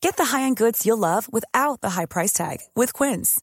Get 0.00 0.16
the 0.16 0.24
high-end 0.24 0.56
goods 0.56 0.84
you'll 0.86 0.98
love 0.98 1.32
without 1.32 1.80
the 1.82 1.90
high 1.90 2.06
price 2.06 2.32
tag 2.32 2.58
with 2.74 2.92
Quince. 2.92 3.40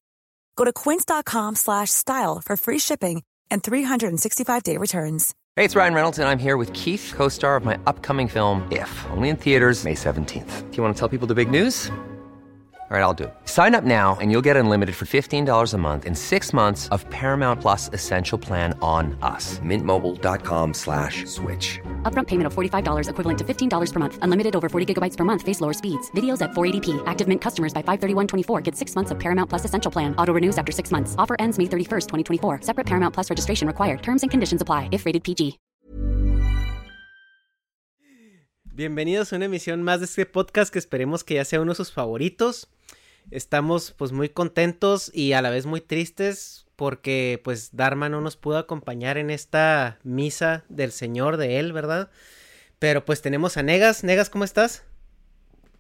Go 0.55 0.65
to 0.65 0.73
quince.com 0.73 1.55
slash 1.55 1.91
style 1.91 2.41
for 2.43 2.57
free 2.57 2.79
shipping 2.79 3.23
and 3.49 3.63
365-day 3.63 4.77
returns. 4.77 5.33
Hey, 5.55 5.65
it's 5.65 5.75
Ryan 5.75 5.93
Reynolds, 5.93 6.19
and 6.19 6.27
I'm 6.27 6.37
here 6.39 6.57
with 6.57 6.71
Keith, 6.73 7.13
co-star 7.15 7.55
of 7.55 7.65
my 7.65 7.79
upcoming 7.87 8.27
film, 8.27 8.67
If, 8.71 9.05
only 9.11 9.29
in 9.29 9.37
theaters 9.37 9.85
May 9.85 9.95
17th. 9.95 10.69
Do 10.71 10.77
you 10.77 10.83
want 10.83 10.95
to 10.95 10.99
tell 10.99 11.09
people 11.09 11.27
the 11.27 11.35
big 11.35 11.49
news? 11.49 11.91
All 12.89 12.95
right, 12.95 13.03
I'll 13.03 13.13
do 13.13 13.25
it. 13.25 13.33
Sign 13.43 13.75
up 13.75 13.83
now 13.83 14.17
and 14.21 14.31
you'll 14.31 14.45
get 14.45 14.55
unlimited 14.55 14.95
for 14.95 15.03
$15 15.03 15.73
a 15.73 15.77
month 15.77 16.05
in 16.05 16.15
six 16.15 16.53
months 16.53 16.87
of 16.95 17.03
Paramount 17.09 17.59
Plus 17.59 17.89
Essential 17.91 18.37
Plan 18.37 18.79
on 18.81 19.17
us. 19.21 19.59
Mintmobile.com 19.59 20.73
slash 20.73 21.25
switch. 21.25 21.81
Upfront 22.03 22.27
payment 22.27 22.47
of 22.47 22.53
$45 22.53 23.09
equivalent 23.09 23.39
to 23.39 23.43
$15 23.43 23.93
per 23.93 23.99
month. 23.99 24.17
Unlimited 24.21 24.55
over 24.55 24.69
40 24.69 24.93
gigabytes 24.93 25.17
per 25.17 25.25
month. 25.25 25.41
Face 25.41 25.59
lower 25.59 25.73
speeds. 25.73 26.09
Videos 26.11 26.41
at 26.41 26.51
480p. 26.51 27.03
Active 27.05 27.27
Mint 27.27 27.41
customers 27.41 27.73
by 27.73 27.81
531.24 27.81 28.63
get 28.63 28.73
six 28.73 28.95
months 28.95 29.11
of 29.11 29.19
Paramount 29.19 29.49
Plus 29.49 29.65
Essential 29.65 29.91
Plan. 29.91 30.15
Auto 30.15 30.33
renews 30.33 30.57
after 30.57 30.71
six 30.71 30.89
months. 30.89 31.13
Offer 31.17 31.35
ends 31.39 31.57
May 31.57 31.65
31st, 31.65 32.07
2024. 32.39 32.61
Separate 32.61 32.85
Paramount 32.85 33.13
Plus 33.13 33.29
registration 33.29 33.67
required. 33.67 34.01
Terms 34.01 34.21
and 34.21 34.31
conditions 34.31 34.61
apply 34.61 34.87
if 34.93 35.05
rated 35.05 35.25
PG. 35.25 35.59
Bienvenidos 38.77 39.33
a 39.33 39.37
una 39.37 39.45
emisión 39.45 39.81
más 39.81 39.99
de 39.99 40.05
este 40.05 40.27
podcast 40.27 40.71
que 40.71 40.77
esperemos 40.77 41.23
que 41.23 41.33
ya 41.33 41.43
sea 41.45 41.59
uno 41.59 41.71
de 41.71 41.75
sus 41.75 41.91
favoritos. 41.91 42.69
Estamos 43.29 43.91
pues 43.91 44.13
muy 44.13 44.29
contentos 44.29 45.11
y 45.13 45.33
a 45.33 45.41
la 45.41 45.49
vez 45.49 45.65
muy 45.65 45.81
tristes 45.81 46.65
porque 46.77 47.41
pues 47.43 47.75
Dharma 47.75 48.07
no 48.07 48.21
nos 48.21 48.37
pudo 48.37 48.57
acompañar 48.57 49.17
en 49.17 49.29
esta 49.29 49.99
misa 50.03 50.63
del 50.69 50.93
Señor 50.93 51.35
de 51.35 51.59
él, 51.59 51.73
¿verdad? 51.73 52.09
Pero 52.79 53.03
pues 53.03 53.21
tenemos 53.21 53.57
a 53.57 53.63
Negas. 53.63 54.05
Negas, 54.05 54.29
¿cómo 54.29 54.45
estás? 54.45 54.85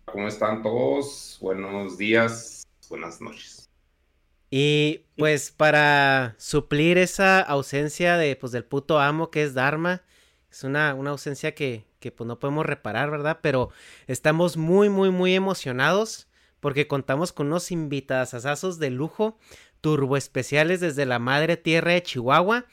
¿Cómo 0.05 0.27
están 0.27 0.61
todos? 0.61 1.37
Buenos 1.39 1.97
días, 1.97 2.67
buenas 2.89 3.21
noches. 3.21 3.69
Y 4.49 5.05
pues 5.15 5.51
para 5.51 6.35
suplir 6.37 6.97
esa 6.97 7.39
ausencia 7.39 8.17
de 8.17 8.35
pues 8.35 8.51
del 8.51 8.65
puto 8.65 8.99
amo 8.99 9.31
que 9.31 9.43
es 9.43 9.53
Dharma, 9.53 10.01
es 10.51 10.65
una, 10.65 10.93
una 10.95 11.11
ausencia 11.11 11.55
que, 11.55 11.85
que 11.99 12.11
pues 12.11 12.27
no 12.27 12.39
podemos 12.39 12.65
reparar, 12.65 13.09
¿verdad? 13.09 13.39
Pero 13.41 13.69
estamos 14.07 14.57
muy, 14.57 14.89
muy, 14.89 15.11
muy 15.11 15.33
emocionados 15.33 16.26
porque 16.59 16.87
contamos 16.87 17.31
con 17.33 17.47
unos 17.47 17.71
invitadazazos 17.71 18.79
de 18.79 18.89
lujo, 18.89 19.37
turbo 19.81 20.17
especiales 20.17 20.79
desde 20.79 21.05
la 21.05 21.19
madre 21.19 21.57
tierra 21.57 21.91
de 21.91 22.03
Chihuahua, 22.03 22.65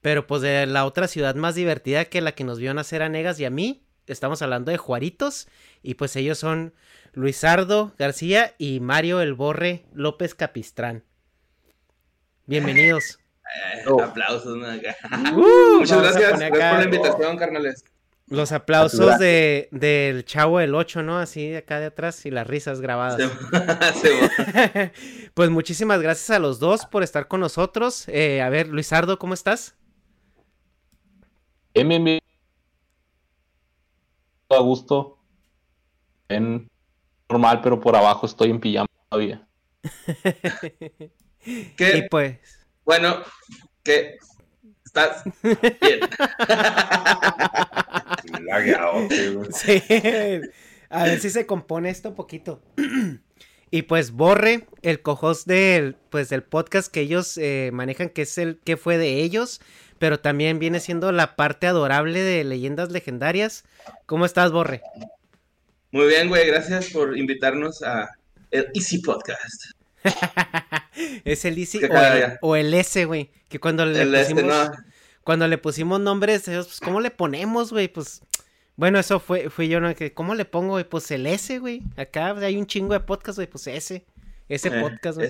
pero 0.00 0.26
pues 0.26 0.42
de 0.42 0.66
la 0.66 0.84
otra 0.84 1.08
ciudad 1.08 1.34
más 1.34 1.54
divertida 1.54 2.04
que 2.06 2.20
la 2.20 2.32
que 2.32 2.44
nos 2.44 2.58
vio 2.58 2.74
nacer 2.74 3.02
a 3.02 3.08
Negas 3.08 3.38
y 3.40 3.44
a 3.44 3.50
mí. 3.50 3.84
Estamos 4.06 4.40
hablando 4.40 4.70
de 4.70 4.78
Juaritos 4.78 5.48
y 5.82 5.94
pues 5.94 6.16
ellos 6.16 6.38
son 6.38 6.74
Luisardo 7.12 7.94
García 7.98 8.54
y 8.58 8.80
Mario 8.80 9.20
El 9.20 9.34
Borre 9.34 9.84
López 9.92 10.34
Capistrán. 10.34 11.04
Bienvenidos. 12.46 13.18
Eh, 13.76 13.84
aplausos. 14.02 14.56
Uh, 15.34 15.80
Muchas 15.80 16.02
gracias, 16.02 16.38
gracias 16.38 16.70
por 16.70 16.78
la 16.78 16.84
invitación, 16.84 17.36
carnales. 17.36 17.84
Los 18.30 18.52
aplausos 18.52 19.18
de, 19.18 19.68
del 19.72 20.24
chavo 20.24 20.58
del 20.58 20.74
8, 20.74 21.02
¿no? 21.02 21.18
Así 21.18 21.54
acá 21.54 21.80
de 21.80 21.86
atrás 21.86 22.26
y 22.26 22.30
las 22.30 22.46
risas 22.46 22.80
grabadas. 22.80 23.30
pues 25.34 25.50
muchísimas 25.50 26.02
gracias 26.02 26.30
a 26.30 26.38
los 26.38 26.58
dos 26.58 26.84
por 26.84 27.02
estar 27.02 27.26
con 27.26 27.40
nosotros. 27.40 28.06
Eh, 28.08 28.42
a 28.42 28.50
ver, 28.50 28.68
Luisardo, 28.68 29.18
¿cómo 29.18 29.32
estás? 29.32 29.76
Bien. 31.74 32.20
A 34.50 34.58
gusto. 34.58 35.18
En 36.28 36.68
normal, 37.28 37.60
pero 37.62 37.80
por 37.80 37.96
abajo 37.96 38.26
estoy 38.26 38.50
en 38.50 38.60
pijama 38.60 38.88
todavía. 39.08 39.46
¿Qué? 41.76 41.98
Y 41.98 42.08
pues. 42.08 42.38
Bueno, 42.84 43.22
que 43.82 44.18
estás 44.84 45.22
bien. 45.42 46.00
sí. 49.50 49.82
A 50.90 51.04
ver 51.04 51.20
si 51.20 51.30
se 51.30 51.46
compone 51.46 51.90
esto 51.90 52.10
un 52.10 52.14
poquito. 52.14 52.62
y 53.70 53.82
pues 53.82 54.10
Borre, 54.12 54.66
el 54.82 55.02
cojos 55.02 55.44
del, 55.44 55.96
pues, 56.10 56.28
del 56.28 56.42
podcast 56.42 56.90
que 56.92 57.00
ellos 57.00 57.36
eh, 57.36 57.70
manejan, 57.72 58.08
que 58.08 58.22
es 58.22 58.38
el 58.38 58.58
que 58.64 58.76
fue 58.76 58.96
de 58.96 59.22
ellos, 59.22 59.60
pero 59.98 60.20
también 60.20 60.58
viene 60.58 60.80
siendo 60.80 61.12
la 61.12 61.36
parte 61.36 61.66
adorable 61.66 62.22
de 62.22 62.44
leyendas 62.44 62.90
legendarias. 62.90 63.64
¿Cómo 64.06 64.24
estás, 64.24 64.52
Borre? 64.52 64.82
Muy 65.90 66.06
bien, 66.06 66.28
güey, 66.28 66.46
gracias 66.46 66.90
por 66.90 67.16
invitarnos 67.16 67.82
a 67.82 68.10
el 68.50 68.68
Easy 68.74 68.98
Podcast. 68.98 69.72
es 71.24 71.44
el 71.44 71.58
Easy 71.58 71.80
o 72.40 72.56
el, 72.56 72.72
S, 72.74 73.04
güey, 73.04 73.30
que 73.48 73.58
cuando 73.58 73.84
le 73.84 74.06
pusimos... 74.06 74.70
Cuando 75.28 75.46
le 75.46 75.58
pusimos 75.58 76.00
nombres, 76.00 76.44
pues, 76.46 76.80
¿cómo 76.80 77.02
le 77.02 77.10
ponemos, 77.10 77.70
güey? 77.70 77.88
Pues, 77.88 78.22
bueno, 78.76 78.98
eso 78.98 79.20
fue, 79.20 79.50
fui 79.50 79.68
yo, 79.68 79.78
¿no? 79.78 79.94
Que, 79.94 80.14
¿Cómo 80.14 80.34
le 80.34 80.46
pongo, 80.46 80.70
güey? 80.70 80.88
Pues 80.88 81.10
el 81.10 81.26
S, 81.26 81.58
güey. 81.58 81.82
Acá 81.98 82.30
hay 82.30 82.56
un 82.56 82.66
chingo 82.66 82.94
de 82.94 83.00
podcast, 83.00 83.36
güey. 83.36 83.46
Pues 83.46 83.66
ese. 83.66 84.06
Ese 84.48 84.68
eh, 84.68 84.80
podcast, 84.80 85.18
güey. 85.18 85.28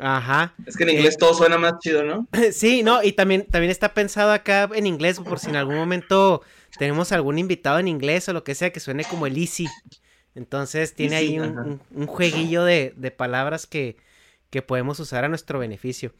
Ajá. 0.00 0.52
Es 0.66 0.76
que 0.76 0.82
en 0.82 0.90
inglés 0.90 1.14
eh, 1.14 1.18
todo 1.20 1.32
suena 1.32 1.58
más 1.58 1.74
chido, 1.78 2.02
¿no? 2.02 2.26
Sí, 2.52 2.82
no, 2.82 3.04
y 3.04 3.12
también, 3.12 3.46
también 3.46 3.70
está 3.70 3.94
pensado 3.94 4.32
acá 4.32 4.68
en 4.74 4.84
inglés, 4.84 5.20
por 5.20 5.38
si 5.38 5.48
en 5.48 5.54
algún 5.54 5.76
momento 5.76 6.42
tenemos 6.76 7.12
algún 7.12 7.38
invitado 7.38 7.78
en 7.78 7.86
inglés 7.86 8.28
o 8.28 8.32
lo 8.32 8.42
que 8.42 8.56
sea 8.56 8.72
que 8.72 8.80
suene 8.80 9.04
como 9.04 9.28
el 9.28 9.38
easy. 9.38 9.68
Entonces 10.34 10.92
tiene 10.92 11.14
ahí 11.14 11.38
un, 11.38 11.80
un, 11.92 12.06
jueguillo 12.08 12.64
de, 12.64 12.92
de 12.96 13.12
palabras 13.12 13.68
que, 13.68 13.96
que 14.50 14.60
podemos 14.60 14.98
usar 14.98 15.24
a 15.24 15.28
nuestro 15.28 15.60
beneficio. 15.60 16.12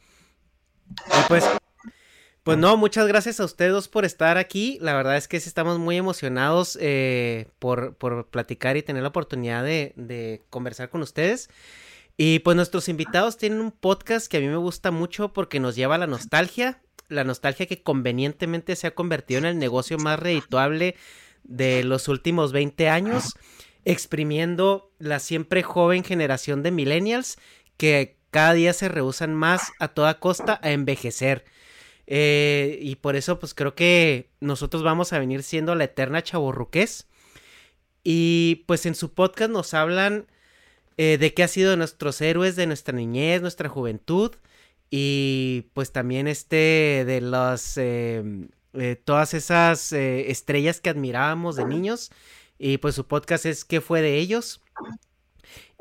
Y 1.07 1.27
pues 1.27 1.43
pues 2.45 2.59
no, 2.59 2.77
muchas 2.77 3.07
gracias 3.07 3.39
a 3.39 3.43
ustedes 3.43 3.87
por 3.87 4.05
estar 4.05 4.37
aquí. 4.37 4.77
La 4.79 4.93
verdad 4.93 5.17
es 5.17 5.27
que 5.27 5.39
sí 5.39 5.49
estamos 5.49 5.79
muy 5.79 5.97
emocionados 5.97 6.77
eh, 6.79 7.47
por, 7.57 7.95
por, 7.95 8.27
platicar 8.27 8.77
y 8.77 8.83
tener 8.83 9.01
la 9.01 9.09
oportunidad 9.09 9.63
de, 9.63 9.93
de, 9.95 10.43
conversar 10.51 10.91
con 10.91 11.01
ustedes. 11.01 11.49
Y 12.17 12.37
pues 12.39 12.55
nuestros 12.55 12.87
invitados 12.87 13.37
tienen 13.37 13.61
un 13.61 13.71
podcast 13.71 14.27
que 14.27 14.37
a 14.37 14.41
mí 14.41 14.47
me 14.47 14.57
gusta 14.57 14.91
mucho 14.91 15.33
porque 15.33 15.59
nos 15.59 15.75
lleva 15.75 15.95
a 15.95 15.97
la 15.97 16.05
nostalgia. 16.05 16.83
La 17.07 17.23
nostalgia 17.23 17.65
que 17.65 17.81
convenientemente 17.81 18.75
se 18.75 18.85
ha 18.85 18.93
convertido 18.93 19.39
en 19.39 19.45
el 19.45 19.57
negocio 19.57 19.97
más 19.97 20.19
redituable 20.19 20.95
de 21.45 21.83
los 21.83 22.07
últimos 22.07 22.51
20 22.51 22.89
años, 22.89 23.33
exprimiendo 23.85 24.91
la 24.99 25.17
siempre 25.17 25.63
joven 25.63 26.03
generación 26.03 26.61
de 26.61 26.69
millennials 26.69 27.39
que 27.75 28.17
cada 28.29 28.53
día 28.53 28.73
se 28.73 28.87
rehusan 28.87 29.33
más 29.33 29.71
a 29.79 29.87
toda 29.87 30.19
costa 30.19 30.59
a 30.61 30.69
envejecer 30.69 31.43
eh, 32.07 32.79
y 32.81 32.95
por 32.97 33.15
eso, 33.15 33.39
pues 33.39 33.53
creo 33.53 33.75
que 33.75 34.29
nosotros 34.39 34.83
vamos 34.83 35.13
a 35.13 35.19
venir 35.19 35.43
siendo 35.43 35.75
la 35.75 35.85
eterna 35.85 36.23
chaborruqués. 36.23 37.07
Y 38.03 38.63
pues 38.67 38.85
en 38.85 38.95
su 38.95 39.13
podcast 39.13 39.51
nos 39.51 39.73
hablan 39.73 40.27
eh, 40.97 41.17
de 41.17 41.33
qué 41.33 41.43
ha 41.43 41.47
sido 41.47 41.71
de 41.71 41.77
nuestros 41.77 42.21
héroes 42.21 42.55
de 42.55 42.67
nuestra 42.67 42.95
niñez, 42.95 43.41
nuestra 43.41 43.69
juventud. 43.69 44.35
Y 44.91 45.69
pues 45.73 45.91
también 45.91 46.27
este 46.27 47.03
de 47.05 47.21
las 47.21 47.77
em, 47.77 48.49
eh, 48.73 48.95
todas 49.03 49.33
esas 49.33 49.91
estrellas 49.93 50.81
que 50.81 50.89
admirábamos 50.89 51.55
de 51.55 51.65
niños. 51.65 52.11
Y 52.59 52.77
pues 52.77 52.95
su 52.95 53.07
podcast 53.07 53.45
es 53.45 53.65
¿Qué 53.65 53.81
fue 53.81 54.01
de 54.01 54.17
ellos? 54.17 54.61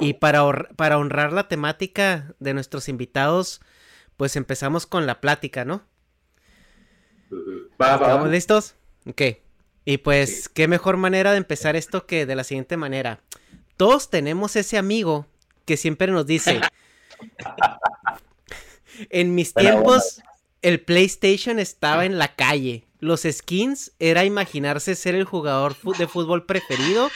Y 0.01 0.15
para, 0.15 0.69
para 0.77 0.99
honrar 0.99 1.33
la 1.33 1.49
temática 1.49 2.35
de 2.41 2.55
nuestros 2.55 2.89
invitados, 2.89 3.61
pues 4.17 4.37
empezamos 4.37 4.87
con 4.87 5.07
la 5.07 5.21
plática, 5.21 5.65
¿no? 5.65 5.85
Va, 7.81 7.95
¿Estamos 7.95 8.27
va. 8.27 8.31
listos? 8.31 8.75
Ok. 9.07 9.23
Y 9.85 9.99
pues, 9.99 10.49
qué 10.49 10.69
mejor 10.69 10.97
manera 10.97 11.33
de 11.33 11.39
empezar 11.39 11.77
esto 11.77 12.07
que 12.07 12.27
de 12.27 12.37
la 12.37 12.45
siguiente 12.45 12.77
manera. 12.77 13.21
Todos 13.77 14.11
tenemos 14.11 14.57
ese 14.57 14.79
amigo 14.79 15.27
que 15.65 15.77
siempre 15.77 16.11
nos 16.13 16.27
dice, 16.27 16.61
en 19.11 19.35
mis 19.35 19.53
Buena 19.53 19.71
tiempos 19.71 20.23
el 20.63 20.81
PlayStation 20.81 21.59
estaba 21.59 22.07
en 22.07 22.19
la 22.19 22.35
calle. 22.35 22.87
Los 22.99 23.27
skins 23.31 23.93
era 23.99 24.25
imaginarse 24.25 24.95
ser 24.95 25.15
el 25.15 25.25
jugador 25.25 25.77
de 25.99 26.09
fútbol 26.09 26.47
preferido 26.47 27.11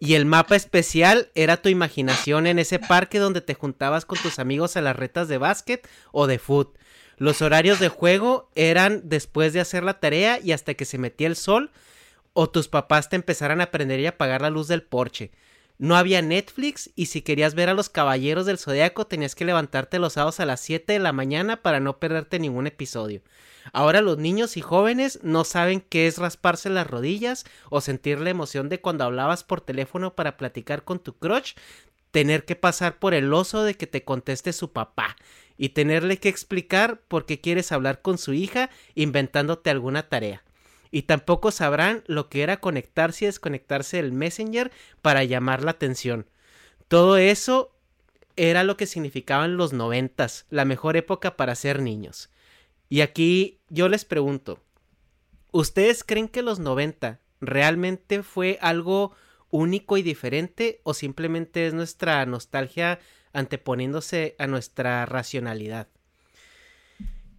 y 0.00 0.14
el 0.14 0.26
mapa 0.26 0.56
especial 0.56 1.30
era 1.36 1.58
tu 1.58 1.68
imaginación 1.68 2.48
en 2.48 2.58
ese 2.58 2.80
parque 2.80 3.20
donde 3.20 3.42
te 3.42 3.54
juntabas 3.54 4.06
con 4.06 4.18
tus 4.18 4.40
amigos 4.40 4.76
a 4.76 4.80
las 4.80 4.96
retas 4.96 5.28
de 5.28 5.38
básquet 5.38 5.86
o 6.10 6.26
de 6.26 6.40
foot. 6.40 6.76
Los 7.20 7.42
horarios 7.42 7.78
de 7.80 7.90
juego 7.90 8.48
eran 8.54 9.02
después 9.04 9.52
de 9.52 9.60
hacer 9.60 9.84
la 9.84 10.00
tarea 10.00 10.40
y 10.42 10.52
hasta 10.52 10.72
que 10.72 10.86
se 10.86 10.96
metía 10.96 11.26
el 11.26 11.36
sol 11.36 11.70
o 12.32 12.48
tus 12.48 12.68
papás 12.68 13.10
te 13.10 13.16
empezaran 13.16 13.60
a 13.60 13.64
aprender 13.64 14.00
y 14.00 14.06
apagar 14.06 14.40
la 14.40 14.48
luz 14.48 14.68
del 14.68 14.82
porche. 14.82 15.30
No 15.76 15.98
había 15.98 16.22
Netflix 16.22 16.88
y 16.96 17.06
si 17.06 17.20
querías 17.20 17.54
ver 17.54 17.68
a 17.68 17.74
los 17.74 17.90
Caballeros 17.90 18.46
del 18.46 18.56
Zodiaco 18.56 19.06
tenías 19.06 19.34
que 19.34 19.44
levantarte 19.44 19.98
los 19.98 20.14
sábados 20.14 20.40
a 20.40 20.46
las 20.46 20.60
7 20.62 20.94
de 20.94 20.98
la 20.98 21.12
mañana 21.12 21.60
para 21.60 21.78
no 21.78 21.98
perderte 21.98 22.38
ningún 22.38 22.66
episodio. 22.66 23.20
Ahora 23.74 24.00
los 24.00 24.16
niños 24.16 24.56
y 24.56 24.62
jóvenes 24.62 25.18
no 25.22 25.44
saben 25.44 25.82
qué 25.82 26.06
es 26.06 26.16
rasparse 26.16 26.70
las 26.70 26.86
rodillas 26.86 27.44
o 27.68 27.82
sentir 27.82 28.18
la 28.18 28.30
emoción 28.30 28.70
de 28.70 28.80
cuando 28.80 29.04
hablabas 29.04 29.44
por 29.44 29.60
teléfono 29.60 30.14
para 30.14 30.38
platicar 30.38 30.84
con 30.84 30.98
tu 30.98 31.12
crush, 31.18 31.52
tener 32.12 32.46
que 32.46 32.56
pasar 32.56 32.98
por 32.98 33.12
el 33.12 33.30
oso 33.34 33.62
de 33.62 33.74
que 33.74 33.86
te 33.86 34.04
conteste 34.04 34.54
su 34.54 34.72
papá 34.72 35.16
y 35.62 35.68
tenerle 35.68 36.16
que 36.16 36.30
explicar 36.30 37.02
por 37.06 37.26
qué 37.26 37.38
quieres 37.38 37.70
hablar 37.70 38.00
con 38.00 38.16
su 38.16 38.32
hija 38.32 38.70
inventándote 38.94 39.68
alguna 39.68 40.08
tarea. 40.08 40.42
Y 40.90 41.02
tampoco 41.02 41.50
sabrán 41.50 42.02
lo 42.06 42.30
que 42.30 42.42
era 42.42 42.60
conectarse 42.60 43.26
y 43.26 43.28
desconectarse 43.28 43.98
del 43.98 44.10
Messenger 44.10 44.72
para 45.02 45.22
llamar 45.22 45.62
la 45.62 45.72
atención. 45.72 46.24
Todo 46.88 47.18
eso 47.18 47.76
era 48.36 48.64
lo 48.64 48.78
que 48.78 48.86
significaban 48.86 49.58
los 49.58 49.74
noventas, 49.74 50.46
la 50.48 50.64
mejor 50.64 50.96
época 50.96 51.36
para 51.36 51.54
ser 51.54 51.82
niños. 51.82 52.30
Y 52.88 53.02
aquí 53.02 53.60
yo 53.68 53.90
les 53.90 54.06
pregunto, 54.06 54.60
¿ustedes 55.52 56.04
creen 56.04 56.28
que 56.28 56.40
los 56.40 56.58
90 56.58 57.20
realmente 57.42 58.22
fue 58.22 58.56
algo 58.62 59.14
único 59.50 59.98
y 59.98 60.02
diferente 60.02 60.80
o 60.84 60.94
simplemente 60.94 61.66
es 61.66 61.74
nuestra 61.74 62.24
nostalgia 62.24 62.98
anteponiéndose 63.32 64.34
a 64.38 64.46
nuestra 64.46 65.06
racionalidad? 65.06 65.86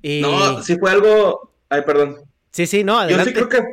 Y- 0.01 0.21
No, 0.21 0.61
sí 0.63 0.77
fue 0.77 0.91
algo. 0.91 1.51
Ay, 1.69 1.81
perdón. 1.85 2.17
sí, 2.51 2.67
sí, 2.67 2.83
no, 2.83 2.93
Yo 2.93 2.99
adelante. 2.99 3.29
sí 3.31 3.33
creo 3.35 3.49
que 3.49 3.63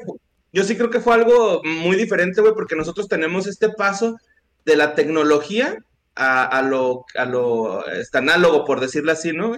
yo 0.52 0.64
sí 0.64 0.76
creo 0.76 0.88
que 0.90 1.00
fue 1.00 1.14
algo 1.14 1.60
muy 1.64 1.96
diferente, 1.96 2.40
güey, 2.40 2.54
porque 2.54 2.74
nosotros 2.76 3.06
tenemos 3.08 3.46
este 3.46 3.68
paso 3.70 4.16
de 4.64 4.76
la 4.76 4.94
tecnología 4.94 5.76
a, 6.14 6.44
a 6.44 6.62
lo, 6.62 7.04
a 7.16 7.24
lo 7.26 7.86
este, 7.86 8.18
análogo, 8.18 8.64
por 8.64 8.80
decirlo 8.80 9.12
así, 9.12 9.32
¿no? 9.32 9.56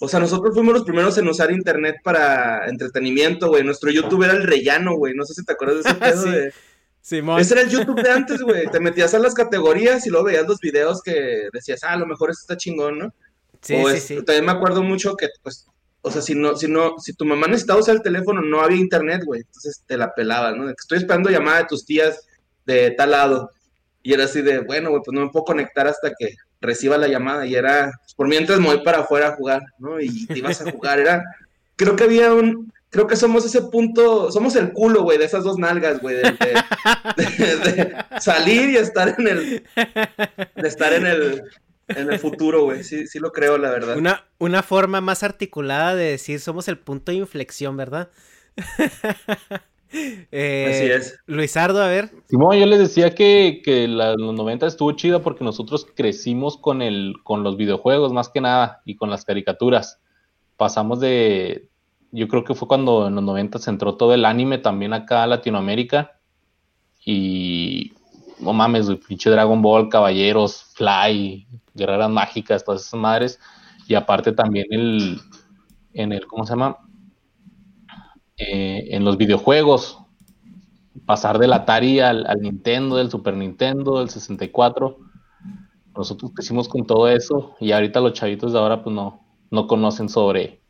O 0.00 0.08
sea, 0.08 0.18
nosotros 0.18 0.54
fuimos 0.54 0.74
los 0.74 0.84
primeros 0.84 1.16
en 1.18 1.28
usar 1.28 1.50
internet 1.52 1.96
para 2.02 2.66
entretenimiento, 2.68 3.48
güey. 3.48 3.62
Nuestro 3.64 3.90
YouTube 3.90 4.24
era 4.24 4.32
el 4.32 4.42
rellano, 4.42 4.94
güey. 4.96 5.14
No 5.14 5.24
sé 5.24 5.34
si 5.34 5.44
te 5.44 5.52
acuerdas 5.52 5.84
de 5.84 5.90
ese 5.90 5.94
pedo 6.00 6.22
Sí. 6.24 6.30
de- 6.30 6.52
Simón. 7.02 7.40
Ese 7.40 7.54
era 7.54 7.62
el 7.62 7.70
YouTube 7.70 8.02
de 8.02 8.10
antes, 8.10 8.40
güey. 8.42 8.66
Te 8.70 8.80
metías 8.80 9.14
a 9.14 9.18
las 9.18 9.34
categorías 9.34 10.06
y 10.06 10.10
luego 10.10 10.26
veías 10.26 10.46
los 10.46 10.60
videos 10.60 11.02
que 11.02 11.48
decías, 11.52 11.82
ah, 11.84 11.92
a 11.92 11.96
lo 11.96 12.06
mejor 12.06 12.30
esto 12.30 12.42
está 12.42 12.56
chingón, 12.56 12.98
¿no? 12.98 13.14
Sí, 13.62 13.74
o 13.74 13.88
sí, 13.90 13.96
es- 13.96 14.02
sí. 14.04 14.16
También 14.22 14.44
me 14.46 14.52
acuerdo 14.52 14.82
mucho 14.82 15.16
que, 15.16 15.28
pues, 15.42 15.66
o 16.02 16.10
sea, 16.10 16.22
si 16.22 16.34
no, 16.34 16.56
si 16.56 16.66
no, 16.68 16.94
si 16.98 17.12
tu 17.14 17.24
mamá 17.24 17.46
necesitaba 17.46 17.80
usar 17.80 17.96
el 17.96 18.02
teléfono, 18.02 18.40
no 18.42 18.60
había 18.60 18.78
internet, 18.78 19.22
güey. 19.24 19.40
Entonces 19.42 19.82
te 19.86 19.96
la 19.96 20.14
pelabas, 20.14 20.56
¿no? 20.56 20.66
De 20.66 20.72
que 20.72 20.80
estoy 20.80 20.98
esperando 20.98 21.30
llamada 21.30 21.58
de 21.58 21.64
tus 21.66 21.84
tías 21.84 22.26
de 22.66 22.90
tal 22.92 23.10
lado. 23.12 23.50
Y 24.02 24.14
era 24.14 24.24
así 24.24 24.40
de, 24.40 24.60
bueno, 24.60 24.90
güey, 24.90 25.02
pues 25.04 25.14
no 25.14 25.22
me 25.26 25.30
puedo 25.30 25.44
conectar 25.44 25.86
hasta 25.86 26.12
que 26.18 26.34
reciba 26.60 26.96
la 26.96 27.08
llamada. 27.08 27.44
Y 27.46 27.54
era, 27.54 27.90
pues, 28.02 28.14
por 28.14 28.28
mientras 28.28 28.58
me 28.60 28.66
voy 28.66 28.82
para 28.82 29.00
afuera 29.00 29.28
a 29.28 29.36
jugar, 29.36 29.62
¿no? 29.78 30.00
Y 30.00 30.26
te 30.26 30.38
ibas 30.38 30.60
a 30.62 30.70
jugar. 30.70 31.00
Era, 31.00 31.22
creo 31.76 31.96
que 31.96 32.04
había 32.04 32.32
un, 32.32 32.72
creo 32.90 33.06
que 33.06 33.16
somos 33.16 33.44
ese 33.44 33.62
punto, 33.62 34.30
somos 34.32 34.54
el 34.56 34.72
culo, 34.72 35.02
güey, 35.02 35.16
de 35.18 35.24
esas 35.24 35.44
dos 35.44 35.56
nalgas, 35.58 36.00
güey, 36.00 36.16
de, 36.16 36.22
de- 36.22 37.24
de- 37.24 37.56
de 37.56 37.96
salir 38.20 38.70
y 38.70 38.76
estar 38.76 39.14
en 39.18 39.28
el, 39.28 39.64
de 40.56 40.68
estar 40.68 40.92
en 40.92 41.06
el, 41.06 41.42
en 41.88 42.12
el 42.12 42.18
futuro, 42.18 42.64
güey. 42.64 42.82
Sí, 42.84 43.06
sí 43.06 43.18
lo 43.18 43.32
creo, 43.32 43.58
la 43.58 43.70
verdad. 43.70 43.96
Una, 43.96 44.24
una 44.38 44.62
forma 44.62 45.00
más 45.00 45.22
articulada 45.22 45.94
de 45.94 46.04
decir 46.10 46.40
somos 46.40 46.68
el 46.68 46.78
punto 46.78 47.12
de 47.12 47.18
inflexión, 47.18 47.76
¿verdad? 47.76 48.10
Eh, 49.92 50.66
Así 50.70 50.84
es. 50.88 51.18
Luisardo, 51.26 51.82
a 51.82 51.88
ver. 51.88 52.10
Simón, 52.28 52.56
yo 52.56 52.64
les 52.66 52.78
decía 52.78 53.12
que, 53.12 53.60
que 53.64 53.88
la- 53.88 54.14
los 54.14 54.34
90 54.36 54.68
estuvo 54.68 54.92
chida 54.92 55.20
porque 55.20 55.42
nosotros 55.42 55.84
crecimos 55.96 56.56
con 56.56 56.80
el, 56.80 57.14
con 57.24 57.42
los 57.42 57.56
videojuegos 57.56 58.12
más 58.12 58.28
que 58.28 58.40
nada 58.40 58.82
y 58.84 58.94
con 58.94 59.10
las 59.10 59.24
caricaturas. 59.24 59.98
Pasamos 60.56 61.00
de, 61.00 61.69
yo 62.12 62.28
creo 62.28 62.44
que 62.44 62.54
fue 62.54 62.68
cuando 62.68 63.06
en 63.06 63.14
los 63.14 63.24
90 63.24 63.58
se 63.58 63.70
entró 63.70 63.96
todo 63.96 64.14
el 64.14 64.24
anime 64.24 64.58
también 64.58 64.92
acá 64.92 65.22
a 65.22 65.26
Latinoamérica 65.26 66.18
y 67.04 67.92
no 68.40 68.52
mames, 68.52 68.86
güey, 68.86 68.98
pinche 68.98 69.30
Dragon 69.30 69.60
Ball, 69.62 69.88
Caballeros, 69.88 70.64
Fly, 70.74 71.46
Guerreras 71.74 72.10
Mágicas, 72.10 72.64
todas 72.64 72.82
esas 72.82 72.98
madres 72.98 73.38
y 73.86 73.94
aparte 73.94 74.32
también 74.32 74.66
el, 74.70 75.20
en 75.92 76.12
el, 76.12 76.26
¿cómo 76.26 76.44
se 76.44 76.52
llama? 76.52 76.78
Eh, 78.36 78.88
en 78.90 79.04
los 79.04 79.16
videojuegos, 79.16 79.98
pasar 81.06 81.38
del 81.38 81.52
Atari 81.52 82.00
al, 82.00 82.26
al 82.26 82.40
Nintendo, 82.40 82.96
del 82.96 83.10
Super 83.10 83.36
Nintendo, 83.36 83.98
del 83.98 84.08
64. 84.08 84.96
Nosotros 85.96 86.32
crecimos 86.34 86.68
con 86.68 86.86
todo 86.86 87.08
eso 87.08 87.56
y 87.60 87.72
ahorita 87.72 88.00
los 88.00 88.12
chavitos 88.14 88.52
de 88.52 88.58
ahora 88.58 88.82
pues 88.82 88.94
no, 88.94 89.26
no 89.50 89.66
conocen 89.66 90.08
sobre 90.08 90.62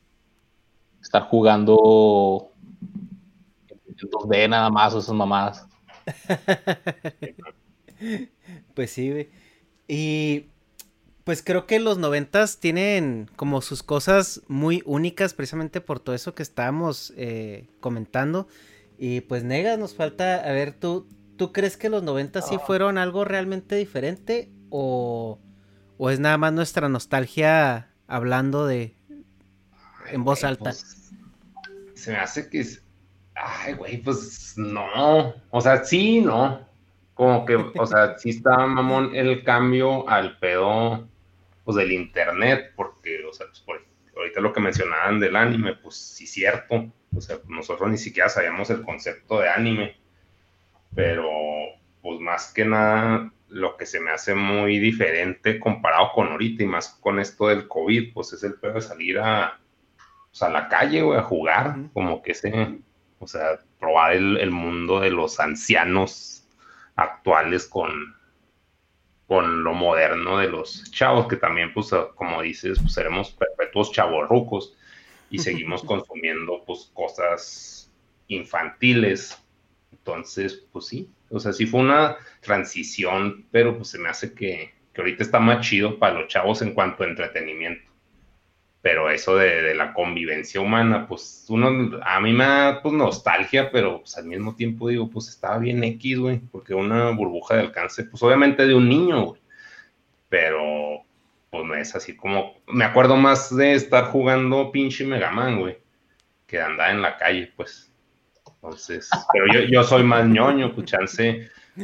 estar 1.01 1.23
jugando 1.29 2.53
en 3.69 3.97
2D 3.97 4.49
nada 4.49 4.71
más 4.71 4.95
o 4.95 4.99
esas 4.99 5.15
mamadas. 5.15 5.67
Pues 8.75 8.91
sí, 8.91 9.11
güey. 9.11 9.29
Y 9.87 10.47
pues 11.25 11.43
creo 11.43 11.67
que 11.67 11.81
los 11.81 11.99
noventas 11.99 12.59
tienen 12.59 13.31
como 13.37 13.61
sus 13.61 13.83
cosas 13.83 14.43
muy 14.49 14.83
únicas 14.87 15.35
precisamente 15.35 15.81
por 15.81 16.01
todo 16.01 16.15
eso 16.15 16.35
que 16.35 16.43
estábamos 16.43 17.13
eh, 17.17 17.69
comentando. 17.81 18.49
Y 18.99 19.23
pues 19.23 19.45
Negas, 19.45 19.79
nos 19.79 19.95
falta, 19.95 20.37
a 20.37 20.53
ver, 20.53 20.73
¿tú, 20.73 21.07
¿tú 21.37 21.53
crees 21.53 21.77
que 21.77 21.89
los 21.89 22.03
noventas 22.03 22.49
sí 22.49 22.57
fueron 22.67 22.99
algo 22.99 23.25
realmente 23.25 23.77
diferente? 23.77 24.51
¿O, 24.71 25.39
o 25.99 26.11
es 26.11 26.21
nada 26.21 26.39
más 26.39 26.53
nuestra 26.53 26.89
nostalgia 26.89 27.91
hablando 28.07 28.67
de 28.67 28.95
en 30.13 30.25
voz 30.25 30.41
Güey, 30.41 30.51
alta? 30.53 30.65
pues, 30.65 31.13
se 31.95 32.13
me 32.13 32.19
hace 32.19 32.49
que 32.51 32.61
es. 32.61 32.85
Ay, 33.35 33.75
güey, 33.75 33.99
pues 34.03 34.55
no. 34.57 35.35
O 35.51 35.61
sea, 35.61 35.85
sí, 35.85 36.21
no. 36.21 36.69
Como 37.15 37.45
que, 37.45 37.57
o 37.57 37.87
sea, 37.87 38.19
sí 38.19 38.31
está 38.31 38.67
mamón 38.67 39.15
el 39.15 39.45
cambio 39.45 40.09
al 40.09 40.39
pedo 40.39 41.07
pues 41.65 41.77
del 41.77 41.93
internet, 41.93 42.73
porque, 42.77 43.25
o 43.25 43.33
sea, 43.33 43.47
pues, 43.49 43.61
por- 43.61 43.85
ahorita 44.17 44.41
lo 44.41 44.53
que 44.53 44.61
mencionaban 44.61 45.21
del 45.21 45.37
anime, 45.37 45.75
pues 45.77 45.97
sí 45.97 46.27
cierto. 46.27 46.91
O 47.15 47.21
sea, 47.21 47.39
nosotros 47.49 47.91
ni 47.91 47.99
siquiera 47.99 48.29
sabíamos 48.29 48.71
el 48.71 48.83
concepto 48.83 49.39
de 49.41 49.49
anime. 49.51 49.97
Pero, 50.95 51.29
pues 52.03 52.21
más 52.21 52.53
que 52.53 52.65
nada, 52.65 53.33
lo 53.49 53.77
que 53.77 53.87
se 53.87 54.01
me 54.01 54.11
hace 54.11 54.35
muy 54.35 54.79
diferente 54.79 55.61
comparado 55.61 56.13
con 56.15 56.29
ahorita 56.29 56.63
y 56.63 56.67
más 56.67 56.89
con 57.01 57.21
esto 57.21 57.49
del 57.49 57.69
COVID, 57.69 58.13
pues 58.15 58.33
es 58.33 58.43
el 58.43 58.55
pedo 58.55 58.75
de 58.75 58.81
salir 58.81 59.19
a, 59.19 59.60
pues, 60.31 60.43
a 60.43 60.49
la 60.49 60.69
calle, 60.69 61.03
güey, 61.03 61.19
a 61.19 61.23
jugar, 61.23 61.77
como 61.93 62.23
que 62.23 62.33
ese, 62.33 62.81
o 63.19 63.27
sea, 63.27 63.59
probar 63.79 64.13
el, 64.13 64.37
el 64.39 64.51
mundo 64.51 65.01
de 65.01 65.11
los 65.11 65.41
ancianos 65.41 66.47
actuales 66.97 67.67
con, 67.67 68.15
con 69.27 69.63
lo 69.65 69.75
moderno 69.75 70.39
de 70.39 70.49
los 70.49 70.91
chavos, 70.91 71.29
que 71.29 71.37
también, 71.37 71.73
pues, 71.73 71.91
como 72.15 72.43
dices, 72.43 72.79
pues, 72.81 72.93
seremos 72.95 73.31
perpetuos 73.31 73.93
chavorrucos 73.93 74.77
y 75.31 75.39
seguimos 75.41 75.83
consumiendo, 75.83 76.65
pues, 76.67 76.91
cosas 76.95 77.81
infantiles. 78.31 79.39
Entonces, 79.93 80.65
pues 80.73 80.87
sí, 80.87 81.11
o 81.31 81.39
sea, 81.39 81.53
sí 81.53 81.67
fue 81.67 81.81
una 81.81 82.17
transición, 82.41 83.47
pero 83.51 83.77
pues 83.77 83.89
se 83.91 83.99
me 83.99 84.09
hace 84.09 84.33
que, 84.35 84.73
que 84.93 85.01
ahorita 85.01 85.23
está 85.23 85.39
más 85.39 85.67
chido 85.67 85.99
para 85.99 86.15
los 86.15 86.29
chavos 86.29 86.63
en 86.63 86.75
cuanto 86.75 87.03
a 87.03 87.09
entretenimiento. 87.09 87.90
Pero 88.83 89.11
eso 89.11 89.37
de, 89.37 89.63
de 89.63 89.75
la 89.75 89.93
convivencia 89.93 90.61
humana, 90.61 91.07
pues 91.07 91.45
uno, 91.49 91.99
a 92.03 92.21
mí 92.21 92.33
me 92.33 92.45
da 92.45 92.81
pues, 92.83 92.95
nostalgia, 92.95 93.71
pero 93.71 94.01
pues 94.01 94.17
al 94.17 94.25
mismo 94.25 94.55
tiempo 94.57 94.89
digo, 94.89 95.11
pues 95.11 95.29
estaba 95.29 95.59
bien 95.59 95.85
X, 95.85 96.19
güey, 96.19 96.39
porque 96.39 96.75
una 96.75 97.11
burbuja 97.11 97.57
de 97.57 97.61
alcance, 97.63 98.05
pues 98.05 98.23
obviamente 98.23 98.67
de 98.67 98.75
un 98.75 98.89
niño, 98.89 99.23
güey. 99.27 99.41
Pero 100.31 101.03
pues 101.51 101.65
no 101.65 101.75
es 101.75 101.95
así 101.95 102.17
como, 102.17 102.55
me 102.69 102.85
acuerdo 102.85 103.17
más 103.17 103.55
de 103.55 103.75
estar 103.75 104.05
jugando 104.05 104.71
pinche 104.71 105.05
Mega 105.05 105.31
Man, 105.31 105.61
güey, 105.61 105.79
que 106.47 106.61
andar 106.61 106.93
en 106.93 107.03
la 107.03 107.19
calle, 107.19 107.53
pues. 107.57 107.93
Entonces, 108.47 109.11
pero 109.33 109.47
yo, 109.53 109.61
yo 109.61 109.83
soy 109.83 110.03
más 110.05 110.27
ñoño, 110.27 110.75
pues 110.75 110.93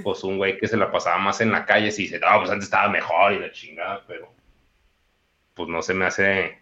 pues 0.03 0.25
un 0.25 0.37
güey 0.37 0.59
que 0.59 0.69
se 0.69 0.77
la 0.77 0.91
pasaba 0.91 1.19
más 1.19 1.41
en 1.41 1.53
la 1.53 1.65
calle, 1.65 1.91
si 1.91 2.03
dice, 2.03 2.19
no, 2.19 2.27
pues 2.39 2.51
antes 2.51 2.67
estaba 2.67 2.89
mejor 2.89 3.33
y 3.33 3.39
la 3.39 3.51
chingada, 3.51 4.05
pero 4.07 4.33
pues 5.55 5.69
no 5.69 5.83
se 5.83 5.95
me 5.95 6.07
hace. 6.07 6.59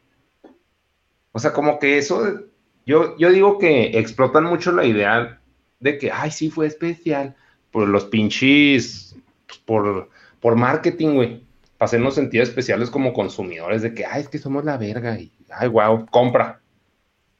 O 1.34 1.40
sea, 1.40 1.52
como 1.52 1.80
que 1.80 1.98
eso, 1.98 2.42
yo, 2.86 3.18
yo 3.18 3.32
digo 3.32 3.58
que 3.58 3.98
explotan 3.98 4.44
mucho 4.44 4.70
la 4.70 4.84
idea 4.84 5.40
de 5.80 5.98
que, 5.98 6.12
ay, 6.12 6.30
sí, 6.30 6.48
fue 6.48 6.68
especial, 6.68 7.34
por 7.72 7.88
los 7.88 8.04
pinches, 8.04 9.16
pues, 9.48 9.58
por, 9.58 10.10
por 10.38 10.54
marketing, 10.54 11.14
güey, 11.14 11.44
para 11.76 11.86
hacernos 11.86 12.14
sentir 12.14 12.40
especiales 12.40 12.88
como 12.88 13.12
consumidores, 13.12 13.82
de 13.82 13.94
que, 13.94 14.06
ay, 14.06 14.22
es 14.22 14.28
que 14.28 14.38
somos 14.38 14.64
la 14.64 14.76
verga, 14.76 15.18
y, 15.18 15.32
ay, 15.50 15.66
wow, 15.66 16.06
compra. 16.06 16.60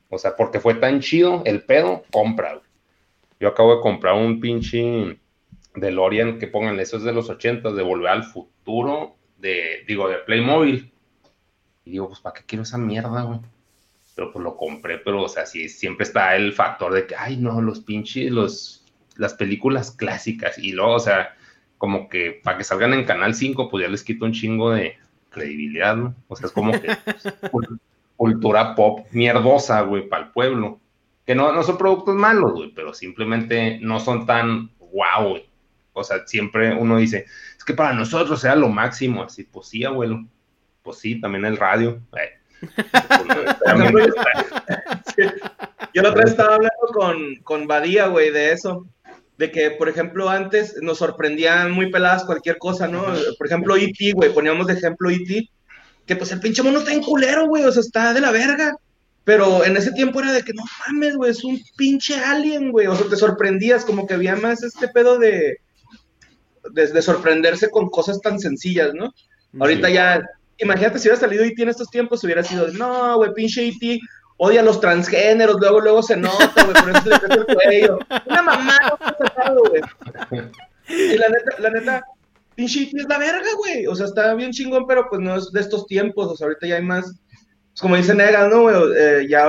O 0.08 0.18
sea, 0.18 0.34
porque 0.34 0.58
fue 0.58 0.74
tan 0.74 0.98
chido 0.98 1.42
el 1.44 1.62
pedo, 1.62 2.02
compra, 2.10 2.54
güey. 2.54 2.66
Yo 3.38 3.46
acabo 3.46 3.76
de 3.76 3.80
comprar 3.80 4.14
un 4.14 4.40
pinche 4.40 5.20
DeLorean 5.76 6.40
que 6.40 6.48
pongan, 6.48 6.80
eso 6.80 6.96
es 6.96 7.04
de 7.04 7.12
los 7.12 7.30
80, 7.30 7.70
de 7.70 7.82
Volver 7.84 8.08
al 8.08 8.24
Futuro, 8.24 9.14
de, 9.38 9.84
digo, 9.86 10.08
de 10.08 10.16
Playmobil. 10.16 10.92
Y 11.84 11.92
digo, 11.92 12.08
pues, 12.08 12.18
¿para 12.18 12.34
qué 12.34 12.42
quiero 12.44 12.64
esa 12.64 12.76
mierda, 12.76 13.22
güey? 13.22 13.38
Pero 14.14 14.32
pues 14.32 14.42
lo 14.42 14.56
compré, 14.56 14.98
pero, 14.98 15.22
o 15.22 15.28
sea, 15.28 15.44
sí, 15.46 15.68
siempre 15.68 16.04
está 16.04 16.36
el 16.36 16.52
factor 16.52 16.92
de 16.92 17.06
que, 17.06 17.16
ay, 17.16 17.36
no, 17.36 17.60
los 17.60 17.80
pinches, 17.80 18.30
los, 18.30 18.84
las 19.16 19.34
películas 19.34 19.90
clásicas. 19.90 20.58
Y 20.58 20.72
luego, 20.72 20.94
o 20.94 21.00
sea, 21.00 21.34
como 21.78 22.08
que 22.08 22.40
para 22.42 22.58
que 22.58 22.64
salgan 22.64 22.94
en 22.94 23.04
Canal 23.04 23.34
5, 23.34 23.68
pues 23.68 23.84
ya 23.84 23.90
les 23.90 24.04
quito 24.04 24.24
un 24.24 24.32
chingo 24.32 24.70
de 24.70 24.96
credibilidad, 25.30 25.96
¿no? 25.96 26.14
O 26.28 26.36
sea, 26.36 26.46
es 26.46 26.52
como 26.52 26.72
que 26.72 26.88
pues, 27.52 27.68
cultura 28.16 28.74
pop 28.74 29.06
mierdosa, 29.10 29.82
güey, 29.82 30.08
para 30.08 30.26
el 30.26 30.30
pueblo. 30.30 30.80
Que 31.26 31.34
no, 31.34 31.52
no 31.52 31.62
son 31.62 31.78
productos 31.78 32.14
malos, 32.14 32.52
güey, 32.52 32.72
pero 32.74 32.94
simplemente 32.94 33.78
no 33.80 33.98
son 33.98 34.26
tan 34.26 34.70
guau, 34.78 35.30
güey. 35.30 35.48
O 35.92 36.04
sea, 36.04 36.26
siempre 36.26 36.74
uno 36.74 36.98
dice, 36.98 37.26
es 37.56 37.64
que 37.64 37.74
para 37.74 37.92
nosotros 37.92 38.40
sea 38.40 38.56
lo 38.56 38.68
máximo, 38.68 39.22
así, 39.22 39.44
pues 39.44 39.68
sí, 39.68 39.84
abuelo. 39.84 40.24
Pues 40.82 40.98
sí, 40.98 41.20
también 41.20 41.44
el 41.44 41.56
radio. 41.56 42.00
Eh. 42.12 42.40
Yo 45.94 46.02
la 46.02 46.10
otra 46.10 46.22
vez 46.22 46.30
estaba 46.30 46.56
hablando 46.56 46.86
con, 46.92 47.36
con 47.42 47.66
Badía, 47.66 48.08
güey, 48.08 48.30
de 48.30 48.52
eso. 48.52 48.86
De 49.38 49.50
que, 49.50 49.70
por 49.72 49.88
ejemplo, 49.88 50.30
antes 50.30 50.76
nos 50.80 50.98
sorprendían 50.98 51.72
muy 51.72 51.90
peladas 51.90 52.24
cualquier 52.24 52.58
cosa, 52.58 52.88
¿no? 52.88 53.04
Por 53.38 53.46
ejemplo, 53.46 53.76
E.T., 53.76 54.12
güey, 54.12 54.32
poníamos 54.32 54.66
de 54.66 54.74
ejemplo 54.74 55.10
E.T., 55.10 55.48
que 56.06 56.16
pues 56.16 56.32
el 56.32 56.40
pinche 56.40 56.62
mono 56.62 56.80
está 56.80 56.92
en 56.92 57.02
culero, 57.02 57.46
güey, 57.46 57.64
o 57.64 57.72
sea, 57.72 57.80
está 57.80 58.12
de 58.12 58.20
la 58.20 58.30
verga. 58.30 58.76
Pero 59.24 59.64
en 59.64 59.76
ese 59.76 59.92
tiempo 59.92 60.20
era 60.20 60.32
de 60.32 60.42
que 60.42 60.52
no 60.52 60.62
mames, 60.86 61.16
güey, 61.16 61.30
es 61.30 61.42
un 61.44 61.58
pinche 61.76 62.16
alien, 62.16 62.70
güey. 62.70 62.86
O 62.86 62.94
sea, 62.94 63.08
te 63.08 63.16
sorprendías, 63.16 63.84
como 63.84 64.06
que 64.06 64.14
había 64.14 64.36
más 64.36 64.62
este 64.62 64.88
pedo 64.88 65.18
de, 65.18 65.58
de, 66.72 66.86
de 66.88 67.02
sorprenderse 67.02 67.70
con 67.70 67.88
cosas 67.88 68.20
tan 68.20 68.38
sencillas, 68.38 68.92
¿no? 68.92 69.14
Ahorita 69.58 69.88
ya 69.88 70.22
imagínate 70.58 70.98
si 70.98 71.08
hubiera 71.08 71.20
salido 71.20 71.44
E.T. 71.44 71.62
en 71.62 71.68
estos 71.68 71.90
tiempos, 71.90 72.22
hubiera 72.24 72.42
sido, 72.42 72.68
no, 72.68 73.16
güey, 73.16 73.32
pinche 73.34 73.66
E.T. 73.66 74.00
odia 74.36 74.60
a 74.60 74.64
los 74.64 74.80
transgéneros, 74.80 75.56
luego, 75.58 75.80
luego 75.80 76.02
se 76.02 76.16
nota, 76.16 76.64
güey, 76.64 76.74
por 76.74 76.90
eso 76.90 77.28
le 77.28 77.34
el 77.34 77.46
cuello. 77.46 77.98
Una 78.26 78.42
mamá 78.42 78.78
güey. 79.68 79.82
Y 80.88 81.16
la 81.16 81.28
neta, 81.28 81.58
la 81.58 81.70
neta, 81.70 82.04
pinche 82.54 82.82
E.T. 82.82 83.00
es 83.00 83.06
la 83.08 83.18
verga, 83.18 83.48
güey. 83.58 83.86
O 83.86 83.94
sea, 83.94 84.06
está 84.06 84.34
bien 84.34 84.52
chingón, 84.52 84.86
pero 84.86 85.08
pues 85.08 85.20
no 85.20 85.36
es 85.36 85.50
de 85.52 85.60
estos 85.60 85.86
tiempos. 85.86 86.28
O 86.28 86.36
sea, 86.36 86.46
ahorita 86.46 86.66
ya 86.66 86.76
hay 86.76 86.82
más. 86.82 87.04
Pues 87.04 87.80
como 87.80 87.96
dice 87.96 88.14
Nega, 88.14 88.46
¿no, 88.48 88.62
güey? 88.62 88.76
Eh, 88.96 89.26
ya 89.28 89.48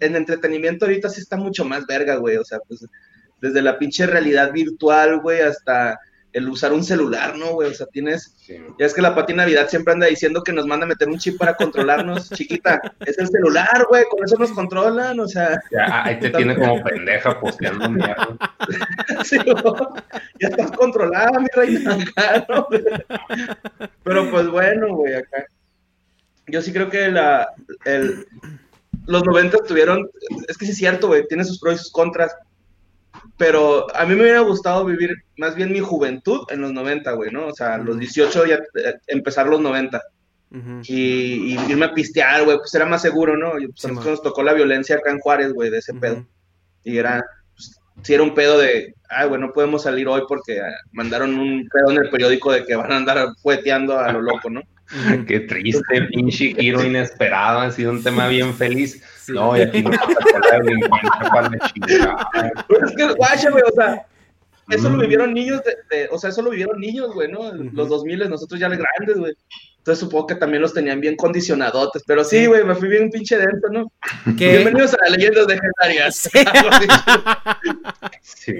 en 0.00 0.14
entretenimiento 0.14 0.84
ahorita 0.84 1.08
sí 1.08 1.20
está 1.20 1.36
mucho 1.36 1.64
más 1.64 1.86
verga, 1.86 2.16
güey. 2.16 2.36
O 2.36 2.44
sea, 2.44 2.58
pues 2.68 2.84
desde 3.40 3.60
la 3.60 3.78
pinche 3.78 4.06
realidad 4.06 4.52
virtual, 4.52 5.20
güey, 5.20 5.40
hasta 5.40 5.98
el 6.32 6.48
usar 6.48 6.72
un 6.72 6.84
celular, 6.84 7.36
¿no, 7.36 7.54
güey? 7.54 7.70
O 7.70 7.74
sea, 7.74 7.86
tienes, 7.86 8.34
sí. 8.56 8.64
ya 8.78 8.86
es 8.86 8.94
que 8.94 9.02
la 9.02 9.14
Pati 9.14 9.34
Navidad 9.34 9.68
siempre 9.68 9.92
anda 9.92 10.06
diciendo 10.06 10.42
que 10.42 10.52
nos 10.52 10.66
manda 10.66 10.86
a 10.86 10.88
meter 10.88 11.08
un 11.08 11.18
chip 11.18 11.38
para 11.38 11.54
controlarnos, 11.54 12.30
chiquita, 12.34 12.80
es 13.00 13.18
el 13.18 13.28
celular, 13.28 13.86
güey, 13.88 14.04
con 14.10 14.24
eso 14.24 14.36
nos 14.38 14.52
controlan, 14.52 15.18
o 15.20 15.28
sea. 15.28 15.58
Ya, 15.70 16.04
ahí 16.04 16.18
te 16.18 16.30
tiene 16.30 16.54
como 16.54 16.82
pendeja 16.82 17.38
posteando 17.40 17.88
mierda. 17.90 18.36
sí, 19.24 19.38
ya 20.40 20.48
estás 20.48 20.72
controlada, 20.72 21.38
mi 21.38 21.48
reina, 21.54 21.94
acá, 22.16 22.46
¿no? 22.48 22.68
Pero 24.04 24.30
pues 24.30 24.48
bueno, 24.48 24.96
güey, 24.96 25.14
acá. 25.14 25.46
Yo 26.48 26.60
sí 26.60 26.72
creo 26.72 26.90
que 26.90 27.08
la, 27.10 27.48
el, 27.84 28.26
los 29.06 29.24
90 29.24 29.58
tuvieron, 29.66 30.10
es 30.48 30.58
que 30.58 30.66
sí 30.66 30.72
es 30.72 30.78
cierto, 30.78 31.08
güey, 31.08 31.26
tiene 31.28 31.44
sus 31.44 31.58
pros 31.58 31.74
y 31.74 31.78
sus 31.78 31.92
contras 31.92 32.34
pero 33.42 33.92
a 33.96 34.06
mí 34.06 34.14
me 34.14 34.22
hubiera 34.22 34.38
gustado 34.38 34.84
vivir 34.84 35.16
más 35.36 35.56
bien 35.56 35.72
mi 35.72 35.80
juventud 35.80 36.42
en 36.48 36.60
los 36.60 36.72
90, 36.72 37.10
güey, 37.10 37.32
¿no? 37.32 37.48
O 37.48 37.52
sea, 37.52 37.76
los 37.76 37.98
18 37.98 38.46
ya 38.46 38.54
eh, 38.54 38.94
empezar 39.08 39.48
los 39.48 39.60
90. 39.60 40.00
Uh 40.52 40.56
-huh. 40.58 40.84
y, 40.86 41.54
y, 41.54 41.58
irme 41.68 41.86
a 41.86 41.92
pistear, 41.92 42.44
güey, 42.44 42.58
pues 42.58 42.72
era 42.72 42.86
más 42.86 43.02
seguro, 43.02 43.36
¿no? 43.36 43.58
Y, 43.58 43.66
pues, 43.66 43.80
sí, 43.80 43.88
nos 43.90 44.22
tocó 44.22 44.44
la 44.44 44.52
violencia 44.52 44.94
acá 44.94 45.10
en 45.10 45.18
Juárez, 45.18 45.52
güey, 45.54 45.70
de 45.70 45.78
ese 45.78 45.90
uh 45.90 45.96
-huh. 45.96 46.00
pedo. 46.00 46.26
Y 46.84 46.98
era, 46.98 47.24
pues, 47.56 47.80
sí 48.04 48.14
era 48.14 48.22
un 48.22 48.32
pedo 48.32 48.58
de, 48.58 48.94
ay, 49.08 49.26
güey, 49.26 49.40
no 49.40 49.52
podemos 49.52 49.82
salir 49.82 50.06
hoy 50.06 50.22
porque 50.28 50.60
mandaron 50.92 51.36
un 51.36 51.68
pedo 51.68 51.90
en 51.90 52.04
el 52.04 52.10
periódico 52.10 52.52
de 52.52 52.64
que 52.64 52.76
van 52.76 52.92
a 52.92 52.96
andar 52.96 53.26
jugueteando 53.42 53.98
a 53.98 54.12
lo 54.12 54.20
loco, 54.20 54.50
¿no? 54.50 54.62
Qué 55.26 55.40
triste, 55.40 56.02
pinche 56.12 56.54
giro 56.54 56.84
inesperado, 56.84 57.58
ha 57.58 57.72
sido 57.72 57.90
un 57.90 58.04
tema 58.04 58.28
bien 58.28 58.54
feliz. 58.54 59.02
Sí. 59.24 59.32
No, 59.32 59.56
y 59.56 59.60
aquí 59.62 59.82
no 59.82 59.90
pasa 59.90 60.14
con 60.14 60.40
la 61.30 61.50
Pues 62.66 62.82
es 62.82 62.96
que, 62.96 63.12
guacha, 63.14 63.50
güey, 63.50 63.62
o 63.62 63.72
sea, 63.72 64.04
eso 64.68 64.90
mm. 64.90 64.92
lo 64.94 64.98
vivieron 65.00 65.32
niños, 65.34 65.62
de, 65.62 65.96
de, 65.96 66.08
o 66.10 66.18
sea, 66.18 66.30
eso 66.30 66.42
lo 66.42 66.50
vivieron 66.50 66.80
niños, 66.80 67.12
güey, 67.14 67.30
¿no? 67.30 67.40
Uh 67.40 67.52
-huh. 67.52 67.72
Los 67.72 67.88
2000, 67.88 68.30
nosotros 68.30 68.58
ya 68.58 68.68
grandes, 68.68 69.18
güey. 69.18 69.32
Entonces 69.78 70.00
supongo 70.00 70.28
que 70.28 70.36
también 70.36 70.62
los 70.62 70.72
tenían 70.72 71.00
bien 71.00 71.16
condicionadotes, 71.16 72.04
pero 72.06 72.22
sí, 72.22 72.46
güey, 72.46 72.62
me 72.62 72.76
fui 72.76 72.88
bien 72.88 73.10
pinche 73.10 73.36
denso, 73.36 73.68
¿no? 73.72 73.92
¿Qué? 74.38 74.58
Bienvenidos 74.58 74.94
a 74.94 74.98
las 75.02 75.10
leyendas 75.10 75.46
legendarias. 75.48 76.16
Sí, 76.16 76.30
sí 78.22 78.54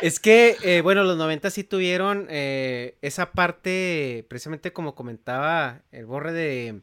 Es 0.00 0.18
que, 0.18 0.56
eh, 0.62 0.80
bueno, 0.80 1.04
los 1.04 1.18
90 1.18 1.50
sí 1.50 1.62
tuvieron 1.62 2.26
eh, 2.30 2.96
esa 3.02 3.32
parte, 3.32 4.24
precisamente 4.28 4.72
como 4.72 4.94
comentaba 4.94 5.82
el 5.92 6.06
borre 6.06 6.32
de... 6.32 6.80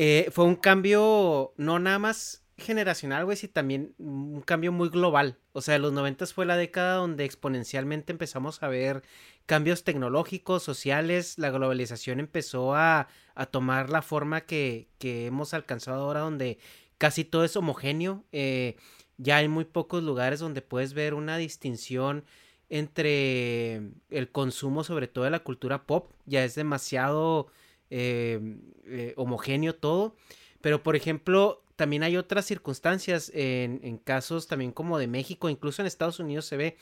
Eh, 0.00 0.30
fue 0.30 0.44
un 0.44 0.54
cambio 0.54 1.54
no 1.56 1.80
nada 1.80 1.98
más 1.98 2.44
generacional, 2.56 3.24
güey, 3.24 3.36
sino 3.36 3.52
también 3.52 3.96
un 3.98 4.42
cambio 4.42 4.70
muy 4.70 4.90
global. 4.90 5.40
O 5.52 5.60
sea, 5.60 5.76
los 5.78 5.92
90 5.92 6.24
fue 6.26 6.46
la 6.46 6.56
década 6.56 6.94
donde 6.94 7.24
exponencialmente 7.24 8.12
empezamos 8.12 8.62
a 8.62 8.68
ver 8.68 9.02
cambios 9.46 9.82
tecnológicos, 9.82 10.62
sociales, 10.62 11.36
la 11.36 11.50
globalización 11.50 12.20
empezó 12.20 12.76
a, 12.76 13.08
a 13.34 13.46
tomar 13.46 13.90
la 13.90 14.00
forma 14.02 14.42
que, 14.42 14.86
que, 14.98 15.26
hemos 15.26 15.52
alcanzado 15.52 16.04
ahora, 16.04 16.20
donde 16.20 16.60
casi 16.96 17.24
todo 17.24 17.42
es 17.44 17.56
homogéneo. 17.56 18.24
Eh, 18.30 18.76
ya 19.16 19.38
hay 19.38 19.48
muy 19.48 19.64
pocos 19.64 20.04
lugares 20.04 20.38
donde 20.38 20.62
puedes 20.62 20.94
ver 20.94 21.14
una 21.14 21.38
distinción 21.38 22.24
entre 22.68 23.82
el 24.10 24.30
consumo, 24.30 24.84
sobre 24.84 25.08
todo 25.08 25.24
de 25.24 25.30
la 25.30 25.40
cultura 25.40 25.86
pop, 25.88 26.12
ya 26.24 26.44
es 26.44 26.54
demasiado 26.54 27.48
eh, 27.90 28.40
eh, 28.86 29.14
homogéneo 29.16 29.74
todo. 29.74 30.16
Pero, 30.60 30.82
por 30.82 30.96
ejemplo, 30.96 31.62
también 31.76 32.02
hay 32.02 32.16
otras 32.16 32.44
circunstancias 32.44 33.30
en, 33.34 33.80
en, 33.82 33.98
casos 33.98 34.48
también 34.48 34.72
como 34.72 34.98
de 34.98 35.06
México, 35.06 35.48
incluso 35.48 35.82
en 35.82 35.86
Estados 35.86 36.18
Unidos 36.18 36.44
se 36.46 36.56
ve, 36.56 36.76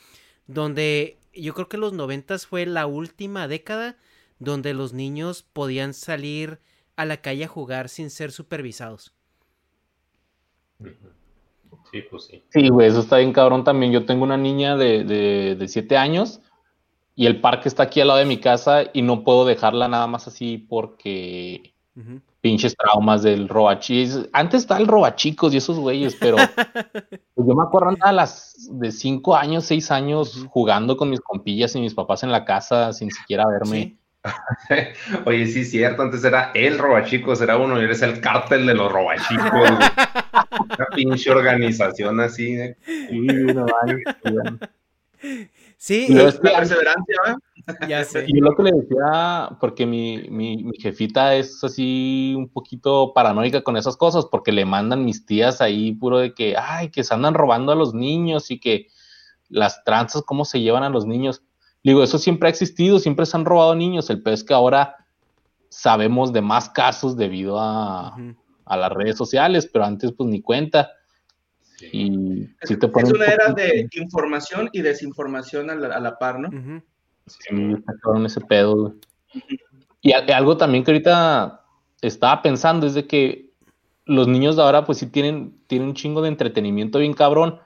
donde 0.47 1.17
yo 1.33 1.53
creo 1.53 1.69
que 1.69 1.77
los 1.77 1.93
noventas 1.93 2.47
fue 2.47 2.65
la 2.65 2.87
última 2.87 3.47
década 3.47 3.97
donde 4.39 4.73
los 4.73 4.93
niños 4.93 5.43
podían 5.43 5.93
salir 5.93 6.59
a 6.95 7.05
la 7.05 7.17
calle 7.17 7.45
a 7.45 7.47
jugar 7.47 7.89
sin 7.89 8.09
ser 8.09 8.31
supervisados. 8.31 9.13
Sí, 11.91 12.01
pues 12.09 12.25
sí. 12.25 12.43
Sí, 12.49 12.69
güey, 12.69 12.87
eso 12.87 12.99
está 12.99 13.17
bien 13.17 13.33
cabrón 13.33 13.63
también. 13.63 13.91
Yo 13.91 14.05
tengo 14.05 14.23
una 14.23 14.37
niña 14.37 14.75
de, 14.75 15.03
de, 15.03 15.55
de, 15.55 15.67
siete 15.67 15.97
años 15.97 16.41
y 17.17 17.25
el 17.25 17.41
parque 17.41 17.67
está 17.67 17.83
aquí 17.83 17.99
al 17.99 18.09
lado 18.09 18.19
de 18.19 18.25
mi 18.25 18.37
casa 18.37 18.83
y 18.93 19.01
no 19.01 19.23
puedo 19.23 19.43
dejarla 19.43 19.87
nada 19.87 20.05
más 20.05 20.27
así 20.27 20.59
porque 20.59 21.73
uh 21.95 21.99
-huh. 21.99 22.21
pinches 22.41 22.75
traumas 22.77 23.23
del 23.23 23.49
robachis. 23.49 24.19
Antes 24.33 24.61
estaba 24.61 24.79
el 24.79 24.85
robachicos 24.85 25.51
y 25.51 25.57
esos 25.57 25.79
güeyes, 25.79 26.15
pero 26.19 26.37
pues 27.33 27.47
yo 27.47 27.55
me 27.55 27.63
acuerdo 27.63 27.97
a 28.01 28.11
las 28.11 28.69
de 28.69 28.91
cinco 28.91 29.35
años, 29.35 29.65
seis 29.65 29.89
años 29.89 30.45
jugando 30.51 30.95
con 30.95 31.09
mis 31.09 31.19
compillas 31.19 31.75
y 31.75 31.81
mis 31.81 31.95
papás 31.95 32.21
en 32.21 32.31
la 32.31 32.45
casa 32.45 32.93
sin 32.93 33.09
siquiera 33.09 33.47
verme. 33.47 33.81
¿Sí? 33.81 33.97
Oye, 35.25 35.47
sí 35.47 35.61
es 35.61 35.71
cierto, 35.71 36.03
antes 36.03 36.23
era 36.23 36.51
el 36.53 36.77
robachicos, 36.77 37.41
era 37.41 37.57
uno 37.57 37.81
y 37.81 37.85
eres 37.85 38.03
el 38.03 38.21
cártel 38.21 38.67
de 38.67 38.75
los 38.75 38.91
robachicos. 38.91 39.69
Una 40.77 40.85
pinche 40.93 41.31
organización 41.31 42.19
así. 42.19 42.53
¿eh? 42.53 42.77
Sí, 42.85 43.21
no 43.21 43.65
vale. 43.65 44.03
Sí, 45.77 46.07
Y 46.09 46.11
y- 46.11 46.15
luego 46.15 46.29
es 46.29 46.39
que- 46.39 46.49
La 46.49 46.57
perseverancia, 46.57 47.15
¿va? 47.27 47.37
ya 47.89 48.03
sé. 48.03 48.25
Y 48.27 48.35
yo 48.37 48.43
lo 48.43 48.55
que 48.55 48.63
le 48.63 48.71
decía, 48.71 49.49
porque 49.59 49.85
mi, 49.85 50.27
mi, 50.29 50.57
mi 50.63 50.77
jefita 50.79 51.35
es 51.35 51.63
así 51.63 52.33
un 52.35 52.49
poquito 52.49 53.13
paranoica 53.13 53.61
con 53.61 53.77
esas 53.77 53.95
cosas, 53.95 54.25
porque 54.25 54.51
le 54.51 54.65
mandan 54.65 55.05
mis 55.05 55.25
tías 55.25 55.61
ahí 55.61 55.93
puro 55.93 56.17
de 56.19 56.33
que, 56.33 56.55
ay, 56.57 56.89
que 56.89 57.03
se 57.03 57.13
andan 57.13 57.33
robando 57.35 57.71
a 57.71 57.75
los 57.75 57.93
niños 57.93 58.49
y 58.51 58.59
que 58.59 58.87
las 59.49 59.83
tranzas, 59.83 60.23
cómo 60.23 60.45
se 60.45 60.61
llevan 60.61 60.83
a 60.83 60.89
los 60.89 61.05
niños. 61.05 61.43
Digo, 61.83 62.03
eso 62.03 62.17
siempre 62.17 62.47
ha 62.47 62.51
existido, 62.51 62.99
siempre 62.99 63.25
se 63.25 63.37
han 63.37 63.45
robado 63.45 63.75
niños. 63.75 64.09
El 64.09 64.21
peor 64.23 64.33
es 64.33 64.43
que 64.43 64.53
ahora 64.53 64.95
sabemos 65.69 66.33
de 66.33 66.41
más 66.41 66.69
casos 66.69 67.15
debido 67.17 67.59
a, 67.59 68.15
a 68.65 68.77
las 68.77 68.91
redes 68.91 69.15
sociales, 69.17 69.69
pero 69.71 69.85
antes 69.85 70.11
pues 70.11 70.29
ni 70.29 70.41
cuenta. 70.41 70.89
Sí. 71.77 71.89
Y 71.93 72.43
Es, 72.59 72.69
sí 72.69 72.77
te 72.77 72.87
una 72.87 73.25
era 73.25 73.47
poquito- 73.49 73.53
de 73.55 73.87
información 73.93 74.69
y 74.73 74.81
desinformación 74.81 75.69
a 75.69 75.75
la, 75.75 75.87
a 75.95 75.99
la 75.99 76.17
par, 76.17 76.39
¿no? 76.39 76.49
Ujú. 76.49 76.81
Sí, 77.27 77.73
está 77.77 77.93
cabrón 78.01 78.25
ese 78.25 78.41
pedo, 78.41 78.75
güey. 78.75 78.93
Y 80.01 80.11
a- 80.11 80.25
algo 80.37 80.57
también 80.57 80.83
que 80.83 80.91
ahorita 80.91 81.63
estaba 82.01 82.41
pensando 82.41 82.87
es 82.87 82.93
de 82.93 83.05
que 83.07 83.51
los 84.05 84.27
niños 84.27 84.55
de 84.55 84.63
ahora 84.63 84.85
pues 84.85 84.97
sí 84.99 85.07
tienen, 85.07 85.59
tienen 85.67 85.89
un 85.89 85.93
chingo 85.93 86.21
de 86.21 86.29
entretenimiento 86.29 86.99
bien 86.99 87.13
cabrón, 87.13 87.59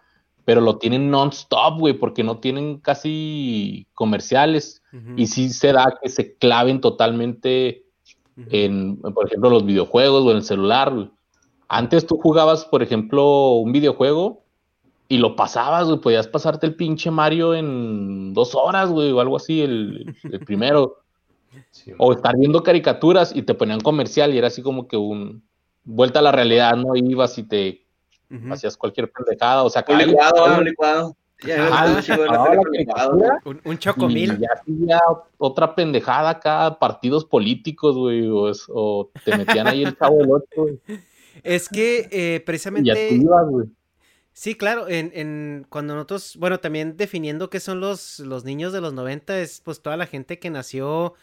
pero 0.43 0.59
lo 0.59 0.77
tienen 0.77 1.11
non-stop, 1.11 1.79
güey, 1.79 1.93
porque 1.93 2.23
no 2.23 2.39
tienen 2.39 2.79
casi 2.79 3.87
comerciales. 3.93 4.81
Y 5.15 5.27
sí 5.27 5.49
se 5.49 5.71
da 5.71 5.93
que 6.01 6.09
se 6.09 6.35
claven 6.35 6.81
totalmente 6.81 7.85
en, 8.49 8.97
por 8.97 9.27
ejemplo, 9.27 9.49
los 9.51 9.65
videojuegos 9.65 10.25
o 10.25 10.31
en 10.31 10.37
el 10.37 10.43
celular, 10.43 10.91
güey. 10.93 11.11
Antes 11.73 12.05
tú 12.05 12.17
jugabas, 12.17 12.65
por 12.65 12.83
ejemplo, 12.83 13.51
un 13.53 13.71
videojuego 13.71 14.43
y 15.07 15.19
lo 15.19 15.37
pasabas, 15.37 15.87
güey, 15.87 15.99
podías 16.01 16.27
pasarte 16.27 16.67
el 16.67 16.75
pinche 16.75 17.11
Mario 17.11 17.53
en 17.55 18.33
dos 18.33 18.55
horas, 18.55 18.89
güey, 18.89 19.11
o 19.13 19.21
algo 19.21 19.37
así, 19.37 19.61
el, 19.61 20.13
el 20.23 20.39
primero. 20.45 20.97
Sí, 21.71 21.91
O 21.97 22.11
estar 22.13 22.35
viendo 22.37 22.61
caricaturas 22.63 23.33
y 23.35 23.43
te 23.43 23.53
ponían 23.53 23.79
comercial 23.81 24.33
y 24.33 24.37
era 24.37 24.47
así 24.47 24.61
como 24.61 24.87
que 24.87 24.97
un 24.97 25.43
vuelta 25.83 26.19
a 26.19 26.21
la 26.21 26.31
realidad, 26.31 26.75
¿no? 26.75 26.95
Ibas 26.95 27.37
y 27.37 27.43
te 27.43 27.85
hacías 28.51 28.75
cualquier 28.77 29.11
pendejada, 29.11 29.63
o 29.63 29.69
sea, 29.69 29.83
Un 29.87 29.97
licuado, 29.97 30.57
un 30.59 30.63
licuado. 30.65 31.15
Un 31.43 31.49
un 32.59 32.71
licuado. 32.71 33.17
caricatura 33.17 33.41
Un, 33.45 33.61
un 33.65 33.73
y 33.73 33.77
chocomil. 33.77 34.39
ya 34.39 35.01
otra 35.37 35.73
pendejada 35.75 36.29
acá, 36.29 36.77
partidos 36.79 37.25
políticos, 37.25 37.95
güey, 37.97 38.27
o, 38.27 38.47
es- 38.49 38.65
o 38.69 39.09
te 39.25 39.35
metían 39.37 39.67
ahí 39.67 39.83
el 39.83 39.97
chavo 39.97 40.17
del 40.19 40.27
güey, 40.55 40.79
Es 41.43 41.69
que 41.69 42.07
eh, 42.11 42.41
precisamente, 42.45 43.09
ibas, 43.15 43.47
güey. 43.49 43.67
sí, 44.33 44.55
claro, 44.55 44.87
en, 44.89 45.11
en 45.13 45.65
cuando 45.69 45.95
nosotros, 45.95 46.37
bueno, 46.37 46.59
también 46.59 46.97
definiendo 46.97 47.49
qué 47.49 47.59
son 47.59 47.79
los, 47.79 48.19
los 48.19 48.43
niños 48.45 48.73
de 48.73 48.81
los 48.81 48.93
90, 48.93 49.39
es 49.41 49.61
pues 49.61 49.81
toda 49.81 49.97
la 49.97 50.07
gente 50.07 50.39
que 50.39 50.49
nació 50.49 51.13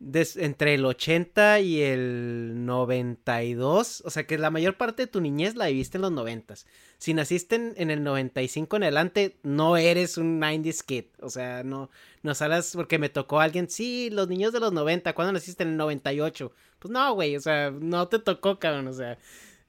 des- 0.00 0.36
entre 0.36 0.74
el 0.74 0.84
80 0.84 1.60
y 1.60 1.82
el 1.82 2.64
92, 2.66 4.02
o 4.06 4.10
sea 4.10 4.26
que 4.26 4.38
la 4.38 4.50
mayor 4.50 4.76
parte 4.76 5.04
de 5.04 5.06
tu 5.08 5.20
niñez 5.20 5.56
la 5.56 5.68
viviste 5.68 5.98
en 5.98 6.02
los 6.02 6.12
90. 6.12 6.54
Si 6.98 7.14
naciste 7.14 7.56
en, 7.56 7.74
en 7.76 7.90
el 7.90 8.02
95 8.04 8.76
en 8.76 8.84
adelante, 8.84 9.38
no 9.42 9.76
eres 9.76 10.18
un 10.18 10.40
90s 10.40 10.82
kid, 10.84 11.04
o 11.20 11.30
sea, 11.30 11.62
no, 11.64 11.90
no 12.22 12.34
salas 12.34 12.72
porque 12.74 12.98
me 12.98 13.08
tocó 13.08 13.40
alguien, 13.40 13.68
sí, 13.70 14.10
los 14.10 14.28
niños 14.28 14.52
de 14.52 14.60
los 14.60 14.72
90, 14.72 15.14
¿cuándo 15.14 15.32
naciste 15.32 15.62
en 15.64 15.70
el 15.70 15.76
98? 15.76 16.52
Pues 16.78 16.92
no, 16.92 17.14
güey, 17.14 17.36
o 17.36 17.40
sea, 17.40 17.70
no 17.72 18.08
te 18.08 18.18
tocó, 18.20 18.58
cabrón, 18.58 18.88
o 18.88 18.92
sea, 18.92 19.18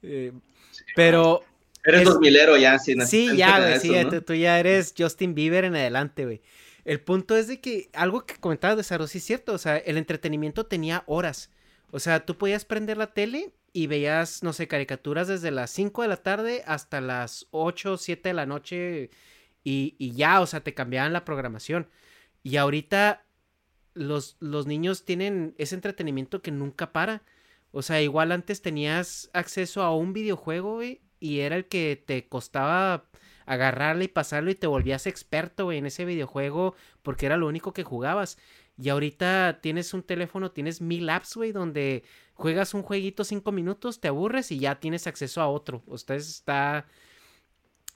eh, 0.01 0.31
pero... 0.95 1.43
Eres 1.85 2.01
Es- 2.01 2.07
dos 2.07 2.19
milero 2.19 2.57
ya, 2.57 2.77
sí. 2.77 2.95
no- 2.95 3.05
Sí, 3.05 3.35
ya, 3.37 3.59
güey, 3.59 3.79
sí, 3.79 3.89
¿no? 3.91 4.09
tú, 4.09 4.21
tú 4.21 4.33
ya 4.33 4.59
eres 4.59 4.93
Justin 4.97 5.33
Bieber 5.33 5.63
en 5.65 5.75
adelante, 5.75 6.25
güey. 6.25 6.41
El 6.85 6.99
punto 6.99 7.37
es 7.37 7.47
de 7.47 7.61
que 7.61 7.89
algo 7.93 8.25
que 8.25 8.35
comentabas 8.35 8.75
de 8.77 8.83
Saro, 8.83 9.07
sí 9.07 9.19
es 9.19 9.23
cierto, 9.23 9.53
o 9.53 9.57
sea, 9.57 9.77
el 9.77 9.97
entretenimiento 9.97 10.65
tenía 10.65 11.03
horas. 11.07 11.49
O 11.91 11.99
sea, 11.99 12.25
tú 12.25 12.37
podías 12.37 12.65
prender 12.65 12.97
la 12.97 13.13
tele 13.13 13.51
y 13.73 13.87
veías, 13.87 14.43
no 14.43 14.53
sé, 14.53 14.67
caricaturas 14.67 15.27
desde 15.27 15.51
las 15.51 15.71
5 15.71 16.01
de 16.01 16.07
la 16.07 16.17
tarde 16.17 16.63
hasta 16.65 16.99
las 17.01 17.47
8 17.51 17.93
o 17.93 17.97
7 17.97 18.29
de 18.29 18.33
la 18.33 18.45
noche 18.45 19.09
y, 19.63 19.95
y 19.99 20.11
ya, 20.13 20.41
o 20.41 20.47
sea, 20.47 20.61
te 20.61 20.73
cambiaban 20.73 21.13
la 21.13 21.25
programación. 21.25 21.87
Y 22.43 22.57
ahorita 22.57 23.23
los, 23.93 24.37
los 24.39 24.65
niños 24.67 25.03
tienen 25.05 25.53
ese 25.57 25.75
entretenimiento 25.75 26.41
que 26.41 26.51
nunca 26.51 26.91
para. 26.91 27.21
O 27.71 27.81
sea, 27.81 28.01
igual 28.01 28.31
antes 28.31 28.61
tenías 28.61 29.29
acceso 29.33 29.83
a 29.83 29.95
un 29.95 30.13
videojuego, 30.13 30.75
güey, 30.75 31.01
y 31.19 31.39
era 31.39 31.55
el 31.55 31.67
que 31.67 32.01
te 32.03 32.27
costaba 32.27 33.05
agarrarle 33.45 34.05
y 34.05 34.09
pasarlo 34.09 34.51
y 34.51 34.55
te 34.55 34.67
volvías 34.67 35.07
experto, 35.07 35.65
güey, 35.65 35.79
en 35.79 35.87
ese 35.87 36.05
videojuego 36.05 36.75
porque 37.01 37.25
era 37.25 37.37
lo 37.37 37.47
único 37.47 37.73
que 37.73 37.83
jugabas. 37.83 38.37
Y 38.77 38.89
ahorita 38.89 39.59
tienes 39.61 39.93
un 39.93 40.03
teléfono, 40.03 40.51
tienes 40.51 40.81
mil 40.81 41.09
apps, 41.09 41.35
güey, 41.35 41.51
donde 41.51 42.03
juegas 42.33 42.73
un 42.73 42.83
jueguito 42.83 43.23
cinco 43.23 43.51
minutos, 43.51 43.99
te 43.99 44.07
aburres 44.07 44.51
y 44.51 44.59
ya 44.59 44.79
tienes 44.79 45.07
acceso 45.07 45.41
a 45.41 45.47
otro. 45.47 45.83
Ustedes 45.87 46.29
está... 46.29 46.85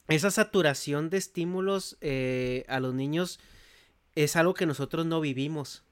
Esa 0.10 0.32
saturación 0.32 1.10
de 1.10 1.18
estímulos 1.18 1.98
eh, 2.02 2.66
a 2.68 2.82
los 2.82 2.94
niños 2.94 3.40
es 4.16 4.36
algo 4.36 4.54
que 4.54 4.66
nosotros 4.66 5.06
no 5.06 5.22
vivimos. 5.22 5.84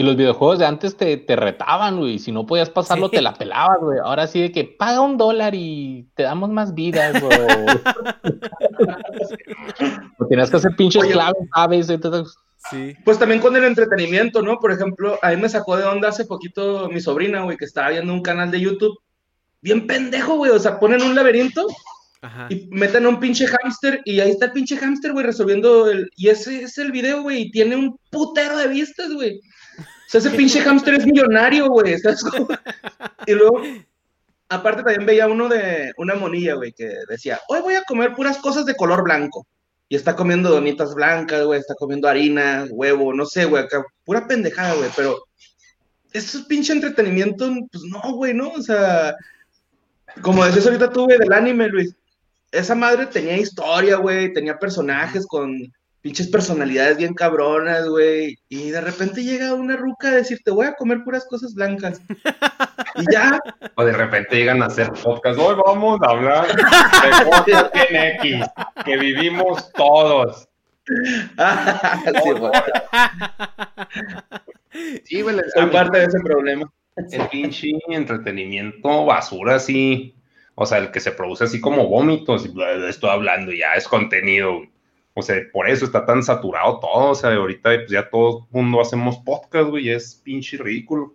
Y 0.00 0.02
los 0.02 0.16
videojuegos 0.16 0.58
de 0.58 0.64
antes 0.64 0.96
te, 0.96 1.18
te 1.18 1.36
retaban, 1.36 1.98
güey. 1.98 2.18
Si 2.18 2.32
no 2.32 2.46
podías 2.46 2.70
pasarlo, 2.70 3.10
Sí. 3.10 3.16
te 3.16 3.20
la 3.22 3.34
pelabas, 3.34 3.76
güey. 3.82 3.98
Ahora 4.02 4.26
sí 4.26 4.40
de 4.40 4.50
que 4.50 4.64
paga 4.64 5.02
un 5.02 5.18
dólar 5.18 5.54
y 5.54 6.08
te 6.14 6.22
damos 6.22 6.48
más 6.48 6.72
vidas, 6.74 7.20
güey. 7.20 7.38
o 10.18 10.26
tenías 10.26 10.50
que 10.50 10.56
hacer 10.56 10.74
pinches 10.76 11.02
Oye. 11.02 11.12
claves, 11.12 11.42
¿sabes? 11.54 11.90
Entonces, 11.90 12.34
Sí. 12.70 12.94
Pues 13.04 13.18
también 13.18 13.40
con 13.40 13.56
el 13.56 13.64
entretenimiento, 13.64 14.42
¿no? 14.42 14.58
Por 14.58 14.70
ejemplo, 14.72 15.18
a 15.22 15.30
mí 15.30 15.36
me 15.36 15.48
sacó 15.48 15.76
de 15.78 15.84
onda 15.84 16.08
hace 16.08 16.24
poquito 16.26 16.88
mi 16.90 17.00
sobrina, 17.00 17.42
güey, 17.42 17.56
que 17.56 17.64
estaba 17.66 17.88
viendo 17.90 18.12
un 18.12 18.20
canal 18.22 18.50
de 18.50 18.60
YouTube. 18.60 18.98
Bien 19.62 19.86
pendejo, 19.86 20.36
güey. 20.36 20.50
O 20.50 20.58
sea, 20.58 20.78
ponen 20.78 21.00
un 21.02 21.14
laberinto 21.14 21.66
Ajá. 22.22 22.48
y 22.50 22.68
meten 22.70 23.06
a 23.06 23.08
un 23.10 23.18
pinche 23.18 23.46
hámster 23.46 24.02
y 24.04 24.20
ahí 24.20 24.30
está 24.30 24.44
el 24.46 24.52
pinche 24.52 24.76
hámster, 24.76 25.12
güey, 25.12 25.24
resolviendo 25.24 25.90
el... 25.90 26.10
Y 26.16 26.28
ese 26.28 26.62
es 26.62 26.76
el 26.76 26.92
video, 26.92 27.22
güey, 27.22 27.42
y 27.42 27.50
tiene 27.50 27.76
un 27.76 27.98
putero 28.10 28.56
de 28.58 28.68
vistas, 28.68 29.10
güey. 29.12 29.40
O 30.10 30.12
sea, 30.12 30.18
ese 30.18 30.30
pinche 30.30 30.60
hámster 30.60 30.94
es 30.94 31.06
millonario, 31.06 31.68
güey. 31.68 31.94
Y 33.26 33.32
luego, 33.32 33.62
aparte 34.48 34.82
también 34.82 35.06
veía 35.06 35.28
uno 35.28 35.48
de 35.48 35.92
una 35.98 36.16
monilla, 36.16 36.54
güey, 36.54 36.72
que 36.72 36.92
decía, 37.08 37.38
hoy 37.46 37.60
voy 37.60 37.74
a 37.74 37.84
comer 37.84 38.16
puras 38.16 38.38
cosas 38.38 38.66
de 38.66 38.74
color 38.74 39.04
blanco. 39.04 39.46
Y 39.88 39.94
está 39.94 40.16
comiendo 40.16 40.50
donitas 40.50 40.96
blancas, 40.96 41.44
güey, 41.44 41.60
está 41.60 41.76
comiendo 41.76 42.08
harina, 42.08 42.66
huevo, 42.70 43.14
no 43.14 43.24
sé, 43.24 43.44
güey, 43.44 43.62
acá, 43.62 43.84
pura 44.04 44.26
pendejada, 44.26 44.74
güey, 44.74 44.90
pero 44.96 45.16
eso 46.12 46.38
es 46.38 46.44
pinche 46.46 46.72
entretenimiento, 46.72 47.48
pues 47.70 47.84
no, 47.84 48.14
güey, 48.14 48.34
¿no? 48.34 48.48
O 48.48 48.62
sea, 48.62 49.14
como 50.22 50.44
decías 50.44 50.66
ahorita 50.66 50.90
tú, 50.90 51.04
güey, 51.04 51.18
del 51.18 51.32
anime, 51.32 51.68
Luis, 51.68 51.94
esa 52.50 52.74
madre 52.74 53.06
tenía 53.06 53.36
historia, 53.36 53.98
güey, 53.98 54.32
tenía 54.32 54.58
personajes 54.58 55.24
con 55.24 55.72
pinches 56.00 56.28
personalidades 56.28 56.96
bien 56.96 57.14
cabronas, 57.14 57.86
güey, 57.88 58.38
y 58.48 58.70
de 58.70 58.80
repente 58.80 59.22
llega 59.22 59.54
una 59.54 59.76
ruca 59.76 60.08
a 60.08 60.12
decirte, 60.12 60.50
voy 60.50 60.66
a 60.66 60.74
comer 60.74 61.02
puras 61.04 61.26
cosas 61.28 61.54
blancas. 61.54 62.00
Y 62.96 63.04
ya, 63.12 63.38
O 63.76 63.84
de 63.84 63.92
repente 63.92 64.36
llegan 64.36 64.62
a 64.62 64.66
hacer 64.66 64.90
podcast. 64.92 65.38
Hoy 65.38 65.56
vamos 65.66 66.00
a 66.02 66.10
hablar 66.10 66.46
de 67.46 68.08
X 68.16 68.46
que 68.84 68.96
vivimos 68.96 69.70
todos. 69.72 70.48
sí, 72.24 72.30
güey, 72.32 72.52
Sí, 75.04 75.22
güey, 75.22 75.36
soy 75.54 75.66
parte 75.66 75.98
de 75.98 76.04
ese 76.04 76.20
problema. 76.20 76.70
el 76.96 77.28
pinche 77.28 77.68
entretenimiento 77.88 79.04
basura 79.04 79.56
así. 79.56 80.14
O 80.54 80.66
sea, 80.66 80.78
el 80.78 80.90
que 80.90 81.00
se 81.00 81.12
produce 81.12 81.44
así 81.44 81.60
como 81.60 81.86
vómitos. 81.88 82.48
Estoy 82.88 83.10
hablando, 83.10 83.52
ya 83.52 83.74
es 83.74 83.86
contenido. 83.88 84.62
O 85.14 85.22
sea, 85.22 85.36
por 85.52 85.68
eso 85.68 85.84
está 85.84 86.06
tan 86.06 86.22
saturado 86.22 86.78
todo. 86.80 87.10
O 87.10 87.14
sea, 87.14 87.34
ahorita 87.34 87.70
pues 87.76 87.90
ya 87.90 88.08
todo 88.08 88.46
el 88.50 88.56
mundo 88.62 88.80
hacemos 88.80 89.18
podcast, 89.18 89.68
güey. 89.68 89.88
y 89.88 89.90
Es 89.90 90.14
pinche 90.14 90.56
ridículo. 90.56 91.14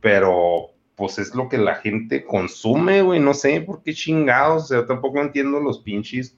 Pero 0.00 0.70
pues 0.94 1.18
es 1.18 1.34
lo 1.34 1.48
que 1.48 1.58
la 1.58 1.76
gente 1.76 2.24
consume, 2.24 3.02
güey. 3.02 3.20
No 3.20 3.34
sé 3.34 3.60
por 3.60 3.82
qué 3.82 3.92
chingados. 3.94 4.64
O 4.64 4.66
sea, 4.66 4.86
tampoco 4.86 5.20
entiendo 5.20 5.60
los 5.60 5.80
pinches 5.80 6.36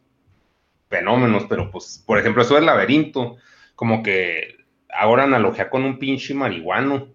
fenómenos. 0.88 1.44
Pero 1.48 1.70
pues, 1.70 2.02
por 2.06 2.18
ejemplo, 2.18 2.42
eso 2.42 2.54
del 2.54 2.66
laberinto. 2.66 3.36
Como 3.74 4.02
que 4.02 4.56
ahora 4.88 5.24
analogía 5.24 5.68
con 5.68 5.84
un 5.84 5.98
pinche 5.98 6.34
marihuano. 6.34 7.14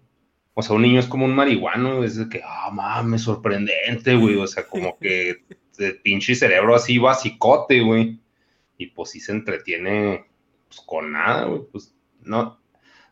O 0.54 0.62
sea, 0.62 0.76
un 0.76 0.82
niño 0.82 1.00
es 1.00 1.06
como 1.06 1.24
un 1.24 1.34
marihuano, 1.34 2.04
es 2.04 2.16
de 2.16 2.28
que, 2.28 2.42
ah, 2.44 2.70
mames, 2.70 3.22
sorprendente, 3.22 4.14
güey. 4.16 4.36
O 4.36 4.46
sea, 4.46 4.66
como 4.66 4.98
que 4.98 5.42
el 5.78 5.96
pinche 6.02 6.34
cerebro 6.34 6.74
así 6.74 6.98
basicote, 6.98 7.80
güey. 7.80 8.20
Y 8.82 8.86
pues 8.88 9.10
sí 9.10 9.20
se 9.20 9.32
entretiene 9.32 10.26
pues, 10.68 10.80
con 10.80 11.12
nada, 11.12 11.44
güey. 11.44 11.62
Pues 11.70 11.94
no, 12.22 12.60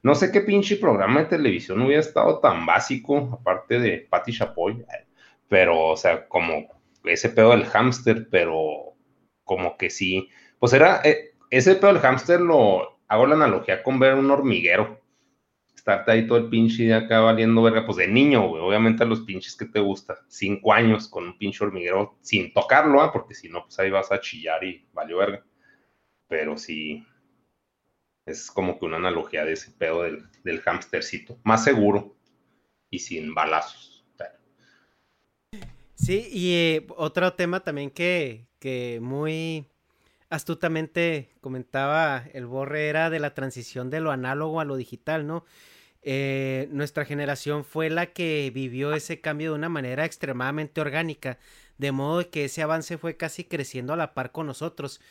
no 0.03 0.15
sé 0.15 0.33
qué 0.33 0.41
pinche 0.41 0.77
programa 0.77 1.21
de 1.21 1.27
televisión 1.27 1.83
hubiera 1.83 2.01
estado 2.01 2.41
tan 2.41 2.67
básico, 2.67 3.39
aparte 3.41 3.79
de 3.79 4.07
Patti 4.11 4.33
Chapoy. 4.33 4.85
Pero, 5.49 5.89
o 5.89 5.97
sea, 5.97 6.27
como 6.27 6.69
ese 7.05 7.29
pedo 7.31 7.51
del 7.51 7.67
hámster, 7.67 8.29
pero 8.31 8.95
como 9.45 9.77
que 9.77 9.91
sí. 9.91 10.29
Pues 10.59 10.73
era, 10.73 11.01
eh, 11.05 11.35
ese 11.51 11.77
pedo 11.77 11.93
del 11.93 12.03
hámster 12.03 12.41
lo 12.41 13.01
hago 13.09 13.27
la 13.27 13.35
analogía 13.35 13.83
con 13.83 13.99
ver 13.99 14.15
un 14.15 14.31
hormiguero. 14.31 15.01
Estarte 15.75 16.13
ahí 16.13 16.27
todo 16.27 16.39
el 16.39 16.49
pinche 16.49 16.85
de 16.85 16.95
acá 16.95 17.21
valiendo 17.21 17.63
verga, 17.63 17.87
pues 17.87 17.97
de 17.99 18.09
niño, 18.09 18.49
güey. 18.49 18.63
Obviamente 18.63 19.03
a 19.03 19.07
los 19.07 19.21
pinches 19.21 19.57
que 19.57 19.67
te 19.67 19.81
gusta. 19.81 20.19
Cinco 20.29 20.73
años 20.73 21.09
con 21.09 21.25
un 21.25 21.39
pinche 21.39 21.65
hormiguero 21.65 22.19
sin 22.21 22.53
tocarlo, 22.53 23.01
¿ah? 23.01 23.13
porque 23.13 23.35
si 23.35 23.49
no, 23.49 23.65
pues 23.65 23.79
ahí 23.79 23.91
vas 23.91 24.13
a 24.13 24.21
chillar 24.21 24.63
y 24.65 24.87
valió 24.93 25.19
verga. 25.19 25.45
Pero 26.31 26.57
sí, 26.57 27.07
es 28.25 28.51
como 28.51 28.79
que 28.79 28.87
una 28.87 28.97
analogía 28.97 29.45
de 29.45 29.53
ese 29.53 29.71
pedo 29.73 30.05
del, 30.05 30.25
del 30.45 30.63
hamstercito. 30.65 31.39
Más 31.45 31.63
seguro 31.63 32.17
y 32.89 33.01
sin 33.01 33.35
balazos. 33.35 33.91
Sí, 36.01 36.29
y 36.33 36.55
eh, 36.55 36.87
otro 36.97 37.35
tema 37.35 37.61
también 37.61 37.91
que, 37.91 38.47
que 38.59 39.01
muy 39.03 39.67
astutamente 40.31 41.29
comentaba 41.43 42.25
el 42.33 42.47
Borre 42.47 42.89
era 42.89 43.11
de 43.11 43.19
la 43.19 43.35
transición 43.35 43.91
de 43.91 44.01
lo 44.01 44.11
análogo 44.11 44.61
a 44.61 44.65
lo 44.65 44.77
digital, 44.77 45.27
¿no? 45.27 45.45
Eh, 46.01 46.69
nuestra 46.71 47.05
generación 47.05 47.65
fue 47.67 47.91
la 47.91 48.07
que 48.07 48.51
vivió 48.55 48.95
ese 48.95 49.21
cambio 49.21 49.51
de 49.51 49.57
una 49.57 49.69
manera 49.69 50.07
extremadamente 50.07 50.81
orgánica, 50.81 51.39
de 51.77 51.93
modo 51.93 52.31
que 52.31 52.47
ese 52.47 52.63
avance 52.63 52.97
fue 52.97 53.19
casi 53.19 53.45
creciendo 53.45 53.93
a 53.93 53.97
la 53.97 54.15
par 54.15 54.33
con 54.33 54.47
nosotros. 54.47 55.03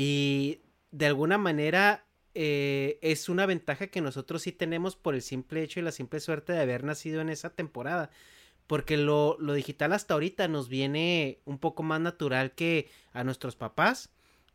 Y 0.00 0.60
de 0.92 1.06
alguna 1.06 1.38
manera 1.38 2.06
eh, 2.32 3.00
es 3.02 3.28
una 3.28 3.46
ventaja 3.46 3.88
que 3.88 4.00
nosotros 4.00 4.42
sí 4.42 4.52
tenemos 4.52 4.94
por 4.94 5.16
el 5.16 5.22
simple 5.22 5.60
hecho 5.60 5.80
y 5.80 5.82
la 5.82 5.90
simple 5.90 6.20
suerte 6.20 6.52
de 6.52 6.60
haber 6.60 6.84
nacido 6.84 7.20
en 7.20 7.30
esa 7.30 7.50
temporada 7.50 8.08
porque 8.68 8.96
lo, 8.96 9.36
lo, 9.40 9.54
digital 9.54 9.92
hasta 9.92 10.14
ahorita 10.14 10.46
nos 10.46 10.68
viene 10.68 11.40
un 11.46 11.58
poco 11.58 11.82
más 11.82 12.00
natural 12.00 12.52
que 12.52 12.88
a 13.12 13.24
nuestros 13.24 13.56
papás 13.56 14.10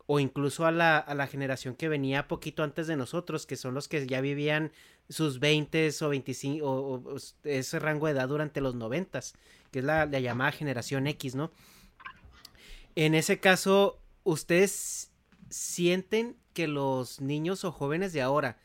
o 0.05 0.21
incluso 0.21 0.65
a 0.65 0.71
la, 0.71 0.97
a 0.97 1.13
la 1.13 1.27
generación 1.27 1.75
que 1.75 1.89
venía 1.89 2.29
poquito 2.29 2.63
antes 2.63 2.87
de 2.87 2.95
nosotros, 2.95 3.45
que 3.45 3.57
son 3.57 3.73
los 3.73 3.89
que 3.89 4.07
ya 4.07 4.21
vivían 4.21 4.71
sus 5.09 5.41
20 5.41 5.89
o 6.03 6.07
25 6.07 6.65
o, 6.65 7.15
ese 7.43 7.79
rango 7.79 8.05
de 8.05 8.13
edad 8.13 8.29
durante 8.29 8.61
los 8.61 8.75
90, 8.75 9.19
que 9.71 9.79
es 9.79 9.85
la, 9.85 10.05
la 10.05 10.21
llamada 10.21 10.53
generación 10.53 11.05
X, 11.07 11.35
¿no? 11.35 11.51
En 12.95 13.13
ese 13.13 13.41
caso, 13.41 13.99
¿ustedes 14.23 15.12
sienten 15.53 16.35
que 16.53 16.67
los 16.67 17.21
niños 17.21 17.63
o 17.63 17.71
jóvenes 17.71 18.11
de 18.13 18.21
ahora 18.21 18.57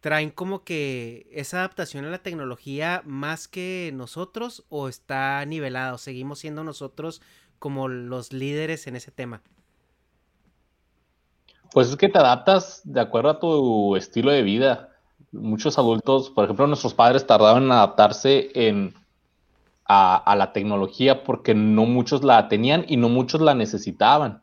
traen 0.00 0.30
como 0.30 0.64
que 0.64 1.28
esa 1.32 1.58
adaptación 1.58 2.04
a 2.04 2.10
la 2.10 2.22
tecnología 2.22 3.02
más 3.04 3.46
que 3.46 3.92
nosotros 3.94 4.64
o 4.68 4.88
está 4.88 5.44
nivelado? 5.46 5.96
¿Seguimos 5.98 6.40
siendo 6.40 6.64
nosotros 6.64 7.22
como 7.58 7.88
los 7.88 8.32
líderes 8.32 8.86
en 8.86 8.96
ese 8.96 9.12
tema? 9.12 9.42
Pues 11.72 11.88
es 11.88 11.96
que 11.96 12.08
te 12.08 12.18
adaptas 12.18 12.82
de 12.84 13.00
acuerdo 13.00 13.30
a 13.30 13.40
tu 13.40 13.96
estilo 13.96 14.32
de 14.32 14.42
vida. 14.42 14.90
Muchos 15.30 15.78
adultos, 15.78 16.30
por 16.30 16.44
ejemplo, 16.44 16.66
nuestros 16.66 16.92
padres 16.92 17.26
tardaban 17.26 17.62
en 17.62 17.72
adaptarse 17.72 18.50
en, 18.54 18.94
a, 19.86 20.34
la 20.36 20.52
tecnología 20.52 21.24
porque 21.24 21.54
no 21.54 21.84
muchos 21.84 22.24
la 22.24 22.48
tenían 22.48 22.84
y 22.88 22.96
no 22.96 23.08
muchos 23.08 23.40
la 23.40 23.54
necesitaban. 23.54 24.42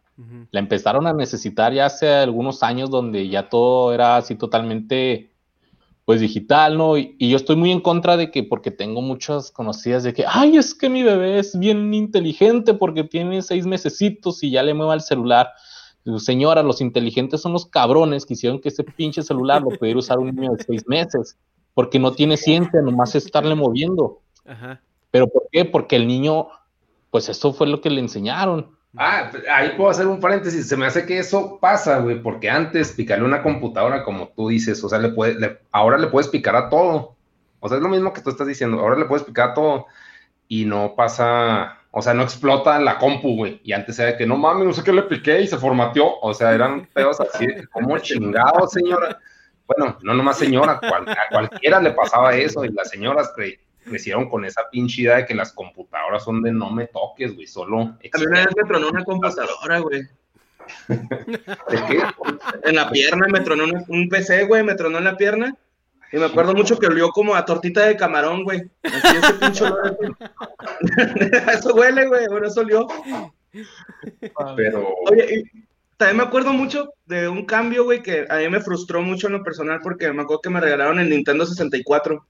La 0.52 0.60
empezaron 0.60 1.08
a 1.08 1.14
necesitar 1.14 1.74
ya 1.74 1.86
hace 1.86 2.10
algunos 2.10 2.62
años 2.64 2.90
donde 2.90 3.30
ya 3.30 3.48
todo 3.48 3.94
era 3.94 4.18
así 4.18 4.36
totalmente 4.36 5.32
pues 6.10 6.22
digital, 6.22 6.76
¿no? 6.76 6.98
Y, 6.98 7.16
yo 7.20 7.38
estoy 7.38 7.56
muy 7.56 7.72
en 7.72 7.82
contra 7.82 8.18
de 8.18 8.32
que, 8.32 8.42
porque 8.42 8.72
tengo 8.72 9.00
muchas 9.00 9.52
conocidas 9.52 10.02
de 10.02 10.12
que, 10.12 10.26
ay, 10.28 10.58
es 10.58 10.74
que 10.74 10.90
mi 10.90 11.04
bebé 11.04 11.38
es 11.38 11.58
bien 11.58 11.94
inteligente 11.94 12.74
porque 12.74 13.04
tiene 13.04 13.44
seis 13.44 13.68
mesecitos 13.68 14.42
y 14.42 14.50
ya 14.50 14.64
le 14.64 14.74
mueva 14.74 14.96
el 14.96 15.02
celular. 15.02 15.52
Señora, 16.18 16.64
los 16.64 16.82
inteligentes 16.82 17.42
son 17.42 17.54
los 17.54 17.68
cabrones 17.68 18.26
que 18.26 18.34
hicieron 18.34 18.60
que 18.60 18.70
ese 18.70 18.84
pinche 18.84 19.22
celular 19.22 19.62
lo 19.62 19.70
pudiera 19.70 20.00
usar 20.00 20.18
un 20.18 20.36
niño 20.36 20.54
de 20.54 20.64
seis 20.64 20.84
meses, 20.88 21.38
porque 21.76 22.00
no 22.00 22.12
tiene 22.12 22.38
ciencia, 22.38 22.82
nomás 22.82 23.14
es 23.14 23.26
estarle 23.26 23.54
moviendo. 23.54 24.22
Ajá. 24.48 24.82
¿Pero 25.12 25.28
por 25.28 25.44
qué? 25.52 25.64
Porque 25.64 25.96
el 25.96 26.08
niño, 26.08 26.48
pues 27.12 27.30
eso 27.30 27.54
fue 27.54 27.68
lo 27.68 27.82
que 27.82 27.92
le 27.92 28.00
enseñaron. 28.00 28.79
Ah, 28.98 29.32
ahí 29.52 29.74
puedo 29.78 29.90
hacer 29.90 30.08
un 30.08 30.20
paréntesis. 30.20 30.68
Se 30.68 30.76
me 30.76 30.86
hace 30.86 31.06
que 31.06 31.20
eso 31.20 31.60
pasa, 31.62 32.00
güey, 32.00 32.22
porque 32.22 32.50
antes 32.50 32.94
picarle 32.94 33.26
una 33.26 33.44
computadora, 33.44 34.04
como 34.04 34.30
tú 34.30 34.50
dices, 34.50 34.84
o 34.84 34.90
sea, 34.90 35.00
le 35.00 35.10
puede, 35.10 35.60
ahora 35.72 35.98
le 35.98 36.08
puedes 36.08 36.28
picar 36.28 36.56
a 36.56 36.70
todo. 36.70 37.16
O 37.60 37.68
sea, 37.68 37.78
es 37.78 37.84
lo 37.84 37.90
mismo 37.90 38.14
que 38.14 38.22
tú 38.22 38.30
estás 38.30 38.48
diciendo. 38.48 38.80
Ahora 38.80 38.98
le 38.98 39.06
puedes 39.06 39.26
picar 39.26 39.52
a 39.52 39.54
todo 39.54 39.86
y 40.48 40.66
no 40.66 40.96
pasa, 40.96 41.78
o 41.92 42.02
sea, 42.02 42.14
no 42.14 42.24
explota 42.24 42.80
la 42.80 42.98
compu, 42.98 43.36
güey. 43.36 43.62
Y 43.64 43.74
antes 43.74 44.00
era 44.00 44.18
que 44.18 44.26
no 44.26 44.38
mames, 44.38 44.66
no 44.66 44.74
sé 44.74 44.84
qué 44.84 44.92
le 44.92 45.04
piqué 45.04 45.42
y 45.42 45.48
se 45.48 45.58
formateó. 45.58 46.20
O 46.22 46.34
sea, 46.34 46.54
eran 46.54 46.88
pedos 46.88 47.20
así, 47.20 47.46
como 47.72 47.98
chingado, 48.00 48.68
señora. 48.68 49.20
Bueno, 49.68 50.00
no 50.02 50.16
nomás 50.16 50.40
señora, 50.40 50.80
a 50.82 51.30
cualquiera 51.30 51.80
le 51.80 51.92
pasaba 51.92 52.36
eso 52.36 52.66
y 52.66 52.70
las 52.70 52.90
señoras 52.90 53.32
crecieron 53.90 54.30
con 54.30 54.46
esa 54.46 54.70
pinche 54.70 55.02
idea 55.02 55.18
de 55.18 55.26
que 55.26 55.36
las 55.36 55.52
computadoras 55.52 56.24
son 56.24 56.42
de 56.42 56.52
no 56.52 56.70
me 56.70 56.88
toques, 56.88 57.36
güey, 57.36 57.48
solo... 57.48 57.80
A 57.80 58.18
mí 58.18 58.26
una 58.26 58.46
vez 58.46 58.56
me 58.56 58.68
tronó 58.68 58.90
una 58.90 59.04
computadora, 59.04 59.80
güey. 59.80 60.04
¿De 60.88 61.86
qué? 61.88 62.02
En 62.64 62.76
la 62.76 62.90
pierna 62.90 63.28
me 63.28 63.42
tronó 63.42 63.66
un, 63.88 64.10
PC, 64.10 64.46
güey, 64.46 64.64
me 64.64 64.76
tronó 64.76 65.00
en 65.00 65.04
la 65.04 65.18
pierna. 65.18 65.56
Y 66.12 66.18
me 66.18 66.26
acuerdo 66.26 66.54
mucho 66.54 66.80
que 66.80 66.88
olió 66.88 67.10
como 67.10 67.36
a 67.36 67.46
tortita 67.46 67.86
de 67.86 67.98
camarón, 67.98 68.44
güey. 68.44 68.64
Así 68.84 69.18
ese 69.18 69.34
pinche 69.34 69.66
eso 71.54 71.76
huele, 71.76 72.08
güey, 72.08 72.28
bueno, 72.28 72.48
eso 72.48 72.62
olió. 72.62 72.88
Pero... 74.56 74.96
Oye, 75.12 75.44
también 76.00 76.18
me 76.18 76.24
acuerdo 76.24 76.54
mucho 76.54 76.94
de 77.06 77.28
un 77.28 77.46
cambio, 77.46 77.84
güey, 77.84 78.02
que 78.02 78.26
a 78.30 78.38
mí 78.38 78.50
me 78.50 78.62
frustró 78.62 79.02
mucho 79.02 79.28
en 79.28 79.34
lo 79.34 79.44
personal 79.44 79.82
porque 79.84 80.12
me 80.14 80.22
acuerdo 80.22 80.42
que 80.42 80.50
me 80.50 80.62
regalaron 80.62 80.98
el 80.98 81.10
Nintendo 81.10 81.46
64. 81.46 82.26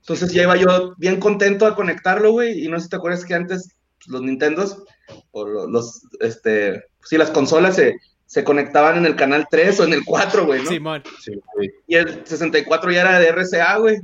Entonces 0.00 0.32
ya 0.32 0.42
iba 0.42 0.56
yo 0.56 0.94
bien 0.96 1.20
contento 1.20 1.66
a 1.66 1.74
conectarlo, 1.74 2.32
güey, 2.32 2.64
y 2.64 2.68
no 2.68 2.78
sé 2.78 2.84
si 2.84 2.90
te 2.90 2.96
acuerdas 2.96 3.24
que 3.24 3.34
antes 3.34 3.74
los 4.06 4.22
Nintendos, 4.22 4.84
o 5.32 5.46
los, 5.46 6.02
este, 6.20 6.84
sí, 7.02 7.18
las 7.18 7.30
consolas 7.30 7.76
se, 7.76 7.96
se 8.26 8.44
conectaban 8.44 8.98
en 8.98 9.06
el 9.06 9.16
canal 9.16 9.46
3 9.50 9.80
o 9.80 9.84
en 9.84 9.94
el 9.94 10.04
4, 10.04 10.46
güey, 10.46 10.62
¿no? 10.62 10.70
Simón. 10.70 11.02
Sí, 11.20 11.32
y 11.86 11.94
el 11.94 12.26
64 12.26 12.90
ya 12.90 13.00
era 13.00 13.18
de 13.18 13.32
RCA, 13.32 13.76
güey. 13.78 14.00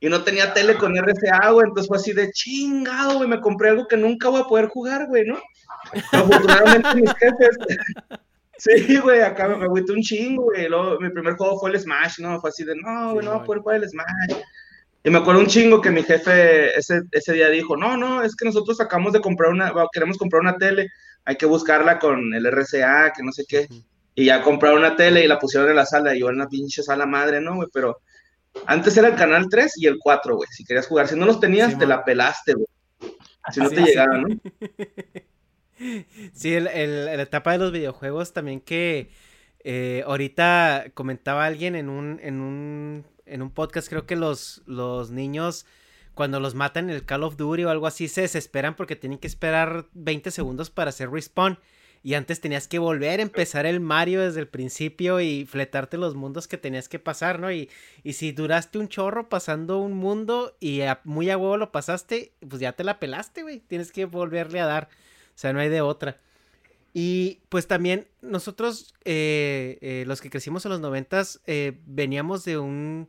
Y 0.00 0.08
no 0.08 0.24
tenía 0.24 0.52
tele 0.52 0.76
con 0.76 0.96
RCA, 0.96 1.50
güey. 1.50 1.68
Entonces 1.68 1.86
fue 1.86 1.96
así 1.96 2.12
de 2.12 2.32
chingado, 2.32 3.18
güey. 3.18 3.28
Me 3.28 3.40
compré 3.40 3.68
algo 3.68 3.86
que 3.86 3.96
nunca 3.96 4.30
voy 4.30 4.40
a 4.40 4.46
poder 4.46 4.66
jugar, 4.66 5.06
güey, 5.06 5.24
¿no? 5.24 5.38
Afortunadamente 6.12 6.94
mis 6.96 7.14
jefes. 7.14 7.56
Sí, 8.58 8.96
güey, 8.98 9.20
acá 9.22 9.48
me 9.48 9.64
agüité 9.64 9.90
un 9.90 10.02
chingo, 10.02 10.44
güey. 10.44 10.68
mi 11.00 11.10
primer 11.10 11.34
juego 11.34 11.58
fue 11.58 11.70
el 11.70 11.80
Smash, 11.80 12.20
¿no? 12.20 12.40
Fue 12.40 12.50
así 12.50 12.62
de, 12.62 12.76
no, 12.76 13.14
güey, 13.14 13.24
no 13.24 13.32
voy 13.32 13.40
a 13.40 13.44
poder 13.44 13.60
jugar 13.60 13.82
el 13.82 13.88
Smash. 13.88 14.40
Y 15.04 15.10
me 15.10 15.18
acuerdo 15.18 15.40
un 15.40 15.48
chingo 15.48 15.80
que 15.80 15.90
mi 15.90 16.02
jefe 16.02 16.76
ese, 16.78 17.02
ese 17.10 17.32
día 17.32 17.48
dijo, 17.48 17.76
no, 17.76 17.96
no, 17.96 18.22
es 18.22 18.36
que 18.36 18.44
nosotros 18.44 18.80
acabamos 18.80 19.12
de 19.12 19.20
comprar 19.20 19.50
una, 19.50 19.72
queremos 19.92 20.16
comprar 20.16 20.42
una 20.42 20.56
tele, 20.56 20.88
hay 21.24 21.36
que 21.36 21.46
buscarla 21.46 21.98
con 21.98 22.32
el 22.34 22.46
RCA, 22.46 23.12
que 23.12 23.22
no 23.22 23.32
sé 23.32 23.44
qué. 23.48 23.68
Y 24.14 24.26
ya 24.26 24.42
compraron 24.42 24.78
una 24.78 24.94
tele 24.94 25.24
y 25.24 25.28
la 25.28 25.38
pusieron 25.38 25.70
en 25.70 25.76
la 25.76 25.86
sala, 25.86 26.14
y 26.14 26.20
yo 26.20 26.28
en 26.28 26.36
una 26.36 26.48
pinche 26.48 26.82
sala 26.82 27.06
madre, 27.06 27.40
¿no, 27.40 27.56
güey? 27.56 27.68
Pero 27.72 27.98
antes 28.66 28.96
era 28.96 29.08
el 29.08 29.16
canal 29.16 29.48
3 29.50 29.72
y 29.78 29.86
el 29.86 29.98
4, 29.98 30.36
güey, 30.36 30.48
si 30.52 30.64
querías 30.64 30.86
jugar. 30.86 31.08
Si 31.08 31.16
no 31.16 31.26
los 31.26 31.40
tenías, 31.40 31.78
te 31.78 31.86
la 31.86 32.04
pelaste, 32.04 32.54
güey. 32.54 32.66
Si 33.52 33.60
no 33.60 33.70
te 33.70 33.82
llegaban, 33.82 34.22
¿no? 34.22 34.28
Sí, 36.32 36.54
el, 36.54 36.68
el, 36.68 37.06
la 37.06 37.22
etapa 37.22 37.50
de 37.50 37.58
los 37.58 37.72
videojuegos 37.72 38.32
también 38.32 38.60
que 38.60 39.10
eh, 39.64 40.04
ahorita 40.06 40.86
comentaba 40.94 41.44
alguien 41.44 41.74
en 41.74 41.88
un, 41.88 42.20
en 42.22 42.40
un 42.40 43.04
en 43.32 43.42
un 43.42 43.50
podcast 43.50 43.88
creo 43.88 44.06
que 44.06 44.16
los, 44.16 44.62
los 44.66 45.10
niños 45.10 45.66
cuando 46.14 46.40
los 46.40 46.54
matan 46.54 46.90
en 46.90 46.96
el 46.96 47.04
Call 47.04 47.22
of 47.22 47.36
Duty 47.36 47.64
o 47.64 47.70
algo 47.70 47.86
así 47.86 48.08
se 48.08 48.22
desesperan 48.22 48.76
porque 48.76 48.96
tienen 48.96 49.18
que 49.18 49.26
esperar 49.26 49.86
20 49.94 50.30
segundos 50.30 50.70
para 50.70 50.90
hacer 50.90 51.10
respawn. 51.10 51.58
Y 52.04 52.14
antes 52.14 52.40
tenías 52.40 52.66
que 52.66 52.80
volver 52.80 53.20
a 53.20 53.22
empezar 53.22 53.64
el 53.64 53.78
Mario 53.78 54.22
desde 54.22 54.40
el 54.40 54.48
principio 54.48 55.20
y 55.20 55.46
fletarte 55.46 55.96
los 55.96 56.16
mundos 56.16 56.48
que 56.48 56.58
tenías 56.58 56.88
que 56.88 56.98
pasar, 56.98 57.38
¿no? 57.38 57.52
Y, 57.52 57.70
y 58.02 58.14
si 58.14 58.32
duraste 58.32 58.78
un 58.78 58.88
chorro 58.88 59.28
pasando 59.28 59.78
un 59.78 59.92
mundo 59.92 60.56
y 60.58 60.80
muy 61.04 61.30
a 61.30 61.38
huevo 61.38 61.56
lo 61.56 61.70
pasaste, 61.70 62.32
pues 62.46 62.60
ya 62.60 62.72
te 62.72 62.82
la 62.82 62.98
pelaste, 62.98 63.44
güey. 63.44 63.60
Tienes 63.60 63.92
que 63.92 64.04
volverle 64.04 64.60
a 64.60 64.66
dar. 64.66 64.88
O 65.28 65.38
sea, 65.38 65.52
no 65.52 65.60
hay 65.60 65.68
de 65.68 65.80
otra. 65.80 66.18
Y 66.94 67.40
pues 67.48 67.66
también 67.66 68.06
nosotros, 68.20 68.94
eh, 69.04 69.78
eh, 69.80 70.04
los 70.06 70.20
que 70.20 70.28
crecimos 70.28 70.64
en 70.66 70.72
los 70.72 70.80
noventas, 70.80 71.40
eh, 71.46 71.80
veníamos 71.86 72.44
de 72.44 72.58
un, 72.58 73.08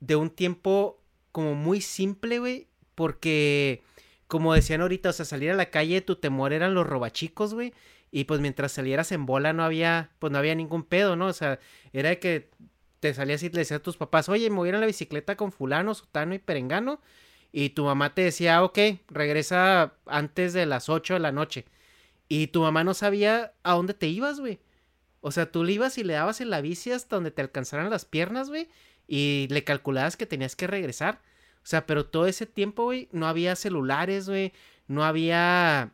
de 0.00 0.16
un 0.16 0.30
tiempo 0.30 1.00
como 1.32 1.54
muy 1.54 1.80
simple, 1.80 2.38
güey, 2.38 2.68
porque 2.94 3.82
como 4.26 4.54
decían 4.54 4.80
ahorita, 4.82 5.10
o 5.10 5.12
sea, 5.12 5.24
salir 5.24 5.50
a 5.50 5.54
la 5.54 5.70
calle, 5.70 6.00
tu 6.00 6.16
temor 6.16 6.52
eran 6.52 6.74
los 6.74 6.86
robachicos, 6.86 7.54
güey, 7.54 7.72
y 8.10 8.24
pues 8.24 8.40
mientras 8.40 8.72
salieras 8.72 9.12
en 9.12 9.26
bola 9.26 9.52
no 9.52 9.64
había, 9.64 10.10
pues 10.18 10.32
no 10.32 10.38
había 10.38 10.54
ningún 10.54 10.82
pedo, 10.84 11.16
¿no? 11.16 11.26
O 11.26 11.32
sea, 11.32 11.58
era 11.92 12.16
que 12.16 12.50
te 13.00 13.14
salías 13.14 13.42
y 13.42 13.50
le 13.50 13.58
decías 13.60 13.80
a 13.80 13.82
tus 13.82 13.96
papás, 13.96 14.28
oye, 14.28 14.50
me 14.50 14.56
voy 14.56 14.70
a 14.70 14.78
la 14.78 14.86
bicicleta 14.86 15.36
con 15.36 15.52
fulano, 15.52 15.94
sutano 15.94 16.34
y 16.34 16.38
perengano, 16.38 17.00
y 17.52 17.70
tu 17.70 17.84
mamá 17.84 18.14
te 18.14 18.22
decía, 18.22 18.62
ok, 18.62 18.78
regresa 19.08 19.94
antes 20.06 20.52
de 20.52 20.66
las 20.66 20.88
8 20.88 21.14
de 21.14 21.20
la 21.20 21.32
noche. 21.32 21.64
Y 22.28 22.48
tu 22.48 22.62
mamá 22.62 22.84
no 22.84 22.92
sabía 22.92 23.54
a 23.62 23.72
dónde 23.72 23.94
te 23.94 24.06
ibas, 24.06 24.38
güey. 24.40 24.60
O 25.20 25.32
sea, 25.32 25.50
tú 25.50 25.64
le 25.64 25.72
ibas 25.72 25.96
y 25.98 26.04
le 26.04 26.12
dabas 26.12 26.40
en 26.40 26.50
la 26.50 26.60
bici 26.60 26.92
hasta 26.92 27.16
donde 27.16 27.30
te 27.30 27.42
alcanzaran 27.42 27.90
las 27.90 28.04
piernas, 28.04 28.50
güey, 28.50 28.68
y 29.08 29.48
le 29.50 29.64
calculabas 29.64 30.16
que 30.16 30.26
tenías 30.26 30.54
que 30.54 30.68
regresar. 30.68 31.22
O 31.64 31.66
sea, 31.66 31.86
pero 31.86 32.06
todo 32.06 32.26
ese 32.26 32.46
tiempo, 32.46 32.84
güey, 32.84 33.08
no 33.10 33.26
había 33.26 33.56
celulares, 33.56 34.28
güey, 34.28 34.52
no 34.86 35.04
había 35.04 35.92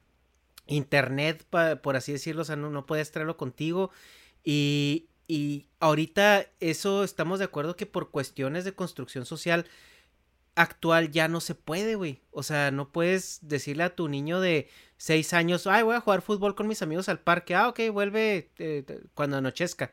internet, 0.67 1.47
por 1.83 1.97
así 1.97 2.13
decirlo, 2.13 2.43
o 2.43 2.45
sea, 2.45 2.57
no, 2.57 2.71
no 2.71 2.87
puedes 2.87 3.11
traerlo 3.11 3.37
contigo. 3.37 3.91
Y, 4.45 5.09
y 5.27 5.67
ahorita 5.81 6.47
eso 6.61 7.05
estamos 7.05 7.39
de 7.39 7.47
acuerdo 7.47 7.77
que 7.77 7.87
por 7.87 8.11
cuestiones 8.11 8.65
de 8.65 8.75
construcción 8.75 9.25
social 9.25 9.67
actual 10.55 11.11
ya 11.11 11.29
no 11.29 11.41
se 11.41 11.55
puede, 11.55 11.95
güey. 11.97 12.21
O 12.31 12.43
sea, 12.43 12.71
no 12.71 12.91
puedes 12.93 13.41
decirle 13.43 13.85
a 13.85 13.95
tu 13.95 14.09
niño 14.09 14.41
de 14.41 14.69
seis 14.97 15.33
años, 15.33 15.67
ay, 15.67 15.83
voy 15.83 15.97
a 15.97 16.01
jugar 16.01 16.23
fútbol 16.23 16.55
con 16.55 16.69
mis 16.69 16.83
amigos 16.83 17.09
al 17.09 17.21
parque. 17.21 17.55
Ah, 17.55 17.69
ok, 17.69 17.81
vuelve 17.93 18.51
eh, 18.59 18.85
cuando 19.15 19.37
anochezca. 19.37 19.93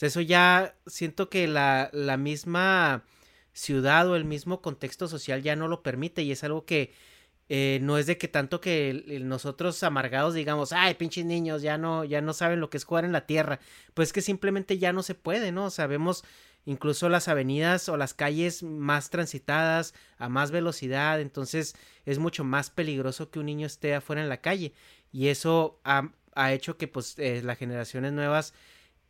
O 0.00 0.06
eso 0.06 0.20
ya 0.20 0.76
siento 0.86 1.28
que 1.28 1.48
la, 1.48 1.90
la 1.92 2.16
misma 2.16 3.04
ciudad 3.52 4.08
o 4.08 4.16
el 4.16 4.24
mismo 4.24 4.62
contexto 4.62 5.08
social 5.08 5.42
ya 5.42 5.56
no 5.56 5.66
lo 5.68 5.82
permite 5.82 6.22
y 6.22 6.30
es 6.30 6.44
algo 6.44 6.64
que 6.64 6.92
eh, 7.50 7.78
no 7.82 7.96
es 7.96 8.06
de 8.06 8.18
que 8.18 8.28
tanto 8.28 8.60
que 8.60 9.20
nosotros 9.22 9.82
amargados 9.82 10.34
digamos, 10.34 10.72
ay, 10.72 10.94
pinches 10.94 11.24
niños, 11.24 11.62
ya 11.62 11.78
no, 11.78 12.04
ya 12.04 12.20
no 12.20 12.34
saben 12.34 12.60
lo 12.60 12.68
que 12.68 12.76
es 12.76 12.84
jugar 12.84 13.04
en 13.04 13.12
la 13.12 13.26
tierra. 13.26 13.58
Pues 13.94 14.12
que 14.12 14.20
simplemente 14.20 14.78
ya 14.78 14.92
no 14.92 15.02
se 15.02 15.14
puede, 15.14 15.50
¿no? 15.50 15.70
Sabemos 15.70 16.24
incluso 16.66 17.08
las 17.08 17.28
avenidas 17.28 17.88
o 17.88 17.96
las 17.96 18.12
calles 18.12 18.62
más 18.62 19.08
transitadas 19.08 19.94
a 20.18 20.28
más 20.28 20.50
velocidad, 20.50 21.20
entonces 21.20 21.74
es 22.04 22.18
mucho 22.18 22.44
más 22.44 22.68
peligroso 22.70 23.30
que 23.30 23.38
un 23.38 23.46
niño 23.46 23.66
esté 23.66 23.94
afuera 23.94 24.22
en 24.22 24.28
la 24.28 24.42
calle. 24.42 24.74
Y 25.10 25.28
eso 25.28 25.80
ha, 25.84 26.10
hecho 26.52 26.76
que 26.76 26.86
pues 26.86 27.18
eh, 27.18 27.40
las 27.42 27.58
generaciones 27.58 28.12
nuevas 28.12 28.52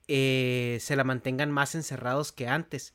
eh, 0.09 0.79
se 0.81 0.97
la 0.97 1.05
mantengan 1.05 1.51
más 1.51 1.75
encerrados 1.75 2.33
que 2.33 2.49
antes. 2.49 2.95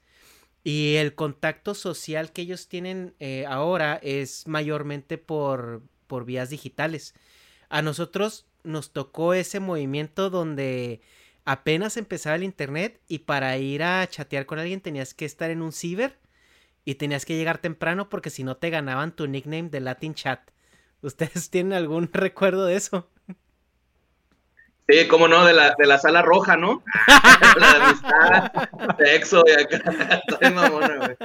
Y 0.64 0.96
el 0.96 1.16
contacto 1.16 1.76
social 1.76 2.32
que 2.32 2.44
ellos 2.44 2.68
tienen 2.68 3.16
eh, 3.20 3.46
ahora 3.48 4.00
es 4.02 4.48
mayormente 4.48 5.18
por, 5.18 5.84
por 6.08 6.26
vías 6.26 6.50
digitales. 6.50 7.14
A 7.70 7.82
nosotros 7.82 8.46
nos 8.64 8.94
tocó 8.94 9.34
ese 9.34 9.60
movimiento 9.60 10.30
donde 10.30 11.02
apenas 11.46 11.98
empezaba 11.98 12.36
el 12.36 12.44
internet 12.44 13.02
y 13.08 13.20
para 13.20 13.58
ir 13.58 13.84
a 13.84 14.08
chatear 14.08 14.46
con 14.46 14.60
alguien 14.60 14.82
tenías 14.82 15.14
que 15.14 15.26
estar 15.26 15.50
en 15.50 15.62
un 15.62 15.74
ciber 15.74 16.18
y 16.86 16.96
tenías 16.96 17.26
que 17.26 17.36
llegar 17.36 17.60
temprano 17.60 18.10
porque 18.10 18.30
si 18.30 18.44
no 18.44 18.58
te 18.58 18.70
ganaban 18.70 19.16
tu 19.16 19.28
nickname 19.28 19.70
de 19.70 19.82
Latin 19.82 20.14
Chat. 20.14 20.52
¿Ustedes 21.02 21.50
tienen 21.52 21.74
algún 21.74 22.10
recuerdo 22.14 22.66
de 22.66 22.76
eso? 22.76 23.10
Sí, 24.88 25.08
cómo 25.08 25.28
no, 25.28 25.46
de 25.46 25.54
la, 25.54 25.76
de 25.78 25.88
la 25.88 25.98
sala 25.98 26.22
roja, 26.22 26.58
¿no? 26.58 26.84
la 27.58 27.74
de 27.74 27.84
amistad, 27.84 28.52
sexo 29.00 29.44
y 29.48 29.52
acá. 29.52 30.22
Estoy 30.28 30.52
mamona, 30.52 31.16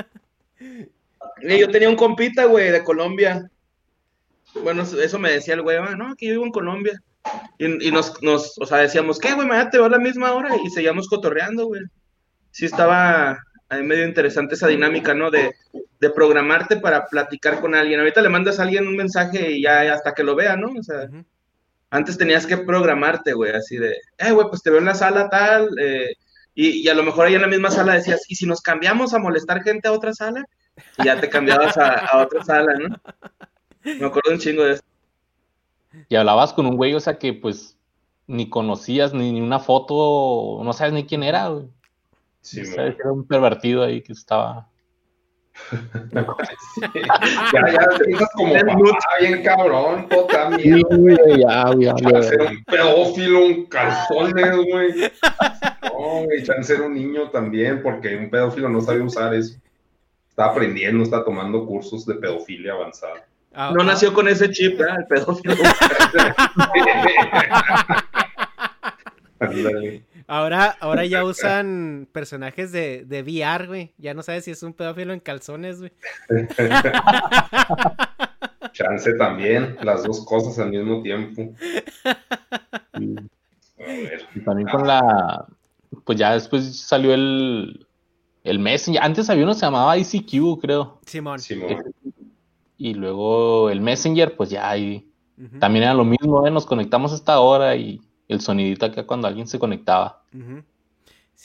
güey. 0.61 1.59
yo 1.61 1.69
tenía 1.69 1.89
un 1.89 1.97
compita, 1.97 2.45
güey, 2.45 2.71
de 2.71 2.85
Colombia. 2.85 3.51
Bueno, 4.63 4.83
eso 4.83 5.19
me 5.19 5.33
decía 5.33 5.55
el 5.55 5.63
güey, 5.63 5.77
ah, 5.77 5.97
no, 5.97 6.15
que 6.15 6.27
yo 6.27 6.33
vivo 6.33 6.45
en 6.45 6.53
Colombia. 6.53 7.03
Y, 7.59 7.91
nos, 7.91 8.23
nos, 8.23 8.57
o 8.59 8.65
sea, 8.65 8.79
decíamos, 8.79 9.19
¿qué, 9.19 9.35
güey? 9.35 9.47
Mañana 9.47 9.71
te 9.71 9.79
va 9.79 9.87
a 9.87 9.91
la 9.91 9.99
misma 9.99 10.33
hora 10.33 10.51
y 10.65 10.71
seguíamos 10.71 11.09
cotorreando, 11.09 11.67
güey. 11.67 11.83
Sí 12.53 12.65
estaba 12.65 13.39
ahí 13.69 13.83
medio 13.83 14.07
interesante 14.07 14.55
esa 14.55 14.69
dinámica, 14.69 15.15
¿no? 15.15 15.31
De, 15.31 15.53
de, 16.01 16.11
programarte 16.11 16.77
para 16.77 17.07
platicar 17.07 17.61
con 17.61 17.75
alguien. 17.75 18.01
Ahorita 18.01 18.23
le 18.23 18.29
mandas 18.29 18.59
a 18.59 18.63
alguien 18.63 18.87
un 18.87 18.97
mensaje 18.97 19.51
y 19.51 19.63
ya 19.63 19.93
hasta 19.93 20.15
que 20.15 20.23
lo 20.23 20.35
vea, 20.37 20.57
¿no? 20.57 20.73
O 20.79 20.83
sea, 20.83 21.09
antes 21.91 22.19
tenías 22.19 22.47
que 22.47 22.59
programarte, 22.59 23.33
güey, 23.33 23.53
así 23.53 23.77
de, 23.77 23.97
eh, 24.19 24.33
güey, 24.33 24.49
pues 24.49 24.63
te 24.63 24.71
veo 24.71 24.79
en 24.79 24.87
la 24.87 24.95
sala 24.95 25.29
tal, 25.29 25.69
eh, 25.81 26.13
y, 26.55 26.89
a 26.89 26.95
lo 26.95 27.05
mejor 27.05 27.27
ahí 27.27 27.37
en 27.37 27.43
la 27.43 27.47
misma 27.49 27.71
sala 27.71 27.95
decías, 27.95 28.23
¿y 28.29 28.35
si 28.35 28.45
nos 28.45 28.61
cambiamos 28.61 29.15
a 29.15 29.21
molestar 29.21 29.63
gente 29.63 29.87
a 29.87 29.93
otra 29.93 30.13
sala? 30.13 30.45
Y 30.99 31.05
ya 31.05 31.21
te 31.21 31.29
cambiabas 31.29 31.77
a, 31.79 32.19
otra 32.19 32.43
sala, 32.43 32.75
¿no? 32.75 32.97
Me 33.85 34.07
acuerdo 34.07 34.33
un 34.33 34.39
chingo 34.39 34.65
de 34.65 34.73
eso. 34.75 34.83
Y 36.09 36.17
hablabas 36.17 36.53
con 36.53 36.67
un 36.67 36.77
güey, 36.77 36.95
o 36.95 37.01
sea, 37.01 37.17
que 37.17 37.33
pues 37.33 37.77
ni 38.27 38.51
conocías 38.51 39.15
ni, 39.15 39.33
ni 39.33 39.41
una 39.41 39.61
foto, 39.61 40.61
no 40.65 40.73
sabes 40.73 40.93
ni 40.93 41.07
quién 41.07 41.23
era, 41.23 41.47
güey. 41.47 41.69
Sí, 42.41 42.63
era 42.77 43.13
un 43.13 43.25
pervertido 43.25 43.85
ahí 43.85 44.03
que 44.03 44.13
estaba 44.13 44.69
ya, 46.13 46.27
ya 47.73 47.89
te 47.99 48.13
como 48.35 48.55
bien 49.21 49.43
cabrón, 49.43 50.09
puta 50.09 50.51
mierda. 50.51 50.89
Sí, 50.91 51.41
ya, 51.41 51.75
ya, 51.79 51.95
Ser 52.23 52.41
un 52.41 52.65
pedófilo, 52.65 53.47
un 53.47 53.67
calzones, 53.67 54.57
güey. 54.57 55.13
No, 55.83 56.25
güey, 56.25 56.45
ser 56.63 56.81
un 56.81 56.95
niño 56.95 57.31
también, 57.31 57.83
porque 57.83 58.17
un 58.17 58.31
pedófilo 58.31 58.69
no 58.69 58.81
sabe 58.81 59.03
usar 59.03 59.35
eso. 59.35 59.57
Está 60.31 60.47
aprendiendo, 60.47 61.03
está 61.03 61.25
tomando 61.25 61.67
cursos 61.67 62.07
de 62.07 62.15
pedofilia 62.15 62.73
avanzada. 62.73 63.27
Ah, 63.53 63.73
no 63.77 63.85
nació 63.85 64.15
con 64.15 64.29
ese 64.29 64.51
chip, 64.51 64.81
¿eh? 64.81 64.87
El 64.97 65.07
pedófilo. 65.07 65.55
Ahora, 70.31 70.77
ahora 70.81 71.07
ya 71.07 71.25
usan 71.25 72.07
personajes 72.13 72.71
de, 72.71 73.07
de 73.07 73.23
VR, 73.23 73.67
güey. 73.67 73.95
Ya 73.97 74.13
no 74.13 74.23
sabes 74.23 74.45
si 74.45 74.51
es 74.51 74.63
un 74.63 74.75
pedófilo 74.75 75.15
en 75.15 75.21
calzones, 75.21 75.79
güey. 75.79 75.91
Chance 78.73 79.15
también, 79.15 79.79
las 79.83 80.05
dos 80.05 80.27
cosas 80.27 80.59
al 80.59 80.69
mismo 80.69 81.01
tiempo. 81.01 81.55
Y, 83.01 83.15
también 84.45 84.69
con 84.69 84.87
la. 84.87 85.47
Pues 86.05 86.19
ya 86.19 86.35
después 86.35 86.79
salió 86.79 87.15
el. 87.15 87.87
El 88.45 88.59
Messenger. 88.59 89.03
Antes 89.03 89.31
había 89.31 89.45
uno 89.45 89.55
que 89.55 89.61
se 89.61 89.65
llamaba 89.65 89.97
ICQ, 89.97 90.61
creo. 90.61 91.01
Simón. 91.07 91.41
Y 92.77 92.93
luego 92.93 93.71
el 93.71 93.81
Messenger, 93.81 94.37
pues 94.37 94.51
ya 94.51 94.69
ahí. 94.69 95.11
También 95.59 95.85
era 95.85 95.95
lo 95.95 96.05
mismo, 96.05 96.47
¿eh? 96.47 96.51
Nos 96.51 96.67
conectamos 96.67 97.13
a 97.13 97.15
esta 97.15 97.41
hora 97.41 97.77
y 97.77 98.03
el 98.29 98.41
sonidito 98.41 98.87
acá 98.87 99.07
cuando 99.07 99.27
alguien 99.27 99.49
se 99.49 99.59
conectaba. 99.59 100.23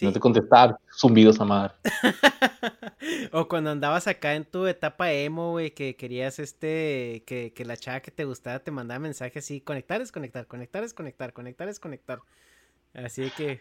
No 0.01 0.11
te 0.11 0.19
contestaba, 0.19 0.79
zumbidos 0.91 1.39
a 1.39 1.45
madre. 1.45 1.73
o 3.31 3.47
cuando 3.47 3.69
andabas 3.69 4.07
acá 4.07 4.33
en 4.33 4.43
tu 4.43 4.65
etapa 4.65 5.11
emo, 5.11 5.51
güey, 5.51 5.71
que 5.71 5.95
querías 5.95 6.39
este, 6.39 7.23
que, 7.25 7.53
la 7.65 7.77
chava 7.77 7.99
que 7.99 8.11
te 8.11 8.25
gustaba 8.25 8.59
te 8.59 8.71
mandaba 8.71 8.99
mensajes 8.99 9.45
así, 9.45 9.61
conectar 9.61 10.01
es 10.01 10.11
conectar, 10.11 10.47
conectar 10.47 10.83
es 10.83 10.93
conectar, 10.93 11.31
conectar 11.31 11.69
es 11.69 11.79
conectar. 11.79 12.19
Así 12.93 13.31
que... 13.37 13.59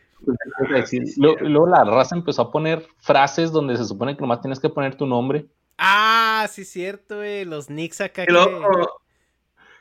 luego, 1.17 1.67
la 1.67 1.85
raza 1.85 2.17
empezó 2.17 2.43
a 2.43 2.51
poner 2.51 2.87
frases 2.99 3.53
donde 3.53 3.77
se 3.77 3.85
supone 3.85 4.15
que 4.15 4.21
nomás 4.21 4.41
tienes 4.41 4.59
que 4.59 4.69
poner 4.69 4.95
tu 4.95 5.07
nombre. 5.07 5.47
Ah, 5.79 6.47
sí, 6.51 6.65
cierto, 6.65 7.17
güey, 7.17 7.45
los 7.45 7.71
nicks 7.71 8.01
acá. 8.01 8.27
Que 8.27 8.33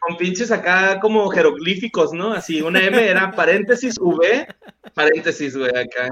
con 0.01 0.17
pinches 0.17 0.51
acá 0.51 0.99
como 0.99 1.29
jeroglíficos, 1.29 2.11
¿no? 2.11 2.33
Así, 2.33 2.61
una 2.61 2.83
M 2.83 3.07
era 3.07 3.31
paréntesis 3.31 3.99
V, 3.99 4.47
paréntesis, 4.95 5.55
güey, 5.55 5.69
acá. 5.69 6.09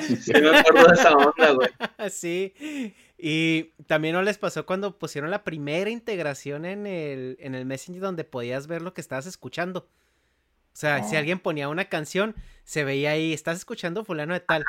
Sí, 0.00 0.32
me 0.32 0.58
acuerdo 0.58 0.88
de 0.88 0.94
esa 0.94 1.12
onda, 1.12 1.50
güey. 1.52 1.68
Sí, 2.10 2.94
y 3.18 3.72
también 3.86 4.14
no 4.14 4.22
les 4.22 4.38
pasó 4.38 4.64
cuando 4.64 4.98
pusieron 4.98 5.30
la 5.30 5.44
primera 5.44 5.90
integración 5.90 6.64
en 6.64 6.86
el, 6.86 7.36
en 7.40 7.54
el 7.54 7.66
Messenger 7.66 8.00
donde 8.00 8.24
podías 8.24 8.66
ver 8.66 8.80
lo 8.80 8.94
que 8.94 9.02
estabas 9.02 9.26
escuchando. 9.26 9.80
O 9.80 10.78
sea, 10.78 11.02
si 11.04 11.16
alguien 11.16 11.38
ponía 11.38 11.68
una 11.68 11.86
canción, 11.86 12.34
se 12.64 12.84
veía 12.84 13.12
ahí, 13.12 13.32
estás 13.32 13.58
escuchando 13.58 14.04
fulano 14.04 14.34
de 14.34 14.40
tal. 14.40 14.64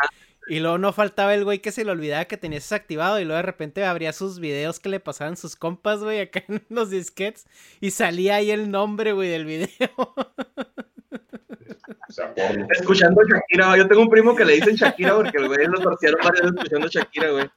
Y 0.47 0.59
luego 0.59 0.77
no 0.77 0.93
faltaba 0.93 1.33
el 1.33 1.43
güey 1.43 1.59
que 1.59 1.71
se 1.71 1.83
le 1.83 1.91
olvidaba 1.91 2.25
que 2.25 2.37
tenías 2.37 2.65
eso 2.65 2.75
activado 2.75 3.19
y 3.19 3.25
luego 3.25 3.37
de 3.37 3.43
repente 3.43 3.83
abría 3.83 4.13
sus 4.13 4.39
videos 4.39 4.79
que 4.79 4.89
le 4.89 4.99
pasaban 4.99 5.35
sus 5.35 5.55
compas, 5.55 5.99
güey, 5.99 6.21
acá 6.21 6.43
en 6.47 6.63
los 6.69 6.89
disquets 6.89 7.45
y 7.81 7.91
salía 7.91 8.35
ahí 8.35 8.51
el 8.51 8.71
nombre, 8.71 9.11
güey, 9.11 9.29
del 9.29 9.45
video. 9.45 9.69
escuchando 12.69 13.21
Shakira, 13.23 13.77
yo 13.77 13.87
tengo 13.87 14.01
un 14.01 14.09
primo 14.09 14.35
que 14.35 14.45
le 14.45 14.53
dicen 14.53 14.75
Shakira 14.75 15.15
porque 15.15 15.37
el 15.37 15.47
güey 15.47 15.67
lo 15.67 15.79
torcieron 15.79 16.19
varias 16.23 16.45
escuchando 16.45 16.87
Shakira, 16.87 17.31
güey. 17.31 17.49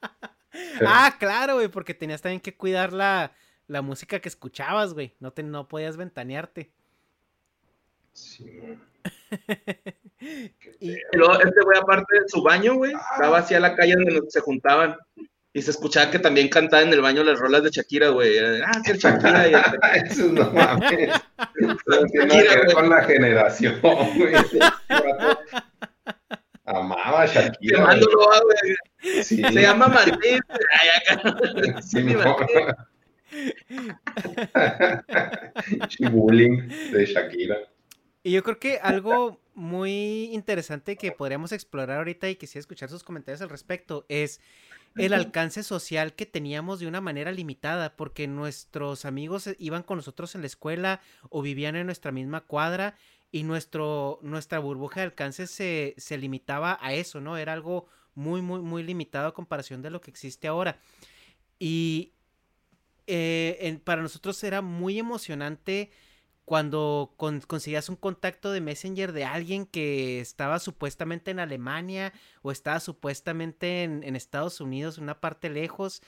Ah, 0.85 1.15
claro, 1.17 1.55
güey, 1.55 1.69
porque 1.69 1.93
tenías 1.93 2.21
también 2.21 2.41
que 2.41 2.55
cuidar 2.55 2.91
la, 2.91 3.31
la 3.67 3.81
música 3.81 4.19
que 4.19 4.27
escuchabas, 4.27 4.93
güey. 4.93 5.15
No, 5.19 5.31
te, 5.31 5.43
no 5.43 5.69
podías 5.69 5.95
ventanearte. 5.95 6.73
Sí, 8.11 8.59
y 10.79 10.95
luego 11.13 11.33
este 11.39 11.61
güey, 11.63 11.79
aparte 11.79 12.19
de 12.21 12.27
su 12.29 12.43
baño, 12.43 12.75
güey, 12.75 12.93
estaba 13.13 13.39
hacia 13.39 13.59
la 13.59 13.75
calle 13.75 13.95
donde 13.95 14.21
se 14.29 14.39
juntaban. 14.41 14.95
Y 15.53 15.61
se 15.61 15.71
escuchaba 15.71 16.09
que 16.09 16.17
también 16.19 16.47
cantaba 16.47 16.81
en 16.81 16.93
el 16.93 17.01
baño 17.01 17.25
las 17.25 17.37
rolas 17.37 17.61
de 17.63 17.71
Shakira, 17.71 18.07
güey. 18.07 18.37
Ah, 18.39 18.71
que 18.85 18.93
Shakira. 18.93 19.77
Eso 20.05 20.27
no 20.27 20.49
mames. 20.51 21.09
No 21.59 21.75
tiene 22.05 22.27
que 22.29 22.47
ver 22.55 22.71
con 22.73 22.89
la 22.89 23.03
generación, 23.03 23.77
güey. 23.81 24.33
Amaba 26.63 27.23
a 27.23 27.25
Shakira. 27.25 27.83
güey. 27.83 28.05
Sí. 29.23 29.41
Se 29.43 29.61
llama 29.61 29.87
Martín. 29.87 30.39
Ay, 30.49 31.17
acá. 31.17 31.33
Sí, 35.89 36.03
mi 36.03 36.09
bullying 36.09 36.67
de 36.91 37.05
Shakira. 37.05 37.57
Y 38.23 38.31
yo 38.31 38.43
creo 38.43 38.59
que 38.59 38.77
algo 38.77 39.39
muy 39.55 40.29
interesante 40.33 40.95
que 40.95 41.11
podríamos 41.11 41.51
explorar 41.51 41.97
ahorita 41.97 42.29
y 42.29 42.35
quisiera 42.35 42.61
escuchar 42.61 42.89
sus 42.89 43.03
comentarios 43.03 43.41
al 43.41 43.49
respecto 43.49 44.05
es 44.09 44.39
el 44.95 45.13
alcance 45.13 45.63
social 45.63 46.13
que 46.13 46.25
teníamos 46.25 46.79
de 46.79 46.87
una 46.87 47.01
manera 47.01 47.31
limitada, 47.31 47.95
porque 47.95 48.27
nuestros 48.27 49.05
amigos 49.05 49.49
iban 49.57 49.83
con 49.83 49.97
nosotros 49.97 50.35
en 50.35 50.41
la 50.41 50.47
escuela 50.47 51.01
o 51.29 51.41
vivían 51.41 51.75
en 51.75 51.85
nuestra 51.85 52.11
misma 52.11 52.41
cuadra 52.41 52.95
y 53.31 53.43
nuestro, 53.43 54.19
nuestra 54.21 54.59
burbuja 54.59 54.99
de 54.99 55.05
alcance 55.07 55.47
se, 55.47 55.95
se 55.97 56.17
limitaba 56.17 56.77
a 56.81 56.93
eso, 56.93 57.21
¿no? 57.21 57.37
Era 57.37 57.53
algo 57.53 57.87
muy, 58.13 58.41
muy, 58.41 58.59
muy 58.59 58.83
limitado 58.83 59.27
a 59.27 59.33
comparación 59.33 59.81
de 59.81 59.89
lo 59.89 60.01
que 60.01 60.11
existe 60.11 60.47
ahora. 60.47 60.79
Y 61.57 62.11
eh, 63.07 63.79
para 63.83 64.01
nosotros 64.01 64.43
era 64.43 64.61
muy 64.61 64.99
emocionante 64.99 65.91
cuando 66.45 67.13
conseguías 67.17 67.89
un 67.89 67.95
contacto 67.95 68.51
de 68.51 68.61
Messenger 68.61 69.13
de 69.13 69.23
alguien 69.23 69.65
que 69.65 70.19
estaba 70.19 70.59
supuestamente 70.59 71.31
en 71.31 71.39
Alemania 71.39 72.13
o 72.41 72.51
estaba 72.51 72.79
supuestamente 72.79 73.83
en, 73.83 74.15
Estados 74.15 74.59
Unidos, 74.59 74.97
una 74.97 75.21
parte 75.21 75.49
lejos, 75.49 76.01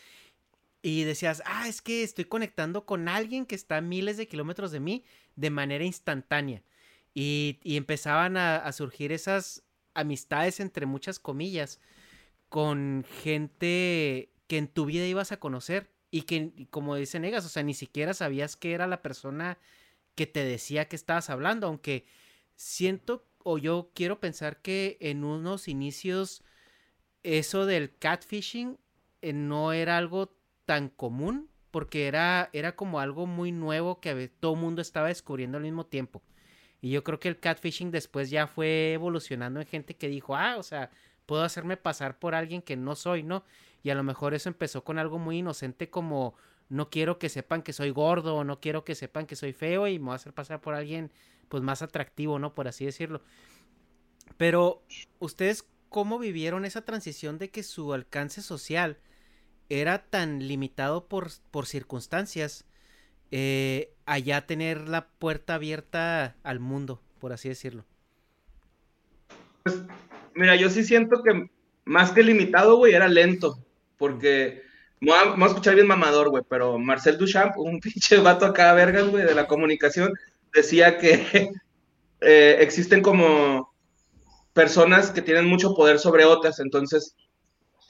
y 0.81 1.03
decías, 1.03 1.41
ah, 1.45 1.67
es 1.67 1.81
que 1.81 2.03
estoy 2.03 2.25
conectando 2.25 2.85
con 2.85 3.07
alguien 3.07 3.45
que 3.45 3.55
está 3.55 3.77
a 3.77 3.81
miles 3.81 4.17
de 4.17 4.27
kilómetros 4.27 4.71
de 4.71 4.81
mí 4.81 5.05
de 5.35 5.49
manera 5.49 5.85
instantánea. 5.85 6.61
Y, 7.13 7.59
empezaban 7.63 8.37
a, 8.37 8.69
surgir 8.73 9.11
esas 9.11 9.63
amistades 9.93 10.59
entre 10.59 10.85
muchas 10.85 11.19
comillas 11.19 11.79
con 12.49 13.05
gente 13.21 14.29
que 14.47 14.57
en 14.57 14.67
tu 14.67 14.85
vida 14.85 15.05
ibas 15.05 15.31
a 15.31 15.37
conocer 15.37 15.89
y 16.11 16.23
que, 16.23 16.67
como 16.69 16.95
dice 16.95 17.19
Negas, 17.19 17.45
o 17.45 17.49
sea, 17.49 17.63
ni 17.63 17.73
siquiera 17.73 18.13
sabías 18.13 18.57
que 18.57 18.73
era 18.73 18.87
la 18.87 19.01
persona 19.01 19.57
que 20.15 20.27
te 20.27 20.43
decía 20.43 20.87
que 20.87 20.95
estabas 20.95 21.29
hablando, 21.29 21.67
aunque 21.67 22.05
siento 22.55 23.25
o 23.43 23.57
yo 23.57 23.91
quiero 23.93 24.19
pensar 24.19 24.61
que 24.61 24.97
en 25.01 25.23
unos 25.23 25.67
inicios 25.67 26.43
eso 27.23 27.65
del 27.65 27.97
catfishing 27.97 28.77
eh, 29.21 29.33
no 29.33 29.73
era 29.73 29.97
algo 29.97 30.35
tan 30.65 30.89
común 30.89 31.49
porque 31.71 32.07
era, 32.07 32.49
era 32.53 32.75
como 32.75 32.99
algo 32.99 33.25
muy 33.25 33.51
nuevo 33.51 33.99
que 33.99 34.27
todo 34.27 34.53
el 34.53 34.59
mundo 34.59 34.81
estaba 34.81 35.07
descubriendo 35.07 35.57
al 35.57 35.63
mismo 35.63 35.85
tiempo. 35.85 36.21
Y 36.81 36.91
yo 36.91 37.03
creo 37.03 37.19
que 37.19 37.29
el 37.29 37.39
catfishing 37.39 37.91
después 37.91 38.29
ya 38.29 38.45
fue 38.45 38.93
evolucionando 38.93 39.59
en 39.59 39.65
gente 39.65 39.95
que 39.95 40.07
dijo, 40.07 40.35
ah, 40.35 40.57
o 40.57 40.63
sea, 40.63 40.91
puedo 41.25 41.43
hacerme 41.43 41.77
pasar 41.77 42.19
por 42.19 42.35
alguien 42.35 42.61
que 42.61 42.75
no 42.75 42.95
soy, 42.95 43.23
¿no? 43.23 43.43
Y 43.81 43.89
a 43.89 43.95
lo 43.95 44.03
mejor 44.03 44.33
eso 44.33 44.49
empezó 44.49 44.83
con 44.83 44.99
algo 44.99 45.17
muy 45.17 45.39
inocente 45.39 45.89
como 45.89 46.35
no 46.73 46.89
quiero 46.89 47.19
que 47.19 47.29
sepan 47.29 47.61
que 47.61 47.71
soy 47.71 47.91
gordo 47.91 48.43
no 48.43 48.59
quiero 48.59 48.83
que 48.83 48.95
sepan 48.95 49.27
que 49.27 49.35
soy 49.35 49.53
feo 49.53 49.87
y 49.87 49.99
me 49.99 50.05
voy 50.05 50.13
a 50.13 50.15
hacer 50.15 50.33
pasar 50.33 50.59
por 50.59 50.73
alguien 50.73 51.11
pues 51.47 51.61
más 51.61 51.83
atractivo, 51.83 52.39
¿no? 52.39 52.55
Por 52.55 52.67
así 52.67 52.83
decirlo. 52.83 53.21
Pero 54.37 54.81
ustedes 55.19 55.67
cómo 55.89 56.17
vivieron 56.17 56.65
esa 56.65 56.81
transición 56.81 57.37
de 57.37 57.51
que 57.51 57.61
su 57.61 57.93
alcance 57.93 58.41
social 58.41 58.97
era 59.69 59.99
tan 60.05 60.47
limitado 60.47 61.07
por, 61.07 61.29
por 61.51 61.67
circunstancias 61.67 62.65
eh, 63.29 63.93
allá 64.07 64.47
tener 64.47 64.89
la 64.89 65.07
puerta 65.07 65.55
abierta 65.55 66.35
al 66.41 66.59
mundo, 66.59 67.01
por 67.19 67.33
así 67.33 67.49
decirlo? 67.49 67.85
Pues, 69.63 69.83
mira, 70.33 70.55
yo 70.55 70.69
sí 70.71 70.83
siento 70.83 71.21
que 71.21 71.51
más 71.85 72.11
que 72.11 72.23
limitado, 72.23 72.77
güey, 72.77 72.93
era 72.93 73.07
lento, 73.07 73.63
porque... 73.97 74.63
Vamos 75.05 75.43
a 75.43 75.47
escuchar 75.47 75.75
bien 75.75 75.87
mamador, 75.87 76.29
güey, 76.29 76.43
pero 76.47 76.77
Marcel 76.79 77.17
Duchamp, 77.17 77.57
un 77.57 77.79
pinche 77.81 78.17
vato 78.19 78.45
acá, 78.45 78.73
vergas, 78.73 79.07
güey, 79.09 79.25
de 79.25 79.35
la 79.35 79.47
comunicación, 79.47 80.13
decía 80.53 80.97
que 80.97 81.51
eh, 82.21 82.57
existen 82.59 83.01
como 83.01 83.73
personas 84.53 85.11
que 85.11 85.21
tienen 85.21 85.45
mucho 85.45 85.75
poder 85.75 85.99
sobre 85.99 86.25
otras, 86.25 86.59
entonces 86.59 87.15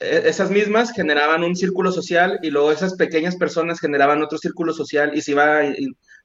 e, 0.00 0.22
esas 0.26 0.50
mismas 0.50 0.92
generaban 0.92 1.44
un 1.44 1.54
círculo 1.54 1.92
social 1.92 2.40
y 2.42 2.50
luego 2.50 2.72
esas 2.72 2.94
pequeñas 2.94 3.36
personas 3.36 3.80
generaban 3.80 4.22
otro 4.22 4.38
círculo 4.38 4.72
social 4.72 5.12
y 5.14 5.20
se 5.20 5.32
iba, 5.32 5.60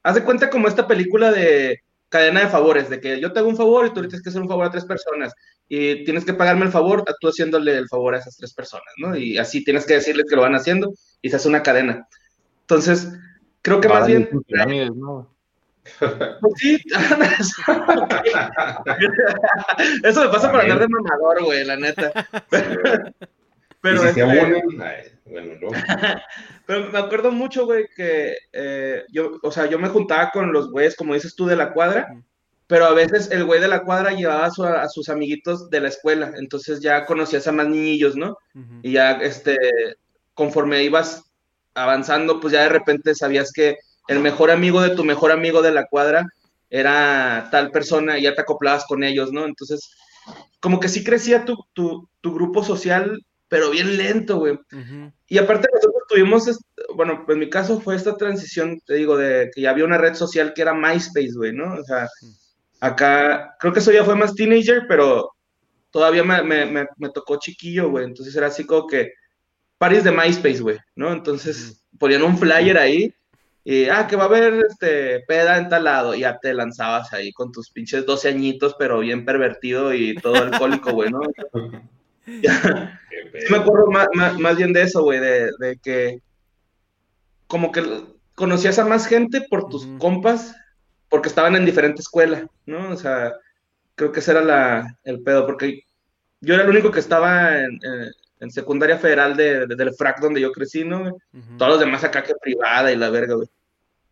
haz 0.02 0.14
de 0.14 0.24
cuenta 0.24 0.50
como 0.50 0.66
esta 0.66 0.88
película 0.88 1.30
de 1.30 1.82
cadena 2.08 2.40
de 2.40 2.48
favores, 2.48 2.90
de 2.90 3.00
que 3.00 3.20
yo 3.20 3.32
te 3.32 3.38
hago 3.38 3.48
un 3.48 3.56
favor 3.56 3.86
y 3.86 3.90
tú 3.90 4.00
tienes 4.00 4.22
que 4.22 4.30
hacer 4.30 4.42
un 4.42 4.48
favor 4.48 4.66
a 4.66 4.70
tres 4.70 4.86
personas 4.86 5.32
y 5.72 6.02
tienes 6.02 6.24
que 6.24 6.34
pagarme 6.34 6.66
el 6.66 6.72
favor, 6.72 7.04
tú 7.20 7.28
haciéndole 7.28 7.78
el 7.78 7.88
favor 7.88 8.16
a 8.16 8.18
esas 8.18 8.36
tres 8.36 8.52
personas, 8.52 8.92
¿no? 8.98 9.16
Y 9.16 9.38
así 9.38 9.62
tienes 9.62 9.86
que 9.86 9.94
decirles 9.94 10.26
que 10.28 10.34
lo 10.34 10.42
van 10.42 10.56
haciendo 10.56 10.92
y 11.22 11.30
se 11.30 11.36
hace 11.36 11.46
una 11.48 11.62
cadena. 11.62 12.08
Entonces, 12.62 13.12
creo 13.62 13.80
que 13.80 13.88
más 13.88 14.04
bien... 14.04 14.28
¿no? 14.96 15.32
Pues 16.00 16.54
sí, 16.56 16.74
eso 20.02 20.24
me 20.24 20.28
pasa 20.28 20.50
por 20.50 20.60
andar 20.60 20.80
de 20.80 20.88
mamador, 20.88 21.44
güey, 21.44 21.64
la 21.64 21.76
neta. 21.76 22.12
Pero, 23.82 24.04
este, 24.04 24.22
pero 26.66 26.90
me 26.90 26.98
acuerdo 26.98 27.32
mucho, 27.32 27.64
güey, 27.64 27.86
que 27.96 28.36
eh, 28.52 29.04
yo, 29.10 29.38
o 29.42 29.50
sea, 29.50 29.64
yo 29.70 29.78
me 29.78 29.88
juntaba 29.88 30.30
con 30.32 30.52
los 30.52 30.70
güeyes, 30.70 30.94
como 30.94 31.14
dices 31.14 31.34
tú, 31.34 31.46
de 31.46 31.56
la 31.56 31.72
cuadra, 31.72 32.14
pero 32.70 32.84
a 32.84 32.94
veces 32.94 33.32
el 33.32 33.44
güey 33.44 33.60
de 33.60 33.66
la 33.66 33.82
cuadra 33.82 34.12
llevaba 34.12 34.46
a, 34.46 34.88
sus 34.88 35.08
amiguitos 35.08 35.70
de 35.70 35.80
la 35.80 35.88
escuela, 35.88 36.34
entonces 36.36 36.78
ya 36.80 37.04
conocías 37.04 37.48
a 37.48 37.52
más 37.52 37.66
niñillos, 37.66 38.14
¿no? 38.14 38.38
Y 38.80 38.92
ya, 38.92 39.10
este, 39.14 39.56
conforme 40.34 40.84
ibas 40.84 41.24
avanzando, 41.74 42.38
pues 42.38 42.52
ya 42.52 42.62
de 42.62 42.68
repente 42.68 43.16
sabías 43.16 43.50
que 43.50 43.78
el 44.06 44.20
mejor 44.20 44.52
amigo 44.52 44.80
de 44.82 44.90
tu 44.90 45.02
mejor 45.02 45.32
amigo 45.32 45.62
de 45.62 45.72
la 45.72 45.86
cuadra 45.86 46.28
era 46.70 47.48
tal 47.50 47.72
persona 47.72 48.20
y 48.20 48.22
ya 48.22 48.36
te 48.36 48.42
acoplabas 48.42 48.84
con 48.86 49.02
ellos, 49.02 49.32
¿no? 49.32 49.46
Entonces, 49.46 49.90
como 50.60 50.78
que 50.78 50.88
sí 50.88 51.02
crecía 51.02 51.44
tu, 51.44 51.56
tu, 51.72 52.08
tu 52.20 52.32
grupo 52.32 52.62
social 52.62 53.20
pero 53.50 53.68
bien 53.70 53.96
lento, 53.96 54.38
güey. 54.38 54.56
Y 55.26 55.38
aparte 55.38 55.68
nosotros 55.74 56.04
tuvimos, 56.08 56.60
bueno, 56.94 57.26
en 57.28 57.38
mi 57.40 57.50
caso 57.50 57.80
fue 57.80 57.96
esta 57.96 58.16
transición, 58.16 58.80
te 58.86 58.94
digo, 58.94 59.16
de 59.16 59.50
que 59.52 59.62
ya 59.62 59.70
había 59.70 59.84
una 59.84 59.98
red 59.98 60.14
social 60.14 60.54
que 60.54 60.62
era 60.62 60.72
MySpace, 60.72 61.32
güey, 61.34 61.52
¿no? 61.52 61.74
O 61.74 61.82
sea, 61.82 62.08
acá, 62.80 63.56
creo 63.60 63.72
que 63.72 63.80
eso 63.80 63.92
ya 63.92 64.04
fue 64.04 64.16
más 64.16 64.34
teenager, 64.34 64.86
pero 64.88 65.32
todavía 65.90 66.24
me, 66.24 66.42
me, 66.42 66.86
me, 66.96 67.08
tocó 67.10 67.38
chiquillo, 67.38 67.90
güey. 67.90 68.04
Entonces 68.04 68.34
era 68.34 68.48
así 68.48 68.64
como 68.64 68.86
que, 68.86 69.12
paris 69.78 70.04
de 70.04 70.12
MySpace, 70.12 70.60
güey, 70.60 70.78
¿no? 70.94 71.12
Entonces 71.12 71.84
ponían 71.98 72.22
un 72.22 72.38
flyer 72.38 72.78
ahí 72.78 73.14
y, 73.64 73.84
ah, 73.88 74.06
que 74.06 74.16
va 74.16 74.24
a 74.24 74.26
haber 74.26 74.64
este, 74.68 75.20
peda 75.28 75.58
en 75.58 75.68
tal 75.68 75.84
lado, 75.84 76.14
y 76.14 76.20
ya 76.20 76.38
te 76.38 76.54
lanzabas 76.54 77.12
ahí 77.12 77.32
con 77.32 77.52
tus 77.52 77.70
pinches 77.70 78.06
12 78.06 78.28
añitos, 78.28 78.74
pero 78.78 79.00
bien 79.00 79.24
pervertido 79.24 79.92
y 79.92 80.14
todo 80.14 80.36
alcohólico, 80.36 80.92
güey, 80.92 81.10
¿no? 81.10 81.20
me 83.50 83.56
acuerdo 83.56 83.86
más, 83.90 84.56
bien 84.56 84.72
de 84.72 84.82
eso, 84.82 85.02
güey, 85.02 85.20
de, 85.20 85.78
que 85.82 86.20
como 87.46 87.70
que 87.72 87.82
conocías 88.34 88.78
a 88.78 88.86
más 88.86 89.06
gente 89.06 89.42
por 89.42 89.68
tus 89.68 89.86
compas, 89.98 90.56
porque 91.10 91.28
estaban 91.28 91.56
en 91.56 91.66
diferente 91.66 92.00
escuela, 92.00 92.48
¿no? 92.64 92.90
O 92.90 92.96
sea, 92.96 93.34
creo 93.94 94.12
que 94.12 94.20
ese 94.20 94.30
era 94.30 94.96
el 95.04 95.22
pedo, 95.22 95.44
porque 95.44 95.82
yo 96.40 96.54
era 96.54 96.62
el 96.62 96.70
único 96.70 96.90
que 96.90 97.00
estaba 97.00 97.58
en, 97.58 98.50
secundaria 98.50 98.96
federal 98.96 99.36
de, 99.36 99.66
del 99.66 99.92
FRAC 99.92 100.20
donde 100.20 100.40
yo 100.40 100.50
crecí, 100.52 100.84
¿no? 100.84 101.18
Todos 101.58 101.72
los 101.72 101.80
demás 101.80 102.04
acá 102.04 102.22
que 102.22 102.34
privada 102.40 102.90
y 102.90 102.96
la 102.96 103.10
verga, 103.10 103.34
güey 103.34 103.48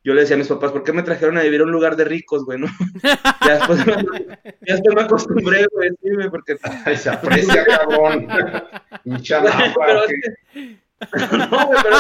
yo 0.09 0.15
le 0.15 0.23
decía 0.23 0.37
a 0.37 0.39
mis 0.39 0.49
papás, 0.49 0.73
¿por 0.73 0.85
qué 0.85 0.93
me 0.93 1.03
trajeron 1.03 1.37
a 1.37 1.43
vivir 1.43 1.61
a 1.61 1.65
un 1.65 1.71
lugar 1.71 1.95
de 1.95 2.05
ricos, 2.05 2.45
güey, 2.47 2.59
no? 2.59 2.67
ya, 3.47 3.59
después 3.59 3.87
me, 3.87 3.95
ya 4.63 4.75
después 4.75 4.95
me 4.95 5.03
acostumbré, 5.03 5.67
güey, 5.71 5.91
sí, 6.03 6.15
güey, 6.15 6.31
porque... 6.31 6.57
Ay, 6.87 6.97
se 6.97 7.11
aprecia, 7.11 7.65
cabrón. 7.65 8.27
Hincha 9.05 9.43
pero 9.43 10.03
no, 11.51 11.67
güey, 11.67 11.81
pero 11.83 11.97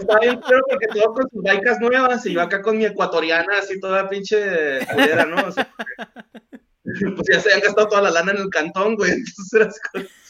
estaba 0.00 0.20
bien 0.20 0.40
creo 0.40 0.60
porque 0.68 0.88
todo 0.88 1.14
con 1.14 1.30
sus 1.30 1.42
baicas 1.42 1.80
nuevas 1.80 2.26
y 2.26 2.32
yo 2.32 2.42
acá 2.42 2.62
con 2.62 2.78
mi 2.78 2.84
ecuatoriana 2.84 3.58
así 3.58 3.78
toda 3.78 4.08
pinche 4.08 4.84
culera, 4.92 5.24
¿no? 5.24 5.36
O 5.46 5.52
sea, 5.52 5.72
pues 6.84 7.28
ya 7.30 7.40
se 7.40 7.50
habían 7.50 7.60
gastado 7.60 7.88
toda 7.88 8.02
la 8.02 8.10
lana 8.10 8.32
en 8.32 8.38
el 8.38 8.50
cantón, 8.50 8.96
güey, 8.96 9.12
entonces 9.12 9.52
era 9.52 9.66
así 9.66 9.80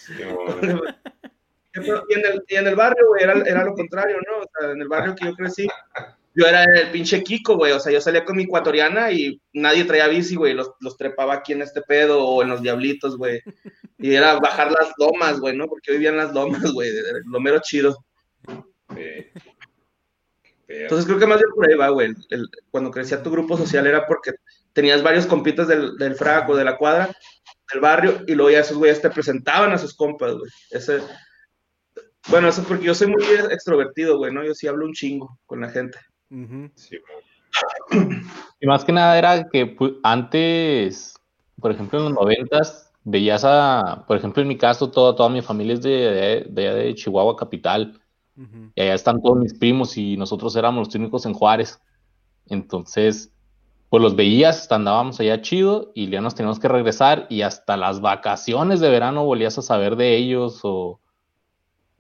y, 1.75 2.14
en 2.14 2.27
el, 2.27 2.45
y 2.47 2.55
en 2.55 2.67
el 2.67 2.77
barrio, 2.77 3.09
güey, 3.09 3.25
era, 3.25 3.33
era 3.47 3.64
lo 3.64 3.75
contrario, 3.75 4.19
¿no? 4.29 4.45
O 4.45 4.51
sea, 4.53 4.71
en 4.71 4.83
el 4.83 4.88
barrio 4.88 5.14
que 5.14 5.27
yo 5.27 5.35
crecí, 5.35 5.67
yo 6.35 6.47
era 6.47 6.64
el 6.64 6.90
pinche 6.90 7.23
Kiko, 7.23 7.56
güey. 7.56 7.73
O 7.73 7.81
sea, 7.81 7.92
yo 7.92 8.00
salía 8.00 8.25
con 8.25 8.37
mi 8.37 8.42
ecuatoriana 8.44 9.13
y 9.13 9.40
nadie 9.52 9.85
traía 9.85 10.09
bici, 10.09 10.35
güey. 10.35 10.54
Los, 10.54 10.73
los 10.81 10.96
trepaba 10.96 11.35
aquí 11.35 11.52
en 11.52 11.63
este 11.63 11.81
pedo 11.83 12.25
o 12.25 12.42
en 12.42 12.48
los 12.48 12.61
diablitos, 12.61 13.17
güey. 13.17 13.40
Y 13.98 14.15
era 14.15 14.38
bajar 14.40 14.73
las 14.73 14.92
lomas, 14.98 15.38
güey, 15.38 15.56
¿no? 15.56 15.67
Porque 15.67 15.92
vivían 15.92 16.17
las 16.17 16.33
lomas, 16.35 16.73
güey. 16.73 16.90
Lo 17.27 17.40
mero 17.40 17.61
chido. 17.63 18.04
Entonces 20.67 21.06
creo 21.06 21.19
que 21.19 21.27
más 21.27 21.38
bien 21.38 21.50
por 21.54 21.69
ahí 21.69 21.77
va, 21.77 21.88
güey. 21.90 22.13
cuando 22.71 22.90
crecía 22.90 23.23
tu 23.23 23.31
grupo 23.31 23.56
social 23.56 23.87
era 23.87 24.06
porque 24.06 24.33
tenías 24.73 25.02
varios 25.02 25.27
compitas 25.27 25.69
del, 25.69 25.96
del 25.96 26.17
fraco, 26.17 26.56
de 26.56 26.65
la 26.65 26.77
cuadra, 26.77 27.15
del 27.73 27.81
barrio, 27.81 28.23
y 28.27 28.35
luego 28.35 28.50
ya 28.50 28.61
esos 28.61 28.77
güeyes 28.77 29.00
te 29.00 29.11
presentaban 29.11 29.73
a 29.73 29.79
sus 29.79 29.94
compas, 29.94 30.35
güey. 30.35 30.50
Ese, 30.71 31.00
bueno, 32.29 32.48
eso 32.48 32.65
porque 32.65 32.87
yo 32.87 32.94
soy 32.94 33.09
muy 33.09 33.23
extrovertido, 33.50 34.19
güey, 34.19 34.33
¿no? 34.33 34.44
Yo 34.44 34.54
sí 34.54 34.67
hablo 34.67 34.87
un 34.87 34.94
chingo 34.94 35.38
con 35.46 35.61
la 35.61 35.69
gente. 35.69 35.98
Y 38.60 38.66
más 38.66 38.85
que 38.85 38.92
nada 38.92 39.18
era 39.18 39.48
que 39.48 39.66
pues, 39.66 39.92
antes 40.02 41.14
por 41.60 41.70
ejemplo, 41.70 41.98
en 41.98 42.06
los 42.06 42.14
noventas, 42.14 42.92
veías 43.04 43.44
a, 43.44 44.04
por 44.06 44.16
ejemplo, 44.16 44.42
en 44.42 44.48
mi 44.48 44.56
caso, 44.56 44.90
toda, 44.90 45.14
toda 45.14 45.29
mi 45.29 45.40
familia 45.40 45.75
es 45.75 45.83
de, 45.83 46.46
de, 46.50 46.94
Chihuahua 46.94 47.37
capital. 47.37 48.00
Y 48.75 48.83
allá 48.83 48.94
están 48.94 49.22
todos 49.22 49.38
mis 49.38 49.54
primos 49.54 49.96
y 49.96 50.16
nosotros 50.16 50.56
éramos 50.56 50.88
los 50.88 50.94
únicos 50.96 51.25
en 51.25 51.35
Juárez. 51.35 51.81
Entonces, 52.48 53.33
pues 53.88 54.02
los 54.02 54.16
veías, 54.16 54.70
andábamos 54.72 55.20
allá 55.20 55.40
chido 55.40 55.92
y 55.94 56.10
ya 56.10 56.20
nos 56.20 56.35
teníamos 56.35 56.58
que 56.58 56.68
regresar 56.68 57.27
y 57.31 57.42
hasta 57.42 57.77
las 57.77 58.00
vacaciones 58.00 58.81
de 58.81 58.90
verano 58.90 59.25
volvías 59.25 59.56
a 59.56 59.62
saber 59.62 59.94
de 59.94 60.16
ellos 60.16 60.60
o, 60.64 60.98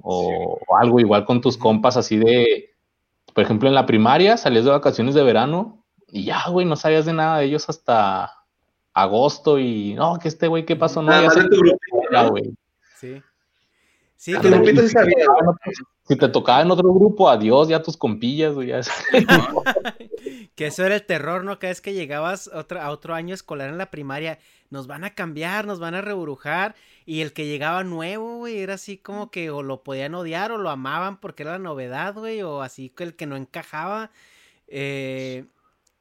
o, 0.02 0.58
algo 0.76 0.98
igual 0.98 1.24
con 1.24 1.40
tus 1.40 1.56
compas 1.56 1.96
así 1.96 2.16
de, 2.16 2.73
por 3.34 3.44
ejemplo, 3.44 3.68
en 3.68 3.74
la 3.74 3.84
primaria 3.84 4.36
salías 4.36 4.64
de 4.64 4.70
vacaciones 4.70 5.14
de 5.14 5.22
verano 5.22 5.84
y 6.06 6.24
ya, 6.24 6.48
güey, 6.48 6.66
no 6.66 6.76
sabías 6.76 7.04
de 7.04 7.12
nada 7.12 7.38
de 7.38 7.46
ellos 7.46 7.68
hasta 7.68 8.32
agosto 8.94 9.58
y 9.58 9.94
no, 9.94 10.18
que 10.18 10.28
este 10.28 10.46
güey, 10.46 10.64
¿qué 10.64 10.76
pasó? 10.76 11.02
No, 11.02 11.10
ya 11.20 11.28
tu 11.28 11.56
grupito, 11.56 12.30
güey. 12.30 12.54
Sí. 12.96 13.20
Sí, 14.24 14.32
tu 14.40 14.48
grupito 14.48 14.80
sí 14.80 14.88
sabía. 14.88 15.26
Si 16.08 16.16
te 16.16 16.30
tocaba 16.30 16.62
en 16.62 16.70
otro 16.70 16.90
grupo, 16.94 17.28
adiós, 17.28 17.68
ya 17.68 17.82
tus 17.82 17.98
compillas, 17.98 18.54
güey. 18.54 18.72
que 20.56 20.66
eso 20.66 20.82
era 20.82 20.94
el 20.94 21.04
terror, 21.04 21.44
¿no? 21.44 21.58
Cada 21.58 21.72
vez 21.72 21.82
que 21.82 21.92
llegabas 21.92 22.48
a 22.50 22.90
otro 22.90 23.14
año 23.14 23.34
escolar 23.34 23.68
en 23.68 23.76
la 23.76 23.90
primaria, 23.90 24.38
nos 24.70 24.86
van 24.86 25.04
a 25.04 25.14
cambiar, 25.14 25.66
nos 25.66 25.78
van 25.78 25.94
a 25.94 26.00
rebrujar. 26.00 26.74
Y 27.04 27.20
el 27.20 27.34
que 27.34 27.46
llegaba 27.46 27.84
nuevo, 27.84 28.38
güey, 28.38 28.60
era 28.60 28.74
así 28.74 28.96
como 28.96 29.30
que 29.30 29.50
o 29.50 29.62
lo 29.62 29.82
podían 29.82 30.14
odiar 30.14 30.52
o 30.52 30.56
lo 30.56 30.70
amaban 30.70 31.20
porque 31.20 31.42
era 31.42 31.52
la 31.52 31.58
novedad, 31.58 32.14
güey, 32.14 32.40
o 32.40 32.62
así 32.62 32.88
que 32.88 33.04
el 33.04 33.16
que 33.16 33.26
no 33.26 33.36
encajaba. 33.36 34.10
Eh, 34.68 35.44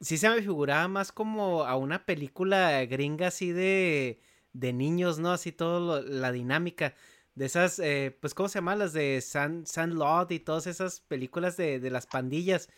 sí 0.00 0.16
se 0.16 0.30
me 0.30 0.40
figuraba 0.40 0.88
más 0.88 1.12
como 1.12 1.64
a 1.64 1.76
una 1.76 2.06
película 2.06 2.86
gringa 2.86 3.26
así 3.26 3.52
de, 3.52 4.18
de 4.54 4.72
niños, 4.72 5.18
¿no? 5.18 5.30
Así 5.30 5.52
toda 5.52 6.00
la 6.00 6.32
dinámica 6.32 6.94
de 7.34 7.46
esas, 7.46 7.78
eh, 7.80 8.16
pues, 8.20 8.34
¿cómo 8.34 8.48
se 8.48 8.58
llama? 8.58 8.76
Las 8.76 8.92
de 8.92 9.20
San, 9.20 9.64
Lot 9.94 10.30
y 10.30 10.40
todas 10.40 10.66
esas 10.66 11.00
películas 11.00 11.56
de, 11.56 11.80
de 11.80 11.90
las 11.90 12.06
pandillas. 12.06 12.68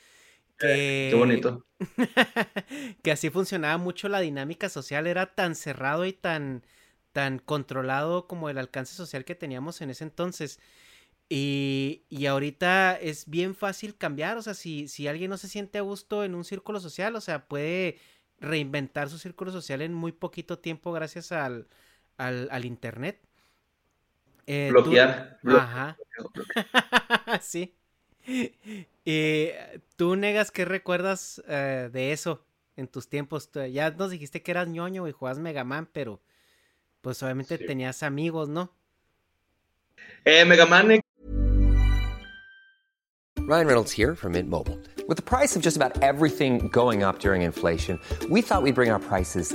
Que... 0.59 1.09
qué 1.11 1.17
bonito. 1.17 1.67
que 3.03 3.13
así 3.13 3.29
funcionaba 3.29 3.77
mucho 3.77 4.09
la 4.09 4.21
dinámica 4.21 4.69
social, 4.69 5.07
era 5.07 5.35
tan 5.35 5.55
cerrado 5.55 6.07
y 6.07 6.15
tan, 6.15 6.65
tan 7.13 7.39
controlado 7.39 8.27
como 8.27 8.49
el 8.49 8.57
alcance 8.59 8.95
social 8.95 9.25
que 9.25 9.35
teníamos 9.35 9.81
en 9.83 9.91
ese 9.91 10.05
entonces. 10.05 10.59
Y, 11.29 12.05
y 12.09 12.27
ahorita 12.27 12.95
es 12.95 13.29
bien 13.29 13.55
fácil 13.55 13.97
cambiar, 13.97 14.39
o 14.39 14.43
sea, 14.43 14.55
si, 14.55 14.89
si 14.89 15.09
alguien 15.09 15.31
no 15.31 15.37
se 15.37 15.49
siente 15.49 15.79
a 15.79 15.83
gusto 15.83 16.25
en 16.25 16.35
un 16.35 16.45
círculo 16.45 16.81
social, 16.81 17.17
o 17.17 17.21
sea, 17.21 17.49
puede 17.49 17.99
reinventar 18.39 19.11
su 19.11 19.19
círculo 19.19 19.51
social 19.51 19.83
en 19.83 19.93
muy 19.93 20.13
poquito 20.13 20.59
tiempo 20.59 20.93
gracias 20.93 21.33
al, 21.33 21.69
al, 22.17 22.49
al 22.51 22.65
Internet. 22.65 23.26
Eh, 24.47 24.69
bloquear. 24.71 25.39
Ajá. 25.45 25.97
sí. 27.43 27.75
Y 29.05 29.49
tú 29.97 30.17
negas 30.17 30.51
que 30.51 30.65
recuerdas 30.65 31.43
eh, 31.49 31.91
de 31.93 32.13
eso 32.13 32.45
en 32.77 32.89
tus 32.89 33.09
tiempos. 33.09 33.51
Ya 33.73 33.91
nos 33.91 34.11
dijiste 34.11 34.43
que 34.43 34.51
eras 34.51 34.69
ñoño 34.69 35.09
y 35.09 35.13
jugabas 35.13 35.39
Mega 35.39 35.65
Man, 35.65 35.89
pero 35.93 36.21
pues 37.01 37.23
obviamente 37.23 37.59
tenías 37.59 38.03
amigos, 38.03 38.49
¿no? 38.49 38.73
Eh, 40.25 40.45
Mega 40.45 40.67
Man. 40.67 41.01
Ryan 43.49 43.67
Reynolds 43.67 43.93
here 43.93 44.17
from 44.17 44.33
Mint 44.33 44.51
Mobile. 44.51 44.77
With 45.09 45.17
the 45.17 45.23
price 45.23 45.55
of 45.55 45.63
just 45.63 45.77
about 45.77 46.03
everything 46.03 46.69
going 46.73 47.05
up 47.05 47.21
during 47.21 47.43
inflation, 47.43 48.01
we 48.29 48.43
thought 48.43 48.63
we'd 48.63 48.75
bring 48.75 48.91
our 48.91 48.99
prices 48.99 49.55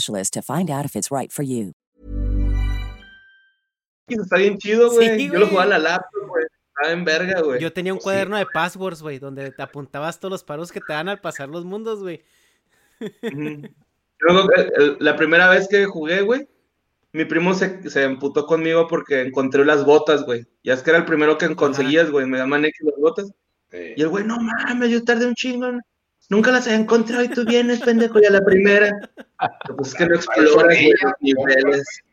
specialist 0.01 0.33
to 0.33 0.41
find 0.41 0.69
out 0.69 0.85
if 0.85 0.95
it's 0.95 1.11
right 1.11 1.31
for 1.31 1.43
you. 1.43 1.73
Está 4.07 4.37
bien 4.37 4.57
chido, 4.57 4.91
güey. 4.91 5.29
Yo 5.29 5.39
lo 5.39 5.47
jugaba 5.47 5.63
en 5.63 5.69
la 5.69 5.79
laptop, 5.79 6.27
güey. 6.27 6.43
Estaba 6.67 6.93
en 6.93 7.05
verga, 7.05 7.41
güey. 7.41 7.61
Yo 7.61 7.71
tenía 7.71 7.93
un 7.93 7.99
cuaderno 7.99 8.37
de 8.37 8.45
passwords, 8.45 9.01
güey, 9.01 9.19
donde 9.19 9.51
te 9.51 9.61
apuntabas 9.61 10.19
todos 10.19 10.31
los 10.31 10.43
paros 10.43 10.71
que 10.71 10.81
te 10.81 10.91
dan 10.91 11.07
al 11.07 11.21
pasar 11.21 11.47
los 11.47 11.63
mundos, 11.63 12.01
güey. 12.01 12.21
Luego, 14.19 14.49
la 14.99 15.15
primera 15.15 15.49
vez 15.49 15.67
que 15.69 15.85
jugué, 15.85 16.21
güey, 16.21 16.47
mi 17.13 17.23
primo 17.23 17.53
se, 17.53 17.89
se 17.89 18.03
emputó 18.03 18.45
conmigo 18.45 18.87
porque 18.87 19.21
encontré 19.21 19.63
las 19.63 19.85
botas, 19.85 20.23
güey. 20.23 20.45
Ya 20.63 20.73
es 20.73 20.83
que 20.83 20.89
era 20.89 20.99
el 20.99 21.05
primero 21.05 21.37
que 21.37 21.55
conseguías, 21.55 22.11
güey. 22.11 22.25
Me 22.25 22.39
daban 22.39 22.65
X 22.65 22.81
las 22.83 22.99
botas. 22.99 23.31
Y 23.71 24.01
el 24.01 24.09
güey, 24.09 24.25
no 24.25 24.37
mames, 24.39 24.89
yo 24.89 25.03
tardé 25.05 25.25
un 25.25 25.35
chingo. 25.35 25.67
Nunca 26.31 26.49
las 26.49 26.65
he 26.65 26.73
encontrado 26.73 27.25
y 27.25 27.27
tú 27.27 27.43
vienes, 27.43 27.81
pendejo, 27.81 28.17
y 28.21 28.25
a 28.25 28.31
la 28.31 28.41
primera. 28.41 28.97
Pues 29.75 29.89
es 29.89 29.95
que 29.95 30.05
no 30.05 30.15
exploras 30.15 30.77
los 31.03 31.13
niveles. 31.19 32.03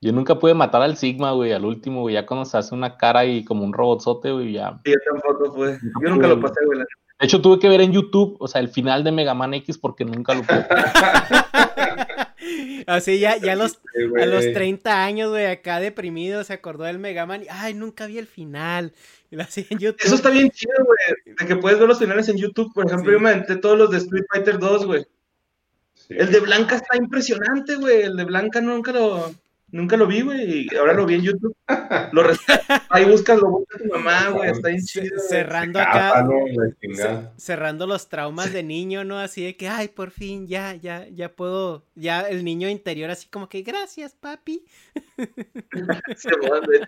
Yo 0.00 0.12
nunca 0.12 0.36
pude 0.36 0.52
matar 0.52 0.82
al 0.82 0.96
Sigma, 0.96 1.30
güey, 1.30 1.52
al 1.52 1.64
último, 1.64 2.00
güey, 2.00 2.14
ya 2.14 2.26
cuando 2.26 2.44
se 2.44 2.58
hace 2.58 2.74
una 2.74 2.96
cara 2.96 3.24
y 3.24 3.44
como 3.44 3.62
un 3.62 3.72
robotzote, 3.72 4.32
güey, 4.32 4.54
ya. 4.54 4.80
Sí, 4.84 4.90
yo 4.90 4.98
tampoco 5.08 5.54
fue. 5.54 5.78
Yo 6.02 6.10
nunca 6.10 6.26
lo 6.26 6.40
pasé, 6.40 6.56
güey. 6.66 6.80
De 6.80 6.86
hecho, 7.20 7.40
tuve 7.40 7.60
que 7.60 7.68
ver 7.68 7.82
en 7.82 7.92
YouTube, 7.92 8.36
o 8.40 8.48
sea, 8.48 8.60
el 8.60 8.68
final 8.68 9.04
de 9.04 9.12
Mega 9.12 9.32
Man 9.32 9.54
X 9.54 9.78
porque 9.78 10.04
nunca 10.04 10.34
lo 10.34 10.42
pude. 10.42 10.66
Así 12.88 13.20
ya, 13.20 13.36
ya 13.36 13.52
a 13.52 13.54
los, 13.54 13.80
a 14.20 14.26
los 14.26 14.52
30 14.52 15.04
años, 15.04 15.30
güey, 15.30 15.46
acá 15.46 15.78
deprimido, 15.78 16.42
se 16.42 16.52
acordó 16.52 16.82
del 16.82 16.98
Mega 16.98 17.26
Man 17.26 17.44
y, 17.44 17.46
ay, 17.48 17.74
nunca 17.74 18.06
vi 18.06 18.18
el 18.18 18.26
final. 18.26 18.92
Eso 19.32 20.14
está 20.14 20.30
bien 20.30 20.50
chido, 20.50 20.74
güey, 20.84 21.36
de 21.38 21.46
que 21.46 21.56
puedes 21.56 21.78
ver 21.78 21.88
los 21.88 21.98
finales 21.98 22.28
en 22.28 22.36
YouTube. 22.36 22.72
Por 22.74 22.86
ejemplo, 22.86 23.12
yo 23.12 23.20
me 23.20 23.30
aventé 23.30 23.56
todos 23.56 23.78
los 23.78 23.90
de 23.90 23.98
Street 23.98 24.24
Fighter 24.30 24.58
2, 24.58 24.86
güey. 24.86 25.06
El 26.10 26.30
de 26.30 26.40
Blanca 26.40 26.76
está 26.76 26.96
impresionante, 26.96 27.76
güey. 27.76 28.02
El 28.02 28.16
de 28.16 28.24
Blanca 28.24 28.60
nunca 28.60 28.92
lo, 28.92 29.34
nunca 29.70 29.96
lo 29.96 30.06
vi, 30.06 30.20
güey. 30.20 30.66
Y 30.70 30.76
ahora 30.76 30.92
lo 30.92 31.06
vi 31.06 31.14
en 31.14 31.22
YouTube. 31.22 31.56
Lo 32.12 32.22
Ahí 32.90 33.04
buscas, 33.06 33.38
lo 33.38 33.48
busca 33.48 33.78
tu 33.78 33.86
mamá, 33.86 34.28
güey. 34.28 34.50
Está 34.50 34.68
bien 34.68 34.82
chido. 34.82 35.18
Cerrando 35.18 35.80
acá. 35.80 36.28
cerrando 37.36 37.86
los 37.86 38.08
traumas 38.08 38.52
de 38.52 38.62
niño, 38.62 39.04
¿no? 39.04 39.18
Así 39.18 39.42
de 39.42 39.56
que, 39.56 39.68
ay, 39.68 39.88
por 39.88 40.10
fin, 40.10 40.46
ya, 40.46 40.74
ya, 40.74 41.08
ya 41.08 41.32
puedo. 41.32 41.86
Ya 41.94 42.20
el 42.22 42.44
niño 42.44 42.68
interior, 42.68 43.10
así 43.10 43.28
como 43.28 43.48
que, 43.48 43.62
gracias, 43.62 44.14
papi. 44.14 44.64
Se 45.16 45.16
de 45.78 46.02
hecho, 46.10 46.30
güey. 46.40 46.80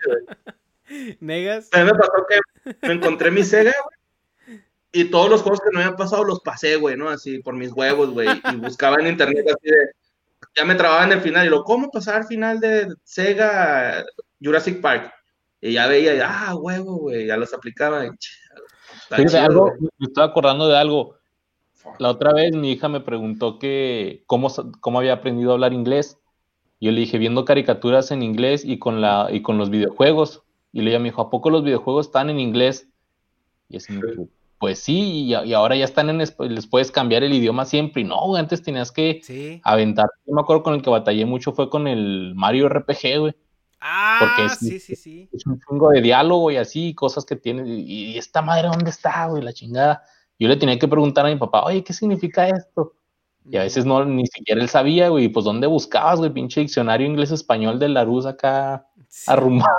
¿Negas? 1.20 1.68
A 1.72 1.78
mí 1.78 1.85
me 1.85 1.95
pasó 1.95 2.12
que 2.28 2.76
me 2.87 2.95
encontré 2.95 3.30
mi 3.30 3.43
Sega, 3.43 3.72
güey. 3.82 4.61
Y 4.93 5.07
todos 5.07 5.28
los 5.28 5.43
juegos 5.43 5.61
que 5.61 5.70
no 5.72 5.80
había 5.80 5.97
pasado 5.97 6.22
los 6.22 6.41
pasé, 6.41 6.76
güey, 6.76 6.97
¿no? 6.97 7.09
Así 7.09 7.41
por 7.41 7.55
mis 7.55 7.72
huevos, 7.72 8.11
güey. 8.11 8.28
Y 8.53 8.57
buscaba 8.57 8.97
en 9.01 9.09
internet 9.09 9.45
así 9.49 9.68
de. 9.68 9.91
Ya 10.55 10.64
me 10.64 10.76
trababa 10.76 11.05
en 11.05 11.12
el 11.12 11.20
final. 11.20 11.47
Y 11.47 11.51
lo, 11.51 11.64
¿cómo 11.64 11.91
pasar 11.91 12.16
al 12.16 12.26
final 12.26 12.61
de 12.61 12.95
Sega 13.03 14.05
Jurassic 14.41 14.80
Park? 14.80 15.12
Y 15.61 15.72
ya 15.72 15.89
veía, 15.89 16.24
ah, 16.24 16.55
huevo, 16.55 16.99
güey. 16.99 17.26
Ya 17.26 17.37
los 17.37 17.53
aplicaba. 17.53 18.05
Está 18.05 19.16
Fíjate, 19.16 19.30
chido, 19.30 19.43
algo, 19.43 19.62
güey. 19.78 19.91
me 19.99 20.07
estaba 20.07 20.28
acordando 20.28 20.68
de 20.68 20.78
algo. 20.78 21.16
La 21.99 22.11
otra 22.11 22.32
vez 22.32 22.55
mi 22.55 22.70
hija 22.70 22.89
me 22.89 23.01
preguntó 23.01 23.59
que 23.59 24.22
cómo, 24.26 24.49
cómo 24.80 24.99
había 25.01 25.14
aprendido 25.14 25.51
a 25.51 25.55
hablar 25.55 25.72
inglés. 25.72 26.18
Yo 26.80 26.93
le 26.93 27.01
dije, 27.01 27.18
viendo 27.18 27.45
caricaturas 27.45 28.12
en 28.12 28.22
inglés 28.22 28.64
y 28.64 28.78
con, 28.78 29.01
la, 29.01 29.28
y 29.32 29.43
con 29.43 29.59
los 29.59 29.70
videojuegos. 29.70 30.45
Y 30.75 30.87
ella 30.87 30.99
me 30.99 31.05
dijo, 31.05 31.22
¿a 31.22 31.31
poco 31.31 31.51
los 31.51 31.62
videojuegos 31.62 32.07
están 32.07 32.29
en 32.31 32.41
inglés? 32.41 32.89
Y 33.68 33.77
así, 33.77 33.93
me 33.93 34.01
quedé, 34.01 34.27
pues 34.59 34.81
sí, 34.81 35.25
y, 35.27 35.35
ahora 35.55 35.77
ya 35.77 35.85
están 35.85 36.11
en, 36.11 36.18
les 36.18 36.66
puedes 36.66 36.91
cambiar 36.91 37.22
el 37.22 37.33
idioma 37.33 37.64
siempre. 37.64 38.03
Y 38.03 38.05
no, 38.05 38.20
güey, 38.27 38.41
antes 38.41 38.61
tenías 38.62 38.91
que 38.91 39.20
Sí. 39.22 39.61
aventar. 39.62 40.07
Yo 40.27 40.35
me 40.35 40.41
acuerdo 40.41 40.64
con 40.64 40.75
el 40.75 40.83
que 40.83 40.91
batallé 40.91 41.25
mucho 41.27 41.53
fue 41.53 41.70
con 41.70 41.87
el 41.87 42.33
Mario 42.35 42.66
RPG, 42.68 43.18
güey. 43.20 43.37
Ah, 43.81 44.16
Porque 44.18 44.47
es- 44.47 44.59
sí, 44.59 44.81
sí, 44.81 44.97
sí. 44.97 45.29
Es 45.33 45.47
un 45.47 45.61
chingo 45.61 45.91
de 45.91 46.01
diálogo 46.01 46.51
y 46.51 46.57
así, 46.57 46.93
cosas 46.95 47.25
que 47.25 47.37
tiene. 47.37 47.68
Y, 47.68 48.12
y 48.14 48.18
esta 48.18 48.43
madre, 48.43 48.66
¿dónde 48.68 48.91
está, 48.91 49.27
güey? 49.27 49.43
La 49.45 49.53
chingada. 49.53 50.03
Yo 50.41 50.49
le 50.49 50.57
tenía 50.57 50.79
que 50.79 50.89
preguntar 50.89 51.25
a 51.25 51.29
mi 51.29 51.37
papá, 51.37 51.62
oye, 51.64 51.85
¿qué 51.85 51.93
significa 51.93 52.49
esto? 52.49 52.95
Y 53.49 53.59
a 53.59 53.62
veces 53.62 53.85
no, 53.85 54.05
ni 54.07 54.27
siquiera 54.27 54.61
él 54.61 54.68
sabía, 54.70 55.09
güey. 55.11 55.29
Pues, 55.29 55.45
¿dónde 55.45 55.66
buscabas, 55.66 56.18
güey? 56.18 56.33
Pinche 56.33 56.61
diccionario 56.62 57.07
inglés-español 57.07 57.79
de 57.79 57.91
Larus 57.91 58.25
acá 58.27 58.89
Sí. 59.09 59.31
arrumado. 59.31 59.70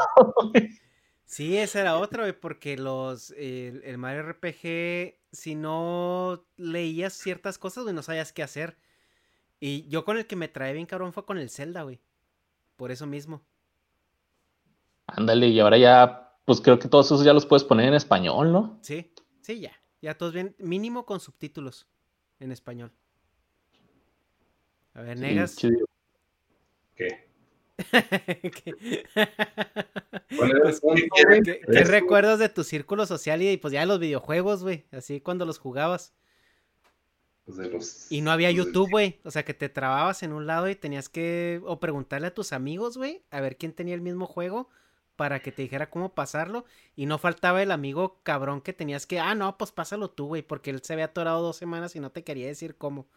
Sí, 1.35 1.57
esa 1.57 1.81
era 1.81 1.97
otra, 1.97 2.23
güey, 2.23 2.31
porque 2.31 2.77
los 2.77 3.31
el, 3.31 3.81
el 3.83 3.97
Mario 3.97 4.21
RPG, 4.21 5.19
si 5.33 5.53
no 5.53 6.45
leías 6.55 7.11
ciertas 7.11 7.57
cosas, 7.57 7.83
güey, 7.83 7.93
no 7.93 8.03
sabías 8.03 8.31
qué 8.31 8.41
hacer. 8.41 8.77
Y 9.59 9.85
yo 9.89 10.05
con 10.05 10.17
el 10.17 10.27
que 10.27 10.37
me 10.37 10.47
trae 10.47 10.71
bien 10.71 10.85
cabrón 10.85 11.11
fue 11.11 11.25
con 11.25 11.37
el 11.37 11.49
Zelda, 11.49 11.83
güey. 11.83 11.99
Por 12.77 12.89
eso 12.89 13.05
mismo. 13.05 13.43
Ándale, 15.07 15.49
y 15.49 15.59
ahora 15.59 15.77
ya, 15.77 16.37
pues 16.45 16.61
creo 16.61 16.79
que 16.79 16.87
todos 16.87 17.07
esos 17.07 17.25
ya 17.25 17.33
los 17.33 17.45
puedes 17.45 17.65
poner 17.65 17.89
en 17.89 17.95
español, 17.95 18.53
¿no? 18.53 18.79
Sí, 18.81 19.11
sí, 19.41 19.59
ya. 19.59 19.73
Ya 20.01 20.17
todos 20.17 20.31
bien, 20.31 20.55
mínimo 20.57 21.05
con 21.05 21.19
subtítulos 21.19 21.85
en 22.39 22.53
español. 22.53 22.93
A 24.93 25.01
ver, 25.01 25.19
negas. 25.19 25.57
¿Qué? 26.95 27.24
¿Qué, 27.91 29.05
¿Cuál 30.37 30.51
era 30.51 30.69
el 30.69 30.79
Pues, 30.81 30.81
qué- 31.43 31.61
qué 31.71 31.83
recuerdas 31.83 32.39
de 32.39 32.49
tu 32.49 32.63
círculo 32.63 33.05
social 33.05 33.41
y 33.41 33.57
pues 33.57 33.73
ya 33.73 33.85
los 33.85 33.99
videojuegos, 33.99 34.63
güey? 34.63 34.85
Así 34.91 35.19
cuando 35.21 35.45
los 35.45 35.59
jugabas. 35.59 36.13
Pues 37.45 37.57
de 37.57 37.69
los- 37.69 38.11
Y 38.11 38.21
no 38.21 38.31
había 38.31 38.47
pues 38.49 38.57
de- 38.57 38.63
YouTube, 38.65 38.89
güey. 38.91 39.19
O 39.23 39.31
sea, 39.31 39.43
que 39.45 39.53
te 39.53 39.69
trababas 39.69 40.23
en 40.23 40.33
un 40.33 40.47
lado 40.47 40.69
y 40.69 40.75
tenías 40.75 41.09
que 41.09 41.61
o 41.65 41.79
preguntarle 41.79 42.27
a 42.27 42.33
tus 42.33 42.53
amigos, 42.53 42.97
güey, 42.97 43.23
a 43.29 43.41
ver 43.41 43.57
quién 43.57 43.73
tenía 43.73 43.93
el 43.95 44.01
mismo 44.01 44.25
juego 44.25 44.69
para 45.15 45.41
que 45.41 45.51
te 45.51 45.61
dijera 45.61 45.89
cómo 45.89 46.13
pasarlo. 46.13 46.65
Y 46.95 47.05
no 47.05 47.17
faltaba 47.17 47.61
el 47.61 47.71
amigo 47.71 48.19
cabrón 48.23 48.61
que 48.61 48.73
tenías 48.73 49.05
que, 49.05 49.19
ah, 49.19 49.35
no, 49.35 49.57
pues 49.57 49.71
pásalo 49.71 50.09
tú, 50.09 50.27
güey, 50.27 50.41
porque 50.41 50.71
él 50.71 50.81
se 50.81 50.93
había 50.93 51.05
atorado 51.05 51.41
dos 51.41 51.57
semanas 51.57 51.95
y 51.95 51.99
no 51.99 52.09
te 52.11 52.23
quería 52.23 52.47
decir 52.47 52.75
cómo. 52.77 53.07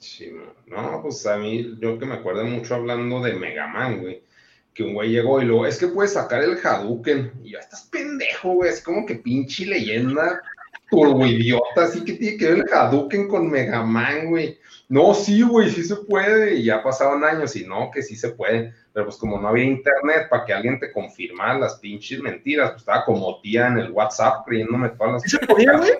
Sí, 0.00 0.32
no. 0.66 1.02
Pues 1.02 1.26
a 1.26 1.36
mí, 1.36 1.76
yo 1.78 1.98
que 1.98 2.06
me 2.06 2.14
acuerdo 2.14 2.44
mucho 2.44 2.74
hablando 2.74 3.20
de 3.20 3.34
Mega 3.34 3.68
Man, 3.68 4.00
güey. 4.00 4.24
Que 4.72 4.82
un 4.82 4.94
güey 4.94 5.10
llegó 5.10 5.42
y 5.42 5.44
luego, 5.44 5.66
es 5.66 5.78
que 5.78 5.88
puedes 5.88 6.14
sacar 6.14 6.42
el 6.42 6.58
Hadouken. 6.58 7.32
Y 7.44 7.50
yo, 7.50 7.58
estás 7.58 7.82
pendejo, 7.92 8.54
güey. 8.54 8.70
Es 8.70 8.82
como 8.82 9.04
que 9.04 9.16
pinche 9.16 9.66
leyenda 9.66 10.42
turbo 10.90 11.26
idiota. 11.26 11.84
Así 11.84 12.02
que 12.02 12.14
tiene 12.14 12.38
que 12.38 12.48
ver 12.48 12.58
el 12.58 12.72
Hadouken 12.72 13.28
con 13.28 13.50
Mega 13.50 13.82
Man, 13.82 14.30
güey. 14.30 14.58
No, 14.88 15.12
sí, 15.14 15.42
güey, 15.42 15.68
sí 15.70 15.84
se 15.84 15.96
puede. 15.96 16.56
Y 16.56 16.64
ya 16.64 16.82
pasaron 16.82 17.22
años 17.22 17.54
y 17.54 17.66
no, 17.66 17.90
que 17.92 18.02
sí 18.02 18.16
se 18.16 18.30
puede. 18.30 18.72
Pero 18.94 19.04
pues 19.04 19.18
como 19.18 19.38
no 19.38 19.48
había 19.48 19.64
internet 19.64 20.28
para 20.30 20.46
que 20.46 20.54
alguien 20.54 20.80
te 20.80 20.92
confirmara 20.92 21.58
las 21.58 21.78
pinches 21.78 22.20
mentiras, 22.20 22.70
pues 22.70 22.82
estaba 22.82 23.04
como 23.04 23.38
tía 23.42 23.66
en 23.66 23.78
el 23.78 23.92
WhatsApp 23.92 24.46
creyéndome 24.46 24.88
todas 24.90 25.12
las 25.12 25.22
¿Sí 25.22 25.28
se 25.28 25.46
podía, 25.46 25.76
güey? 25.76 25.92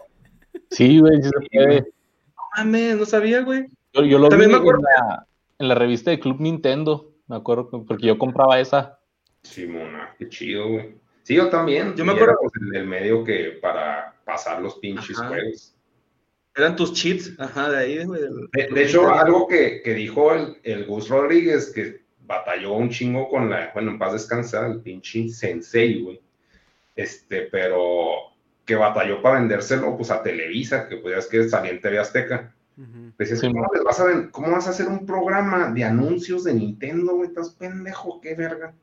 Sí, 0.70 0.98
güey, 0.98 1.22
sí 1.22 1.28
se 1.28 1.48
puede. 1.53 1.80
No 1.82 2.42
mames, 2.57 2.96
no 2.96 3.05
sabía, 3.05 3.42
güey. 3.42 3.68
Yo, 3.93 4.05
yo 4.05 4.18
lo 4.18 4.28
vi 4.28 4.45
en 4.45 4.55
acuerdo- 4.55 4.82
la, 4.82 5.26
en 5.59 5.68
la 5.68 5.74
revista 5.74 6.11
de 6.11 6.20
Club 6.20 6.41
Nintendo, 6.41 7.12
me 7.26 7.36
acuerdo, 7.36 7.68
que- 7.70 7.78
porque 7.86 8.07
yo 8.07 8.18
compraba 8.18 8.61
esa. 8.61 8.99
Simona, 9.43 10.14
qué 10.18 10.28
chido, 10.28 10.68
güey. 10.68 10.95
Sí, 11.22 11.34
yo 11.34 11.49
también. 11.49 11.95
Yo 11.95 12.05
me 12.05 12.12
acuerdo- 12.12 12.32
era, 12.32 12.38
pues, 12.41 12.53
el, 12.61 12.76
el 12.76 12.86
medio 12.86 13.24
que 13.24 13.59
para 13.62 14.14
pasar 14.24 14.61
los 14.62 14.76
pinches 14.78 15.18
Ajá. 15.18 15.28
juegos. 15.28 15.74
Eran 16.57 16.74
tus 16.76 16.93
cheats, 16.93 17.32
ajá, 17.38 17.70
de 17.70 17.78
ahí, 17.78 18.05
güey. 18.05 18.22
De, 18.53 18.66
de 18.68 18.82
hecho, 18.84 19.09
algo 19.14 19.47
que, 19.47 19.82
que 19.82 19.95
dijo 19.95 20.32
el, 20.34 20.57
el 20.64 20.84
Gus 20.84 21.09
Rodríguez, 21.09 21.72
que 21.72 22.03
batalló 22.26 22.72
un 22.72 22.91
chingo 22.91 23.28
con 23.28 23.49
la, 23.51 23.70
bueno, 23.72 23.93
en 23.93 23.99
paz 23.99 24.12
descansar, 24.14 24.70
el 24.70 24.80
pinche 24.80 25.28
sensei, 25.28 26.03
güey. 26.03 26.20
Este, 26.97 27.43
pero 27.43 28.11
que 28.64 28.74
batalló 28.74 29.22
para 29.22 29.38
vendérselo, 29.38 29.97
pues, 29.97 30.11
a 30.11 30.22
Televisa, 30.22 30.88
que 30.88 30.97
podías 30.97 31.26
que 31.26 31.49
salía 31.49 31.70
en 31.70 31.80
TV 31.80 31.99
Azteca. 31.99 32.55
Ujú. 32.81 33.12
Decías, 33.18 33.41
Sí, 33.41 33.47
¿cómo, 33.53 33.66
les 33.74 33.85
vas 33.85 34.01
a 34.01 34.31
¿cómo 34.31 34.51
vas 34.53 34.66
a 34.66 34.70
hacer 34.70 34.89
un 34.89 35.05
programa 35.05 35.70
de 35.70 35.85
anuncios 35.85 36.45
de 36.45 36.55
Nintendo, 36.55 37.14
güey? 37.16 37.28
Estás 37.28 37.51
pendejo, 37.51 38.20
qué 38.20 38.35
verga. 38.35 38.74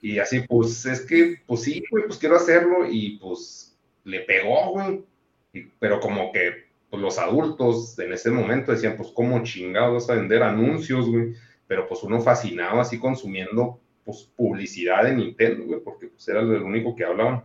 Y 0.00 0.18
así, 0.18 0.40
pues, 0.48 0.86
es 0.86 1.00
que, 1.00 1.42
pues 1.46 1.62
sí, 1.62 1.82
güey, 1.90 2.04
pues 2.06 2.18
quiero 2.18 2.36
hacerlo. 2.36 2.86
Y 2.88 3.18
pues 3.18 3.76
le 4.04 4.20
pegó, 4.20 4.70
güey. 4.70 5.04
Y- 5.52 5.64
pero 5.80 5.98
como 5.98 6.30
que 6.32 6.70
pues, 6.88 7.02
los 7.02 7.18
adultos 7.18 7.98
en 7.98 8.12
ese 8.12 8.30
momento 8.30 8.72
decían, 8.72 8.96
pues, 8.96 9.10
¿cómo 9.12 9.42
chingados 9.42 9.94
vas 10.06 10.10
a 10.10 10.20
vender 10.20 10.42
anuncios, 10.42 11.08
güey? 11.08 11.34
Pero 11.66 11.88
pues 11.88 12.02
uno 12.02 12.20
fascinado 12.20 12.80
así 12.80 12.98
consumiendo, 12.98 13.80
pues, 14.04 14.30
publicidad 14.36 15.04
de 15.04 15.14
Nintendo, 15.16 15.64
güey, 15.64 15.80
porque 15.80 16.06
pues 16.08 16.26
era 16.28 16.42
lo 16.42 16.64
único 16.64 16.94
que 16.94 17.04
hablaban. 17.04 17.42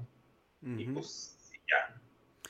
Y 0.61 0.86
pues, 0.86 1.38
ya, 1.68 1.99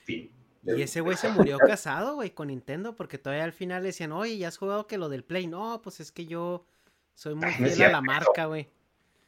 fin. 0.04 0.30
Y 0.66 0.82
ese 0.82 1.02
güey 1.02 1.18
se 1.18 1.30
murió 1.30 1.58
casado, 1.60 2.16
güey, 2.16 2.32
con 2.32 2.48
Nintendo, 2.48 2.96
porque 2.96 3.18
todavía 3.18 3.44
al 3.44 3.54
final 3.54 3.84
le 3.84 3.88
decían, 3.88 4.12
oye, 4.12 4.38
¿ya 4.38 4.48
has 4.48 4.58
jugado 4.58 4.88
que 4.88 4.98
lo 4.98 5.10
del 5.10 5.24
Play? 5.24 5.48
No, 5.48 5.82
pues 5.82 6.00
es 6.00 6.12
que 6.12 6.26
yo 6.26 6.66
soy 7.14 7.36
muy 7.36 7.50
es 7.50 7.76
fiel 7.76 7.90
a 7.90 7.92
la 7.92 8.02
marca, 8.02 8.46
güey. 8.46 8.70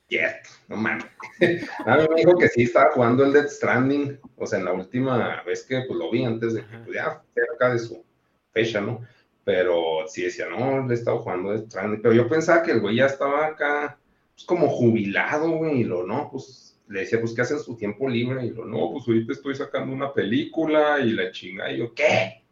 Yes, 0.10 0.36
no 0.70 0.78
mames. 0.78 1.06
A 1.86 1.98
mí 1.98 2.04
me 2.10 2.16
dijo 2.16 2.38
que 2.38 2.48
sí 2.48 2.64
estaba 2.64 2.92
jugando 2.92 3.26
el 3.26 3.34
Dead 3.34 3.48
Stranding, 3.50 4.20
o 4.38 4.48
sea, 4.48 4.60
en 4.60 4.66
la 4.66 4.74
última 4.74 5.44
vez 5.44 5.64
que 5.64 5.82
pues, 5.82 6.00
lo 6.00 6.10
vi 6.10 6.24
antes 6.24 6.54
de 6.54 6.66
que 6.66 6.78
pues, 6.78 6.96
ya 6.96 7.22
cerca 7.34 7.74
de 7.74 7.80
su 7.80 8.06
fecha, 8.54 8.80
¿no? 8.80 9.02
Pero 9.44 10.08
sí 10.08 10.24
decía, 10.24 10.48
no, 10.50 10.88
le 10.88 10.94
he 10.94 10.98
estado 10.98 11.20
jugando 11.20 11.52
Dead 11.52 11.66
Stranding, 11.66 12.02
pero 12.02 12.14
yo 12.14 12.30
pensaba 12.30 12.64
que 12.64 12.72
el 12.72 12.80
güey 12.80 12.96
ya 12.96 13.08
estaba 13.08 13.48
acá, 13.48 14.00
pues 14.34 14.46
como 14.46 14.70
jubilado, 14.70 15.52
güey, 15.52 15.82
y 15.82 15.84
lo 15.84 16.08
no, 16.08 16.30
pues 16.32 16.77
le 16.88 17.02
decía, 17.02 17.20
pues, 17.20 17.34
¿qué 17.34 17.42
hace 17.42 17.56
en 17.56 17.60
su 17.60 17.76
tiempo 17.76 18.08
libre? 18.08 18.46
Y 18.46 18.52
lo 18.52 18.66
no, 18.66 18.92
pues 18.92 19.08
ahorita 19.08 19.34
estoy 19.34 19.56
sacando 19.56 19.94
una 19.94 20.14
película 20.14 21.00
y 21.00 21.12
la 21.12 21.32
chinga, 21.32 21.72
y 21.72 21.80
yo, 21.80 21.94
¿qué? 21.94 22.44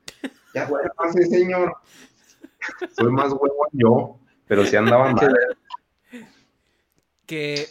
Ya, 0.53 0.67
bueno, 0.67 0.89
sí, 1.13 1.23
señor. 1.23 1.75
Soy 2.97 3.11
más 3.11 3.31
huevo 3.31 3.67
yo, 3.73 4.19
pero 4.47 4.65
sí 4.65 4.75
andaba 4.75 5.11
mal. 5.11 5.35
que 7.25 7.67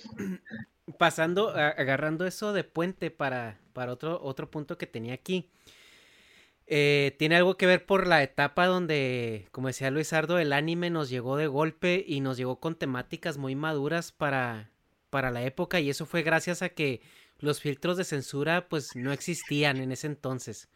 pasando, 0.99 1.51
agarrando 1.51 2.27
eso 2.27 2.53
de 2.53 2.65
puente 2.65 3.11
para, 3.11 3.59
para 3.73 3.93
otro, 3.93 4.21
otro 4.23 4.51
punto 4.51 4.79
que 4.79 4.87
tenía 4.87 5.15
aquí, 5.15 5.51
eh, 6.67 7.15
tiene 7.19 7.37
algo 7.37 7.57
que 7.57 7.67
ver 7.67 7.85
por 7.85 8.07
la 8.07 8.23
etapa 8.23 8.67
donde, 8.67 9.49
como 9.51 9.69
decía 9.69 9.91
Luis 9.91 10.13
Ardo, 10.13 10.39
el 10.39 10.53
anime 10.53 10.91
nos 10.91 11.11
llegó 11.11 11.37
de 11.37 11.47
golpe 11.47 12.05
y 12.07 12.21
nos 12.21 12.37
llegó 12.37 12.61
con 12.61 12.75
temáticas 12.75 13.37
muy 13.37 13.55
maduras 13.55 14.13
para, 14.13 14.71
para 15.15 15.31
la 15.31 15.45
época 15.45 15.79
y 15.79 15.91
eso 15.91 16.07
fue 16.07 16.25
gracias 16.25 16.61
a 16.61 16.71
que 16.71 17.01
los 17.39 17.61
filtros 17.61 17.97
de 17.97 18.03
censura 18.03 18.69
pues 18.69 18.97
no 18.97 19.13
existían 19.13 19.77
en 19.77 19.93
ese 19.93 20.09
entonces. 20.09 20.69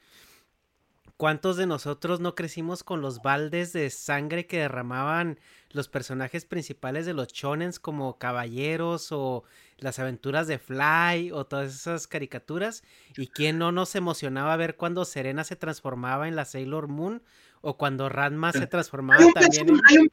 ¿Cuántos 1.16 1.57
de 1.57 1.66
nosotros 1.66 2.20
no 2.20 2.36
crecimos 2.36 2.84
con 2.84 3.01
los 3.01 3.20
baldes 3.20 3.72
de 3.72 3.91
sangre 3.91 4.47
que 4.47 4.61
derramaban 4.61 5.41
los 5.70 5.89
personajes 5.89 6.45
principales 6.45 7.05
de 7.05 7.14
los 7.14 7.26
shonens 7.32 7.80
como 7.80 8.16
Caballeros 8.16 9.09
o 9.11 9.43
las 9.78 9.99
aventuras 9.99 10.47
de 10.47 10.61
Fly 10.61 11.32
o 11.32 11.45
todas 11.45 11.74
esas 11.74 12.07
caricaturas? 12.07 12.84
¿Y 13.16 13.26
quién 13.26 13.59
no 13.59 13.72
nos 13.72 13.97
emocionaba 13.97 14.57
ver 14.57 14.76
cuando 14.76 15.05
Serena 15.05 15.43
se 15.43 15.57
transformaba 15.57 16.28
en 16.28 16.36
la 16.36 16.45
Sailor 16.45 16.86
Moon 16.86 17.24
o 17.61 17.76
cuando 17.76 18.09
Ranma 18.09 18.53
se 18.53 18.68
transformaba 18.68 19.20
Hay 19.20 19.26
un 19.26 19.32
también 19.32 19.68
en... 19.70 19.80
hay 19.89 19.99
un 19.99 20.09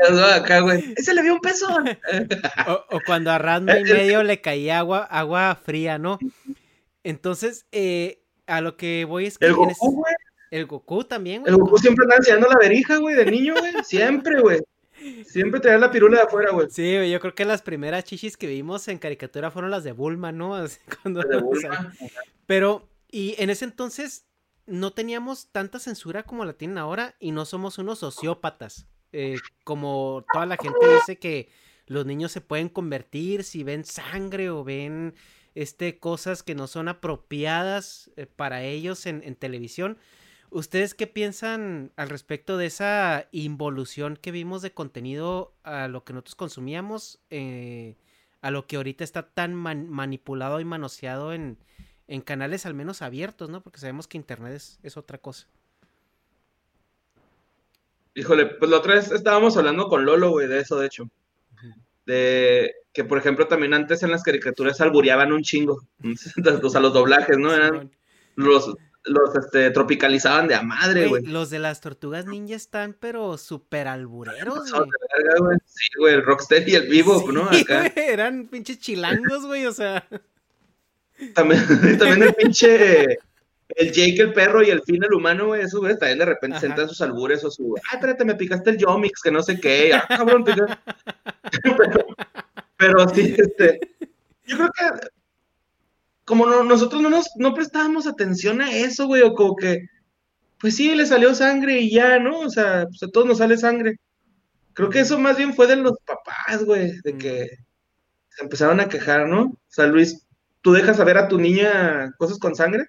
pezón. 0.00 0.32
Acá, 0.32 0.60
güey. 0.60 0.94
Ese 0.96 1.14
le 1.14 1.22
vio 1.22 1.34
un 1.34 1.40
pezón. 1.40 1.98
O, 2.68 2.96
o 2.96 3.00
cuando 3.06 3.30
a 3.30 3.38
Ranma 3.38 3.78
y 3.78 3.84
medio 3.84 4.22
le 4.22 4.40
caía 4.40 4.78
agua, 4.78 5.04
agua 5.04 5.54
fría, 5.54 5.98
¿no? 5.98 6.18
Entonces, 7.02 7.66
eh, 7.72 8.22
a 8.46 8.60
lo 8.60 8.76
que 8.76 9.04
voy 9.04 9.26
es 9.26 9.38
que... 9.38 9.46
El 9.46 9.54
Goku, 9.54 9.96
güey. 9.96 10.14
El 10.50 10.66
Goku 10.66 11.04
también, 11.04 11.42
güey. 11.42 11.52
El 11.52 11.60
Goku 11.60 11.78
siempre 11.78 12.04
andaba 12.04 12.18
enseñando 12.18 12.48
la 12.48 12.58
verija, 12.58 12.96
güey, 12.98 13.14
de 13.14 13.26
niño, 13.26 13.54
güey. 13.58 13.72
Siempre, 13.84 14.40
güey. 14.40 14.60
Siempre 15.26 15.60
traía 15.60 15.78
la 15.78 15.90
pirula 15.90 16.18
de 16.18 16.22
afuera, 16.22 16.52
güey. 16.52 16.68
Sí, 16.70 16.96
güey, 16.96 17.10
yo 17.10 17.20
creo 17.20 17.34
que 17.34 17.44
las 17.44 17.62
primeras 17.62 18.04
chichis 18.04 18.36
que 18.36 18.46
vimos 18.46 18.88
en 18.88 18.98
caricatura 18.98 19.50
fueron 19.50 19.70
las 19.70 19.84
de 19.84 19.92
Bulma, 19.92 20.32
¿no? 20.32 20.54
Así, 20.54 20.78
cuando 21.02 21.20
De. 21.22 21.40
Bulma. 21.40 21.92
Pero, 22.46 22.88
y 23.10 23.34
en 23.38 23.50
ese 23.50 23.64
entonces 23.64 24.26
no 24.66 24.92
teníamos 24.92 25.48
tanta 25.52 25.78
censura 25.78 26.22
como 26.22 26.44
la 26.44 26.54
tienen 26.54 26.78
ahora 26.78 27.16
y 27.18 27.32
no 27.32 27.44
somos 27.44 27.78
unos 27.78 27.98
sociópatas. 27.98 28.86
Eh, 29.16 29.36
como 29.62 30.24
toda 30.32 30.44
la 30.44 30.56
gente 30.56 30.92
dice 30.92 31.20
que 31.20 31.48
los 31.86 32.04
niños 32.04 32.32
se 32.32 32.40
pueden 32.40 32.68
convertir 32.68 33.44
si 33.44 33.62
ven 33.62 33.84
sangre 33.84 34.50
o 34.50 34.64
ven 34.64 35.14
este, 35.54 36.00
cosas 36.00 36.42
que 36.42 36.56
no 36.56 36.66
son 36.66 36.88
apropiadas 36.88 38.10
eh, 38.16 38.26
para 38.26 38.64
ellos 38.64 39.06
en, 39.06 39.36
televisión. 39.36 39.98
¿Ustedes 40.50 40.94
qué 40.94 41.06
piensan 41.06 41.92
al 41.94 42.08
respecto 42.08 42.56
de 42.56 42.66
esa 42.66 43.28
involución 43.30 44.18
que 44.20 44.32
vimos 44.32 44.62
de 44.62 44.72
contenido 44.72 45.54
a 45.62 45.86
lo 45.86 46.02
que 46.02 46.12
nosotros 46.12 46.34
consumíamos, 46.34 47.20
eh, 47.30 47.96
a 48.40 48.50
lo 48.50 48.66
que 48.66 48.74
ahorita 48.74 49.04
está 49.04 49.28
tan 49.30 49.54
manipulado 49.54 50.58
y 50.58 50.64
manoseado 50.64 51.32
en, 51.32 51.56
canales 52.24 52.66
al 52.66 52.74
menos 52.74 53.00
abiertos, 53.00 53.48
¿no? 53.48 53.62
Porque 53.62 53.78
sabemos 53.78 54.08
que 54.08 54.16
Internet 54.16 54.60
es 54.82 54.96
otra 54.96 55.18
cosa. 55.18 55.46
Híjole, 58.14 58.46
pues 58.46 58.70
la 58.70 58.78
otra 58.78 58.94
vez 58.94 59.10
estábamos 59.10 59.56
hablando 59.56 59.88
con 59.88 60.04
Lolo, 60.04 60.30
güey, 60.30 60.46
de 60.46 60.60
eso, 60.60 60.78
de 60.78 60.86
hecho. 60.86 61.10
De 62.06 62.72
que, 62.92 63.02
por 63.04 63.18
ejemplo, 63.18 63.48
también 63.48 63.74
antes 63.74 64.02
en 64.02 64.10
las 64.10 64.22
caricaturas 64.22 64.80
albureaban 64.80 65.32
un 65.32 65.42
chingo. 65.42 65.86
o 66.62 66.70
sea, 66.70 66.80
los 66.80 66.92
doblajes, 66.92 67.38
¿no? 67.38 67.52
Eran 67.52 67.90
los, 68.36 68.72
los 69.04 69.34
este, 69.34 69.70
tropicalizaban 69.72 70.46
de 70.46 70.54
a 70.54 70.62
madre, 70.62 71.08
güey. 71.08 71.24
Los 71.24 71.50
de 71.50 71.58
las 71.58 71.80
tortugas 71.80 72.26
ninja 72.26 72.54
están, 72.54 72.96
pero 72.98 73.36
súper 73.36 73.88
albureros, 73.88 74.70
güey. 74.70 75.58
Sí, 75.64 75.88
güey, 75.98 76.14
el 76.14 76.24
Rocksteady 76.24 76.72
y 76.72 76.74
el 76.76 76.88
Vivo, 76.88 77.32
¿no? 77.32 77.50
Acá. 77.50 77.86
eran 77.96 78.46
pinches 78.46 78.78
chilangos, 78.78 79.44
güey, 79.44 79.66
o 79.66 79.72
sea. 79.72 80.06
También, 81.34 81.64
también 81.98 82.22
el 82.22 82.34
pinche 82.34 83.18
el 83.76 83.92
Jake 83.92 84.20
el 84.20 84.32
perro 84.32 84.62
y 84.62 84.70
el 84.70 84.82
Finn 84.82 85.04
el 85.04 85.14
humano, 85.14 85.46
güey, 85.46 85.62
eso, 85.62 85.80
güey, 85.80 85.98
también 85.98 86.18
de 86.18 86.26
repente 86.26 86.60
se 86.60 86.66
entran 86.66 86.88
sus 86.88 87.00
albures 87.00 87.44
o 87.44 87.50
su, 87.50 87.74
ah, 87.90 87.94
espérate, 87.94 88.24
me 88.24 88.34
picaste 88.34 88.70
el 88.70 88.78
Yomix, 88.78 89.20
que 89.22 89.30
no 89.30 89.42
sé 89.42 89.58
qué, 89.60 89.92
ah, 89.94 90.04
cabrón, 90.08 90.44
pero, 90.44 90.66
pero, 92.76 93.08
sí, 93.08 93.34
este, 93.36 93.80
yo 94.46 94.56
creo 94.56 94.70
que 94.70 95.08
como 96.24 96.46
no, 96.46 96.64
nosotros 96.64 97.02
no 97.02 97.10
nos, 97.10 97.30
no 97.36 97.54
prestábamos 97.54 98.06
atención 98.06 98.60
a 98.60 98.74
eso, 98.74 99.06
güey, 99.06 99.22
o 99.22 99.34
como 99.34 99.56
que, 99.56 99.86
pues 100.58 100.76
sí, 100.76 100.94
le 100.94 101.06
salió 101.06 101.34
sangre 101.34 101.80
y 101.80 101.90
ya, 101.90 102.18
¿no? 102.18 102.40
O 102.40 102.50
sea, 102.50 102.86
pues 102.86 103.02
a 103.02 103.08
todos 103.08 103.26
nos 103.26 103.38
sale 103.38 103.58
sangre. 103.58 103.96
Creo 104.72 104.90
que 104.90 105.00
eso 105.00 105.18
más 105.18 105.36
bien 105.36 105.54
fue 105.54 105.66
de 105.66 105.76
los 105.76 105.98
papás, 106.06 106.64
güey, 106.64 106.92
de 107.02 107.18
que 107.18 107.50
se 108.30 108.42
empezaron 108.42 108.80
a 108.80 108.88
quejar, 108.88 109.28
¿no? 109.28 109.42
O 109.42 109.58
sea, 109.68 109.86
Luis, 109.86 110.26
¿tú 110.62 110.72
dejas 110.72 110.96
saber 110.96 111.18
a 111.18 111.28
tu 111.28 111.38
niña 111.38 112.12
cosas 112.18 112.38
con 112.38 112.56
sangre? 112.56 112.88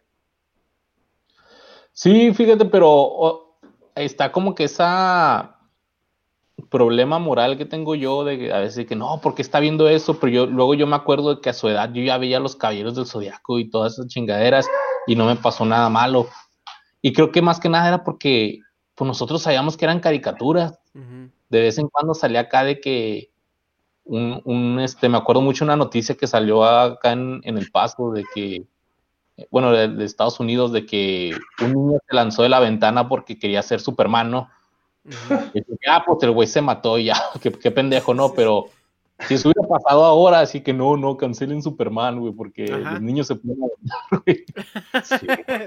Sí, 1.96 2.34
fíjate, 2.34 2.66
pero 2.66 3.58
está 3.96 4.30
como 4.34 4.54
que 4.54 4.66
esa 4.66 5.58
problema 6.70 7.20
moral 7.20 7.58
que 7.58 7.64
tengo 7.64 7.96
yo 7.96 8.26
de 8.26 8.52
a 8.52 8.60
veces 8.60 8.86
que 8.86 8.98
no, 8.98 9.22
porque 9.24 9.42
está 9.42 9.62
viendo 9.62 9.88
eso, 9.88 10.20
pero 10.20 10.30
yo 10.30 10.46
luego 10.46 10.74
yo 10.74 10.88
me 10.88 10.98
acuerdo 10.98 11.36
de 11.36 11.42
que 11.42 11.50
a 11.50 11.54
su 11.54 11.70
edad 11.70 11.94
yo 11.94 12.04
ya 12.04 12.18
veía 12.18 12.42
los 12.42 12.58
caballeros 12.58 12.96
del 12.96 13.06
zodiaco 13.06 13.60
y 13.60 13.70
todas 13.70 13.94
esas 13.94 14.08
chingaderas 14.08 14.68
y 15.08 15.16
no 15.16 15.26
me 15.26 15.38
pasó 15.38 15.64
nada 15.64 15.88
malo. 15.90 16.28
Y 17.02 17.14
creo 17.14 17.32
que 17.32 17.42
más 17.42 17.62
que 17.62 17.70
nada 17.70 17.88
era 17.88 18.04
porque 18.04 18.60
pues 18.94 19.08
nosotros 19.08 19.42
sabíamos 19.42 19.78
que 19.78 19.86
eran 19.86 20.02
caricaturas. 20.02 20.78
De 21.50 21.62
vez 21.62 21.78
en 21.78 21.88
cuando 21.88 22.14
salía 22.14 22.42
acá 22.42 22.66
de 22.66 22.82
que 22.82 23.30
un, 24.04 24.42
un, 24.44 24.82
este, 24.82 25.08
me 25.08 25.18
acuerdo 25.18 25.42
mucho 25.42 25.64
una 25.64 25.78
noticia 25.78 26.16
que 26.16 26.28
salió 26.28 26.66
acá 26.66 27.14
en, 27.14 27.40
en 27.46 27.58
el 27.58 27.72
paso 27.72 28.12
de 28.12 28.26
que 28.34 28.66
bueno, 29.52 29.72
de, 29.72 30.04
Estados 30.06 30.40
Unidos, 30.40 30.72
de 30.72 30.86
que 30.86 31.36
un 31.62 31.74
niño 31.74 32.00
se 32.08 32.16
lanzó 32.16 32.44
de 32.44 32.50
la 32.50 32.60
ventana 32.60 33.10
porque 33.10 33.38
quería 33.38 33.62
ser 33.62 33.82
Superman, 33.82 34.32
¿no? 34.32 34.50
Y 35.54 35.60
dije, 35.60 35.90
ah, 35.90 36.04
pues 36.06 36.24
el 36.24 36.32
güey 36.32 36.48
se 36.48 36.62
mató 36.62 36.98
y 36.98 37.06
ya, 37.06 37.16
qué, 37.62 37.72
pendejo, 37.72 38.14
¿no? 38.14 38.34
Pero 38.34 38.66
si 39.28 39.36
eso 39.36 39.50
hubiera 39.50 39.68
pasado 39.68 40.06
ahora, 40.06 40.40
así 40.40 40.62
que 40.62 40.74
no, 40.74 40.98
no, 40.98 41.18
cancelen 41.18 41.62
Superman, 41.62 42.20
güey, 42.20 42.34
porque 42.34 42.66
los 42.66 43.02
niños 43.02 43.28
se 43.28 43.36
pueden 43.36 43.60
güey. 44.26 44.46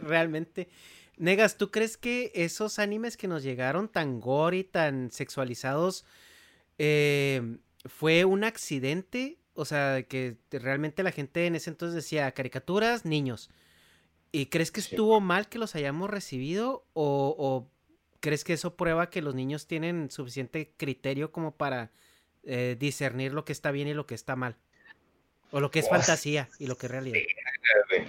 Realmente. 0.02 0.68
Negas, 1.16 1.56
¿tú 1.56 1.70
crees 1.70 1.96
que 1.96 2.30
esos 2.34 2.78
animes 2.78 3.16
que 3.16 3.26
nos 3.26 3.42
llegaron 3.42 3.88
tan 3.88 4.20
gore 4.20 4.58
y 4.58 4.64
tan 4.64 5.10
sexualizados 5.10 6.04
eh, 6.78 7.58
fue 7.84 8.24
un 8.24 8.44
accidente 8.44 9.38
o 9.59 9.64
sea, 9.64 10.04
que 10.04 10.36
realmente 10.52 11.02
la 11.02 11.11
gente 11.11 11.46
en 11.46 11.56
ese 11.56 11.70
entonces 11.70 11.96
decía 11.96 12.30
caricaturas, 12.30 13.04
niños. 13.04 13.50
¿Y 14.30 14.46
crees 14.46 14.70
que 14.70 14.78
estuvo 14.78 15.20
mal 15.20 15.48
que 15.48 15.59
los 15.59 15.74
hayamos 15.74 16.09
recibido? 16.09 16.84
O, 16.92 17.66
crees 18.20 18.44
que 18.44 18.52
eso 18.52 18.76
prueba 18.76 19.11
que 19.11 19.20
los 19.20 19.34
niños 19.34 19.66
tienen 19.66 20.12
suficiente 20.12 20.72
criterio 20.76 21.32
como 21.32 21.56
para 21.56 21.90
eh, 22.44 22.76
discernir 22.78 23.32
lo 23.32 23.44
que 23.44 23.52
está 23.52 23.72
bien 23.72 23.88
y 23.88 23.94
lo 23.94 24.06
que 24.06 24.14
está 24.14 24.36
mal? 24.36 24.54
O 25.50 25.59
lo 25.59 25.72
que 25.72 25.80
es 25.80 25.88
fantasía 25.88 26.48
y 26.61 26.68
lo 26.68 26.76
que 26.76 26.86
es 26.86 26.92
realidad. 26.92 27.18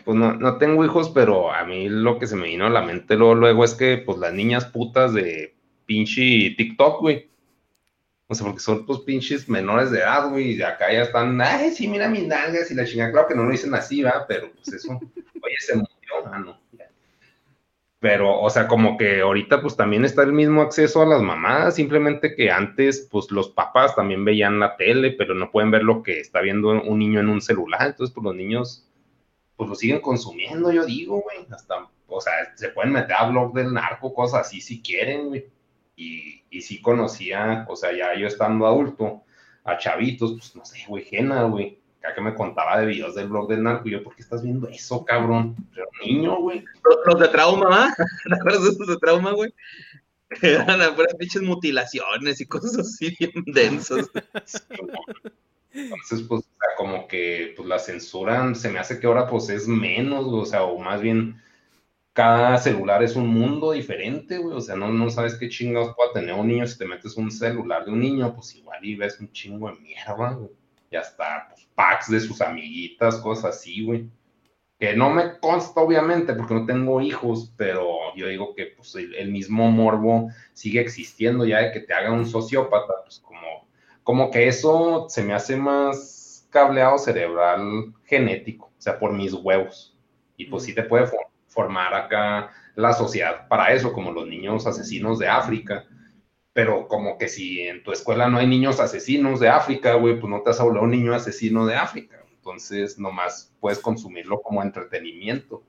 Pues 0.05 0.17
no, 0.17 0.35
no, 0.35 0.59
tengo 0.59 0.85
hijos, 0.85 1.09
pero 1.09 1.51
a 1.51 1.65
mí 1.65 1.89
lo 1.89 2.19
que 2.19 2.27
se 2.27 2.35
me 2.35 2.47
vino 2.47 2.67
a 2.67 2.69
la 2.69 2.83
mente 2.83 3.15
luego, 3.15 3.33
luego 3.33 3.65
es 3.65 3.73
que 3.73 3.97
pues 3.97 4.19
las 4.19 4.33
niñas 4.33 4.65
putas 4.65 5.15
de 5.15 5.55
pinche 5.87 6.53
TikTok, 6.55 7.01
güey 7.01 7.29
o 8.31 8.35
sea, 8.35 8.45
porque 8.45 8.59
son 8.59 8.85
pues 8.85 8.99
pinches 8.99 9.49
menores 9.49 9.89
de 9.89 9.99
edad, 9.99 10.29
güey, 10.29 10.51
y 10.51 10.55
de 10.55 10.63
acá 10.63 10.93
ya 10.93 11.01
están, 11.01 11.41
ay, 11.41 11.71
sí, 11.71 11.87
mira 11.87 12.07
mis 12.07 12.27
nalgas 12.27 12.69
y 12.69 12.75
la 12.75 12.85
chingada. 12.85 13.11
Claro 13.11 13.27
que 13.27 13.33
no 13.33 13.43
lo 13.43 13.49
dicen 13.49 13.73
así, 13.73 14.03
va, 14.03 14.25
pero 14.27 14.51
pues 14.53 14.67
eso, 14.71 14.99
oye, 15.43 15.55
se 15.57 15.75
murió, 15.75 16.29
mano. 16.29 16.59
Pero, 17.99 18.39
o 18.39 18.49
sea, 18.51 18.67
como 18.67 18.97
que 18.97 19.21
ahorita 19.21 19.61
pues 19.61 19.75
también 19.75 20.05
está 20.05 20.21
el 20.21 20.31
mismo 20.31 20.61
acceso 20.61 21.01
a 21.01 21.07
las 21.07 21.23
mamadas, 21.23 21.75
simplemente 21.75 22.35
que 22.35 22.51
antes 22.51 23.07
pues 23.09 23.31
los 23.31 23.49
papás 23.49 23.95
también 23.95 24.23
veían 24.23 24.59
la 24.59 24.77
tele, 24.77 25.11
pero 25.17 25.33
no 25.33 25.49
pueden 25.49 25.71
ver 25.71 25.81
lo 25.81 26.03
que 26.03 26.19
está 26.19 26.39
viendo 26.39 26.69
un 26.69 26.99
niño 26.99 27.19
en 27.19 27.29
un 27.29 27.41
celular, 27.41 27.87
entonces 27.87 28.13
pues 28.13 28.23
los 28.23 28.35
niños 28.35 28.87
pues 29.57 29.69
lo 29.69 29.75
siguen 29.75 30.01
consumiendo, 30.01 30.71
yo 30.71 30.85
digo, 30.85 31.19
güey, 31.19 31.47
hasta, 31.51 31.89
o 32.07 32.21
sea, 32.21 32.33
se 32.55 32.69
pueden 32.69 32.93
meter 32.93 33.15
a 33.17 33.27
blog 33.27 33.53
del 33.53 33.73
narco, 33.73 34.13
cosas 34.13 34.41
así 34.41 34.61
si 34.61 34.83
quieren, 34.83 35.29
güey 35.29 35.47
y, 35.99 36.43
y 36.49 36.61
sí 36.61 36.81
conocía, 36.81 37.65
o 37.67 37.75
sea, 37.75 37.95
ya 37.95 38.15
yo 38.15 38.27
estando 38.27 38.65
adulto, 38.65 39.23
a 39.65 39.77
chavitos, 39.77 40.33
pues 40.33 40.55
no 40.55 40.65
sé, 40.65 40.79
güey, 40.87 41.03
Jena, 41.03 41.43
güey, 41.43 41.77
acá 41.99 42.15
que 42.15 42.21
me 42.21 42.33
contaba 42.33 42.79
de 42.79 42.85
videos 42.85 43.15
del 43.15 43.27
blog 43.27 43.49
del 43.49 43.63
narco, 43.63 43.87
y 43.87 43.91
yo, 43.91 44.03
¿por 44.03 44.15
qué 44.15 44.21
estás 44.21 44.41
viendo 44.41 44.69
eso, 44.69 45.03
cabrón? 45.03 45.55
Pero 45.73 45.87
niño, 46.05 46.37
güey. 46.39 46.63
Los, 47.05 47.19
de 47.19 47.27
trauma. 47.27 47.93
¿Te 48.25 48.35
acuerdas 48.35 48.63
de 48.63 48.69
esos 48.69 48.87
de 48.87 48.97
trauma, 48.97 49.33
güey? 49.33 49.53
Eran 50.41 50.79
las 50.79 50.91
pinches 51.17 51.41
mutilaciones 51.41 52.39
y 52.39 52.45
cosas 52.45 52.77
así 52.77 53.15
bien 53.19 53.43
densas. 53.47 54.09
Entonces, 55.73 56.21
pues, 56.27 56.41
o 56.41 56.43
sea, 56.43 56.75
como 56.77 57.07
que 57.07 57.53
pues, 57.55 57.67
la 57.67 57.79
censura 57.79 58.55
se 58.55 58.69
me 58.69 58.79
hace 58.79 58.99
que 58.99 59.07
ahora 59.07 59.27
pues 59.27 59.49
es 59.49 59.67
menos, 59.67 60.25
o 60.27 60.45
sea, 60.45 60.63
o 60.63 60.79
más 60.79 61.01
bien 61.01 61.41
cada 62.13 62.57
celular 62.57 63.03
es 63.03 63.15
un 63.15 63.27
mundo 63.27 63.71
diferente, 63.71 64.37
güey. 64.37 64.55
O 64.55 64.61
sea, 64.61 64.75
no, 64.75 64.89
no 64.89 65.09
sabes 65.09 65.35
qué 65.35 65.49
chingados 65.49 65.95
puede 65.95 66.13
tener 66.13 66.35
un 66.35 66.47
niño. 66.47 66.67
Si 66.67 66.77
te 66.77 66.85
metes 66.85 67.15
un 67.17 67.31
celular 67.31 67.85
de 67.85 67.91
un 67.91 67.99
niño, 67.99 68.33
pues 68.33 68.55
igual 68.55 68.83
y 68.83 68.95
ves 68.95 69.19
un 69.19 69.31
chingo 69.31 69.69
de 69.69 69.79
mierda, 69.79 70.33
güey. 70.33 70.51
Y 70.91 70.95
hasta 70.95 71.47
pues, 71.49 71.67
packs 71.75 72.09
de 72.09 72.19
sus 72.19 72.41
amiguitas, 72.41 73.17
cosas 73.17 73.57
así, 73.57 73.83
güey. 73.85 74.09
Que 74.79 74.95
no 74.95 75.09
me 75.09 75.39
consta, 75.39 75.81
obviamente, 75.81 76.33
porque 76.33 76.53
no 76.53 76.65
tengo 76.65 77.01
hijos, 77.01 77.53
pero 77.57 78.15
yo 78.15 78.27
digo 78.27 78.55
que 78.55 78.67
pues, 78.67 78.95
el, 78.95 79.29
mismo 79.31 79.69
morbo 79.69 80.29
sigue 80.53 80.79
existiendo 80.79 81.45
ya 81.45 81.59
de 81.59 81.71
que 81.71 81.81
te 81.81 81.93
haga 81.93 82.11
un 82.11 82.25
sociópata, 82.25 82.93
pues 83.03 83.19
como, 83.19 83.67
como 84.03 84.31
que 84.31 84.47
eso 84.47 85.07
se 85.09 85.21
me 85.23 85.33
hace 85.33 85.57
más 85.57 86.47
cableado 86.49 86.97
cerebral 86.97 87.93
genético, 88.05 88.67
o 88.67 88.81
sea, 88.81 88.97
por 88.97 89.13
mis 89.13 89.33
huevos. 89.33 89.97
Y 90.37 90.45
pues 90.45 90.63
sí 90.63 90.73
te 90.73 90.83
puede 90.83 91.05
formar 91.05 91.29
acá 91.93 92.51
la 92.75 92.93
sociedad 92.93 93.47
para 93.47 93.73
eso, 93.73 93.93
como 93.93 94.11
los 94.11 94.27
niños 94.27 94.65
asesinos 94.65 95.19
de 95.19 95.27
África. 95.27 95.85
Pero 96.53 96.87
como 96.87 97.17
que 97.17 97.27
si 97.27 97.61
en 97.61 97.83
tu 97.83 97.91
escuela 97.91 98.27
no 98.27 98.37
hay 98.37 98.47
niños 98.47 98.79
asesinos 98.79 99.39
de 99.39 99.49
África, 99.49 99.95
güey, 99.95 100.19
pues 100.19 100.29
no 100.29 100.41
te 100.41 100.49
has 100.49 100.59
hablado 100.59 100.85
un 100.85 100.91
niño 100.91 101.13
asesino 101.13 101.65
de 101.65 101.75
África. 101.75 102.23
Entonces, 102.33 102.97
nomás 102.97 103.53
puedes 103.59 103.79
consumirlo 103.79 104.41
como 104.41 104.63
entretenimiento. 104.63 105.63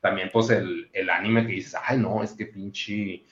También, 0.00 0.30
pues, 0.32 0.50
el, 0.50 0.90
el 0.92 1.10
anime 1.10 1.46
que 1.46 1.52
dices, 1.52 1.76
ay, 1.82 1.98
no, 1.98 2.22
es 2.22 2.32
que 2.32 2.46
pinche, 2.46 3.24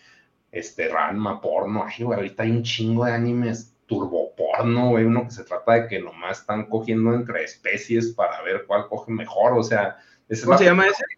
este, 0.53 0.89
Ranma, 0.89 1.41
porno, 1.41 1.85
ay, 1.87 2.05
güey, 2.05 2.17
ahorita 2.17 2.43
hay 2.45 2.51
un 2.51 2.63
chingo 2.63 3.05
de 3.05 3.13
animes 3.13 3.75
turboporno, 3.87 4.91
güey, 4.91 5.05
uno 5.05 5.25
que 5.25 5.31
se 5.31 5.45
trata 5.45 5.73
de 5.73 5.89
que 5.89 6.01
nomás 6.01 6.41
están 6.41 6.67
cogiendo 6.67 7.15
entre 7.15 7.45
especies 7.45 8.13
para 8.13 8.41
ver 8.43 8.65
cuál 8.67 8.89
coge 8.89 9.13
mejor, 9.13 9.53
o 9.53 9.63
sea, 9.63 9.97
¿Cómo 10.45 10.59
se 10.59 10.65
llama 10.65 10.87
ese? 10.87 11.05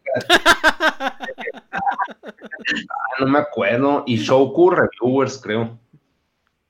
Ah, 2.68 3.20
no 3.20 3.26
me 3.28 3.38
acuerdo. 3.38 4.02
Y 4.06 4.16
Shoku 4.16 4.70
Reviewers, 4.70 5.40
creo. 5.40 5.78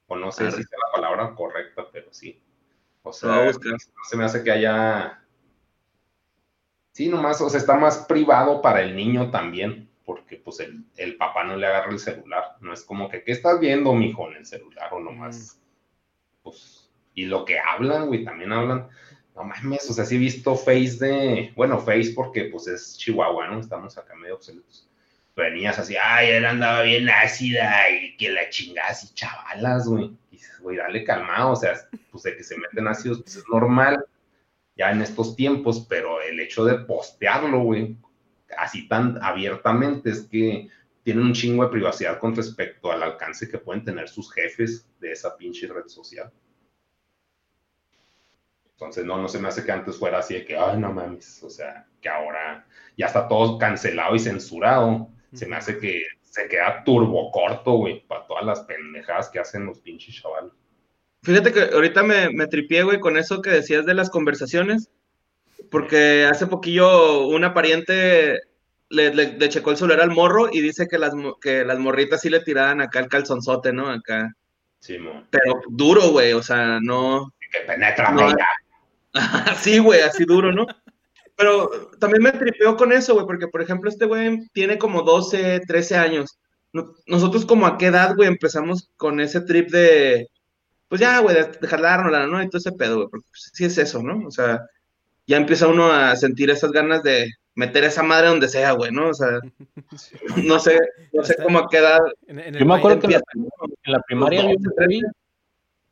O 0.08 0.16
no 0.16 0.30
sé 0.30 0.50
si 0.52 0.60
es 0.60 0.70
la 0.70 0.92
palabra 0.92 1.34
correcta, 1.34 1.86
pero 1.90 2.12
sí. 2.12 2.40
O 3.02 3.12
sea, 3.12 3.50
se 3.52 4.16
me 4.16 4.24
hace 4.24 4.42
que 4.44 4.50
haya. 4.50 5.22
Sí, 6.92 7.08
nomás, 7.08 7.40
o 7.40 7.48
sea, 7.48 7.60
está 7.60 7.76
más 7.76 8.04
privado 8.06 8.60
para 8.62 8.82
el 8.82 8.96
niño 8.96 9.30
también, 9.30 9.90
porque 10.04 10.36
pues 10.36 10.60
el, 10.60 11.16
papá 11.16 11.44
no 11.44 11.56
le 11.56 11.66
agarra 11.66 11.92
el 11.92 11.98
celular. 11.98 12.56
No 12.60 12.72
es 12.72 12.84
como 12.84 13.08
que, 13.08 13.22
¿qué 13.22 13.32
estás 13.32 13.60
viendo, 13.60 13.94
mijo, 13.94 14.28
en 14.30 14.38
el 14.38 14.46
celular? 14.46 14.92
O 14.92 15.00
nomás, 15.00 15.56
mm. 15.56 16.42
pues, 16.42 16.90
y 17.14 17.26
lo 17.26 17.44
que 17.44 17.58
hablan, 17.58 18.06
güey, 18.08 18.24
también 18.24 18.52
hablan 18.52 18.88
no 19.36 19.44
mames, 19.44 19.88
o 19.90 19.92
sea, 19.92 20.06
sí 20.06 20.16
he 20.16 20.18
visto 20.18 20.56
Face 20.56 20.96
de, 20.98 21.52
bueno, 21.54 21.78
Face 21.78 22.12
porque 22.14 22.46
pues 22.46 22.66
es 22.68 22.96
Chihuahua, 22.96 23.48
¿no? 23.48 23.60
Estamos 23.60 23.96
acá 23.98 24.14
medio 24.14 24.36
obsoletos. 24.36 24.88
Venías 25.36 25.78
así, 25.78 25.94
ay, 26.02 26.30
él 26.30 26.46
andaba 26.46 26.80
bien 26.82 27.10
ácida 27.10 27.90
y 27.90 28.16
que 28.16 28.30
la 28.30 28.48
chingada 28.48 28.88
así, 28.88 29.12
chavalas, 29.12 29.86
güey. 29.86 30.06
Y 30.30 30.36
dices, 30.36 30.58
güey, 30.60 30.78
dale 30.78 31.04
calmado, 31.04 31.52
o 31.52 31.56
sea, 31.56 31.74
pues 32.10 32.22
de 32.24 32.34
que 32.34 32.42
se 32.42 32.56
meten 32.56 32.88
ácidos, 32.88 33.22
pues 33.22 33.36
es 33.36 33.44
normal 33.52 34.06
ya 34.74 34.90
en 34.90 35.02
estos 35.02 35.36
tiempos, 35.36 35.86
pero 35.86 36.22
el 36.22 36.40
hecho 36.40 36.64
de 36.64 36.78
postearlo, 36.78 37.60
güey, 37.60 37.96
así 38.56 38.88
tan 38.88 39.22
abiertamente 39.22 40.10
es 40.10 40.22
que 40.22 40.68
tienen 41.02 41.24
un 41.24 41.34
chingo 41.34 41.64
de 41.64 41.70
privacidad 41.70 42.18
con 42.18 42.34
respecto 42.34 42.90
al 42.90 43.02
alcance 43.02 43.48
que 43.48 43.58
pueden 43.58 43.84
tener 43.84 44.08
sus 44.08 44.32
jefes 44.32 44.88
de 44.98 45.12
esa 45.12 45.36
pinche 45.36 45.66
red 45.66 45.86
social. 45.88 46.32
Entonces, 48.76 49.06
no, 49.06 49.16
no 49.16 49.26
se 49.26 49.38
me 49.38 49.48
hace 49.48 49.64
que 49.64 49.72
antes 49.72 49.96
fuera 49.96 50.18
así 50.18 50.34
de 50.34 50.44
que, 50.44 50.54
ay, 50.54 50.78
no 50.78 50.92
mames, 50.92 51.42
o 51.42 51.48
sea, 51.48 51.86
que 52.02 52.10
ahora 52.10 52.66
ya 52.96 53.06
está 53.06 53.26
todo 53.26 53.56
cancelado 53.56 54.14
y 54.14 54.18
censurado. 54.18 55.08
Se 55.32 55.46
me 55.46 55.56
hace 55.56 55.78
que 55.78 56.02
se 56.20 56.46
queda 56.46 56.84
turbo 56.84 57.30
corto, 57.30 57.72
güey, 57.72 58.06
para 58.06 58.26
todas 58.26 58.44
las 58.44 58.60
pendejadas 58.60 59.30
que 59.30 59.38
hacen 59.38 59.64
los 59.64 59.78
pinches 59.80 60.14
chavales. 60.16 60.52
Fíjate 61.22 61.52
que 61.54 61.62
ahorita 61.74 62.02
me, 62.02 62.28
me 62.28 62.46
tripié, 62.46 62.82
güey, 62.82 63.00
con 63.00 63.16
eso 63.16 63.40
que 63.40 63.48
decías 63.48 63.86
de 63.86 63.94
las 63.94 64.10
conversaciones, 64.10 64.90
porque 65.70 66.26
hace 66.30 66.46
poquillo 66.46 67.26
una 67.28 67.54
pariente 67.54 68.40
le, 68.90 69.14
le, 69.14 69.48
checó 69.48 69.70
el 69.70 69.76
celular 69.76 70.00
al 70.00 70.10
morro 70.10 70.48
y 70.52 70.60
dice 70.60 70.86
que 70.86 70.98
las, 70.98 71.12
que 71.40 71.64
las 71.64 71.78
morritas 71.78 72.20
sí 72.20 72.28
le 72.28 72.40
tiraban 72.40 72.80
acá 72.80 73.00
el 73.00 73.08
calzonzote, 73.08 73.72
¿no? 73.72 73.88
Acá. 73.88 74.32
Sí, 74.80 74.98
mo. 74.98 75.24
Pero 75.30 75.60
duro, 75.68 76.10
güey, 76.10 76.32
o 76.34 76.42
sea, 76.42 76.78
no. 76.80 77.32
Que 77.50 77.60
penetra, 77.60 78.10
no, 78.10 78.28
sí, 79.60 79.78
güey, 79.78 80.00
así 80.00 80.24
duro, 80.24 80.52
¿no? 80.52 80.66
Pero 81.36 81.70
también 82.00 82.22
me 82.22 82.32
tripeó 82.32 82.76
con 82.76 82.92
eso, 82.92 83.14
güey, 83.14 83.26
porque 83.26 83.48
por 83.48 83.60
ejemplo 83.60 83.90
este 83.90 84.06
güey 84.06 84.46
tiene 84.52 84.78
como 84.78 85.02
12, 85.02 85.60
13 85.66 85.96
años. 85.96 86.38
Nosotros 87.06 87.44
como 87.46 87.66
a 87.66 87.78
qué 87.78 87.86
edad, 87.86 88.14
güey, 88.14 88.28
empezamos 88.28 88.90
con 88.96 89.20
ese 89.20 89.40
trip 89.42 89.70
de, 89.70 90.28
pues 90.88 91.00
ya, 91.00 91.20
güey, 91.20 91.36
de 91.36 91.68
jalárnosla, 91.68 92.26
¿no? 92.26 92.42
Y 92.42 92.48
todo 92.48 92.58
ese 92.58 92.72
pedo, 92.72 92.96
güey, 92.96 93.08
porque 93.08 93.26
pues, 93.30 93.50
sí 93.52 93.64
es 93.64 93.78
eso, 93.78 94.02
¿no? 94.02 94.26
O 94.26 94.30
sea, 94.30 94.66
ya 95.26 95.36
empieza 95.36 95.68
uno 95.68 95.90
a 95.90 96.16
sentir 96.16 96.50
esas 96.50 96.72
ganas 96.72 97.02
de 97.02 97.30
meter 97.54 97.84
esa 97.84 98.02
madre 98.02 98.28
donde 98.28 98.48
sea, 98.48 98.72
güey, 98.72 98.92
¿no? 98.92 99.08
O 99.08 99.14
sea, 99.14 99.40
no 100.44 100.58
sé, 100.58 100.78
no 101.12 101.24
sé 101.24 101.36
cómo 101.42 101.58
a 101.58 101.68
qué 101.68 101.78
edad. 101.78 102.00
Yo 102.58 102.66
me 102.66 102.74
acuerdo 102.74 103.00
que 103.00 103.14
en 103.14 103.92
la, 103.92 104.00
primaria 104.00 104.42
había 104.42 104.56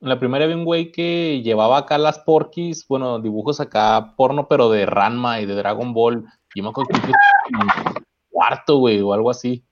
en 0.05 0.11
la 0.11 0.19
primaria 0.19 0.45
había 0.45 0.57
un 0.57 0.67
güey 0.67 0.93
que 0.93 1.41
llevaba 1.43 1.79
acá 1.79 1.97
las 1.97 2.19
porquis, 2.19 2.87
bueno, 2.87 3.21
dibujos 3.21 3.59
acá 3.59 4.13
porno, 4.17 4.47
pero 4.49 4.69
de 4.69 4.85
Ranma 4.85 5.41
y 5.41 5.47
de 5.47 5.55
Dragon 5.55 5.95
Ball. 5.95 6.27
Yo 6.55 6.63
me 6.63 6.69
acuerdo 6.69 6.91
que 6.93 7.13
cuarto, 8.29 8.77
güey, 8.77 9.01
o 9.01 9.15
algo 9.15 9.31
así. 9.31 9.65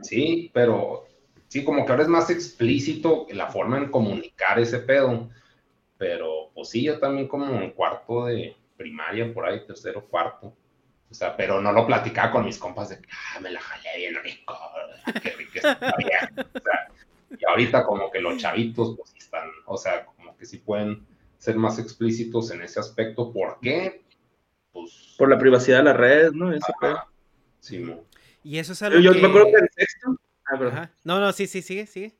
Sí, 0.00 0.50
pero 0.54 1.06
sí, 1.48 1.62
como 1.62 1.84
que 1.84 1.92
ahora 1.92 2.04
es 2.04 2.08
más 2.08 2.30
explícito 2.30 3.26
la 3.32 3.48
forma 3.48 3.76
en 3.76 3.90
comunicar 3.90 4.58
ese 4.58 4.78
pedo. 4.78 5.28
Pero, 5.98 6.50
pues 6.54 6.70
sí, 6.70 6.84
yo 6.84 6.98
también 6.98 7.28
como 7.28 7.44
en 7.60 7.72
cuarto 7.72 8.24
de 8.24 8.56
primaria, 8.78 9.30
por 9.34 9.44
ahí, 9.44 9.66
tercero, 9.66 10.06
cuarto. 10.06 10.54
O 11.10 11.14
sea, 11.14 11.36
pero 11.36 11.60
no 11.60 11.70
lo 11.72 11.86
platicaba 11.86 12.32
con 12.32 12.46
mis 12.46 12.56
compas 12.56 12.88
de, 12.88 12.96
ah, 12.96 13.40
me 13.40 13.50
la 13.50 13.60
jalé 13.60 13.96
bien 13.96 14.14
rico, 14.22 14.56
qué 15.22 15.30
rico 15.30 15.52
está 15.54 15.94
bien. 15.98 16.46
O 16.54 16.60
sea, 16.60 16.88
y 17.38 17.44
ahorita 17.48 17.84
como 17.84 18.10
que 18.10 18.20
los 18.20 18.36
chavitos 18.36 18.96
pues 18.96 19.14
están, 19.16 19.48
o 19.66 19.76
sea, 19.76 20.04
como 20.04 20.36
que 20.36 20.46
sí 20.46 20.58
pueden 20.58 21.06
ser 21.38 21.56
más 21.56 21.78
explícitos 21.78 22.50
en 22.50 22.62
ese 22.62 22.80
aspecto. 22.80 23.32
¿Por 23.32 23.58
qué? 23.60 24.04
Pues... 24.72 25.14
Por 25.16 25.28
la 25.28 25.38
privacidad 25.38 25.78
de 25.78 25.84
la 25.84 25.92
red, 25.92 26.32
¿no? 26.32 26.52
Sí, 27.60 27.78
no. 27.78 28.04
Y 28.42 28.58
eso 28.58 28.72
es 28.72 28.82
algo 28.82 29.00
Yo, 29.00 29.12
me 29.12 29.26
acuerdo 29.26 29.46
que 29.46 29.58
en 29.58 29.68
sexto... 29.74 30.16
Ah, 30.50 30.90
no, 31.04 31.20
no, 31.20 31.32
sí, 31.32 31.46
sí, 31.46 31.60
sigue, 31.60 31.86
sigue. 31.86 32.16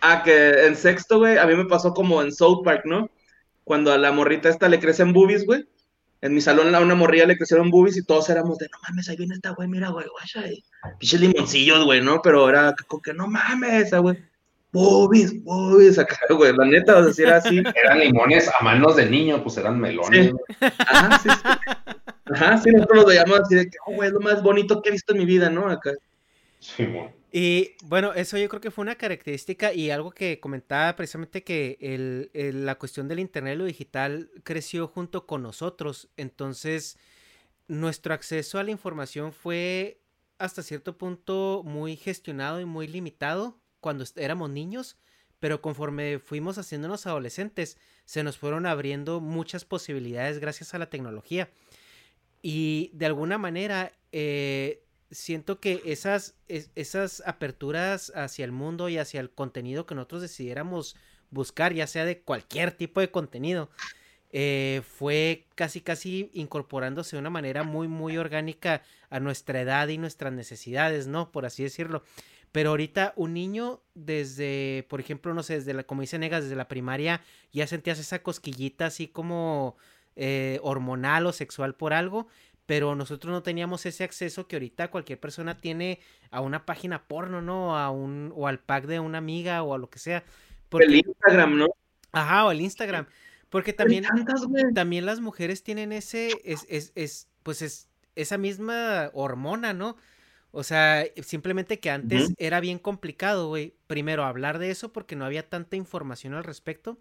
Ah, 0.00 0.22
que 0.24 0.66
en 0.66 0.74
sexto, 0.74 1.18
güey, 1.18 1.38
a 1.38 1.46
mí 1.46 1.54
me 1.54 1.66
pasó 1.66 1.94
como 1.94 2.20
en 2.22 2.32
South 2.32 2.64
Park, 2.64 2.82
¿no? 2.84 3.08
Cuando 3.62 3.92
a 3.92 3.98
la 3.98 4.10
morrita 4.10 4.48
esta 4.48 4.68
le 4.68 4.80
crecen 4.80 5.12
boobies, 5.12 5.46
güey 5.46 5.68
en 6.22 6.34
mi 6.34 6.40
salón 6.40 6.74
a 6.74 6.80
una 6.80 6.94
morrilla 6.94 7.26
le 7.26 7.36
crecieron 7.36 7.70
boobies 7.70 7.96
y 7.96 8.04
todos 8.04 8.28
éramos 8.28 8.58
de, 8.58 8.68
no 8.70 8.78
mames, 8.88 9.08
ahí 9.08 9.16
viene 9.16 9.34
esta 9.34 9.50
güey, 9.50 9.68
mira, 9.68 9.88
güey, 9.88 10.06
guacha, 10.08 10.46
y 10.46 10.62
pinches 10.98 11.20
limoncillos, 11.20 11.84
güey, 11.84 12.02
¿no? 12.02 12.20
Pero 12.22 12.48
era 12.48 12.74
como 12.86 13.00
que, 13.00 13.14
no 13.14 13.26
mames, 13.26 13.90
güey, 13.92 14.18
boobies, 14.72 15.42
boobies, 15.42 15.98
acá, 15.98 16.18
güey, 16.30 16.52
la 16.54 16.64
neta, 16.66 16.98
o 16.98 17.04
sea, 17.04 17.12
si 17.12 17.22
era 17.22 17.36
así. 17.36 17.58
Eran 17.84 18.00
limones 18.00 18.48
a 18.48 18.62
manos 18.62 18.96
de 18.96 19.06
niño, 19.06 19.42
pues 19.42 19.56
eran 19.56 19.80
melones. 19.80 20.32
Ajá, 20.60 21.18
sí, 21.18 21.28
sí. 21.30 21.48
Ajá, 22.32 22.58
sí, 22.58 22.70
nosotros 22.70 22.98
los 22.98 23.06
veíamos 23.06 23.40
así 23.40 23.56
de 23.56 23.68
que, 23.68 23.76
oh, 23.86 23.94
güey, 23.94 24.08
es 24.08 24.12
lo 24.12 24.20
más 24.20 24.42
bonito 24.42 24.80
que 24.80 24.90
he 24.90 24.92
visto 24.92 25.12
en 25.12 25.18
mi 25.18 25.24
vida, 25.24 25.50
¿no? 25.50 25.68
Acá. 25.68 25.92
Sí, 26.60 26.86
güey. 26.86 27.19
Y 27.32 27.76
bueno, 27.84 28.12
eso 28.12 28.36
yo 28.38 28.48
creo 28.48 28.60
que 28.60 28.72
fue 28.72 28.82
una 28.82 28.96
característica 28.96 29.72
y 29.72 29.90
algo 29.90 30.10
que 30.10 30.40
comentaba 30.40 30.96
precisamente 30.96 31.44
que 31.44 31.78
el, 31.80 32.64
la 32.64 32.76
cuestión 32.76 33.06
del 33.06 33.20
Internet 33.20 33.54
y 33.54 33.58
lo 33.58 33.64
digital 33.64 34.30
creció 34.42 34.88
junto 34.88 35.26
con 35.26 35.42
nosotros. 35.42 36.08
Entonces, 36.16 36.98
nuestro 37.68 38.14
acceso 38.14 38.58
a 38.58 38.64
la 38.64 38.72
información 38.72 39.32
fue 39.32 40.00
hasta 40.38 40.62
cierto 40.62 40.98
punto 40.98 41.62
muy 41.64 41.96
gestionado 41.96 42.60
y 42.60 42.64
muy 42.64 42.88
limitado 42.88 43.60
cuando 43.78 44.04
éramos 44.16 44.50
niños, 44.50 44.96
pero 45.38 45.62
conforme 45.62 46.18
fuimos 46.18 46.58
haciéndonos 46.58 47.06
adolescentes, 47.06 47.78
se 48.06 48.24
nos 48.24 48.38
fueron 48.38 48.66
abriendo 48.66 49.20
muchas 49.20 49.64
posibilidades 49.64 50.40
gracias 50.40 50.74
a 50.74 50.78
la 50.78 50.90
tecnología. 50.90 51.48
Y 52.42 52.90
de 52.94 53.06
alguna 53.06 53.38
manera, 53.38 53.92
eh, 54.12 54.82
siento 55.10 55.60
que 55.60 55.82
esas, 55.84 56.36
esas 56.48 57.22
aperturas 57.26 58.12
hacia 58.14 58.44
el 58.44 58.52
mundo 58.52 58.88
y 58.88 58.98
hacia 58.98 59.20
el 59.20 59.30
contenido 59.30 59.86
que 59.86 59.94
nosotros 59.94 60.22
decidiéramos 60.22 60.96
buscar, 61.30 61.72
ya 61.72 61.86
sea 61.86 62.04
de 62.04 62.20
cualquier 62.20 62.72
tipo 62.72 63.00
de 63.00 63.10
contenido, 63.10 63.70
eh, 64.32 64.82
fue 64.84 65.46
casi 65.56 65.80
casi 65.80 66.30
incorporándose 66.32 67.16
de 67.16 67.20
una 67.20 67.30
manera 67.30 67.64
muy 67.64 67.88
muy 67.88 68.16
orgánica 68.16 68.82
a 69.08 69.18
nuestra 69.18 69.60
edad 69.60 69.88
y 69.88 69.98
nuestras 69.98 70.32
necesidades, 70.32 71.08
¿no? 71.08 71.32
Por 71.32 71.46
así 71.46 71.64
decirlo. 71.64 72.04
Pero 72.52 72.70
ahorita 72.70 73.12
un 73.16 73.34
niño 73.34 73.80
desde, 73.94 74.86
por 74.88 75.00
ejemplo, 75.00 75.34
no 75.34 75.42
sé, 75.42 75.54
desde 75.54 75.72
la, 75.72 75.84
como 75.84 76.00
dice 76.00 76.18
Negas, 76.18 76.44
desde 76.44 76.56
la 76.56 76.68
primaria 76.68 77.22
ya 77.52 77.66
sentías 77.66 77.98
esa 77.98 78.22
cosquillita 78.22 78.86
así 78.86 79.08
como 79.08 79.76
eh, 80.16 80.58
hormonal 80.62 81.26
o 81.26 81.32
sexual 81.32 81.74
por 81.74 81.92
algo 81.92 82.26
pero 82.70 82.94
nosotros 82.94 83.32
no 83.32 83.42
teníamos 83.42 83.84
ese 83.84 84.04
acceso 84.04 84.46
que 84.46 84.54
ahorita 84.54 84.92
cualquier 84.92 85.18
persona 85.18 85.58
tiene 85.58 85.98
a 86.30 86.40
una 86.40 86.66
página 86.66 87.08
porno, 87.08 87.42
¿no? 87.42 87.76
A 87.76 87.90
un, 87.90 88.32
o 88.36 88.46
al 88.46 88.60
pack 88.60 88.86
de 88.86 89.00
una 89.00 89.18
amiga 89.18 89.64
o 89.64 89.74
a 89.74 89.78
lo 89.78 89.90
que 89.90 89.98
sea. 89.98 90.22
el 90.70 90.94
Instagram, 90.94 91.58
¿no? 91.58 91.66
Ajá, 92.12 92.46
o 92.46 92.52
el 92.52 92.60
Instagram. 92.60 93.08
Porque 93.48 93.72
también, 93.72 94.04
también 94.72 95.04
las 95.04 95.18
mujeres 95.18 95.64
tienen 95.64 95.90
ese, 95.90 96.30
es, 96.44 96.64
es, 96.68 96.92
es, 96.94 97.28
pues 97.42 97.60
es 97.60 97.88
esa 98.14 98.38
misma 98.38 99.10
hormona, 99.14 99.72
¿no? 99.72 99.96
O 100.52 100.62
sea, 100.62 101.04
simplemente 101.24 101.80
que 101.80 101.90
antes 101.90 102.34
era 102.38 102.60
bien 102.60 102.78
complicado, 102.78 103.48
güey. 103.48 103.74
Primero, 103.88 104.22
hablar 104.22 104.60
de 104.60 104.70
eso 104.70 104.92
porque 104.92 105.16
no 105.16 105.24
había 105.24 105.48
tanta 105.48 105.74
información 105.74 106.34
al 106.34 106.44
respecto. 106.44 106.98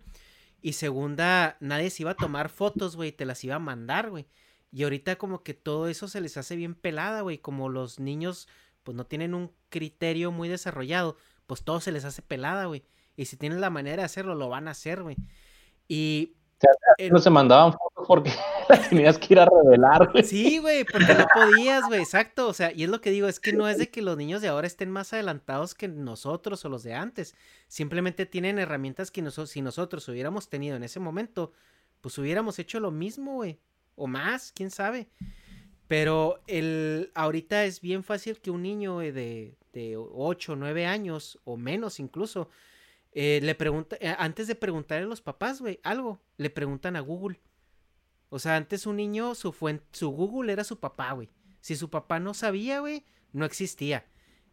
Y 0.64 0.74
segunda, 0.74 1.58
nadie 1.60 1.92
se 1.92 2.02
iba 2.02 2.12
a 2.14 2.16
tomar 2.16 2.50
fotos, 2.50 2.96
güey, 2.96 3.12
te 3.12 3.26
las 3.26 3.44
iba 3.44 3.54
a 3.54 3.60
mandar, 3.60 4.10
güey. 4.10 4.26
Y 4.72 4.84
ahorita 4.84 5.18
como 5.18 5.44
que 5.44 5.54
todo 5.54 5.88
eso 5.88 6.08
se 6.08 6.22
les 6.22 6.38
hace 6.38 6.56
bien 6.56 6.76
pelada, 6.76 7.22
güey. 7.22 7.40
Como 7.40 7.70
los 7.70 8.00
niños 8.00 8.48
pues 8.84 8.96
no 8.96 9.06
tienen 9.06 9.34
un 9.34 9.52
criterio 9.70 10.32
muy 10.32 10.50
desarrollado, 10.50 11.18
pues 11.48 11.64
todo 11.64 11.80
se 11.80 11.92
les 11.92 12.06
hace 12.06 12.22
pelada, 12.22 12.66
güey. 12.66 12.84
Y 13.16 13.26
si 13.26 13.38
tienen 13.38 13.62
la 13.62 13.70
manera 13.70 13.98
de 14.02 14.06
hacerlo, 14.06 14.36
lo 14.36 14.50
van 14.50 14.68
a 14.68 14.72
hacer, 14.72 15.04
güey. 15.04 15.18
Y... 15.88 16.36
No 17.12 17.20
se 17.20 17.30
mandaban 17.30 17.72
fotos 17.72 18.06
porque 18.08 18.32
tenías 18.90 19.18
que 19.18 19.34
ir 19.34 19.40
a 19.40 19.46
revelar, 19.46 20.12
güey. 20.12 20.24
Sí, 20.24 20.58
güey, 20.58 20.84
porque 20.84 21.14
no 21.14 21.26
podías, 21.34 21.86
güey, 21.88 22.02
exacto. 22.02 22.48
O 22.48 22.54
sea, 22.54 22.72
y 22.72 22.84
es 22.84 22.90
lo 22.90 23.00
que 23.00 23.12
digo, 23.12 23.28
es 23.28 23.40
que 23.40 23.54
no 23.54 23.68
es 23.68 23.78
de 23.78 23.90
que 23.90 24.02
los 24.02 24.18
niños 24.18 24.42
de 24.42 24.50
ahora 24.50 24.68
estén 24.68 24.90
más 24.90 25.14
adelantados 25.14 25.76
que 25.76 25.88
nosotros 25.88 26.66
o 26.66 26.70
los 26.70 26.84
de 26.84 26.96
antes. 26.96 27.36
Simplemente 27.68 28.26
tienen 28.26 28.60
herramientas 28.60 29.12
que 29.12 29.22
nosotros, 29.22 29.52
si 29.52 29.62
nosotros 29.62 30.08
hubiéramos 30.10 30.50
tenido 30.50 30.76
en 30.76 30.84
ese 30.84 31.00
momento, 31.00 31.54
pues 32.02 32.18
hubiéramos 32.18 32.60
hecho 32.60 32.80
lo 32.80 32.92
mismo, 32.92 33.36
güey 33.36 33.60
o 34.00 34.08
más, 34.08 34.52
quién 34.52 34.72
sabe. 34.72 35.10
Pero 35.88 36.42
el, 36.48 37.12
ahorita 37.16 37.66
es 37.66 37.82
bien 37.82 38.04
fácil 38.04 38.40
que 38.40 38.52
un 38.52 38.64
niño 38.64 39.00
de, 39.00 39.58
de 39.74 39.98
8 39.98 40.54
o 40.54 40.56
9 40.56 40.86
años 40.86 41.40
o 41.44 41.58
menos 41.58 42.00
incluso, 42.00 42.50
eh, 43.12 43.40
le 43.42 43.56
pregunta, 43.56 43.98
eh, 44.00 44.16
antes 44.18 44.48
de 44.48 44.56
preguntarle 44.56 45.06
a 45.06 45.10
los 45.10 45.22
papás, 45.22 45.62
güey, 45.62 45.80
algo, 45.84 46.22
le 46.38 46.50
preguntan 46.50 46.96
a 46.96 47.00
Google. 47.00 47.40
O 48.30 48.38
sea, 48.38 48.56
antes 48.56 48.86
un 48.86 48.98
niño, 48.98 49.34
su, 49.36 49.52
fuente, 49.52 49.86
su 49.92 50.10
Google 50.10 50.54
era 50.54 50.64
su 50.64 50.80
papá, 50.80 51.12
güey. 51.14 51.30
Si 51.62 51.76
su 51.76 51.90
papá 51.90 52.20
no 52.20 52.34
sabía, 52.34 52.80
güey, 52.80 53.04
no 53.34 53.46
existía. 53.46 54.06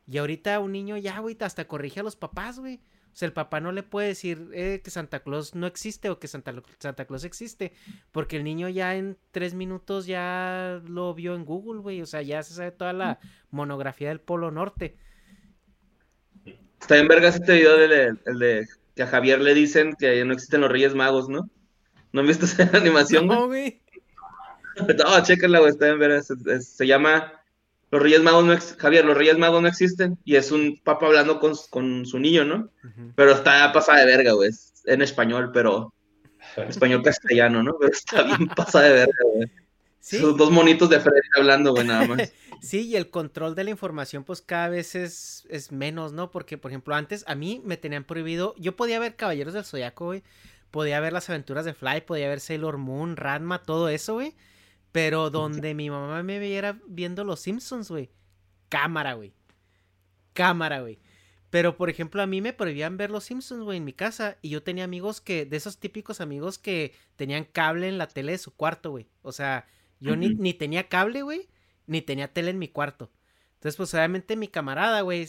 Y 0.07 0.18
ahorita 0.18 0.59
un 0.61 0.72
niño 0.72 0.97
ya, 0.97 1.18
güey, 1.18 1.36
hasta 1.40 1.68
corrige 1.68 2.01
a 2.01 2.03
los 2.03 2.16
papás, 2.16 2.59
güey. 2.59 2.80
O 3.17 3.19
sea, 3.19 3.29
el 3.29 3.33
papá 3.33 3.61
no 3.61 3.73
le 3.73 3.83
puede 3.83 4.09
decir 4.09 4.51
eh, 4.53 4.83
que 4.85 4.91
Santa 4.91 5.21
Claus 5.21 5.55
no 5.55 5.67
existe 5.67 6.11
o 6.11 6.19
que 6.19 6.29
Santa, 6.29 6.53
Santa 6.79 7.07
Claus 7.07 7.25
existe, 7.25 7.73
porque 8.12 8.37
el 8.37 8.45
niño 8.45 8.69
ya 8.69 8.95
en 8.95 9.17
tres 9.31 9.55
minutos 9.55 10.05
ya 10.05 10.83
lo 10.87 11.14
vio 11.14 11.35
en 11.35 11.47
Google, 11.47 11.81
güey. 11.81 12.03
O 12.03 12.07
sea, 12.07 12.21
ya 12.21 12.43
se 12.43 12.53
sabe 12.53 12.73
toda 12.73 12.93
la 12.93 13.19
monografía 13.51 14.11
del 14.11 14.21
Polo 14.21 14.51
Norte. 14.51 14.99
Está 16.79 16.99
en 16.99 17.09
vergas 17.09 17.37
este 17.37 17.55
video 17.55 17.79
del 17.79 18.19
el 18.27 18.39
de 18.39 18.69
que 18.95 19.05
a 19.05 19.07
Javier 19.07 19.41
le 19.41 19.55
dicen 19.55 19.95
que 19.99 20.23
no 20.27 20.35
existen 20.35 20.61
los 20.61 20.71
Reyes 20.71 20.95
Magos, 20.95 21.31
¿no? 21.31 21.49
¿No 22.12 22.21
han 22.21 22.27
visto 22.27 22.45
esa 22.45 22.64
animación? 22.77 23.29
No, 23.29 23.47
güey. 23.47 23.81
No, 24.99 25.23
chéquenla, 25.23 25.61
güey, 25.61 25.71
está 25.71 25.89
en 25.89 25.99
vergas. 25.99 26.31
Se, 26.61 26.87
llama 26.87 27.36
Los 27.97 28.03
Reyes 28.03 28.22
Magos 28.22 28.44
no 28.44 28.55
Javier, 28.76 29.07
los 29.07 29.16
Reyes 29.16 29.38
Magos 29.38 29.62
no 29.62 29.68
existen. 29.68 30.18
Y 30.22 30.36
es 30.36 30.53
un 30.53 30.78
papá 30.84 31.07
hablando 31.07 31.40
con, 31.40 31.55
con 31.70 32.05
su 32.05 32.18
niño, 32.18 32.44
¿no? 32.44 32.68
Pero 33.14 33.32
está 33.32 33.72
pasada 33.72 34.01
de 34.01 34.05
verga, 34.05 34.32
güey. 34.32 34.51
En 34.84 35.01
español, 35.01 35.51
pero 35.51 35.94
español 36.68 37.03
castellano, 37.03 37.62
¿no? 37.62 37.74
Pero 37.80 37.90
está 37.90 38.22
bien 38.22 38.49
pasada 38.49 38.84
de 38.84 38.92
verga, 38.92 39.18
güey. 39.32 39.51
¿Sí? 39.99 40.18
Sus 40.18 40.36
dos 40.36 40.51
monitos 40.51 40.90
de 40.90 41.01
frente 41.01 41.26
hablando, 41.38 41.72
güey, 41.72 41.86
nada 41.86 42.07
más. 42.07 42.32
Sí, 42.62 42.86
y 42.86 42.97
el 42.97 43.11
control 43.11 43.55
de 43.55 43.64
la 43.64 43.70
información, 43.70 44.24
pues 44.24 44.40
cada 44.40 44.70
vez 44.70 44.94
es, 44.94 45.47
es, 45.51 45.72
menos, 45.72 46.12
¿no? 46.12 46.30
Porque, 46.30 46.57
por 46.57 46.70
ejemplo, 46.70 46.94
antes 46.94 47.22
a 47.26 47.34
mí 47.34 47.61
me 47.64 47.76
tenían 47.76 48.05
prohibido. 48.05 48.55
Yo 48.57 48.76
podía 48.76 48.99
ver 48.99 49.14
Caballeros 49.14 49.53
del 49.53 49.64
Zodiaco, 49.64 50.07
güey. 50.07 50.22
Podía 50.70 50.99
ver 51.01 51.12
las 51.12 51.28
aventuras 51.28 51.66
de 51.66 51.74
Fly, 51.74 52.01
podía 52.03 52.28
ver 52.28 52.40
Sailor 52.40 52.78
Moon, 52.78 53.16
Ranma, 53.16 53.62
todo 53.62 53.90
eso, 53.90 54.14
güey. 54.14 54.34
Pero 54.97 55.30
donde 55.30 55.74
mi 55.74 55.90
mamá 55.90 56.22
me 56.22 56.38
viera 56.38 56.80
viendo 56.88 57.22
Los 57.22 57.40
Simpsons, 57.40 57.90
güey. 57.90 58.11
Cámara, 58.68 59.14
güey. 59.14 59.32
Cámara, 60.32 60.80
güey. 60.80 60.99
Pero, 61.51 61.76
por 61.76 61.90
ejemplo, 61.90 62.22
a 62.22 62.26
mí 62.26 62.40
me 62.40 62.53
prohibían 62.53 62.97
ver 62.97 63.11
Los 63.11 63.24
Simpsons, 63.24 63.62
güey, 63.62 63.78
en 63.78 63.84
mi 63.84 63.92
casa. 63.92 64.38
Y 64.42 64.49
yo 64.49 64.62
tenía 64.62 64.84
amigos 64.84 65.20
que, 65.20 65.47
de 65.47 65.57
esos 65.57 65.78
típicos 65.78 66.20
amigos 66.20 66.59
que 66.59 66.94
tenían 67.16 67.44
cable 67.44 67.88
en 67.88 67.99
la 67.99 68.09
tele 68.09 68.32
de 68.32 68.38
su 68.38 68.55
cuarto, 68.55 68.90
güey. 68.90 69.07
O 69.22 69.32
sea, 69.32 69.66
yo 70.01 70.16
ni, 70.16 70.30
ni 70.30 70.55
tenía 70.55 70.88
cable, 70.88 71.22
güey 71.22 71.49
ni 71.86 72.03
tenía 72.03 72.32
tele 72.32 72.51
en 72.51 72.59
mi 72.59 72.68
cuarto. 72.68 73.11
Entonces, 73.55 73.76
pues 73.76 73.94
obviamente 73.94 74.36
mi 74.36 74.49
camarada, 74.49 75.01
güey, 75.01 75.28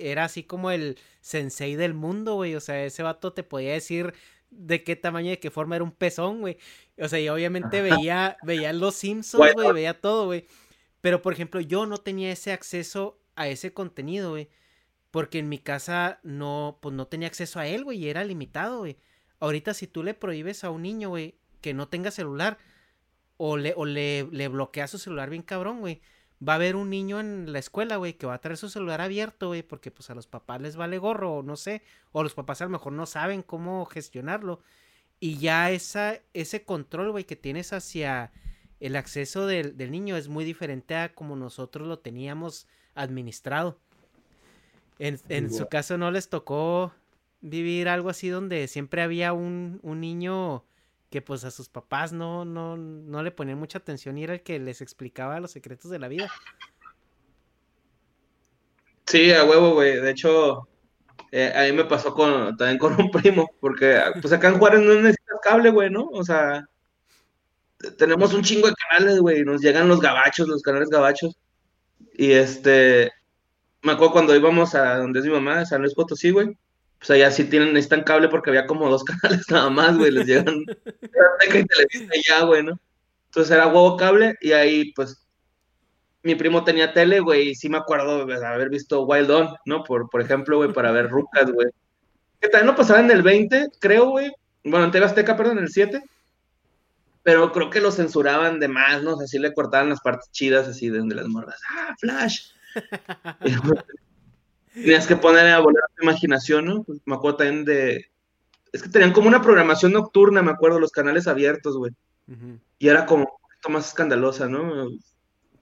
era 0.00 0.24
así 0.24 0.44
como 0.44 0.70
el 0.70 0.98
sensei 1.20 1.76
del 1.76 1.94
mundo, 1.94 2.34
güey. 2.34 2.54
O 2.54 2.60
sea, 2.60 2.84
ese 2.84 3.02
vato 3.02 3.32
te 3.32 3.42
podía 3.42 3.72
decir 3.72 4.14
de 4.56 4.84
qué 4.84 4.96
tamaño, 4.96 5.30
de 5.30 5.40
qué 5.40 5.50
forma 5.50 5.76
era 5.76 5.84
un 5.84 5.92
pezón, 5.92 6.40
güey. 6.40 6.58
O 6.98 7.08
sea, 7.08 7.20
y 7.20 7.28
obviamente 7.28 7.82
veía, 7.82 8.36
veía 8.42 8.72
los 8.72 8.94
Simpsons, 8.94 9.54
güey, 9.54 9.72
veía 9.72 10.00
todo, 10.00 10.26
güey. 10.26 10.46
Pero, 11.00 11.22
por 11.22 11.32
ejemplo, 11.32 11.60
yo 11.60 11.86
no 11.86 11.98
tenía 11.98 12.32
ese 12.32 12.52
acceso 12.52 13.20
a 13.36 13.48
ese 13.48 13.72
contenido, 13.72 14.30
güey. 14.30 14.48
Porque 15.10 15.38
en 15.38 15.48
mi 15.48 15.58
casa 15.58 16.18
no, 16.22 16.78
pues 16.80 16.94
no 16.94 17.06
tenía 17.06 17.28
acceso 17.28 17.60
a 17.60 17.66
él, 17.66 17.84
güey, 17.84 17.98
y 17.98 18.08
era 18.08 18.24
limitado, 18.24 18.80
güey. 18.80 18.96
Ahorita 19.38 19.74
si 19.74 19.86
tú 19.86 20.02
le 20.02 20.14
prohíbes 20.14 20.64
a 20.64 20.70
un 20.70 20.82
niño, 20.82 21.10
güey, 21.10 21.36
que 21.60 21.74
no 21.74 21.88
tenga 21.88 22.10
celular, 22.10 22.58
o 23.36 23.56
le, 23.56 23.74
o 23.76 23.84
le, 23.84 24.26
le 24.30 24.48
bloquea 24.48 24.86
su 24.86 24.98
celular 24.98 25.30
bien 25.30 25.42
cabrón, 25.42 25.80
güey. 25.80 26.00
Va 26.46 26.54
a 26.54 26.56
haber 26.56 26.76
un 26.76 26.90
niño 26.90 27.20
en 27.20 27.52
la 27.52 27.58
escuela, 27.58 27.96
güey, 27.96 28.14
que 28.14 28.26
va 28.26 28.34
a 28.34 28.40
traer 28.40 28.56
su 28.56 28.68
celular 28.68 29.00
abierto, 29.00 29.48
güey, 29.48 29.62
porque 29.62 29.90
pues 29.90 30.10
a 30.10 30.14
los 30.14 30.26
papás 30.26 30.60
les 30.60 30.76
vale 30.76 30.98
gorro, 30.98 31.36
o 31.36 31.42
no 31.42 31.56
sé, 31.56 31.82
o 32.12 32.22
los 32.22 32.34
papás 32.34 32.60
a 32.60 32.64
lo 32.64 32.70
mejor 32.70 32.92
no 32.92 33.06
saben 33.06 33.42
cómo 33.42 33.84
gestionarlo. 33.86 34.60
Y 35.20 35.38
ya 35.38 35.70
esa, 35.70 36.20
ese 36.34 36.64
control, 36.64 37.12
güey, 37.12 37.24
que 37.24 37.36
tienes 37.36 37.72
hacia 37.72 38.32
el 38.80 38.96
acceso 38.96 39.46
del, 39.46 39.76
del, 39.76 39.90
niño 39.90 40.16
es 40.16 40.28
muy 40.28 40.44
diferente 40.44 40.96
a 40.96 41.14
como 41.14 41.36
nosotros 41.36 41.88
lo 41.88 42.00
teníamos 42.00 42.66
administrado. 42.94 43.78
En, 44.98 45.18
en 45.28 45.52
su 45.52 45.66
caso 45.68 45.96
no 45.98 46.10
les 46.10 46.28
tocó 46.28 46.92
vivir 47.40 47.88
algo 47.88 48.10
así 48.10 48.28
donde 48.28 48.68
siempre 48.68 49.02
había 49.02 49.32
un, 49.32 49.78
un 49.82 50.00
niño 50.00 50.64
que 51.14 51.22
pues 51.22 51.44
a 51.44 51.52
sus 51.52 51.68
papás 51.68 52.12
no, 52.12 52.44
no, 52.44 52.76
no 52.76 53.22
le 53.22 53.30
ponían 53.30 53.56
mucha 53.56 53.78
atención 53.78 54.18
y 54.18 54.24
era 54.24 54.34
el 54.34 54.42
que 54.42 54.58
les 54.58 54.80
explicaba 54.80 55.38
los 55.38 55.52
secretos 55.52 55.88
de 55.88 56.00
la 56.00 56.08
vida. 56.08 56.28
Sí, 59.06 59.30
a 59.30 59.44
huevo, 59.44 59.74
güey. 59.74 60.00
De 60.00 60.10
hecho, 60.10 60.66
eh, 61.30 61.52
a 61.54 61.70
mí 61.70 61.70
me 61.70 61.84
pasó 61.84 62.12
con, 62.12 62.56
también 62.56 62.78
con 62.78 63.00
un 63.00 63.12
primo, 63.12 63.48
porque 63.60 63.96
pues 64.20 64.32
acá 64.32 64.48
en 64.48 64.58
Juárez 64.58 64.80
no 64.80 64.92
necesitas 64.94 65.38
cable, 65.40 65.70
güey, 65.70 65.88
¿no? 65.88 66.08
O 66.10 66.24
sea, 66.24 66.68
tenemos 67.96 68.34
un 68.34 68.42
chingo 68.42 68.66
de 68.66 68.74
canales, 68.74 69.20
güey, 69.20 69.44
nos 69.44 69.60
llegan 69.60 69.86
los 69.86 70.00
gabachos, 70.00 70.48
los 70.48 70.62
canales 70.62 70.88
gabachos. 70.88 71.38
Y 72.14 72.32
este, 72.32 73.12
me 73.82 73.92
acuerdo 73.92 74.14
cuando 74.14 74.34
íbamos 74.34 74.74
a 74.74 74.96
donde 74.96 75.20
es 75.20 75.26
mi 75.26 75.30
mamá, 75.30 75.64
San 75.64 75.80
Luis 75.80 75.94
Potosí, 75.94 76.32
güey, 76.32 76.58
pues 77.04 77.18
allá 77.18 77.30
sí 77.30 77.44
tienen, 77.44 77.74
necesitan 77.74 78.02
cable 78.02 78.30
porque 78.30 78.48
había 78.48 78.66
como 78.66 78.88
dos 78.88 79.04
canales 79.22 79.44
nada 79.50 79.68
más, 79.68 79.98
güey, 79.98 80.10
les 80.10 80.26
llegan 80.26 80.54
y 81.46 81.64
televisión 81.66 82.10
ya, 82.26 82.44
güey, 82.44 82.62
¿no? 82.62 82.80
Entonces 83.26 83.54
era 83.54 83.66
huevo 83.66 83.98
cable 83.98 84.36
y 84.40 84.52
ahí, 84.52 84.90
pues, 84.92 85.22
mi 86.22 86.34
primo 86.34 86.64
tenía 86.64 86.94
tele, 86.94 87.20
güey, 87.20 87.50
y 87.50 87.54
sí 87.54 87.68
me 87.68 87.76
acuerdo 87.76 88.24
de 88.24 88.46
haber 88.46 88.70
visto 88.70 89.04
Wild 89.04 89.30
On, 89.30 89.54
¿no? 89.66 89.84
Por, 89.84 90.08
por 90.08 90.22
ejemplo, 90.22 90.56
güey, 90.56 90.72
para 90.72 90.92
ver 90.92 91.10
Rucas, 91.10 91.50
güey. 91.52 91.66
Que 92.40 92.48
también 92.48 92.68
no 92.68 92.76
pasaba 92.76 93.00
en 93.00 93.10
el 93.10 93.22
20, 93.22 93.68
creo, 93.78 94.08
güey. 94.08 94.32
Bueno, 94.64 94.86
en 94.86 94.90
TV 94.90 95.04
Azteca, 95.04 95.36
perdón, 95.36 95.58
en 95.58 95.64
el 95.64 95.70
7. 95.70 96.02
Pero 97.22 97.52
creo 97.52 97.68
que 97.68 97.82
lo 97.82 97.90
censuraban 97.90 98.60
de 98.60 98.68
más, 98.68 99.02
¿no? 99.02 99.14
O 99.14 99.18
sea, 99.18 99.26
sí 99.26 99.38
le 99.38 99.52
cortaban 99.52 99.90
las 99.90 100.00
partes 100.00 100.30
chidas 100.30 100.66
así 100.66 100.88
de 100.88 100.98
donde 100.98 101.16
las 101.16 101.26
mordas. 101.26 101.60
¡Ah, 101.70 101.94
Flash! 101.98 102.52
Tenías 104.74 105.06
que 105.06 105.16
poner 105.16 105.46
a 105.46 105.60
volar 105.60 105.84
tu 105.96 106.02
imaginación, 106.02 106.64
¿no? 106.64 106.82
Pues, 106.82 107.00
me 107.04 107.14
acuerdo 107.14 107.38
también 107.38 107.64
de. 107.64 108.10
Es 108.72 108.82
que 108.82 108.88
tenían 108.88 109.12
como 109.12 109.28
una 109.28 109.40
programación 109.40 109.92
nocturna, 109.92 110.42
me 110.42 110.50
acuerdo, 110.50 110.80
los 110.80 110.90
canales 110.90 111.28
abiertos, 111.28 111.76
güey. 111.76 111.92
Y 112.78 112.88
era 112.88 113.06
como 113.06 113.22
un 113.22 113.40
poquito 113.40 113.68
más 113.68 113.88
escandalosa, 113.88 114.48
¿no? 114.48 114.88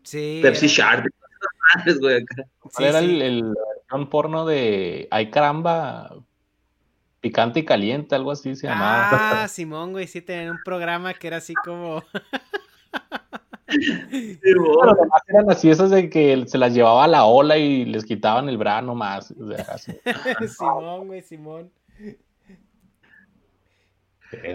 Sí. 0.02 0.40
Pepsi 0.42 0.66
Shark. 0.66 1.10
güey. 2.00 2.24
era 2.78 3.00
el, 3.00 3.20
el, 3.20 3.54
porno 4.08 4.46
de 4.46 5.08
Ay 5.10 5.30
caramba, 5.30 6.16
picante 7.20 7.60
y 7.60 7.64
caliente, 7.66 8.14
algo 8.14 8.30
así 8.30 8.56
se 8.56 8.66
llamaba. 8.66 9.42
Ah, 9.42 9.48
Simón, 9.48 9.92
güey, 9.92 10.06
sí 10.06 10.22
tenían 10.22 10.52
un 10.52 10.62
programa 10.64 11.12
que 11.12 11.26
era 11.26 11.36
así 11.36 11.54
como. 11.54 12.02
Pero 14.40 14.82
además 14.82 15.22
eran 15.28 15.50
así 15.50 15.70
esas 15.70 15.90
de 15.90 16.10
que 16.10 16.44
se 16.46 16.58
las 16.58 16.74
llevaba 16.74 17.04
a 17.04 17.08
la 17.08 17.24
ola 17.24 17.56
y 17.58 17.84
les 17.84 18.04
quitaban 18.04 18.48
el 18.48 18.58
brano 18.58 18.94
más. 18.94 19.34
Simón, 20.58 21.06
güey, 21.06 21.22
Simón. 21.22 21.70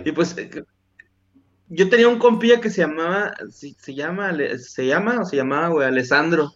Y 0.05 0.11
pues 0.11 0.37
eh, 0.37 0.49
yo 1.69 1.89
tenía 1.89 2.07
un 2.07 2.19
compilla 2.19 2.61
que 2.61 2.69
se 2.69 2.81
llamaba, 2.81 3.33
se, 3.49 3.93
llama, 3.93 4.33
se 4.57 4.85
llama 4.85 5.21
o 5.21 5.25
se 5.25 5.35
llamaba, 5.35 5.67
güey, 5.69 5.87
Alessandro. 5.87 6.53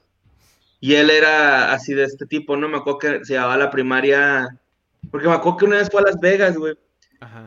Y 0.80 0.96
él 0.96 1.10
era 1.10 1.74
así 1.74 1.94
de 1.94 2.06
este 2.06 2.26
tipo, 2.26 2.58
¿no? 2.58 2.68
Me 2.68 2.78
acuerdo 2.78 2.98
que 3.00 3.26
se 3.26 3.34
llamaba 3.34 3.58
la 3.58 3.70
primaria, 3.70 4.60
porque 5.12 5.28
me 5.28 5.34
acuerdo 5.34 5.58
que 5.58 5.66
una 5.66 5.78
vez 5.78 5.90
fue 5.92 6.02
a 6.02 6.06
Las 6.06 6.20
Vegas, 6.20 6.58
güey. 6.58 6.76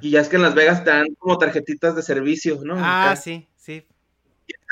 Y 0.00 0.10
ya 0.10 0.20
es 0.20 0.28
que 0.28 0.36
en 0.36 0.42
Las 0.42 0.54
Vegas 0.54 0.84
te 0.84 0.90
dan 0.90 1.12
como 1.18 1.36
tarjetitas 1.36 1.96
de 1.96 2.02
servicio, 2.02 2.60
¿no? 2.62 2.74
Ah, 2.78 3.16
sí, 3.16 3.48
sí. 3.56 3.84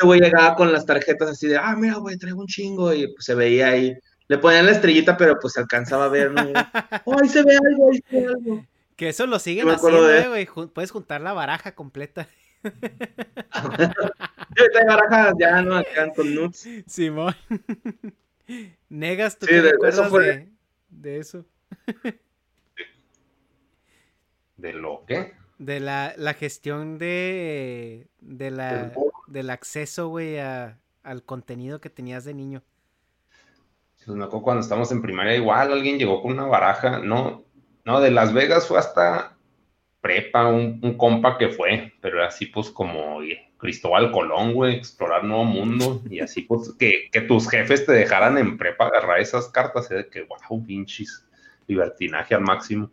Este 0.03 0.09
güey 0.09 0.21
llegaba 0.21 0.57
con 0.57 0.73
las 0.73 0.85
tarjetas 0.85 1.31
así 1.31 1.47
de, 1.47 1.57
ah, 1.57 1.77
mira, 1.77 1.95
güey, 1.95 2.19
traigo 2.19 2.41
un 2.41 2.49
chingo. 2.49 2.93
Y 2.93 3.07
pues 3.07 3.25
se 3.25 3.37
veía 3.37 3.69
ahí. 3.69 3.97
Le 4.27 4.37
ponían 4.37 4.67
la 4.67 4.73
estrellita, 4.73 5.17
pero 5.17 5.39
pues 5.41 5.53
se 5.53 5.61
alcanzaba 5.61 6.07
a 6.07 6.09
ver, 6.09 6.33
¿no? 6.33 6.43
oh, 7.05 7.17
ahí 7.23 7.29
se 7.29 7.45
ve 7.45 7.57
algo, 7.57 7.93
ahí 7.93 8.03
se 8.11 8.21
ve 8.21 8.27
algo. 8.27 8.67
Que 8.97 9.11
eso 9.11 9.29
lo 9.29 9.39
siguen 9.39 9.69
haciendo, 9.69 10.13
eh, 10.13 10.27
güey. 10.27 10.49
Puedes 10.71 10.91
juntar 10.91 11.21
la 11.21 11.35
baraja 11.35 11.77
completa. 11.77 12.27
Barajas 14.89 15.35
ya, 15.39 15.63
¿no? 15.63 15.77
Acá 15.77 16.13
con 16.13 16.35
nuts. 16.35 16.67
Simón. 16.89 17.37
Negas, 18.89 19.39
¿tú 19.39 19.47
sí, 19.47 19.55
de, 19.55 19.73
eso 19.85 20.07
fue... 20.07 20.49
de 20.91 21.19
eso? 21.19 21.47
¿De 24.57 24.73
lo 24.73 25.05
qué? 25.07 25.35
De 25.63 25.79
la, 25.79 26.13
la 26.17 26.35
gestión 26.35 26.99
de, 26.99 28.09
de 28.21 28.51
la, 28.51 28.93
del 29.29 29.49
acceso, 29.49 30.09
güey, 30.09 30.37
al 30.41 31.23
contenido 31.25 31.81
que 31.81 31.89
tenías 31.89 32.25
de 32.25 32.35
niño. 32.35 32.65
Pues 34.05 34.17
me 34.17 34.25
acuerdo 34.25 34.43
cuando 34.43 34.63
estábamos 34.63 34.91
en 34.91 35.03
primaria, 35.03 35.37
igual 35.37 35.73
alguien 35.73 35.99
llegó 35.99 36.21
con 36.21 36.33
una 36.33 36.47
baraja, 36.47 36.99
no, 36.99 37.45
no, 37.85 38.01
de 38.01 38.11
Las 38.11 38.33
Vegas 38.33 38.67
fue 38.67 38.77
hasta 38.81 39.37
prepa, 40.01 40.49
un, 40.49 40.97
compa 40.97 41.39
que 41.39 41.51
fue, 41.51 41.93
pero 42.01 42.25
así 42.25 42.47
pues 42.47 42.69
como 42.69 43.21
Cristóbal 43.59 44.11
Colón, 44.11 44.55
güey, 44.55 44.75
explorar 44.75 45.23
nuevo 45.23 45.45
mundo, 45.45 46.03
y 46.11 46.19
así 46.19 46.43
pues 46.43 46.73
que, 46.77 47.09
tus 47.29 47.49
jefes 47.49 47.87
te 47.87 47.93
dejaran 47.93 48.37
en 48.37 48.59
prepa 48.59 48.89
agarrar 48.89 49.21
esas 49.21 49.49
cartas, 49.49 49.89
¿eh? 49.93 49.95
de 49.95 50.09
que, 50.09 50.23
wow, 50.23 50.67
pinches, 50.67 51.25
libertinaje 51.69 52.35
al 52.35 52.41
máximo 52.41 52.91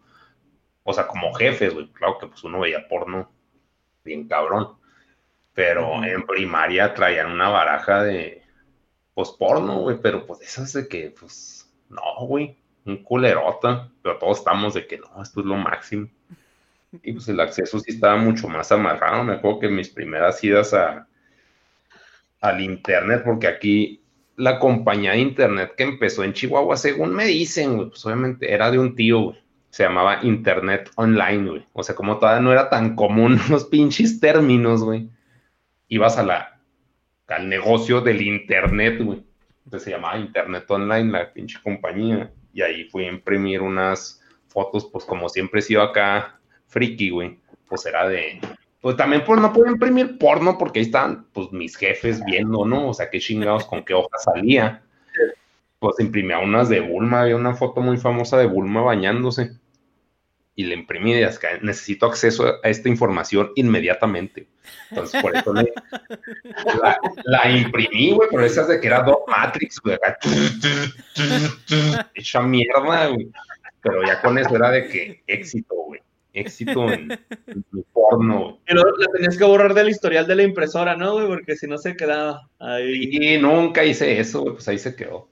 o 0.84 0.94
sea, 0.94 1.08
como 1.08 1.34
jefes, 1.34 1.74
güey, 1.74 1.88
claro 1.92 2.18
que 2.20 2.28
pues 2.28 2.44
uno 2.44 2.60
veía 2.60 2.88
porno 2.88 3.30
bien 4.04 4.28
cabrón, 4.28 4.78
pero 5.54 6.04
en 6.04 6.26
primaria 6.26 6.94
traían 6.94 7.32
una 7.32 7.50
baraja 7.50 8.04
de, 8.04 8.44
pues 9.14 9.32
porno, 9.32 9.80
güey, 9.80 9.98
pero 10.02 10.26
pues 10.26 10.42
esas 10.42 10.72
de 10.74 10.88
que, 10.88 11.14
pues, 11.20 11.70
no, 11.90 12.26
güey, 12.26 12.56
un 12.86 13.04
culerota, 13.04 13.92
pero 14.02 14.18
todos 14.18 14.40
estamos 14.40 14.74
de 14.74 14.88
que 14.88 14.98
no, 14.98 15.22
esto 15.22 15.42
es 15.42 15.46
lo 15.46 15.56
máximo. 15.56 16.08
Y 17.04 17.14
pues 17.14 17.28
el 17.28 17.40
acceso 17.40 17.80
sí 17.80 17.92
estaba 17.92 18.16
mucho 18.18 18.48
más 18.48 18.72
amarrado. 18.72 19.24
Me 19.24 19.34
acuerdo 19.34 19.60
que 19.60 19.70
mis 19.70 19.90
primeras 19.90 20.44
idas 20.44 20.74
a, 20.74 21.08
al 22.42 22.62
internet, 22.62 23.22
porque 23.24 23.48
aquí 23.48 24.02
la 24.38 24.58
compañía 24.58 25.12
de 25.12 25.20
internet 25.20 25.74
que 25.78 25.84
empezó 25.84 26.24
en 26.24 26.34
Chihuahua, 26.34 26.78
según 26.78 27.14
me 27.14 27.26
dicen, 27.26 27.90
pues 27.90 28.06
obviamente 28.06 28.52
era 28.52 28.72
de 28.72 28.80
un 28.80 28.96
tío, 28.96 29.20
güey. 29.20 29.49
Se 29.70 29.84
llamaba 29.84 30.20
Internet 30.24 30.92
Online, 30.96 31.50
güey. 31.50 31.66
O 31.74 31.84
sea, 31.84 31.96
como 31.96 32.18
todavía 32.18 32.42
no 32.42 32.52
era 32.52 32.70
tan 32.70 32.96
común 32.96 33.40
los 33.50 33.66
pinches 33.66 34.20
términos, 34.20 34.84
güey. 34.84 35.10
Ibas 35.88 36.18
a 36.18 36.60
al 37.28 37.50
negocio 37.50 38.02
del 38.02 38.22
internet, 38.22 39.02
güey. 39.04 39.24
Entonces 39.66 39.86
se 39.86 39.92
llamaba 39.92 40.18
Internet 40.18 40.66
Online, 40.70 41.12
la 41.12 41.32
pinche 41.32 41.60
compañía. 41.62 42.32
Y 42.54 42.62
ahí 42.62 42.86
fui 42.86 43.06
a 43.06 43.10
imprimir 43.10 43.62
unas 43.62 44.22
fotos, 44.48 44.90
pues 44.92 45.06
como 45.06 45.30
siempre 45.30 45.60
he 45.60 45.64
sido 45.64 45.84
acá 45.84 46.40
friki, 46.68 47.12
güey. 47.12 47.40
Pues 47.68 47.86
era 47.86 48.08
de, 48.08 48.40
pues 48.82 48.96
también 48.96 49.24
pues 49.26 49.40
no 49.40 49.54
puedo 49.54 49.70
imprimir 49.70 50.18
porno 50.18 50.58
porque 50.58 50.80
ahí 50.80 50.86
están 50.86 51.28
pues 51.34 51.52
mis 51.52 51.76
jefes 51.76 52.24
viendo, 52.26 52.66
¿no? 52.66 52.90
O 52.90 52.94
sea, 52.94 53.10
qué 53.10 53.20
chingados 53.20 53.66
con 53.66 53.84
qué 53.84 53.94
hoja 53.94 54.18
salía. 54.18 54.82
Pues 55.80 56.00
imprimía 56.00 56.40
unas 56.40 56.70
de 56.70 56.82
Bulma, 56.82 57.22
había 57.22 57.36
una 57.36 57.56
foto 57.56 57.82
muy 57.82 57.98
famosa 57.98 58.38
de 58.38 58.48
Bulma 58.48 58.82
bañándose. 58.82 59.52
Y 60.56 60.64
le 60.66 60.76
imprimí 60.76 61.14
y 61.14 61.24
es 61.24 61.40
que 61.40 61.48
necesito 61.62 62.06
acceso 62.06 62.46
a 62.62 62.68
esta 62.68 62.90
información 62.90 63.52
inmediatamente. 63.56 64.50
Entonces, 64.90 65.22
por 65.22 65.34
eso 65.34 65.54
le, 65.54 65.72
la, 67.24 67.50
imprimí, 67.50 68.12
güey, 68.12 68.28
pero 68.30 68.44
esas 68.44 68.68
de 68.68 68.82
que 68.82 68.88
era 68.88 69.02
Dot 69.04 69.22
Matrix, 69.26 69.80
güey, 69.80 69.98
hecha 72.14 72.42
mierda, 72.42 73.08
güey. 73.08 73.32
Pero 73.82 74.04
ya 74.06 74.22
con 74.22 74.38
eso 74.38 74.54
era 74.54 74.72
de 74.72 74.90
que 74.90 75.24
éxito, 75.28 75.76
güey 75.76 76.02
éxito 76.34 76.92
en, 76.92 77.12
en 77.48 77.66
porno. 77.94 78.60
Pero 78.66 78.82
la 78.98 79.08
tenías 79.14 79.38
que 79.38 79.44
borrar 79.44 79.74
del 79.74 79.90
historial 79.90 80.28
de 80.28 80.36
la 80.36 80.44
impresora, 80.44 80.96
¿no, 80.96 81.14
güey? 81.14 81.28
Porque 81.28 81.56
si 81.56 81.68
no 81.68 81.78
se 81.78 81.96
quedaba 81.96 82.48
ahí. 82.60 83.10
Y 83.12 83.38
nunca 83.38 83.84
hice 83.84 84.20
eso, 84.20 84.42
güey, 84.42 84.54
pues 84.54 84.68
ahí 84.68 84.80
se 84.80 84.96
quedó. 84.96 85.30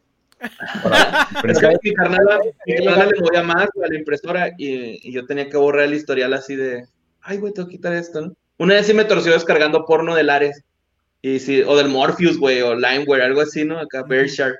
Es 1.47 1.59
que 1.59 1.77
mi 1.83 1.93
carnal, 1.93 2.25
mi 2.65 2.75
carnal 2.85 3.09
le 3.09 3.21
movía 3.21 3.43
más 3.43 3.67
a 3.83 3.87
la 3.87 3.95
impresora 3.95 4.49
y, 4.57 5.07
y, 5.07 5.11
yo 5.11 5.25
tenía 5.25 5.49
que 5.49 5.57
borrar 5.57 5.85
el 5.85 5.93
historial 5.93 6.33
así 6.33 6.55
de, 6.55 6.87
ay, 7.21 7.37
güey, 7.37 7.53
tengo 7.53 7.67
que 7.67 7.75
quitar 7.75 7.93
esto, 7.93 8.21
¿no? 8.21 8.33
Una 8.57 8.75
vez 8.75 8.87
sí 8.87 8.93
me 8.93 9.05
torció 9.05 9.31
descargando 9.33 9.85
porno 9.85 10.15
del 10.15 10.29
Ares. 10.29 10.63
Y 11.21 11.39
sí, 11.39 11.61
o 11.61 11.75
del 11.75 11.89
Morpheus, 11.89 12.37
güey, 12.37 12.61
o 12.61 12.75
Limeware, 12.75 13.23
algo 13.23 13.41
así, 13.41 13.65
¿no? 13.65 13.79
Acá, 13.79 14.03
Bear 14.03 14.27
Shark. 14.27 14.55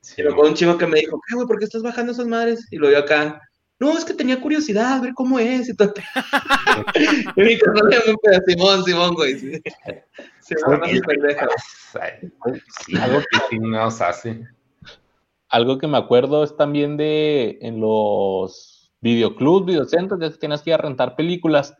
Sí, 0.00 0.14
pero 0.16 0.34
con 0.34 0.48
un 0.48 0.54
chico 0.54 0.78
que 0.78 0.86
me 0.86 1.00
dijo, 1.00 1.20
¿qué, 1.28 1.34
güey, 1.34 1.46
por 1.46 1.58
qué 1.58 1.66
estás 1.66 1.82
bajando 1.82 2.12
esas 2.12 2.26
madres? 2.26 2.66
Y 2.70 2.76
lo 2.76 2.88
vio 2.88 2.98
acá, 2.98 3.40
no, 3.80 3.96
es 3.96 4.04
que 4.04 4.12
tenía 4.12 4.38
curiosidad, 4.38 4.92
a 4.92 5.00
ver 5.00 5.14
cómo 5.14 5.38
es 5.38 5.70
y 5.70 5.74
todo. 5.74 5.94
y 7.36 7.40
mi 7.40 7.58
carnal 7.58 7.88
pedazo, 7.88 8.42
Simón, 8.46 8.84
Simón, 8.84 9.14
güey. 9.14 9.38
Sí. 9.38 9.62
Simón, 10.40 10.80
no 10.80 11.00
pendeja. 11.00 11.48
Sí, 12.84 12.96
algo 12.98 13.22
que 13.48 13.58
nos 13.58 14.00
hace. 14.02 14.46
Algo 15.50 15.78
que 15.78 15.88
me 15.88 15.98
acuerdo 15.98 16.44
es 16.44 16.56
también 16.56 16.96
de 16.96 17.58
en 17.60 17.80
los 17.80 18.92
videoclubs, 19.00 19.66
videocentros, 19.66 20.20
ya 20.20 20.30
que 20.30 20.38
tienes 20.38 20.62
que 20.62 20.70
ir 20.70 20.74
a 20.74 20.78
rentar 20.78 21.16
películas. 21.16 21.74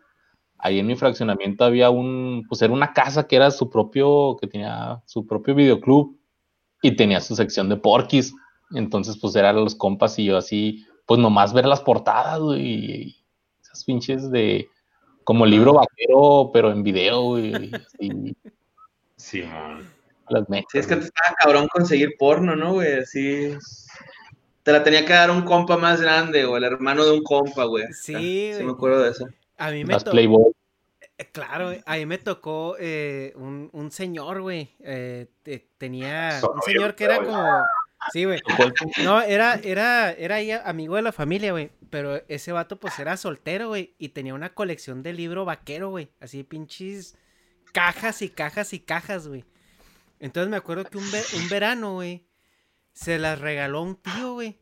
Ahí 0.58 0.78
en 0.78 0.86
mi 0.86 0.96
fraccionamiento 0.96 1.64
había 1.64 1.88
un, 1.88 2.44
pues 2.48 2.60
era 2.62 2.72
una 2.72 2.92
casa 2.92 3.26
que 3.26 3.36
era 3.36 3.50
su 3.50 3.70
propio, 3.70 4.36
que 4.40 4.46
tenía 4.46 5.00
su 5.06 5.26
propio 5.26 5.54
videoclub 5.54 6.18
y 6.82 6.96
tenía 6.96 7.20
su 7.20 7.36
sección 7.36 7.68
de 7.68 7.76
porquis. 7.76 8.34
Entonces, 8.72 9.16
pues 9.16 9.34
eran 9.36 9.56
los 9.56 9.74
compas 9.74 10.18
y 10.18 10.24
yo 10.26 10.36
así, 10.36 10.84
pues 11.06 11.20
nomás 11.20 11.52
ver 11.52 11.66
las 11.66 11.80
portadas, 11.80 12.40
güey, 12.40 13.16
esas 13.62 13.84
pinches 13.84 14.30
de 14.30 14.68
como 15.24 15.46
libro 15.46 15.74
vaquero, 15.74 16.50
pero 16.52 16.72
en 16.72 16.82
video, 16.82 17.22
güey. 17.22 17.70
Sí, 19.16 19.42
man. 20.30 20.46
Las 20.48 20.64
sí, 20.70 20.78
es 20.78 20.86
que 20.86 20.96
te 20.96 21.04
estaba 21.04 21.34
cabrón 21.38 21.68
conseguir 21.68 22.14
porno, 22.18 22.56
¿no, 22.56 22.74
güey? 22.74 23.00
Así. 23.00 23.56
Te 24.62 24.72
la 24.72 24.82
tenía 24.82 25.04
que 25.04 25.12
dar 25.12 25.30
un 25.30 25.42
compa 25.42 25.76
más 25.76 26.00
grande, 26.00 26.44
o 26.44 26.56
el 26.56 26.64
hermano 26.64 27.04
de 27.04 27.12
un 27.12 27.22
compa, 27.22 27.64
güey. 27.64 27.84
Sí, 27.92 28.12
güey. 28.12 28.54
Sí, 28.54 28.64
me 28.64 28.72
acuerdo 28.72 29.02
de 29.02 29.10
eso. 29.10 29.26
A 29.58 29.70
mí 29.70 29.84
me 29.84 29.98
tocó. 29.98 30.52
Eh, 31.18 31.28
claro, 31.32 31.72
a 31.84 31.96
mí 31.96 32.06
me 32.06 32.18
tocó 32.18 32.76
eh, 32.78 33.32
un, 33.36 33.68
un, 33.72 33.90
señor, 33.90 34.40
güey. 34.40 34.70
Eh, 34.80 35.26
tenía 35.76 36.40
un 36.42 36.62
señor 36.62 36.94
que 36.94 37.04
era 37.04 37.18
como 37.18 37.64
Sí, 38.12 38.24
güey. 38.24 38.40
No, 39.04 39.20
era, 39.20 39.60
era, 39.62 40.10
era 40.12 40.68
amigo 40.68 40.96
de 40.96 41.02
la 41.02 41.12
familia, 41.12 41.52
güey. 41.52 41.70
Pero 41.90 42.22
ese 42.28 42.52
vato, 42.52 42.76
pues, 42.76 42.98
era 42.98 43.16
soltero, 43.16 43.68
güey. 43.68 43.94
Y 43.98 44.10
tenía 44.10 44.34
una 44.34 44.54
colección 44.54 45.02
de 45.02 45.12
libro 45.12 45.44
vaquero, 45.44 45.90
güey. 45.90 46.10
Así, 46.20 46.42
pinches 46.42 47.16
cajas 47.72 48.22
y 48.22 48.30
cajas 48.30 48.72
y 48.72 48.80
cajas, 48.80 49.28
güey. 49.28 49.44
Entonces 50.20 50.48
me 50.48 50.56
acuerdo 50.56 50.84
que 50.84 50.98
un, 50.98 51.04
un 51.04 51.48
verano, 51.48 51.94
güey, 51.94 52.26
se 52.92 53.18
las 53.18 53.40
regaló 53.40 53.82
un 53.82 53.96
tío, 53.96 54.34
güey. 54.34 54.60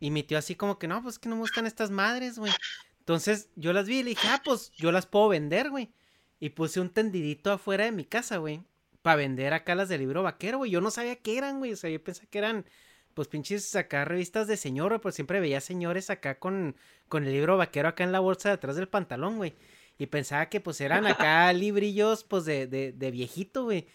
Y 0.00 0.10
mi 0.10 0.22
tío 0.22 0.36
así 0.38 0.54
como 0.54 0.78
que, 0.78 0.86
no, 0.86 1.02
pues 1.02 1.18
que 1.18 1.28
no 1.28 1.36
me 1.36 1.40
gustan 1.40 1.66
estas 1.66 1.90
madres, 1.90 2.38
güey. 2.38 2.52
Entonces 2.98 3.48
yo 3.56 3.72
las 3.72 3.86
vi 3.86 4.00
y 4.00 4.02
le 4.02 4.10
dije, 4.10 4.28
ah, 4.28 4.42
pues 4.44 4.70
yo 4.76 4.92
las 4.92 5.06
puedo 5.06 5.28
vender, 5.28 5.70
güey. 5.70 5.90
Y 6.38 6.50
puse 6.50 6.80
un 6.80 6.90
tendidito 6.90 7.50
afuera 7.50 7.84
de 7.84 7.92
mi 7.92 8.04
casa, 8.04 8.36
güey 8.36 8.62
para 9.02 9.16
vender 9.16 9.54
acá 9.54 9.74
las 9.74 9.88
del 9.88 10.00
libro 10.00 10.22
vaquero, 10.22 10.58
güey. 10.58 10.70
Yo 10.70 10.80
no 10.80 10.90
sabía 10.90 11.16
qué 11.16 11.38
eran, 11.38 11.58
güey. 11.58 11.72
O 11.72 11.76
sea, 11.76 11.90
yo 11.90 12.02
pensé 12.02 12.26
que 12.26 12.38
eran, 12.38 12.64
pues, 13.14 13.28
pinches 13.28 13.74
acá 13.76 14.04
revistas 14.04 14.46
de 14.46 14.56
señor, 14.56 14.90
güey. 14.90 15.00
Pero 15.00 15.12
siempre 15.12 15.40
veía 15.40 15.60
señores 15.60 16.10
acá 16.10 16.38
con, 16.38 16.76
con 17.08 17.24
el 17.24 17.32
libro 17.32 17.56
vaquero 17.56 17.88
acá 17.88 18.04
en 18.04 18.12
la 18.12 18.20
bolsa 18.20 18.50
de 18.50 18.56
atrás 18.56 18.76
del 18.76 18.88
pantalón, 18.88 19.36
güey. 19.36 19.54
Y 19.98 20.06
pensaba 20.06 20.48
que, 20.48 20.60
pues, 20.60 20.80
eran 20.80 21.06
acá 21.06 21.52
librillos, 21.52 22.24
pues, 22.24 22.44
de, 22.44 22.66
de, 22.66 22.92
de 22.92 23.10
viejito, 23.10 23.64
güey. 23.64 23.86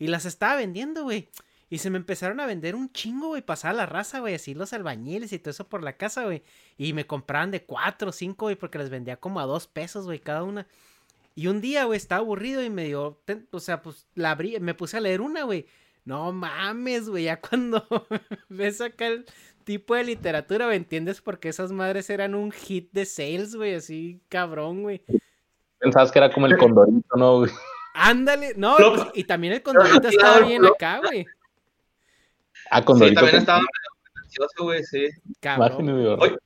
Y 0.00 0.08
las 0.08 0.24
estaba 0.24 0.56
vendiendo, 0.56 1.04
güey. 1.04 1.28
Y 1.68 1.78
se 1.78 1.90
me 1.90 1.98
empezaron 1.98 2.40
a 2.40 2.46
vender 2.46 2.74
un 2.74 2.90
chingo, 2.90 3.28
güey. 3.28 3.42
Pasaba 3.42 3.74
la 3.74 3.86
raza, 3.86 4.18
güey. 4.18 4.34
Así 4.34 4.54
los 4.54 4.72
albañiles 4.72 5.32
y 5.32 5.38
todo 5.38 5.50
eso 5.50 5.68
por 5.68 5.84
la 5.84 5.92
casa, 5.92 6.24
güey. 6.24 6.42
Y 6.76 6.94
me 6.94 7.06
compraban 7.06 7.52
de 7.52 7.62
cuatro 7.62 8.08
o 8.08 8.12
cinco, 8.12 8.46
güey. 8.46 8.56
Porque 8.56 8.78
les 8.78 8.90
vendía 8.90 9.18
como 9.18 9.38
a 9.38 9.46
dos 9.46 9.68
pesos, 9.68 10.06
güey, 10.06 10.18
cada 10.18 10.42
una. 10.42 10.66
Y 11.36 11.46
un 11.46 11.60
día, 11.60 11.84
güey, 11.84 11.98
estaba 11.98 12.20
aburrido 12.20 12.62
y 12.64 12.70
me 12.70 12.84
dio, 12.84 13.20
o 13.50 13.60
sea, 13.60 13.82
pues 13.82 14.06
la 14.14 14.32
abrí, 14.32 14.58
me 14.58 14.74
puse 14.74 14.96
a 14.96 15.00
leer 15.00 15.20
una, 15.20 15.44
güey. 15.44 15.66
No 16.04 16.32
mames, 16.32 17.08
güey, 17.08 17.24
ya 17.24 17.40
cuando 17.48 17.86
ves 18.48 18.80
acá 18.80 19.06
el 19.06 19.26
tipo 19.64 19.94
de 19.94 20.04
literatura, 20.04 20.66
¿me 20.66 20.76
entiendes? 20.76 21.20
Porque 21.20 21.50
esas 21.50 21.72
madres 21.72 22.10
eran 22.10 22.34
un 22.34 22.50
hit 22.50 22.90
de 22.92 23.04
sales, 23.04 23.54
güey, 23.54 23.74
así 23.74 24.20
cabrón, 24.28 24.82
güey. 24.82 25.02
Pensabas 25.78 26.10
que 26.10 26.18
era 26.18 26.32
como 26.32 26.46
el 26.46 26.56
condorito, 26.56 27.16
¿no, 27.16 27.38
güey? 27.38 27.50
Ándale, 27.94 28.54
no, 28.56 28.76
pues, 28.76 29.02
y 29.14 29.24
también 29.24 29.54
el 29.54 29.62
condorito 29.62 30.08
estaba 30.08 30.40
bien 30.40 30.64
acá, 30.64 31.00
güey. 31.04 31.26
Ah, 32.70 32.84
condorito. 32.84 33.20
Sí, 33.20 33.24
también 33.24 33.36
estaba 33.36 33.60
ansioso, 34.22 34.64
güey, 34.64 34.84
sí. 34.84 35.08
Cabrón. 35.40 36.38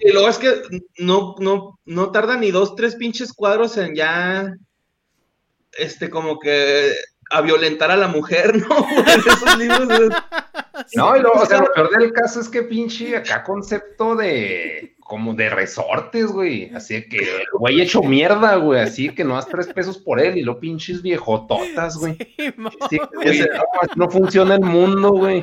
Y 0.00 0.12
luego 0.12 0.28
es 0.28 0.38
que 0.38 0.62
no, 0.98 1.34
no, 1.38 1.78
no 1.84 2.10
tarda 2.10 2.36
ni 2.36 2.50
dos, 2.50 2.76
tres 2.76 2.94
pinches 2.96 3.32
cuadros 3.32 3.76
en 3.78 3.94
ya, 3.94 4.54
este, 5.72 6.10
como 6.10 6.38
que 6.38 6.92
a 7.30 7.40
violentar 7.40 7.90
a 7.90 7.96
la 7.96 8.08
mujer, 8.08 8.56
¿no? 8.68 8.86
en 8.98 9.20
esos 9.20 9.58
libros. 9.58 10.12
No, 10.94 11.16
y 11.16 11.20
luego, 11.20 11.40
o 11.40 11.46
sea, 11.46 11.60
lo 11.60 11.72
peor 11.72 11.90
del 11.98 12.12
caso 12.12 12.40
es 12.40 12.48
que 12.48 12.62
pinche 12.62 13.16
acá 13.16 13.42
concepto 13.42 14.14
de, 14.14 14.96
como 15.08 15.32
de 15.34 15.48
resortes, 15.48 16.26
güey. 16.26 16.70
Así 16.74 17.08
que, 17.08 17.26
güey, 17.54 17.80
hecho 17.80 18.02
mierda, 18.02 18.56
güey. 18.56 18.80
Así 18.80 19.08
que 19.08 19.24
no 19.24 19.34
das 19.34 19.48
tres 19.48 19.66
pesos 19.68 19.98
por 19.98 20.20
él 20.20 20.36
y 20.36 20.42
lo 20.42 20.60
pinches 20.60 21.02
viejototas, 21.02 21.96
güey. 21.96 22.16
Sí, 22.36 22.98
güey 23.14 23.40
no, 23.40 23.64
no 23.96 24.10
funciona 24.10 24.54
el 24.54 24.60
mundo, 24.60 25.10
güey. 25.10 25.42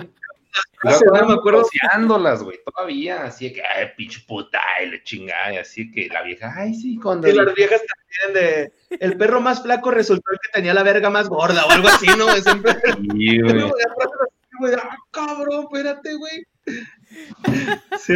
No, 0.84 1.28
me 1.28 1.34
acuerdo. 1.34 1.66
güey, 2.44 2.60
todavía, 2.64 3.24
así 3.24 3.52
que, 3.52 3.62
ay, 3.64 3.88
pinche 3.98 4.24
puta, 4.28 4.62
y 4.84 4.90
le 4.90 5.04
chingada, 5.04 5.54
y 5.54 5.58
así 5.58 5.92
que 5.92 6.08
la 6.08 6.22
vieja, 6.22 6.54
ay, 6.56 6.76
sí, 6.76 7.00
cuando. 7.02 7.28
Y 7.28 7.34
las 7.34 7.54
viejas 7.56 7.82
también 8.22 8.70
de, 8.90 8.98
el 9.00 9.18
perro 9.18 9.42
más 9.42 9.64
flaco 9.64 9.90
resultó 9.90 10.32
el 10.32 10.40
que 10.40 10.52
tenía 10.54 10.74
la 10.76 10.84
verga 10.84 11.10
más 11.10 11.28
gorda, 11.28 11.66
o 11.66 11.72
algo 11.72 11.88
así, 11.88 12.06
¿no? 12.18 12.28
Siempre. 12.36 12.74
Sí, 13.18 13.42
güey. 14.60 14.74
Ah, 14.76 14.96
cabrón, 15.12 15.66
espérate, 15.66 16.14
güey. 16.14 16.46
Sí. 18.00 18.14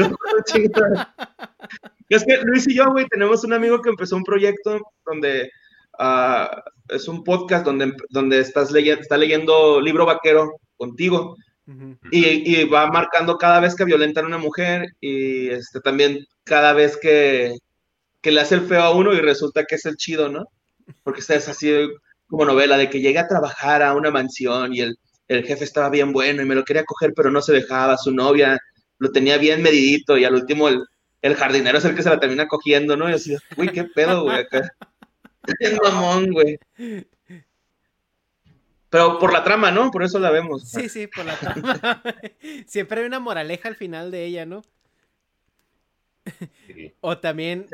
Es 2.10 2.26
que 2.26 2.38
Luis 2.43 2.68
y 2.68 2.76
yo, 2.76 2.91
güey, 2.91 3.06
tenemos 3.08 3.43
un 3.43 3.54
amigo 3.54 3.82
que 3.82 3.89
empezó 3.89 4.16
un 4.16 4.24
proyecto 4.24 4.80
donde 5.06 5.52
uh, 6.00 6.45
es 6.89 7.08
un 7.08 7.24
podcast 7.24 7.66
donde, 7.66 7.93
donde 8.10 8.39
estás 8.39 8.72
leyendo, 8.72 9.02
está 9.02 9.18
leyendo 9.18 9.80
libro 9.80 10.06
vaquero 10.06 10.60
contigo 10.78 11.36
y, 12.12 12.64
va 12.66 12.88
marcando 12.88 13.38
cada 13.38 13.60
vez 13.60 13.76
que 13.76 13.86
violentan 13.86 14.26
a 14.26 14.28
una 14.28 14.38
mujer 14.39 14.88
y 15.00 15.50
este, 15.50 15.80
también 15.82 16.26
cada 16.43 16.74
vez 16.74 16.97
que, 16.97 17.54
que, 18.22 18.32
le 18.32 18.41
hace 18.41 18.56
el 18.56 18.62
feo 18.62 18.82
a 18.82 18.95
uno 18.95 19.14
y 19.14 19.20
resulta 19.20 19.66
que 19.66 19.76
es 19.76 19.86
el 19.86 19.95
chido, 19.95 20.30
¿no? 20.30 20.45
Porque 21.04 21.20
es 21.20 21.30
así 21.47 21.72
como 22.28 22.45
novela 22.45 22.76
de 22.76 22.89
que 22.89 23.02
llega 23.02 23.22
a 23.22 23.28
trabajar 23.28 23.84
a 23.84 23.93
una 23.93 24.10
mansión 24.10 24.74
y 24.74 24.82
el, 24.82 24.97
el 25.30 25.46
jefe 25.46 25.64
estaba 25.64 25.90
bien 25.90 26.12
bueno 26.12 26.42
y 26.42 26.46
me 26.46 26.56
lo 26.56 26.66
quería 26.66 26.84
coger 26.84 27.14
pero 27.16 27.32
no 27.32 27.42
se 27.42 27.54
dejaba, 27.54 27.98
su 27.98 28.12
novia 28.12 28.60
lo 28.98 29.12
tenía 29.12 29.38
bien 29.38 29.62
medidito 29.62 30.18
y 30.18 30.26
al 30.26 30.36
último 30.36 30.68
el, 30.68 30.84
el 31.22 31.36
jardinero 31.36 31.78
es 31.78 31.86
el 31.86 31.96
que 31.96 32.04
se 32.04 32.10
la 32.10 32.20
termina 32.20 32.48
cogiendo, 32.48 32.98
¿no? 32.98 33.10
Y 33.10 33.14
así, 33.14 33.36
uy, 33.58 33.70
qué 33.70 33.86
pedo, 33.86 34.24
güey, 34.24 34.40
acá. 34.40 34.70
Mamón, 35.84 36.32
güey. 36.32 36.60
Pero 38.90 39.20
por 39.20 39.32
la 39.32 39.44
trama, 39.44 39.72
¿no? 39.72 39.92
Por 39.92 40.04
eso 40.04 40.20
la 40.20 40.32
vemos. 40.32 40.70
Sí, 40.70 40.90
sí, 40.90 41.08
por 41.08 41.26
la 41.26 41.36
trama. 41.38 42.04
Siempre 42.68 43.02
hay 43.02 43.08
una 43.08 43.20
moraleja 43.20 43.70
al 43.70 43.76
final 43.76 44.12
de 44.12 44.26
ella, 44.26 44.46
¿no? 44.46 44.64
Sí. 46.68 46.94
O 47.02 47.18
también 47.18 47.68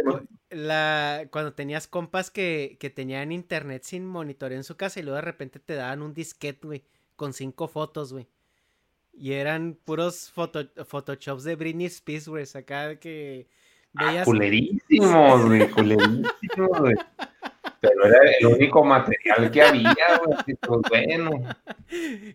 la 0.49 1.27
cuando 1.31 1.53
tenías 1.53 1.87
compas 1.87 2.31
que, 2.31 2.77
que 2.79 2.89
tenían 2.89 3.31
internet 3.31 3.83
sin 3.83 4.05
monitoreo 4.05 4.57
en 4.57 4.63
su 4.63 4.77
casa 4.77 4.99
y 4.99 5.03
luego 5.03 5.17
de 5.17 5.21
repente 5.21 5.59
te 5.59 5.75
daban 5.75 6.01
un 6.01 6.13
disquete, 6.13 6.65
güey, 6.65 6.83
con 7.15 7.33
cinco 7.33 7.67
fotos, 7.67 8.13
güey. 8.13 8.27
Y 9.13 9.33
eran 9.33 9.77
puros 9.85 10.29
foto, 10.31 10.67
photoshops 10.85 11.43
de 11.43 11.55
Britney 11.55 11.85
Spears, 11.87 12.27
güey, 12.27 12.45
acá 12.53 12.99
que 12.99 13.47
Ah, 13.97 14.07
veías... 14.07 14.25
culerísimos, 14.25 15.45
güey, 15.45 15.69
culerísimos, 15.71 16.79
güey. 16.79 16.95
Pero 17.79 18.05
era 18.07 18.17
el 18.39 18.45
único 18.47 18.83
material 18.83 19.51
que 19.51 19.61
había, 19.61 19.93
güey. 20.25 20.55
Pues 20.59 20.81
bueno, 20.89 21.31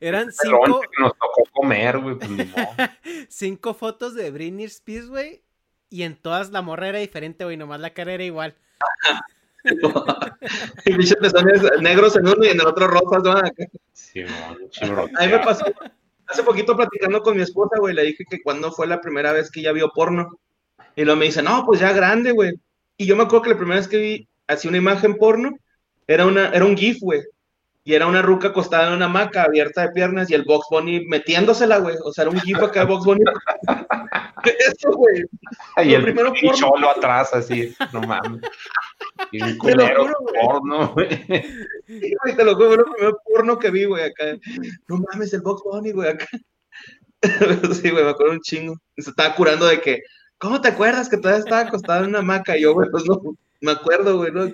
Eran 0.00 0.28
el 0.28 0.32
cinco, 0.32 0.80
que 0.80 1.02
nos 1.02 1.12
tocó 1.12 1.42
comer, 1.52 1.98
güey, 1.98 2.16
pues 2.16 2.30
modo. 2.30 2.44
cinco 3.28 3.74
fotos 3.74 4.14
de 4.14 4.30
Britney 4.30 4.64
Spears, 4.66 5.08
güey. 5.08 5.42
Y 5.90 6.04
en 6.04 6.16
todas 6.16 6.50
la 6.50 6.62
morra 6.62 6.88
era 6.88 6.98
diferente, 6.98 7.44
güey, 7.44 7.56
nomás 7.56 7.80
la 7.80 7.92
cara 7.92 8.12
era 8.12 8.24
igual. 8.24 8.56
y 10.86 10.94
bichos 10.94 11.16
pezones 11.20 11.62
negros 11.80 12.16
en 12.16 12.26
uno 12.28 12.44
y 12.44 12.48
en 12.48 12.60
el 12.60 12.66
otro 12.66 12.86
rosas, 12.88 13.22
¿no? 13.22 13.34
Chibro. 14.70 15.08
A 15.18 15.26
mí 15.26 15.32
me 15.32 15.38
pasó 15.40 15.64
hace 16.30 16.42
poquito 16.42 16.76
platicando 16.76 17.22
con 17.22 17.36
mi 17.36 17.42
esposa, 17.42 17.76
güey, 17.78 17.94
le 17.94 18.04
dije 18.04 18.24
que 18.28 18.42
cuando 18.42 18.70
fue 18.70 18.86
la 18.86 19.00
primera 19.00 19.32
vez 19.32 19.50
que 19.50 19.60
ella 19.60 19.72
vio 19.72 19.90
porno. 19.90 20.38
Y 20.96 21.04
luego 21.04 21.18
me 21.18 21.26
dice, 21.26 21.42
no, 21.42 21.64
pues 21.66 21.80
ya 21.80 21.92
grande, 21.92 22.32
güey. 22.32 22.52
Y 22.96 23.06
yo 23.06 23.16
me 23.16 23.24
acuerdo 23.24 23.42
que 23.42 23.50
la 23.50 23.56
primera 23.56 23.80
vez 23.80 23.88
que 23.88 23.98
vi 23.98 24.28
así 24.46 24.68
una 24.68 24.78
imagen 24.78 25.16
porno, 25.16 25.56
era, 26.06 26.26
una, 26.26 26.48
era 26.50 26.64
un 26.64 26.76
GIF, 26.76 26.98
güey. 27.00 27.22
Y 27.82 27.94
era 27.94 28.06
una 28.06 28.22
ruca 28.22 28.48
acostada 28.48 28.88
en 28.88 28.94
una 28.94 29.06
hamaca 29.06 29.44
abierta 29.44 29.82
de 29.82 29.92
piernas 29.92 30.30
y 30.30 30.34
el 30.34 30.44
Box 30.44 30.66
Bunny 30.70 31.06
metiéndosela, 31.06 31.78
güey. 31.78 31.96
O 32.04 32.12
sea, 32.12 32.22
era 32.22 32.30
un 32.30 32.40
GIF 32.40 32.58
acá 32.58 32.80
de 32.80 32.86
Box 32.86 33.04
Bunny. 33.04 33.22
Eso, 34.44 34.92
güey. 34.92 35.24
Y 35.78 35.90
Lo 35.90 35.96
el 35.96 36.02
primero 36.02 36.32
porno. 36.32 36.52
cholo 36.54 36.90
atrás, 36.90 37.32
así, 37.32 37.74
no 37.92 38.02
mames. 38.02 38.42
Lo 39.32 39.58
culero 39.58 40.02
juro, 40.02 40.14
güey. 40.20 40.34
porno, 40.42 40.92
güey. 40.94 41.08
Sí, 41.86 42.14
güey, 42.22 42.36
te 42.36 42.44
lo 42.44 42.54
juro, 42.54 42.68
fue 42.68 42.76
lo 42.76 42.92
primer 42.92 43.14
porno 43.24 43.58
que 43.58 43.70
vi, 43.70 43.84
güey, 43.84 44.04
acá. 44.04 44.24
No 44.88 44.98
mames, 44.98 45.32
el 45.34 45.40
Box 45.40 45.62
Bunny, 45.64 45.92
güey, 45.92 46.10
acá. 46.10 46.26
Sí, 47.82 47.90
güey, 47.90 48.04
me 48.04 48.10
acuerdo 48.10 48.32
un 48.32 48.40
chingo. 48.40 48.76
Se 48.96 49.10
estaba 49.10 49.34
curando 49.34 49.66
de 49.66 49.80
que, 49.80 50.02
¿cómo 50.38 50.60
te 50.60 50.68
acuerdas 50.68 51.08
que 51.08 51.16
todavía 51.16 51.40
estaba 51.40 51.62
acostada 51.62 52.00
en 52.00 52.10
una 52.10 52.20
hamaca? 52.20 52.56
Y 52.56 52.62
yo, 52.62 52.72
güey, 52.74 52.88
pues 52.90 53.04
no, 53.06 53.20
me 53.60 53.72
acuerdo, 53.72 54.16
güey, 54.16 54.32
¿no? 54.32 54.50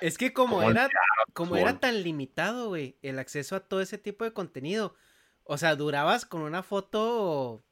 Es 0.00 0.16
que 0.16 0.32
como 0.32 0.56
Como 0.56 0.70
el 0.70 0.76
era, 0.76 0.88
como 1.32 1.56
era 1.56 1.78
tan 1.78 2.02
limitado, 2.02 2.68
güey, 2.68 2.96
el 3.02 3.18
acceso 3.18 3.56
a 3.56 3.60
todo 3.60 3.80
ese 3.80 3.98
tipo 3.98 4.24
de 4.24 4.32
contenido. 4.32 4.94
O 5.44 5.58
sea, 5.58 5.74
durabas 5.74 6.24
con 6.24 6.42
una 6.42 6.62
foto 6.62 7.64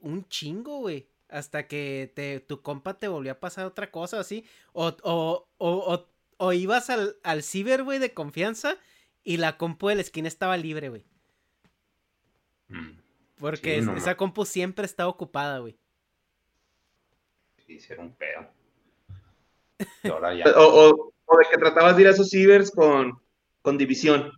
un 0.00 0.28
chingo, 0.28 0.78
güey. 0.78 1.08
Hasta 1.32 1.66
que 1.66 2.12
te, 2.14 2.40
tu 2.40 2.60
compa 2.60 2.98
te 2.98 3.08
volvió 3.08 3.32
a 3.32 3.40
pasar 3.40 3.64
otra 3.64 3.90
cosa 3.90 4.20
así. 4.20 4.44
O, 4.74 4.88
o, 5.02 5.48
o, 5.56 5.68
o, 5.94 6.08
o 6.36 6.52
ibas 6.52 6.90
al, 6.90 7.16
al 7.22 7.42
ciber, 7.42 7.84
güey, 7.84 7.98
de 7.98 8.12
confianza. 8.12 8.76
Y 9.24 9.38
la 9.38 9.56
compu 9.56 9.88
de 9.88 9.94
la 9.94 10.02
esquina 10.02 10.28
estaba 10.28 10.56
libre, 10.58 10.90
güey. 10.90 11.06
Mm, 12.68 12.98
Porque 13.38 13.80
Sí, 13.80 13.86
no 13.86 13.96
esa 13.96 14.16
compu 14.16 14.44
siempre 14.44 14.84
está 14.84 15.08
ocupada, 15.08 15.58
güey. 15.60 15.78
Sí, 17.66 17.80
era 17.88 18.02
un 18.02 18.12
pedo. 18.14 18.48
Y 20.02 20.08
ahora 20.08 20.34
ya. 20.34 20.44
O, 20.56 20.90
o, 20.90 21.12
o 21.24 21.38
de 21.38 21.44
que 21.50 21.56
tratabas 21.56 21.96
de 21.96 22.02
ir 22.02 22.08
a 22.08 22.10
esos 22.10 22.28
cibers 22.28 22.70
con, 22.70 23.18
con 23.62 23.78
división, 23.78 24.30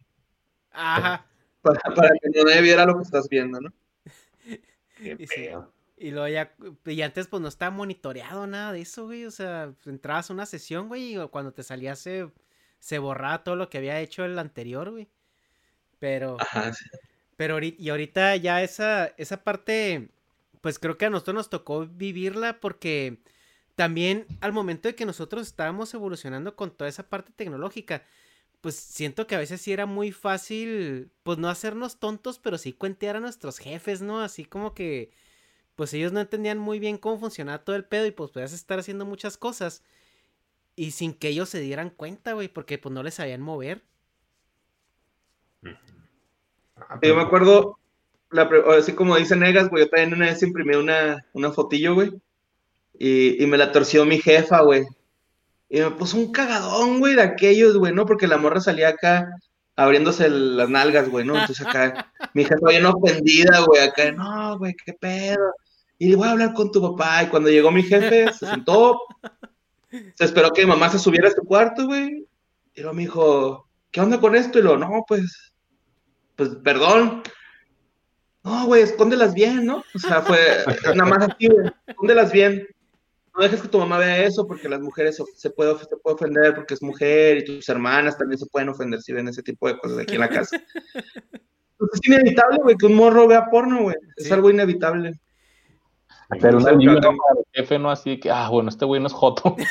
Ajá. 0.70 1.26
para, 1.62 1.80
para 1.80 2.11
que 2.20 2.45
nadie 2.45 2.61
viera 2.62 2.86
lo 2.86 2.97
que 2.97 3.03
estás 3.03 3.28
viendo, 3.28 3.61
¿no? 3.61 3.72
Qué 4.97 5.26
sí. 5.28 5.49
Y 5.97 6.11
luego 6.11 6.28
ya, 6.28 6.55
y 6.86 7.03
antes 7.03 7.28
pues 7.28 7.40
no 7.40 7.49
estaba 7.49 7.70
monitoreado 7.70 8.47
nada 8.47 8.72
de 8.72 8.80
eso, 8.80 9.05
güey. 9.07 9.24
O 9.26 9.30
sea, 9.30 9.72
entrabas 9.86 10.30
a 10.30 10.32
una 10.34 10.47
sesión, 10.47 10.88
güey, 10.88 11.14
y 11.16 11.28
cuando 11.28 11.53
te 11.53 11.62
salía 11.62 11.95
se, 11.97 12.30
se 12.80 12.99
borraba 12.99 13.45
todo 13.45 13.57
lo 13.57 13.70
que 13.70 13.78
había 13.78 14.01
hecho 14.01 14.24
el 14.24 14.38
anterior, 14.38 14.90
güey. 14.90 15.09
Pero, 15.99 16.36
Ajá, 16.40 16.72
sí. 16.72 16.84
pero 17.36 17.55
ahorita, 17.55 17.82
y 17.82 17.90
ahorita 17.90 18.36
ya 18.36 18.62
esa, 18.62 19.07
esa 19.16 19.45
parte, 19.45 20.11
pues 20.61 20.78
creo 20.78 20.99
que 20.99 21.07
a 21.07 21.11
nosotros 21.11 21.34
nos 21.34 21.51
tocó 21.51 21.86
vivirla 21.86 22.61
porque 22.61 23.18
también 23.76 24.26
al 24.40 24.53
momento 24.53 24.88
de 24.88 24.95
que 24.95 25.07
nosotros 25.07 25.47
estábamos 25.47 25.92
evolucionando 25.95 26.57
con 26.57 26.70
toda 26.76 26.88
esa 26.90 27.09
parte 27.09 27.32
tecnológica, 27.32 28.05
pues 28.61 28.76
siento 28.76 29.26
que 29.26 29.34
a 29.34 29.38
veces 29.38 29.61
sí 29.61 29.72
era 29.72 29.86
muy 29.86 30.12
fácil, 30.12 31.11
pues 31.22 31.38
no 31.38 31.49
hacernos 31.51 31.99
tontos, 32.01 32.38
pero 32.38 32.59
sí 32.59 32.72
cuentear 32.72 33.16
a 33.16 33.20
nuestros 33.20 33.59
jefes, 33.59 34.01
¿no? 34.03 34.20
Así 34.22 34.45
como 34.45 34.74
que, 34.74 35.11
pues 35.77 35.93
ellos 35.95 36.12
no 36.12 36.20
entendían 36.20 36.59
muy 36.59 36.79
bien 36.79 36.99
cómo 36.99 37.18
funcionaba 37.18 37.64
todo 37.64 37.77
el 37.77 37.85
pedo 37.85 38.07
y 38.07 38.11
pues 38.12 38.31
podías 38.31 38.53
estar 38.53 38.79
haciendo 38.79 39.05
muchas 39.05 39.37
cosas 39.37 39.83
y 40.77 40.91
sin 40.93 41.14
que 41.14 41.29
ellos 41.29 41.49
se 41.49 41.61
dieran 41.61 41.91
cuenta, 41.91 42.33
güey, 42.33 42.49
porque 42.49 42.79
pues 42.79 42.93
no 42.93 43.03
les 43.03 43.14
sabían 43.14 43.41
mover. 43.41 43.83
Ah, 45.64 45.70
Yo 46.77 46.87
me 46.95 46.99
pero- 47.01 47.20
acuerdo, 47.20 47.79
la, 48.31 48.51
así 48.77 48.93
como 48.95 49.16
dice 49.16 49.37
Negas, 49.37 49.68
güey, 49.70 49.85
yo 49.85 49.91
también 49.91 50.12
una 50.14 50.27
vez 50.27 50.43
imprimí 50.43 50.75
una, 50.77 51.25
una 51.33 51.53
fotillo, 51.53 51.95
güey, 51.95 52.12
y, 52.99 53.43
y 53.43 53.47
me 53.47 53.57
la 53.57 53.72
torció 53.72 54.05
mi 54.05 54.18
jefa, 54.20 54.62
güey. 54.62 54.85
Y 55.68 55.81
me 55.81 55.91
puso 55.93 56.16
un 56.16 56.31
cagadón, 56.33 56.99
güey, 57.01 57.14
de 57.14 57.22
aquellos, 57.22 57.77
güey, 57.77 57.93
¿no? 57.93 58.07
Porque 58.07 58.27
la 58.29 58.37
morra 58.37 58.61
salía 58.61 58.89
acá 58.91 59.29
abriéndose 59.77 60.27
el- 60.27 60.57
las 60.57 60.68
nalgas, 60.68 61.09
güey, 61.09 61.25
¿no? 61.25 61.35
Entonces 61.39 61.66
acá, 61.66 62.12
mi 62.35 62.45
jefa 62.45 62.68
bien 62.68 62.87
ofendida, 62.87 63.61
güey, 63.66 63.81
acá, 63.83 64.12
no, 64.12 64.59
güey, 64.59 64.75
qué 64.85 64.93
pedo. 64.93 65.53
Y 65.99 66.09
le 66.09 66.16
voy 66.16 66.28
a 66.28 66.32
hablar 66.32 66.55
con 66.55 66.70
tu 66.72 66.80
papá. 66.80 67.22
Y 67.22 67.28
cuando 67.28 67.51
llegó 67.51 67.70
mi 67.70 67.82
jefe, 67.82 68.32
se 68.32 68.47
sentó, 68.47 69.01
se 70.14 70.24
esperó 70.24 70.51
que 70.51 70.62
mi 70.62 70.68
mamá 70.68 70.88
se 70.88 70.99
subiera 70.99 71.28
a 71.28 71.32
su 71.32 71.42
cuarto, 71.42 71.86
güey. 71.86 72.26
Y 72.74 72.80
luego 72.80 72.95
me 72.95 73.03
dijo, 73.03 73.68
¿qué 73.90 74.01
onda 74.01 74.20
con 74.20 74.34
esto? 74.34 74.59
Y 74.59 74.62
luego, 74.62 74.78
no, 74.78 75.05
pues, 75.07 75.55
pues, 76.36 76.51
perdón. 76.64 77.22
No, 78.42 78.66
güey, 78.66 78.82
escóndelas 78.82 79.32
bien, 79.32 79.64
¿no? 79.64 79.82
O 79.95 79.99
sea, 79.99 80.20
fue 80.20 80.38
nada 80.95 81.09
más 81.09 81.28
así, 81.30 81.47
güey, 81.47 81.70
escóndelas 81.86 82.32
bien. 82.32 82.66
No 83.36 83.42
dejes 83.42 83.62
que 83.62 83.68
tu 83.68 83.78
mamá 83.78 83.99
vea 83.99 84.24
eso 84.24 84.47
porque 84.47 84.68
las 84.68 84.80
mujeres 84.80 85.20
se, 85.36 85.51
puede, 85.51 85.76
se 85.78 85.97
puede 85.97 86.14
ofender 86.14 86.55
porque 86.55 86.74
es 86.74 86.82
mujer 86.82 87.38
y 87.38 87.45
tus 87.45 87.68
hermanas 87.68 88.16
también 88.16 88.38
se 88.38 88.47
pueden 88.47 88.68
ofender 88.68 89.01
si 89.01 89.12
ven 89.12 89.26
ese 89.26 89.42
tipo 89.42 89.66
de 89.66 89.76
cosas 89.78 89.99
aquí 89.99 90.14
en 90.14 90.20
la 90.20 90.28
casa. 90.28 90.57
Pues 91.76 91.90
es 91.95 92.01
inevitable, 92.07 92.59
güey, 92.62 92.76
que 92.76 92.86
un 92.86 92.95
morro 92.95 93.26
vea 93.26 93.51
porno, 93.51 93.82
güey. 93.82 93.97
Es 94.16 94.26
Sí. 94.26 94.32
algo 94.32 94.51
inevitable. 94.51 95.18
Pero 96.41 96.59
una 96.59 96.70
el 96.70 97.45
jefe, 97.53 97.79
¿no? 97.79 97.91
Así 97.91 98.18
que, 98.18 98.30
ah, 98.30 98.49
bueno, 98.51 98.68
este 98.71 98.84
güey 98.84 99.01
no 99.01 99.07
es 99.09 99.13
joto. 99.13 99.57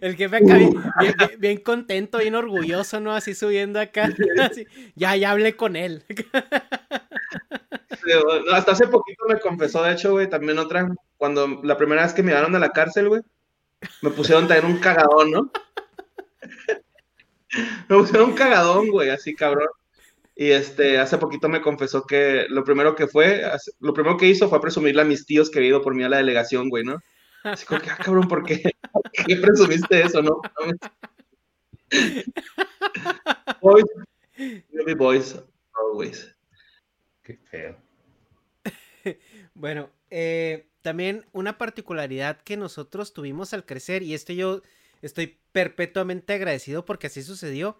El 0.00 0.16
jefe 0.16 0.36
acá 0.36 0.56
bien, 0.56 0.72
bien- 1.00 1.14
bien- 1.16 1.30
bien 1.38 1.58
contento, 1.58 2.18
bien 2.18 2.34
orgulloso, 2.34 3.00
¿no? 3.00 3.12
Así 3.12 3.34
subiendo 3.34 3.80
acá. 3.80 4.08
así, 4.42 4.66
ya, 4.94 5.16
ya 5.16 5.30
hablé 5.30 5.56
con 5.56 5.76
él. 5.76 6.04
No, 8.06 8.52
hasta 8.54 8.72
hace 8.72 8.86
poquito 8.88 9.24
me 9.28 9.38
confesó, 9.40 9.82
de 9.82 9.92
hecho, 9.92 10.12
güey, 10.12 10.28
también 10.28 10.58
otra, 10.58 10.86
cuando 11.16 11.46
la 11.62 11.76
primera 11.76 12.02
vez 12.02 12.12
que 12.12 12.22
me 12.22 12.32
llevaron 12.32 12.54
a 12.54 12.58
la 12.58 12.70
cárcel, 12.70 13.08
güey, 13.08 13.22
me 14.02 14.10
pusieron 14.10 14.46
también 14.48 14.70
un 14.74 14.78
cagadón, 14.80 15.30
¿no? 15.30 15.50
me 17.88 17.96
pusieron 17.96 18.30
un 18.30 18.34
cagadón, 18.36 18.90
güey, 18.90 19.08
así 19.10 19.34
cabrón. 19.34 19.68
Y 20.36 20.50
este, 20.50 20.98
hace 20.98 21.18
poquito 21.18 21.48
me 21.48 21.60
confesó 21.60 22.04
que 22.04 22.46
lo 22.48 22.64
primero 22.64 22.96
que 22.96 23.06
fue, 23.06 23.42
lo 23.78 23.94
primero 23.94 24.16
que 24.16 24.26
hizo 24.26 24.48
fue 24.48 24.60
presumirle 24.60 25.02
a 25.02 25.04
mis 25.04 25.26
tíos 25.26 25.48
que 25.50 25.58
había 25.58 25.70
ido 25.70 25.82
por 25.82 25.94
mí 25.94 26.02
a 26.02 26.08
la 26.08 26.16
delegación, 26.16 26.68
güey, 26.68 26.82
¿no? 26.84 26.98
Así 27.44 27.64
como 27.66 27.80
que, 27.80 27.90
ah, 27.90 27.98
cabrón, 28.02 28.26
¿por 28.26 28.42
qué? 28.42 28.62
¿Por 28.92 29.02
qué 29.26 29.36
presumiste 29.36 30.00
eso, 30.02 30.22
no? 30.22 30.40
Boys, 33.60 33.84
you'll 34.36 34.84
be 34.84 34.94
boys, 34.94 35.36
always. 35.74 36.34
Qué 37.22 37.38
feo. 37.50 37.76
Bueno, 39.54 39.90
eh, 40.10 40.66
también 40.82 41.26
una 41.32 41.58
particularidad 41.58 42.40
que 42.40 42.56
nosotros 42.56 43.12
tuvimos 43.12 43.54
al 43.54 43.64
crecer, 43.64 44.02
y 44.02 44.14
esto 44.14 44.32
yo 44.32 44.62
estoy 45.02 45.38
perpetuamente 45.52 46.32
agradecido 46.32 46.84
porque 46.84 47.06
así 47.06 47.22
sucedió, 47.22 47.78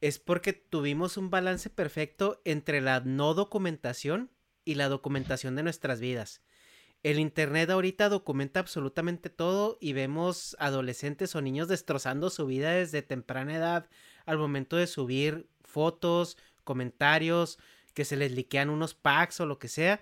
es 0.00 0.18
porque 0.18 0.52
tuvimos 0.52 1.16
un 1.16 1.30
balance 1.30 1.70
perfecto 1.70 2.40
entre 2.44 2.80
la 2.80 3.00
no 3.00 3.34
documentación 3.34 4.30
y 4.64 4.74
la 4.74 4.88
documentación 4.88 5.56
de 5.56 5.62
nuestras 5.62 6.00
vidas. 6.00 6.42
El 7.02 7.18
Internet 7.20 7.70
ahorita 7.70 8.08
documenta 8.08 8.60
absolutamente 8.60 9.30
todo 9.30 9.78
y 9.80 9.92
vemos 9.92 10.56
adolescentes 10.58 11.34
o 11.36 11.40
niños 11.40 11.68
destrozando 11.68 12.28
su 12.28 12.46
vida 12.46 12.72
desde 12.72 13.02
temprana 13.02 13.54
edad 13.54 13.88
al 14.26 14.38
momento 14.38 14.76
de 14.76 14.86
subir 14.88 15.48
fotos, 15.62 16.36
comentarios, 16.64 17.58
que 17.94 18.04
se 18.04 18.16
les 18.16 18.32
liquean 18.32 18.68
unos 18.68 18.94
packs 18.94 19.40
o 19.40 19.46
lo 19.46 19.58
que 19.58 19.68
sea. 19.68 20.00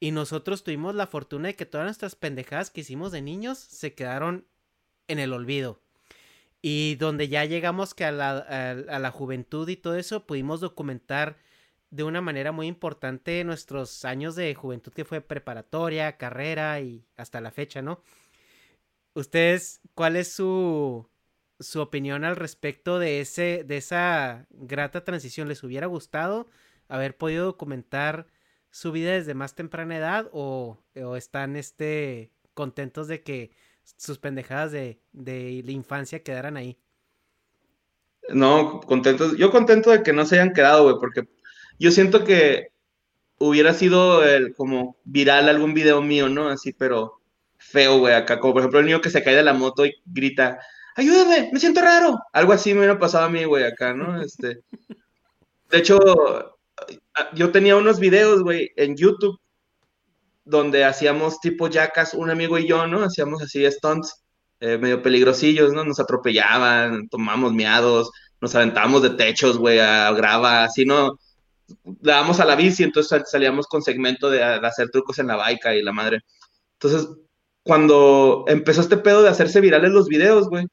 Y 0.00 0.12
nosotros 0.12 0.62
tuvimos 0.62 0.94
la 0.94 1.08
fortuna 1.08 1.48
de 1.48 1.56
que 1.56 1.66
todas 1.66 1.86
nuestras 1.86 2.14
pendejadas 2.14 2.70
que 2.70 2.82
hicimos 2.82 3.10
de 3.10 3.20
niños 3.20 3.58
se 3.58 3.94
quedaron 3.94 4.46
en 5.08 5.18
el 5.18 5.32
olvido. 5.32 5.80
Y 6.60 6.96
donde 6.96 7.28
ya 7.28 7.44
llegamos 7.44 7.94
que 7.94 8.04
a 8.04 8.12
la, 8.12 8.38
a 8.38 8.98
la 8.98 9.10
juventud 9.10 9.68
y 9.68 9.76
todo 9.76 9.96
eso, 9.96 10.26
pudimos 10.26 10.60
documentar 10.60 11.36
de 11.90 12.02
una 12.02 12.20
manera 12.20 12.52
muy 12.52 12.66
importante 12.66 13.42
nuestros 13.44 14.04
años 14.04 14.36
de 14.36 14.54
juventud 14.54 14.92
que 14.92 15.04
fue 15.04 15.20
preparatoria, 15.20 16.16
carrera 16.18 16.80
y 16.80 17.06
hasta 17.16 17.40
la 17.40 17.50
fecha, 17.50 17.80
¿no? 17.82 18.02
Ustedes, 19.14 19.80
¿cuál 19.94 20.16
es 20.16 20.32
su, 20.32 21.08
su 21.58 21.80
opinión 21.80 22.24
al 22.24 22.36
respecto 22.36 22.98
de 22.98 23.20
ese, 23.20 23.64
de 23.64 23.78
esa 23.78 24.46
grata 24.50 25.04
transición? 25.04 25.48
¿Les 25.48 25.62
hubiera 25.64 25.86
gustado 25.86 26.46
haber 26.88 27.16
podido 27.16 27.46
documentar 27.46 28.26
su 28.70 28.92
vida 28.92 29.12
desde 29.12 29.34
más 29.34 29.54
temprana 29.54 29.96
edad 29.96 30.28
o, 30.32 30.78
o 30.94 31.16
están 31.16 31.56
este, 31.56 32.32
contentos 32.54 33.08
de 33.08 33.22
que 33.22 33.50
sus 33.96 34.18
pendejadas 34.18 34.72
de, 34.72 35.00
de 35.12 35.62
la 35.64 35.72
infancia 35.72 36.22
quedaran 36.22 36.56
ahí? 36.56 36.78
No, 38.28 38.80
contentos. 38.80 39.36
Yo 39.36 39.50
contento 39.50 39.90
de 39.90 40.02
que 40.02 40.12
no 40.12 40.26
se 40.26 40.36
hayan 40.36 40.52
quedado, 40.52 40.84
güey, 40.84 40.96
porque 41.00 41.28
yo 41.78 41.90
siento 41.90 42.24
que 42.24 42.68
hubiera 43.38 43.72
sido 43.74 44.24
el, 44.24 44.54
como 44.54 44.96
viral 45.04 45.48
algún 45.48 45.74
video 45.74 46.02
mío, 46.02 46.28
¿no? 46.28 46.48
Así, 46.48 46.72
pero 46.72 47.20
feo, 47.56 47.98
güey, 47.98 48.14
acá. 48.14 48.38
Como 48.40 48.54
por 48.54 48.62
ejemplo 48.62 48.80
el 48.80 48.86
niño 48.86 49.00
que 49.00 49.10
se 49.10 49.22
cae 49.22 49.36
de 49.36 49.42
la 49.42 49.54
moto 49.54 49.86
y 49.86 49.94
grita, 50.04 50.58
ayúdame, 50.96 51.50
me 51.52 51.60
siento 51.60 51.80
raro. 51.80 52.18
Algo 52.32 52.52
así 52.52 52.72
me 52.72 52.80
hubiera 52.80 52.98
pasado 52.98 53.24
a 53.24 53.30
mí, 53.30 53.44
güey, 53.44 53.64
acá, 53.64 53.94
¿no? 53.94 54.20
Este. 54.22 54.62
De 55.70 55.78
hecho, 55.78 55.98
yo 57.34 57.52
tenía 57.52 57.76
unos 57.76 58.00
videos, 58.00 58.42
güey, 58.42 58.72
en 58.76 58.96
YouTube 58.96 59.38
donde 60.48 60.84
hacíamos 60.84 61.40
tipo 61.40 61.68
jackas, 61.70 62.14
un 62.14 62.30
amigo 62.30 62.58
y 62.58 62.66
yo, 62.66 62.86
¿no? 62.86 63.04
Hacíamos 63.04 63.42
así 63.42 63.64
stunts 63.70 64.22
eh, 64.60 64.78
medio 64.78 65.02
peligrosillos, 65.02 65.72
¿no? 65.72 65.84
Nos 65.84 66.00
atropellaban, 66.00 67.08
tomamos 67.08 67.52
miados, 67.52 68.10
nos 68.40 68.54
aventábamos 68.54 69.02
de 69.02 69.10
techos, 69.10 69.58
güey, 69.58 69.78
a 69.78 70.10
grava, 70.12 70.64
así, 70.64 70.84
¿no? 70.84 71.18
dábamos 71.84 72.40
a 72.40 72.44
la 72.44 72.56
bici, 72.56 72.82
entonces 72.82 73.24
salíamos 73.26 73.66
con 73.66 73.82
segmento 73.82 74.30
de, 74.30 74.42
hacer 74.42 74.90
trucos 74.90 75.18
en 75.18 75.26
la 75.26 75.36
baica 75.36 75.74
y 75.74 75.82
la 75.82 75.92
madre. 75.92 76.20
Entonces, 76.80 77.08
cuando 77.62 78.44
empezó 78.48 78.80
este 78.80 78.96
pedo 78.96 79.22
de 79.22 79.28
hacerse 79.28 79.60
virales 79.60 79.90
los 79.90 80.08
videos, 80.08 80.48
güey, 80.48 80.66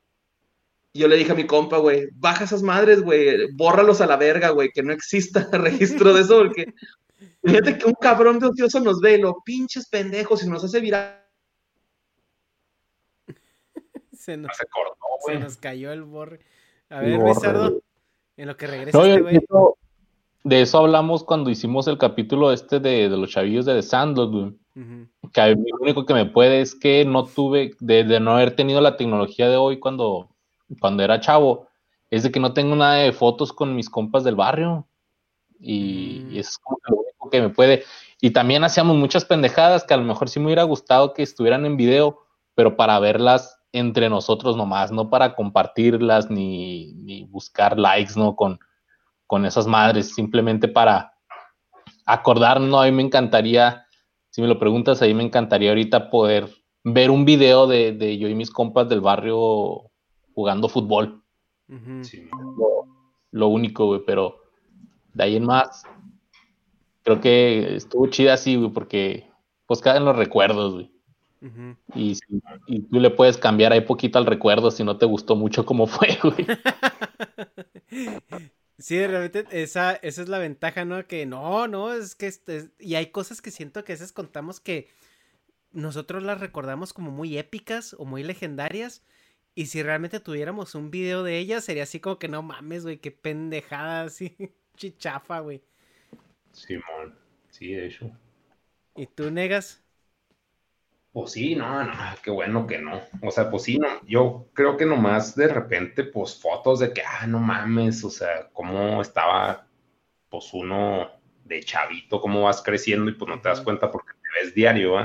yo 0.93 1.07
le 1.09 1.17
dije 1.17 1.33
a 1.33 1.35
mi 1.35 1.45
compa, 1.45 1.77
güey, 1.77 2.07
baja 2.13 2.45
esas 2.45 2.61
madres, 2.63 3.01
güey, 3.01 3.51
bórralos 3.53 3.99
a 3.99 4.07
la 4.07 4.15
verga, 4.15 4.49
güey, 4.49 4.71
que 4.73 4.83
no 4.83 4.93
exista 4.93 5.49
registro 5.51 6.13
de 6.13 6.21
eso, 6.21 6.37
porque 6.37 6.73
fíjate 7.45 7.77
que 7.77 7.85
un 7.85 7.93
cabrón 7.93 8.39
de 8.39 8.47
ocioso 8.47 8.79
nos 8.79 8.99
ve, 9.01 9.17
lo 9.17 9.41
pinches 9.43 9.87
pendejos 9.87 10.43
y 10.43 10.49
nos 10.49 10.63
hace 10.63 10.79
viral. 10.79 11.21
Se 14.13 14.37
nos, 14.37 14.55
Se 14.57 14.65
cortó, 14.67 14.95
se 15.25 15.39
nos 15.39 15.57
cayó 15.57 15.91
el 15.91 16.03
borre. 16.03 16.39
A 16.89 16.99
ver, 17.01 17.19
Luis 17.19 17.39
Sardo, 17.39 17.81
en 18.37 18.47
lo 18.47 18.57
que 18.57 18.67
regresa 18.67 18.97
No, 18.97 19.05
este 19.05 19.37
eso- 19.37 19.77
de 20.43 20.61
eso 20.61 20.77
hablamos 20.77 21.23
cuando 21.23 21.49
hicimos 21.49 21.87
el 21.87 21.97
capítulo 21.97 22.51
este 22.51 22.79
de, 22.79 23.09
de 23.09 23.17
los 23.17 23.31
chavillos 23.31 23.65
de 23.65 23.73
The 23.73 23.81
Sandlot, 23.81 24.31
güey. 24.31 24.53
Que 25.33 25.41
a 25.41 25.47
mí 25.55 25.69
lo 25.71 25.77
único 25.81 26.05
que 26.05 26.13
me 26.13 26.25
puede 26.25 26.61
es 26.61 26.75
que 26.75 27.03
no 27.05 27.25
tuve, 27.25 27.71
de, 27.79 28.03
de 28.03 28.19
no 28.19 28.35
haber 28.35 28.55
tenido 28.55 28.79
la 28.81 28.95
tecnología 28.97 29.49
de 29.49 29.55
hoy 29.57 29.79
cuando, 29.79 30.29
cuando 30.79 31.01
era 31.01 31.19
chavo, 31.19 31.67
es 32.11 32.21
de 32.23 32.31
que 32.31 32.39
no 32.39 32.53
tengo 32.53 32.75
nada 32.75 32.95
de 32.95 33.11
fotos 33.13 33.51
con 33.53 33.75
mis 33.75 33.89
compas 33.89 34.23
del 34.23 34.35
barrio. 34.35 34.85
Y, 35.59 36.21
Mm. 36.25 36.31
y 36.33 36.39
eso 36.39 36.49
es 36.49 36.57
como 36.59 36.77
que 36.77 36.91
lo 36.91 36.97
que 37.35 37.47
me 37.47 37.53
puede. 37.53 37.83
Y 38.21 38.31
también 38.31 38.63
hacíamos 38.63 38.95
muchas 38.95 39.25
pendejadas 39.25 39.83
que 39.83 39.93
a 39.93 39.97
lo 39.97 40.03
mejor 40.03 40.29
sí 40.29 40.39
me 40.39 40.47
hubiera 40.47 40.63
gustado 40.63 41.13
que 41.13 41.23
estuvieran 41.23 41.65
en 41.65 41.77
video, 41.77 42.25
pero 42.55 42.75
para 42.75 42.99
verlas 42.99 43.59
entre 43.71 44.09
nosotros 44.09 44.55
nomás, 44.55 44.91
no 44.91 45.09
para 45.09 45.35
compartirlas 45.35 46.29
ni, 46.29 46.93
ni 46.93 47.23
buscar 47.23 47.77
likes, 47.77 48.13
¿no? 48.15 48.35
Con, 48.35 48.59
con 49.27 49.45
esas 49.45 49.67
madres, 49.67 50.15
simplemente 50.15 50.67
para 50.67 51.13
acordarnos. 52.05 52.81
A 52.81 52.85
mí 52.85 52.91
me 52.93 53.03
encantaría, 53.03 53.85
si 54.29 54.41
me 54.41 54.47
lo 54.47 54.57
preguntas, 54.59 55.01
ahí 55.01 55.13
me 55.13 55.23
encantaría 55.23 55.69
ahorita 55.71 56.09
poder 56.09 56.49
ver 56.83 57.11
un 57.11 57.25
video 57.25 57.67
de, 57.67 57.91
de 57.91 58.17
yo 58.17 58.29
y 58.29 58.35
mis 58.35 58.51
compas 58.51 58.87
del 58.87 59.01
barrio 59.01 59.91
jugando 60.33 60.69
fútbol. 60.69 61.23
Sí, 62.01 62.29
Lo, 62.57 62.85
lo 63.31 63.47
único, 63.47 63.87
güey, 63.87 64.01
pero 64.05 64.37
de 65.13 65.23
ahí 65.23 65.35
en 65.35 65.45
más, 65.45 65.83
creo 67.05 67.21
que 67.21 67.77
estuvo 67.77 68.07
chida 68.09 68.35
así, 68.35 68.57
güey, 68.57 68.71
porque 68.71 69.29
pues 69.67 69.81
quedan 69.81 70.05
los 70.05 70.17
recuerdos, 70.17 70.75
güey. 70.75 70.91
Ujú. 71.41 71.75
Y, 71.95 72.15
si- 72.15 72.41
y 72.67 72.81
tú 72.81 72.99
le 72.99 73.11
puedes 73.11 73.37
cambiar 73.37 73.73
ahí 73.73 73.81
poquito 73.81 74.19
al 74.19 74.25
recuerdo 74.25 74.71
si 74.71 74.83
no 74.83 74.97
te 74.97 75.05
gustó 75.05 75.35
mucho 75.35 75.65
como 75.65 75.87
fue, 75.87 76.17
güey. 76.23 76.47
Sí, 78.77 79.05
realmente 79.07 79.45
esa, 79.51 79.93
esa 79.95 80.21
es 80.21 80.27
la 80.29 80.37
ventaja, 80.39 80.83
¿no? 80.85 81.07
Que 81.07 81.25
no, 81.25 81.67
no, 81.67 81.93
es 81.93 82.15
que 82.15 82.27
este- 82.27 82.71
y 82.79 82.95
hay 82.95 83.07
cosas 83.11 83.41
que 83.41 83.51
siento 83.51 83.83
que 83.85 83.93
a 83.93 83.95
veces 83.95 84.11
contamos 84.11 84.59
que 84.59 84.89
nosotros 85.71 86.23
las 86.23 86.39
recordamos 86.41 86.93
como 86.93 87.11
muy 87.11 87.37
épicas 87.37 87.95
o 87.99 88.05
muy 88.05 88.23
legendarias. 88.23 89.03
Y 89.55 89.67
si 89.67 89.83
realmente 89.83 90.19
tuviéramos 90.21 90.75
un 90.75 90.91
video 90.91 91.23
de 91.23 91.39
ellas, 91.39 91.65
sería 91.65 91.83
así 91.83 91.99
como 92.01 92.19
que 92.19 92.29
no 92.29 92.43
mames, 92.43 92.83
güey, 92.83 92.99
qué 92.99 93.11
pendejada, 93.11 94.03
así, 94.05 94.37
chichafa, 94.77 95.39
güey. 95.41 95.63
Simón. 96.55 97.19
Sí, 97.49 97.73
de 97.73 97.87
hecho. 97.87 98.09
¿Y 98.95 99.07
tú 99.07 99.29
negas? 99.29 99.83
Pues 101.11 101.31
sí, 101.31 101.55
no, 101.55 101.83
no, 101.83 101.93
qué 102.23 102.31
bueno 102.31 102.67
que 102.67 102.77
no. 102.77 103.01
O 103.21 103.31
sea, 103.31 103.49
pues 103.49 103.63
sí, 103.63 103.77
no, 103.77 103.87
yo 104.05 104.47
creo 104.53 104.75
que 104.75 104.85
nomás 104.85 105.35
de 105.35 105.47
repente, 105.47 106.03
pues 106.03 106.39
fotos 106.41 106.79
de 106.79 106.93
que, 106.93 107.01
ah, 107.03 107.25
no 107.27 107.39
mames, 107.39 108.03
o 108.03 108.09
sea, 108.09 108.49
cómo 108.51 109.01
estaba, 109.01 109.67
pues 110.29 110.53
uno 110.53 111.09
de 111.45 111.61
chavito, 111.63 112.19
cómo 112.19 112.43
vas 112.43 112.61
creciendo 112.61 113.09
y 113.09 113.13
pues 113.13 113.29
no 113.29 113.41
te 113.41 113.49
das 113.49 113.61
cuenta 113.61 113.91
porque 113.91 114.13
te 114.13 114.43
ves 114.43 114.53
diario. 114.53 114.97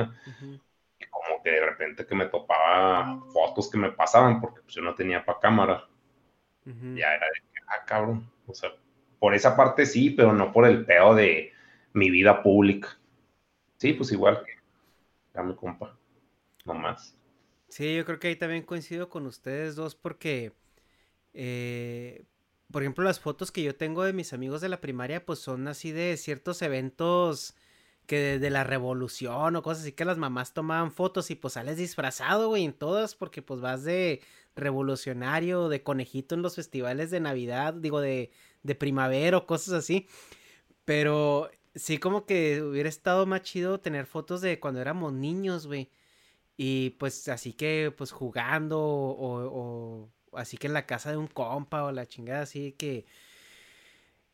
Y 0.99 1.05
como 1.07 1.43
que 1.43 1.51
de 1.51 1.67
repente 1.67 2.07
que 2.07 2.15
me 2.15 2.27
topaba 2.27 3.21
fotos 3.33 3.71
que 3.71 3.79
me 3.79 3.93
pasaban 3.93 4.41
porque 4.41 4.63
pues 4.63 4.75
yo 4.75 4.83
no 4.83 4.95
tenía 4.95 5.25
para 5.25 5.39
cámara, 5.39 5.89
ya 6.65 7.15
era 7.15 7.27
de 7.27 7.41
que, 7.53 7.61
ah, 7.69 7.85
cabrón, 7.87 8.31
o 8.47 8.55
sea, 8.55 8.71
por 9.21 9.35
esa 9.35 9.57
parte 9.57 9.87
sí, 9.87 10.11
pero 10.11 10.33
no 10.33 10.53
por 10.53 10.67
el 10.67 10.85
pedo 10.85 11.15
de 11.15 11.53
mi 11.93 12.11
vida 12.11 12.43
pública. 12.43 12.99
Sí, 13.77 13.93
pues 13.93 14.11
igual 14.11 14.43
que 14.45 14.53
ya 15.35 15.43
mi 15.43 15.55
compa, 15.55 15.97
nomás. 16.65 17.15
Sí, 17.69 17.97
yo 17.97 18.05
creo 18.05 18.19
que 18.19 18.29
ahí 18.29 18.37
también 18.37 18.65
coincido 18.65 19.09
con 19.09 19.27
ustedes 19.27 19.77
dos 19.77 19.95
porque, 19.95 20.53
eh, 21.35 22.25
por 22.73 22.83
ejemplo, 22.83 23.05
las 23.05 23.21
fotos 23.21 23.53
que 23.53 23.63
yo 23.63 23.77
tengo 23.77 24.03
de 24.05 24.13
mis 24.13 24.33
amigos 24.33 24.61
de 24.61 24.69
la 24.69 24.81
primaria, 24.81 25.25
pues 25.25 25.39
son 25.39 25.69
así 25.69 25.93
de 25.93 26.17
ciertos 26.17 26.63
eventos 26.63 27.55
que 28.07 28.19
de, 28.19 28.39
de 28.41 28.51
la 28.51 28.65
revolución 28.65 29.55
o 29.57 29.63
cosas 29.63 29.85
así 29.85 29.93
que 29.93 30.05
las 30.05 30.19
mamás 30.19 30.55
tomaban 30.55 30.93
fotos 30.93 31.31
y 31.31 31.37
pues 31.37 31.55
sales 31.55 31.77
disfrazado, 31.77 32.49
güey, 32.49 32.65
en 32.65 32.73
todas 32.73 33.15
porque 33.15 33.43
pues 33.43 33.61
vas 33.61 33.85
de 33.85 34.23
revolucionario, 34.57 35.69
de 35.69 35.83
conejito 35.83 36.35
en 36.35 36.43
los 36.43 36.57
festivales 36.57 37.11
de 37.11 37.21
Navidad, 37.21 37.75
digo, 37.75 38.01
de, 38.01 38.33
de 38.63 38.75
primavera 38.75 39.39
o 39.39 39.47
cosas 39.47 39.75
así. 39.75 40.09
Pero 40.85 41.51
sí 41.75 41.99
como 41.99 42.27
que 42.27 42.63
hubiera 42.63 42.89
estado 42.89 43.27
más 43.27 43.43
chido 43.43 43.81
tener 43.81 44.07
fotos 44.07 44.41
de 44.43 44.61
cuando 44.61 44.81
éramos 44.81 45.13
niños, 45.13 45.67
güey. 45.67 45.91
Y 46.57 46.91
pues 46.93 47.29
así 47.29 47.53
que 47.55 47.93
pues 47.97 48.13
jugando 48.13 48.81
o, 48.81 50.11
o 50.33 50.39
así 50.39 50.57
que 50.59 50.69
en 50.69 50.75
la 50.75 50.87
casa 50.87 51.11
de 51.11 51.17
un 51.19 51.29
compa 51.29 51.85
o 51.85 51.93
la 51.93 52.07
chingada 52.07 52.43
así 52.43 52.73
que... 52.73 53.07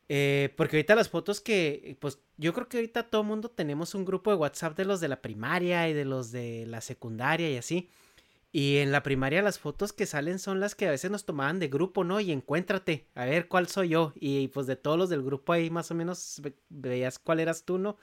eh, 0.09 0.53
porque 0.57 0.77
ahorita 0.77 0.95
las 0.95 1.09
fotos 1.09 1.41
que, 1.41 1.97
pues 1.99 2.19
yo 2.37 2.53
creo 2.53 2.69
que 2.69 2.77
ahorita 2.77 3.09
todo 3.09 3.23
mundo 3.23 3.49
tenemos 3.49 3.93
un 3.95 4.05
grupo 4.05 4.31
de 4.31 4.37
WhatsApp 4.37 4.77
de 4.77 4.85
los 4.85 4.99
de 5.01 5.09
la 5.09 5.21
primaria 5.21 5.89
y 5.89 5.93
de 5.93 6.05
los 6.05 6.31
de 6.31 6.65
la 6.67 6.81
secundaria 6.81 7.49
y 7.51 7.57
así. 7.57 7.89
Y 8.51 8.77
en 8.77 8.91
la 8.91 9.03
primaria 9.03 9.41
las 9.41 9.59
fotos 9.59 9.93
que 9.93 10.05
salen 10.05 10.39
son 10.39 10.59
las 10.59 10.73
que 10.73 10.87
a 10.87 10.91
veces 10.91 11.11
nos 11.11 11.25
tomaban 11.25 11.59
de 11.59 11.67
grupo, 11.67 12.03
¿no? 12.03 12.19
Y 12.19 12.31
encuéntrate, 12.31 13.07
a 13.13 13.25
ver 13.25 13.47
cuál 13.47 13.67
soy 13.67 13.89
yo. 13.89 14.13
Y 14.15 14.47
pues 14.49 14.67
de 14.67 14.75
todos 14.75 14.97
los 14.97 15.09
del 15.09 15.21
grupo 15.23 15.53
ahí 15.53 15.69
más 15.69 15.91
o 15.91 15.95
menos 15.95 16.39
ve- 16.41 16.55
veías 16.69 17.19
cuál 17.19 17.39
eras 17.39 17.65
tú, 17.65 17.77
¿no? 17.77 17.97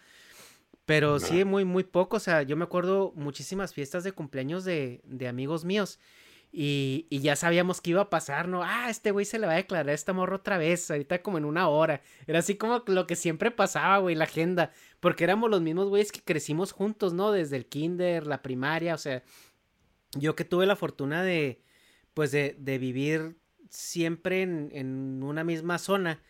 Pero 0.87 1.19
sí, 1.19 1.45
muy, 1.45 1.65
muy 1.65 1.83
poco. 1.85 2.19
O 2.19 2.21
sea, 2.21 2.43
yo 2.43 2.57
me 2.57 2.65
acuerdo 2.65 3.13
muchísimas 3.17 3.73
fiestas 3.73 4.05
de 4.05 4.13
cumpleaños 4.13 4.65
de, 4.65 5.01
de 5.05 5.29
amigos 5.29 5.65
míos. 5.65 5.99
Y, 6.53 7.07
y 7.11 7.19
ya 7.21 7.35
sabíamos 7.35 7.81
que 7.81 7.91
iba 7.91 8.03
a 8.03 8.11
pasar, 8.11 8.47
¿no? 8.47 8.63
Ah, 8.63 8.89
este 8.89 9.11
güey 9.11 9.25
se 9.25 9.39
le 9.41 9.47
va 9.47 9.55
a 9.55 9.57
declarar 9.57 9.89
a 9.89 9.93
esta 9.93 10.13
morra 10.13 10.37
otra 10.37 10.57
vez, 10.57 10.89
ahorita 10.91 11.21
como 11.23 11.39
en 11.39 11.47
una 11.47 11.69
hora. 11.69 12.01
Era 12.29 12.39
así 12.41 12.55
como 12.57 12.85
lo 12.87 13.07
que 13.09 13.17
siempre 13.17 13.51
pasaba, 13.51 13.99
güey, 13.99 14.15
la 14.15 14.25
agenda. 14.25 14.71
Porque 15.01 15.25
éramos 15.25 15.51
los 15.51 15.63
mismos 15.63 15.89
güeyes 15.89 16.13
que 16.13 16.21
crecimos 16.23 16.71
juntos, 16.73 17.13
¿no? 17.13 17.33
Desde 17.33 17.57
el 17.57 17.67
kinder, 17.67 18.27
la 18.27 18.43
primaria, 18.43 18.95
o 18.95 18.99
sea, 18.99 19.25
yo 20.17 20.37
que 20.37 20.45
tuve 20.45 20.67
la 20.67 20.77
fortuna 20.77 21.23
de, 21.23 21.61
pues, 22.15 22.31
de, 22.33 22.79
vivir 22.79 23.37
siempre 23.71 24.43
en, 24.43 24.71
en 24.73 25.23
una 25.23 25.45
misma 25.45 25.79
zona 25.79 26.21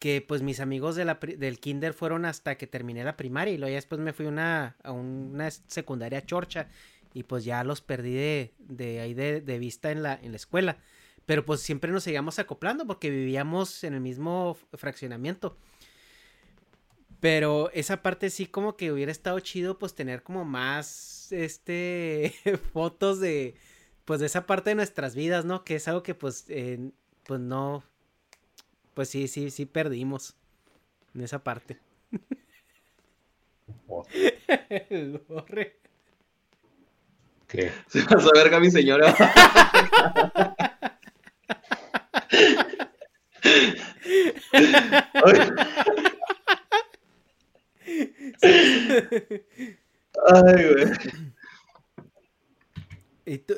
que 0.00 0.24
pues 0.26 0.40
mis 0.40 0.60
amigos 0.60 0.96
de 0.96 1.04
la 1.04 1.20
del 1.20 1.60
kinder 1.60 1.92
fueron 1.92 2.24
hasta 2.24 2.56
que 2.56 2.66
terminé 2.66 3.04
la 3.04 3.18
primaria 3.18 3.52
y 3.52 3.58
luego 3.58 3.70
ya 3.70 3.76
después 3.76 4.00
me 4.00 4.14
fui 4.14 4.24
una, 4.26 4.76
a 4.82 4.92
una 4.92 5.50
secundaria 5.50 6.24
chorcha 6.24 6.68
y 7.12 7.24
pues 7.24 7.44
ya 7.44 7.62
los 7.64 7.82
perdí 7.82 8.14
de, 8.14 8.54
de 8.58 9.00
ahí 9.00 9.12
de, 9.12 9.42
de, 9.42 9.58
vista 9.58 9.90
en 9.90 10.02
la, 10.02 10.14
en 10.14 10.32
la 10.32 10.36
escuela. 10.36 10.78
Pero 11.26 11.44
pues 11.44 11.60
siempre 11.60 11.92
nos 11.92 12.04
seguíamos 12.04 12.38
acoplando 12.38 12.86
porque 12.86 13.10
vivíamos 13.10 13.84
en 13.84 13.94
el 13.94 14.00
mismo 14.00 14.56
fraccionamiento. 14.72 15.56
Pero 17.20 17.70
esa 17.72 18.02
parte 18.02 18.30
sí 18.30 18.46
como 18.46 18.76
que 18.76 18.92
hubiera 18.92 19.12
estado 19.12 19.38
chido 19.40 19.78
pues 19.78 19.94
tener 19.94 20.22
como 20.22 20.44
más 20.44 21.30
este 21.32 22.34
fotos 22.72 23.20
de 23.20 23.54
pues 24.04 24.20
de 24.20 24.26
esa 24.26 24.46
parte 24.46 24.70
de 24.70 24.76
nuestras 24.76 25.14
vidas, 25.14 25.44
¿no? 25.44 25.64
Que 25.64 25.76
es 25.76 25.86
algo 25.86 26.02
que 26.02 26.14
pues 26.14 26.46
pues 27.24 27.40
no 27.40 27.84
pues 28.94 29.08
sí, 29.08 29.28
sí, 29.28 29.50
sí 29.50 29.66
perdimos 29.66 30.36
en 31.14 31.22
esa 31.22 31.44
parte. 31.44 31.78
Borre. 33.86 35.76
¿Qué? 37.48 37.72
Se 37.88 38.02
pasó 38.04 38.28
a 38.28 38.38
verga 38.38 38.60
mi 38.60 38.70
señora. 38.70 39.14
Ay, 49.10 50.74
güey. 50.74 50.92
¿Y 53.26 53.38
tú, 53.38 53.54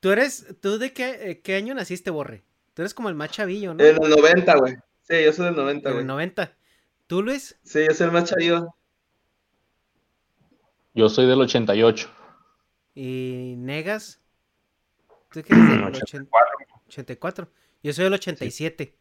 tú 0.00 0.10
eres, 0.10 0.46
tú 0.60 0.78
de 0.78 0.92
qué, 0.92 1.30
eh, 1.30 1.40
qué 1.40 1.56
año 1.56 1.74
naciste, 1.74 2.10
Borre? 2.10 2.44
Tú 2.74 2.82
eres 2.82 2.94
como 2.94 3.08
el 3.08 3.14
más 3.14 3.30
chavillo, 3.30 3.74
¿no? 3.74 3.84
En 3.84 3.96
el 4.00 4.10
90, 4.10 4.56
güey. 4.56 4.76
Sí, 5.02 5.24
yo 5.24 5.32
soy 5.32 5.46
del 5.46 5.56
90, 5.56 5.90
güey. 5.90 5.96
En 5.96 6.00
el 6.02 6.06
90. 6.06 6.56
¿Tú, 7.08 7.22
Luis? 7.22 7.58
Sí, 7.62 7.84
yo 7.88 7.94
soy 7.94 8.06
el 8.06 8.12
más 8.12 8.24
chavillo. 8.24 8.68
Yo 10.94 11.08
soy 11.08 11.26
del 11.26 11.40
88. 11.40 12.08
¿Y 12.94 13.54
Negas? 13.58 14.20
¿Tú 15.32 15.42
qué 15.42 15.54
eres 15.54 15.68
del 15.70 15.84
84. 15.84 16.46
84. 16.86 17.50
Yo 17.82 17.92
soy 17.92 18.04
del 18.04 18.14
87. 18.14 18.96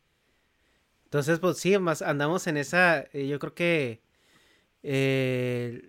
Entonces, 1.03 1.39
pues 1.39 1.57
sí, 1.57 1.77
más 1.77 2.01
andamos 2.01 2.47
en 2.47 2.57
esa. 2.57 3.01
Eh, 3.13 3.27
yo 3.27 3.39
creo 3.39 3.53
que 3.53 4.01
eh, 4.89 5.81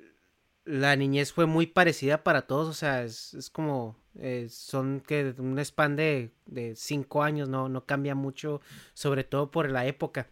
la 0.64 0.96
niñez 0.96 1.32
fue 1.32 1.46
muy 1.46 1.68
parecida 1.68 2.24
para 2.24 2.48
todos. 2.48 2.68
O 2.68 2.72
sea, 2.72 3.04
es, 3.04 3.32
es 3.34 3.48
como 3.48 3.96
eh, 4.16 4.48
son 4.50 5.00
que 5.00 5.34
un 5.38 5.56
span 5.60 5.94
de, 5.94 6.32
de 6.46 6.74
cinco 6.74 7.22
años, 7.22 7.48
no, 7.48 7.68
no 7.68 7.86
cambia 7.86 8.16
mucho, 8.16 8.60
sobre 8.94 9.22
todo 9.22 9.52
por 9.52 9.70
la 9.70 9.86
época. 9.86 10.28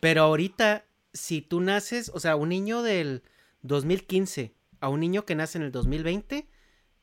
Pero 0.00 0.22
ahorita, 0.22 0.84
si 1.14 1.40
tú 1.40 1.62
naces, 1.62 2.10
o 2.12 2.20
sea, 2.20 2.36
un 2.36 2.50
niño 2.50 2.82
del 2.82 3.22
2015 3.62 4.52
a 4.80 4.90
un 4.90 5.00
niño 5.00 5.24
que 5.24 5.34
nace 5.34 5.56
en 5.56 5.64
el 5.64 5.72
2020, 5.72 6.46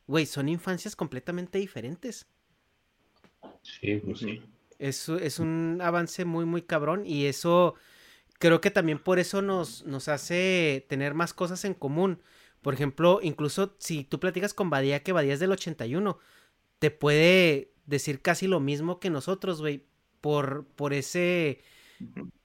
güey, 0.06 0.24
son 0.26 0.48
infancias 0.48 0.94
completamente 0.94 1.58
diferentes. 1.58 2.28
Sí, 3.62 3.96
pues 3.96 4.20
sí. 4.20 4.40
Es, 4.78 5.08
es 5.08 5.40
un 5.40 5.80
avance 5.82 6.24
muy, 6.24 6.44
muy 6.44 6.62
cabrón 6.62 7.04
y 7.06 7.26
eso 7.26 7.74
creo 8.42 8.60
que 8.60 8.70
también 8.70 8.98
por 8.98 9.18
eso 9.18 9.40
nos, 9.40 9.84
nos 9.86 10.08
hace 10.08 10.84
tener 10.88 11.14
más 11.14 11.32
cosas 11.32 11.64
en 11.64 11.74
común 11.74 12.20
por 12.62 12.74
ejemplo, 12.74 13.18
incluso 13.22 13.74
si 13.78 14.04
tú 14.04 14.20
platicas 14.20 14.54
con 14.54 14.70
Badía, 14.70 15.02
que 15.02 15.12
Badía 15.12 15.34
es 15.34 15.40
del 15.40 15.50
81, 15.50 16.18
te 16.78 16.90
puede 16.92 17.72
decir 17.86 18.22
casi 18.22 18.46
lo 18.46 18.60
mismo 18.60 19.00
que 19.00 19.10
nosotros, 19.10 19.60
güey, 19.60 19.84
por, 20.20 20.64
por 20.76 20.94
ese, 20.94 21.60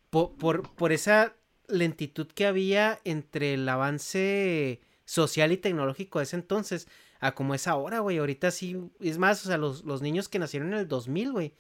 por, 0.09 0.35
por, 0.75 0.91
esa 0.91 1.35
lentitud 1.67 2.27
que 2.27 2.47
había 2.47 2.99
entre 3.03 3.53
el 3.53 3.69
avance 3.69 4.81
social 5.05 5.51
y 5.51 5.57
tecnológico 5.57 6.17
de 6.17 6.23
ese 6.23 6.35
entonces 6.35 6.87
a 7.19 7.35
como 7.35 7.53
es 7.53 7.67
ahora, 7.67 7.99
güey. 7.99 8.17
Ahorita 8.17 8.49
sí, 8.49 8.89
es 8.99 9.19
más, 9.19 9.45
o 9.45 9.47
sea, 9.47 9.59
los, 9.59 9.85
los 9.85 10.01
niños 10.01 10.29
que 10.29 10.39
nacieron 10.39 10.73
en 10.73 10.79
el 10.79 10.87
2000, 10.87 11.31
güey, 11.31 11.53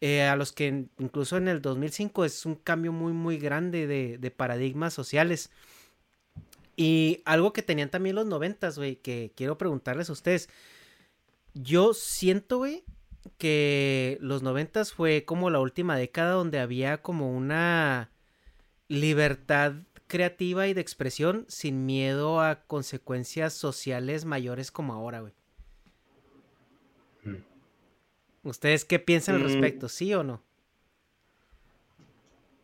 eh, 0.00 0.22
a 0.22 0.36
los 0.36 0.52
que 0.52 0.86
incluso 0.98 1.36
en 1.36 1.48
el 1.48 1.60
2005 1.60 2.24
es 2.24 2.46
un 2.46 2.54
cambio 2.54 2.92
muy, 2.92 3.12
muy 3.12 3.38
grande 3.38 3.86
de, 3.86 4.18
de 4.18 4.30
paradigmas 4.30 4.94
sociales. 4.94 5.50
Y 6.76 7.22
algo 7.24 7.52
que 7.52 7.62
tenían 7.62 7.90
también 7.90 8.14
los 8.14 8.26
noventas, 8.26 8.78
güey, 8.78 8.96
que 8.96 9.32
quiero 9.34 9.58
preguntarles 9.58 10.10
a 10.10 10.12
ustedes. 10.12 10.48
Yo 11.54 11.92
siento, 11.94 12.58
güey, 12.58 12.84
que 13.36 14.18
los 14.20 14.42
noventas 14.42 14.92
fue 14.92 15.24
como 15.24 15.50
la 15.50 15.60
última 15.60 15.96
década 15.96 16.32
donde 16.32 16.60
había 16.60 17.02
como 17.02 17.36
una 17.36 18.10
libertad 18.88 19.74
creativa 20.06 20.66
y 20.66 20.74
de 20.74 20.80
expresión 20.80 21.44
sin 21.48 21.84
miedo 21.84 22.40
a 22.40 22.62
consecuencias 22.66 23.52
sociales 23.52 24.24
mayores 24.24 24.70
como 24.70 24.94
ahora, 24.94 25.20
güey. 25.20 25.32
Mm. 27.24 27.36
¿Ustedes 28.50 28.84
qué 28.84 28.98
piensan 28.98 29.36
al 29.36 29.42
mm. 29.42 29.44
respecto? 29.44 29.88
¿Sí 29.88 30.12
o 30.14 30.22
no? 30.22 30.40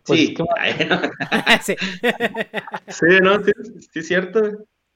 Pues 0.07 0.21
sí. 0.21 0.37
sí. 1.63 1.77
sí, 2.89 3.07
no, 3.23 3.43
sí, 3.43 3.53
es 3.95 4.09
cierto. 4.09 4.41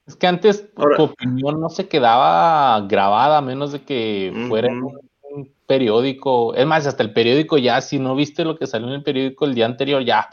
Es 0.07 0.15
que 0.15 0.27
antes 0.27 0.73
tu 0.73 1.03
opinión 1.03 1.61
no 1.61 1.69
se 1.69 1.87
quedaba 1.87 2.81
grabada 2.87 3.37
a 3.37 3.41
menos 3.41 3.71
de 3.71 3.83
que 3.83 4.33
fuera 4.47 4.67
en 4.67 4.81
un 4.83 5.53
periódico. 5.67 6.55
Es 6.55 6.65
más, 6.65 6.87
hasta 6.87 7.03
el 7.03 7.13
periódico 7.13 7.59
ya, 7.59 7.79
si 7.81 7.99
no 7.99 8.15
viste 8.15 8.43
lo 8.43 8.57
que 8.57 8.65
salió 8.65 8.87
en 8.87 8.95
el 8.95 9.03
periódico 9.03 9.45
el 9.45 9.53
día 9.53 9.67
anterior, 9.67 10.03
ya, 10.03 10.27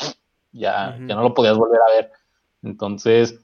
ya, 0.53 0.97
ya 0.99 1.15
no 1.15 1.23
lo 1.23 1.35
podías 1.35 1.59
volver 1.59 1.81
a 1.81 1.95
ver. 1.95 2.13
Entonces, 2.63 3.39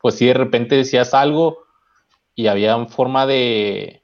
pues 0.00 0.16
si 0.16 0.26
de 0.26 0.34
repente 0.34 0.74
decías 0.74 1.14
algo 1.14 1.58
y 2.34 2.48
había 2.48 2.84
forma 2.86 3.24
de, 3.24 4.03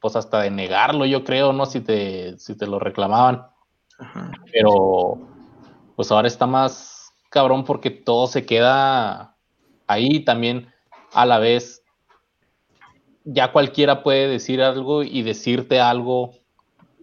pues 0.00 0.16
hasta 0.16 0.40
de 0.40 0.50
negarlo, 0.50 1.04
yo 1.06 1.24
creo, 1.24 1.52
¿no? 1.52 1.66
Si 1.66 1.80
te, 1.80 2.38
si 2.38 2.56
te 2.56 2.66
lo 2.66 2.78
reclamaban. 2.78 3.46
Pero 4.52 5.18
pues 5.96 6.12
ahora 6.12 6.28
está 6.28 6.46
más 6.46 7.12
cabrón 7.30 7.64
porque 7.64 7.90
todo 7.90 8.26
se 8.26 8.46
queda 8.46 9.36
ahí 9.86 10.24
también 10.24 10.72
a 11.12 11.26
la 11.26 11.38
vez. 11.38 11.82
Ya 13.24 13.52
cualquiera 13.52 14.02
puede 14.02 14.28
decir 14.28 14.62
algo 14.62 15.02
y 15.02 15.22
decirte 15.22 15.80
algo 15.80 16.32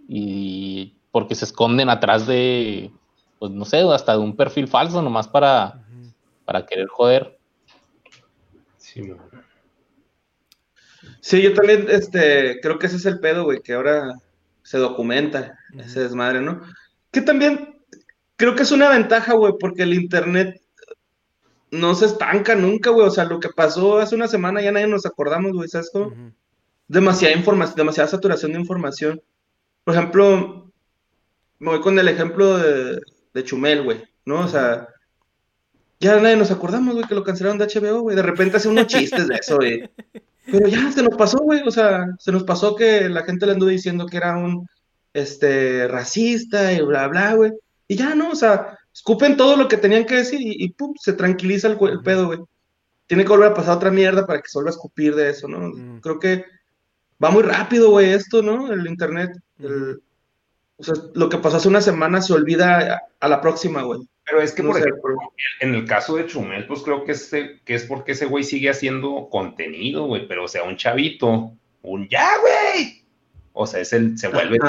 y 0.07 0.97
porque 1.11 1.35
se 1.35 1.45
esconden 1.45 1.89
atrás 1.89 2.26
de, 2.26 2.91
pues 3.39 3.51
no 3.51 3.65
sé, 3.65 3.81
hasta 3.81 4.13
de 4.13 4.19
un 4.19 4.35
perfil 4.35 4.67
falso 4.67 5.01
nomás 5.01 5.27
para, 5.27 5.84
para 6.45 6.65
querer 6.65 6.88
joder. 6.88 7.38
Sí, 8.77 9.01
Sí, 11.26 11.41
yo 11.41 11.56
también, 11.56 11.88
este, 11.89 12.60
creo 12.61 12.77
que 12.77 12.85
ese 12.85 12.97
es 12.97 13.06
el 13.07 13.19
pedo, 13.19 13.45
güey, 13.45 13.60
que 13.60 13.73
ahora 13.73 14.14
se 14.61 14.77
documenta 14.77 15.57
ese 15.76 16.02
desmadre, 16.02 16.39
¿no? 16.39 16.61
Que 17.10 17.19
también 17.19 17.81
creo 18.35 18.53
que 18.53 18.61
es 18.61 18.72
una 18.72 18.89
ventaja, 18.89 19.34
güey, 19.34 19.53
porque 19.60 19.81
el 19.81 19.95
internet 19.95 20.61
no 21.72 21.95
se 21.95 22.06
estanca 22.06 22.53
nunca, 22.53 22.91
güey. 22.91 23.07
O 23.07 23.10
sea, 23.10 23.23
lo 23.26 23.39
que 23.39 23.49
pasó 23.49 23.97
hace 23.97 24.14
una 24.14 24.27
semana 24.27 24.61
ya 24.61 24.72
nadie 24.72 24.85
nos 24.85 25.07
acordamos, 25.07 25.53
güey, 25.53 25.68
¿sabes 25.68 25.89
cómo? 25.91 26.14
Demasiada 26.88 27.35
información, 27.35 27.76
demasiada 27.76 28.07
saturación 28.07 28.53
de 28.53 28.60
información. 28.60 29.19
Por 29.84 29.95
ejemplo, 29.95 30.72
me 31.57 31.69
voy 31.72 31.81
con 31.81 31.97
el 31.97 32.07
ejemplo 32.07 32.60
de, 32.60 33.02
Chumel, 33.43 33.81
güey, 33.81 34.03
¿no? 34.26 34.41
O 34.41 34.47
sea, 34.47 34.89
ya 35.99 36.19
nadie 36.19 36.35
nos 36.35 36.52
acordamos, 36.52 36.93
güey, 36.93 37.07
que 37.07 37.15
lo 37.15 37.23
cancelaron 37.23 37.57
de 37.57 37.65
HBO, 37.65 38.02
güey. 38.02 38.15
De 38.15 38.22
repente 38.22 38.57
hace 38.57 38.68
unos 38.68 38.85
chistes 38.85 39.27
de 39.27 39.35
eso, 39.38 39.56
güey. 39.56 39.89
Pero 40.51 40.67
ya 40.67 40.91
se 40.91 41.03
nos 41.03 41.15
pasó, 41.15 41.38
güey. 41.39 41.61
O 41.67 41.72
sea, 41.72 42.05
se 42.19 42.31
nos 42.31 42.43
pasó 42.43 42.76
que 42.76 43.09
la 43.09 43.23
gente 43.23 43.45
le 43.45 43.53
anduvo 43.53 43.69
diciendo 43.69 44.05
que 44.05 44.17
era 44.17 44.38
un 44.38 44.67
este, 45.13 45.88
racista 45.88 46.72
y 46.73 46.81
bla, 46.81 47.07
bla, 47.07 47.34
güey. 47.34 47.51
Y 47.88 47.95
ya, 47.95 48.15
¿no? 48.15 48.31
O 48.31 48.35
sea, 48.35 48.77
escupen 48.93 49.38
todo 49.38 49.57
lo 49.57 49.67
que 49.67 49.77
tenían 49.77 50.05
que 50.05 50.15
decir 50.15 50.39
y, 50.41 50.69
pum, 50.69 50.93
se 50.99 51.13
tranquiliza 51.13 51.67
el, 51.67 51.77
pedo, 52.03 52.27
güey. 52.27 52.39
Tiene 53.07 53.23
que 53.23 53.30
volver 53.30 53.51
a 53.51 53.53
pasar 53.53 53.77
otra 53.77 53.91
mierda 53.91 54.26
para 54.26 54.41
que 54.41 54.47
se 54.47 54.57
vuelva 54.57 54.72
a 54.72 54.76
escupir 54.76 55.15
de 55.15 55.30
eso, 55.30 55.47
¿no? 55.47 55.69
Mm. 55.69 55.99
Creo 56.01 56.19
que 56.19 56.45
va 57.23 57.30
muy 57.30 57.43
rápido, 57.43 57.91
güey, 57.91 58.11
esto, 58.11 58.41
¿no? 58.41 58.72
El 58.72 58.88
internet. 58.88 59.31
O 60.77 60.84
sea, 60.84 60.95
lo 61.14 61.30
que 61.30 61.38
pasó 61.38 61.57
hace 61.57 61.68
una 61.68 61.81
semana 61.81 62.22
se 62.22 62.34
olvida 62.34 63.02
a, 63.19 63.27
la 63.27 63.41
próxima, 63.41 63.84
güey. 63.84 64.02
Pero 64.26 64.41
es 64.41 64.53
que, 64.53 64.64
por 64.64 64.77
ejemplo, 64.77 65.15
en 65.60 65.76
el 65.76 65.85
caso 65.85 66.15
de 66.15 66.26
Chumel, 66.26 66.65
pues 66.65 66.81
creo 66.81 67.06
que, 67.06 67.11
este, 67.11 67.61
que 67.64 67.76
es 67.76 67.85
porque 67.85 68.14
ese 68.14 68.26
güey 68.26 68.43
sigue 68.43 68.69
haciendo 68.69 69.30
contenido, 69.30 70.06
güey, 70.06 70.27
pero 70.27 70.45
o 70.45 70.47
sea, 70.47 70.64
un 70.64 70.77
chavito, 70.77 71.53
un 71.84 72.10
ya, 72.10 72.27
güey, 72.39 73.06
o 73.57 73.65
sea, 73.65 73.80
es 73.80 73.93
el, 73.93 74.18
se 74.18 74.27
vuelve 74.27 74.60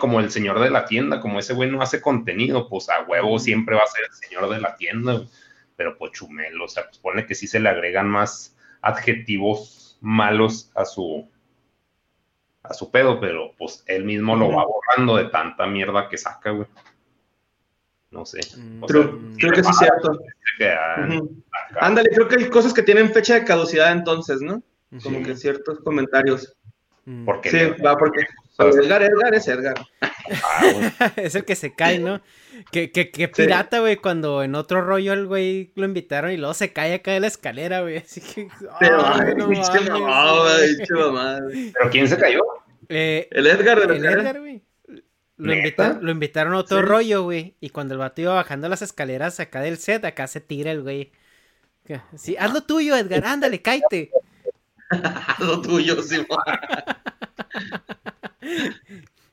como 0.00 0.18
el 0.18 0.32
señor 0.32 0.58
de 0.58 0.68
la 0.68 0.84
tienda, 0.84 1.20
como 1.20 1.38
ese 1.38 1.54
güey 1.54 1.70
no 1.70 1.80
hace 1.80 2.00
contenido, 2.00 2.68
pues 2.68 2.88
a 2.90 3.04
huevo 3.04 3.38
siempre 3.38 3.76
va 3.76 3.84
a 3.84 3.86
ser 3.86 4.02
el 4.04 4.12
señor 4.12 4.50
de 4.50 4.60
la 4.60 4.74
tienda, 4.74 5.22
pero 5.76 5.96
pues 5.96 6.10
chumelo, 6.12 6.64
o 6.64 6.68
sea, 6.68 6.86
pues 6.86 6.98
pone 6.98 7.24
que 7.24 7.36
sí 7.36 7.46
se 7.46 7.60
le 7.60 7.68
agregan 7.68 8.08
más 8.08 8.56
adjetivos 8.82 9.96
malos 10.00 10.72
a 10.74 10.86
su 10.86 11.28
a 12.62 12.74
su 12.74 12.90
pedo, 12.90 13.18
pero 13.20 13.52
pues 13.58 13.82
él 13.86 14.04
mismo 14.04 14.36
lo 14.36 14.48
va 14.52 14.64
borrando 14.66 15.16
de 15.16 15.24
tanta 15.30 15.66
mierda 15.66 16.08
que 16.08 16.18
saca, 16.18 16.50
güey. 16.50 16.66
no 18.10 18.26
sé. 18.26 18.40
O 18.80 18.86
True. 18.86 19.04
sea, 19.04 19.12
Creo 19.38 19.52
que 19.52 19.62
sí 19.64 19.70
es 19.70 19.78
cierto. 19.78 20.18
que, 20.58 20.68
ah. 20.70 21.08
Ándale, 21.80 22.10
creo 22.10 22.26
que 22.28 22.36
hay 22.36 22.50
cosas 22.50 22.72
que 22.74 22.82
tienen 22.82 23.12
fecha 23.12 23.34
de 23.34 23.44
caducidad 23.44 23.92
entonces, 23.92 24.40
¿no? 24.42 24.62
Como 25.02 25.18
Sí. 25.18 25.22
que 25.22 25.36
ciertos 25.36 25.78
comentarios. 25.80 26.56
Mm. 27.04 27.24
¿Por 27.24 27.40
qué 27.40 27.50
Sí, 27.50 27.58
no? 27.78 27.84
va 27.84 27.96
porque 27.96 28.20
Edgar, 28.58 29.02
Edgar 29.02 29.34
es 29.34 29.48
Edgar. 29.48 29.74
ah, 30.02 31.12
es 31.16 31.34
el 31.34 31.44
que 31.44 31.54
se 31.54 31.72
cae, 31.74 31.98
¿no? 31.98 32.20
Que, 32.72 32.90
que, 32.92 33.10
que 33.10 33.28
pirata, 33.28 33.80
güey, 33.80 33.96
cuando 33.96 34.42
en 34.42 34.54
otro 34.54 34.80
rollo 34.82 35.12
el 35.12 35.26
güey 35.26 35.72
lo 35.76 35.84
invitaron 35.84 36.30
y 36.32 36.36
luego 36.36 36.54
se 36.54 36.72
cae 36.72 36.94
acá 36.94 37.12
de 37.12 37.20
la 37.20 37.26
escalera, 37.26 37.80
güey. 37.80 37.98
Así 37.98 38.20
que. 38.20 38.48
Pero, 38.78 39.04
ay, 39.04 39.20
ay, 39.28 39.34
no 39.36 39.48
pinche 39.48 39.72
mames, 39.72 39.90
mamá, 39.90 40.32
güey. 40.32 40.42
güey, 40.58 40.76
pinche 40.76 40.94
mamá, 40.94 41.40
güey. 41.40 41.72
¿Pero 41.72 41.90
quién 41.90 42.08
se 42.08 42.18
cayó? 42.18 42.42
Eh, 42.88 43.28
El 43.30 43.46
Edgar 43.46 43.80
de 43.80 43.86
la 43.86 43.94
el. 43.96 44.04
Edgar, 44.20 44.40
güey. 44.40 44.62
Lo, 45.36 45.54
invita- 45.54 45.98
lo 46.02 46.10
invitaron 46.10 46.52
a 46.54 46.58
otro 46.58 46.78
Sí. 46.80 46.84
rollo, 46.84 47.22
güey. 47.22 47.54
Y 47.60 47.70
cuando 47.70 47.94
el 47.94 47.98
vato 47.98 48.20
iba 48.20 48.34
bajando 48.34 48.68
las 48.68 48.82
escaleras 48.82 49.40
acá 49.40 49.60
del 49.60 49.78
set, 49.78 50.04
acá 50.04 50.26
se 50.26 50.40
tira 50.40 50.70
el 50.72 50.82
güey. 50.82 51.12
Sí, 52.16 52.36
haz 52.38 52.52
lo 52.52 52.60
tuyo, 52.62 52.94
Edgar, 52.96 53.24
ándale, 53.24 53.62
cállate. 53.62 54.10
Lo 55.38 55.62
tuyo, 55.62 56.02
sí, 56.02 56.16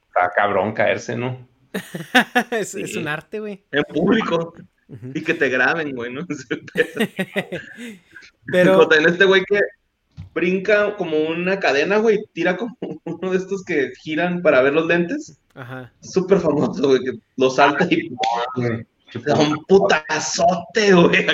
Está 0.08 0.32
cabrón 0.36 0.74
caerse, 0.74 1.16
¿no? 1.16 1.48
es, 2.52 2.96
un 2.96 3.08
arte, 3.08 3.40
güey. 3.40 3.64
en 3.72 3.84
público. 3.84 4.54
Y 5.14 5.22
que 5.22 5.34
te 5.34 5.50
graben, 5.50 5.96
güey, 5.96 6.14
¿no? 6.14 6.22
Pero, 8.46 8.88
también 8.88 9.12
este 9.12 9.26
güey 9.26 9.44
que 9.44 9.60
brinca 10.34 10.96
como 10.96 11.18
una 11.18 11.60
cadena, 11.60 11.98
güey, 11.98 12.24
tira 12.34 12.58
como 12.58 12.78
uno 13.04 13.32
de 13.32 13.38
estos 13.38 13.64
que 13.64 13.92
giran 14.00 14.42
para 14.42 14.62
ver 14.62 14.74
los 14.74 14.88
lentes. 14.88 15.40
ajá. 15.56 15.92
Súper 16.02 16.40
famoso, 16.40 16.88
güey, 16.88 17.04
que 17.04 17.12
lo 17.36 17.50
salta 17.50 17.86
y 17.90 18.10
da 19.26 19.40
un 19.40 19.66
putazote, 19.66 20.94
güey. 20.94 21.28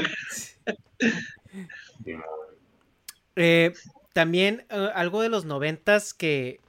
Eh, 3.36 3.74
también 4.14 4.66
eh, 4.70 4.90
algo 4.94 5.22
de 5.22 5.30
los 5.30 5.46
noventas 5.46 6.14
que 6.14 6.60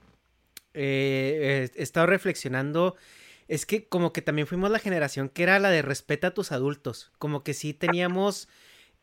eh, 0.73 1.69
he 1.75 1.81
estado 1.81 2.07
reflexionando 2.07 2.95
es 3.47 3.65
que 3.65 3.87
como 3.87 4.11
que 4.13 4.21
también 4.21 4.47
fuimos 4.47 4.71
la 4.71 4.79
generación 4.79 5.29
que 5.29 5.43
era 5.43 5.59
la 5.59 5.69
de 5.69 5.81
respeta 5.81 6.27
a 6.27 6.33
tus 6.33 6.51
adultos. 6.51 7.11
Como 7.19 7.43
que 7.43 7.53
sí 7.53 7.73
teníamos 7.73 8.47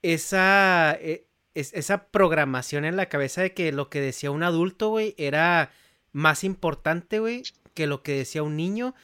esa, 0.02 0.96
eh, 1.00 1.26
es- 1.54 1.72
esa 1.74 2.08
programación 2.08 2.84
en 2.84 2.96
la 2.96 3.06
cabeza 3.08 3.42
de 3.42 3.54
que 3.54 3.72
lo 3.72 3.88
que 3.90 4.00
decía 4.00 4.30
un 4.30 4.42
adulto, 4.42 4.88
güey, 4.88 5.14
era 5.18 5.70
más 6.12 6.44
importante, 6.44 7.20
güey, 7.20 7.42
que 7.74 7.86
lo 7.86 8.02
que 8.02 8.12
decía 8.16 8.42
un 8.42 8.56
niño. 8.56 8.94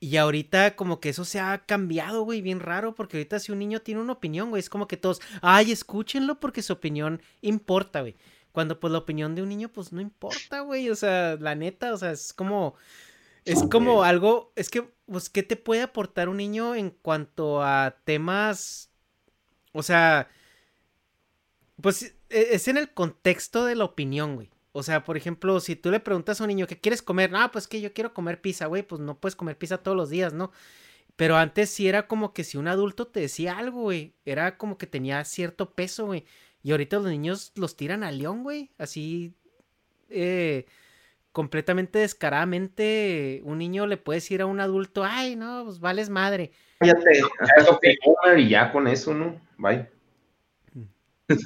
Y 0.00 0.18
ahorita 0.18 0.76
como 0.76 1.00
que 1.00 1.08
eso 1.08 1.24
se 1.24 1.40
ha 1.40 1.64
cambiado, 1.66 2.22
güey, 2.24 2.42
bien 2.42 2.60
raro, 2.60 2.94
porque 2.94 3.16
ahorita 3.16 3.38
si 3.40 3.52
un 3.52 3.58
niño 3.58 3.80
tiene 3.80 4.00
una 4.02 4.12
opinión, 4.12 4.50
güey, 4.50 4.60
es 4.60 4.68
como 4.68 4.86
que 4.86 4.96
todos, 4.98 5.20
ay, 5.40 5.72
escúchenlo 5.72 6.40
porque 6.40 6.62
su 6.62 6.74
opinión 6.74 7.22
importa, 7.40 8.02
güey. 8.02 8.16
Cuando 8.52 8.78
pues 8.78 8.92
la 8.92 8.98
opinión 8.98 9.34
de 9.34 9.42
un 9.42 9.48
niño 9.48 9.70
pues 9.70 9.92
no 9.92 10.00
importa, 10.00 10.60
güey, 10.60 10.90
o 10.90 10.94
sea, 10.94 11.36
la 11.40 11.54
neta, 11.54 11.92
o 11.94 11.96
sea, 11.96 12.10
es 12.12 12.32
como, 12.34 12.74
es 13.44 13.62
como 13.70 14.02
algo, 14.04 14.52
es 14.56 14.70
que, 14.70 14.82
pues, 15.06 15.28
¿qué 15.30 15.42
te 15.42 15.56
puede 15.56 15.82
aportar 15.82 16.28
un 16.28 16.38
niño 16.38 16.74
en 16.74 16.90
cuanto 16.90 17.62
a 17.62 17.96
temas, 18.04 18.90
o 19.72 19.82
sea, 19.82 20.28
pues 21.80 22.02
e- 22.30 22.48
es 22.54 22.68
en 22.68 22.76
el 22.78 22.92
contexto 22.92 23.64
de 23.64 23.74
la 23.74 23.84
opinión, 23.84 24.34
güey. 24.36 24.50
O 24.72 24.82
sea, 24.82 25.04
por 25.04 25.16
ejemplo, 25.16 25.60
si 25.60 25.76
tú 25.76 25.90
le 25.90 26.00
preguntas 26.00 26.40
a 26.40 26.44
un 26.44 26.48
niño, 26.48 26.66
¿qué 26.66 26.80
quieres 26.80 27.02
comer? 27.02 27.30
Ah, 27.34 27.50
pues 27.52 27.68
que 27.68 27.80
yo 27.80 27.92
quiero 27.92 28.12
comer 28.14 28.40
pizza, 28.40 28.66
güey. 28.66 28.82
Pues 28.82 29.00
no 29.00 29.18
puedes 29.20 29.36
comer 29.36 29.56
pizza 29.56 29.78
todos 29.78 29.96
los 29.96 30.10
días, 30.10 30.32
¿no? 30.32 30.50
Pero 31.16 31.36
antes 31.36 31.70
sí 31.70 31.88
era 31.88 32.08
como 32.08 32.34
que 32.34 32.44
si 32.44 32.58
un 32.58 32.68
adulto 32.68 33.06
te 33.08 33.20
decía 33.20 33.58
algo, 33.58 33.82
güey, 33.82 34.14
era 34.24 34.58
como 34.58 34.78
que 34.78 34.86
tenía 34.88 35.24
cierto 35.24 35.74
peso, 35.74 36.06
güey. 36.06 36.26
Y 36.62 36.72
ahorita 36.72 36.98
los 36.98 37.06
niños 37.08 37.52
los 37.56 37.76
tiran 37.76 38.04
a 38.04 38.12
león, 38.12 38.42
güey. 38.44 38.70
Así, 38.78 39.34
eh, 40.10 40.66
completamente 41.34 41.98
descaradamente, 41.98 43.40
un 43.42 43.58
niño 43.58 43.88
le 43.88 43.96
puede 43.96 44.18
decir 44.18 44.40
a 44.40 44.46
un 44.46 44.60
adulto, 44.60 45.02
ay, 45.02 45.34
no, 45.34 45.64
pues 45.64 45.80
vales 45.80 46.08
madre. 46.08 46.52
Cállate. 46.78 47.22
Eso 47.58 47.80
que 47.80 47.96
y 48.38 48.48
ya 48.48 48.70
con 48.70 48.86
eso, 48.86 49.12
¿no? 49.12 49.40
Bye. 49.58 49.88
Güey. 51.26 51.40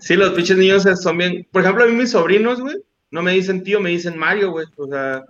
Sí, 0.00 0.16
los 0.16 0.30
pinches 0.30 0.56
niños 0.56 0.82
son 1.00 1.18
bien. 1.18 1.46
Por 1.52 1.62
ejemplo, 1.62 1.84
a 1.84 1.86
mí 1.86 1.92
mis 1.92 2.10
sobrinos, 2.10 2.60
güey, 2.60 2.76
no 3.12 3.22
me 3.22 3.32
dicen 3.32 3.62
tío, 3.62 3.80
me 3.80 3.90
dicen 3.90 4.18
Mario, 4.18 4.50
güey. 4.50 4.66
O 4.76 4.88
sea, 4.88 5.24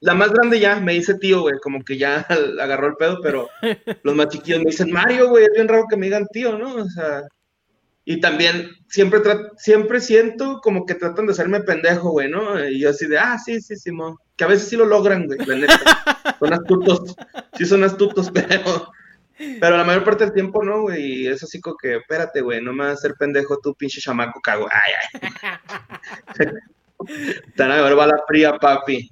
la 0.00 0.14
más 0.14 0.32
grande 0.32 0.58
ya 0.58 0.80
me 0.80 0.94
dice 0.94 1.18
tío, 1.18 1.42
güey, 1.42 1.56
como 1.62 1.84
que 1.84 1.98
ya 1.98 2.26
agarró 2.60 2.86
el 2.86 2.96
pedo, 2.96 3.18
pero 3.22 3.48
los 4.04 4.14
más 4.14 4.28
chiquillos 4.28 4.60
me 4.60 4.70
dicen 4.70 4.90
Mario, 4.90 5.28
güey. 5.28 5.44
Es 5.44 5.50
bien 5.54 5.68
raro 5.68 5.84
que 5.90 5.98
me 5.98 6.06
digan 6.06 6.26
tío, 6.32 6.56
¿no? 6.56 6.76
O 6.76 6.88
sea, 6.88 7.24
y 8.04 8.20
también 8.20 8.70
siempre, 8.88 9.20
siempre 9.56 10.00
siento 10.00 10.60
como 10.60 10.84
que 10.84 10.94
tratan 10.94 11.26
de 11.26 11.32
hacerme 11.32 11.60
pendejo, 11.60 12.10
güey, 12.10 12.28
¿no? 12.28 12.62
Y 12.64 12.80
yo 12.80 12.90
así 12.90 13.06
de, 13.06 13.18
ah, 13.18 13.38
sí, 13.38 13.60
sí, 13.60 13.76
Simón. 13.76 14.16
Que 14.36 14.44
a 14.44 14.48
veces 14.48 14.68
sí 14.68 14.76
lo 14.76 14.84
logran, 14.84 15.26
güey, 15.26 15.38
la 15.46 15.54
neta. 15.54 15.78
Son 16.40 16.52
astutos, 16.52 17.14
sí 17.56 17.64
son 17.64 17.84
astutos, 17.84 18.30
pero. 18.34 18.90
Pero 19.60 19.76
la 19.76 19.84
mayor 19.84 20.04
parte 20.04 20.24
del 20.24 20.34
tiempo 20.34 20.62
no, 20.62 20.82
güey. 20.82 21.22
Y 21.22 21.26
es 21.26 21.42
así 21.42 21.60
como 21.60 21.76
que, 21.76 21.96
espérate, 21.96 22.40
güey, 22.42 22.60
no 22.60 22.72
me 22.72 22.84
vas 22.84 22.90
a 22.90 22.94
hacer 22.94 23.14
pendejo 23.18 23.58
tú, 23.58 23.74
pinche 23.74 24.00
chamaco 24.00 24.40
cago. 24.40 24.68
Ay, 24.70 24.92
ay. 25.12 26.46
Te 27.56 27.62
van 27.62 27.72
a 27.72 27.82
ver 27.82 27.94
bala 27.96 28.16
fría, 28.26 28.58
papi. 28.58 29.10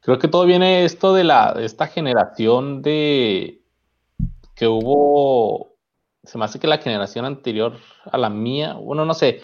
Creo 0.00 0.18
que 0.18 0.28
todo 0.28 0.46
viene 0.46 0.84
esto 0.84 1.14
de 1.14 1.24
la 1.24 1.54
de 1.54 1.64
esta 1.64 1.86
generación 1.86 2.82
de 2.82 3.60
que 4.56 4.66
hubo, 4.66 5.71
se 6.24 6.38
me 6.38 6.44
hace 6.44 6.58
que 6.58 6.66
la 6.66 6.78
generación 6.78 7.24
anterior 7.24 7.78
a 8.04 8.18
la 8.18 8.30
mía, 8.30 8.74
bueno, 8.74 9.04
no 9.04 9.14
sé, 9.14 9.42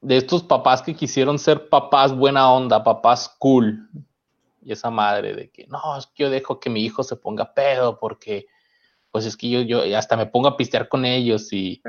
de 0.00 0.16
estos 0.16 0.42
papás 0.42 0.82
que 0.82 0.94
quisieron 0.94 1.38
ser 1.38 1.68
papás 1.68 2.14
buena 2.16 2.50
onda, 2.50 2.82
papás 2.82 3.34
cool. 3.38 3.88
Y 4.62 4.72
esa 4.72 4.90
madre 4.90 5.34
de 5.34 5.50
que 5.50 5.66
no, 5.66 5.96
es 5.98 6.06
que 6.06 6.24
yo 6.24 6.30
dejo 6.30 6.60
que 6.60 6.70
mi 6.70 6.84
hijo 6.84 7.02
se 7.02 7.16
ponga 7.16 7.52
pedo 7.52 7.98
porque 7.98 8.46
pues 9.10 9.26
es 9.26 9.36
que 9.36 9.50
yo, 9.50 9.60
yo 9.62 9.98
hasta 9.98 10.16
me 10.16 10.26
pongo 10.26 10.48
a 10.48 10.56
pistear 10.56 10.88
con 10.88 11.04
ellos 11.04 11.52
y 11.52 11.82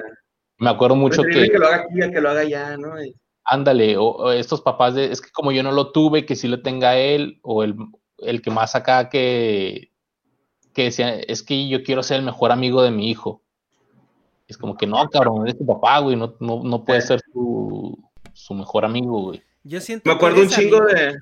me 0.58 0.70
acuerdo 0.70 0.96
mucho 0.96 1.22
Preferible 1.22 1.48
que 1.48 1.54
que 1.54 1.60
lo 1.60 1.68
haga 1.68 1.76
aquí 1.78 2.12
que 2.12 2.22
lo 2.22 2.30
haga 2.30 2.42
allá, 2.42 2.78
¿no? 2.78 2.94
Ándale, 3.46 3.98
o, 3.98 4.06
o 4.06 4.32
estos 4.32 4.62
papás 4.62 4.96
de, 4.96 5.12
es 5.12 5.22
que 5.22 5.30
como 5.32 5.52
yo 5.52 5.64
no 5.64 5.72
lo 5.72 5.92
tuve, 5.92 6.26
que 6.26 6.36
sí 6.36 6.48
lo 6.48 6.62
tenga 6.62 6.98
él, 6.98 7.40
o 7.42 7.64
el, 7.64 7.76
el 8.20 8.42
que 8.42 8.52
más 8.52 8.76
acá 8.76 9.10
que, 9.10 9.92
que 10.74 10.86
decía, 10.86 11.20
es 11.20 11.44
que 11.44 11.68
yo 11.68 11.84
quiero 11.84 12.04
ser 12.04 12.20
el 12.20 12.26
mejor 12.26 12.52
amigo 12.52 12.82
de 12.82 12.92
mi 12.92 13.10
hijo. 13.10 13.43
Es 14.54 14.58
como 14.60 14.78
que 14.78 14.86
no, 14.86 15.10
cabrón, 15.10 15.42
eres 15.48 15.58
tu 15.58 15.66
papá, 15.66 15.98
güey, 16.00 16.16
no, 16.16 16.36
no, 16.40 16.62
no 16.64 16.86
puedes 16.86 17.08
ser 17.08 17.20
su, 17.34 17.98
su 18.34 18.54
mejor 18.54 18.86
amigo, 18.86 19.20
güey. 19.24 19.42
Yo 19.64 19.82
siento 19.82 20.08
Me 20.10 20.14
que 20.14 20.16
acuerdo 20.18 20.42
un 20.44 20.48
chingo 20.50 20.78
amigo- 20.78 20.94
de. 20.94 21.20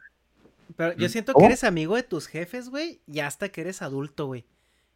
Pero 0.76 0.94
yo 0.98 1.08
siento 1.10 1.32
¿Cómo? 1.34 1.44
que 1.44 1.54
eres 1.54 1.64
amigo 1.64 1.96
de 1.96 2.04
tus 2.04 2.28
jefes, 2.28 2.70
güey, 2.70 3.02
y 3.08 3.20
hasta 3.22 3.48
que 3.50 3.62
eres 3.62 3.82
adulto, 3.82 4.26
güey. 4.28 4.46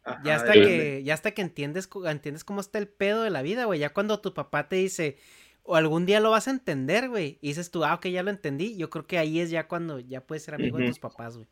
Ajá, 0.04 0.20
Ya 0.24 0.36
hasta 0.36 0.52
que, 0.52 1.02
ya 1.02 1.14
hasta 1.14 1.30
que 1.32 1.40
entiendes, 1.42 1.88
entiendes 2.06 2.44
cómo 2.44 2.60
está 2.60 2.78
el 2.78 2.88
pedo 2.88 3.22
de 3.22 3.30
la 3.30 3.40
vida, 3.42 3.64
güey. 3.64 3.80
Ya 3.80 3.92
cuando 3.94 4.20
tu 4.20 4.34
papá 4.34 4.68
te 4.68 4.76
dice, 4.76 5.16
o 5.62 5.76
algún 5.76 6.04
día 6.06 6.20
lo 6.20 6.30
vas 6.30 6.46
a 6.46 6.50
entender, 6.50 7.08
güey. 7.08 7.38
Y 7.40 7.48
dices 7.48 7.70
tú, 7.70 7.84
ah, 7.84 7.94
ok, 7.94 8.06
ya 8.08 8.22
lo 8.22 8.30
entendí. 8.30 8.76
Yo 8.76 8.90
creo 8.90 9.06
que 9.06 9.16
ahí 9.18 9.40
es 9.40 9.50
ya 9.50 9.66
cuando 9.66 9.98
ya 9.98 10.20
puedes 10.20 10.42
ser 10.44 10.54
amigo 10.54 10.76
de 10.78 10.88
tus 10.88 10.98
papás, 10.98 11.36
güey. 11.36 11.48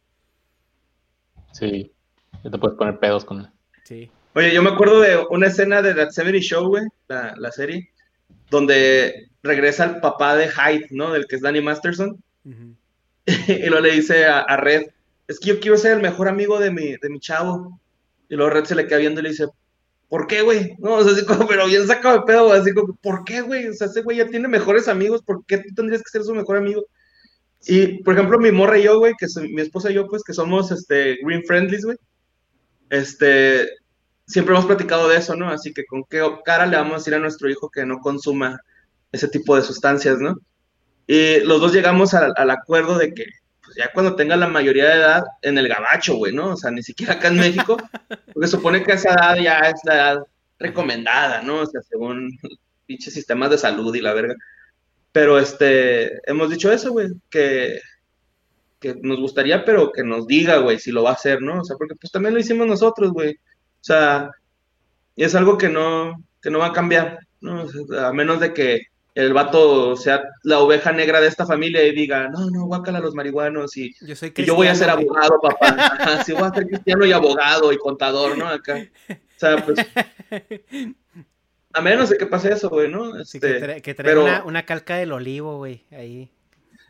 Sí, 1.53 1.93
ya 2.43 2.51
te 2.51 2.59
puedes 2.59 2.77
poner 2.77 2.99
pedos 2.99 3.25
con 3.25 3.41
él. 3.41 3.49
Sí. 3.85 4.11
Oye, 4.35 4.53
yo 4.53 4.63
me 4.63 4.71
acuerdo 4.71 5.01
de 5.01 5.25
una 5.31 5.47
escena 5.47 5.81
de 5.81 5.95
That 5.95 6.11
70 6.11 6.41
Show, 6.41 6.69
güey, 6.69 6.85
la, 7.09 7.35
la 7.37 7.53
serie, 7.53 7.91
donde 8.51 9.29
regresa 9.43 9.85
el 9.85 10.01
papá 10.01 10.37
de 10.37 10.49
Hyde, 10.49 10.89
¿no? 10.91 11.13
Del 11.13 11.27
que 11.27 11.37
es 11.37 11.43
Danny 11.43 11.61
Masterson. 11.61 12.23
Ujú. 12.45 12.75
y 13.27 13.67
luego 13.67 13.81
le 13.81 13.93
dice 13.93 14.27
a, 14.27 14.41
a 14.41 14.57
Red, 14.57 14.87
es 15.29 15.39
que 15.39 15.49
yo 15.49 15.61
quiero 15.61 15.77
ser 15.77 15.93
el 15.93 16.03
mejor 16.03 16.29
amigo 16.29 16.59
de 16.59 16.71
mi, 16.71 16.97
de 16.97 17.09
mi 17.09 17.21
chavo. 17.21 17.81
Y 18.29 18.37
luego 18.37 18.51
Red 18.51 18.65
se 18.65 18.75
le 18.75 18.87
queda 18.87 18.99
viendo 18.99 19.21
y 19.21 19.25
le 19.25 19.31
dice, 19.31 19.47
¿por 20.09 20.27
qué, 20.27 20.43
güey? 20.43 20.75
No, 20.79 20.95
o 20.95 21.05
sea, 21.05 21.13
así 21.13 21.25
como, 21.25 21.47
pero 21.47 21.67
bien 21.67 21.87
sacado 21.87 22.19
de 22.19 22.25
pedo, 22.27 22.53
así 22.53 22.73
como, 22.73 22.95
¿por 22.97 23.25
qué, 23.25 23.41
güey? 23.41 23.69
O 23.69 23.75
sea, 23.75 23.87
ese 23.87 24.03
güey 24.03 24.19
ya 24.19 24.27
tiene 24.27 24.49
mejores 24.49 24.89
amigos, 24.89 25.23
¿por 25.23 25.45
qué 25.47 25.59
tú 25.59 25.75
tendrías 25.75 26.03
que 26.03 26.11
ser 26.11 26.25
su 26.25 26.35
mejor 26.35 26.57
amigo? 26.57 26.85
Y, 27.67 28.03
por 28.03 28.15
ejemplo, 28.15 28.39
mi 28.39 28.51
morra 28.51 28.79
y 28.79 28.85
yo, 28.85 28.99
güey, 28.99 29.15
que 29.19 29.27
mi 29.49 29.63
esposa 29.63 29.91
y 29.91 29.95
yo, 29.95 30.07
pues, 30.07 30.23
que 30.23 30.35
somos, 30.35 30.71
este, 30.71 31.19
green 31.23 31.45
friendlies, 31.45 31.85
güey, 31.85 31.97
este, 32.91 33.69
siempre 34.27 34.55
hemos 34.55 34.67
platicado 34.67 35.09
de 35.09 35.19
eso, 35.19 35.37
¿no? 35.37 35.51
Así 35.51 35.73
que 35.73 35.85
con 35.85 36.05
qué 36.05 36.23
cara 36.45 36.67
le 36.67 36.77
vamos 36.77 36.95
a 36.95 36.97
decir 36.99 37.15
a 37.15 37.19
nuestro 37.19 37.49
hijo 37.51 37.71
que 37.71 37.85
no 37.85 38.01
consuma 38.01 38.61
ese 39.13 39.29
tipo 39.29 39.57
de 39.57 39.63
sustancias, 39.63 40.19
¿no? 40.19 40.37
Y 41.07 41.41
los 41.41 41.61
dos 41.61 41.73
llegamos 41.73 42.15
al, 42.15 42.33
al 42.37 42.51
acuerdo 42.51 42.99
de 42.99 43.13
que 43.13 43.27
pues 43.65 43.77
ya 43.77 43.91
cuando 43.93 44.15
tenga 44.15 44.37
la 44.37 44.49
mayoría 44.49 44.87
de 44.87 44.95
edad 44.95 45.25
en 45.43 45.57
el 45.57 45.69
gabacho, 45.69 46.17
güey, 46.17 46.33
¿no? 46.35 46.51
O 46.53 46.57
sea, 46.57 46.71
ni 46.71 46.83
siquiera 46.83 47.15
acá 47.15 47.29
en 47.29 47.39
México, 47.39 47.77
porque 48.35 48.49
supone 48.49 48.83
que 48.83 48.93
esa 48.93 49.11
edad 49.11 49.37
ya 49.37 49.59
es 49.61 49.81
la 49.85 49.95
edad 49.95 50.19
recomendada, 50.59 51.43
¿no? 51.43 51.61
O 51.61 51.67
sea, 51.67 51.81
según 51.83 52.39
pinches 52.87 53.15
sistemas 53.15 53.51
de 53.51 53.59
salud 53.59 53.95
y 53.95 54.01
la 54.01 54.13
verga. 54.13 54.35
Pero 55.13 55.39
este, 55.39 56.21
hemos 56.31 56.51
dicho 56.51 56.71
eso, 56.73 56.93
güey, 56.93 57.09
que, 57.31 57.81
que 58.81 58.97
nos 59.01 59.21
gustaría, 59.21 59.65
pero 59.65 59.93
que 59.93 60.03
nos 60.03 60.27
diga, 60.27 60.59
güey, 60.59 60.79
si 60.79 60.91
lo 60.93 61.03
va 61.03 61.11
a 61.11 61.15
hacer, 61.15 61.41
¿no? 61.41 61.61
O 61.61 61.65
sea, 61.65 61.77
porque 61.77 61.95
pues 61.95 62.13
también 62.13 62.35
lo 62.35 62.41
hicimos 62.41 62.67
nosotros, 62.67 63.13
güey. 63.13 63.39
O 63.85 63.87
sea, 63.87 64.31
y 65.15 65.25
es 65.25 65.35
algo 65.35 65.59
que 65.59 65.69
no, 65.69 66.25
que 66.41 66.51
no 66.51 66.61
va 66.61 66.69
a 66.69 66.73
cambiar, 66.73 67.19
¿no? 67.43 67.67
A 68.01 68.15
menos 68.15 68.41
de 68.41 68.55
que 68.55 68.87
el 69.15 69.35
vato 69.35 69.95
sea 69.95 70.23
la 70.43 70.61
oveja 70.61 70.91
negra 70.91 71.21
de 71.21 71.29
esta 71.29 71.45
familia 71.45 71.85
y 71.85 71.95
diga, 71.95 72.31
no, 72.31 72.49
no, 72.51 72.65
guácala 72.65 72.97
a 72.99 73.03
los 73.03 73.15
marihuanos 73.15 73.77
y 73.77 73.95
Yo 74.01 74.17
soy 74.17 74.33
y 74.35 74.45
yo 74.45 74.55
voy 74.55 74.69
a 74.69 74.75
ser 74.75 74.89
abogado, 74.89 75.39
papá. 75.39 76.23
Sí, 76.25 76.33
voy 76.33 76.45
a 76.45 76.51
ser 76.55 76.67
cristiano 76.67 77.05
y 77.05 77.13
abogado 77.13 77.75
y 77.75 77.77
contador, 77.77 78.39
¿no? 78.39 78.49
Acá. 78.49 78.87
O 79.11 79.15
sea, 79.37 79.57
pues, 79.63 79.79
a 81.75 81.81
menos 81.83 82.09
de 82.09 82.17
que 82.17 82.25
pase 82.27 82.55
eso, 82.55 82.71
güey, 82.71 82.91
¿no? 82.91 83.23
Sí, 83.27 83.37
Este, 83.37 83.41
que, 83.41 83.61
tra- 83.61 83.83
que 83.83 83.95
pero- 83.97 84.25
una, 84.25 84.45
una 84.45 84.65
calca 84.65 84.97
del 84.97 85.13
olivo, 85.13 85.59
güey, 85.59 85.85
ahí. 85.93 86.31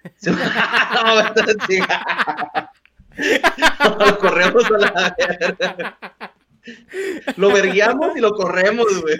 No. 0.22 0.32
No, 3.98 4.18
corremos 4.18 4.64
a 4.66 4.78
la 4.78 5.16
verga. 5.18 5.98
Lo 7.36 7.52
verguiamos 7.52 8.16
y 8.16 8.20
lo 8.20 8.32
corremos, 8.32 8.86
güey. 9.02 9.16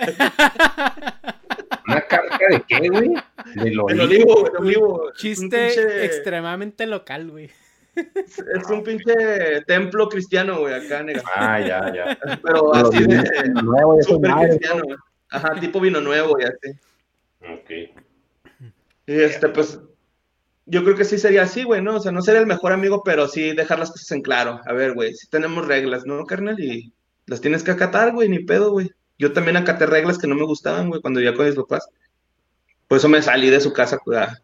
¿Una 1.87 2.01
carga 2.03 2.39
de 2.51 2.63
qué, 2.67 2.89
güey? 2.89 3.11
Del 3.55 3.69
El 3.69 3.81
olivo. 3.81 4.03
olivo, 4.05 4.35
güey, 4.41 4.53
el 4.53 4.57
olivo. 4.57 5.09
Es 5.11 5.15
un 5.15 5.17
Chiste 5.17 5.69
pinche- 5.69 6.05
extremadamente 6.05 6.87
local, 6.87 7.31
güey. 7.31 7.51
Es 7.97 8.69
un 8.71 8.83
pinche 8.83 9.15
templo 9.67 10.09
cristiano, 10.09 10.59
güey, 10.61 10.75
acá, 10.75 11.03
nega. 11.03 11.23
Ah, 11.37 11.61
ya, 11.61 11.93
ya. 11.95 12.19
Pero 12.43 12.75
así 12.75 13.05
de 13.05 13.23
nuevo, 13.63 13.99
madre. 14.21 14.49
cristiano, 14.49 14.83
güey. 14.85 14.97
Ajá, 15.31 15.55
tipo 15.61 15.81
vino 15.81 16.01
nuevo 16.01 16.37
y 16.41 16.45
así. 16.45 16.79
Ok. 17.53 17.71
Y 19.07 19.21
este, 19.21 19.49
pues, 19.49 19.79
yo 20.67 20.83
creo 20.83 20.97
que 20.97 21.05
sí 21.05 21.19
sería 21.19 21.43
así, 21.43 21.63
güey, 21.63 21.83
¿no? 21.83 21.97
O 21.97 22.01
sea, 22.01 22.11
no 22.11 22.23
ser 22.23 22.37
el 22.37 22.47
mejor 22.47 22.73
amigo, 22.73 23.03
pero 23.05 23.29
sí 23.29 23.53
dejar 23.55 23.79
las 23.79 23.91
cosas 23.91 24.11
en 24.13 24.23
claro. 24.23 24.61
A 24.67 24.73
ver, 24.73 24.95
güey, 24.95 25.15
sí 25.15 25.29
tenemos 25.29 25.67
reglas, 25.67 26.05
¿no, 26.07 26.25
carnal? 26.25 26.59
Y 26.59 26.93
las 27.27 27.41
tienes 27.41 27.63
que 27.63 27.71
acatar, 27.71 28.13
güey, 28.13 28.29
ni 28.29 28.41
pedo, 28.41 28.71
güey. 28.73 28.91
Yo 29.19 29.33
también 29.33 29.57
acaté 29.57 29.87
reglas 29.87 30.19
que 30.19 30.27
no 30.27 30.35
me 30.35 30.45
gustaban, 30.45 30.89
güey, 30.89 31.01
cuando 31.01 31.21
vivía 31.21 31.35
con 31.35 31.47
mis 31.47 31.55
papás. 31.55 31.89
Por 32.89 32.99
eso 32.99 33.09
me 33.09 33.23
salí 33.23 33.49
de 33.51 33.61
su 33.61 33.73
casa, 33.73 33.99
güey, 34.05 34.19
a, 34.19 34.25
a 34.25 34.39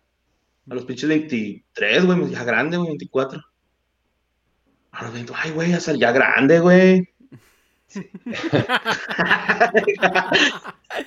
los 0.74 0.84
pinches 0.84 1.08
23, 1.08 2.06
güey, 2.06 2.30
ya 2.30 2.44
grande, 2.44 2.76
güey, 2.76 2.88
24. 2.90 3.42
A 4.92 5.04
los 5.04 5.12
20, 5.12 5.32
ay, 5.36 5.50
güey, 5.52 5.70
ya 5.70 5.80
salí 5.80 6.00
ya 6.00 6.12
grande, 6.12 6.60
güey. 6.60 7.08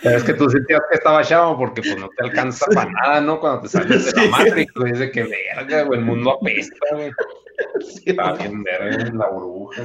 Pero 0.01 0.17
es 0.17 0.23
que 0.23 0.33
tú 0.33 0.49
sentías 0.49 0.81
que 0.89 0.97
estaba 0.97 1.23
chavo 1.23 1.57
porque 1.57 1.81
pues 1.81 1.97
no 1.97 2.09
te 2.09 2.25
alcanza 2.25 2.65
para 2.73 2.91
nada, 2.91 3.21
¿no? 3.21 3.39
Cuando 3.39 3.61
te 3.61 3.69
sales 3.69 4.05
de 4.05 4.11
la 4.11 4.21
Sí. 4.23 4.29
Matrix, 4.29 4.73
güey, 4.73 4.91
de 4.91 5.11
que 5.11 5.23
verga, 5.23 5.83
güey, 5.83 5.99
el 5.99 6.05
mundo 6.05 6.31
apesta, 6.31 6.75
güey. 6.91 7.11
Sí, 7.81 8.01
Está 8.07 8.31
güey. 8.31 8.47
bien 8.47 8.63
verga 8.63 9.11
la 9.13 9.29
burbuja. 9.29 9.83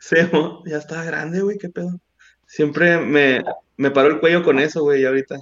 Sí, 0.00 0.16
ya 0.64 0.78
estaba 0.78 1.04
grande, 1.04 1.42
güey, 1.42 1.58
qué 1.58 1.68
pedo. 1.68 2.00
Siempre 2.46 2.98
me, 2.98 3.44
me 3.76 3.90
paró 3.90 4.08
el 4.08 4.18
cuello 4.18 4.42
con 4.42 4.58
eso, 4.58 4.82
güey, 4.82 5.02
y 5.02 5.04
ahorita. 5.04 5.36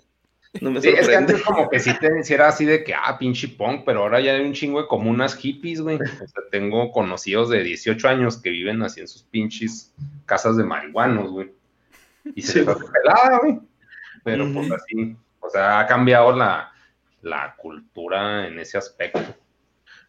No 0.61 0.73
me 0.73 0.81
Sí, 0.81 0.89
es 0.89 1.09
que 1.09 1.15
antes 1.15 1.43
como 1.43 1.69
que 1.71 1.79
sí 1.79 1.93
te 2.01 2.25
sí 2.25 2.35
era 2.35 2.49
así 2.49 2.65
de 2.65 2.83
que, 2.83 2.93
ah, 2.93 3.17
pinche 3.19 3.49
punk, 3.49 3.85
pero 3.87 4.01
ahora 4.01 4.21
ya 4.21 4.33
hay 4.35 4.45
un 4.45 4.55
chingo 4.55 4.83
de 4.83 4.89
comunas 4.89 5.37
hippies, 5.37 5.81
güey. 5.81 5.97
O 5.97 6.07
sea, 6.07 6.43
tengo 6.51 6.91
conocidos 6.91 7.51
de 7.51 7.63
18 7.63 8.09
años 8.09 8.43
que 8.43 8.51
viven 8.51 8.83
así 8.83 9.01
en 9.01 9.09
sus 9.09 9.23
pinches 9.23 9.95
casas 10.27 10.57
de 10.57 10.65
marihuanos, 10.65 11.31
güey. 11.31 11.53
Y 12.35 12.43
se 12.43 12.53
Sí, 12.53 12.59
les 12.61 12.69
hace 12.69 12.85
pelada, 12.85 13.39
güey. 13.39 13.61
Pero 14.25 14.53
pues 14.53 14.67
Ujú. 14.67 14.75
así, 14.75 15.17
o 15.39 15.51
sea, 15.51 15.81
ha 15.81 15.87
cambiado 15.87 16.33
la, 16.35 16.73
la 17.23 17.55
cultura 17.57 18.49
en 18.49 18.59
ese 18.59 18.77
aspecto. 18.77 19.21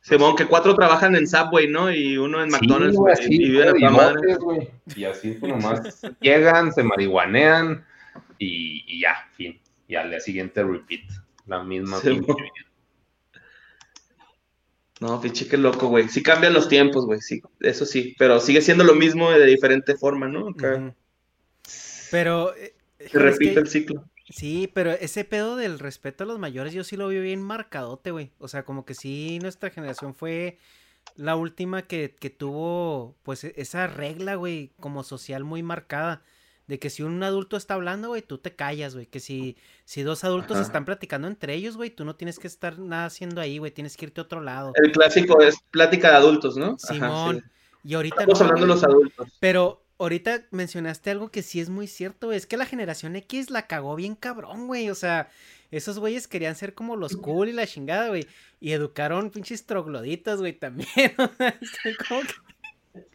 Simón, 0.01 0.35
que 0.35 0.45
cuatro 0.45 0.73
trabajan 0.75 1.15
en 1.15 1.27
Subway, 1.27 1.67
¿no? 1.67 1.91
Y 1.91 2.17
uno 2.17 2.41
en 2.41 2.49
McDonald's, 2.49 2.97
así, 3.11 3.35
y 3.35 3.49
viven 3.49 3.67
a 3.67 3.71
güey, 3.71 3.81
toda 3.83 3.91
madre. 3.91 4.71
Y 4.95 5.03
así 5.03 5.31
pues 5.31 5.51
nomás 5.51 6.01
llegan, 6.21 6.71
se 6.73 6.83
marihuanean 6.83 7.85
y, 8.37 8.83
y 8.87 9.01
ya, 9.01 9.15
fin. 9.35 9.59
Y 9.87 9.95
al 9.95 10.09
día 10.09 10.19
siguiente 10.19 10.63
repeat. 10.63 11.01
La 11.47 11.63
misma 11.63 11.97
Sí. 11.99 12.21
No, 15.01 15.21
pinche, 15.21 15.47
qué 15.47 15.57
loco, 15.57 15.87
güey. 15.87 16.09
Sí 16.09 16.21
cambian 16.21 16.53
los 16.53 16.67
tiempos, 16.67 17.05
güey, 17.05 17.21
sí, 17.21 17.41
eso 17.61 17.85
sí. 17.85 18.15
Pero 18.19 18.39
sigue 18.41 18.61
siendo 18.61 18.83
lo 18.83 18.95
mismo 18.95 19.31
de 19.31 19.45
diferente 19.45 19.95
forma, 19.95 20.27
¿no? 20.27 20.49
Acá. 20.49 20.93
Pero... 22.11 22.53
eh, 22.55 22.73
se 22.97 23.05
es 23.05 23.11
que- 23.11 23.19
repite 23.19 23.59
el 23.59 23.67
ciclo. 23.67 24.03
Sí, 24.29 24.69
pero 24.73 24.91
ese 24.91 25.23
pedo 25.25 25.55
del 25.55 25.79
respeto 25.79 26.23
a 26.23 26.27
los 26.27 26.39
mayores 26.39 26.73
yo 26.73 26.83
sí 26.83 26.95
lo 26.97 27.07
vi 27.07 27.19
bien 27.19 27.41
marcadote, 27.41 28.11
güey. 28.11 28.31
O 28.39 28.47
sea, 28.47 28.63
como 28.63 28.85
que 28.85 28.93
sí 28.93 29.39
nuestra 29.41 29.69
generación 29.69 30.13
fue 30.13 30.59
la 31.15 31.35
última 31.35 31.83
que, 31.83 32.15
que 32.19 32.29
tuvo 32.29 33.15
pues 33.23 33.43
e- 33.43 33.53
esa 33.57 33.87
regla, 33.87 34.35
güey, 34.35 34.71
como 34.79 35.03
social 35.03 35.43
muy 35.43 35.63
marcada. 35.63 36.21
De 36.67 36.77
que 36.77 36.91
si 36.91 37.01
un 37.01 37.23
adulto 37.23 37.57
está 37.57 37.73
hablando, 37.73 38.09
güey, 38.09 38.21
tú 38.21 38.37
te 38.37 38.55
callas, 38.55 38.93
güey. 38.93 39.07
Que 39.07 39.19
si, 39.19 39.57
si 39.85 40.03
dos 40.03 40.23
adultos 40.23 40.57
Ajá. 40.57 40.65
están 40.67 40.85
platicando 40.85 41.27
entre 41.27 41.55
ellos, 41.55 41.75
güey, 41.77 41.89
tú 41.89 42.05
no 42.05 42.15
tienes 42.15 42.37
que 42.37 42.45
estar 42.45 42.77
nada 42.77 43.05
haciendo 43.05 43.41
ahí, 43.41 43.57
güey. 43.57 43.71
Tienes 43.71 43.97
que 43.97 44.05
irte 44.05 44.21
a 44.21 44.25
otro 44.25 44.39
lado. 44.41 44.73
El 44.75 44.91
clásico 44.91 45.41
es 45.41 45.55
plática 45.71 46.11
de 46.11 46.17
adultos, 46.17 46.57
¿no? 46.57 46.77
Ajá, 46.83 46.93
Simón. 46.93 47.37
sí. 47.39 47.89
Y 47.89 47.93
ahorita 47.95 48.17
Estamos 48.21 48.39
no, 48.39 48.45
hablando 48.45 48.67
de 48.67 48.73
los 48.73 48.83
adultos. 48.83 49.27
Pero 49.39 49.81
ahorita 49.99 50.45
mencionaste 50.51 51.11
algo 51.11 51.29
que 51.29 51.43
sí 51.43 51.59
es 51.59 51.69
muy 51.69 51.87
cierto. 51.87 52.31
Es 52.31 52.45
que 52.45 52.57
la 52.57 52.65
generación 52.65 53.15
X 53.15 53.49
la 53.51 53.67
cagó 53.67 53.95
bien 53.95 54.15
cabrón, 54.15 54.67
güey. 54.67 54.89
O 54.89 54.95
sea, 54.95 55.29
esos 55.71 55.99
güeyes 55.99 56.27
querían 56.27 56.55
ser 56.55 56.73
como 56.73 56.95
los 56.95 57.15
cool 57.17 57.49
y 57.49 57.53
la 57.53 57.67
chingada, 57.67 58.07
güey. 58.09 58.25
Y 58.59 58.71
educaron 58.71 59.29
pinches 59.29 59.65
trogloditas, 59.65 60.39
güey, 60.39 60.53
también. 60.53 60.87
O 61.17 61.29
sea, 61.37 61.55
es 61.85 61.97
como 62.07 62.21
que- 62.21 63.05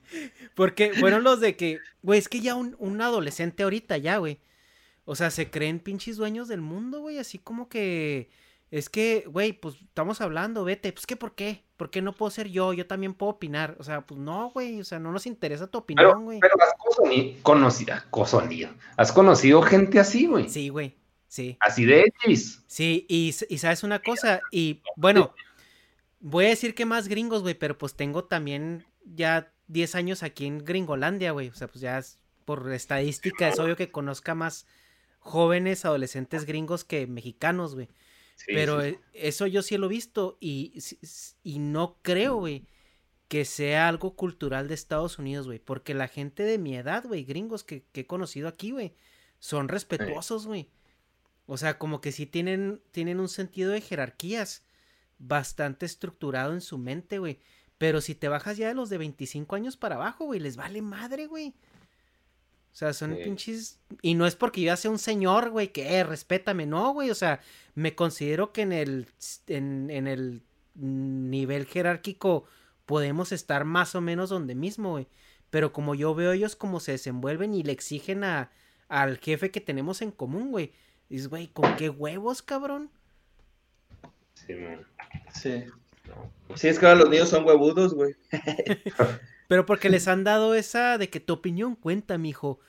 Porque 0.55 0.93
fueron 0.95 1.25
los 1.25 1.41
de 1.41 1.57
que, 1.57 1.79
güey, 2.03 2.19
es 2.21 2.29
que 2.29 2.41
ya 2.41 2.55
un, 2.55 2.77
un 2.79 3.01
adolescente 3.01 3.63
ahorita 3.65 3.97
ya, 3.99 4.19
güey. 4.19 4.39
O 5.07 5.17
sea, 5.17 5.31
se 5.31 5.51
creen 5.51 5.81
pinches 5.81 6.17
dueños 6.17 6.49
del 6.49 6.61
mundo, 6.61 7.01
güey. 7.01 7.19
Así 7.19 7.39
como 7.39 7.69
que... 7.69 8.29
Es 8.75 8.89
que, 8.89 9.25
güey, 9.29 9.53
pues 9.53 9.77
estamos 9.77 10.21
hablando, 10.21 10.65
vete. 10.65 10.93
Pues 10.93 11.07
que, 11.07 11.15
¿por 11.15 11.37
qué? 11.37 11.63
¿Por 11.77 11.91
qué 11.91 12.03
no 12.03 12.13
puedo 12.13 12.31
ser 12.31 12.49
yo? 12.49 12.73
Yo 12.73 12.89
también 12.89 13.15
puedo 13.15 13.31
opinar. 13.31 13.77
O 13.79 13.85
sea, 13.85 14.01
pues 14.01 14.19
no, 14.19 14.51
güey. 14.51 14.81
O 14.81 14.85
sea, 14.85 14.99
no 14.99 15.13
nos 15.13 15.27
interesa 15.27 15.69
tu 15.69 15.85
Pero, 15.87 16.09
opinión, 16.11 16.25
güey. 16.25 16.41
pero 16.41 16.55
has 16.61 16.73
consoni- 16.77 17.41
conocido, 17.43 17.95
conocido, 18.11 18.71
has 18.97 19.13
conocido 19.13 19.63
gente 19.63 20.01
así, 20.01 20.27
güey. 20.27 20.49
Sí, 20.49 20.71
güey. 20.71 20.97
Sí. 21.29 21.57
Así 21.61 21.85
de 21.85 22.01
X. 22.25 22.65
Sí, 22.67 23.07
y, 23.09 23.33
y 23.49 23.59
sabes 23.59 23.85
una 23.85 24.01
cosa, 24.01 24.41
y 24.51 24.83
bueno, 24.97 25.33
voy 26.19 26.47
a 26.47 26.49
decir 26.49 26.75
que 26.75 26.85
más 26.85 27.07
gringos, 27.07 27.43
güey, 27.43 27.55
pero 27.55 27.79
pues 27.79 27.95
tengo 27.95 28.25
también 28.25 28.85
ya 29.05 29.53
10 29.69 29.95
años 29.95 30.23
aquí 30.25 30.47
en 30.47 30.59
Gringolandia, 30.65 31.31
güey. 31.31 31.49
O 31.49 31.55
sea, 31.55 31.69
pues 31.69 31.81
ya 31.81 31.99
es- 31.99 32.19
por 32.45 32.73
estadística 32.73 33.49
es 33.49 33.59
obvio 33.61 33.77
que 33.77 33.93
conozca 33.93 34.35
más 34.35 34.67
jóvenes 35.21 35.85
adolescentes 35.85 36.45
gringos 36.45 36.83
que 36.85 37.07
mexicanos, 37.07 37.77
güey. 37.77 37.89
Sí, 38.35 38.53
Pero 38.53 38.83
sí. 38.83 38.99
eso 39.13 39.47
yo 39.47 39.63
sí 39.63 39.77
lo 39.79 39.87
he 39.87 39.91
visto 39.91 40.37
y, 40.41 40.75
y 41.43 41.59
no 41.59 41.99
creo, 42.03 42.37
güey, 42.37 42.67
que 43.29 43.45
sea 43.45 43.89
algo 43.89 44.17
cultural 44.17 44.69
de 44.69 44.75
Estados 44.75 45.19
Unidos, 45.19 45.47
güey. 45.47 45.59
Porque 45.59 45.95
la 45.95 46.09
gente 46.09 46.43
de 46.43 46.59
mi 46.59 46.77
edad, 46.77 47.05
güey, 47.07 47.25
gringos 47.25 47.65
que, 47.65 47.85
que 47.93 48.03
he 48.03 48.07
conocido 48.07 48.49
aquí, 48.49 48.71
güey, 48.73 48.95
son 49.39 49.69
respetuosos, 49.69 50.47
güey. 50.47 50.71
O 51.47 51.57
sea, 51.59 51.79
como 51.79 52.01
que 52.01 52.13
sí 52.13 52.27
tienen, 52.27 52.81
tienen 52.91 53.21
un 53.21 53.29
sentido 53.29 53.73
de 53.73 53.81
jerarquías 53.81 54.63
bastante 55.19 55.87
estructurado 55.87 56.53
en 56.53 56.61
su 56.61 56.79
mente, 56.79 57.19
güey. 57.19 57.39
Pero 57.79 58.01
si 58.01 58.15
te 58.15 58.29
bajas 58.29 58.57
ya 58.57 58.69
de 58.69 58.75
los 58.75 58.89
de 58.89 58.99
25 58.99 59.57
años 59.57 59.77
para 59.77 59.97
abajo, 59.97 60.25
güey, 60.27 60.41
les 60.41 60.57
vale 60.57 60.81
madre, 60.83 61.27
güey. 61.27 61.55
O 62.75 62.77
sea, 62.77 62.93
son 62.93 63.17
Sí. 63.17 63.23
pinches... 63.23 63.79
Y 64.03 64.15
no 64.15 64.27
es 64.27 64.35
porque 64.35 64.61
yo 64.61 64.67
ya 64.67 64.77
sea 64.77 64.91
un 64.91 64.99
señor, 64.99 65.51
güey, 65.51 65.69
que, 65.69 65.97
eh, 65.97 66.03
respétame, 66.03 66.67
no, 66.67 66.93
güey. 66.93 67.09
O 67.11 67.15
sea, 67.15 67.41
me 67.77 67.95
considero 67.95 68.53
que 68.53 68.63
en 68.63 68.73
el, 68.73 69.07
en, 69.47 69.91
en 69.91 70.09
el 70.09 70.43
nivel 70.75 71.67
jerárquico 71.67 72.45
podemos 72.85 73.31
estar 73.31 73.65
más 73.65 73.95
o 73.95 74.01
menos 74.01 74.29
donde 74.29 74.57
mismo, 74.57 74.91
güey. 74.91 75.07
Pero 75.51 75.73
como 75.73 75.95
yo 75.95 76.17
veo 76.17 76.33
ellos 76.33 76.57
como 76.57 76.81
se 76.81 76.93
desenvuelven 76.93 77.55
y 77.55 77.63
le 77.63 77.71
exigen 77.71 78.25
a, 78.25 78.51
al 78.89 79.19
jefe 79.19 79.53
que 79.53 79.61
tenemos 79.61 80.03
en 80.03 80.11
común, 80.11 80.51
güey. 80.51 80.73
Dices, 81.09 81.29
güey, 81.29 81.47
¿con 81.47 81.77
qué 81.77 81.91
huevos, 81.91 82.43
cabrón? 82.43 82.91
Sí, 84.35 84.53
man. 84.55 84.85
Sí. 85.33 85.63
No. 86.09 86.57
Sí, 86.57 86.67
es 86.67 86.79
que 86.81 86.87
ahora 86.87 86.99
los 86.99 87.11
niños 87.11 87.29
son 87.29 87.45
huevudos, 87.47 87.95
güey. 87.95 88.17
Pero 89.49 89.67
porque 89.67 89.91
les 89.91 90.09
han 90.09 90.25
dado 90.25 90.55
esa 90.55 90.99
de 90.99 91.11
que 91.11 91.21
tu 91.21 91.33
opinión 91.35 91.75
cuenta, 91.77 92.19
mijo. 92.19 92.61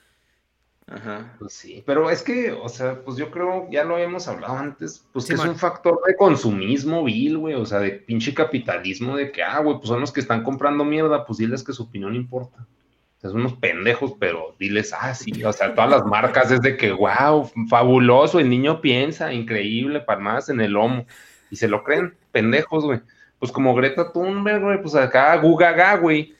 Ajá. 0.88 1.34
Pues 1.40 1.52
sí, 1.52 1.82
pero 1.84 2.10
es 2.10 2.22
que, 2.22 2.52
o 2.52 2.68
sea, 2.68 3.02
pues 3.02 3.16
yo 3.16 3.32
creo, 3.32 3.68
ya 3.70 3.82
lo 3.82 3.96
habíamos 3.96 4.28
hablado 4.28 4.56
antes, 4.56 5.04
pues 5.12 5.26
que 5.26 5.34
es 5.34 5.44
un 5.44 5.56
factor 5.56 6.00
de 6.06 6.14
consumismo 6.14 7.02
vil, 7.02 7.38
güey, 7.38 7.54
o 7.54 7.66
sea, 7.66 7.80
de 7.80 7.90
pinche 7.90 8.32
capitalismo, 8.32 9.16
de 9.16 9.32
que, 9.32 9.42
ah, 9.42 9.58
güey, 9.58 9.78
pues 9.78 9.88
son 9.88 10.00
los 10.00 10.12
que 10.12 10.20
están 10.20 10.44
comprando 10.44 10.84
mierda, 10.84 11.26
pues 11.26 11.38
diles 11.38 11.64
que 11.64 11.72
su 11.72 11.82
opinión 11.82 12.14
importa. 12.14 12.68
O 13.16 13.20
sea, 13.20 13.30
son 13.30 13.40
unos 13.40 13.54
pendejos, 13.54 14.14
pero 14.20 14.54
diles, 14.60 14.94
ah, 14.96 15.12
sí, 15.12 15.42
o 15.42 15.52
sea, 15.52 15.74
todas 15.74 15.90
las 15.90 16.04
marcas 16.04 16.52
es 16.52 16.60
de 16.60 16.76
que, 16.76 16.92
wow, 16.92 17.50
fabuloso, 17.68 18.38
el 18.38 18.48
niño 18.48 18.80
piensa, 18.80 19.32
increíble, 19.32 20.00
palmadas 20.00 20.50
en 20.50 20.60
el 20.60 20.72
lomo, 20.72 21.04
y 21.50 21.56
se 21.56 21.66
lo 21.66 21.82
creen, 21.82 22.14
pendejos, 22.30 22.84
güey. 22.84 23.00
pues 23.40 23.50
como 23.50 23.74
Greta 23.74 24.12
Thunberg, 24.12 24.62
güey, 24.62 24.80
pues 24.80 24.94
acá 24.94 25.34
gugaga, 25.38 25.96
güey. 25.96 26.35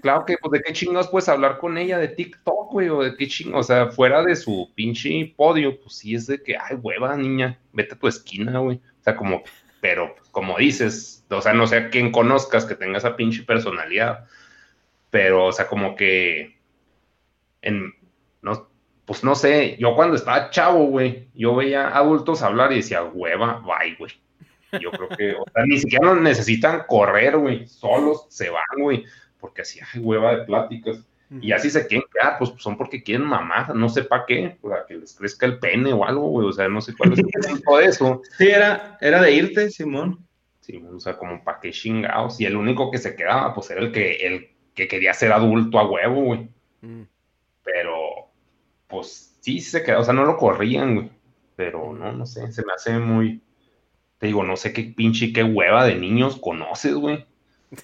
Claro 0.00 0.24
que, 0.24 0.36
pues, 0.40 0.52
¿de 0.52 0.62
qué 0.62 0.72
chingados 0.72 1.08
puedes 1.08 1.28
hablar 1.28 1.58
con 1.58 1.76
ella? 1.76 1.98
¿De 1.98 2.08
TikTok, 2.08 2.70
güey? 2.70 2.88
¿O 2.88 3.02
de 3.02 3.16
qué 3.16 3.26
chingados? 3.26 3.66
O 3.66 3.66
sea, 3.66 3.88
fuera 3.88 4.22
de 4.22 4.36
su 4.36 4.70
pinche 4.74 5.34
podio, 5.36 5.80
pues 5.80 5.96
sí 5.96 6.14
es 6.14 6.26
de 6.26 6.42
que, 6.42 6.56
ay, 6.56 6.76
hueva, 6.76 7.16
niña, 7.16 7.58
vete 7.72 7.94
a 7.94 7.98
tu 7.98 8.06
esquina, 8.06 8.58
güey. 8.58 8.76
O 8.76 9.02
sea, 9.02 9.16
como, 9.16 9.42
pero, 9.80 10.14
como 10.30 10.56
dices, 10.58 11.24
o 11.30 11.40
sea, 11.40 11.52
no 11.52 11.66
sé 11.66 11.76
a 11.76 11.90
quién 11.90 12.12
conozcas 12.12 12.64
que 12.64 12.74
tenga 12.74 12.98
esa 12.98 13.16
pinche 13.16 13.42
personalidad, 13.42 14.26
pero, 15.10 15.46
o 15.46 15.52
sea, 15.52 15.66
como 15.66 15.96
que, 15.96 16.58
en, 17.62 17.94
no, 18.42 18.68
pues 19.04 19.24
no 19.24 19.34
sé, 19.34 19.76
yo 19.78 19.94
cuando 19.94 20.16
estaba 20.16 20.50
chavo, 20.50 20.86
güey, 20.86 21.28
yo 21.34 21.54
veía 21.54 21.88
adultos 21.96 22.42
hablar 22.42 22.72
y 22.72 22.76
decía, 22.76 23.02
hueva, 23.04 23.62
bye, 23.64 23.94
güey. 23.96 24.12
Yo 24.80 24.90
creo 24.90 25.08
que, 25.08 25.32
o 25.32 25.44
sea, 25.54 25.64
ni 25.64 25.78
siquiera 25.78 26.14
necesitan 26.14 26.82
correr, 26.88 27.36
güey, 27.38 27.66
solos 27.66 28.26
se 28.28 28.50
van, 28.50 28.64
güey, 28.78 29.04
porque 29.46 29.62
así 29.62 29.78
hay 29.80 30.00
hueva 30.02 30.36
de 30.36 30.44
pláticas. 30.44 30.98
Y 31.40 31.50
así 31.50 31.70
se 31.70 31.84
quieren 31.88 32.06
quedar, 32.12 32.38
pues 32.38 32.52
son 32.58 32.76
porque 32.76 33.02
quieren 33.02 33.26
mamar, 33.26 33.74
no 33.74 33.88
sé 33.88 34.04
para 34.04 34.24
qué, 34.26 34.58
para 34.62 34.86
que 34.86 34.94
les 34.94 35.12
crezca 35.12 35.44
el 35.44 35.58
pene 35.58 35.92
o 35.92 36.04
algo, 36.04 36.28
güey, 36.28 36.46
o 36.46 36.52
sea, 36.52 36.68
no 36.68 36.80
sé 36.80 36.94
cuál 36.96 37.14
es 37.14 37.18
el 37.18 37.24
punto 37.48 37.78
de 37.78 37.84
eso. 37.86 38.22
Sí, 38.38 38.46
era, 38.46 38.96
era 39.00 39.20
de 39.20 39.32
irte, 39.32 39.68
Simón. 39.70 40.24
Sí, 40.60 40.80
o 40.88 41.00
sea, 41.00 41.18
como 41.18 41.42
para 41.42 41.58
qué 41.58 41.72
chingados. 41.72 42.40
Y 42.40 42.44
el 42.44 42.54
único 42.54 42.92
que 42.92 42.98
se 42.98 43.16
quedaba, 43.16 43.52
pues 43.54 43.68
era 43.70 43.80
el 43.80 43.90
que, 43.90 44.12
el 44.24 44.50
que 44.72 44.86
quería 44.86 45.12
ser 45.14 45.32
adulto 45.32 45.80
a 45.80 45.90
huevo, 45.90 46.22
güey. 46.22 46.48
Pero, 47.64 48.30
pues 48.86 49.36
sí, 49.40 49.58
se 49.58 49.82
quedaba, 49.82 50.02
o 50.02 50.04
sea, 50.04 50.14
no 50.14 50.24
lo 50.24 50.36
corrían, 50.36 50.94
güey. 50.94 51.10
Pero 51.56 51.92
no, 51.92 52.12
no 52.12 52.24
sé, 52.24 52.52
se 52.52 52.64
me 52.64 52.72
hace 52.72 52.98
muy. 53.00 53.42
Te 54.18 54.28
digo, 54.28 54.44
no 54.44 54.56
sé 54.56 54.72
qué 54.72 54.94
pinche 54.96 55.32
qué 55.32 55.42
hueva 55.42 55.84
de 55.84 55.96
niños 55.96 56.36
conoces, 56.36 56.94
güey. 56.94 57.26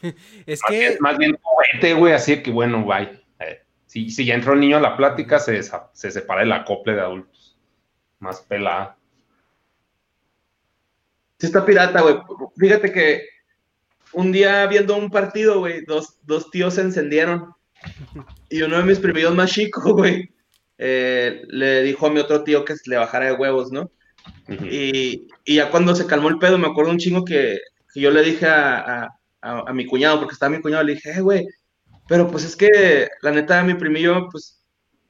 es 0.46 0.60
Más 0.62 0.70
que. 0.70 0.78
bien, 0.78 0.96
más 1.00 1.18
bien 1.18 1.38
juguete, 1.42 1.94
güey, 1.94 2.12
así 2.12 2.42
que 2.42 2.50
bueno, 2.50 2.84
bye. 2.84 3.20
Eh, 3.40 3.62
si, 3.86 4.10
si 4.10 4.24
ya 4.24 4.34
entró 4.34 4.54
el 4.54 4.60
niño 4.60 4.76
a 4.78 4.80
la 4.80 4.96
plática, 4.96 5.38
se, 5.38 5.58
desa- 5.58 5.90
se 5.92 6.10
separa 6.10 6.42
el 6.42 6.52
acople 6.52 6.94
de 6.94 7.00
adultos. 7.00 7.58
Más 8.18 8.40
pelada. 8.42 8.96
Sí 11.38 11.46
está 11.46 11.64
pirata, 11.66 12.00
güey. 12.02 12.16
Fíjate 12.56 12.92
que 12.92 13.22
un 14.12 14.30
día 14.30 14.66
viendo 14.66 14.96
un 14.96 15.10
partido, 15.10 15.58
güey, 15.58 15.84
dos, 15.84 16.18
dos 16.22 16.50
tíos 16.50 16.74
se 16.74 16.82
encendieron. 16.82 17.52
Y 18.48 18.62
uno 18.62 18.76
de 18.78 18.84
mis 18.84 19.00
primidos 19.00 19.34
más 19.34 19.50
chicos, 19.50 19.82
güey, 19.92 20.30
eh, 20.78 21.42
le 21.48 21.82
dijo 21.82 22.06
a 22.06 22.10
mi 22.10 22.20
otro 22.20 22.44
tío 22.44 22.64
que 22.64 22.74
le 22.86 22.96
bajara 22.96 23.26
de 23.26 23.32
huevos, 23.32 23.72
¿no? 23.72 23.90
Y, 24.48 25.26
y 25.44 25.56
ya 25.56 25.70
cuando 25.70 25.94
se 25.96 26.06
calmó 26.06 26.28
el 26.28 26.38
pedo, 26.38 26.58
me 26.58 26.68
acuerdo 26.68 26.92
un 26.92 26.98
chingo 26.98 27.24
que, 27.24 27.58
que 27.92 28.00
yo 28.00 28.10
le 28.12 28.22
dije 28.22 28.46
a, 28.46 28.78
a- 29.04 29.18
a- 29.42 29.64
a 29.68 29.72
mi 29.74 29.86
cuñado, 29.86 30.18
porque 30.20 30.32
estaba 30.34 30.54
mi 30.56 30.62
cuñado, 30.62 30.82
le 30.84 30.94
dije, 30.94 31.10
eh, 31.10 31.20
güey, 31.20 31.46
pero 32.08 32.28
pues 32.28 32.44
es 32.44 32.56
que 32.56 33.08
la 33.22 33.30
neta, 33.30 33.62
mi 33.64 33.74
primillo, 33.74 34.28
pues 34.30 34.60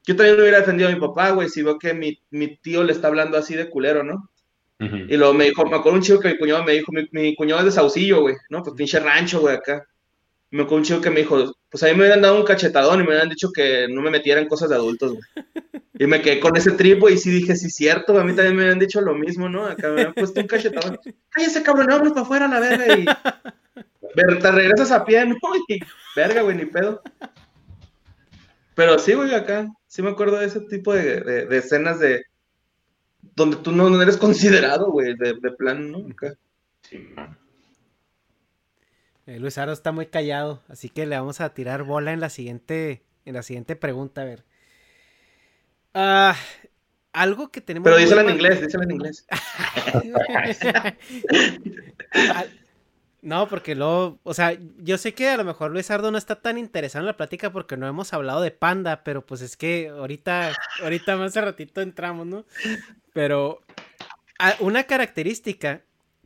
yo 0.05 0.15
también 0.15 0.35
no 0.35 0.41
hubiera 0.43 0.59
defendido 0.59 0.89
a 0.89 0.93
mi 0.93 0.99
papá, 0.99 1.31
güey, 1.31 1.47
si 1.49 1.61
veo 1.63 1.77
que 1.79 1.93
mi, 1.93 2.19
mi 2.31 2.57
tío 2.57 2.83
le 2.83 2.91
está 2.93 3.07
hablando 3.07 3.37
así 3.37 3.55
de 3.55 3.69
culero, 3.69 4.03
¿no? 4.03 4.29
Y 5.09 5.15
luego 5.15 5.33
me 5.33 5.45
dijo, 5.45 5.65
me 5.65 5.77
acuerdo 5.77 5.97
un 5.99 6.03
chico 6.03 6.19
que 6.19 6.29
mi 6.29 6.37
cuñado 6.37 6.63
me 6.65 6.73
dijo, 6.73 6.91
mi, 6.91 7.07
mi 7.11 7.35
cuñado 7.35 7.59
es 7.61 7.65
de 7.67 7.71
Saucillo, 7.71 8.21
güey, 8.21 8.35
¿no? 8.49 8.61
Pues 8.63 8.75
pinche 8.75 8.99
rancho, 8.99 9.39
güey, 9.39 9.55
acá. 9.55 9.85
Me 10.51 10.63
acuerdo 10.63 10.77
un 10.79 10.83
chico 10.83 11.01
que 11.01 11.09
me 11.09 11.21
dijo, 11.21 11.53
pues 11.69 11.83
a 11.83 11.87
mí 11.87 11.93
me 11.93 11.99
hubieran 11.99 12.21
dado 12.21 12.37
un 12.39 12.45
cachetadón 12.45 12.95
y 12.99 13.03
me 13.03 13.09
hubieran 13.09 13.29
dicho 13.29 13.49
que 13.51 13.87
no 13.89 14.01
me 14.01 14.09
metiera 14.11 14.41
en 14.41 14.47
cosas 14.49 14.69
de 14.69 14.75
adultos, 14.75 15.13
güey. 15.13 15.23
Y 15.99 16.07
me 16.07 16.21
quedé 16.21 16.39
con 16.39 16.57
ese 16.57 16.71
tripo 16.71 17.07
y 17.07 17.17
sí 17.17 17.29
dije, 17.29 17.55
sí, 17.55 17.69
cierto, 17.69 18.19
a 18.19 18.23
mí 18.23 18.35
también 18.35 18.55
me 18.57 18.63
habían 18.63 18.79
dicho 18.79 18.99
lo 18.99 19.13
mismo, 19.13 19.47
¿no? 19.47 19.65
Acá 19.65 19.87
me 19.89 19.93
habían 20.01 20.13
puesto 20.15 20.41
un 20.41 20.47
cachetadón. 20.47 20.99
Cállese, 21.29 21.61
cabrón, 21.63 21.85
vámonos 21.87 22.13
para 22.13 22.23
afuera 22.23 22.47
la 22.47 22.59
verga 22.59 22.97
y... 22.97 23.05
Te 24.15 24.51
regresas 24.51 24.91
a 24.91 25.03
pie, 25.05 25.25
¿no? 25.27 25.35
Y 25.67 25.79
verga, 26.15 26.41
güey, 26.41 26.57
ni 26.57 26.65
pedo. 26.65 27.01
Pero 28.75 28.97
sí, 28.99 29.13
güey, 29.13 29.33
acá, 29.33 29.67
sí 29.87 30.01
me 30.01 30.09
acuerdo 30.09 30.37
de 30.39 30.45
ese 30.47 30.59
tipo 30.61 30.93
de, 30.93 31.21
de- 31.21 31.45
de 31.45 31.57
escenas 31.57 31.99
de... 31.99 32.23
Donde 33.35 33.57
tú 33.57 33.71
no, 33.71 33.89
no 33.89 34.01
eres 34.01 34.17
considerado, 34.17 34.91
güey, 34.91 35.15
de, 35.15 35.33
de 35.41 35.51
plan, 35.51 35.91
¿no? 35.91 35.99
Acá. 36.11 36.33
Sí, 36.81 37.07
eh, 39.25 39.39
Luis 39.39 39.57
Aro 39.57 39.71
está 39.71 39.91
muy 39.93 40.07
callado, 40.07 40.61
así 40.67 40.89
que 40.89 41.05
le 41.05 41.15
vamos 41.17 41.39
a 41.39 41.53
tirar 41.53 41.83
bola 41.83 42.11
en 42.11 42.19
la 42.19 42.29
siguiente, 42.29 43.03
en 43.25 43.33
la 43.35 43.41
siguiente 43.43 43.75
pregunta, 43.77 44.21
a 44.21 44.25
ver. 44.25 44.43
Ah, 45.93 46.35
algo 47.13 47.49
que 47.49 47.61
tenemos. 47.61 47.85
Pero 47.85 47.95
muy 47.95 48.03
díselo 48.03 48.21
en 48.21 48.29
inglés, 48.31 48.61
díselo 48.61 48.83
en 48.83 48.91
inglés. 48.91 49.25
No, 53.23 53.47
porque 53.47 53.73
luego, 53.73 54.19
o 54.23 54.33
sea, 54.33 54.57
yo 54.79 54.97
sé 54.97 55.13
que 55.13 55.29
a 55.29 55.37
lo 55.37 55.45
mejor 55.45 55.71
Luis 55.71 55.89
Ardo 55.89 56.11
no 56.11 56.17
está 56.17 56.41
tan 56.41 56.57
interesado 56.57 57.03
en 57.03 57.05
la 57.05 57.15
plática 57.15 57.53
porque 57.53 57.77
no 57.77 57.87
hemos 57.87 58.11
hablado 58.11 58.41
de 58.41 58.51
Panda, 58.51 59.05
pero 59.05 59.25
pues 59.25 59.39
es 59.39 59.55
que 59.55 59.87
ahorita, 59.87 60.51
ahorita 60.81 61.15
más 61.15 61.29
hace 61.29 61.39
ratito 61.39 61.79
entramos, 61.79 62.27
¿no? 62.27 62.45
Pero 63.13 63.61
una 64.59 64.83
característica 64.83 65.83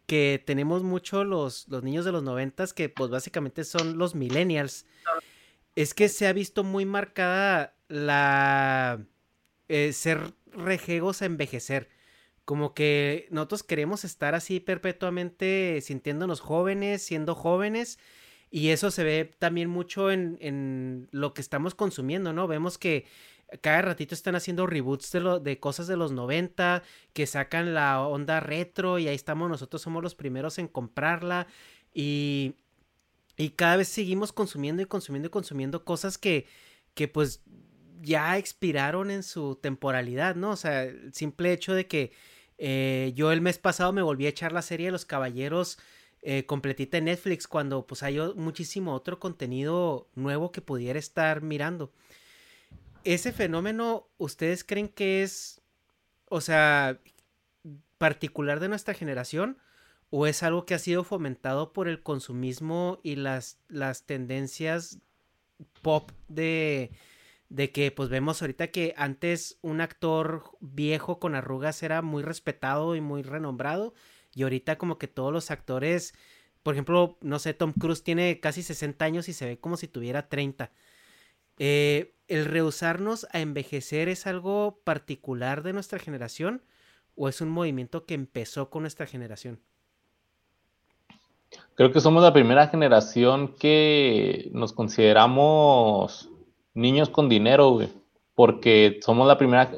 que 0.08 0.42
tenemos 0.44 0.82
mucho 0.82 1.24
los, 1.24 1.68
los 1.68 1.84
niños 1.84 2.04
de 2.04 2.14
los 2.14 2.24
noventas, 2.24 2.74
que 2.74 2.90
pues 2.90 3.12
básicamente 3.12 3.64
son 3.64 4.00
los 4.00 4.16
millennials, 4.16 4.88
es 5.76 5.94
que 5.94 6.10
se 6.10 6.26
ha 6.26 6.34
visto 6.34 6.64
muy 6.64 6.86
marcada 6.86 7.76
la 7.90 9.00
eh, 9.68 9.94
ser 9.94 10.34
rejegos 10.52 11.22
a 11.22 11.26
envejecer. 11.26 11.90
Como 12.48 12.74
que 12.74 13.28
nosotros 13.30 13.62
queremos 13.62 14.06
estar 14.06 14.34
así 14.34 14.62
perpetuamente 14.62 15.82
sintiéndonos 15.82 16.40
jóvenes, 16.40 17.02
siendo 17.02 17.36
jóvenes. 17.36 18.00
Y 18.50 18.70
eso 18.70 18.90
se 18.90 19.04
ve 19.04 19.30
también 19.38 19.68
mucho 19.68 20.12
en, 20.12 20.38
en 20.40 21.10
lo 21.12 21.34
que 21.34 21.42
estamos 21.42 21.76
consumiendo, 21.76 22.32
¿no? 22.32 22.48
Vemos 22.48 22.78
que 22.78 23.06
cada 23.60 23.82
ratito 23.82 24.16
están 24.16 24.38
haciendo 24.38 24.66
reboots 24.66 25.12
de, 25.12 25.20
lo, 25.20 25.40
de 25.42 25.60
cosas 25.60 25.88
de 25.88 25.98
los 25.98 26.14
90, 26.14 26.84
que 27.12 27.28
sacan 27.28 27.74
la 27.74 28.00
onda 28.08 28.40
retro 28.40 28.98
y 28.98 29.10
ahí 29.10 29.16
estamos, 29.16 29.50
nosotros 29.50 29.82
somos 29.82 30.02
los 30.02 30.16
primeros 30.16 30.58
en 30.58 30.70
comprarla. 30.70 31.48
Y, 31.94 32.56
y 33.36 33.50
cada 33.50 33.76
vez 33.76 33.90
seguimos 33.90 34.32
consumiendo 34.32 34.82
y 34.82 34.86
consumiendo 34.86 35.28
y 35.28 35.32
consumiendo 35.32 35.84
cosas 35.84 36.18
que, 36.18 36.48
que 36.94 37.10
pues 37.10 37.44
ya 38.02 38.38
expiraron 38.38 39.12
en 39.12 39.24
su 39.24 39.56
temporalidad, 39.56 40.38
¿no? 40.38 40.52
O 40.52 40.56
sea, 40.56 40.84
el 40.84 41.14
simple 41.14 41.52
hecho 41.52 41.74
de 41.74 41.88
que 41.88 42.14
eh, 42.58 43.14
yo 43.16 43.32
el 43.32 43.42
mes 43.42 43.58
pasado 43.58 43.94
me 43.94 44.02
volví 44.02 44.26
a 44.26 44.30
echar 44.30 44.52
la 44.52 44.62
serie 44.62 44.88
de 44.88 44.92
los 44.92 45.06
caballeros 45.06 45.78
eh, 46.22 46.46
completita 46.46 46.98
en 46.98 47.06
Netflix 47.06 47.48
cuando 47.48 47.86
pues 47.86 48.04
hay 48.04 48.20
muchísimo 48.36 48.94
otro 48.94 49.20
contenido 49.20 50.08
nuevo 50.16 50.52
que 50.52 50.62
pudiera 50.62 51.00
estar 51.00 51.42
mirando. 51.42 51.92
Ese 53.04 53.32
fenómeno, 53.32 54.08
¿ustedes 54.18 54.64
creen 54.64 54.90
que 54.90 55.24
es, 55.24 55.62
o 56.28 56.42
sea, 56.42 57.00
particular 57.98 58.60
de 58.60 58.68
nuestra 58.68 58.94
generación? 58.94 59.58
¿O 60.10 60.26
es 60.26 60.42
algo 60.42 60.66
que 60.66 60.74
ha 60.74 60.80
sido 60.80 61.04
fomentado 61.04 61.74
por 61.74 61.88
el 61.88 62.02
consumismo 62.02 63.00
y 63.04 63.16
las, 63.16 63.60
las 63.68 64.06
tendencias 64.06 65.00
pop 65.82 66.12
de, 66.28 66.92
de 67.50 67.72
que 67.72 67.92
pues 67.92 68.10
vemos 68.10 68.42
ahorita 68.42 68.68
que 68.68 68.94
antes 68.98 69.58
un 69.62 69.82
actor 69.82 70.44
viejo 70.60 71.20
con 71.20 71.36
arrugas 71.36 71.82
era 71.84 72.02
muy 72.02 72.24
respetado 72.24 72.96
y 72.96 73.02
muy 73.02 73.24
renombrado 73.24 73.94
y 74.36 74.44
ahorita 74.44 74.78
como 74.78 74.98
que 74.98 75.08
todos 75.08 75.32
los 75.32 75.50
actores, 75.50 76.14
por 76.64 76.74
ejemplo, 76.74 77.18
no 77.22 77.40
sé, 77.40 77.54
Tom 77.54 77.74
Cruise 77.74 78.04
tiene 78.04 78.40
casi 78.40 78.64
60 78.64 79.04
años 79.06 79.30
y 79.30 79.34
se 79.34 79.46
ve 79.46 79.60
como 79.60 79.78
si 79.78 79.88
tuviera 79.88 80.28
30. 80.30 80.72
Eh, 81.60 82.14
¿El 82.28 82.46
rehusarnos 82.46 83.26
a 83.32 83.40
envejecer 83.40 84.10
es 84.10 84.28
algo 84.28 84.82
particular 84.84 85.64
de 85.64 85.74
nuestra 85.74 85.98
generación 85.98 86.62
o 87.16 87.30
es 87.30 87.42
un 87.42 87.50
movimiento 87.50 88.06
que 88.06 88.14
empezó 88.14 88.70
con 88.70 88.84
nuestra 88.84 89.08
generación? 89.08 89.60
Creo 91.76 91.92
que 91.92 92.02
somos 92.02 92.22
la 92.22 92.34
primera 92.34 92.68
generación 92.68 93.56
que 93.56 94.50
nos 94.52 94.74
consideramos 94.74 96.30
niños 96.78 97.10
con 97.10 97.28
dinero, 97.28 97.72
güey. 97.72 97.90
Porque 98.36 99.00
somos 99.04 99.28
la 99.28 99.38
primera. 99.38 99.70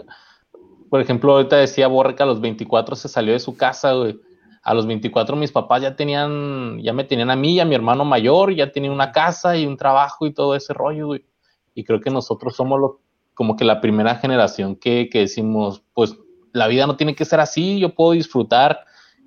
Por 0.89 1.01
ejemplo, 1.01 1.33
ahorita 1.33 1.55
decía 1.55 1.87
Borre 1.87 2.15
que 2.15 2.23
a 2.23 2.25
los 2.25 2.41
24 2.41 2.95
se 2.95 3.07
salió 3.07 3.33
de 3.33 3.39
su 3.39 3.55
casa, 3.55 3.93
güey. 3.93 4.19
A 4.61 4.73
los 4.73 4.85
24 4.85 5.35
mis 5.37 5.51
papás 5.51 5.81
ya 5.81 5.95
tenían, 5.95 6.79
ya 6.81 6.91
me 6.91 7.05
tenían 7.05 7.31
a 7.31 7.35
mí 7.35 7.53
y 7.53 7.59
a 7.61 7.65
mi 7.65 7.75
hermano 7.75 8.03
mayor, 8.03 8.53
ya 8.53 8.71
tenía 8.71 8.91
una 8.91 9.11
casa 9.11 9.55
y 9.55 9.65
un 9.65 9.77
trabajo 9.77 10.27
y 10.27 10.33
todo 10.33 10.53
ese 10.55 10.73
rollo, 10.73 11.07
güey. 11.07 11.25
Y 11.73 11.85
creo 11.85 12.01
que 12.01 12.09
nosotros 12.09 12.55
somos 12.55 12.79
lo, 12.79 12.99
como 13.33 13.55
que 13.55 13.63
la 13.63 13.79
primera 13.79 14.15
generación 14.15 14.75
que, 14.75 15.07
que 15.09 15.19
decimos, 15.19 15.81
pues 15.93 16.17
la 16.51 16.67
vida 16.67 16.85
no 16.87 16.97
tiene 16.97 17.15
que 17.15 17.23
ser 17.23 17.39
así, 17.39 17.79
yo 17.79 17.95
puedo 17.95 18.11
disfrutar 18.11 18.81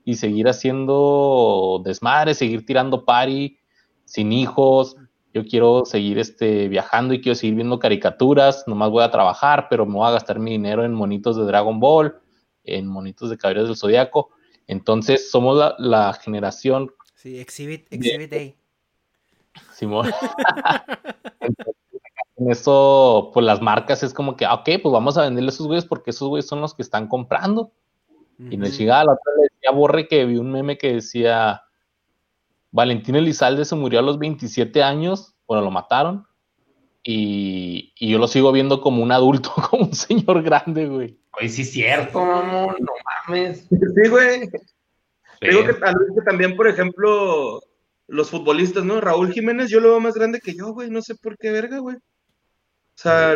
y 0.05 0.15
seguir 0.17 0.49
haciendo 0.49 1.81
desmadre, 1.85 2.35
seguir 2.35 2.67
tirando 2.67 3.05
party, 3.05 3.57
sin 4.05 4.33
hijos. 4.33 4.97
Yo 5.35 5.45
quiero 5.45 5.85
seguir 5.85 6.19
este, 6.19 6.69
viajando 6.69 7.15
y 7.15 7.21
quiero 7.21 7.37
seguir 7.37 7.57
viendo 7.57 7.79
caricaturas. 7.79 8.65
Nomás 8.67 8.91
voy 8.91 9.05
a 9.05 9.11
trabajar, 9.11 9.67
pero 9.71 9.87
me 9.87 9.95
voy 9.95 10.09
a 10.09 10.13
gastar 10.13 10.39
mi 10.39 10.53
dinero 10.53 10.85
en 10.85 10.93
monitos 10.93 11.37
de 11.37 11.45
Dragon 11.45 11.81
Ball, 11.81 12.17
en 12.65 12.87
monitos 12.87 13.31
de 13.31 13.39
Caballeros 13.39 13.69
del 13.69 13.77
Zodiaco. 13.77 14.31
Entonces, 14.67 15.31
somos 15.31 15.57
la, 15.57 15.75
la 15.79 16.13
generación 16.13 16.93
Sí, 17.23 17.39
Exhibit, 17.39 17.87
exhibit 17.93 18.31
Day. 18.33 18.57
Simón. 19.75 20.11
en 22.37 22.51
eso, 22.51 23.31
pues 23.33 23.47
las 23.47 23.63
marcas 23.63 24.03
es 24.03 24.13
como 24.13 24.35
que, 24.35 24.45
ah, 24.45 24.55
ok, 24.55 24.69
pues 24.83 24.93
vamos 24.93 25.17
a 25.17 25.23
venderle 25.23 25.51
a 25.51 25.53
esos 25.53 25.69
güeyes 25.69 25.85
porque 25.85 26.11
esos 26.11 26.29
güeyes 26.29 26.49
son 26.49 26.61
los 26.61 26.75
que 26.75 26.83
están 26.83 27.07
comprando. 27.07 27.71
Y 28.41 28.57
en 28.57 28.65
el 28.65 28.77
chingada, 28.77 29.05
la 29.05 29.13
otra 29.13 29.33
le 29.37 29.43
decía 29.53 29.71
Borre 29.71 30.09
que 30.09 30.25
vi 30.25 30.37
un 30.37 30.51
meme 30.51 30.77
que 30.77 30.95
decía, 30.95 31.63
Valentín 32.73 33.15
Elizalde 33.15 33.65
se 33.65 33.77
murió 33.77 34.01
a 34.01 34.03
los 34.03 34.19
27 34.19 34.83
años, 34.83 35.35
bueno, 35.47 35.63
lo 35.63 35.71
mataron, 35.71 36.27
y, 37.05 37.93
y 37.99 38.11
yo 38.11 38.19
lo 38.19 38.27
sigo 38.27 38.51
viendo 38.51 38.81
como 38.81 39.03
un 39.03 39.13
adulto, 39.13 39.53
como 39.71 39.85
un 39.85 39.95
señor 39.95 40.43
grande, 40.43 40.87
güey. 40.87 41.19
Oye, 41.39 41.49
sí 41.49 41.63
es 41.63 41.73
cierto, 41.73 42.25
mamón, 42.25 42.77
no 42.81 42.93
mames. 43.27 43.69
Sí, 43.69 44.09
güey. 44.09 44.51
Digo 45.41 45.67
que, 45.67 45.75
tal 45.75 45.97
vez 45.99 46.09
que 46.15 46.23
también, 46.23 46.57
por 46.57 46.69
ejemplo, 46.69 47.61
los 48.07 48.31
futbolistas, 48.31 48.85
¿no? 48.85 49.01
Raúl 49.01 49.33
Jiménez, 49.33 49.69
yo 49.69 49.81
lo 49.81 49.91
veo 49.91 50.01
más 50.01 50.15
grande 50.15 50.41
que 50.41 50.55
yo, 50.55 50.73
güey, 50.73 50.91
no 50.91 51.03
sé 51.03 51.15
por 51.17 51.37
qué 51.37 51.51
verga, 51.51 51.79
güey. 51.79 51.97
O 51.97 52.01
sea, 52.95 53.35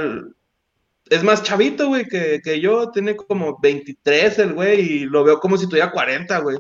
es 1.10 1.24
más 1.24 1.42
chavito, 1.42 1.88
güey, 1.88 2.06
que, 2.06 2.40
que 2.42 2.60
yo, 2.60 2.90
tiene 2.90 3.16
como 3.16 3.58
23 3.60 4.38
el 4.38 4.54
güey, 4.54 4.80
y 4.80 4.98
lo 5.00 5.24
veo 5.24 5.40
como 5.40 5.56
si 5.56 5.68
tuviera 5.68 5.90
40, 5.90 6.38
güey. 6.40 6.58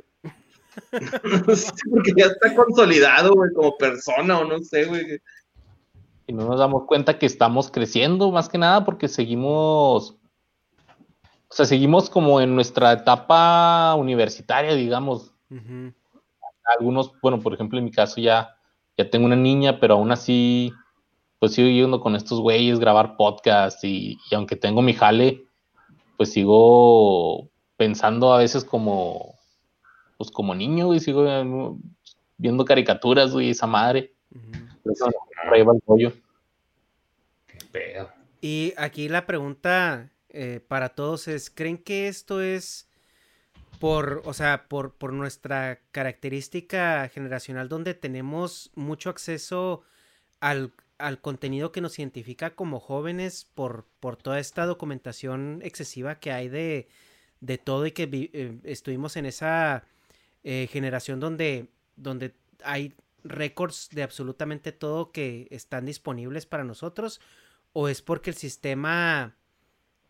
no 1.46 1.56
sé, 1.56 1.72
porque 1.90 2.12
ya 2.16 2.26
está 2.26 2.54
consolidado, 2.54 3.34
güey, 3.34 3.52
como 3.52 3.76
persona, 3.76 4.38
o 4.38 4.44
no 4.44 4.58
sé, 4.60 4.84
güey. 4.84 5.20
Y 6.26 6.32
no 6.32 6.46
nos 6.46 6.58
damos 6.58 6.84
cuenta 6.86 7.18
que 7.18 7.26
estamos 7.26 7.70
creciendo, 7.70 8.30
más 8.30 8.48
que 8.48 8.58
nada, 8.58 8.84
porque 8.84 9.08
seguimos, 9.08 10.16
o 11.48 11.54
sea, 11.54 11.66
seguimos 11.66 12.10
como 12.10 12.40
en 12.40 12.54
nuestra 12.54 12.92
etapa 12.92 13.94
universitaria, 13.94 14.74
digamos. 14.74 15.32
Algunos, 16.78 17.12
bueno, 17.22 17.40
por 17.40 17.54
ejemplo, 17.54 17.78
en 17.78 17.84
mi 17.84 17.92
caso 17.92 18.20
ya, 18.20 18.56
ya 18.98 19.08
tengo 19.08 19.26
una 19.26 19.36
niña, 19.36 19.78
pero 19.78 19.94
aún 19.94 20.10
así, 20.10 20.72
pues 21.38 21.52
sigo 21.52 21.68
yendo 21.68 22.00
con 22.00 22.16
estos 22.16 22.40
güeyes, 22.40 22.80
grabar 22.80 23.16
podcast 23.16 23.84
y, 23.84 24.18
y 24.28 24.34
aunque 24.34 24.56
tengo 24.56 24.82
mi 24.82 24.94
jale, 24.94 25.44
pues 26.16 26.32
sigo 26.32 27.48
pensando 27.76 28.32
a 28.32 28.38
veces 28.38 28.64
como, 28.64 29.35
pues 30.16 30.30
como 30.30 30.54
niño, 30.54 30.94
y 30.94 31.00
sigo 31.00 31.26
eh, 31.26 31.44
viendo 32.38 32.64
caricaturas, 32.64 33.32
güey, 33.32 33.50
esa 33.50 33.66
madre. 33.66 34.12
Eso, 34.84 35.06
por 35.44 35.54
ahí 35.54 35.62
va 35.62 35.72
el 35.74 35.82
rollo. 35.86 36.12
Pedo. 37.72 38.10
Y 38.40 38.74
aquí 38.76 39.08
la 39.08 39.26
pregunta 39.26 40.10
eh, 40.28 40.60
para 40.66 40.90
todos 40.90 41.28
es, 41.28 41.50
¿creen 41.50 41.78
que 41.78 42.08
esto 42.08 42.40
es 42.40 42.88
por, 43.78 44.22
o 44.24 44.32
sea, 44.32 44.68
por, 44.68 44.94
por 44.94 45.12
nuestra 45.12 45.80
característica 45.90 47.08
generacional 47.08 47.68
donde 47.68 47.94
tenemos 47.94 48.70
mucho 48.74 49.10
acceso 49.10 49.82
al, 50.40 50.72
al 50.98 51.20
contenido 51.20 51.72
que 51.72 51.80
nos 51.80 51.98
identifica 51.98 52.54
como 52.54 52.80
jóvenes 52.80 53.44
por, 53.54 53.86
por 54.00 54.16
toda 54.16 54.38
esta 54.38 54.64
documentación 54.64 55.60
excesiva 55.62 56.20
que 56.20 56.32
hay 56.32 56.48
de, 56.48 56.88
de 57.40 57.58
todo 57.58 57.86
y 57.86 57.92
que 57.92 58.06
vi- 58.06 58.30
eh, 58.32 58.58
estuvimos 58.64 59.16
en 59.16 59.26
esa 59.26 59.84
eh, 60.44 60.68
generación 60.70 61.20
donde, 61.20 61.68
donde 61.96 62.34
hay 62.62 62.94
récords 63.24 63.88
de 63.92 64.02
absolutamente 64.02 64.72
todo 64.72 65.12
que 65.12 65.48
están 65.50 65.86
disponibles 65.86 66.46
para 66.46 66.64
nosotros? 66.64 67.20
¿O 67.72 67.88
es 67.88 68.02
porque 68.02 68.30
el 68.30 68.36
sistema 68.36 69.36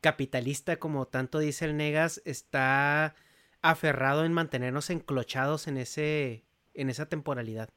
capitalista, 0.01 0.79
como 0.79 1.07
tanto 1.07 1.39
dice 1.39 1.65
el 1.65 1.77
Negas, 1.77 2.23
está 2.25 3.15
aferrado 3.63 4.25
en 4.25 4.33
mantenernos 4.33 4.91
enclochados 4.91 5.67
en 5.67 5.79
ese 5.79 6.45
en 6.75 6.91
esa 6.91 7.09
temporalidad? 7.09 7.71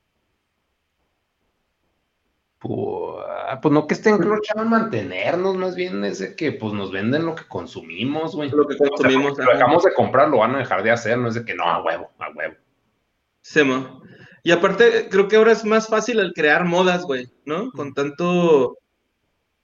Pues, 2.59 3.25
pues 3.61 3.73
no 3.73 3.87
que 3.87 3.93
estén 3.93 4.15
encrochados 4.15 4.63
en 4.63 4.69
mantenernos, 4.69 5.55
más 5.55 5.75
bien 5.75 6.03
es 6.03 6.19
de 6.19 6.35
que 6.35 6.51
pues 6.51 6.73
nos 6.73 6.91
venden 6.91 7.25
lo 7.25 7.33
que 7.35 7.45
consumimos, 7.47 8.35
güey. 8.35 8.49
Lo 8.49 8.67
que 8.67 8.77
consumimos, 8.77 9.31
O 9.31 9.35
sea, 9.35 9.45
ajá. 9.45 9.53
lo 9.53 9.57
dejamos 9.59 9.83
de 9.83 9.93
comprar, 9.93 10.29
lo 10.29 10.39
van 10.39 10.55
a 10.55 10.59
dejar 10.59 10.83
de 10.83 10.91
hacer, 10.91 11.17
no 11.17 11.29
es 11.29 11.35
de 11.35 11.45
que 11.45 11.55
no, 11.55 11.63
a 11.63 11.81
huevo, 11.81 12.11
a 12.19 12.29
huevo. 12.31 12.55
Sí, 13.41 13.63
mo. 13.63 14.01
Y 14.43 14.51
aparte, 14.51 15.07
creo 15.09 15.27
que 15.29 15.37
ahora 15.37 15.53
es 15.53 15.63
más 15.63 15.87
fácil 15.87 16.19
el 16.19 16.33
crear 16.33 16.65
modas, 16.65 17.03
güey, 17.03 17.29
¿no? 17.45 17.71
Con 17.71 17.93
tanto... 17.93 18.77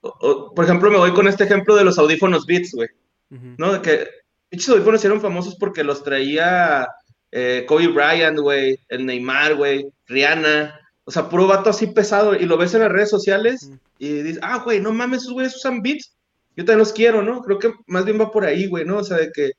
o- 0.00 0.16
o- 0.20 0.54
por 0.54 0.64
ejemplo, 0.64 0.90
me 0.90 0.98
voy 0.98 1.12
con 1.12 1.28
este 1.28 1.44
ejemplo 1.44 1.74
de 1.76 1.84
los 1.84 1.98
audífonos 1.98 2.46
Beats, 2.46 2.72
güey. 2.74 2.88
¿no? 3.28 3.72
De 3.72 3.82
que 3.82 4.08
pinches 4.48 4.68
audífonos 4.70 5.04
eran 5.04 5.20
famosos 5.20 5.56
porque 5.56 5.82
los 5.84 6.02
traía 6.04 6.88
eh, 7.32 7.64
Kobe 7.68 7.88
Bryant, 7.88 8.38
güey, 8.38 8.78
el 8.88 9.04
Neymar, 9.04 9.56
güey, 9.56 9.90
Rihanna, 10.06 10.80
o 11.08 11.12
sea, 11.12 11.28
puro 11.28 11.46
vato 11.46 11.70
así 11.70 11.86
pesado, 11.86 12.34
y 12.34 12.46
lo 12.46 12.58
ves 12.58 12.74
en 12.74 12.80
las 12.80 12.90
redes 12.90 13.10
sociales 13.10 13.70
y 13.96 14.08
dices, 14.22 14.40
ah, 14.42 14.58
güey, 14.64 14.80
no 14.80 14.92
mames, 14.92 15.22
esos 15.22 15.34
güeyes 15.34 15.54
usan 15.54 15.80
Beats, 15.80 16.16
yo 16.56 16.64
también 16.64 16.80
los 16.80 16.92
quiero, 16.92 17.22
¿no? 17.22 17.42
Creo 17.42 17.60
que 17.60 17.72
más 17.86 18.04
bien 18.04 18.20
va 18.20 18.32
por 18.32 18.44
ahí, 18.44 18.66
güey, 18.66 18.84
¿no? 18.84 18.98
O 18.98 19.04
sea, 19.04 19.18
de 19.18 19.30
que, 19.30 19.52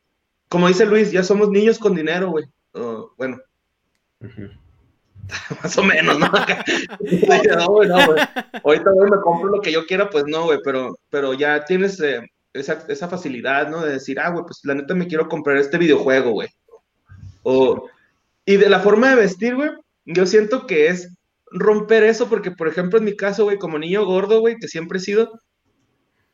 como 0.50 0.68
dice 0.68 0.86
Luis, 0.86 1.12
ya 1.12 1.24
somos 1.24 1.50
niños 1.50 1.80
con 1.80 1.96
dinero, 1.96 2.32
güey. 2.32 2.46
O, 2.74 3.14
bueno, 3.18 3.38
más 5.64 5.78
o 5.78 5.84
menos, 5.84 6.20
¿no? 6.20 6.28
no, 7.58 7.68
güey, 7.68 7.88
no, 7.88 8.06
güey. 8.06 8.20
Ahorita, 8.66 8.92
güey, 8.92 9.10
me 9.10 9.22
compro 9.22 9.50
lo 9.50 9.62
que 9.62 9.72
yo 9.72 9.86
quiera, 9.86 10.10
pues 10.10 10.26
no, 10.28 10.46
güey, 10.46 10.60
pero, 10.66 11.00
pero 11.10 11.34
ya 11.34 11.64
tienes 11.64 11.98
eh, 12.02 12.30
esa, 12.52 12.84
esa 12.90 13.08
facilidad, 13.08 13.70
¿no? 13.70 13.86
De 13.86 13.94
decir, 13.94 14.20
ah, 14.20 14.32
güey, 14.32 14.44
pues 14.44 14.60
la 14.64 14.76
neta 14.76 14.94
me 14.96 15.08
quiero 15.08 15.30
comprar 15.30 15.56
este 15.56 15.78
videojuego, 15.78 16.32
güey. 16.32 16.50
O, 17.44 17.88
y 18.46 18.58
de 18.58 18.70
la 18.70 18.82
forma 18.82 19.12
de 19.12 19.16
vestir, 19.16 19.56
güey, 19.56 19.70
yo 20.04 20.26
siento 20.26 20.68
que 20.68 20.88
es 20.88 21.17
romper 21.52 22.04
eso, 22.04 22.30
porque, 22.30 22.52
por 22.52 22.68
ejemplo, 22.68 23.00
en 23.00 23.06
mi 23.06 23.16
caso, 23.16 23.46
güey, 23.46 23.58
como 23.58 23.80
niño 23.80 24.06
gordo, 24.06 24.40
güey, 24.40 24.58
que 24.58 24.68
siempre 24.68 25.00
he 25.00 25.02
sido, 25.02 25.40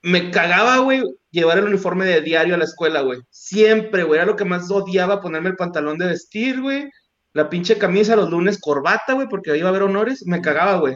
me 0.02 0.32
cagaba, 0.32 0.80
güey, 0.80 1.04
llevar 1.32 1.58
el 1.58 1.66
uniforme 1.66 2.06
de 2.06 2.22
diario 2.22 2.56
a 2.56 2.58
la 2.58 2.66
escuela, 2.66 3.02
güey. 3.02 3.20
Siempre, 3.30 4.04
güey, 4.04 4.20
era 4.20 4.26
lo 4.26 4.36
que 4.36 4.46
más 4.46 4.70
odiaba, 4.72 5.22
ponerme 5.22 5.50
el 5.50 5.56
pantalón 5.56 5.98
de 5.98 6.08
vestir, 6.08 6.62
güey 6.62 6.90
la 7.34 7.50
pinche 7.50 7.78
camisa 7.78 8.16
los 8.16 8.30
lunes 8.30 8.60
corbata, 8.60 9.14
güey, 9.14 9.28
porque 9.28 9.58
iba 9.58 9.68
a 9.68 9.70
haber 9.70 9.84
honores, 9.84 10.26
me 10.26 10.42
cagaba, 10.42 10.80
güey. 10.80 10.96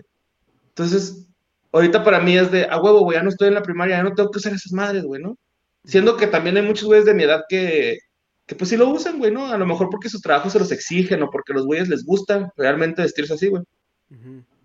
Entonces, 0.69 1.27
ahorita 1.71 2.03
para 2.03 2.19
mí 2.19 2.37
es 2.37 2.51
de, 2.51 2.65
a 2.65 2.79
huevo, 2.79 3.01
güey, 3.01 3.17
ya 3.17 3.23
no 3.23 3.29
estoy 3.29 3.47
en 3.49 3.55
la 3.55 3.63
primaria, 3.63 3.97
ya 3.97 4.03
no 4.03 4.13
tengo 4.13 4.29
que 4.31 4.37
usar 4.37 4.53
esas 4.53 4.71
madres, 4.71 5.03
güey, 5.03 5.21
¿no? 5.21 5.37
Siendo 5.83 6.15
que 6.17 6.27
también 6.27 6.57
hay 6.57 6.63
muchos 6.63 6.85
güeyes 6.85 7.05
de 7.05 7.15
mi 7.15 7.23
edad 7.23 7.43
que, 7.49 7.97
que 8.45 8.55
pues 8.55 8.69
sí 8.69 8.77
lo 8.77 8.89
usan, 8.89 9.17
güey, 9.17 9.31
¿no? 9.31 9.47
A 9.47 9.57
lo 9.57 9.65
mejor 9.65 9.89
porque 9.89 10.09
sus 10.09 10.21
trabajos 10.21 10.53
se 10.53 10.59
los 10.59 10.71
exigen 10.71 11.23
o 11.23 11.29
porque 11.31 11.53
los 11.53 11.65
güeyes 11.65 11.89
les 11.89 12.05
gusta 12.05 12.51
realmente 12.55 13.01
vestirse 13.01 13.33
así, 13.33 13.47
güey. 13.47 13.63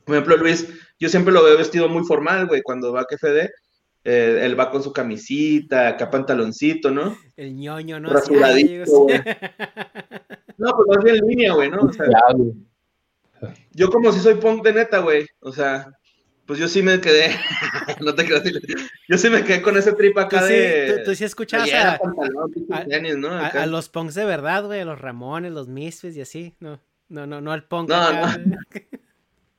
Por 0.05 0.15
ejemplo, 0.17 0.37
Luis, 0.37 0.69
yo 0.99 1.09
siempre 1.09 1.33
lo 1.33 1.43
veo 1.45 1.57
vestido 1.57 1.89
muy 1.89 2.05
formal, 2.05 2.47
güey, 2.47 2.63
cuando 2.63 2.93
va 2.93 3.03
a 3.03 3.05
KFD. 3.05 3.51
Eh, 4.05 4.41
él 4.43 4.59
va 4.59 4.69
con 4.71 4.83
su 4.83 4.93
camisita, 4.93 5.87
acá 5.89 6.11
pantaloncito, 6.11 6.91
¿no? 6.91 7.17
El 7.37 7.55
ñoño, 7.55 8.01
¿no? 8.01 8.11
Rasuradito, 8.11 8.91
güey. 9.05 9.21
No, 10.59 10.73
pues 10.77 10.89
más 10.89 11.05
bien 11.05 11.17
en 11.17 11.27
línea, 11.29 11.53
güey, 11.53 11.71
¿no? 11.71 11.83
O 11.83 11.93
sea, 11.93 12.07
yo 13.73 13.91
como 13.91 14.11
si 14.13 14.21
soy 14.21 14.35
punk 14.35 14.65
de 14.65 14.73
neta, 14.73 14.99
güey. 14.99 15.27
O 15.41 15.53
sea, 15.53 15.93
pues 16.47 16.59
yo 16.59 16.67
sí 16.69 16.83
me 16.83 17.01
quedé. 17.01 17.31
no 18.01 18.15
te 18.15 18.25
creas. 18.25 18.43
Yo 19.09 19.19
sí 19.19 19.31
me 19.31 19.45
quedé 19.45 19.63
con 19.63 19.77
ese 19.77 19.93
trip 19.93 20.15
Tú 20.15 20.21
acá 20.21 20.47
sí, 20.49 20.53
de. 20.53 20.95
tú- 20.99 21.05
tú 21.11 21.15
sí 21.15 21.25
escuchabas 21.25 21.73
a- 21.73 21.99
pantalón, 21.99 22.51
pinches 22.53 22.77
a- 22.77 22.85
tenis, 22.85 23.17
¿no? 23.17 23.29
a, 23.29 23.47
Acá. 23.47 23.63
a 23.63 23.67
los 23.67 23.89
punks 23.89 24.15
de 24.15 24.25
verdad, 24.25 24.65
güey, 24.65 24.81
a 24.81 24.85
los 24.85 25.01
Ramones, 25.01 25.53
los 25.53 25.69
Misfits 25.69 26.17
y 26.17 26.21
así, 26.23 26.55
no, 26.61 26.81
no, 27.09 27.27
no, 27.27 27.41
no 27.41 27.53
al 27.53 27.69
punk 27.69 27.89
No, 27.89 27.95
acá, 27.97 28.39
no. 28.45 28.57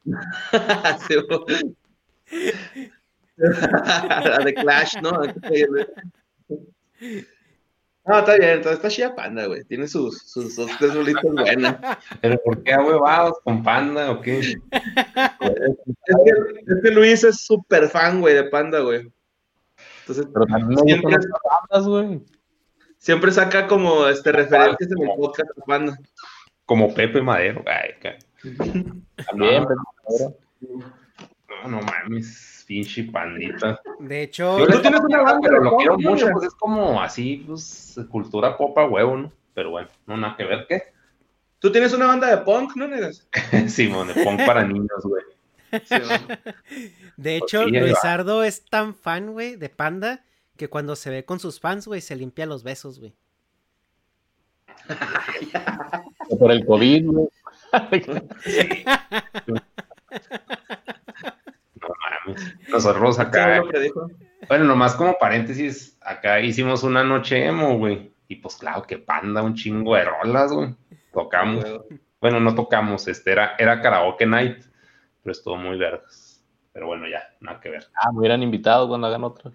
Sí, 0.05 1.15
güey. 1.29 1.75
La 3.37 4.39
de 4.45 4.53
Clash, 4.53 4.95
¿no? 5.01 5.11
No, 8.05 8.19
está 8.19 8.35
bien, 8.35 8.49
entonces 8.49 8.73
está 8.73 8.89
chida 8.89 9.15
panda, 9.15 9.45
güey. 9.45 9.63
Tiene 9.63 9.87
sus, 9.87 10.17
sus 10.29 10.55
dos, 10.57 10.69
tres 10.77 10.93
bolitas 10.93 11.23
buenas. 11.23 11.77
Pero 12.21 12.37
¿por 12.43 12.61
qué 12.63 12.75
huevados 12.75 13.37
con 13.45 13.63
panda 13.63 14.11
o 14.11 14.19
qué? 14.19 14.39
Es 14.39 14.55
que, 14.69 16.31
es 16.67 16.81
que 16.83 16.91
Luis 16.91 17.23
es 17.23 17.39
súper 17.45 17.87
fan, 17.87 18.19
güey, 18.19 18.35
de 18.35 18.43
panda, 18.45 18.79
güey. 18.81 19.09
Entonces, 20.01 20.27
Pero 20.33 20.45
también 20.47 20.79
siempre, 20.85 21.15
bandas, 21.71 21.87
güey. 21.87 22.21
siempre 22.97 23.31
saca 23.31 23.67
como 23.67 24.05
este 24.07 24.33
referencias 24.33 24.91
en 24.91 25.01
el 25.01 25.15
podcast 25.15 25.49
de 25.55 25.61
panda. 25.65 25.97
Como 26.65 26.93
Pepe 26.93 27.21
Madero. 27.21 27.63
Ay, 27.65 27.91
ca- 28.01 28.17
También, 29.29 29.63
No. 29.63 29.75
No, 30.09 31.69
no 31.69 31.81
mames, 31.81 32.63
pinche 32.67 33.03
pandita. 33.03 33.79
De 33.99 34.23
hecho, 34.23 34.59
Yo 34.59 34.65
Tú 34.65 34.73
le 34.73 34.79
tienes 34.79 35.01
una 35.01 35.21
banda 35.21 35.49
pero 35.49 35.63
lo 35.63 35.77
quiero 35.77 35.97
mucho, 35.97 36.29
pues 36.31 36.47
es 36.47 36.53
como 36.55 37.01
así, 37.01 37.43
pues, 37.47 37.99
cultura 38.09 38.57
popa 38.57 38.85
huevo, 38.85 39.17
¿no? 39.17 39.31
Pero 39.53 39.71
bueno, 39.71 39.87
no 40.07 40.17
nada 40.17 40.35
que 40.35 40.45
ver, 40.45 40.65
¿qué? 40.67 40.93
Tú 41.59 41.71
tienes 41.71 41.93
una 41.93 42.07
banda 42.07 42.27
de 42.27 42.37
punk, 42.43 42.75
¿no, 42.75 42.87
negas? 42.87 43.27
Simón, 43.67 44.09
de 44.09 44.23
punk 44.23 44.45
para 44.45 44.65
niños, 44.65 45.03
güey. 45.03 45.23
De 47.17 47.37
hecho, 47.37 47.65
sí, 47.65 47.75
ahí 47.75 47.81
va. 47.81 47.87
Luisardo 47.87 48.43
es 48.43 48.65
tan 48.65 48.93
fan, 48.93 49.31
güey, 49.31 49.55
de 49.55 49.69
Panda, 49.69 50.23
que 50.57 50.69
cuando 50.69 50.95
se 50.95 51.09
ve 51.09 51.25
con 51.25 51.39
sus 51.39 51.59
fans, 51.59 51.87
güey, 51.87 52.01
se 52.01 52.15
limpia 52.15 52.45
los 52.45 52.63
besos, 52.63 52.99
güey. 52.99 53.13
Por 56.37 56.51
el 56.51 56.65
COVID, 56.65 57.05
güey. 57.07 57.27
No 61.81 61.87
mames. 62.25 62.55
Nosotros 62.69 63.19
acá. 63.19 63.61
Bueno, 64.47 64.65
nomás 64.65 64.95
como 64.95 65.17
paréntesis, 65.17 65.97
acá 66.01 66.39
hicimos 66.39 66.83
una 66.83 67.03
noche 67.03 67.45
emo, 67.45 67.77
güey. 67.77 68.13
Y 68.27 68.37
pues 68.37 68.55
claro 68.55 68.83
que 68.83 68.97
panda, 68.97 69.41
un 69.41 69.53
chingo 69.53 69.95
de 69.95 70.05
rolas, 70.05 70.51
güey. 70.51 70.75
Tocamos. 71.13 71.65
Bueno, 72.19 72.39
no 72.39 72.55
tocamos, 72.55 73.07
este 73.07 73.33
era, 73.33 73.55
era 73.59 73.81
karaoke 73.81 74.25
night, 74.25 74.63
pero 75.21 75.31
estuvo 75.31 75.57
muy 75.57 75.77
vergas. 75.77 76.41
Pero 76.71 76.87
bueno, 76.87 77.07
ya, 77.07 77.21
nada 77.41 77.59
que 77.59 77.69
ver. 77.69 77.85
Ah, 77.95 78.11
me 78.11 78.19
hubieran 78.19 78.41
invitado 78.41 78.87
cuando 78.87 79.07
hagan 79.07 79.23
otra. 79.23 79.51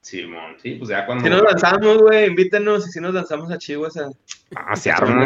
Sí, 0.00 0.26
sí, 0.58 0.74
pues 0.74 0.90
ya 0.90 1.06
cuando. 1.06 1.24
Si 1.24 1.30
nos 1.30 1.42
lanzamos, 1.42 1.98
güey, 1.98 2.26
invítenos 2.28 2.88
y 2.88 2.90
si 2.90 3.00
nos 3.00 3.14
lanzamos 3.14 3.50
a 3.50 3.58
Chihuahua. 3.58 4.10
Ah, 4.56 4.74
se 4.74 4.90
armó, 4.90 5.24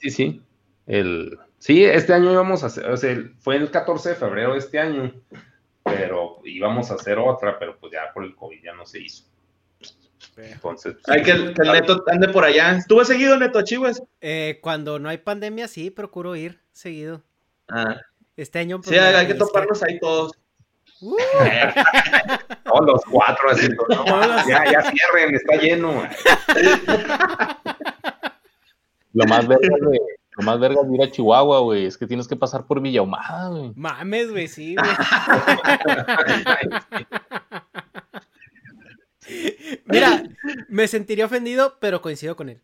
Sí, 0.00 0.10
sí. 0.10 0.42
El, 0.86 1.38
sí, 1.58 1.84
este 1.84 2.12
año 2.12 2.32
íbamos 2.32 2.62
a 2.62 2.66
hacer, 2.66 2.88
o 2.88 2.96
sea, 2.96 3.16
fue 3.40 3.56
el 3.56 3.70
14 3.70 4.10
de 4.10 4.14
febrero 4.14 4.52
de 4.52 4.58
este 4.58 4.78
año, 4.78 5.12
pero 5.82 6.40
íbamos 6.44 6.90
a 6.90 6.94
hacer 6.94 7.18
otra, 7.18 7.58
pero 7.58 7.78
pues 7.78 7.92
ya 7.92 8.12
por 8.12 8.24
el 8.24 8.34
COVID 8.34 8.62
ya 8.62 8.74
no 8.74 8.86
se 8.86 9.00
hizo. 9.00 9.24
Entonces, 10.36 10.96
pues, 11.04 11.16
hay 11.16 11.22
que, 11.22 11.32
el, 11.32 11.54
que 11.54 11.62
el 11.62 11.72
neto 11.72 12.04
ande 12.06 12.28
por 12.28 12.44
allá. 12.44 12.76
¿Estuvo 12.76 13.04
seguido, 13.04 13.36
neto, 13.36 13.58
a 13.58 13.64
Chihuahua? 13.64 13.98
Eh, 14.20 14.58
cuando 14.62 14.98
no 14.98 15.08
hay 15.08 15.18
pandemia, 15.18 15.66
sí, 15.66 15.90
procuro 15.90 16.36
ir 16.36 16.60
seguido. 16.72 17.22
Ah. 17.68 17.96
Este 18.36 18.60
año. 18.60 18.80
Pues, 18.80 18.90
sí, 18.90 18.96
hay 18.96 19.26
que 19.26 19.34
toparnos 19.34 19.82
ahí 19.82 19.98
todos. 19.98 20.32
Uh. 21.00 21.16
Todos 22.64 22.86
los 22.86 23.02
cuatro, 23.10 23.50
así, 23.50 23.68
ya, 24.48 24.64
ya 24.70 24.82
cierren, 24.90 25.34
está 25.34 25.56
lleno. 25.56 26.02
Lo 29.14 29.24
más 29.24 29.48
verga 29.48 29.76
de, 29.80 30.17
lo 30.38 30.44
más 30.44 30.58
verga 30.60 30.82
de 30.84 30.94
ir 30.94 31.02
a 31.02 31.10
Chihuahua, 31.10 31.58
güey, 31.60 31.86
es 31.86 31.98
que 31.98 32.06
tienes 32.06 32.28
que 32.28 32.36
pasar 32.36 32.64
por 32.64 32.80
Villa 32.80 33.02
Humada, 33.02 33.48
güey. 33.48 33.72
Mames, 33.74 34.30
güey, 34.30 34.46
sí, 34.46 34.76
güey. 34.76 34.88
Mira, 39.86 40.22
me 40.68 40.86
sentiría 40.86 41.26
ofendido, 41.26 41.76
pero 41.80 42.00
coincido 42.00 42.36
con 42.36 42.50
él. 42.50 42.62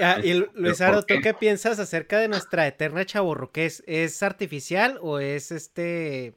Ah, 0.00 0.18
y 0.22 0.44
Luisaro, 0.54 1.04
¿tú 1.04 1.14
qué 1.22 1.32
piensas 1.32 1.78
acerca 1.78 2.18
de 2.18 2.26
nuestra 2.26 2.66
eterna 2.66 3.06
chaborruquez? 3.06 3.84
¿Es 3.86 4.24
artificial 4.24 4.98
o 5.02 5.20
es 5.20 5.52
este... 5.52 6.34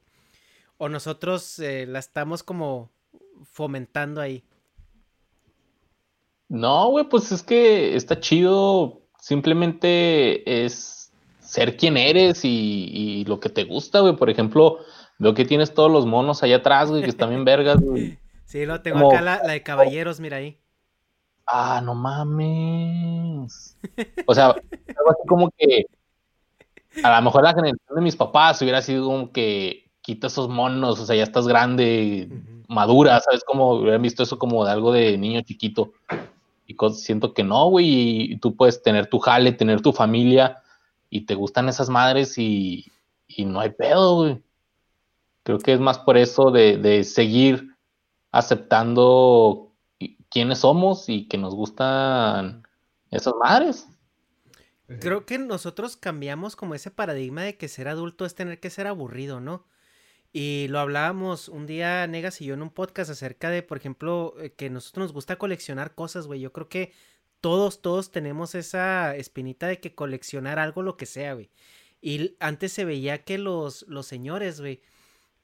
o 0.77 0.89
nosotros 0.89 1.57
eh, 1.57 1.87
la 1.87 1.97
estamos 1.97 2.43
como 2.43 2.91
fomentando 3.51 4.21
ahí? 4.21 4.43
No, 6.49 6.89
güey, 6.89 7.05
pues 7.09 7.31
es 7.31 7.43
que 7.43 7.95
está 7.95 8.19
chido. 8.19 9.01
Simplemente 9.19 10.65
es 10.65 11.11
ser 11.39 11.77
quien 11.77 11.97
eres 11.97 12.41
y, 12.43 13.25
lo 13.27 13.39
que 13.39 13.49
te 13.49 13.63
gusta, 13.63 13.99
güey. 13.99 14.15
Por 14.15 14.29
ejemplo, 14.29 14.79
veo 15.17 15.33
que 15.33 15.45
tienes 15.45 15.73
todos 15.73 15.91
los 15.91 16.05
monos 16.05 16.43
allá 16.43 16.57
atrás, 16.57 16.89
güey, 16.89 17.03
que 17.03 17.09
están 17.09 17.29
bien 17.29 17.45
vergas, 17.45 17.79
güey. 17.79 18.17
Sí, 18.47 18.65
lo 18.65 18.81
tengo 18.81 19.11
acá 19.11 19.21
la, 19.21 19.39
de 19.39 19.61
caballeros, 19.61 20.21
mira 20.21 20.37
ahí. 20.37 20.57
Ah, 21.45 21.81
no 21.83 21.95
mames. 21.95 23.77
O 24.25 24.33
sea, 24.33 24.51
algo 24.51 25.11
así 25.11 25.27
como 25.27 25.51
que 25.51 25.85
a 27.03 27.17
lo 27.17 27.21
mejor 27.23 27.43
la 27.43 27.53
generación 27.53 27.95
de 27.95 28.01
mis 28.01 28.15
papás 28.15 28.61
hubiera 28.61 28.81
sido 28.81 29.05
como 29.05 29.33
que 29.33 29.89
quita 30.01 30.27
esos 30.27 30.47
monos, 30.47 30.97
o 30.97 31.05
sea, 31.05 31.17
ya 31.17 31.23
estás 31.23 31.45
grande, 31.45 32.29
madura, 32.69 33.19
¿sabes? 33.19 33.43
Como 33.43 33.73
hubieran 33.73 34.01
visto 34.01 34.23
eso 34.23 34.39
como 34.39 34.63
de 34.63 34.71
algo 34.71 34.93
de 34.93 35.17
niño 35.17 35.41
chiquito. 35.41 35.91
Y 36.67 36.75
siento 36.93 37.33
que 37.33 37.43
no, 37.43 37.69
güey, 37.69 38.33
y 38.33 38.37
tú 38.37 38.55
puedes 38.55 38.83
tener 38.83 39.07
tu 39.07 39.19
jale, 39.19 39.53
tener 39.53 39.81
tu 39.81 39.93
familia, 39.93 40.61
y 41.09 41.21
te 41.21 41.33
gustan 41.33 41.69
esas 41.69 41.89
madres 41.89 42.37
y, 42.37 42.91
y 43.27 43.45
no 43.45 43.59
hay 43.59 43.69
pedo, 43.69 44.15
güey. 44.17 44.43
Creo 45.43 45.59
que 45.59 45.73
es 45.73 45.79
más 45.79 45.99
por 45.99 46.17
eso 46.17 46.51
de, 46.51 46.77
de 46.77 47.05
seguir 47.05 47.75
aceptando 48.31 49.71
quiénes 50.29 50.59
somos 50.59 51.07
y 51.07 51.27
que 51.27 51.37
nos 51.37 51.55
gustan 51.55 52.67
esas 53.11 53.33
madres. 53.41 53.87
Creo 54.99 55.25
que 55.25 55.37
nosotros 55.37 55.97
cambiamos 55.97 56.55
como 56.55 56.75
ese 56.75 56.91
paradigma 56.91 57.43
de 57.43 57.57
que 57.57 57.67
ser 57.67 57.87
adulto 57.87 58.25
es 58.25 58.35
tener 58.35 58.59
que 58.59 58.69
ser 58.69 58.87
aburrido, 58.87 59.39
¿no? 59.39 59.65
Y 60.39 60.67
lo 60.67 60.77
hablábamos 60.77 61.49
un 61.49 61.65
día, 61.65 62.05
Negas 62.05 62.41
y 62.41 62.45
yo, 62.45 62.53
en 62.53 62.61
un 62.61 62.69
podcast 62.69 63.09
acerca 63.09 63.49
de, 63.49 63.63
por 63.63 63.79
ejemplo, 63.79 64.35
eh, 64.39 64.51
que 64.51 64.69
nosotros 64.69 65.05
nos 65.05 65.13
gusta 65.13 65.39
coleccionar 65.39 65.95
cosas, 65.95 66.27
güey. 66.27 66.39
Yo 66.39 66.53
creo 66.53 66.69
que 66.69 66.93
todos, 67.41 67.81
todos 67.81 68.11
tenemos 68.11 68.53
esa 68.53 69.15
espinita 69.15 69.65
de 69.65 69.79
que 69.79 69.95
coleccionar 69.95 70.59
algo, 70.59 70.83
lo 70.83 70.95
que 70.95 71.07
sea, 71.07 71.33
güey. 71.33 71.49
Y 72.01 72.35
antes 72.39 72.71
se 72.71 72.85
veía 72.85 73.23
que 73.23 73.39
los, 73.39 73.81
los 73.87 74.05
señores, 74.05 74.59
güey, 74.61 74.83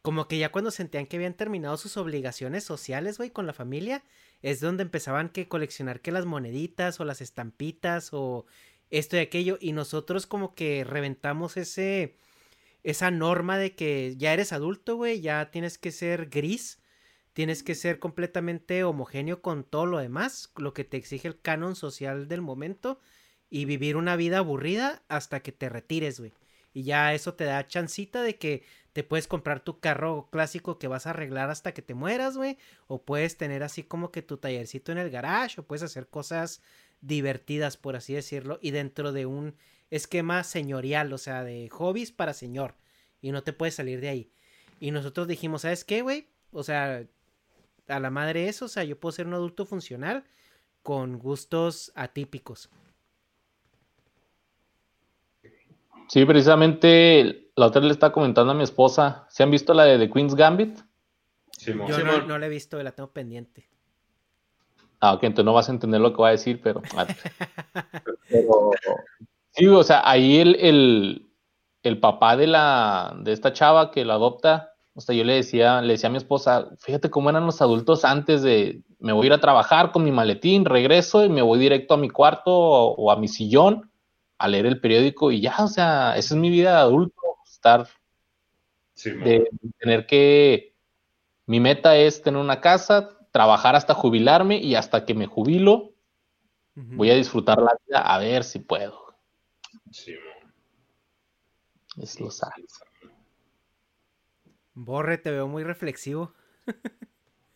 como 0.03 0.28
que 0.28 0.38
ya 0.38 0.52
cuando 0.52 0.70
sentían 0.70 1.07
que 1.07 1.18
habían 1.18 1.34
terminado 1.34 1.76
sus 1.78 1.98
obligaciones 1.98 2.64
sociales, 2.64 3.18
güey, 3.18 3.32
con 3.32 3.48
la 3.48 3.53
familia, 3.53 4.03
es 4.44 4.60
donde 4.60 4.84
empezaban 4.84 5.30
que 5.30 5.48
coleccionar 5.48 6.02
que 6.02 6.11
las 6.11 6.28
moneditas 6.28 6.99
o 6.99 7.06
las 7.06 7.20
estampitas 7.20 8.10
o 8.11 8.45
esto 8.91 9.18
y 9.18 9.22
aquello. 9.22 9.57
Y 9.60 9.72
nosotros 9.72 10.28
como 10.28 10.53
que 10.53 10.84
reventamos 10.84 11.57
ese, 11.57 12.15
esa 12.84 13.11
norma 13.11 13.57
de 13.57 13.76
que 13.76 14.15
ya 14.18 14.34
eres 14.34 14.53
adulto, 14.53 14.95
güey, 14.95 15.22
ya 15.22 15.51
tienes 15.51 15.77
que 15.77 15.91
ser 15.91 16.30
gris, 16.30 16.80
tienes 17.34 17.64
que 17.64 17.76
ser 17.76 17.99
completamente 17.99 18.84
homogéneo 18.84 19.41
con 19.41 19.64
todo 19.64 19.85
lo 19.85 19.97
demás, 19.99 20.51
lo 20.57 20.73
que 20.73 20.84
te 20.84 20.97
exige 20.97 21.27
el 21.27 21.39
canon 21.39 21.76
social 21.76 22.27
del 22.27 22.41
momento 22.41 22.99
y 23.49 23.65
vivir 23.65 23.97
una 23.97 24.15
vida 24.15 24.39
aburrida 24.39 25.03
hasta 25.07 25.41
que 25.41 25.51
te 25.51 25.69
retires, 25.69 26.19
güey. 26.19 26.34
Y 26.73 26.84
ya 26.84 27.14
eso 27.14 27.35
te 27.35 27.43
da 27.43 27.68
chancita 27.68 28.23
de 28.23 28.38
que 28.38 28.64
te 28.93 29.03
puedes 29.03 29.27
comprar 29.27 29.60
tu 29.60 29.80
carro 29.80 30.27
clásico 30.31 30.80
que 30.80 30.88
vas 30.88 31.05
a 31.05 31.11
arreglar 31.11 31.51
hasta 31.51 31.73
que 31.73 31.84
te 31.84 31.93
mueras, 31.93 32.35
güey. 32.35 32.57
O 32.88 33.03
puedes 33.03 33.38
tener 33.38 33.64
así 33.64 33.84
como 33.84 34.11
que 34.11 34.23
tu 34.23 34.38
tallercito 34.38 34.91
en 34.91 34.97
el 34.97 35.11
garage. 35.11 35.61
O 35.61 35.65
puedes 35.65 35.84
hacer 35.84 36.07
cosas 36.07 36.61
divertidas, 37.01 37.77
por 37.77 37.95
así 37.95 38.14
decirlo. 38.14 38.57
Y 38.61 38.72
dentro 38.72 39.11
de 39.11 39.27
un 39.27 39.55
esquema 39.95 40.44
señorial, 40.44 41.14
o 41.14 41.18
sea, 41.18 41.44
de 41.44 41.70
hobbies 41.70 42.11
para 42.11 42.34
señor. 42.34 42.76
Y 43.22 43.32
no 43.32 43.44
te 43.44 43.53
puedes 43.53 43.76
salir 43.76 44.02
de 44.02 44.10
ahí. 44.10 44.32
Y 44.80 44.91
nosotros 44.91 45.28
dijimos, 45.28 45.61
¿sabes 45.61 45.86
qué, 45.86 46.02
güey? 46.02 46.28
O 46.52 46.64
sea, 46.64 47.06
a 47.88 47.99
la 47.99 48.10
madre 48.10 48.49
eso. 48.49 48.65
O 48.65 48.68
sea, 48.68 48.84
yo 48.84 48.99
puedo 48.99 49.11
ser 49.11 49.28
un 49.28 49.36
adulto 49.36 49.65
funcional 49.65 50.24
con 50.82 51.20
gustos 51.20 51.91
atípicos. 51.95 52.70
Sí, 56.10 56.26
precisamente 56.26 57.52
la 57.56 57.68
otra 57.68 57.82
le 57.82 57.91
estaba 57.91 58.11
comentando 58.11 58.52
a 58.52 58.56
mi 58.56 58.64
esposa. 58.64 59.26
¿Se 59.30 59.44
han 59.44 59.52
visto 59.52 59.74
la 59.74 59.86
de 59.86 59.99
The 59.99 60.11
Queen's 60.11 60.36
Gambit? 60.36 60.80
Sí, 61.52 61.72
Yo 61.72 61.99
no, 61.99 62.22
no, 62.24 62.38
la 62.40 62.48
he 62.48 62.49
visto, 62.49 62.82
la 62.82 62.91
tengo 62.91 63.11
pendiente. 63.11 63.70
Ah, 64.99 65.14
ok, 65.14 65.24
entonces 65.24 65.45
no 65.45 65.53
vas 65.53 65.70
a 65.70 65.72
entender 65.72 66.02
lo 66.02 66.14
que 66.14 66.22
va 66.22 66.30
a 66.30 66.32
decir, 66.32 66.61
pero. 66.61 66.82
pero 68.30 68.72
sí, 69.53 69.67
o 69.67 69.84
sea, 69.84 70.01
ahí 70.03 70.38
el, 70.38 71.27
el, 71.84 71.99
papá 71.99 72.35
de 72.38 72.47
la 72.47 73.15
de 73.19 73.31
esta 73.31 73.53
chava 73.53 73.91
que 73.91 74.05
la 74.05 74.15
adopta, 74.15 74.73
o 74.93 75.01
sea, 75.01 75.15
yo 75.15 75.23
le 75.23 75.34
decía, 75.34 75.81
le 75.81 75.93
decía 75.93 76.09
a 76.09 76.11
mi 76.11 76.17
esposa, 76.17 76.69
fíjate 76.80 77.09
cómo 77.09 77.30
eran 77.30 77.45
los 77.45 77.61
adultos 77.61 78.05
antes 78.05 78.41
de 78.41 78.81
me 78.99 79.11
voy 79.11 79.25
a 79.25 79.27
ir 79.27 79.34
a 79.34 79.41
trabajar 79.41 79.91
con 79.91 80.03
mi 80.03 80.11
maletín, 80.11 80.65
regreso 80.65 81.25
y 81.25 81.30
me 81.30 81.41
voy 81.41 81.59
directo 81.59 81.93
a 81.93 81.97
mi 81.97 82.09
cuarto 82.09 82.51
o 82.53 83.11
a 83.11 83.17
mi 83.17 83.27
sillón 83.27 83.91
a 84.38 84.47
leer 84.47 84.65
el 84.65 84.80
periódico 84.80 85.31
y 85.31 85.41
ya, 85.41 85.55
o 85.59 85.67
sea, 85.67 86.17
esa 86.17 86.34
es 86.35 86.39
mi 86.39 86.49
vida 86.49 86.71
de 86.71 86.77
adulto, 86.77 87.21
estar, 87.45 87.88
de 89.03 89.49
tener 89.80 90.05
que, 90.05 90.73
mi 91.45 91.59
meta 91.59 91.97
es 91.97 92.21
tener 92.21 92.39
una 92.39 92.61
casa, 92.61 93.09
trabajar 93.31 93.75
hasta 93.75 93.93
jubilarme 93.93 94.57
y 94.57 94.75
hasta 94.75 95.05
que 95.05 95.13
me 95.13 95.27
jubilo, 95.27 95.93
voy 96.75 97.11
a 97.11 97.15
disfrutar 97.15 97.61
la 97.61 97.77
vida 97.85 97.99
a 97.99 98.17
ver 98.19 98.43
si 98.43 98.59
puedo. 98.59 99.02
Sí, 99.94 100.15
es 102.02 102.20
lo 102.20 102.32
sabe. 102.32 102.65
Borre, 104.74 105.20
te 105.20 105.30
veo 105.30 105.48
muy 105.48 105.64
reflexivo. 105.64 106.34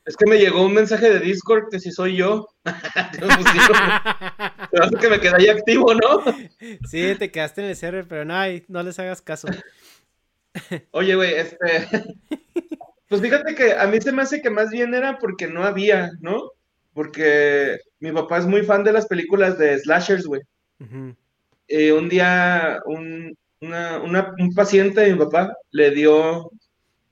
Es 0.05 0.15
que 0.15 0.29
me 0.29 0.37
llegó 0.37 0.63
un 0.63 0.73
mensaje 0.73 1.09
de 1.09 1.19
Discord 1.19 1.69
que 1.71 1.79
si 1.79 1.91
soy 1.91 2.15
yo. 2.15 2.47
Pero 4.71 4.89
que 5.01 5.09
me 5.09 5.19
quedé 5.19 5.35
ahí 5.35 5.49
activo, 5.49 5.93
¿no? 5.95 6.23
Sí, 6.87 7.15
te 7.17 7.31
quedaste 7.31 7.61
en 7.61 7.69
el 7.69 7.75
server, 7.75 8.07
pero 8.07 8.23
no, 8.23 8.35
no 8.67 8.83
les 8.83 8.99
hagas 8.99 9.21
caso. 9.21 9.47
Oye, 10.91 11.15
güey, 11.15 11.33
este. 11.33 11.87
Pues 13.07 13.21
fíjate 13.21 13.55
que 13.55 13.73
a 13.73 13.87
mí 13.87 13.99
se 13.99 14.11
me 14.11 14.21
hace 14.21 14.41
que 14.41 14.49
más 14.49 14.69
bien 14.69 14.93
era 14.93 15.17
porque 15.17 15.47
no 15.47 15.63
había, 15.63 16.11
¿no? 16.19 16.51
Porque 16.93 17.79
mi 17.99 18.11
papá 18.11 18.37
es 18.37 18.45
muy 18.45 18.63
fan 18.63 18.83
de 18.83 18.93
las 18.93 19.07
películas 19.07 19.57
de 19.57 19.79
slashers, 19.79 20.25
güey. 20.25 20.41
Y 21.67 21.91
un 21.91 22.09
día 22.09 22.81
un, 22.85 23.37
un 23.61 24.53
paciente 24.55 25.01
de 25.01 25.13
mi 25.13 25.19
papá 25.19 25.53
le 25.71 25.91
dio 25.91 26.51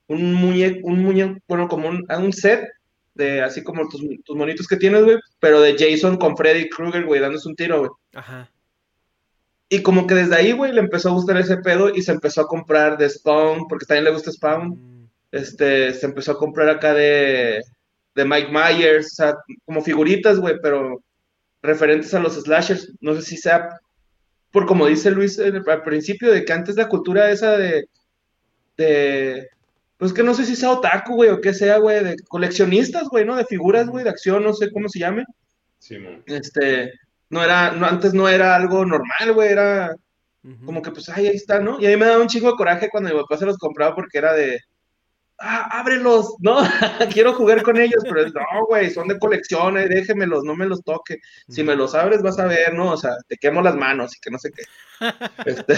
un 0.07 0.33
muñeco, 0.33 0.87
un 0.87 1.03
muñeco, 1.03 1.39
bueno, 1.47 1.67
como 1.67 1.89
un, 1.89 2.05
un 2.09 2.33
set 2.33 2.67
de 3.15 3.41
así 3.41 3.63
como 3.63 3.87
tus, 3.87 4.01
tus 4.23 4.35
monitos 4.35 4.67
que 4.67 4.77
tienes, 4.77 5.03
güey, 5.03 5.17
pero 5.39 5.61
de 5.61 5.75
Jason 5.77 6.17
con 6.17 6.35
Freddy 6.35 6.69
Krueger, 6.69 7.05
güey, 7.05 7.21
dándose 7.21 7.47
un 7.47 7.55
tiro, 7.55 7.79
güey. 7.79 7.91
Ajá. 8.13 8.49
Y 9.69 9.81
como 9.81 10.05
que 10.05 10.13
desde 10.13 10.35
ahí, 10.35 10.51
güey, 10.51 10.71
le 10.71 10.81
empezó 10.81 11.09
a 11.09 11.13
gustar 11.13 11.37
ese 11.37 11.57
pedo 11.57 11.89
y 11.93 12.01
se 12.01 12.11
empezó 12.11 12.41
a 12.41 12.47
comprar 12.47 12.97
de 12.97 13.09
Spawn, 13.09 13.67
porque 13.67 13.85
también 13.85 14.05
le 14.05 14.11
gusta 14.11 14.31
Spawn. 14.31 14.69
Mm. 14.69 15.09
Este, 15.31 15.93
se 15.93 16.05
empezó 16.05 16.33
a 16.33 16.37
comprar 16.37 16.69
acá 16.69 16.93
de, 16.93 17.61
de 18.13 18.25
Mike 18.25 18.51
Myers, 18.51 19.07
o 19.07 19.15
sea, 19.15 19.35
como 19.65 19.81
figuritas, 19.81 20.39
güey, 20.39 20.55
pero 20.61 21.01
referentes 21.63 22.13
a 22.13 22.19
los 22.19 22.35
slashers. 22.35 22.91
No 23.01 23.15
sé 23.15 23.23
si 23.23 23.37
sea 23.37 23.79
por 24.55 24.65
como 24.65 24.87
dice 24.87 25.11
Luis 25.11 25.37
al 25.37 25.83
principio, 25.83 26.31
de 26.31 26.45
que 26.45 26.53
antes 26.53 26.77
la 26.77 26.87
cultura 26.87 27.29
esa 27.29 27.57
de, 27.57 27.89
de 28.77 29.49
pues 29.97 30.13
que 30.13 30.23
no 30.23 30.33
sé 30.33 30.45
si 30.45 30.55
sea 30.55 30.71
otaku, 30.71 31.15
güey, 31.15 31.29
o 31.29 31.41
qué 31.41 31.53
sea, 31.53 31.77
güey, 31.77 32.01
de 32.01 32.15
coleccionistas, 32.29 33.09
güey, 33.09 33.25
¿no? 33.25 33.35
De 33.35 33.43
figuras, 33.43 33.89
güey, 33.89 34.05
de 34.05 34.11
acción, 34.11 34.45
no 34.45 34.53
sé 34.53 34.71
cómo 34.71 34.87
se 34.87 34.99
llame. 34.99 35.25
Sí, 35.79 35.97
man. 35.99 36.23
Este, 36.25 36.93
no 37.29 37.43
era, 37.43 37.73
no, 37.73 37.85
antes 37.85 38.13
no 38.13 38.29
era 38.29 38.55
algo 38.55 38.85
normal, 38.85 39.33
güey, 39.33 39.51
era 39.51 39.93
como 40.63 40.81
que 40.81 40.91
pues, 40.91 41.09
ay, 41.09 41.27
ahí 41.27 41.35
está, 41.35 41.59
¿no? 41.59 41.77
Y 41.81 41.87
a 41.87 41.89
mí 41.89 41.97
me 41.97 42.05
daba 42.05 42.21
un 42.21 42.29
chingo 42.29 42.49
de 42.51 42.55
coraje 42.55 42.87
cuando 42.89 43.09
mi 43.09 43.21
papá 43.23 43.35
se 43.35 43.45
los 43.45 43.57
compraba 43.57 43.93
porque 43.93 44.19
era 44.19 44.31
de, 44.31 44.61
ah, 45.39 45.79
ábrelos, 45.79 46.35
no, 46.39 46.57
quiero 47.13 47.33
jugar 47.33 47.61
con 47.63 47.77
ellos, 47.77 48.03
pero 48.03 48.23
no, 48.29 48.65
güey, 48.67 48.89
son 48.89 49.07
de 49.07 49.19
colección, 49.19 49.77
eh, 49.77 49.87
déjemelos, 49.87 50.43
no 50.43 50.55
me 50.55 50.65
los 50.65 50.83
toque. 50.83 51.19
Si 51.49 51.63
me 51.63 51.75
los 51.75 51.93
abres 51.95 52.21
vas 52.21 52.39
a 52.39 52.45
ver, 52.45 52.73
¿no? 52.73 52.91
O 52.93 52.97
sea, 52.97 53.11
te 53.27 53.37
quemo 53.37 53.61
las 53.61 53.75
manos 53.75 54.15
y 54.15 54.19
que 54.19 54.31
no 54.31 54.37
sé 54.39 54.51
qué. 54.51 54.63
Este, 55.45 55.75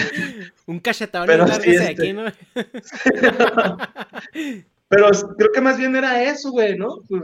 Un 0.66 0.78
cachetador 0.78 1.26
Pero 1.26 1.46
sí, 1.48 1.70
de 1.72 1.76
este- 1.76 1.90
aquí, 1.90 2.12
¿no? 2.12 2.24
pero 4.88 5.10
creo 5.36 5.52
que 5.52 5.60
más 5.60 5.76
bien 5.78 5.96
era 5.96 6.22
eso, 6.22 6.50
güey, 6.50 6.76
¿no? 6.76 7.02
Pues, 7.08 7.22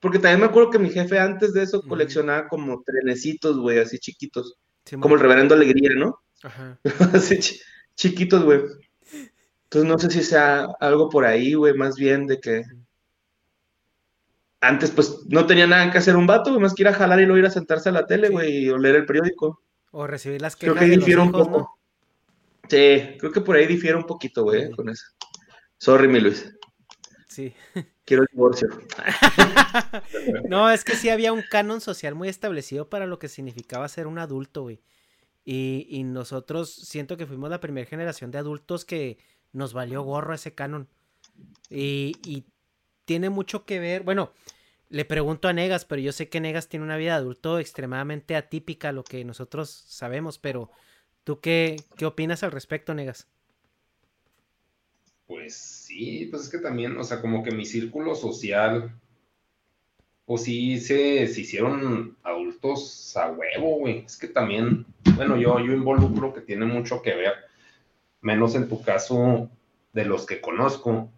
Porque 0.00 0.18
también 0.18 0.40
me 0.40 0.46
acuerdo 0.46 0.70
que 0.70 0.78
mi 0.78 0.90
jefe 0.90 1.18
antes 1.18 1.52
de 1.52 1.62
eso 1.62 1.82
coleccionaba 1.82 2.48
como 2.48 2.82
trenecitos, 2.82 3.58
güey, 3.58 3.78
así 3.78 3.98
chiquitos, 3.98 4.56
como 5.00 5.14
el 5.14 5.20
reverendo 5.20 5.54
Alegría, 5.54 5.90
¿no? 5.96 6.18
Ajá. 6.42 6.78
así 7.14 7.38
chi- 7.38 7.60
chiquitos, 7.94 8.44
güey. 8.44 8.60
Entonces 9.72 9.88
no 9.88 9.98
sé 10.00 10.10
si 10.10 10.24
sea 10.24 10.64
algo 10.80 11.08
por 11.08 11.24
ahí, 11.24 11.54
güey, 11.54 11.74
más 11.74 11.96
bien 11.96 12.26
de 12.26 12.40
que 12.40 12.64
antes 14.60 14.90
pues 14.90 15.20
no 15.28 15.46
tenía 15.46 15.66
nada 15.66 15.90
que 15.90 15.98
hacer 15.98 16.16
un 16.16 16.26
vato, 16.26 16.50
güey, 16.50 16.60
más 16.62 16.74
que 16.74 16.82
ir 16.82 16.88
a 16.88 16.92
jalar 16.92 17.20
y 17.20 17.24
luego 17.24 17.38
ir 17.38 17.46
a 17.46 17.50
sentarse 17.50 17.88
a 17.88 17.92
la 17.92 18.06
tele, 18.06 18.26
Sí. 18.28 18.32
güey, 18.32 18.64
y 18.64 18.68
o 18.70 18.76
leer 18.78 18.96
el 18.96 19.06
periódico. 19.06 19.62
O 19.92 20.06
recibir 20.06 20.40
las 20.42 20.56
Creo 20.56 20.74
quejas 20.74 20.84
que 20.84 20.90
de 20.90 20.96
los 20.96 21.04
difiere 21.06 21.22
un 21.22 21.32
poco. 21.32 21.58
¿no? 21.60 21.68
Sí, 22.68 23.16
creo 23.18 23.32
que 23.32 23.40
por 23.40 23.56
ahí 23.56 23.66
difiere 23.66 23.96
un 23.96 24.04
poquito, 24.06 24.42
güey, 24.42 24.66
Sí. 24.66 24.72
con 24.72 24.88
eso. 24.88 25.04
Sorry, 25.78 26.08
mi 26.08 26.20
Luis. 26.20 26.52
Sí. 27.28 27.54
Quiero 28.04 28.22
el 28.24 28.28
divorcio. 28.32 28.68
No, 30.48 30.68
es 30.70 30.84
que 30.84 30.96
sí 30.96 31.08
había 31.08 31.32
un 31.32 31.42
canon 31.48 31.80
social 31.80 32.14
muy 32.16 32.28
establecido 32.28 32.88
para 32.90 33.06
lo 33.06 33.18
que 33.20 33.28
significaba 33.28 33.88
ser 33.88 34.08
un 34.08 34.18
adulto, 34.18 34.62
güey. 34.62 34.80
Y, 35.44 35.86
y 35.88 36.02
nosotros 36.02 36.74
siento 36.74 37.16
que 37.16 37.26
fuimos 37.26 37.50
la 37.50 37.60
primera 37.60 37.88
generación 37.88 38.30
de 38.32 38.38
adultos 38.38 38.84
que 38.84 39.18
nos 39.52 39.72
valió 39.72 40.02
gorro 40.02 40.34
ese 40.34 40.54
canon. 40.54 40.88
Y, 41.68 42.16
y 42.24 42.44
tiene 43.04 43.30
mucho 43.30 43.64
que 43.64 43.78
ver, 43.78 44.02
bueno, 44.02 44.32
le 44.88 45.04
pregunto 45.04 45.48
a 45.48 45.52
Negas, 45.52 45.84
pero 45.84 46.02
yo 46.02 46.12
sé 46.12 46.28
que 46.28 46.40
Negas 46.40 46.68
tiene 46.68 46.84
una 46.84 46.96
vida 46.96 47.12
de 47.12 47.18
adulto 47.18 47.58
extremadamente 47.58 48.36
atípica 48.36 48.92
lo 48.92 49.04
que 49.04 49.24
nosotros 49.24 49.70
sabemos, 49.70 50.38
pero 50.38 50.70
¿tú 51.24 51.40
qué, 51.40 51.76
qué 51.96 52.06
opinas 52.06 52.42
al 52.42 52.52
respecto, 52.52 52.92
Negas? 52.92 53.28
Pues 55.26 55.54
sí, 55.56 56.26
pues 56.28 56.42
es 56.42 56.48
que 56.48 56.58
también, 56.58 56.98
o 56.98 57.04
sea, 57.04 57.20
como 57.20 57.44
que 57.44 57.52
mi 57.52 57.64
círculo 57.64 58.16
social, 58.16 58.92
pues 60.24 60.42
sí 60.42 60.78
se, 60.78 61.28
se 61.28 61.40
hicieron 61.40 62.16
adultos 62.24 63.16
a 63.16 63.30
huevo, 63.30 63.78
güey. 63.78 64.04
Es 64.04 64.16
que 64.16 64.26
también, 64.26 64.86
bueno, 65.14 65.36
yo, 65.36 65.60
yo 65.60 65.72
involucro 65.72 66.34
que 66.34 66.40
tiene 66.40 66.66
mucho 66.66 67.00
que 67.00 67.14
ver, 67.14 67.34
menos 68.20 68.54
en 68.54 68.68
tu 68.68 68.82
caso 68.82 69.48
de 69.92 70.04
los 70.04 70.26
que 70.26 70.40
conozco, 70.40 71.10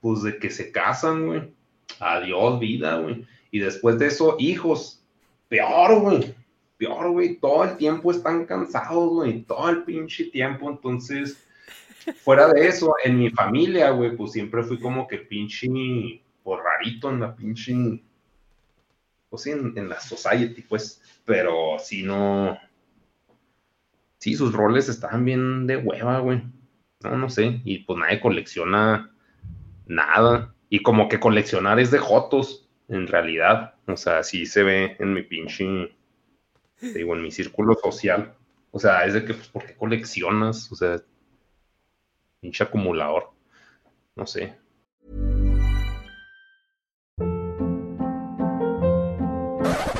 pues 0.00 0.22
de 0.22 0.38
que 0.38 0.50
se 0.50 0.72
casan, 0.72 1.26
güey. 1.26 1.54
Adiós, 1.98 2.60
vida, 2.60 2.96
güey. 2.98 3.26
Y 3.50 3.58
después 3.58 3.98
de 3.98 4.06
eso, 4.06 4.36
hijos. 4.38 5.02
Peor, 5.48 6.00
güey. 6.00 6.34
Peor, 6.78 7.10
güey. 7.10 7.36
Todo 7.36 7.64
el 7.64 7.76
tiempo 7.76 8.10
están 8.10 8.46
cansados, 8.46 9.10
güey. 9.10 9.42
Todo 9.42 9.68
el 9.68 9.82
pinche 9.82 10.24
tiempo. 10.26 10.70
Entonces, 10.70 11.36
fuera 12.22 12.48
de 12.48 12.68
eso, 12.68 12.94
en 13.04 13.18
mi 13.18 13.30
familia, 13.30 13.90
güey, 13.90 14.16
pues 14.16 14.32
siempre 14.32 14.62
fui 14.62 14.78
como 14.78 15.06
que 15.06 15.18
pinche, 15.18 16.22
pues 16.42 16.60
rarito 16.62 17.10
en 17.10 17.20
la 17.20 17.34
pinche, 17.34 18.02
pues 19.28 19.42
sí, 19.42 19.50
en, 19.50 19.76
en 19.76 19.88
la 19.88 20.00
society, 20.00 20.62
pues, 20.62 21.02
pero 21.24 21.76
sí 21.78 22.02
no, 22.02 22.58
sí, 24.20 24.34
sus 24.34 24.52
roles 24.52 24.88
estaban 24.88 25.24
bien 25.24 25.66
de 25.66 25.76
hueva, 25.76 26.20
güey, 26.20 26.42
no, 27.02 27.16
no 27.16 27.28
sé, 27.28 27.60
y 27.64 27.80
pues 27.80 27.98
nadie 27.98 28.20
colecciona 28.20 29.10
nada, 29.86 30.54
y 30.68 30.82
como 30.82 31.08
que 31.08 31.18
coleccionar 31.18 31.80
es 31.80 31.90
de 31.90 31.98
jotos, 31.98 32.68
en 32.88 33.08
realidad, 33.08 33.74
o 33.86 33.96
sea, 33.96 34.22
sí 34.22 34.46
se 34.46 34.62
ve 34.62 34.96
en 35.00 35.14
mi 35.14 35.22
pinche, 35.22 35.94
digo, 36.80 37.16
en 37.16 37.22
mi 37.22 37.30
círculo 37.30 37.74
social, 37.74 38.34
o 38.72 38.78
sea, 38.78 39.04
es 39.04 39.14
de 39.14 39.24
que, 39.24 39.34
pues, 39.34 39.48
¿por 39.48 39.66
qué 39.66 39.74
coleccionas? 39.74 40.70
O 40.70 40.76
sea, 40.76 41.02
pinche 42.40 42.62
acumulador. 42.62 43.30
No 44.14 44.26
sé. 44.26 44.56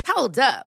Hold 0.07 0.39
up. 0.39 0.70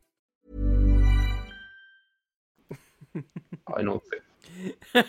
Ay, 3.75 3.83
no 3.83 4.01
sé. 4.09 4.21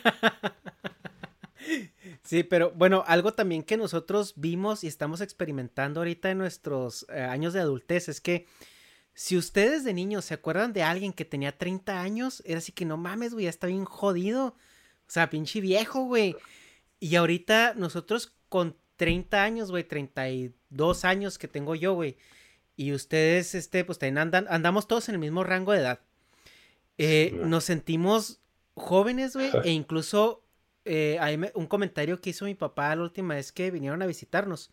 Sí, 2.24 2.44
pero 2.44 2.72
bueno, 2.72 3.05
algo 3.06 3.34
también 3.34 3.62
que 3.62 3.76
nosotros 3.76 4.34
vimos 4.36 4.84
y 4.84 4.86
estamos 4.86 5.20
experimentando 5.20 6.01
ahorita 6.01 6.30
en 6.30 6.39
nuestros 6.39 7.06
eh, 7.09 7.20
años 7.20 7.52
de 7.52 7.60
adultez 7.60 8.09
es 8.09 8.20
que 8.20 8.47
si 9.14 9.36
ustedes 9.36 9.84
de 9.84 9.93
niños 9.93 10.24
se 10.24 10.34
acuerdan 10.34 10.72
de 10.72 10.82
alguien 10.82 11.12
que 11.12 11.24
tenía 11.24 11.56
30 11.56 12.01
años, 12.01 12.43
era 12.47 12.59
así 12.59 12.72
que 12.72 12.84
no 12.84 12.97
mames, 12.97 13.34
güey, 13.34 13.44
ya 13.44 13.51
está 13.51 13.66
bien 13.66 13.84
jodido. 13.84 14.47
O 14.47 15.10
sea, 15.12 15.28
pinche 15.28 15.60
viejo, 15.60 16.05
güey. 16.05 16.34
Y 16.98 17.16
ahorita 17.16 17.74
nosotros 17.74 18.34
con 18.48 18.76
30 18.97 19.43
años, 19.43 19.70
güey, 19.70 19.84
32 19.84 21.05
años 21.05 21.39
que 21.39 21.48
tengo 21.48 21.74
yo, 21.74 21.93
güey. 21.94 22.16
Y 22.76 22.93
ustedes, 22.93 23.55
este, 23.55 23.84
pues 23.84 23.98
también 23.98 24.18
andan, 24.18 24.47
andamos 24.48 24.89
todos 24.89 25.09
en 25.09 25.16
el 25.16 25.20
mismo 25.20 25.44
rango 25.44 25.72
de 25.72 25.80
edad. 25.80 26.01
Eh, 26.97 27.39
nos 27.44 27.64
sentimos 27.64 28.41
jóvenes, 28.74 29.35
güey, 29.35 29.51
e 29.65 29.70
incluso 29.70 30.44
eh, 30.85 31.19
hay 31.20 31.39
un 31.55 31.66
comentario 31.66 32.20
que 32.20 32.31
hizo 32.31 32.44
mi 32.44 32.55
papá 32.55 32.94
la 32.97 33.03
última 33.03 33.35
vez 33.35 33.53
que 33.53 33.70
vinieron 33.70 34.03
a 34.03 34.07
visitarnos. 34.07 34.70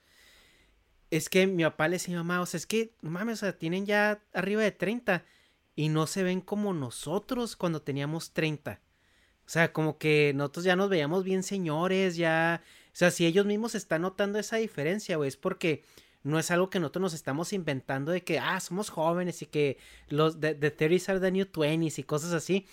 Es 1.11 1.29
que 1.29 1.47
mi 1.47 1.63
papá 1.63 1.87
le 1.87 1.95
decía 1.95 2.17
mamá, 2.17 2.41
o 2.41 2.45
sea, 2.45 2.57
es 2.57 2.67
que, 2.67 2.93
no 3.01 3.09
mames, 3.09 3.39
o 3.39 3.45
sea, 3.45 3.57
tienen 3.57 3.85
ya 3.85 4.23
arriba 4.33 4.61
de 4.61 4.71
30 4.71 5.25
y 5.75 5.89
no 5.89 6.07
se 6.07 6.23
ven 6.23 6.41
como 6.41 6.73
nosotros 6.73 7.55
cuando 7.55 7.81
teníamos 7.81 8.31
30. 8.33 8.81
O 9.45 9.49
sea, 9.49 9.73
como 9.73 9.97
que 9.97 10.33
nosotros 10.35 10.65
ya 10.65 10.75
nos 10.75 10.89
veíamos 10.89 11.23
bien 11.23 11.43
señores, 11.43 12.15
ya... 12.15 12.61
O 12.87 12.95
sea, 12.99 13.11
si 13.11 13.25
ellos 13.25 13.45
mismos 13.45 13.75
están 13.75 14.01
notando 14.01 14.39
esa 14.39 14.57
diferencia, 14.57 15.15
güey, 15.17 15.29
es 15.29 15.37
porque 15.37 15.83
no 16.21 16.37
es 16.37 16.51
algo 16.51 16.69
que 16.69 16.79
nosotros 16.79 17.01
nos 17.01 17.13
estamos 17.13 17.53
inventando 17.53 18.11
de 18.11 18.23
que, 18.23 18.39
ah, 18.39 18.59
somos 18.59 18.89
jóvenes 18.89 19.41
y 19.41 19.45
que 19.45 19.77
los 20.09 20.39
de, 20.39 20.53
de 20.53 20.69
30 20.69 21.11
are 21.11 21.21
the 21.21 21.31
new 21.31 21.45
20s 21.45 21.97
y 21.97 22.03
cosas 22.03 22.33
así. 22.33 22.67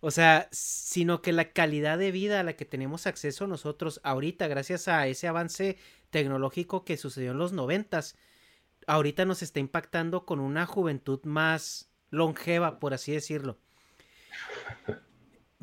O 0.00 0.10
sea, 0.10 0.48
sino 0.50 1.20
que 1.20 1.32
la 1.32 1.52
calidad 1.52 1.98
de 1.98 2.10
vida 2.10 2.40
a 2.40 2.42
la 2.42 2.54
que 2.54 2.64
tenemos 2.64 3.06
acceso 3.06 3.46
nosotros 3.46 4.00
ahorita, 4.02 4.48
gracias 4.48 4.88
a 4.88 5.06
ese 5.06 5.28
avance 5.28 5.76
tecnológico 6.08 6.84
que 6.84 6.96
sucedió 6.96 7.32
en 7.32 7.38
los 7.38 7.52
noventas, 7.52 8.16
ahorita 8.86 9.26
nos 9.26 9.42
está 9.42 9.60
impactando 9.60 10.24
con 10.24 10.40
una 10.40 10.66
juventud 10.66 11.20
más 11.24 11.90
longeva, 12.10 12.80
por 12.80 12.94
así 12.94 13.12
decirlo. 13.12 13.58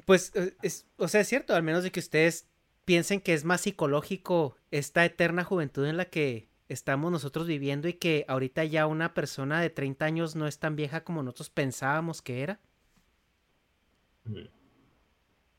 Pues, 0.05 0.31
eh, 0.35 0.55
es, 0.61 0.85
o 0.97 1.07
sea, 1.07 1.21
es 1.21 1.27
cierto, 1.27 1.55
al 1.55 1.63
menos 1.63 1.83
de 1.83 1.91
que 1.91 1.99
ustedes 1.99 2.47
piensen 2.85 3.19
que 3.19 3.33
es 3.33 3.43
más 3.43 3.61
psicológico 3.61 4.55
esta 4.71 5.03
eterna 5.03 5.43
juventud 5.43 5.85
en 5.85 5.97
la 5.97 6.05
que 6.05 6.47
estamos 6.69 7.11
nosotros 7.11 7.47
viviendo 7.47 7.87
y 7.87 7.93
que 7.93 8.23
ahorita 8.27 8.63
ya 8.65 8.87
una 8.87 9.13
persona 9.13 9.61
de 9.61 9.69
30 9.69 10.05
años 10.05 10.35
no 10.35 10.47
es 10.47 10.59
tan 10.59 10.75
vieja 10.75 11.03
como 11.03 11.23
nosotros 11.23 11.49
pensábamos 11.49 12.21
que 12.21 12.43
era. 12.43 12.59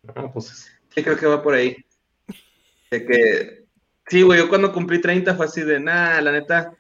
No, 0.03 0.33
pues 0.33 0.71
sí, 0.95 1.03
creo 1.03 1.17
que 1.17 1.27
va 1.27 1.43
por 1.43 1.55
ahí. 1.55 1.77
De 2.91 3.05
que, 3.05 3.65
sí, 4.07 4.23
güey, 4.23 4.39
yo 4.39 4.49
cuando 4.49 4.73
cumplí 4.73 5.01
30 5.01 5.35
fue 5.35 5.47
así 5.47 5.63
de, 5.63 5.81
nada, 5.81 6.21
la 6.23 6.33
neta, 6.33 6.77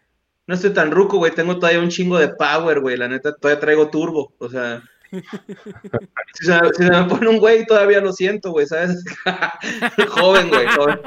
no 0.47 0.55
estoy 0.55 0.71
tan 0.71 0.91
ruco, 0.91 1.19
güey, 1.19 1.35
tengo 1.35 1.59
todavía 1.59 1.81
un 1.81 1.91
chingo 1.91 2.19
de 2.19 2.29
power, 2.29 2.81
güey, 2.81 2.97
la 2.97 3.09
neta, 3.09 3.35
todavía 3.35 3.61
traigo 3.61 3.91
turbo, 3.91 4.33
o 4.39 4.49
sea, 4.49 4.83
si, 6.35 6.47
se, 6.47 6.91
me 6.91 7.05
pone 7.05 7.29
un 7.29 7.39
güey, 7.39 7.67
todavía 7.67 8.01
lo 8.01 8.13
siento, 8.13 8.51
güey, 8.51 8.67
¿sabes? 8.67 9.05
joven, 10.09 10.49
güey, 10.49 10.67
joven. 10.69 11.01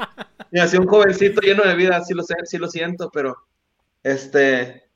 Y 0.50 0.58
así 0.60 0.76
un 0.76 0.86
jovencito 0.86 1.40
lleno 1.40 1.62
de 1.64 1.74
vida, 1.74 2.02
sí 2.04 2.14
lo 2.14 2.22
sé, 2.22 2.34
sí 2.44 2.58
lo 2.58 2.68
siento, 2.68 3.10
pero, 3.12 3.36
este, 4.02 4.88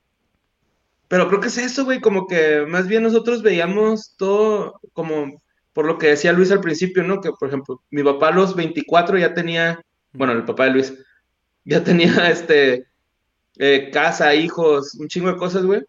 pero 1.09 1.29
creo 1.29 1.41
que 1.41 1.49
es 1.49 1.59
eso, 1.59 1.85
güey, 1.85 2.01
como 2.01 2.27
que 2.27 2.65
más 2.67 2.89
bien 2.89 3.03
nosotros 3.03 3.43
veíamos 3.43 4.17
todo 4.17 4.81
como 4.93 5.41
por 5.77 5.85
lo 5.85 5.99
que 5.99 6.07
decía 6.07 6.33
Luis 6.33 6.51
al 6.51 6.63
principio, 6.63 7.03
¿no? 7.03 7.21
Que, 7.21 7.31
por 7.33 7.49
ejemplo, 7.49 7.83
mi 7.91 8.03
papá 8.03 8.29
a 8.29 8.31
los 8.31 8.57
24 8.57 9.19
ya 9.19 9.35
tenía, 9.35 9.85
bueno, 10.15 10.33
el 10.33 10.47
papá 10.47 10.65
de 10.65 10.71
Luis, 10.71 10.95
ya 11.67 11.85
tenía, 11.85 12.31
este, 12.31 12.87
eh, 13.59 13.91
casa, 13.93 14.35
hijos, 14.35 14.95
un 14.95 15.07
chingo 15.09 15.31
de 15.31 15.37
cosas, 15.37 15.67
güey. 15.67 15.83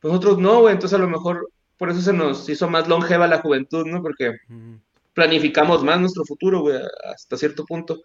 Pues 0.00 0.10
nosotros 0.10 0.38
no, 0.38 0.60
güey, 0.60 0.72
entonces 0.72 0.98
a 0.98 1.02
lo 1.02 1.06
mejor 1.06 1.50
por 1.76 1.90
eso 1.90 2.00
se 2.00 2.14
nos 2.14 2.48
hizo 2.48 2.70
más 2.70 2.88
longeva 2.88 3.26
la 3.26 3.42
juventud, 3.42 3.84
¿no? 3.84 4.00
Porque 4.00 4.38
planificamos 5.12 5.84
más 5.84 6.00
nuestro 6.00 6.24
futuro, 6.24 6.62
güey, 6.62 6.78
hasta 7.04 7.36
cierto 7.36 7.66
punto. 7.66 8.00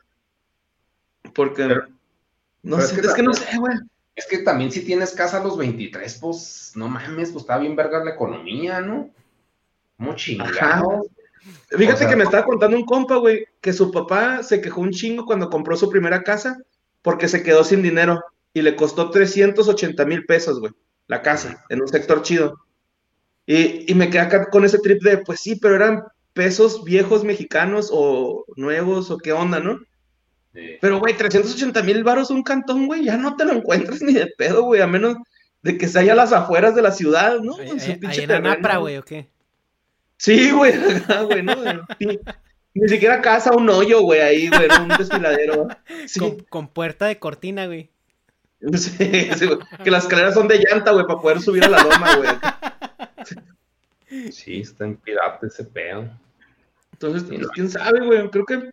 Porque, 1.33 1.79
no 2.61 2.81
sé, 2.81 2.99
es 2.99 3.13
que, 3.13 3.23
no 3.23 3.33
sé, 3.33 3.57
güey. 3.57 3.77
Es 4.17 4.27
que 4.27 4.39
también 4.39 4.69
si 4.69 4.83
tienes 4.83 5.13
casa 5.13 5.39
a 5.39 5.43
los 5.45 5.57
23, 5.57 6.17
pues, 6.19 6.73
no 6.75 6.89
mames, 6.89 7.31
pues 7.31 7.43
está 7.43 7.57
bien 7.57 7.77
verga 7.77 8.03
la 8.03 8.11
economía, 8.11 8.81
¿no? 8.81 9.11
Muy 9.97 10.15
chingado. 10.15 11.05
Fíjate 11.69 12.07
que 12.07 12.15
me 12.15 12.23
estaba 12.23 12.45
contando 12.45 12.77
un 12.77 12.85
compa, 12.85 13.17
güey, 13.17 13.45
que 13.61 13.73
su 13.73 13.91
papá 13.91 14.43
se 14.43 14.61
quejó 14.61 14.81
un 14.81 14.91
chingo 14.91 15.25
cuando 15.25 15.49
compró 15.49 15.75
su 15.77 15.89
primera 15.89 16.23
casa 16.23 16.57
porque 17.01 17.27
se 17.27 17.43
quedó 17.43 17.63
sin 17.63 17.83
dinero 17.83 18.23
y 18.53 18.61
le 18.61 18.75
costó 18.75 19.11
380 19.11 20.05
mil 20.05 20.25
pesos, 20.25 20.59
güey, 20.59 20.71
la 21.07 21.21
casa, 21.21 21.63
en 21.69 21.81
un 21.81 21.87
sector 21.87 22.21
chido. 22.23 22.55
Y, 23.45 23.93
me 23.93 24.09
quedé 24.09 24.21
acá 24.21 24.49
con 24.49 24.65
ese 24.65 24.79
trip 24.79 25.03
de, 25.03 25.19
pues 25.19 25.39
sí, 25.41 25.55
pero 25.55 25.75
eran 25.75 26.03
pesos 26.33 26.83
viejos 26.83 27.23
mexicanos 27.23 27.89
o 27.91 28.45
nuevos 28.55 29.11
o 29.11 29.17
qué 29.17 29.33
onda, 29.33 29.59
¿no? 29.59 29.79
Pero, 30.81 30.99
güey, 30.99 31.15
380 31.15 31.83
mil 31.83 32.03
baros 32.03 32.31
un 32.31 32.41
cantón, 32.41 32.87
güey, 32.87 33.03
ya 33.03 33.17
no 33.17 33.35
te 33.35 33.45
lo 33.45 33.51
encuentras 33.51 34.01
ni 34.01 34.13
de 34.13 34.27
pedo, 34.37 34.63
güey, 34.63 34.81
a 34.81 34.87
menos 34.87 35.17
de 35.61 35.77
que 35.77 35.87
se 35.87 35.99
haya 35.99 36.13
a 36.13 36.15
las 36.15 36.31
afueras 36.31 36.73
de 36.75 36.81
la 36.81 36.91
ciudad, 36.91 37.39
¿no? 37.41 37.57
Ahí, 37.57 37.69
en 37.69 38.79
güey, 38.79 38.97
¿o 38.97 39.03
qué? 39.03 39.29
Sí, 40.17 40.51
güey, 40.51 40.73
güey, 41.25 41.43
¿no? 41.43 41.55
Ni 42.73 42.89
siquiera 42.89 43.21
casa, 43.21 43.55
un 43.55 43.69
hoyo, 43.69 44.01
güey, 44.01 44.19
ahí, 44.21 44.49
güey, 44.49 44.67
un 44.81 44.89
desfiladero. 44.89 45.67
Con, 46.49 46.67
puerta 46.67 47.05
de 47.05 47.19
cortina, 47.19 47.67
güey. 47.67 47.89
Sí, 48.73 49.29
sí, 49.35 49.45
güey. 49.45 49.59
Que 49.83 49.91
las 49.91 50.03
escaleras 50.03 50.33
son 50.33 50.47
de 50.47 50.59
llanta, 50.59 50.91
güey, 50.91 51.05
para 51.05 51.21
poder 51.21 51.41
subir 51.41 51.63
a 51.63 51.69
la 51.69 51.83
loma, 51.83 52.15
güey. 52.17 52.29
Sí, 54.31 54.61
está 54.61 54.85
en 54.85 54.97
pirata 54.97 55.47
ese 55.47 55.63
pedo. 55.63 56.09
Entonces, 56.93 57.23
pues, 57.23 57.47
quién 57.49 57.69
sabe, 57.69 58.05
güey, 58.05 58.29
creo 58.29 58.45
que... 58.45 58.71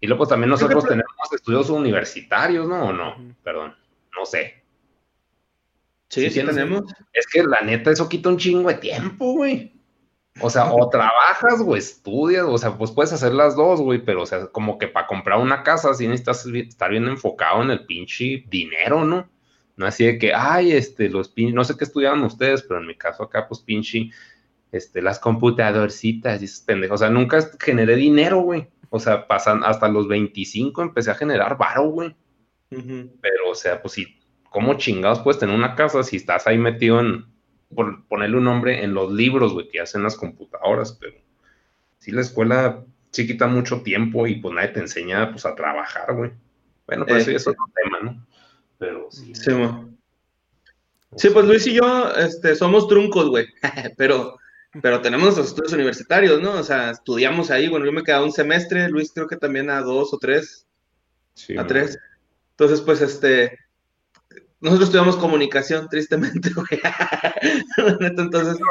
Y 0.00 0.06
luego 0.06 0.18
pues, 0.18 0.28
también 0.30 0.50
nosotros 0.50 0.84
tenemos 0.84 1.32
estudios 1.32 1.70
universitarios, 1.70 2.68
¿no? 2.68 2.88
¿O 2.88 2.92
no? 2.92 3.16
Perdón, 3.42 3.74
no 4.14 4.26
sé. 4.26 4.62
Sí, 6.08 6.30
sí, 6.30 6.42
tenemos. 6.44 6.84
Es 7.12 7.26
que 7.26 7.42
la 7.42 7.60
neta, 7.62 7.90
eso 7.90 8.08
quita 8.08 8.28
un 8.28 8.38
chingo 8.38 8.68
de 8.68 8.76
tiempo, 8.76 9.32
güey. 9.32 9.75
O 10.40 10.50
sea, 10.50 10.72
o 10.72 10.88
trabajas 10.90 11.62
o 11.64 11.76
estudias, 11.76 12.44
o 12.44 12.58
sea, 12.58 12.76
pues 12.76 12.90
puedes 12.90 13.12
hacer 13.12 13.32
las 13.32 13.56
dos, 13.56 13.80
güey, 13.80 14.04
pero 14.04 14.22
o 14.22 14.26
sea, 14.26 14.46
como 14.48 14.76
que 14.76 14.86
para 14.86 15.06
comprar 15.06 15.38
una 15.38 15.62
casa 15.62 15.94
sí 15.94 16.06
necesitas 16.06 16.44
estar 16.46 16.90
bien 16.90 17.06
enfocado 17.06 17.62
en 17.62 17.70
el 17.70 17.86
pinche 17.86 18.44
dinero, 18.48 19.04
¿no? 19.04 19.28
No 19.76 19.86
así 19.86 20.04
de 20.04 20.18
que, 20.18 20.34
ay, 20.34 20.72
este, 20.72 21.08
los 21.08 21.28
pinches, 21.28 21.54
no 21.54 21.64
sé 21.64 21.76
qué 21.76 21.84
estudiaban 21.84 22.22
ustedes, 22.22 22.62
pero 22.62 22.80
en 22.80 22.86
mi 22.86 22.96
caso 22.96 23.22
acá, 23.22 23.46
pues 23.48 23.60
pinche, 23.60 24.10
este, 24.72 25.00
las 25.00 25.18
computadorcitas 25.18 26.40
y 26.40 26.46
esos 26.46 26.60
pendejos. 26.60 26.96
O 26.96 27.04
sea, 27.04 27.10
nunca 27.10 27.38
generé 27.60 27.96
dinero, 27.96 28.40
güey. 28.40 28.68
O 28.90 28.98
sea, 28.98 29.26
pasan 29.26 29.64
hasta 29.64 29.88
los 29.88 30.08
25 30.08 30.82
empecé 30.82 31.10
a 31.10 31.14
generar 31.14 31.56
varo, 31.58 31.88
güey. 31.90 32.14
Pero, 32.68 33.50
o 33.50 33.54
sea, 33.54 33.80
pues 33.80 33.94
sí, 33.94 34.18
¿cómo 34.50 34.74
chingados 34.74 35.20
puedes 35.20 35.38
tener 35.38 35.54
una 35.54 35.74
casa 35.74 36.02
si 36.02 36.16
estás 36.16 36.46
ahí 36.46 36.58
metido 36.58 37.00
en, 37.00 37.26
por 37.74 38.06
ponerle 38.06 38.38
un 38.38 38.44
nombre 38.44 38.84
en 38.84 38.94
los 38.94 39.12
libros, 39.12 39.52
güey, 39.52 39.68
que 39.68 39.80
hacen 39.80 40.02
las 40.02 40.16
computadoras, 40.16 40.92
pero 41.00 41.16
sí 41.98 42.12
la 42.12 42.20
escuela 42.20 42.84
sí 43.10 43.26
quita 43.26 43.46
mucho 43.46 43.82
tiempo 43.82 44.26
y 44.26 44.36
pues 44.36 44.54
nadie 44.54 44.68
te 44.68 44.80
enseña 44.80 45.30
pues 45.30 45.46
a 45.46 45.54
trabajar, 45.54 46.14
güey. 46.14 46.32
Bueno, 46.86 47.04
pues 47.06 47.26
eso 47.26 47.36
es 47.36 47.46
otro 47.48 47.64
tema, 47.74 48.00
¿no? 48.00 48.26
Pero 48.78 49.08
sí. 49.10 49.32
Sí, 51.16 51.30
pues 51.30 51.46
Luis 51.46 51.66
y 51.66 51.74
yo 51.74 52.12
este, 52.16 52.54
somos 52.54 52.88
truncos, 52.88 53.28
güey, 53.28 53.46
pero, 53.96 54.38
pero 54.82 55.00
tenemos 55.00 55.36
los 55.36 55.48
estudios 55.48 55.72
universitarios, 55.72 56.42
¿no? 56.42 56.52
O 56.52 56.62
sea, 56.62 56.90
estudiamos 56.90 57.50
ahí, 57.50 57.68
bueno, 57.68 57.86
yo 57.86 57.92
me 57.92 58.02
quedé 58.02 58.22
un 58.22 58.32
semestre, 58.32 58.88
Luis 58.88 59.12
creo 59.14 59.26
que 59.26 59.36
también 59.36 59.70
a 59.70 59.80
dos 59.80 60.12
o 60.12 60.18
tres, 60.18 60.66
sí, 61.34 61.56
a 61.56 61.66
tres. 61.66 61.98
Entonces, 62.50 62.82
pues, 62.82 63.00
este, 63.00 63.58
nosotros 64.66 64.88
estudiamos 64.88 65.16
comunicación, 65.16 65.88
tristemente, 65.88 66.50
güey. 66.54 66.80
Entonces, 68.00 68.58
de 68.58 68.64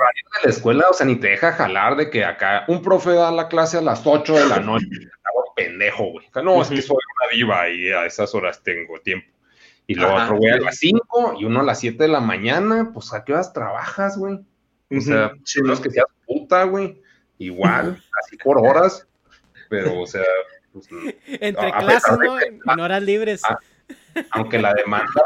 la 0.43 0.49
escuela, 0.49 0.89
o 0.89 0.93
sea, 0.93 1.05
ni 1.05 1.15
te 1.15 1.30
deja 1.30 1.53
jalar 1.53 1.95
de 1.95 2.09
que 2.09 2.26
acá 2.26 2.65
un 2.67 2.81
profe 2.81 3.11
da 3.11 3.31
la 3.31 3.47
clase 3.47 3.77
a 3.77 3.81
las 3.81 4.05
8 4.05 4.34
de 4.34 4.45
la 4.45 4.59
noche. 4.59 4.88
Pendejo, 5.55 6.11
güey. 6.11 6.26
No, 6.43 6.61
es 6.61 6.67
que 6.67 6.81
soy 6.81 6.97
una 6.97 7.31
diva 7.34 7.69
y 7.69 7.88
a 7.88 8.05
esas 8.05 8.35
horas 8.35 8.61
tengo 8.61 8.99
tiempo. 8.99 9.26
Y 9.88 9.95
luego 9.95 10.15
otro 10.15 10.35
güey 10.35 10.51
a 10.51 10.57
las 10.57 10.77
5 10.80 11.38
y 11.39 11.45
uno 11.45 11.61
a 11.61 11.63
las 11.63 11.80
7 11.80 11.97
de 11.97 12.09
la 12.09 12.19
mañana. 12.19 12.91
Pues, 12.93 13.13
¿a 13.13 13.23
qué 13.23 13.31
horas 13.31 13.53
trabajas, 13.53 14.17
güey? 14.17 14.41
O 14.91 14.99
sea, 14.99 15.31
no 15.63 15.73
es 15.73 15.80
que 15.80 15.91
seas 15.91 16.07
puta, 16.27 16.65
güey. 16.65 17.01
Igual, 17.38 18.03
así 18.22 18.35
por 18.35 18.57
horas. 18.57 19.07
Pero, 19.69 20.01
o 20.01 20.05
sea, 20.05 20.26
pues, 20.73 20.89
Entre 21.39 21.72
clases, 21.72 22.17
¿no? 22.19 22.38
En 22.41 22.80
horas 22.81 23.01
libres 23.01 23.41
aunque 24.32 24.60
la 24.60 24.74
demanda 24.74 25.22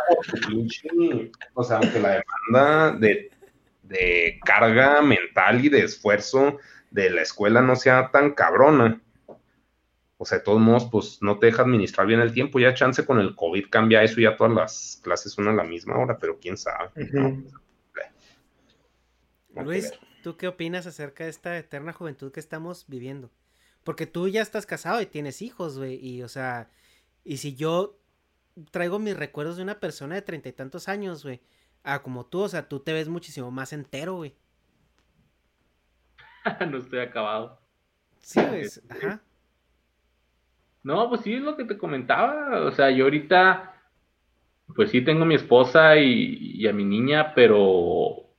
o 1.53 1.63
sea, 1.63 1.77
aunque 1.77 1.99
la 1.99 2.23
demanda 2.23 2.97
de, 2.97 4.39
carga 4.45 5.01
mental 5.01 5.65
y 5.65 5.69
de 5.69 5.83
esfuerzo 5.83 6.57
de 6.91 7.09
la 7.09 7.21
escuela 7.21 7.61
no 7.61 7.75
sea 7.75 8.11
tan 8.11 8.31
cabrona, 8.31 9.01
o 10.17 10.25
sea, 10.25 10.39
de 10.39 10.43
todos 10.43 10.59
modos, 10.59 10.87
pues 10.91 11.19
no 11.21 11.39
te 11.39 11.47
deja 11.47 11.63
administrar 11.63 12.05
bien 12.05 12.19
el 12.19 12.33
tiempo, 12.33 12.59
ya 12.59 12.73
chance 12.73 13.05
con 13.05 13.19
el 13.19 13.35
COVID 13.35 13.69
cambia 13.69 14.03
eso 14.03 14.19
y 14.19 14.23
ya 14.23 14.35
todas 14.35 14.53
las 14.53 14.99
clases 15.03 15.31
son 15.31 15.47
a 15.47 15.53
la 15.53 15.63
misma 15.63 15.97
hora, 15.97 16.17
pero 16.19 16.39
quién 16.39 16.57
sabe. 16.57 16.89
Luis, 19.55 19.91
¿tú 20.21 20.37
qué 20.37 20.47
opinas 20.47 20.85
acerca 20.85 21.23
de 21.23 21.29
esta 21.29 21.57
eterna 21.57 21.93
juventud 21.93 22.31
que 22.31 22.39
estamos 22.39 22.85
viviendo? 22.87 23.31
Porque 23.83 24.05
tú 24.05 24.27
ya 24.27 24.41
estás 24.41 24.65
casado 24.65 25.01
y 25.01 25.05
tienes 25.05 25.41
hijos, 25.41 25.77
güey, 25.77 25.95
y 26.05 26.21
o 26.21 26.27
sea, 26.27 26.69
y 27.23 27.37
si 27.37 27.55
yo 27.55 27.98
traigo 28.71 28.99
mis 28.99 29.17
recuerdos 29.17 29.57
de 29.57 29.63
una 29.63 29.79
persona 29.79 30.15
de 30.15 30.21
treinta 30.21 30.49
y 30.49 30.53
tantos 30.53 30.87
años, 30.87 31.23
güey. 31.23 31.41
Ah, 31.83 32.01
como 32.01 32.25
tú, 32.25 32.41
o 32.41 32.49
sea, 32.49 32.67
tú 32.67 32.79
te 32.79 32.93
ves 32.93 33.07
muchísimo 33.07 33.51
más 33.51 33.73
entero, 33.73 34.15
güey. 34.15 34.35
no 36.69 36.77
estoy 36.77 36.99
acabado. 36.99 37.59
Sí, 38.19 38.39
es, 38.53 38.81
ajá. 38.89 39.21
No, 40.83 41.09
pues 41.09 41.21
sí, 41.21 41.33
es 41.33 41.41
lo 41.41 41.57
que 41.57 41.65
te 41.65 41.77
comentaba. 41.77 42.61
O 42.65 42.71
sea, 42.71 42.89
yo 42.89 43.05
ahorita, 43.05 43.73
pues 44.75 44.91
sí 44.91 45.01
tengo 45.01 45.23
a 45.23 45.27
mi 45.27 45.35
esposa 45.35 45.97
y, 45.97 46.65
a 46.67 46.73
mi 46.73 46.85
niña, 46.85 47.33
pero 47.33 48.29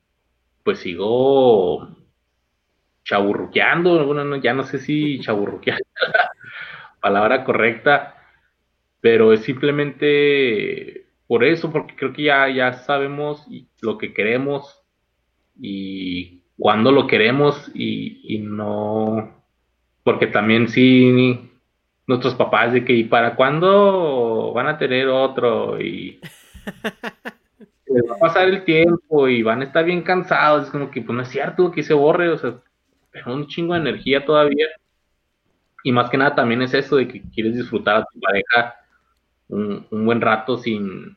pues 0.64 0.78
sigo 0.80 1.96
chaburruqueando. 3.04 4.06
Bueno, 4.06 4.36
ya 4.36 4.54
no 4.54 4.62
sé 4.64 4.78
si 4.78 5.20
chaburruqueando 5.20 5.84
la 6.12 6.30
palabra 7.00 7.44
correcta, 7.44 8.19
pero 9.00 9.32
es 9.32 9.42
simplemente 9.42 11.06
por 11.26 11.44
eso, 11.44 11.70
porque 11.70 11.94
creo 11.96 12.12
que 12.12 12.24
ya, 12.24 12.48
ya 12.48 12.72
sabemos 12.72 13.46
lo 13.80 13.98
que 13.98 14.12
queremos 14.12 14.82
y 15.60 16.42
cuándo 16.58 16.92
lo 16.92 17.06
queremos 17.06 17.70
y, 17.74 18.20
y 18.24 18.38
no, 18.38 19.42
porque 20.02 20.26
también 20.26 20.68
sí 20.68 21.50
nuestros 22.10 22.34
papás 22.34 22.72
de 22.72 22.84
que, 22.84 22.92
¿y 22.92 23.04
para 23.04 23.36
cuándo 23.36 24.52
van 24.52 24.66
a 24.66 24.78
tener 24.78 25.08
otro? 25.08 25.80
Y 25.80 26.20
les 27.86 28.10
va 28.10 28.16
a 28.16 28.18
pasar 28.18 28.48
el 28.48 28.64
tiempo 28.64 29.28
y 29.28 29.42
van 29.42 29.60
a 29.60 29.64
estar 29.64 29.84
bien 29.84 30.02
cansados. 30.02 30.64
Es 30.64 30.70
como 30.70 30.90
que, 30.90 31.02
pues 31.02 31.16
no 31.16 31.22
es 31.22 31.28
cierto 31.28 31.70
que 31.70 31.84
se 31.84 31.94
borre, 31.94 32.28
o 32.28 32.36
sea, 32.36 32.56
es 33.12 33.26
un 33.26 33.46
chingo 33.46 33.74
de 33.74 33.80
energía 33.80 34.24
todavía. 34.24 34.66
Y 35.84 35.92
más 35.92 36.10
que 36.10 36.18
nada 36.18 36.34
también 36.34 36.62
es 36.62 36.74
eso 36.74 36.96
de 36.96 37.06
que 37.08 37.22
quieres 37.32 37.54
disfrutar 37.54 37.98
a 37.98 38.04
tu 38.12 38.20
pareja 38.20 38.74
un, 39.50 39.86
buen 39.90 40.20
rato 40.20 40.58
sin, 40.58 41.16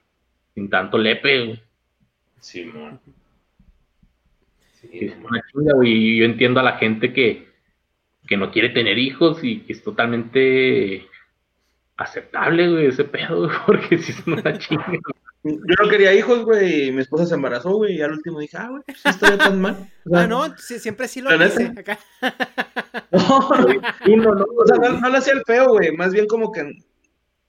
sin 0.54 0.70
tanto 0.70 0.98
lepe. 0.98 1.62
Sí, 2.40 2.72
es 4.92 5.14
una 5.18 5.42
chinga, 5.52 5.74
Y 5.84 6.20
yo 6.20 6.26
entiendo 6.26 6.60
a 6.60 6.64
la 6.64 6.78
gente 6.78 7.14
que, 7.14 7.48
que 8.28 8.38
no 8.38 8.52
quiere 8.52 8.70
tener 8.70 8.98
hijos 8.98 9.44
y 9.44 9.62
que 9.62 9.74
es 9.74 9.84
totalmente 9.84 11.08
aceptable, 11.98 12.70
güey, 12.70 12.88
ese 12.88 13.06
pedo, 13.06 13.50
porque 13.66 13.98
si 13.98 14.12
es 14.12 14.28
una 14.28 14.58
chinga. 14.58 14.86
Yo 15.46 15.76
no 15.84 15.90
quería 15.90 16.14
hijos, 16.14 16.46
güey, 16.46 16.88
y 16.88 16.92
mi 16.94 17.02
esposa 17.02 17.26
se 17.26 17.36
embarazó, 17.36 17.72
güey, 17.72 17.98
y 17.98 18.02
al 18.02 18.14
último 18.14 18.40
dije, 18.40 18.56
ah, 18.58 18.70
güey, 18.70 18.82
pues 18.86 19.06
estoy 19.06 19.38
tan 19.38 19.60
mal. 19.60 19.92
ah, 20.14 20.26
no, 20.26 20.58
siempre 20.58 21.10
sí 21.10 21.20
lo 21.20 21.36
hice 21.36 21.66
acá. 21.78 22.00
no, 23.12 24.36
no, 24.36 24.46
o 24.58 24.66
sea, 24.66 24.78
no, 24.78 25.02
no 25.02 25.10
le 25.10 25.18
hacía 25.18 25.34
el 25.34 25.44
feo, 25.46 25.68
güey, 25.72 25.92
más 25.98 26.14
bien 26.14 26.28
como 26.28 26.50
que 26.50 26.62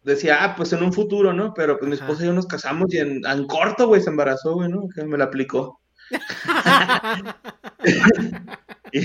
decía, 0.04 0.44
ah, 0.44 0.54
pues 0.56 0.72
en 0.72 0.82
un 0.82 0.92
futuro, 0.92 1.32
¿no? 1.32 1.52
Pero 1.54 1.78
pues 1.78 1.88
mi 1.88 1.94
esposa 1.94 2.22
y 2.22 2.26
yo 2.26 2.32
nos 2.32 2.46
casamos 2.46 2.92
y 2.92 2.98
en, 2.98 3.26
en 3.26 3.46
corto, 3.46 3.88
güey, 3.88 4.00
se 4.00 4.10
embarazó, 4.10 4.54
güey, 4.54 4.68
¿no? 4.68 4.88
Que 4.94 5.04
me 5.04 5.18
la 5.18 5.24
aplicó. 5.24 5.80
y, 8.92 9.00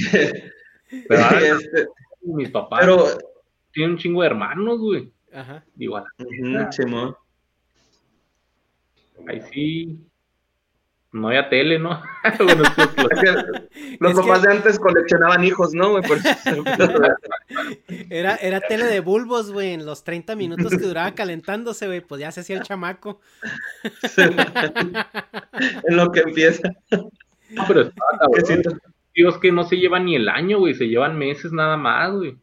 pero 1.07 1.39
este, 1.39 1.87
mis 2.21 2.49
papás 2.49 2.79
pero, 2.81 3.05
tienen 3.71 3.91
un 3.93 3.97
chingo 3.97 4.21
de 4.21 4.27
hermanos, 4.27 4.79
güey. 4.79 5.11
Ajá. 5.33 5.63
Igual. 5.77 6.05
Ahí 9.27 9.41
sí. 9.51 10.08
No 11.11 11.29
había 11.29 11.49
tele, 11.49 11.79
¿no? 11.79 11.99
bueno, 12.39 12.63
los 13.99 14.13
papás 14.13 14.43
de 14.43 14.51
antes 14.51 14.77
coleccionaban 14.77 15.43
hijos, 15.43 15.73
¿no, 15.73 15.99
era, 18.09 18.35
era 18.35 18.61
tele 18.61 18.85
de 18.85 18.99
bulbos, 18.99 19.51
güey. 19.51 19.73
En 19.73 19.87
los 19.87 20.03
30 20.03 20.35
minutos 20.35 20.71
que 20.71 20.85
duraba 20.85 21.15
calentándose, 21.15 21.87
güey, 21.87 22.01
pues 22.01 22.21
ya 22.21 22.31
se 22.31 22.41
hacía 22.41 22.57
el 22.57 22.63
chamaco. 22.63 23.21
en 24.17 25.97
lo 25.97 26.11
que 26.11 26.19
empieza. 26.19 26.69
No, 26.91 27.09
pero 27.67 27.81
está, 27.81 28.03
Dios 29.15 29.39
que 29.39 29.51
no 29.51 29.63
se 29.63 29.77
llevan 29.77 30.05
ni 30.05 30.15
el 30.15 30.29
año, 30.29 30.59
güey, 30.59 30.75
se 30.75 30.87
llevan 30.87 31.17
meses 31.17 31.51
nada 31.51 31.75
más, 31.75 32.13
güey. 32.13 32.37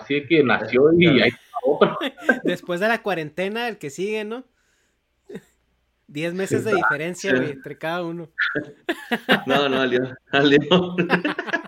Así 0.00 0.26
que 0.26 0.42
nació 0.42 0.92
y 0.98 1.06
ahí 1.06 1.28
está 1.28 1.56
otro. 1.64 1.96
Después 2.42 2.80
de 2.80 2.88
la 2.88 3.00
cuarentena, 3.00 3.68
el 3.68 3.78
que 3.78 3.90
sigue, 3.90 4.24
¿no? 4.24 4.42
Diez 6.06 6.34
meses 6.34 6.64
de 6.64 6.74
diferencia, 6.74 7.30
entre 7.30 7.78
cada 7.78 8.02
uno. 8.02 8.28
No, 9.46 9.68
no, 9.68 9.80
alió, 9.80 10.14
alió. 10.30 10.58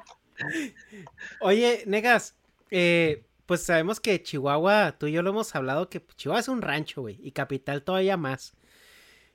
Oye, 1.41 1.83
Negas, 1.87 2.37
eh, 2.71 3.25
pues 3.47 3.63
sabemos 3.63 4.01
que 4.01 4.23
Chihuahua, 4.23 4.97
tú 4.99 5.07
y 5.07 5.13
yo 5.13 5.23
lo 5.23 5.31
hemos 5.31 5.55
hablado, 5.55 5.89
que 5.89 6.05
Chihuahua 6.17 6.41
es 6.41 6.49
un 6.49 6.63
rancho, 6.63 7.03
güey, 7.03 7.19
y 7.21 7.33
capital 7.33 7.83
todavía 7.83 8.17
más. 8.17 8.55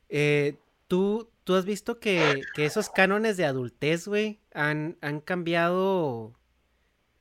Eh, 0.09 0.57
¿tú, 0.87 1.29
¿Tú 1.43 1.55
has 1.55 1.65
visto 1.65 1.99
que, 1.99 2.41
esos 2.57 2.89
cánones 2.89 3.37
de 3.37 3.45
adultez, 3.45 4.07
güey, 4.07 4.39
han, 4.53 4.97
han 5.01 5.21
cambiado, 5.21 6.33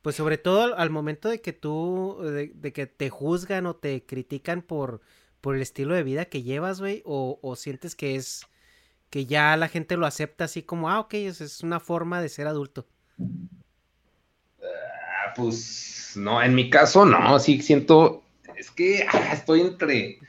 pues 0.01 0.15
sobre 0.15 0.37
todo 0.37 0.77
al 0.77 0.89
momento 0.89 1.29
de 1.29 1.41
que 1.41 1.53
tú, 1.53 2.17
de, 2.21 2.73
que 2.73 2.85
te 2.85 3.09
juzgan 3.09 3.65
o 3.65 3.75
te 3.75 4.05
critican 4.05 4.61
por, 4.61 5.01
por 5.41 5.55
el 5.55 5.61
estilo 5.61 5.95
de 5.95 6.03
vida 6.03 6.25
que 6.25 6.43
llevas, 6.43 6.79
güey, 6.79 7.01
o, 7.05 7.55
sientes 7.57 7.95
que 7.95 8.15
es, 8.15 8.45
que 9.09 9.25
ya 9.25 9.57
la 9.57 9.67
gente 9.67 9.97
lo 9.97 10.05
acepta 10.05 10.45
así 10.45 10.63
como, 10.63 10.89
ah, 10.89 10.99
ok, 10.99 11.15
es, 11.15 11.41
es 11.41 11.61
una 11.61 11.79
forma 11.79 12.21
de 12.21 12.29
ser 12.29 12.47
adulto? 12.47 12.87
Ah, 14.61 15.33
pues 15.35 16.13
no, 16.15 16.41
en 16.41 16.55
mi 16.55 16.69
caso 16.69 17.05
no, 17.05 17.39
sí 17.39 17.61
siento, 17.61 18.23
es 18.55 18.71
que 18.71 19.05
ah, 19.11 19.33
estoy 19.33 19.61
entre 19.61 20.19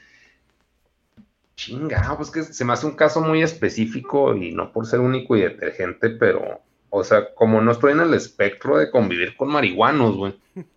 Chinga, 1.55 2.16
pues 2.16 2.30
que 2.30 2.43
se 2.43 2.64
me 2.64 2.72
hace 2.72 2.86
un 2.86 2.97
caso 2.97 3.20
muy 3.20 3.43
específico 3.43 4.34
y 4.34 4.52
no 4.52 4.72
por 4.72 4.86
ser 4.86 5.01
único 5.01 5.36
y 5.36 5.43
detergente, 5.43 6.10
pero, 6.10 6.60
o 6.90 7.05
sea, 7.05 7.34
como 7.34 7.60
no 7.60 7.70
estoy 7.70 7.93
en 7.93 8.01
el 8.01 8.14
espectro 8.14 8.78
de 8.78 8.90
convivir 8.90 9.36
con 9.36 9.48
marihuanos, 9.48 10.16
güey, 10.16 10.34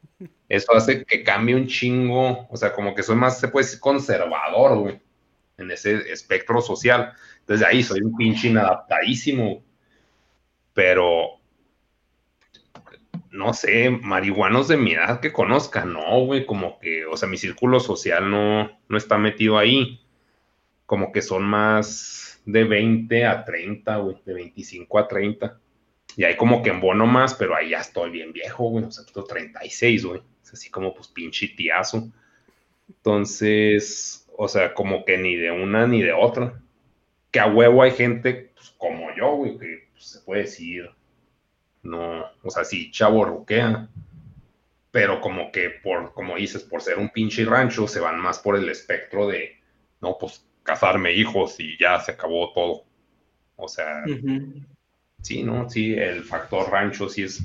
eso 0.50 0.74
hace 0.74 1.06
que 1.06 1.24
cambie 1.24 1.56
un 1.56 1.68
chingo, 1.68 2.48
o 2.50 2.58
sea, 2.58 2.74
como 2.74 2.94
que 2.94 3.04
soy 3.04 3.16
más, 3.16 3.40
se 3.40 3.48
puede 3.48 3.66
decir, 3.66 3.80
conservador, 3.80 4.78
güey, 4.78 5.02
en 5.58 5.72
ese 5.72 6.12
espectro 6.12 6.62
social. 6.62 7.14
Entonces 7.40 7.66
ahí 7.66 7.84
soy 7.84 8.02
un 8.02 8.16
pinche 8.16 8.50
inadaptadísimo, 8.50 9.64
pero 10.74 11.40
no 13.32 13.54
sé, 13.54 13.90
marihuanos 13.90 14.68
de 14.68 14.78
mi 14.78 14.94
edad 14.94 15.20
que 15.20 15.34
conozca, 15.34 15.86
no, 15.86 16.26
güey, 16.26 16.46
como 16.46 16.80
que, 16.80 17.06
o 17.06 17.18
sea, 17.18 17.28
mi 17.28 17.38
círculo 17.38 17.80
social 17.80 18.30
no, 18.30 18.80
no 18.88 18.98
está 18.98 19.18
metido 19.18 19.58
ahí 19.58 20.02
como 20.86 21.12
que 21.12 21.22
son 21.22 21.44
más 21.44 22.42
de 22.46 22.64
20 22.64 23.26
a 23.26 23.44
30, 23.44 23.98
güey, 23.98 24.18
de 24.26 24.34
25 24.34 25.00
a 25.00 25.08
30. 25.08 25.60
Y 26.18 26.24
ahí 26.24 26.38
como 26.38 26.64
que 26.64 26.70
en 26.70 26.80
bono 26.80 27.06
más, 27.08 27.34
pero 27.34 27.56
ahí 27.56 27.72
ya 27.72 27.80
estoy 27.80 28.12
bien 28.12 28.32
viejo, 28.32 28.70
güey, 28.70 28.86
o 28.86 28.92
sea, 28.92 29.04
tengo 29.06 29.26
36, 29.26 30.06
güey. 30.06 30.22
Es 30.46 30.54
así 30.54 30.70
como 30.70 30.94
pues 30.94 31.08
pinche 31.08 31.48
tiazo. 31.50 32.08
Entonces, 32.88 34.28
o 34.38 34.48
sea, 34.48 34.76
como 34.76 35.04
que 35.04 35.18
ni 35.18 35.36
de 35.36 35.50
una 35.50 35.88
ni 35.88 36.04
de 36.04 36.14
otra. 36.14 36.62
Que 37.32 37.40
a 37.40 37.48
huevo 37.48 37.82
hay 37.82 37.92
gente 37.92 38.52
pues, 38.54 38.70
como 38.78 39.08
yo, 39.16 39.36
güey, 39.38 39.58
que 39.58 39.88
pues, 39.92 40.06
se 40.06 40.20
puede 40.20 40.44
decir, 40.44 40.90
no, 41.82 42.26
o 42.44 42.50
sea, 42.52 42.64
sí, 42.64 42.92
chavo 42.92 43.26
roquea. 43.26 43.90
Pero 44.92 45.20
como 45.20 45.52
que 45.52 45.72
por, 45.84 46.14
como 46.14 46.36
dices, 46.36 46.64
por 46.64 46.82
ser 46.82 47.00
un 47.00 47.10
pinche 47.10 47.44
rancho, 47.44 47.88
se 47.88 48.00
van 48.00 48.20
más 48.20 48.38
por 48.40 48.56
el 48.56 48.70
espectro 48.70 49.28
de, 49.28 49.60
no, 50.00 50.18
pues 50.20 50.46
casarme 50.64 51.14
hijos 51.14 51.60
y 51.60 51.78
ya 51.78 52.00
se 52.00 52.12
acabó 52.12 52.54
todo. 52.54 52.84
O 53.56 53.68
sea, 53.68 54.04
sí, 55.22 55.44
¿no? 55.44 55.70
Sí, 55.70 55.96
el 55.96 56.24
factor 56.24 56.70
rancho 56.70 57.10
sí 57.10 57.24
es, 57.24 57.44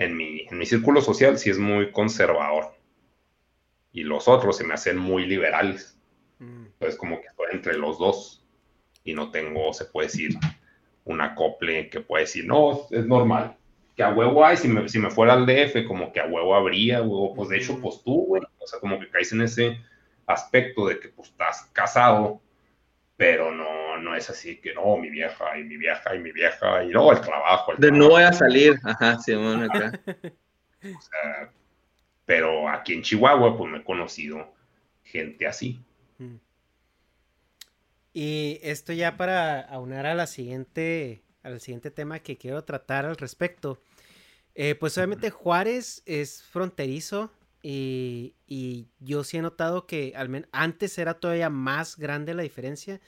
en 0.00 0.16
mi, 0.16 0.46
en 0.50 0.58
mi 0.58 0.64
círculo 0.64 1.02
social 1.02 1.38
sí 1.38 1.50
es 1.50 1.58
muy 1.58 1.92
conservador. 1.92 2.74
Y 3.92 4.02
los 4.02 4.28
otros 4.28 4.56
se 4.56 4.64
me 4.64 4.72
hacen 4.72 4.96
muy 4.96 5.26
liberales. 5.26 6.00
Mm. 6.38 6.66
Entonces 6.66 6.98
como 6.98 7.20
que 7.20 7.26
estoy 7.26 7.48
entre 7.52 7.76
los 7.76 7.98
dos 7.98 8.42
y 9.04 9.12
no 9.12 9.30
tengo, 9.30 9.72
se 9.74 9.84
puede 9.84 10.08
decir, 10.08 10.38
un 11.04 11.20
acople 11.20 11.90
que 11.90 12.00
puede 12.00 12.24
decir, 12.24 12.46
no, 12.46 12.80
es 12.90 13.06
normal. 13.06 13.56
Que 13.94 14.02
a 14.02 14.10
huevo 14.10 14.44
hay, 14.44 14.56
si 14.56 14.68
me, 14.68 14.88
si 14.88 14.98
me 14.98 15.10
fuera 15.10 15.34
al 15.34 15.44
DF, 15.44 15.86
como 15.86 16.12
que 16.12 16.20
a 16.20 16.26
huevo 16.26 16.54
habría, 16.54 17.02
huevo, 17.02 17.34
pues 17.34 17.50
de 17.50 17.58
hecho, 17.58 17.78
pues 17.78 18.02
tú, 18.02 18.24
güey. 18.26 18.42
O 18.58 18.66
sea, 18.66 18.80
como 18.80 18.98
que 18.98 19.10
caes 19.10 19.32
en 19.32 19.42
ese 19.42 19.80
aspecto 20.26 20.86
de 20.86 20.98
que 20.98 21.08
pues 21.08 21.28
estás 21.28 21.68
casado, 21.74 22.40
pero 23.20 23.52
no, 23.52 23.98
no 23.98 24.16
es 24.16 24.30
así 24.30 24.56
que 24.62 24.72
no, 24.72 24.96
mi 24.96 25.10
vieja 25.10 25.58
y 25.58 25.64
mi 25.64 25.76
vieja 25.76 26.16
y 26.16 26.20
mi 26.20 26.32
vieja 26.32 26.82
y 26.82 26.88
no, 26.88 27.12
el 27.12 27.20
trabajo. 27.20 27.74
de 27.76 27.92
no 27.92 28.08
voy 28.08 28.22
a 28.22 28.32
salir, 28.32 28.80
ajá, 28.82 29.18
sí, 29.18 29.34
acá. 29.34 30.00
pero 32.24 32.66
aquí 32.66 32.94
en 32.94 33.02
Chihuahua 33.02 33.58
pues 33.58 33.70
me 33.70 33.76
he 33.76 33.84
conocido 33.84 34.54
gente 35.04 35.46
así. 35.46 35.78
Mm. 36.16 36.36
Y 38.14 38.58
esto 38.62 38.94
ya 38.94 39.18
para 39.18 39.60
aunar 39.60 40.06
a 40.06 40.14
la 40.14 40.26
siguiente, 40.26 41.20
al 41.42 41.60
siguiente 41.60 41.90
tema 41.90 42.20
que 42.20 42.38
quiero 42.38 42.64
tratar 42.64 43.04
al 43.04 43.18
respecto. 43.18 43.82
Eh, 44.54 44.76
pues 44.76 44.96
obviamente 44.96 45.28
Juárez 45.28 46.02
es 46.06 46.42
fronterizo 46.42 47.30
y, 47.62 48.88
yo 48.98 49.24
sí 49.24 49.36
he 49.38 49.42
notado 49.42 49.86
que 49.86 50.12
al 50.16 50.28
menos 50.28 50.48
antes 50.52 50.98
era 50.98 51.14
todavía 51.14 51.50
más 51.50 51.96
grande 51.96 52.34
la 52.34 52.42
diferencia, 52.42 53.00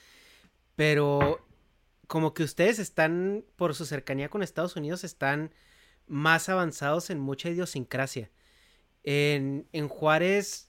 pero 0.77 1.47
como 2.07 2.35
que 2.35 2.43
ustedes 2.43 2.79
están, 2.79 3.45
por 3.57 3.75
su 3.75 3.87
cercanía 3.87 4.29
con 4.29 4.43
Estados 4.43 4.77
Unidos, 4.77 5.05
están 5.05 5.53
más 6.07 6.49
avanzados 6.49 7.11
en 7.11 7.21
mucha 7.21 7.49
idiosincrasia. 7.51 8.31
En, 9.03 9.67
en 9.73 9.89
Juárez, 9.89 10.69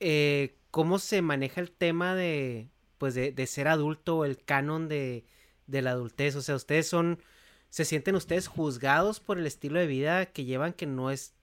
eh, 0.00 0.56
¿cómo 0.70 0.98
se 0.98 1.22
maneja 1.22 1.60
el 1.60 1.70
tema 1.70 2.14
de, 2.14 2.70
pues 2.98 3.14
de, 3.14 3.32
de 3.32 3.46
ser 3.46 3.68
adulto 3.68 4.24
el 4.24 4.42
canon 4.44 4.88
de, 4.88 5.24
de 5.66 5.82
la 5.82 5.92
adultez? 5.92 6.36
O 6.36 6.42
sea, 6.42 6.56
ustedes 6.56 6.88
son, 6.88 7.22
¿se 7.70 7.84
sienten 7.84 8.14
ustedes 8.14 8.48
juzgados 8.48 9.20
por 9.20 9.38
el 9.38 9.46
estilo 9.46 9.78
de 9.78 9.86
vida 9.86 10.26
que 10.26 10.44
llevan 10.44 10.72
que 10.72 10.86
no 10.86 11.10
es 11.10 11.34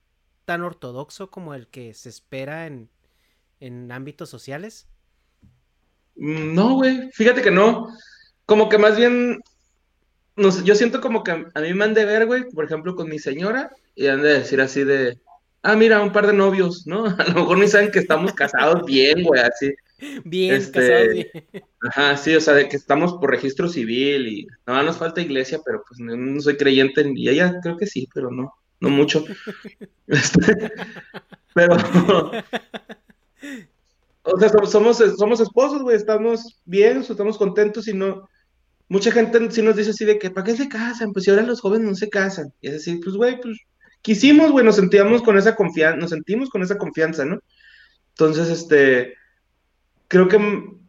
tan 0.46 0.62
ortodoxo 0.64 1.32
como 1.32 1.54
el 1.54 1.68
que 1.68 1.94
se 1.94 2.10
espera 2.10 2.68
en, 2.68 2.90
en 3.60 3.92
ámbitos 3.92 4.30
sociales? 4.30 4.88
Mm, 6.16 6.54
No, 6.56 6.76
güey, 6.76 7.10
fíjate 7.14 7.42
que 7.42 7.52
no. 7.52 7.88
Como 8.46 8.70
que 8.70 8.78
más 8.78 8.98
bien, 8.98 9.40
no 10.36 10.52
sé, 10.52 10.64
yo 10.66 10.76
siento 10.76 11.02
como 11.02 11.24
que 11.24 11.32
a 11.32 11.62
mí 11.62 11.74
me 11.74 11.86
han 11.86 11.94
de 11.94 12.06
ver, 12.06 12.28
güey, 12.28 12.46
por 12.52 12.66
ejemplo, 12.66 12.96
con 12.96 13.10
mi 13.10 13.20
señora, 13.20 13.72
y 13.96 14.08
han 14.08 14.22
de 14.24 14.30
decir 14.40 14.62
así 14.62 14.84
de, 14.84 15.20
ah, 15.64 15.76
mira, 15.76 16.02
un 16.02 16.14
par 16.14 16.28
de 16.28 16.34
novios, 16.34 16.86
¿no? 16.88 17.06
A 17.20 17.26
lo 17.26 17.36
mejor 17.42 17.60
ni 17.60 17.68
saben 17.68 17.92
que 17.92 18.00
estamos 18.00 18.34
casados 18.34 18.84
bien, 18.86 19.24
güey, 19.24 19.42
así. 19.42 19.72
Bien, 20.26 20.66
Este, 20.66 20.72
casados 20.72 21.10
bien. 21.10 21.28
Ajá, 21.82 22.18
sí, 22.18 22.36
o 22.36 22.42
sea, 22.42 22.54
de 22.56 22.70
que 22.70 22.78
estamos 22.78 23.14
por 23.16 23.30
registro 23.32 23.70
civil 23.70 24.28
y 24.28 24.48
no 24.68 24.82
nos 24.84 24.98
falta 24.98 25.22
iglesia, 25.22 25.60
pero 25.66 25.84
pues 25.88 26.00
no, 26.00 26.16
no 26.18 26.42
soy 26.42 26.58
creyente, 26.58 27.02
en- 27.02 27.18
y 27.18 27.30
ella 27.30 27.60
creo 27.64 27.78
que 27.78 27.88
sí, 27.88 28.08
pero 28.14 28.32
no, 28.32 28.54
no 28.80 28.90
mucho. 28.90 29.24
Este, 30.08 30.72
pero, 31.56 31.76
o 34.22 34.40
sea, 34.40 34.50
somos, 34.68 34.98
somos, 35.18 35.40
esposos, 35.40 35.82
güey, 35.82 35.96
estamos 35.96 36.62
bien, 36.64 37.00
estamos 37.00 37.40
contentos 37.40 37.88
y 37.88 37.94
no, 37.94 38.30
mucha 38.88 39.12
gente 39.12 39.50
sí 39.50 39.64
nos 39.64 39.76
dice 39.76 39.90
así 39.90 40.06
de 40.06 40.20
que, 40.20 40.30
¿para 40.30 40.46
qué 40.46 40.56
se 40.56 40.70
casan? 40.70 41.12
Pues 41.12 41.26
si 41.26 41.32
ahora 41.32 41.42
los 41.42 41.62
jóvenes 41.62 41.88
no 41.88 41.96
se 41.96 42.10
casan. 42.10 42.54
Y 42.62 42.68
es 42.68 42.76
así, 42.76 42.98
pues, 42.98 43.16
güey, 43.16 43.42
pues, 43.42 43.58
quisimos, 44.02 44.52
güey, 44.52 44.64
nos 44.64 44.76
sentíamos 44.76 45.24
con 45.24 45.38
esa 45.38 45.56
confianza, 45.56 45.98
nos 45.98 46.12
sentimos 46.12 46.50
con 46.50 46.62
esa 46.62 46.78
confianza, 46.78 47.26
¿no? 47.26 47.40
Entonces, 48.10 48.50
este, 48.50 49.16
creo 50.08 50.28
que 50.28 50.38
mm, 50.38 50.80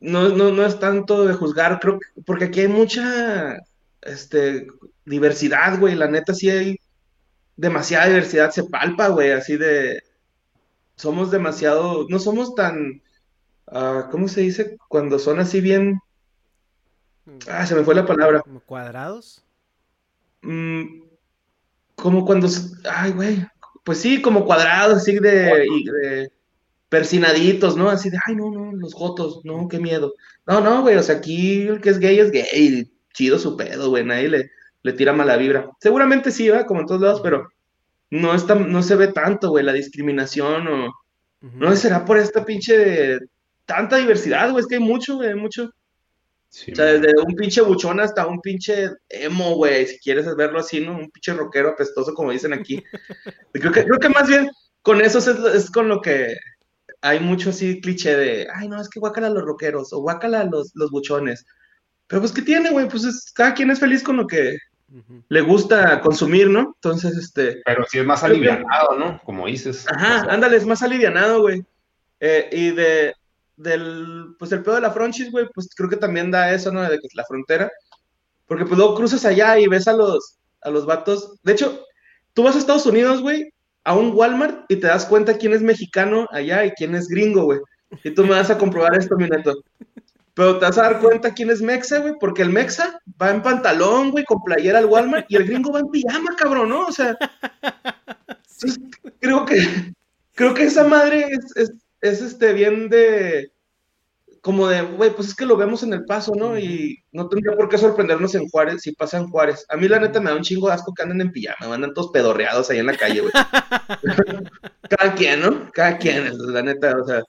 no, 0.00 0.28
no, 0.30 0.50
no 0.50 0.66
es 0.66 0.78
tanto 0.78 1.24
de 1.24 1.34
juzgar, 1.34 1.80
creo 1.80 1.98
que, 1.98 2.22
porque 2.26 2.46
aquí 2.46 2.60
hay 2.60 2.68
mucha, 2.68 3.56
este, 4.02 4.66
diversidad, 5.04 5.78
güey, 5.78 5.94
la 5.94 6.08
neta 6.08 6.34
sí 6.34 6.50
hay 6.50 6.78
demasiada 7.56 8.06
diversidad, 8.06 8.50
se 8.50 8.64
palpa, 8.64 9.08
güey, 9.08 9.32
así 9.32 9.56
de, 9.56 10.02
somos 10.96 11.30
demasiado, 11.30 12.06
no 12.08 12.18
somos 12.18 12.54
tan, 12.54 13.02
ah, 13.66 14.08
¿cómo 14.10 14.28
se 14.28 14.42
dice? 14.42 14.76
Cuando 14.88 15.18
son 15.18 15.40
así 15.40 15.60
bien, 15.60 16.00
ah, 17.48 17.66
se 17.66 17.74
me 17.74 17.84
fue 17.84 17.94
la 17.94 18.06
palabra, 18.06 18.40
¿Como 18.40 18.60
cuadrados? 18.60 19.44
Mm, 20.42 21.02
como 21.94 22.24
cuando, 22.24 22.48
ay, 22.90 23.12
güey, 23.12 23.46
pues 23.84 23.98
sí, 23.98 24.20
como 24.20 24.44
cuadrados, 24.44 24.98
así 24.98 25.18
de, 25.18 25.66
y 25.70 25.84
de 25.84 26.32
persinaditos, 26.88 27.76
¿no? 27.76 27.88
Así 27.88 28.10
de, 28.10 28.18
ay, 28.26 28.36
no, 28.36 28.50
no, 28.50 28.72
los 28.72 28.94
jotos, 28.94 29.40
no, 29.44 29.68
qué 29.68 29.78
miedo. 29.78 30.14
No, 30.46 30.60
no, 30.60 30.82
güey, 30.82 30.96
o 30.96 31.02
sea, 31.02 31.16
aquí 31.16 31.62
el 31.62 31.80
que 31.80 31.90
es 31.90 31.98
gay 31.98 32.18
es 32.18 32.30
gay, 32.30 32.92
chido 33.12 33.38
su 33.38 33.56
pedo, 33.56 33.90
güey, 33.90 34.04
nadie 34.04 34.28
le, 34.28 34.50
le 34.84 34.92
tira 34.92 35.12
mala 35.12 35.36
vibra. 35.36 35.70
Seguramente 35.80 36.30
sí, 36.30 36.48
va, 36.48 36.66
como 36.66 36.80
en 36.80 36.86
todos 36.86 37.00
lados, 37.00 37.20
pero 37.22 37.48
no 38.10 38.34
está, 38.34 38.54
no 38.54 38.82
se 38.82 38.94
ve 38.94 39.08
tanto, 39.08 39.48
güey, 39.50 39.64
la 39.64 39.72
discriminación 39.72 40.68
o, 40.68 40.92
no 41.40 41.76
será 41.76 42.04
por 42.04 42.18
esta 42.18 42.44
pinche, 42.44 43.18
tanta 43.66 43.96
diversidad, 43.96 44.50
güey, 44.50 44.62
es 44.62 44.66
que 44.66 44.76
hay 44.76 44.80
mucho, 44.80 45.16
güey, 45.16 45.34
mucho. 45.34 45.70
Sí, 46.48 46.70
O 46.72 46.76
sea, 46.76 46.84
man. 46.84 47.02
desde 47.02 47.20
un 47.20 47.34
pinche 47.34 47.60
buchón 47.62 47.98
hasta 47.98 48.26
un 48.26 48.40
pinche 48.40 48.90
emo, 49.08 49.56
güey, 49.56 49.86
si 49.86 49.98
quieres 49.98 50.26
verlo 50.36 50.60
así, 50.60 50.80
¿no? 50.80 50.92
Un 50.92 51.10
pinche 51.10 51.34
rockero 51.34 51.70
apestoso, 51.70 52.14
como 52.14 52.30
dicen 52.30 52.52
aquí. 52.52 52.82
Creo 53.52 53.72
que, 53.72 53.84
creo 53.84 53.98
que 53.98 54.08
más 54.08 54.28
bien 54.28 54.48
con 54.82 55.00
eso 55.00 55.18
es, 55.18 55.26
es 55.26 55.70
con 55.70 55.88
lo 55.88 56.00
que 56.00 56.36
hay 57.00 57.20
mucho 57.20 57.50
así 57.50 57.80
cliché 57.80 58.16
de, 58.16 58.46
ay, 58.54 58.68
no, 58.68 58.80
es 58.80 58.88
que 58.88 59.00
guácala 59.00 59.30
los 59.30 59.44
rockeros 59.44 59.92
o 59.92 60.00
guácala 60.00 60.44
los, 60.44 60.72
los 60.74 60.90
buchones. 60.90 61.44
Pero 62.06 62.20
pues, 62.20 62.32
¿qué 62.32 62.42
tiene, 62.42 62.70
güey? 62.70 62.88
Pues 62.88 63.04
es, 63.04 63.32
cada 63.34 63.54
quien 63.54 63.70
es 63.70 63.80
feliz 63.80 64.02
con 64.02 64.16
lo 64.16 64.26
que 64.26 64.56
Le 65.28 65.40
gusta 65.40 66.00
consumir, 66.00 66.48
¿no? 66.48 66.72
Entonces, 66.76 67.16
este, 67.16 67.62
Pero 67.64 67.84
sí 67.88 67.98
es 67.98 68.04
más 68.06 68.20
que- 68.20 68.26
alivianado, 68.26 68.96
¿no? 68.98 69.20
Como 69.24 69.46
dices. 69.46 69.86
Ajá, 69.88 70.20
O 70.22 70.24
sea, 70.24 70.32
ándale, 70.34 70.56
es 70.56 70.66
más 70.66 70.82
alivianado, 70.82 71.40
güey. 71.40 71.64
Eh, 72.20 72.48
y 72.52 72.70
de, 72.70 73.14
del, 73.56 74.34
pues 74.38 74.52
el 74.52 74.62
pedo 74.62 74.76
de 74.76 74.80
la 74.82 74.90
fronchis, 74.92 75.30
güey, 75.30 75.46
pues 75.54 75.68
creo 75.74 75.88
que 75.90 75.96
también 75.96 76.30
da 76.30 76.52
eso, 76.52 76.70
¿no? 76.72 76.82
De 76.82 76.98
que 76.98 77.08
la 77.14 77.24
frontera. 77.24 77.70
Porque 78.46 78.64
pues 78.66 78.76
luego 78.78 78.94
cruzas 78.94 79.24
allá 79.24 79.58
y 79.58 79.66
ves 79.66 79.88
a 79.88 79.94
los, 79.94 80.38
a 80.62 80.70
los 80.70 80.86
vatos. 80.86 81.38
De 81.42 81.52
hecho, 81.52 81.84
tú 82.34 82.42
vas 82.42 82.54
a 82.54 82.58
Estados 82.58 82.86
Unidos, 82.86 83.20
güey, 83.20 83.52
a 83.84 83.94
un 83.94 84.12
Walmart 84.14 84.70
y 84.70 84.76
te 84.76 84.86
das 84.86 85.06
cuenta 85.06 85.36
quién 85.38 85.52
es 85.54 85.62
mexicano 85.62 86.26
allá 86.30 86.64
y 86.64 86.70
quién 86.72 86.94
es 86.94 87.08
gringo, 87.08 87.44
güey. 87.44 87.58
Y 88.02 88.10
tú 88.12 88.22
me 88.22 88.30
vas 88.30 88.50
a 88.50 88.58
comprobar 88.58 88.96
esto, 88.98 89.16
mi 89.16 89.28
neto. 89.28 89.54
Pero 90.34 90.58
te 90.58 90.64
vas 90.64 90.78
a 90.78 90.82
dar 90.82 91.00
cuenta 91.00 91.32
quién 91.32 91.50
es 91.50 91.62
mexa, 91.62 91.98
güey, 92.00 92.14
porque 92.18 92.42
el 92.42 92.50
mexa 92.50 93.00
va 93.20 93.30
en 93.30 93.42
pantalón, 93.42 94.10
güey, 94.10 94.24
con 94.24 94.42
playera 94.42 94.80
al 94.80 94.86
Walmart 94.86 95.26
y 95.28 95.36
el 95.36 95.46
gringo 95.46 95.72
va 95.72 95.80
en 95.80 95.90
pijama, 95.90 96.34
cabrón, 96.36 96.68
¿no? 96.70 96.86
O 96.86 96.92
sea, 96.92 97.16
entonces, 98.28 98.80
creo 99.20 99.44
que 99.44 99.94
creo 100.34 100.52
que 100.52 100.64
esa 100.64 100.84
madre 100.84 101.28
es, 101.30 101.56
es, 101.56 101.72
es, 102.00 102.20
este 102.20 102.52
bien 102.52 102.88
de 102.88 103.52
como 104.40 104.68
de, 104.68 104.82
güey, 104.82 105.10
pues 105.10 105.28
es 105.28 105.34
que 105.34 105.46
lo 105.46 105.56
vemos 105.56 105.82
en 105.84 105.94
el 105.94 106.04
paso, 106.04 106.34
¿no? 106.36 106.58
Y 106.58 107.02
no 107.12 107.28
tendría 107.30 107.56
por 107.56 107.68
qué 107.68 107.78
sorprendernos 107.78 108.34
en 108.34 108.46
Juárez 108.48 108.82
si 108.82 108.92
pasa 108.92 109.16
en 109.16 109.28
Juárez. 109.28 109.64
A 109.70 109.76
mí 109.76 109.88
la 109.88 109.98
neta 109.98 110.20
me 110.20 110.28
da 110.28 110.36
un 110.36 110.42
chingo 110.42 110.66
de 110.68 110.74
asco 110.74 110.92
que 110.92 111.02
anden 111.02 111.22
en 111.22 111.32
pijama, 111.32 111.74
andan 111.74 111.94
todos 111.94 112.10
pedorreados 112.12 112.68
ahí 112.68 112.78
en 112.78 112.86
la 112.86 112.96
calle, 112.96 113.20
güey. 113.22 113.32
Cada 114.90 115.14
quien, 115.14 115.40
¿no? 115.40 115.70
Cada 115.72 115.96
quien, 115.96 116.30
la 116.52 116.60
neta, 116.60 116.94
o 117.00 117.06
sea. 117.06 117.22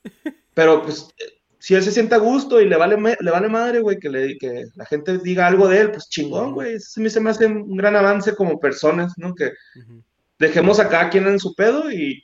Pero 0.53 0.83
pues 0.83 1.07
si 1.65 1.73
él 1.73 1.81
se 1.81 1.91
siente 1.91 2.13
a 2.13 2.19
gusto 2.19 2.61
y 2.61 2.69
le 2.69 2.77
vale, 2.77 2.95
le 3.19 3.31
vale 3.31 3.49
madre, 3.49 3.79
güey, 3.79 3.97
que, 3.97 4.07
le, 4.07 4.37
que 4.37 4.67
la 4.75 4.85
gente 4.85 5.17
diga 5.17 5.47
algo 5.47 5.67
de 5.67 5.79
él, 5.79 5.89
pues 5.89 6.07
chingón, 6.07 6.53
güey. 6.53 6.75
Eso 6.75 6.99
a 6.99 7.03
mí 7.03 7.09
se 7.09 7.19
me 7.19 7.31
hace 7.31 7.47
un 7.47 7.75
gran 7.75 7.95
avance 7.95 8.35
como 8.35 8.59
personas, 8.59 9.13
¿no? 9.17 9.33
Que 9.33 9.51
dejemos 10.37 10.79
a 10.79 10.87
cada 10.89 11.09
quien 11.09 11.25
en 11.25 11.39
su 11.39 11.55
pedo 11.55 11.91
y 11.91 12.21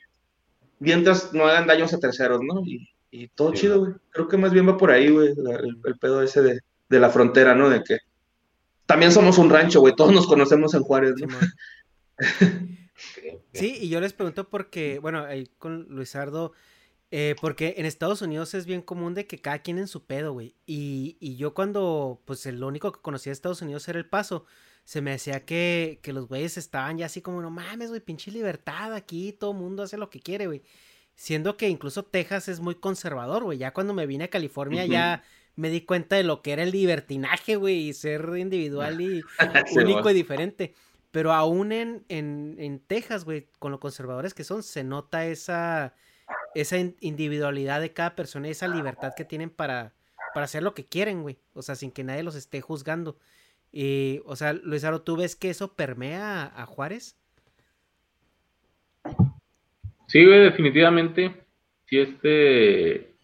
mientras 0.78 1.34
no 1.34 1.44
hagan 1.44 1.66
daños 1.66 1.92
a 1.92 1.98
terceros, 1.98 2.40
¿no? 2.40 2.62
Y, 2.64 2.88
y 3.10 3.26
todo 3.34 3.50
Sí, 3.50 3.62
chido, 3.62 3.80
güey. 3.80 3.94
Creo 4.10 4.28
que 4.28 4.36
más 4.36 4.52
bien 4.52 4.68
va 4.68 4.76
por 4.76 4.92
ahí, 4.92 5.10
güey, 5.10 5.30
el, 5.30 5.76
el 5.86 5.98
pedo 5.98 6.22
ese 6.22 6.40
de, 6.40 6.60
de 6.88 7.00
la 7.00 7.10
frontera, 7.10 7.52
¿no? 7.56 7.68
De 7.68 7.82
que 7.82 7.98
también 8.86 9.10
somos 9.10 9.38
un 9.38 9.50
rancho, 9.50 9.80
güey, 9.80 9.96
todos 9.96 10.12
nos 10.12 10.28
conocemos 10.28 10.72
en 10.74 10.84
Juárez, 10.84 11.14
¿no? 11.18 11.36
Sí, 13.52 13.76
y 13.80 13.88
yo 13.88 14.00
les 14.00 14.12
pregunto 14.12 14.48
porque, 14.48 14.98
bueno, 15.00 15.24
ahí 15.24 15.48
con 15.58 15.86
Luisardo, 15.90 16.52
eh, 17.14 17.36
porque 17.42 17.74
en 17.76 17.84
Estados 17.84 18.22
Unidos 18.22 18.54
es 18.54 18.64
bien 18.64 18.80
común 18.80 19.12
de 19.12 19.26
que 19.26 19.38
cada 19.38 19.58
quien 19.58 19.78
en 19.78 19.86
su 19.86 20.04
pedo, 20.06 20.32
güey. 20.32 20.54
Y, 20.64 21.18
y 21.20 21.36
yo 21.36 21.52
cuando, 21.52 22.22
pues 22.24 22.46
el 22.46 22.64
único 22.64 22.90
que 22.90 23.02
conocía 23.02 23.30
de 23.30 23.34
Estados 23.34 23.60
Unidos 23.60 23.86
era 23.86 23.98
el 23.98 24.06
paso, 24.06 24.46
se 24.84 25.02
me 25.02 25.10
decía 25.10 25.44
que, 25.44 26.00
que 26.02 26.14
los 26.14 26.26
güeyes 26.26 26.56
estaban 26.56 26.96
ya 26.96 27.04
así 27.04 27.20
como, 27.20 27.42
no 27.42 27.50
mames, 27.50 27.90
güey, 27.90 28.00
pinche 28.00 28.30
libertad 28.30 28.94
aquí, 28.94 29.32
todo 29.32 29.52
mundo 29.52 29.82
hace 29.82 29.98
lo 29.98 30.08
que 30.08 30.20
quiere, 30.20 30.46
güey. 30.46 30.62
Siendo 31.14 31.58
que 31.58 31.68
incluso 31.68 32.02
Texas 32.02 32.48
es 32.48 32.60
muy 32.60 32.76
conservador, 32.76 33.44
güey. 33.44 33.58
Ya 33.58 33.74
cuando 33.74 33.92
me 33.92 34.06
vine 34.06 34.24
a 34.24 34.28
California 34.28 34.86
ya 34.86 35.22
me 35.54 35.68
di 35.68 35.82
cuenta 35.82 36.16
de 36.16 36.22
lo 36.22 36.40
que 36.40 36.52
era 36.52 36.62
el 36.62 36.70
libertinaje, 36.70 37.56
güey, 37.56 37.88
y 37.88 37.92
ser 37.92 38.26
individual 38.38 38.98
y 39.02 39.22
Sí, 39.66 39.78
único 39.78 40.08
y 40.08 40.14
diferente. 40.14 40.74
Pero 41.10 41.34
aún 41.34 41.72
en, 41.72 42.06
en, 42.08 42.56
en 42.58 42.80
Texas, 42.80 43.26
güey, 43.26 43.48
con 43.58 43.70
lo 43.70 43.80
conservadores 43.80 44.32
que 44.32 44.44
son, 44.44 44.62
se 44.62 44.82
nota 44.82 45.26
esa, 45.26 45.94
esa 46.54 46.78
in- 46.78 46.96
individualidad 47.00 47.80
de 47.80 47.92
cada 47.92 48.14
persona 48.14 48.48
y 48.48 48.52
esa 48.52 48.68
libertad 48.68 49.14
que 49.14 49.24
tienen 49.24 49.50
para, 49.50 49.92
para 50.34 50.44
hacer 50.44 50.62
lo 50.62 50.74
que 50.74 50.84
quieren, 50.86 51.22
güey. 51.22 51.38
O 51.54 51.62
sea, 51.62 51.74
sin 51.74 51.90
que 51.92 52.04
nadie 52.04 52.22
los 52.22 52.34
esté 52.36 52.60
juzgando. 52.60 53.16
Y, 53.72 54.20
o 54.26 54.36
sea, 54.36 54.52
Luis 54.52 54.84
Aro, 54.84 55.00
¿tú 55.02 55.16
ves 55.16 55.34
que 55.36 55.50
eso 55.50 55.74
permea 55.74 56.42
a, 56.44 56.62
a 56.62 56.66
Juárez? 56.66 57.16
Sí, 60.06 60.24
güey, 60.24 60.40
definitivamente. 60.40 61.44
Sí, 61.86 61.98
este. 61.98 63.14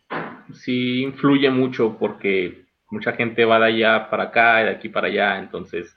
Sí 0.54 1.02
influye 1.02 1.50
mucho 1.50 1.98
porque 1.98 2.64
mucha 2.90 3.12
gente 3.12 3.44
va 3.44 3.58
de 3.58 3.66
allá 3.66 4.08
para 4.08 4.24
acá 4.24 4.62
y 4.62 4.64
de 4.64 4.70
aquí 4.70 4.88
para 4.88 5.08
allá, 5.08 5.38
entonces 5.38 5.94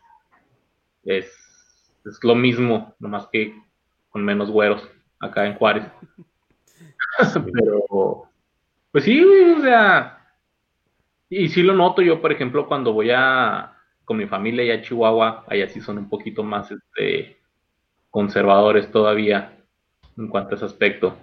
es, 1.04 1.26
es 2.04 2.20
lo 2.22 2.36
mismo, 2.36 2.94
nomás 3.00 3.28
que 3.32 3.56
con 4.10 4.26
menos 4.26 4.52
güeros 4.52 4.86
acá 5.22 5.46
en 5.48 5.56
Juárez. 5.56 5.86
Pero, 7.54 8.30
pues 8.92 9.04
sí, 9.04 9.24
güey, 9.24 9.52
o 9.52 9.62
sea, 9.62 10.22
y 11.30 11.50
sí 11.50 11.64
lo 11.64 11.74
noto 11.74 12.02
yo, 12.02 12.22
por 12.22 12.32
ejemplo, 12.32 12.68
cuando 12.68 12.94
voy 12.94 13.12
a 13.12 13.74
con 14.04 14.18
mi 14.18 14.28
familia 14.28 14.64
allá 14.64 14.82
a 14.82 14.82
Chihuahua, 14.82 15.46
allá 15.48 15.70
sí 15.70 15.80
son 15.80 15.98
un 15.98 16.10
poquito 16.10 16.44
más 16.44 16.70
este, 16.70 17.38
conservadores 18.10 18.92
todavía 18.92 19.58
en 20.18 20.28
cuanto 20.28 20.52
a 20.52 20.56
ese 20.56 20.66
aspecto. 20.66 21.18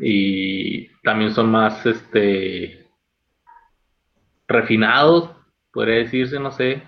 Y 0.00 0.88
también 1.02 1.32
son 1.32 1.50
más 1.50 1.84
este 1.84 2.86
refinados, 4.48 5.30
podría 5.72 5.96
decirse, 5.96 6.40
no 6.40 6.50
sé. 6.50 6.82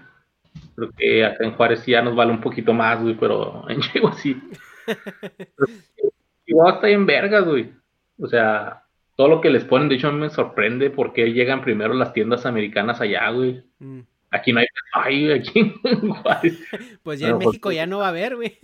Creo 0.74 0.90
que 0.96 1.24
acá 1.24 1.44
en 1.44 1.52
Juárez 1.52 1.80
sí 1.80 1.90
ya 1.90 2.00
nos 2.00 2.16
vale 2.16 2.32
un 2.32 2.40
poquito 2.40 2.72
más, 2.72 3.02
güey, 3.02 3.14
pero 3.14 3.68
en 3.68 3.80
Chihuahua 3.82 4.16
sí. 4.16 4.40
Chihuahua 6.48 6.74
está 6.74 6.88
en 6.88 7.06
vergas, 7.06 7.44
güey. 7.44 7.70
O 8.18 8.26
sea, 8.26 8.82
todo 9.16 9.28
lo 9.28 9.40
que 9.40 9.50
les 9.50 9.64
ponen, 9.64 9.88
de 9.88 9.96
hecho 9.96 10.08
a 10.08 10.12
mí 10.12 10.18
me 10.18 10.30
sorprende 10.30 10.90
porque 10.90 11.32
llegan 11.32 11.62
primero 11.62 11.92
las 11.92 12.12
tiendas 12.12 12.46
americanas 12.46 13.00
allá, 13.00 13.30
güey. 13.30 13.62
Mm. 13.78 14.00
Aquí 14.30 14.52
no 14.52 14.60
hay, 14.60 14.66
ay, 14.94 15.32
aquí. 15.32 15.74
Pues 17.02 17.20
ya 17.20 17.28
en 17.28 17.38
México 17.38 17.68
pues, 17.68 17.76
ya 17.76 17.86
no 17.86 17.98
va 17.98 18.06
a 18.06 18.08
haber, 18.10 18.36
güey. 18.36 18.58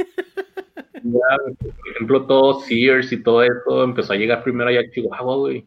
por 1.02 1.90
ejemplo, 1.90 2.27
todo 2.27 2.61
Sears 2.61 3.12
y 3.12 3.23
todo 3.23 3.43
eso 3.43 3.85
empezó 3.85 4.12
a 4.15 4.16
llegar 4.16 4.43
primero 4.43 4.70
allá 4.70 4.81
a 4.81 4.90
Chihuahua, 4.90 5.36
güey. 5.36 5.66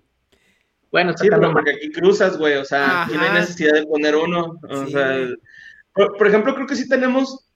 Bueno, 0.92 1.14
sí, 1.18 1.28
pero 1.30 1.52
porque 1.52 1.72
aquí 1.72 1.92
cruzas, 1.92 2.38
güey, 2.38 2.56
o 2.56 2.66
sea, 2.66 3.04
aquí 3.04 3.16
no 3.16 3.22
hay 3.22 3.34
necesidad 3.34 3.74
de 3.74 3.86
poner 3.86 4.16
uno. 4.16 4.60
O 4.70 4.88
sea, 4.88 5.28
por, 5.94 6.28
ejemplo, 6.28 6.56
creo 6.56 6.66
que 6.66 6.76
sí 6.76 6.88
tenemos 6.88 7.50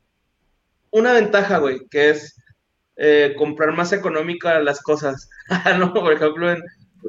una 0.91 1.13
ventaja, 1.13 1.59
güey, 1.59 1.87
que 1.89 2.09
es 2.09 2.40
eh, 2.97 3.33
comprar 3.37 3.73
más 3.73 3.93
económica 3.93 4.59
las 4.59 4.81
cosas. 4.81 5.29
Ah, 5.49 5.77
no, 5.77 5.93
por 5.93 6.13
ejemplo, 6.13 6.55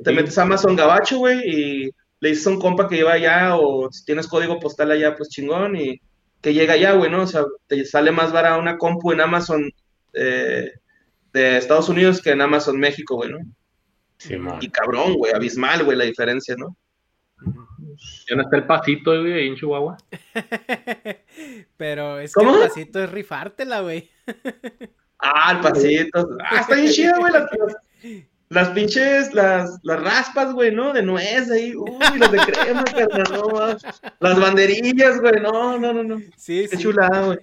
te 0.03 0.13
metes 0.13 0.37
a 0.37 0.43
Amazon 0.43 0.75
Gabacho, 0.75 1.19
güey, 1.19 1.41
y 1.49 1.91
le 2.19 2.29
dices 2.29 2.47
a 2.47 2.51
un 2.51 2.61
compa 2.61 2.89
que 2.89 2.97
lleva 2.97 3.13
allá, 3.13 3.57
o 3.57 3.91
si 3.93 4.05
tienes 4.05 4.27
código 4.27 4.59
postal 4.59 4.91
allá, 4.91 5.15
pues 5.15 5.29
chingón, 5.29 5.77
y 5.77 6.01
que 6.41 6.53
llega 6.53 6.75
allá, 6.75 6.93
güey, 6.93 7.11
¿no? 7.11 7.23
O 7.23 7.27
sea, 7.27 7.45
te 7.69 7.85
sale 7.85 8.11
más 8.11 8.33
barata 8.33 8.59
una 8.59 8.79
compu 8.79 9.13
en 9.13 9.21
Amazon 9.21 9.71
eh, 10.13 10.73
de 11.33 11.57
Estados 11.57 11.89
Unidos 11.89 12.21
que 12.21 12.31
en 12.31 12.41
Amazon 12.41 12.79
México, 12.79 13.17
güey, 13.17 13.31
¿no? 13.31 13.39
Sí, 14.19 14.37
y 14.61 14.69
cabrón, 14.71 15.15
güey, 15.15 15.33
abismal, 15.33 15.85
güey, 15.85 15.97
la 15.97 16.05
diferencia, 16.05 16.55
¿no? 16.57 16.77
Ya 18.29 18.37
no 18.37 18.43
está 18.43 18.57
el 18.57 18.67
pasito, 18.67 19.21
güey, 19.21 19.33
ahí 19.33 19.49
en 19.49 19.57
Chihuahua. 19.57 19.97
Pero 21.77 22.19
es 22.19 22.35
que 22.35 22.45
el 22.45 22.61
pasito 22.61 23.03
es 23.03 23.11
rifártela, 23.11 23.81
güey. 23.81 24.11
ah, 25.23 25.53
el 25.53 25.61
pasito. 25.61 26.36
Ah, 26.44 26.61
está 26.61 26.74
bien 26.74 26.93
chido, 26.93 27.19
güey. 27.19 27.32
Las, 27.32 27.51
las, 28.49 28.69
pinches, 28.70 29.32
las, 29.32 29.78
las 29.82 30.03
raspas, 30.03 30.53
güey, 30.53 30.74
¿no? 30.74 30.93
De 30.93 31.03
nuez 31.03 31.51
ahí. 31.51 31.74
Uy, 31.74 32.19
las 32.19 32.31
de 32.31 32.39
crema, 32.39 32.85
carnal, 32.85 33.24
no, 33.32 33.77
Las 34.20 34.40
banderillas, 34.40 35.20
güey, 35.20 35.40
no, 35.40 35.78
no, 35.78 35.93
no, 35.93 36.03
no. 36.03 36.20
Sí, 36.36 36.66
Qué 36.70 36.77
chulada, 36.77 37.27
güey. 37.27 37.39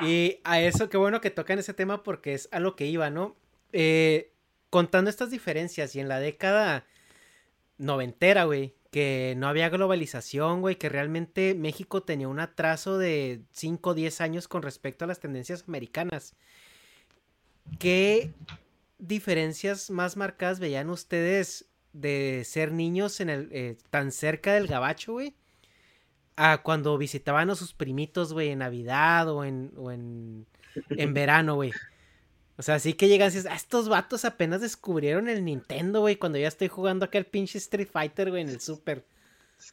Y 0.00 0.40
a 0.44 0.60
eso, 0.60 0.88
qué 0.88 0.96
bueno 0.96 1.20
que 1.20 1.30
tocan 1.30 1.58
ese 1.58 1.74
tema 1.74 2.02
porque 2.02 2.34
es 2.34 2.48
a 2.52 2.60
lo 2.60 2.76
que 2.76 2.86
iba, 2.86 3.10
¿no? 3.10 3.36
Eh, 3.72 4.32
contando 4.70 5.10
estas 5.10 5.30
diferencias 5.30 5.94
y 5.96 6.00
en 6.00 6.08
la 6.08 6.20
década 6.20 6.86
noventera, 7.78 8.44
güey, 8.44 8.74
que 8.90 9.34
no 9.36 9.48
había 9.48 9.68
globalización, 9.68 10.60
güey, 10.60 10.76
que 10.76 10.88
realmente 10.88 11.54
México 11.54 12.02
tenía 12.02 12.28
un 12.28 12.40
atraso 12.40 12.98
de 12.98 13.42
5 13.52 13.90
o 13.90 13.94
10 13.94 14.20
años 14.20 14.48
con 14.48 14.62
respecto 14.62 15.04
a 15.04 15.08
las 15.08 15.20
tendencias 15.20 15.64
americanas. 15.66 16.36
¿Qué 17.78 18.32
diferencias 18.98 19.90
más 19.90 20.16
marcadas 20.16 20.60
veían 20.60 20.90
ustedes 20.90 21.66
de 21.92 22.42
ser 22.44 22.72
niños 22.72 23.20
en 23.20 23.30
el, 23.30 23.48
eh, 23.52 23.76
tan 23.90 24.12
cerca 24.12 24.54
del 24.54 24.66
gabacho, 24.66 25.12
güey? 25.12 25.34
A 26.36 26.62
cuando 26.62 26.96
visitaban 26.98 27.50
a 27.50 27.54
sus 27.54 27.74
primitos, 27.74 28.32
güey, 28.32 28.50
en 28.50 28.60
Navidad 28.60 29.28
o 29.28 29.44
en, 29.44 30.46
en, 30.90 31.14
verano, 31.14 31.56
güey. 31.56 31.72
O 32.56 32.62
sea, 32.62 32.78
sí 32.78 32.92
que 32.94 33.08
llegan 33.08 33.28
y 33.28 33.34
dices, 33.34 33.50
ah, 33.50 33.56
estos 33.56 33.88
vatos 33.88 34.24
apenas 34.24 34.60
descubrieron 34.60 35.28
el 35.28 35.44
Nintendo, 35.44 36.00
güey, 36.00 36.16
cuando 36.16 36.38
ya 36.38 36.48
estoy 36.48 36.68
jugando 36.68 37.04
acá 37.04 37.18
el 37.18 37.26
pinche 37.26 37.58
Street 37.58 37.88
Fighter, 37.90 38.30
güey, 38.30 38.42
en 38.42 38.48
el 38.50 38.60
Super. 38.60 39.04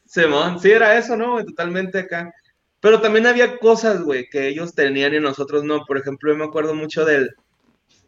Simón, 0.06 0.60
sí 0.60 0.70
era 0.70 0.98
eso, 0.98 1.16
¿no? 1.16 1.42
Totalmente 1.44 1.98
acá. 1.98 2.32
Pero 2.80 3.00
también 3.00 3.26
había 3.26 3.58
cosas, 3.58 4.02
güey, 4.02 4.28
que 4.28 4.48
ellos 4.48 4.74
tenían 4.74 5.14
y 5.14 5.20
nosotros 5.20 5.64
no. 5.64 5.84
Por 5.84 5.98
ejemplo, 5.98 6.30
yo 6.30 6.38
me 6.38 6.44
acuerdo 6.44 6.74
mucho 6.74 7.04
del, 7.04 7.34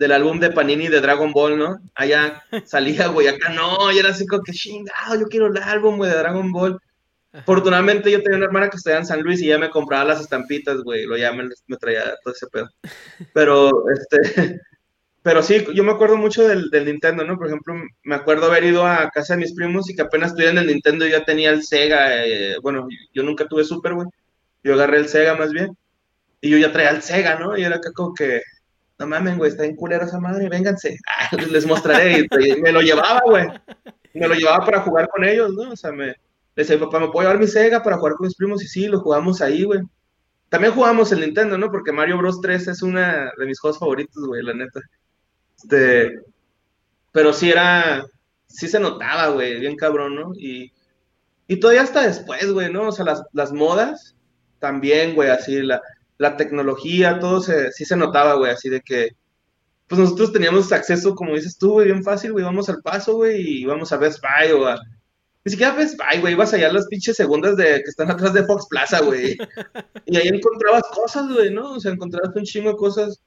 del 0.00 0.12
álbum 0.12 0.40
de 0.40 0.50
Panini 0.50 0.88
de 0.88 1.02
Dragon 1.02 1.30
Ball, 1.30 1.58
¿no? 1.58 1.78
Allá 1.94 2.42
salía, 2.64 3.08
güey, 3.08 3.28
acá 3.28 3.50
no, 3.50 3.92
y 3.92 3.98
era 3.98 4.08
así 4.08 4.26
como 4.26 4.42
que 4.42 4.52
chingado, 4.52 5.20
yo 5.20 5.26
quiero 5.26 5.48
el 5.48 5.58
álbum, 5.58 5.98
güey, 5.98 6.10
de 6.10 6.16
Dragon 6.16 6.50
Ball. 6.50 6.80
Afortunadamente 7.34 8.10
yo 8.10 8.22
tenía 8.22 8.38
una 8.38 8.46
hermana 8.46 8.70
que 8.70 8.78
estudiaba 8.78 9.02
en 9.02 9.06
San 9.06 9.20
Luis 9.20 9.42
y 9.42 9.48
ya 9.48 9.58
me 9.58 9.68
compraba 9.68 10.06
las 10.06 10.22
estampitas, 10.22 10.78
güey, 10.78 11.04
lo 11.04 11.18
ya 11.18 11.32
me, 11.32 11.50
me, 11.66 11.76
traía 11.76 12.14
todo 12.24 12.32
ese 12.32 12.46
pedo. 12.46 12.70
Pero, 13.34 13.70
este, 13.90 14.58
pero 15.22 15.42
sí, 15.42 15.66
yo 15.74 15.84
me 15.84 15.92
acuerdo 15.92 16.16
mucho 16.16 16.48
del, 16.48 16.70
Nintendo, 16.72 17.22
¿no? 17.22 17.36
Por 17.36 17.48
ejemplo, 17.48 17.74
me 18.02 18.14
acuerdo 18.14 18.46
haber 18.46 18.64
ido 18.64 18.86
a 18.86 19.10
casa 19.10 19.34
de 19.34 19.40
mis 19.40 19.54
primos 19.54 19.90
y 19.90 19.94
que 19.94 20.00
apenas 20.00 20.30
estudian 20.30 20.56
el 20.56 20.68
Nintendo 20.68 21.06
y 21.06 21.10
ya 21.10 21.26
tenía 21.26 21.50
el 21.50 21.62
Sega. 21.62 22.24
Eh, 22.24 22.56
bueno, 22.62 22.88
yo 23.12 23.22
nunca 23.22 23.46
tuve 23.46 23.64
Super, 23.64 23.92
güey. 23.92 24.08
Yo 24.64 24.72
agarré 24.72 24.96
el 24.96 25.08
Sega 25.08 25.34
más 25.36 25.52
bien. 25.52 25.76
Y 26.40 26.48
yo 26.48 26.56
ya 26.56 26.72
traía 26.72 26.88
el 26.88 27.02
Sega, 27.02 27.38
¿no? 27.38 27.54
Y 27.54 27.64
era 27.64 27.76
acá 27.76 27.92
como 27.92 28.14
que, 28.14 28.40
no 29.00 29.06
mames, 29.06 29.38
güey, 29.38 29.50
está 29.50 29.64
en 29.64 29.76
culera 29.76 30.04
esa 30.04 30.20
madre, 30.20 30.50
vénganse. 30.50 30.98
les 31.50 31.66
mostraré. 31.66 32.28
Me 32.60 32.70
lo 32.70 32.82
llevaba, 32.82 33.22
güey. 33.24 33.48
Me 34.12 34.28
lo 34.28 34.34
llevaba 34.34 34.64
para 34.64 34.82
jugar 34.82 35.08
con 35.08 35.24
ellos, 35.24 35.54
¿no? 35.54 35.70
O 35.70 35.76
sea, 35.76 35.90
me 35.90 36.14
decía, 36.54 36.78
papá, 36.78 37.00
¿me 37.00 37.08
puedo 37.08 37.26
llevar 37.26 37.40
mi 37.40 37.46
Sega 37.46 37.82
para 37.82 37.96
jugar 37.96 38.14
con 38.14 38.26
mis 38.26 38.36
primos? 38.36 38.62
Y 38.62 38.68
sí, 38.68 38.86
lo 38.88 39.00
jugamos 39.00 39.40
ahí, 39.40 39.64
güey. 39.64 39.80
También 40.50 40.74
jugamos 40.74 41.10
el 41.12 41.20
Nintendo, 41.20 41.56
¿no? 41.56 41.70
Porque 41.70 41.92
Mario 41.92 42.18
Bros 42.18 42.42
3 42.42 42.68
es 42.68 42.82
una 42.82 43.32
de 43.38 43.46
mis 43.46 43.58
juegos 43.58 43.78
favoritos, 43.78 44.22
güey, 44.26 44.42
la 44.42 44.52
neta. 44.52 44.80
Este, 45.56 46.20
pero 47.10 47.32
sí 47.32 47.50
era, 47.50 48.04
sí 48.48 48.68
se 48.68 48.80
notaba, 48.80 49.28
güey, 49.28 49.60
bien 49.60 49.76
cabrón, 49.76 50.14
¿no? 50.14 50.32
Y, 50.36 50.72
y 51.46 51.58
todavía 51.58 51.82
hasta 51.82 52.06
después, 52.06 52.52
güey, 52.52 52.70
¿no? 52.70 52.88
O 52.88 52.92
sea, 52.92 53.06
las, 53.06 53.22
las 53.32 53.50
modas 53.50 54.14
también, 54.58 55.14
güey, 55.14 55.30
así, 55.30 55.62
la, 55.62 55.80
la 56.20 56.36
tecnología, 56.36 57.18
todo 57.18 57.40
se, 57.40 57.72
sí 57.72 57.86
se 57.86 57.96
notaba, 57.96 58.34
güey, 58.34 58.52
así 58.52 58.68
de 58.68 58.82
que, 58.82 59.16
pues 59.88 59.98
nosotros 59.98 60.32
teníamos 60.32 60.70
acceso, 60.70 61.14
como 61.14 61.34
dices 61.34 61.56
tú, 61.56 61.72
güey, 61.72 61.86
bien 61.86 62.04
fácil, 62.04 62.32
güey, 62.32 62.44
vamos 62.44 62.68
al 62.68 62.82
paso, 62.82 63.14
güey, 63.14 63.40
y 63.40 63.64
vamos 63.64 63.90
a 63.90 63.96
Best 63.96 64.20
Buy 64.20 64.52
o 64.52 64.66
a... 64.66 64.78
Ni 65.42 65.50
siquiera 65.50 65.74
Best 65.74 65.96
Buy, 65.96 66.20
güey, 66.20 66.34
ibas 66.34 66.52
allá 66.52 66.68
a 66.68 66.72
las 66.74 66.88
pinches 66.88 67.16
segundas 67.16 67.56
de 67.56 67.76
que 67.82 67.88
están 67.88 68.10
atrás 68.10 68.34
de 68.34 68.44
Fox 68.44 68.66
Plaza, 68.68 69.00
güey. 69.00 69.38
Y 70.04 70.18
ahí 70.18 70.28
encontrabas 70.28 70.82
cosas, 70.92 71.26
güey, 71.32 71.50
¿no? 71.50 71.72
O 71.72 71.80
sea, 71.80 71.92
encontrabas 71.92 72.36
un 72.36 72.44
chingo 72.44 72.68
de 72.68 72.76
cosas. 72.76 73.22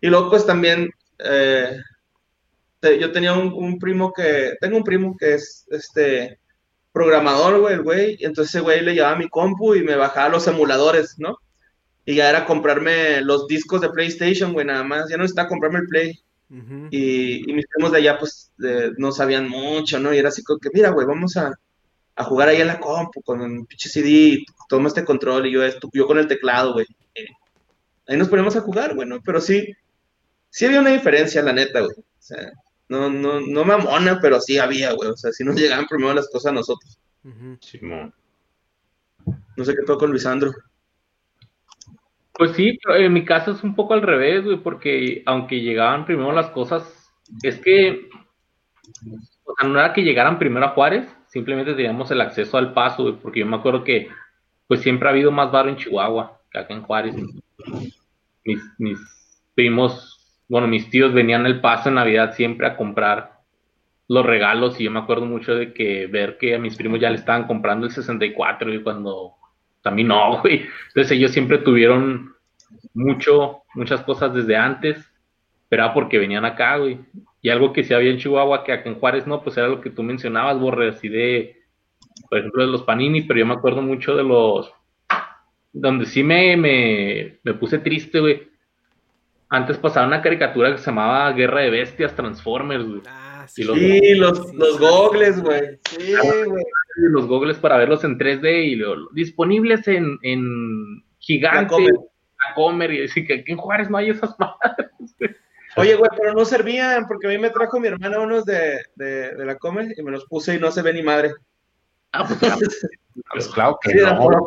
Y 0.00 0.06
luego, 0.06 0.30
pues 0.30 0.46
también 0.46 0.90
eh, 1.18 1.76
yo 3.00 3.10
tenía 3.10 3.32
un, 3.32 3.78
primo 3.80 4.12
que, 4.12 4.54
tengo 4.60 4.76
un 4.76 4.84
primo 4.84 5.16
que 5.18 5.34
es 5.34 5.66
este 5.70 6.38
programador, 6.92 7.58
güey, 7.58 7.74
el 7.74 7.82
güey, 7.82 8.16
y 8.20 8.26
entonces 8.26 8.54
ese 8.54 8.62
güey 8.62 8.80
le 8.82 8.94
llevaba 8.94 9.16
mi 9.16 9.28
compu 9.28 9.74
y 9.74 9.82
me 9.82 9.96
bajaba 9.96 10.28
los 10.28 10.46
emuladores, 10.46 11.16
¿no? 11.18 11.36
Y 12.08 12.14
ya 12.14 12.30
era 12.30 12.46
comprarme 12.46 13.20
los 13.20 13.46
discos 13.46 13.82
de 13.82 13.90
PlayStation, 13.90 14.54
güey, 14.54 14.64
nada 14.64 14.82
más, 14.82 15.10
ya 15.10 15.18
no 15.18 15.26
estaba 15.26 15.46
comprarme 15.46 15.80
el 15.80 15.88
Play. 15.88 16.18
y, 16.90 17.52
mis 17.52 17.66
primos 17.66 17.92
de 17.92 17.98
allá, 17.98 18.18
pues, 18.18 18.50
no 18.96 19.12
sabían 19.12 19.46
mucho, 19.46 20.00
¿no? 20.00 20.14
Y 20.14 20.16
era 20.16 20.30
así 20.30 20.42
como 20.42 20.58
que, 20.58 20.70
mira, 20.72 20.88
güey, 20.88 21.06
vamos 21.06 21.36
a, 21.36 21.52
jugar 22.24 22.48
ahí 22.48 22.62
en 22.62 22.68
la 22.68 22.80
compu 22.80 23.20
con 23.20 23.42
un 23.42 23.66
pinche 23.66 23.90
CD, 23.90 24.42
toma 24.70 24.88
este 24.88 25.04
control 25.04 25.48
y 25.48 25.52
yo, 25.52 25.62
esto, 25.62 25.90
yo 25.92 26.06
con 26.06 26.18
el 26.18 26.26
teclado, 26.26 26.72
güey. 26.72 26.86
Ahí 28.06 28.16
nos 28.16 28.28
ponemos 28.28 28.56
a 28.56 28.62
jugar, 28.62 28.94
güey, 28.94 29.06
¿no? 29.06 29.20
Pero 29.20 29.38
sí, 29.42 29.70
sí 30.48 30.64
había 30.64 30.80
una 30.80 30.92
diferencia, 30.92 31.42
la 31.42 31.52
neta, 31.52 31.80
güey. 31.80 31.92
O 31.92 32.04
sea, 32.22 32.52
no, 32.88 33.10
no, 33.10 33.38
no 33.38 33.64
mamona, 33.66 34.18
pero 34.18 34.40
sí 34.40 34.56
había, 34.56 34.94
güey. 34.94 35.10
O 35.10 35.16
sea, 35.18 35.30
si 35.30 35.44
nos 35.44 35.56
llegaban 35.56 35.86
primero 35.86 36.14
las 36.14 36.30
cosas 36.30 36.52
a 36.52 36.54
nosotros. 36.54 36.98
No 39.58 39.64
sé 39.66 39.74
qué 39.74 39.82
pasó 39.82 39.98
con 39.98 40.10
Luisandro. 40.10 40.54
Pues 42.38 42.52
sí, 42.52 42.78
en 42.88 43.12
mi 43.12 43.24
caso 43.24 43.50
es 43.50 43.62
un 43.64 43.74
poco 43.74 43.94
al 43.94 44.02
revés, 44.02 44.44
güey, 44.44 44.58
porque 44.58 45.22
aunque 45.26 45.60
llegaban 45.60 46.06
primero 46.06 46.32
las 46.32 46.50
cosas, 46.50 47.12
es 47.42 47.58
que, 47.58 48.08
o 49.44 49.54
sea, 49.58 49.68
no 49.68 49.78
era 49.78 49.92
que 49.92 50.04
llegaran 50.04 50.38
primero 50.38 50.66
a 50.66 50.70
Juárez, 50.70 51.06
simplemente 51.26 51.74
teníamos 51.74 52.10
el 52.10 52.20
acceso 52.20 52.56
al 52.56 52.72
paso, 52.72 53.02
güey, 53.02 53.16
porque 53.16 53.40
yo 53.40 53.46
me 53.46 53.56
acuerdo 53.56 53.84
que, 53.84 54.08
pues 54.68 54.80
siempre 54.80 55.08
ha 55.08 55.12
habido 55.12 55.32
más 55.32 55.50
barro 55.50 55.68
en 55.70 55.76
Chihuahua 55.76 56.40
que 56.50 56.58
acá 56.58 56.72
en 56.74 56.82
Juárez. 56.82 57.16
Mis, 58.44 58.62
mis 58.78 58.98
primos 59.54 60.18
bueno, 60.48 60.66
mis 60.66 60.88
tíos 60.88 61.12
venían 61.12 61.44
el 61.46 61.60
paso 61.60 61.90
en 61.90 61.96
Navidad 61.96 62.34
siempre 62.34 62.66
a 62.66 62.76
comprar 62.76 63.40
los 64.08 64.24
regalos 64.24 64.80
y 64.80 64.84
yo 64.84 64.90
me 64.90 65.00
acuerdo 65.00 65.26
mucho 65.26 65.54
de 65.54 65.74
que 65.74 66.06
ver 66.06 66.38
que 66.38 66.54
a 66.54 66.58
mis 66.58 66.74
primos 66.74 67.00
ya 67.00 67.10
le 67.10 67.16
estaban 67.16 67.46
comprando 67.46 67.86
el 67.86 67.92
64 67.92 68.72
y 68.72 68.82
cuando 68.82 69.34
también 69.82 70.08
no, 70.08 70.40
güey. 70.42 70.66
Entonces 70.88 71.12
ellos 71.12 71.32
siempre 71.32 71.58
tuvieron 71.58 72.34
mucho, 72.94 73.62
muchas 73.74 74.02
cosas 74.02 74.34
desde 74.34 74.56
antes, 74.56 74.98
pero 75.68 75.84
era 75.84 75.94
porque 75.94 76.18
venían 76.18 76.44
acá, 76.44 76.76
güey. 76.76 76.98
Y 77.40 77.50
algo 77.50 77.72
que 77.72 77.84
sí 77.84 77.94
había 77.94 78.10
en 78.10 78.18
Chihuahua, 78.18 78.64
que 78.64 78.72
acá 78.72 78.88
en 78.88 78.98
Juárez 78.98 79.26
no, 79.26 79.42
pues 79.42 79.56
era 79.56 79.68
lo 79.68 79.80
que 79.80 79.90
tú 79.90 80.02
mencionabas, 80.02 80.58
Borre, 80.58 80.88
así 80.88 81.08
de, 81.08 81.62
por 82.28 82.38
ejemplo, 82.38 82.64
de 82.64 82.72
los 82.72 82.82
panini, 82.82 83.22
pero 83.22 83.38
yo 83.38 83.46
me 83.46 83.54
acuerdo 83.54 83.80
mucho 83.80 84.16
de 84.16 84.24
los, 84.24 84.72
donde 85.72 86.06
sí 86.06 86.24
me, 86.24 86.56
me, 86.56 87.38
me 87.44 87.54
puse 87.54 87.78
triste, 87.78 88.18
güey, 88.18 88.48
antes 89.50 89.78
pasaba 89.78 90.06
una 90.06 90.20
caricatura 90.20 90.72
que 90.72 90.78
se 90.78 90.86
llamaba 90.86 91.32
Guerra 91.32 91.62
de 91.62 91.70
Bestias 91.70 92.14
Transformers, 92.14 92.84
güey. 92.84 93.02
Ah, 93.06 93.46
sí, 93.48 93.64
los, 93.64 93.78
sí, 93.78 94.14
los, 94.14 94.54
los 94.54 94.78
gogles, 94.78 95.40
güey. 95.40 95.78
Sí, 95.88 96.12
güey. 96.46 96.64
Los 97.00 97.26
gogles 97.26 97.58
para 97.58 97.76
verlos 97.76 98.02
en 98.04 98.18
3D 98.18 98.64
y 98.64 99.14
disponibles 99.14 99.86
en, 99.88 100.18
en 100.22 101.04
gigante. 101.18 101.68
Comer. 101.68 101.94
A 102.50 102.54
comer 102.54 102.92
y 102.92 103.00
decir 103.00 103.26
que 103.26 103.34
aquí 103.34 103.52
en 103.52 103.58
Juárez 103.58 103.90
no 103.90 103.96
hay 103.98 104.10
esas 104.10 104.34
madres. 104.38 104.90
Oye, 105.76 105.94
güey, 105.94 106.10
pero 106.16 106.34
no 106.34 106.44
servían, 106.44 107.06
porque 107.06 107.26
a 107.28 107.30
mí 107.30 107.38
me 107.38 107.50
trajo 107.50 107.78
mi 107.78 107.88
hermana 107.88 108.20
unos 108.20 108.44
de, 108.44 108.80
de, 108.96 109.34
de 109.36 109.44
la 109.44 109.56
Comer 109.56 109.94
y 109.96 110.02
me 110.02 110.10
los 110.10 110.24
puse 110.26 110.56
y 110.56 110.58
no 110.58 110.70
se 110.72 110.82
ve 110.82 110.92
ni 110.92 111.02
madre. 111.02 111.32
Ah, 112.12 112.24
pues, 112.26 112.38
claro, 112.38 112.58
Pues 113.32 113.48
que 113.84 113.90
Sí, 113.90 114.04
no. 114.04 114.26
una 114.26 114.38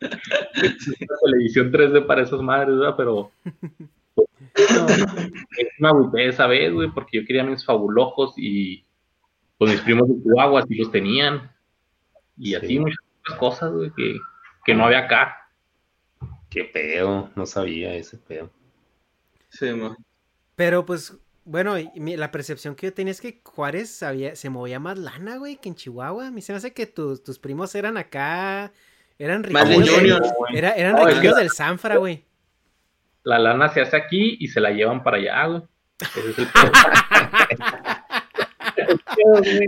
televisión 1.24 1.72
3D 1.72 2.06
para 2.06 2.22
esas 2.22 2.40
madres, 2.40 2.76
¿verdad? 2.78 2.94
Pero. 2.96 3.30
Es 4.54 5.68
una 5.78 5.90
agüité 5.90 6.28
esa 6.28 6.46
vez, 6.46 6.72
güey, 6.72 6.90
porque 6.90 7.20
yo 7.20 7.26
quería 7.26 7.44
mis 7.44 7.64
fabulojos 7.64 8.34
y 8.36 8.84
pues 9.58 9.72
mis 9.72 9.80
primos 9.82 10.08
de 10.08 10.14
Chihuahua 10.22 10.64
sí 10.66 10.74
los 10.76 10.90
tenían. 10.90 11.50
Y 12.38 12.54
así 12.54 12.66
Sí. 12.68 12.78
muchas 12.78 12.98
cosas, 13.38 13.72
güey, 13.72 13.90
que, 13.96 14.16
que 14.64 14.74
no 14.74 14.86
había 14.86 15.00
acá. 15.00 15.48
Qué 16.48 16.64
pedo, 16.64 17.30
no 17.36 17.44
sabía 17.46 17.94
ese 17.94 18.16
pedo. 18.16 18.50
Sí, 19.50 19.70
mo. 19.72 19.96
Pero 20.56 20.86
pues, 20.86 21.16
bueno, 21.44 21.74
la 21.96 22.30
percepción 22.30 22.74
que 22.74 22.86
yo 22.86 22.94
tenía 22.94 23.10
es 23.10 23.20
que 23.20 23.40
Juárez 23.44 24.02
había- 24.02 24.36
se 24.36 24.48
movía 24.50 24.78
más 24.78 24.98
lana, 24.98 25.36
güey, 25.38 25.56
que 25.56 25.68
en 25.68 25.74
Chihuahua. 25.74 26.28
A 26.28 26.30
mí 26.30 26.40
se 26.42 26.52
me 26.52 26.58
hace 26.58 26.72
que 26.72 26.86
tus, 26.86 27.22
tus 27.22 27.38
primos 27.38 27.74
eran 27.74 27.96
acá, 27.96 28.72
eran 29.18 29.44
Más 29.50 29.68
de 29.68 29.76
riquillos. 29.76 29.96
Junior. 29.96 30.22
Era, 30.54 30.72
eran 30.72 30.92
No, 30.96 31.06
es 31.08 31.14
riquillos 31.14 31.34
que- 31.36 31.40
del 31.42 31.50
Sanfra, 31.50 31.96
güey. 31.96 32.24
La 33.24 33.38
lana 33.38 33.68
se 33.68 33.80
hace 33.82 33.96
aquí 33.96 34.36
y 34.40 34.48
se 34.48 34.60
la 34.60 34.70
llevan 34.70 35.02
para 35.02 35.16
allá, 35.18 35.46
güey. 35.46 35.62
Ese 36.00 36.30
es 36.30 36.38
el 36.38 36.48
Sí, 39.42 39.58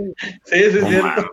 sí, 0.45 0.55
es 0.55 0.73
cierto. 0.87 1.31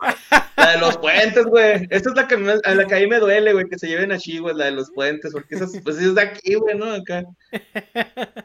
La 0.57 0.73
de 0.73 0.79
los 0.79 0.97
puentes, 0.99 1.45
güey. 1.47 1.87
Esta 1.91 2.11
es 2.11 2.17
la 2.17 2.27
que, 2.29 2.37
me- 2.37 2.53
a 2.65 2.75
la 2.75 2.85
que 2.87 2.95
ahí 2.95 3.07
me 3.07 3.19
duele, 3.19 3.53
güey, 3.53 3.69
que 3.69 3.79
se 3.79 3.89
lleven 3.89 4.13
a 4.13 4.19
Chihuahua, 4.19 4.53
la 4.59 4.65
de 4.67 4.71
los 4.73 4.91
puentes, 4.91 5.33
porque 5.33 5.55
esas, 5.55 5.73
pues 5.83 5.97
es 5.99 6.15
de 6.15 6.21
aquí, 6.23 6.55
güey, 6.55 6.77
¿no? 6.77 6.93
Acá. 6.93 7.25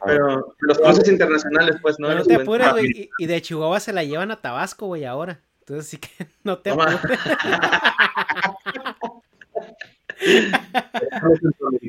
Pero 0.06 0.54
los 0.60 0.78
cruces 0.78 1.08
internacionales, 1.08 1.76
pues, 1.82 1.98
¿no? 1.98 2.08
No, 2.08 2.14
Los 2.16 2.28
te 2.28 2.34
apures, 2.36 2.70
güey. 2.72 2.86
Y, 2.86 3.10
y 3.18 3.26
de 3.26 3.42
Chihuahua 3.42 3.80
se 3.80 3.92
la 3.92 4.04
llevan 4.04 4.30
a 4.30 4.40
Tabasco, 4.40 4.86
güey, 4.86 5.04
ahora. 5.04 5.40
Entonces 5.60 5.86
sí 5.88 5.98
que 5.98 6.26
no 6.44 6.58
te 6.58 6.70
apures. 6.70 7.18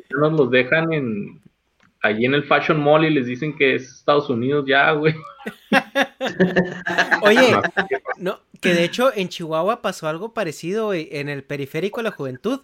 los 0.09 0.51
dejan 0.51 0.93
en 0.93 1.41
allí 2.05 2.25
en 2.25 2.33
el 2.33 2.43
Fashion 2.43 2.79
Mall 2.79 3.05
y 3.05 3.09
les 3.09 3.25
dicen 3.25 3.55
que 3.55 3.75
es 3.75 3.83
Estados 3.83 4.29
Unidos 4.29 4.65
ya, 4.67 4.91
güey. 4.91 5.15
Oye, 7.21 7.55
no, 8.17 8.39
que 8.61 8.73
de 8.73 8.83
hecho 8.83 9.11
en 9.15 9.29
Chihuahua 9.29 9.81
pasó 9.81 10.07
algo 10.07 10.33
parecido, 10.33 10.87
güey, 10.87 11.09
en 11.11 11.29
el 11.29 11.43
periférico 11.43 11.99
de 11.99 12.05
la 12.05 12.11
juventud. 12.11 12.61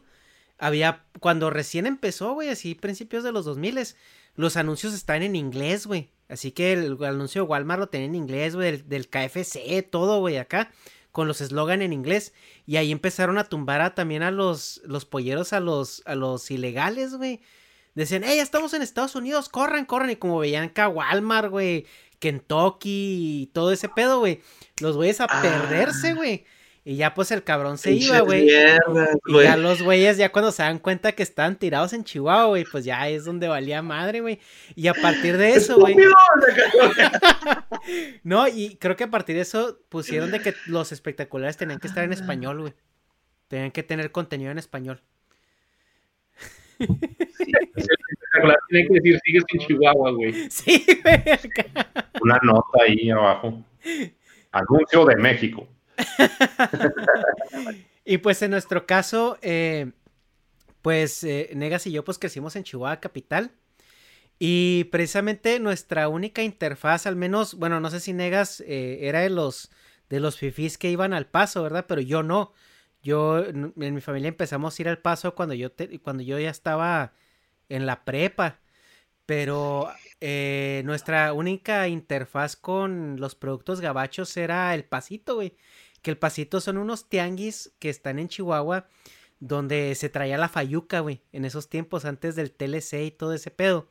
Había, 0.57 1.03
cuando 1.19 1.49
recién 1.49 1.87
empezó, 1.87 2.33
güey, 2.33 2.49
así 2.49 2.75
principios 2.75 3.23
de 3.23 3.31
los 3.31 3.45
2000, 3.45 3.79
los 4.35 4.57
anuncios 4.57 4.93
estaban 4.93 5.23
en 5.23 5.35
inglés, 5.35 5.87
güey. 5.87 6.09
Así 6.29 6.51
que 6.51 6.73
el, 6.73 7.03
anuncio 7.03 7.41
de 7.41 7.47
Walmart 7.47 7.79
lo 7.79 7.89
tenía 7.89 8.07
en 8.07 8.15
inglés, 8.15 8.55
güey, 8.55 8.71
del, 8.71 8.87
del 8.87 9.09
KFC, 9.09 9.81
todo, 9.89 10.19
güey, 10.19 10.37
acá, 10.37 10.71
con 11.11 11.27
los 11.27 11.41
eslogan 11.41 11.81
en 11.81 11.93
inglés. 11.93 12.33
Y 12.65 12.77
ahí 12.77 12.91
empezaron 12.91 13.37
a 13.37 13.45
tumbar 13.45 13.81
a, 13.81 13.95
también 13.95 14.23
a 14.23 14.31
los, 14.31 14.81
los 14.85 15.05
polleros, 15.05 15.51
a 15.51 15.59
los, 15.59 16.03
a 16.05 16.15
los 16.15 16.49
ilegales, 16.51 17.15
güey. 17.15 17.41
Decían, 17.95 18.23
hey, 18.25 18.37
ya 18.37 18.43
estamos 18.43 18.73
en 18.73 18.81
Estados 18.81 19.15
Unidos, 19.15 19.49
corran, 19.49 19.85
corran. 19.85 20.09
Y 20.11 20.15
como 20.15 20.39
veían 20.39 20.63
acá 20.63 20.87
Walmart, 20.87 21.49
güey, 21.49 21.85
Kentucky 22.19 23.41
y 23.43 23.47
todo 23.47 23.71
ese 23.71 23.89
pedo, 23.89 24.19
güey. 24.19 24.41
Los 24.79 24.95
güeyes 24.95 25.19
a 25.21 25.25
Ah. 25.29 25.41
perderse, 25.41 26.13
güey. 26.13 26.45
Y 26.83 26.95
ya 26.95 27.13
pues 27.13 27.29
el 27.29 27.43
cabrón 27.43 27.77
se 27.77 27.91
iba, 27.91 28.21
güey. 28.21 28.47
Y 28.49 29.43
ya 29.43 29.55
los 29.55 29.83
güeyes, 29.83 30.17
ya 30.17 30.31
cuando 30.31 30.51
se 30.51 30.63
dan 30.63 30.79
cuenta 30.79 31.11
que 31.11 31.21
están 31.21 31.57
tirados 31.59 31.93
en 31.93 32.03
Chihuahua, 32.03 32.45
güey, 32.47 32.63
pues 32.63 32.83
ya 32.85 33.07
es 33.07 33.23
donde 33.25 33.47
valía 33.47 33.83
madre, 33.83 34.21
güey. 34.21 34.39
Y 34.75 34.87
a 34.87 34.95
partir 34.95 35.37
de 35.37 35.53
eso, 35.53 35.77
güey. 35.77 35.95
No, 38.23 38.47
y 38.47 38.75
creo 38.77 38.95
que 38.95 39.05
a 39.05 39.09
partir 39.09 39.35
de 39.35 39.41
eso 39.41 39.79
pusieron 39.89 40.31
de 40.31 40.39
que 40.41 40.53
los 40.65 40.91
espectaculares 40.91 41.57
tenían 41.57 41.79
que 41.79 41.87
estar 41.87 42.03
en 42.03 42.13
español, 42.13 42.61
güey. 42.61 42.73
Tenían 43.47 43.71
que 43.71 43.83
tener 43.83 44.11
contenido 44.11 44.51
en 44.51 44.57
español. 44.57 45.01
Tiene 48.69 48.87
que 48.87 48.93
decir, 48.93 49.19
sigues 49.25 49.43
en 49.53 49.59
Chihuahua, 49.59 50.11
güey. 50.11 50.49
Sí, 50.49 50.85
güey. 51.03 51.15
acá. 51.15 52.09
Una 52.21 52.39
nota 52.43 52.83
ahí 52.87 53.09
abajo. 53.09 53.63
Anuncio 54.51 55.05
de 55.05 55.15
México. 55.15 55.67
Y 58.03 58.17
pues 58.17 58.41
en 58.41 58.51
nuestro 58.51 58.85
caso, 58.85 59.37
eh, 59.41 59.91
pues 60.81 61.23
eh, 61.23 61.51
Negas 61.55 61.85
y 61.87 61.91
yo 61.91 62.03
pues 62.03 62.17
crecimos 62.17 62.55
en 62.55 62.63
Chihuahua 62.63 62.99
capital. 62.99 63.51
Y 64.39 64.85
precisamente 64.85 65.59
nuestra 65.59 66.07
única 66.07 66.41
interfaz, 66.41 67.05
al 67.05 67.15
menos, 67.15 67.53
bueno, 67.53 67.79
no 67.79 67.91
sé 67.91 67.99
si 67.99 68.11
Negas 68.11 68.61
eh, 68.61 68.99
era 69.03 69.19
de 69.19 69.29
los 69.29 69.69
de 70.09 70.19
los 70.19 70.37
fifís 70.37 70.77
que 70.77 70.89
iban 70.89 71.13
al 71.13 71.27
paso, 71.27 71.63
¿verdad? 71.63 71.85
Pero 71.87 72.01
yo 72.01 72.23
no. 72.23 72.53
Yo 73.03 73.39
en 73.45 73.73
mi 73.75 74.01
familia 74.01 74.29
empezamos 74.29 74.77
a 74.77 74.81
ir 74.81 74.89
al 74.89 74.99
paso 74.99 75.33
cuando 75.35 75.55
yo 75.55 75.71
te- 75.71 75.99
cuando 75.99 76.23
yo 76.23 76.39
ya 76.39 76.49
estaba 76.49 77.13
en 77.69 77.85
la 77.85 78.03
prepa. 78.05 78.59
Pero 79.25 79.89
eh, 80.19 80.81
nuestra 80.85 81.33
única 81.33 81.87
interfaz 81.87 82.55
con 82.55 83.19
los 83.19 83.35
productos 83.35 83.79
gabachos 83.81 84.35
era 84.37 84.73
el 84.75 84.83
pasito, 84.85 85.35
güey. 85.35 85.55
Que 86.01 86.11
el 86.11 86.17
pasito 86.17 86.59
son 86.61 86.77
unos 86.77 87.07
tianguis 87.09 87.73
que 87.79 87.89
están 87.89 88.19
en 88.19 88.27
Chihuahua 88.27 88.87
donde 89.39 89.95
se 89.95 90.09
traía 90.09 90.37
la 90.37 90.49
fayuca, 90.49 90.99
güey. 90.99 91.21
En 91.31 91.45
esos 91.45 91.69
tiempos, 91.69 92.05
antes 92.05 92.35
del 92.35 92.51
TLC 92.51 93.05
y 93.05 93.11
todo 93.11 93.33
ese 93.33 93.51
pedo. 93.51 93.87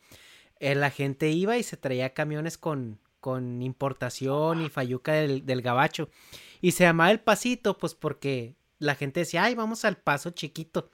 Eh, 0.61 0.75
la 0.75 0.91
gente 0.91 1.31
iba 1.31 1.57
y 1.57 1.63
se 1.63 1.77
traía 1.77 2.13
camiones 2.15 2.59
con, 2.59 3.01
con 3.21 3.63
importación 3.63 4.61
y 4.63 4.69
fayuca 4.69 5.13
del, 5.15 5.47
del 5.47 5.63
gabacho. 5.63 6.11
Y 6.61 6.73
se 6.73 6.85
llamaba 6.85 7.11
el 7.11 7.21
pasito, 7.21 7.79
pues 7.79 7.95
porque 7.95 8.55
la 8.81 8.97
gente 8.97 9.21
decía, 9.21 9.45
ay, 9.45 9.55
vamos 9.55 9.85
al 9.85 9.99
paso 9.99 10.31
chiquito. 10.31 10.91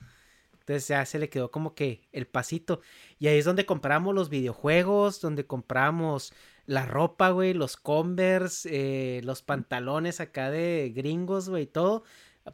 Entonces 0.52 0.88
ya 0.88 1.06
se 1.06 1.20
le 1.20 1.30
quedó 1.30 1.50
como 1.52 1.74
que 1.74 2.08
el 2.12 2.26
pasito. 2.26 2.80
Y 3.20 3.28
ahí 3.28 3.38
es 3.38 3.44
donde 3.44 3.64
compramos 3.64 4.14
los 4.14 4.28
videojuegos, 4.28 5.20
donde 5.20 5.46
compramos 5.46 6.32
la 6.66 6.84
ropa, 6.84 7.30
güey, 7.30 7.54
los 7.54 7.76
Converse, 7.76 8.68
eh, 8.72 9.22
los 9.22 9.42
pantalones 9.42 10.20
acá 10.20 10.50
de 10.50 10.92
gringos, 10.94 11.48
güey, 11.48 11.66
todo. 11.66 12.02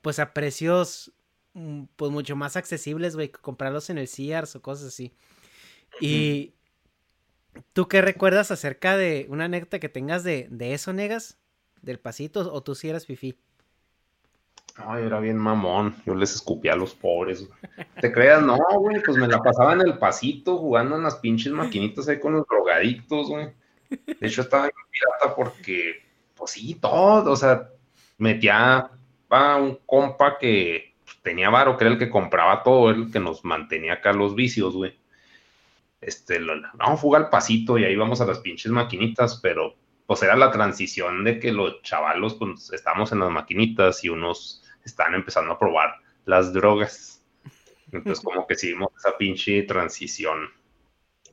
Pues 0.02 0.18
a 0.18 0.34
precios, 0.34 1.12
mm, 1.54 1.84
pues 1.96 2.12
mucho 2.12 2.36
más 2.36 2.56
accesibles, 2.56 3.16
güey, 3.16 3.30
que 3.32 3.40
comprarlos 3.40 3.88
en 3.88 3.96
el 3.96 4.09
Sears 4.09 4.54
o 4.56 4.62
cosas 4.62 4.88
así. 4.88 5.14
Y 6.00 6.52
¿tú 7.72 7.88
qué 7.88 8.02
recuerdas 8.02 8.50
acerca 8.50 8.96
de 8.98 9.26
una 9.30 9.46
anécdota 9.46 9.80
que 9.80 9.88
tengas 9.88 10.22
de, 10.22 10.48
de 10.50 10.74
eso, 10.74 10.92
negas? 10.92 11.38
¿Del 11.80 11.98
pasito? 11.98 12.52
¿O 12.52 12.62
tú 12.62 12.74
sí 12.74 12.90
eras 12.90 13.06
fifí? 13.06 13.38
Ay, 14.77 15.05
era 15.05 15.20
bien 15.20 15.36
mamón. 15.36 15.94
Yo 16.07 16.15
les 16.15 16.35
escupía 16.35 16.73
a 16.73 16.77
los 16.77 16.94
pobres. 16.94 17.47
güey. 17.47 17.86
¿Te 18.01 18.12
creas? 18.12 18.43
No, 18.43 18.57
güey, 18.78 19.03
pues 19.03 19.16
me 19.16 19.28
la 19.28 19.39
pasaba 19.39 19.74
en 19.74 19.82
el 19.82 19.99
pasito 19.99 20.57
jugando 20.59 20.97
en 20.97 21.05
las 21.05 21.16
pinches 21.16 21.53
maquinitas 21.53 22.09
ahí 22.09 22.19
con 22.19 22.35
los 22.35 22.47
drogadictos, 22.47 23.28
güey. 23.28 23.51
De 23.90 24.27
hecho, 24.27 24.43
estaba 24.43 24.66
en 24.66 24.73
pirata 24.90 25.36
porque, 25.36 26.03
pues 26.35 26.53
sí, 26.53 26.74
todo. 26.77 27.32
O 27.32 27.36
sea, 27.36 27.69
metía 28.19 28.90
a 29.28 29.57
un 29.57 29.78
compa 29.86 30.39
que 30.39 30.94
tenía 31.23 31.51
varo, 31.51 31.77
que 31.77 31.85
era 31.85 31.93
el 31.93 31.99
que 31.99 32.11
compraba 32.11 32.62
todo, 32.62 32.90
el 32.90 33.11
que 33.11 33.20
nos 33.20 33.44
mantenía 33.44 33.94
acá 33.94 34.12
los 34.12 34.35
vicios, 34.35 34.74
güey. 34.74 34.99
Este, 36.01 36.40
lo, 36.40 36.57
no, 36.57 36.97
fuga 36.97 37.19
al 37.19 37.31
pasito 37.31 37.78
y 37.78 37.85
ahí 37.85 37.94
vamos 37.94 38.20
a 38.20 38.27
las 38.27 38.40
pinches 38.40 38.73
maquinitas, 38.73 39.39
pero 39.40 39.77
pues 40.07 40.23
era 40.23 40.36
la 40.36 40.51
transición 40.51 41.23
de 41.23 41.39
que 41.39 41.53
los 41.53 41.81
chavalos 41.82 42.35
pues 42.35 42.73
estamos 42.73 43.12
en 43.12 43.20
las 43.20 43.31
maquinitas 43.31 44.03
y 44.05 44.09
unos 44.09 44.61
están 44.84 45.14
empezando 45.14 45.52
a 45.52 45.59
probar 45.59 45.94
las 46.24 46.52
drogas. 46.52 47.24
Entonces 47.90 48.24
como 48.24 48.46
que 48.46 48.54
sí 48.54 48.68
vimos 48.68 48.90
esa 48.96 49.16
pinche 49.16 49.62
transición. 49.62 50.50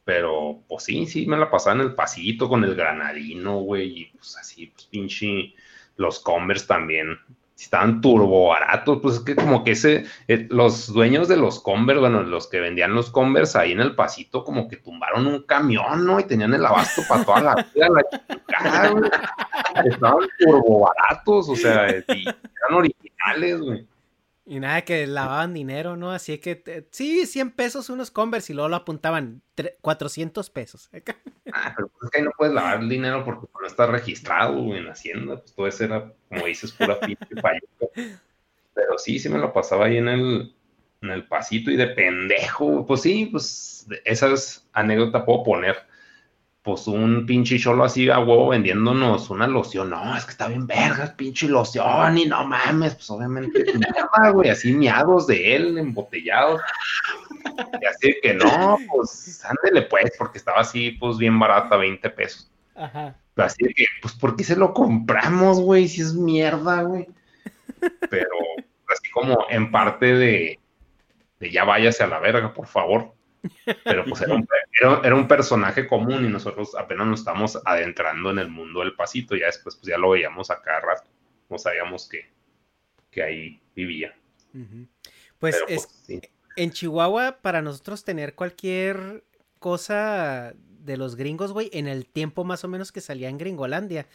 Pero 0.03 0.63
pues 0.67 0.83
sí, 0.83 1.05
sí 1.05 1.25
me 1.25 1.37
la 1.37 1.51
pasaba 1.51 1.75
en 1.75 1.81
el 1.81 1.95
pasito 1.95 2.49
con 2.49 2.63
el 2.63 2.75
granadino, 2.75 3.59
güey, 3.59 4.01
y 4.01 4.05
pues 4.05 4.37
así, 4.37 4.67
pues 4.67 4.85
pinche 4.85 5.53
los 5.97 6.19
Converse 6.19 6.65
también. 6.65 7.19
Estaban 7.59 7.99
turbo 7.99 8.47
baratos, 8.47 8.99
pues 9.01 9.15
es 9.15 9.21
que 9.21 9.35
como 9.35 9.63
que 9.63 9.71
ese, 9.71 10.05
eh, 10.27 10.47
los 10.49 10.93
dueños 10.93 11.27
de 11.27 11.35
los 11.35 11.59
Converse, 11.59 11.99
bueno, 11.99 12.23
los 12.23 12.47
que 12.47 12.59
vendían 12.61 12.95
los 12.95 13.11
Converse 13.11 13.57
ahí 13.57 13.73
en 13.73 13.81
el 13.81 13.95
pasito, 13.95 14.43
como 14.45 14.67
que 14.69 14.77
tumbaron 14.77 15.27
un 15.27 15.43
camión, 15.43 16.05
¿no? 16.05 16.19
Y 16.19 16.23
tenían 16.23 16.53
el 16.53 16.65
abasto 16.65 17.01
para 17.07 17.25
toda 17.25 17.41
la 17.41 17.55
vida, 17.55 17.87
la 17.89 18.89
güey. 18.89 19.11
Estaban 19.85 20.27
turbo 20.39 20.87
baratos, 20.87 21.49
o 21.49 21.55
sea, 21.55 21.87
eran 21.87 22.35
originales, 22.71 23.61
güey. 23.61 23.87
Y 24.49 24.59
nada, 24.59 24.81
que 24.81 25.05
lavaban 25.05 25.53
dinero, 25.53 25.95
¿no? 25.95 26.09
Así 26.11 26.39
que, 26.39 26.55
te- 26.55 26.87
sí, 26.89 27.27
100 27.27 27.51
pesos 27.51 27.87
unos 27.91 28.09
Converse 28.09 28.51
y 28.51 28.55
luego 28.55 28.67
lo 28.67 28.77
apuntaban 28.77 29.43
tre- 29.55 29.75
400 29.81 30.49
pesos. 30.49 30.89
Ah, 31.51 31.73
pero 31.75 31.87
pues 31.87 32.03
es 32.03 32.11
que 32.11 32.19
ahí 32.19 32.23
no 32.23 32.31
puedes 32.37 32.53
lavar 32.53 32.79
el 32.79 32.87
dinero 32.89 33.25
porque 33.25 33.47
no 33.59 33.65
está 33.65 33.87
registrado, 33.87 34.53
en 34.75 34.87
Hacienda, 34.87 35.37
pues 35.39 35.51
todo 35.55 35.65
eso 35.67 35.83
era, 35.83 36.13
como 36.27 36.45
dices, 36.45 36.71
pura 36.71 36.99
pinche 37.05 37.35
payuca. 37.41 37.87
Pero 38.75 38.97
sí, 38.99 39.17
sí 39.17 39.29
me 39.29 39.39
lo 39.39 39.51
pasaba 39.51 39.85
ahí 39.87 39.97
en 39.97 40.09
el, 40.09 40.55
en 41.01 41.09
el 41.09 41.27
pasito 41.27 41.71
y 41.71 41.75
de 41.75 41.87
pendejo, 41.87 42.85
pues 42.85 43.01
sí, 43.01 43.25
pues 43.31 43.87
esas 44.05 44.67
anécdotas 44.73 45.23
puedo 45.23 45.43
poner. 45.43 45.77
Pues 46.69 46.85
un 46.85 47.25
pinche 47.25 47.57
cholo 47.57 47.83
así 47.83 48.11
a 48.11 48.19
huevo 48.19 48.49
vendiéndonos 48.49 49.31
una 49.31 49.47
loción. 49.47 49.89
No, 49.89 50.15
es 50.15 50.23
que 50.23 50.29
está 50.29 50.47
bien 50.47 50.67
vergas, 50.67 51.09
pinche 51.13 51.47
loción, 51.47 52.15
y 52.15 52.25
no 52.27 52.45
mames, 52.45 52.93
pues 52.93 53.09
obviamente, 53.09 53.65
güey, 54.33 54.51
así 54.51 54.71
miados 54.71 55.25
de 55.25 55.55
él, 55.55 55.79
embotellados. 55.79 56.61
Y 57.81 57.85
así 57.87 58.15
que 58.21 58.35
no, 58.35 58.77
pues 58.87 59.43
ándele 59.43 59.87
pues, 59.87 60.11
porque 60.15 60.37
estaba 60.37 60.59
así, 60.59 60.91
pues 60.91 61.17
bien 61.17 61.39
barata, 61.39 61.75
20 61.75 62.07
pesos. 62.11 62.51
Ajá. 62.75 63.15
Así 63.35 63.65
que, 63.73 63.85
pues, 64.03 64.13
¿por 64.13 64.35
qué 64.35 64.43
se 64.43 64.55
lo 64.55 64.71
compramos, 64.71 65.59
güey? 65.59 65.87
Si 65.87 66.01
es 66.01 66.13
mierda, 66.13 66.83
güey. 66.83 67.07
Pero, 68.11 68.29
así 68.89 69.09
como 69.11 69.47
en 69.49 69.71
parte 69.71 70.13
de, 70.13 70.59
de 71.39 71.49
ya 71.49 71.63
váyase 71.63 72.03
a 72.03 72.07
la 72.07 72.19
verga, 72.19 72.53
por 72.53 72.67
favor. 72.67 73.15
Pero 73.83 74.05
pues 74.05 74.21
era 74.21 74.35
un, 74.35 74.47
era, 74.71 75.01
era 75.03 75.15
un, 75.15 75.27
personaje 75.27 75.87
común 75.87 76.25
y 76.25 76.29
nosotros 76.29 76.75
apenas 76.75 77.07
nos 77.07 77.19
estamos 77.19 77.59
adentrando 77.65 78.31
en 78.31 78.39
el 78.39 78.49
mundo 78.49 78.81
del 78.81 78.95
pasito. 78.95 79.35
Ya 79.35 79.47
después, 79.47 79.75
pues 79.75 79.87
ya 79.87 79.97
lo 79.97 80.11
veíamos 80.11 80.49
a 80.51 80.61
cada 80.61 80.79
rato. 80.81 81.09
No 81.49 81.57
sabíamos 81.57 82.07
que, 82.07 82.29
que 83.09 83.23
ahí 83.23 83.61
vivía. 83.75 84.15
Uh 84.53 84.57
-huh. 84.57 84.87
Pues, 85.39 85.55
Pero, 85.55 85.67
es, 85.67 85.85
pues, 85.85 86.03
sí. 86.05 86.21
en 86.55 86.71
Chihuahua, 86.71 87.39
para 87.41 87.61
nosotros 87.61 88.03
tener 88.03 88.35
cualquier 88.35 89.23
cosa 89.59 90.53
de 90.55 90.97
los 90.97 91.15
gringos, 91.15 91.51
güey, 91.51 91.69
en 91.73 91.87
el 91.87 92.05
tiempo 92.05 92.43
más 92.43 92.63
o 92.63 92.67
menos 92.67 92.91
que 92.91 93.01
salía 93.01 93.29
en 93.29 93.37
Gringolandia, 93.37 94.07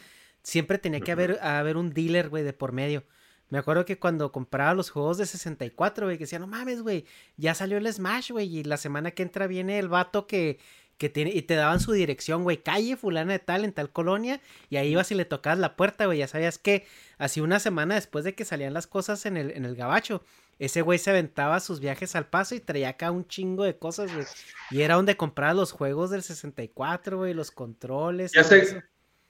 siempre 0.43 0.77
tenía 0.77 0.99
que 0.99 1.11
haber, 1.11 1.39
haber 1.41 1.77
un 1.77 1.93
dealer, 1.93 2.29
güey, 2.29 2.43
de 2.43 2.53
por 2.53 2.71
medio. 2.71 3.03
Me 3.49 3.59
acuerdo 3.59 3.85
que 3.85 3.99
cuando 3.99 4.31
compraba 4.31 4.73
los 4.73 4.89
juegos 4.89 5.17
de 5.17 5.25
64, 5.25 6.07
güey, 6.07 6.17
que 6.17 6.23
decía, 6.23 6.39
no 6.39 6.47
mames, 6.47 6.81
güey, 6.81 7.05
ya 7.37 7.53
salió 7.53 7.77
el 7.77 7.91
Smash, 7.91 8.31
güey, 8.31 8.57
y 8.57 8.63
la 8.63 8.77
semana 8.77 9.11
que 9.11 9.23
entra 9.23 9.45
viene 9.47 9.77
el 9.77 9.87
vato 9.87 10.25
que, 10.25 10.57
que 10.97 11.09
tiene, 11.09 11.31
y 11.31 11.43
te 11.43 11.55
daban 11.55 11.79
su 11.79 11.91
dirección, 11.91 12.43
güey, 12.43 12.57
calle 12.57 12.97
fulana 12.97 13.33
de 13.33 13.39
tal, 13.39 13.63
en 13.63 13.71
tal 13.71 13.91
colonia, 13.91 14.41
y 14.69 14.77
ahí 14.77 14.89
ibas 14.89 15.11
y 15.11 15.15
le 15.15 15.25
tocabas 15.25 15.59
la 15.59 15.75
puerta, 15.75 16.07
güey, 16.07 16.19
ya 16.19 16.27
sabías 16.27 16.57
que 16.57 16.87
así 17.19 17.39
una 17.39 17.59
semana 17.59 17.95
después 17.95 18.25
de 18.25 18.33
que 18.33 18.45
salían 18.45 18.73
las 18.73 18.87
cosas 18.87 19.25
en 19.27 19.37
el, 19.37 19.51
en 19.51 19.65
el 19.65 19.75
gabacho, 19.75 20.23
ese 20.57 20.81
güey 20.81 20.97
se 20.97 21.11
aventaba 21.11 21.59
sus 21.59 21.81
viajes 21.81 22.15
al 22.15 22.27
paso 22.27 22.55
y 22.55 22.61
traía 22.61 22.89
acá 22.89 23.11
un 23.11 23.27
chingo 23.27 23.63
de 23.63 23.77
cosas, 23.77 24.11
güey, 24.11 24.25
y 24.71 24.81
era 24.81 24.95
donde 24.95 25.17
compraba 25.17 25.53
los 25.53 25.71
juegos 25.71 26.09
del 26.09 26.23
64, 26.23 27.17
güey, 27.17 27.35
los 27.35 27.51
controles. 27.51 28.31
Ya 28.31 28.43
sé. 28.43 28.59
Eso. 28.59 28.81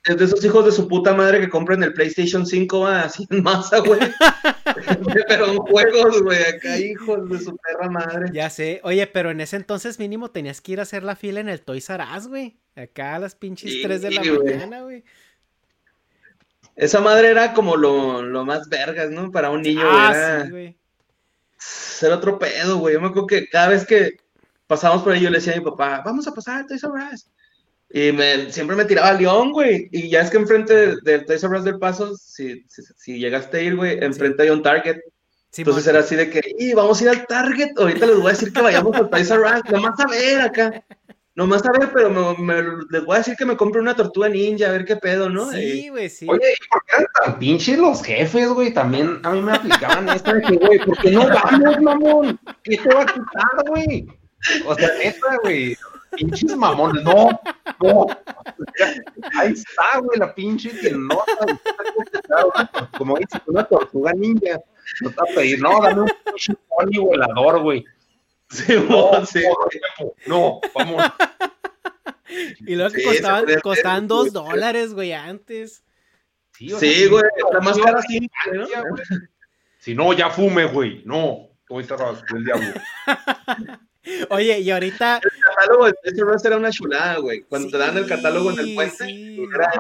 Es 0.06 0.18
de 0.18 0.26
esos 0.26 0.45
hijos 0.45 0.64
de 0.65 0.72
su 0.72 0.88
puta 0.88 1.15
madre 1.15 1.40
que 1.40 1.49
compran 1.49 1.82
el 1.82 1.91
PlayStation 1.91 2.45
5 2.45 2.86
así 2.86 3.26
en 3.32 3.41
masa, 3.41 3.80
güey. 3.80 3.99
pero 5.27 5.52
en 5.52 5.57
juegos, 5.57 6.22
güey, 6.22 6.44
acá 6.44 6.77
hijos 6.77 7.27
de 7.27 7.40
su 7.40 7.57
perra 7.57 7.90
madre. 7.90 8.30
Ya 8.32 8.52
sé. 8.52 8.82
Oye, 8.84 9.07
pero 9.07 9.32
en 9.32 9.41
ese 9.41 9.56
entonces 9.56 9.98
mínimo 9.98 10.30
tenías 10.30 10.61
que 10.61 10.73
ir 10.73 10.80
a 10.80 10.84
hacer 10.84 11.02
la 11.02 11.15
fila 11.15 11.40
en 11.40 11.49
el 11.49 11.61
Toys 11.61 11.90
R 11.90 12.03
Us, 12.15 12.27
güey. 12.27 12.56
Acá 12.76 13.15
a 13.15 13.19
las 13.19 13.34
pinches 13.34 13.72
sí, 13.72 13.82
3 13.82 14.02
de 14.03 14.11
la 14.11 14.22
güey. 14.22 14.53
mañana, 14.53 14.82
güey. 14.82 15.03
Esa 16.76 17.02
madre 17.02 17.30
era 17.30 17.53
como 17.53 17.76
lo, 17.76 18.22
lo, 18.22 18.45
más 18.45 18.69
vergas, 18.69 19.10
¿no? 19.10 19.32
Para 19.32 19.49
un 19.49 19.64
niño, 19.64 19.86
ah, 19.86 20.11
era... 20.14 20.45
sí, 20.45 20.52
güey. 20.52 20.77
Ser 21.57 22.11
otro 22.11 22.38
pedo, 22.38 22.77
güey. 22.77 22.94
Yo 22.94 23.02
me 23.02 23.07
acuerdo 23.07 23.26
que 23.26 23.48
cada 23.48 23.69
vez 23.69 23.88
que 23.88 24.18
pasábamos 24.68 25.03
por 25.03 25.14
ahí, 25.14 25.22
yo 25.22 25.32
le 25.32 25.38
decía 25.38 25.53
a 25.53 25.57
mi 25.57 25.64
papá, 25.64 26.03
vamos 26.06 26.27
a 26.27 26.34
pasar 26.34 26.57
al 26.57 26.68
Toys 26.68 26.84
R 26.84 26.94
Us. 27.11 27.27
Y 27.90 28.12
me, 28.12 28.52
siempre 28.52 28.76
me 28.76 28.86
tiraba 28.86 29.10
a 29.10 29.14
León, 29.14 29.52
güey. 29.52 29.88
Y 29.91 30.10
ya 30.10 30.22
es 30.22 30.30
que 30.30 30.38
enfrente 30.38 30.74
del 30.74 30.99
de 31.02 31.20
Toys 31.20 31.44
R 31.44 31.57
Us 31.57 31.64
del 31.64 31.80
Paso, 31.80 32.16
si, 32.16 32.66
si, 32.68 32.82
si, 32.98 33.20
llegaste 33.20 33.57
a 33.57 33.62
ir, 33.62 33.76
güey, 33.76 34.03
enfrente 34.03 34.44
hay 34.44 34.49
un 34.49 34.64
Target. 34.64 34.98
Sí, 35.52 35.62
Entonces 35.62 35.86
man. 35.86 35.95
era 35.95 36.03
así 36.03 36.16
de 36.16 36.30
que, 36.30 36.41
y 36.57 36.74
vamos 36.74 36.99
a 36.99 37.03
ir 37.03 37.10
al 37.10 37.28
Target. 37.28 37.70
Ahorita 37.78 38.06
les 38.07 38.18
voy 38.18 38.28
a 38.28 38.32
decir 38.32 38.52
que 38.52 38.62
vayamos 38.62 38.95
al 38.95 39.10
Toys 39.10 39.32
R 39.32 39.41
Us. 39.41 39.72
Nomás 39.72 39.99
a 39.99 40.07
ver 40.07 40.41
acá. 40.41 40.84
Nomás 41.36 41.66
a 41.66 41.72
ver, 41.78 41.91
pero 41.94 42.10
me, 42.10 42.44
me, 42.44 42.64
les 42.90 43.03
voy 43.03 43.16
a 43.16 43.18
decir 43.20 43.36
que 43.36 43.45
me 43.45 43.57
compre 43.57 43.82
una 43.82 43.95
tortuga 43.95 44.30
ninja, 44.30 44.68
a 44.68 44.72
ver 44.72 44.86
qué 44.86 44.95
pedo, 44.95 45.30
¿no? 45.30 45.52
Sí, 45.52 45.90
güey, 45.90 46.10
sí. 46.10 46.26
Oye, 46.30 46.53
¿y 46.53 46.70
por 46.70 46.82
qué 46.86 46.95
eran 46.95 47.07
tan 47.24 47.40
pinches 47.40 47.78
los 47.78 48.02
jefes, 48.02 48.48
güey? 48.49 48.74
También 48.74 49.20
a 49.22 49.32
mí 49.32 49.41
me 49.41 49.52
aplicaban 49.52 50.07
esta 50.07 50.34
de 50.34 50.41
que, 50.41 50.56
güey, 50.56 50.80
¿por 50.80 50.98
qué 50.98 51.12
no 51.12 51.28
vamos, 51.28 51.82
mamón? 51.82 52.40
¿Qué 52.64 52.78
te 52.78 52.94
va 52.94 53.02
a 53.02 53.06
quitar, 53.06 53.68
güey? 53.68 54.07
O 54.66 54.76
sea, 54.76 54.89
neta, 54.97 55.38
güey 55.44 55.78
pinches 56.12 56.56
mamones, 56.56 57.04
no, 57.04 57.40
no. 57.82 58.08
Ahí 59.38 59.54
está, 59.54 60.00
güey, 60.00 60.20
la 60.20 60.34
pinche 60.34 60.72
que 60.72 60.92
no. 60.92 61.24
Como 62.98 63.18
dices, 63.18 63.42
una 63.48 63.64
tortuga 63.64 64.14
ninja. 64.14 64.60
No 65.02 65.10
te 65.10 65.16
va 65.16 65.24
a 65.32 65.36
pedir, 65.36 65.62
no, 65.62 65.82
dame 65.82 66.02
un 66.02 66.12
pinche 66.26 66.54
pony 66.70 67.00
volador, 67.00 67.62
güey. 67.62 67.86
Sí, 68.50 68.74
no, 68.88 69.26
sí. 69.26 69.44
no, 70.28 70.62
vamos. 70.76 71.04
Y 72.60 72.76
luego 72.76 72.94
que 72.94 73.02
sí, 73.02 73.08
costaban, 73.08 73.46
costaban 73.62 74.08
dos 74.08 74.32
dólares, 74.32 74.94
güey, 74.94 75.14
antes. 75.14 75.84
Sí, 76.54 76.72
o 76.72 76.80
sea, 76.80 76.90
sí 76.90 77.08
güey, 77.08 77.24
la 77.52 77.60
más 77.60 77.78
cara 77.78 78.02
sí. 78.02 78.30
¿no? 78.54 78.66
Si 79.80 79.94
no, 79.94 80.14
ya 80.14 80.30
fume, 80.30 80.66
güey. 80.66 81.04
No, 81.06 81.50
estoy 81.62 81.84
cerrado, 81.84 82.18
el 82.36 82.46
diablo. 82.46 82.68
Oye, 84.30 84.60
y 84.60 84.72
ahorita. 84.72 85.20
El 85.24 85.42
catálogo 85.42 85.86
de 85.86 85.94
Toys 86.14 86.46
era 86.46 86.58
una 86.58 86.72
chulada, 86.72 87.18
güey. 87.18 87.42
Cuando 87.42 87.68
sí, 87.68 87.72
te 87.72 87.78
dan 87.78 87.98
el 87.98 88.08
catálogo 88.08 88.52
en 88.52 88.60
el 88.60 88.76
puente. 88.76 89.06
Sí. 89.06 89.44
Era... 89.54 89.72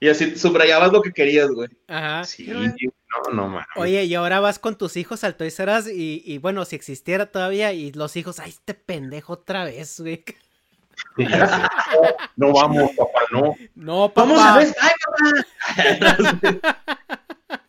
Y 0.00 0.08
así 0.08 0.36
subrayabas 0.36 0.92
lo 0.92 1.02
que 1.02 1.12
querías, 1.12 1.50
güey. 1.50 1.68
Ajá. 1.88 2.24
Sí, 2.24 2.46
no, 2.46 3.32
no, 3.32 3.48
man. 3.48 3.64
Oye, 3.76 4.04
y 4.04 4.14
ahora 4.14 4.38
vas 4.38 4.58
con 4.58 4.78
tus 4.78 4.96
hijos 4.96 5.24
al 5.24 5.36
Toys 5.36 5.58
R 5.58 5.76
Us 5.76 5.88
y, 5.88 6.22
y 6.24 6.38
bueno, 6.38 6.64
si 6.64 6.76
existiera 6.76 7.26
todavía, 7.26 7.72
y 7.72 7.90
los 7.92 8.16
hijos, 8.16 8.38
ay, 8.38 8.50
este 8.50 8.74
pendejo 8.74 9.32
otra 9.32 9.64
vez, 9.64 9.98
güey. 9.98 10.24
no 12.36 12.52
vamos, 12.52 12.90
papá, 12.96 13.20
no. 13.32 13.54
No, 13.74 14.08
papá. 14.08 14.20
Vamos 14.28 14.40
a 14.40 14.58
ver, 14.58 14.74
ay, 14.80 14.92
papá. 16.00 16.82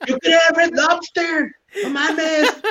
Yo 0.05 0.17
quería 0.19 0.39
Red 0.55 0.71
Lobster. 0.73 1.55
No 1.83 1.89
mames. 1.89 2.61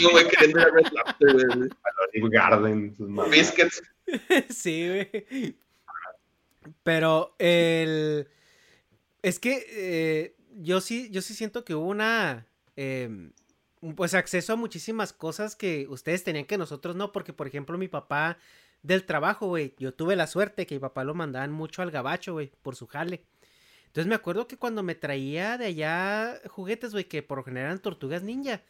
Yo, 0.00 0.10
güey, 0.10 0.28
queriendo 0.28 0.60
ir 0.60 0.66
a 0.66 0.70
Red 0.70 0.86
Lobster, 0.92 1.56
güey. 1.56 1.70
A 1.70 2.18
los 2.18 2.30
Garden, 2.30 2.96
sus 2.96 3.30
Biscuits. 3.30 3.82
Sí, 4.50 4.88
güey. 4.88 5.56
Pero 6.82 7.34
el. 7.38 8.28
Es 9.22 9.38
que 9.38 9.66
eh, 9.68 10.36
yo 10.54 10.80
sí, 10.80 11.08
yo 11.10 11.22
sí 11.22 11.34
siento 11.34 11.64
que 11.64 11.74
hubo 11.74 11.88
una. 11.88 12.46
Eh, 12.76 13.30
pues 13.94 14.14
acceso 14.14 14.52
a 14.52 14.56
muchísimas 14.56 15.12
cosas 15.12 15.54
que 15.54 15.86
ustedes 15.88 16.24
tenían 16.24 16.46
que 16.46 16.58
nosotros 16.58 16.96
no. 16.96 17.12
Porque, 17.12 17.32
por 17.32 17.46
ejemplo, 17.46 17.78
mi 17.78 17.88
papá 17.88 18.38
del 18.82 19.04
trabajo, 19.04 19.48
güey. 19.48 19.74
Yo 19.78 19.92
tuve 19.94 20.16
la 20.16 20.26
suerte 20.26 20.66
que 20.66 20.76
mi 20.76 20.80
papá 20.80 21.04
lo 21.04 21.14
mandaban 21.14 21.52
mucho 21.52 21.82
al 21.82 21.90
gabacho, 21.90 22.34
güey, 22.34 22.52
por 22.62 22.76
su 22.76 22.86
jale. 22.86 23.24
Entonces 23.96 24.10
me 24.10 24.14
acuerdo 24.14 24.46
que 24.46 24.58
cuando 24.58 24.82
me 24.82 24.94
traía 24.94 25.56
de 25.56 25.64
allá 25.64 26.38
juguetes, 26.48 26.92
güey, 26.92 27.04
que 27.04 27.22
por 27.22 27.38
lo 27.38 27.44
general 27.44 27.68
eran 27.68 27.78
tortugas 27.78 28.22
ninja. 28.22 28.60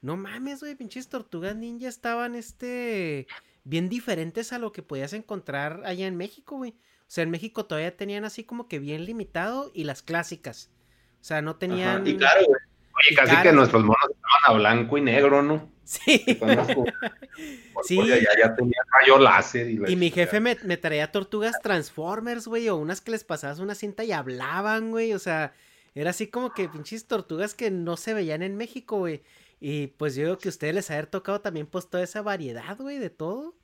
No 0.00 0.16
mames, 0.16 0.58
güey, 0.58 0.74
pinches 0.74 1.06
tortugas 1.06 1.54
ninja 1.54 1.86
estaban, 1.86 2.34
este, 2.34 3.28
bien 3.62 3.88
diferentes 3.88 4.52
a 4.52 4.58
lo 4.58 4.72
que 4.72 4.82
podías 4.82 5.12
encontrar 5.12 5.82
allá 5.84 6.08
en 6.08 6.16
México, 6.16 6.56
güey. 6.56 6.72
O 6.72 7.04
sea, 7.06 7.22
en 7.22 7.30
México 7.30 7.64
todavía 7.64 7.96
tenían 7.96 8.24
así 8.24 8.42
como 8.42 8.66
que 8.66 8.80
bien 8.80 9.04
limitado 9.04 9.70
y 9.72 9.84
las 9.84 10.02
clásicas. 10.02 10.72
O 11.20 11.24
sea, 11.24 11.42
no 11.42 11.54
tenían... 11.54 12.00
Ajá, 12.00 12.08
y 12.08 12.16
claro, 12.16 12.44
güey. 12.44 12.60
Oye, 12.94 13.16
casi 13.16 13.30
caras, 13.30 13.42
que 13.42 13.52
nuestros 13.52 13.82
monos 13.82 14.10
estaban 14.10 14.40
a 14.44 14.52
blanco 14.58 14.98
y 14.98 15.00
negro, 15.00 15.42
¿no? 15.42 15.70
Sí. 15.84 16.24
sí. 17.84 18.06
Ya, 18.06 18.16
ya 18.38 18.54
tenía 18.54 18.80
rayo 19.00 19.18
láser. 19.18 19.70
Y, 19.70 19.92
y 19.92 19.96
mi 19.96 20.10
jefe 20.10 20.40
me, 20.40 20.56
me, 20.64 20.76
traía 20.76 21.10
tortugas 21.10 21.60
Transformers, 21.62 22.46
güey, 22.46 22.68
o 22.68 22.76
unas 22.76 23.00
que 23.00 23.10
les 23.10 23.24
pasabas 23.24 23.58
una 23.58 23.74
cinta 23.74 24.04
y 24.04 24.12
hablaban, 24.12 24.90
güey. 24.90 25.12
O 25.12 25.18
sea, 25.18 25.52
era 25.94 26.10
así 26.10 26.28
como 26.28 26.52
que 26.52 26.68
pinches 26.68 27.06
tortugas 27.06 27.54
que 27.54 27.70
no 27.70 27.96
se 27.96 28.14
veían 28.14 28.42
en 28.42 28.56
México, 28.56 28.98
güey. 28.98 29.22
Y 29.60 29.88
pues 29.88 30.14
yo 30.14 30.24
digo 30.24 30.38
que 30.38 30.48
a 30.48 30.50
ustedes 30.50 30.74
les 30.74 30.90
haber 30.90 31.06
tocado 31.06 31.40
también 31.40 31.66
pues 31.66 31.88
toda 31.88 32.02
esa 32.02 32.22
variedad, 32.22 32.76
güey, 32.78 32.98
de 32.98 33.10
todo. 33.10 33.54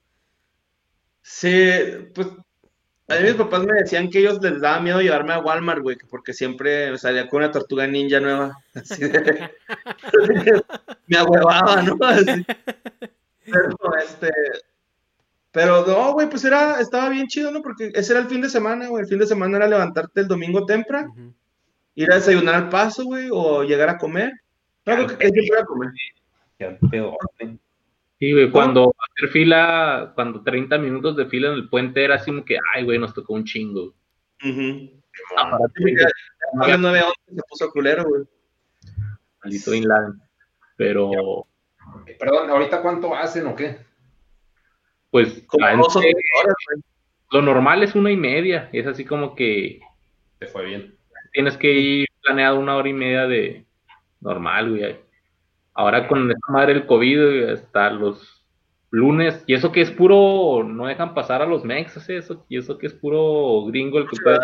Sí, 1.23 1.73
pues 2.15 2.29
a 3.09 3.15
mí 3.17 3.23
mis 3.23 3.35
papás 3.35 3.65
me 3.65 3.73
decían 3.73 4.11
que 4.11 4.19
ellos 4.19 4.39
les 4.43 4.61
daba 4.61 4.81
miedo 4.81 5.01
llevarme 5.01 5.33
a 5.33 5.41
Walmart, 5.41 5.81
güey, 5.83 5.97
porque 6.11 6.35
siempre 6.35 6.97
salía 6.99 7.27
con 7.29 7.39
una 7.39 7.51
tortuga 7.51 7.87
ninja 7.87 8.21
nueva. 8.21 8.59
Así 8.75 9.03
de... 9.03 9.51
me 11.07 11.17
ahuevaba, 11.17 11.83
¿no? 11.83 11.97
Así. 12.07 12.45
Pero, 13.45 13.77
este... 14.05 14.31
Pero 15.51 15.87
no, 15.87 16.13
güey, 16.13 16.29
pues 16.29 16.45
era, 16.45 16.79
estaba 16.81 17.09
bien 17.09 17.27
chido, 17.27 17.51
¿no? 17.51 17.63
Porque 17.63 17.91
ese 17.95 18.13
era 18.13 18.21
el 18.21 18.29
fin 18.29 18.43
de 18.43 18.51
semana, 18.51 18.89
güey. 18.89 19.03
El 19.03 19.09
fin 19.09 19.19
de 19.19 19.27
semana 19.27 19.57
era 19.57 19.67
levantarte 19.67 20.21
el 20.21 20.29
domingo 20.29 20.67
temprano, 20.67 21.13
uh 21.17 21.21
-huh. 21.21 21.35
ir 21.95 22.13
a 22.13 22.17
desayunar 22.17 22.55
al 22.55 22.69
paso, 22.69 23.05
güey, 23.05 23.31
o 23.33 23.65
llegar 23.65 23.89
a 23.89 23.97
comer. 23.97 24.33
No, 24.85 25.07
que 25.07 25.27
es 25.27 25.33
llegar 25.33 25.63
a 25.63 25.65
comer. 25.65 25.91
Qué 26.59 26.79
peor, 26.91 27.17
güey. 27.41 27.59
Sí, 28.19 28.33
güey, 28.33 28.51
cuando 28.51 28.95
hacer 29.17 29.31
fila, 29.31 30.13
cuando 30.15 30.43
30 30.43 30.77
minutos 30.79 31.17
de 31.17 31.27
fila 31.27 31.49
en 31.49 31.55
el 31.55 31.69
puente 31.69 32.03
era 32.03 32.17
así 32.17 32.31
como 32.33 32.45
que, 32.45 32.57
ay, 32.75 32.85
güey, 32.85 32.99
nos 32.99 33.15
tocó 33.15 33.35
un 33.35 33.45
chingo. 33.45 33.95
Uh 34.43 34.47
-huh. 34.47 35.03
Aparte, 35.37 35.83
ya, 35.97 36.09
ya, 36.67 37.11
se 37.27 37.43
puso 37.49 37.71
culero, 37.71 38.05
güey. 38.05 38.23
Maldito 39.43 39.75
Inland. 39.75 40.21
Pero, 40.77 41.47
Perdón, 42.19 42.51
¿ahorita 42.51 42.83
cuánto 42.83 43.15
hacen 43.15 43.47
o 43.47 43.57
qué? 43.57 43.79
Pues 45.11 45.43
Como 45.47 45.67
dos 45.77 45.97
o 45.97 46.01
tres 46.01 46.15
horas, 46.43 46.55
güey. 46.71 46.83
lo 47.33 47.43
normal 47.43 47.83
es 47.83 47.95
una 47.95 48.11
y 48.11 48.17
media. 48.17 48.69
Es 48.73 48.87
así 48.87 49.05
como 49.05 49.35
que 49.35 49.81
Te 50.39 50.47
fue 50.47 50.67
bien. 50.67 50.97
tienes 51.33 51.57
que 51.57 51.73
ir 51.73 52.09
planeado 52.23 52.59
una 52.59 52.77
hora 52.77 52.89
y 52.89 52.93
media 52.93 53.27
de 53.27 53.65
normal, 54.21 54.71
güey. 54.71 54.97
Ahora 55.79 56.09
con 56.09 56.29
esta 56.29 56.53
madre 56.53 56.73
el 56.73 56.87
COVID, 56.87 57.51
hasta 57.51 57.89
los 57.91 58.45
lunes, 58.91 59.45
y 59.47 59.55
eso 59.55 59.71
que 59.71 59.81
es 59.81 59.93
puro, 59.93 60.65
no 60.65 60.87
dejan 60.87 61.15
pasar 61.15 61.41
a 61.41 61.47
los 61.47 61.63
mexas, 61.65 62.09
eso, 62.09 62.45
y 62.49 62.59
eso 62.59 62.77
que 62.79 62.89
es 62.89 62.95
puro 62.95 63.65
gringo 63.67 63.99
el 64.01 64.09
que 64.09 64.17
puede 64.21 64.39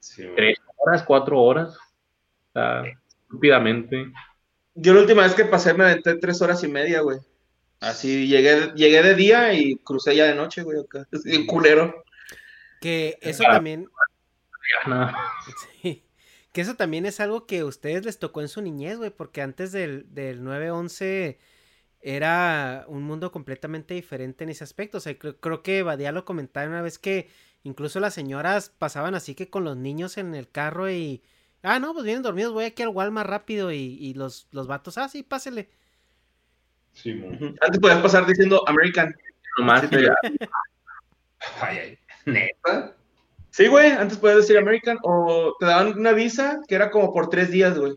Sí, 0.00 0.24
tres 0.36 0.58
horas, 0.76 1.02
cuatro 1.04 1.40
horas, 1.40 1.78
o 1.78 2.52
sea, 2.52 2.82
estúpidamente. 3.22 4.12
Yo 4.74 4.92
la 4.92 5.00
última 5.00 5.22
vez 5.22 5.34
que 5.34 5.46
pasé 5.46 5.72
me 5.72 5.84
aventé 5.84 6.16
tres 6.16 6.42
horas 6.42 6.62
y 6.62 6.68
media, 6.68 7.00
güey. 7.00 7.16
Así 7.80 8.26
llegué, 8.28 8.70
llegué 8.74 9.02
de 9.02 9.14
día 9.14 9.54
y 9.54 9.76
crucé 9.76 10.14
ya 10.14 10.26
de 10.26 10.34
noche, 10.34 10.62
güey, 10.62 10.78
acá. 10.78 11.06
Es 11.24 11.46
culero. 11.46 12.04
Que 12.82 13.16
eso 13.22 13.44
Ah. 13.48 13.52
también, 13.54 13.88
sí, 15.80 16.02
que 16.52 16.60
eso 16.60 16.74
también 16.76 17.06
es 17.06 17.20
algo 17.20 17.46
que 17.46 17.60
a 17.60 17.66
ustedes 17.66 18.04
les 18.04 18.18
tocó 18.18 18.42
en 18.42 18.48
su 18.48 18.62
niñez, 18.62 18.98
güey, 18.98 19.10
porque 19.10 19.42
antes 19.42 19.72
del, 19.72 20.12
del 20.14 20.42
9-11 20.42 21.38
era 22.00 22.84
un 22.88 23.02
mundo 23.04 23.32
completamente 23.32 23.94
diferente 23.94 24.44
en 24.44 24.50
ese 24.50 24.64
aspecto. 24.64 24.98
O 24.98 25.00
sea, 25.00 25.18
creo, 25.18 25.38
creo 25.40 25.62
que 25.62 25.82
Badía 25.82 26.12
lo 26.12 26.24
comentaba 26.24 26.66
una 26.66 26.82
vez 26.82 26.98
que 26.98 27.30
incluso 27.62 28.00
las 28.00 28.14
señoras 28.14 28.70
pasaban 28.70 29.14
así 29.14 29.34
que 29.34 29.48
con 29.50 29.64
los 29.64 29.76
niños 29.76 30.18
en 30.18 30.34
el 30.34 30.50
carro 30.50 30.90
y... 30.90 31.22
Ah, 31.62 31.78
no, 31.78 31.92
pues 31.92 32.04
vienen 32.04 32.24
dormidos, 32.24 32.52
voy 32.52 32.64
aquí 32.64 32.82
al 32.82 32.88
Walmart 32.88 33.30
rápido 33.30 33.70
y, 33.70 33.76
y 33.76 34.14
los, 34.14 34.48
los 34.50 34.66
vatos, 34.66 34.98
ah, 34.98 35.08
sí, 35.08 35.22
pásele. 35.22 35.70
Sí, 36.92 37.14
mo. 37.14 37.28
Antes 37.60 37.80
podías 37.80 38.02
pasar 38.02 38.26
diciendo 38.26 38.62
American. 38.68 39.14
Nomás. 39.58 39.84
Ay, 41.60 41.78
ay, 41.78 41.98
neta. 42.26 42.96
Sí, 43.52 43.66
güey, 43.68 43.90
antes 43.92 44.16
podías 44.16 44.38
decir 44.38 44.56
American 44.56 44.96
o 45.02 45.54
te 45.60 45.66
daban 45.66 45.98
una 45.98 46.12
visa 46.12 46.60
que 46.66 46.74
era 46.74 46.90
como 46.90 47.12
por 47.12 47.28
tres 47.28 47.50
días, 47.50 47.78
güey. 47.78 47.92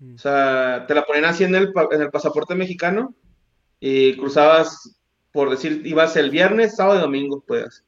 Mm. 0.00 0.14
O 0.16 0.18
sea, 0.18 0.84
te 0.86 0.94
la 0.94 1.02
ponían 1.04 1.24
así 1.24 1.44
en 1.44 1.54
el, 1.54 1.72
pa- 1.72 1.88
en 1.90 2.02
el 2.02 2.10
pasaporte 2.10 2.54
mexicano 2.54 3.14
y 3.80 4.14
cruzabas, 4.18 4.98
por 5.32 5.48
decir, 5.48 5.80
ibas 5.86 6.14
el 6.16 6.28
viernes, 6.30 6.76
sábado 6.76 6.98
y 6.98 7.02
domingo, 7.02 7.40
puedas 7.40 7.82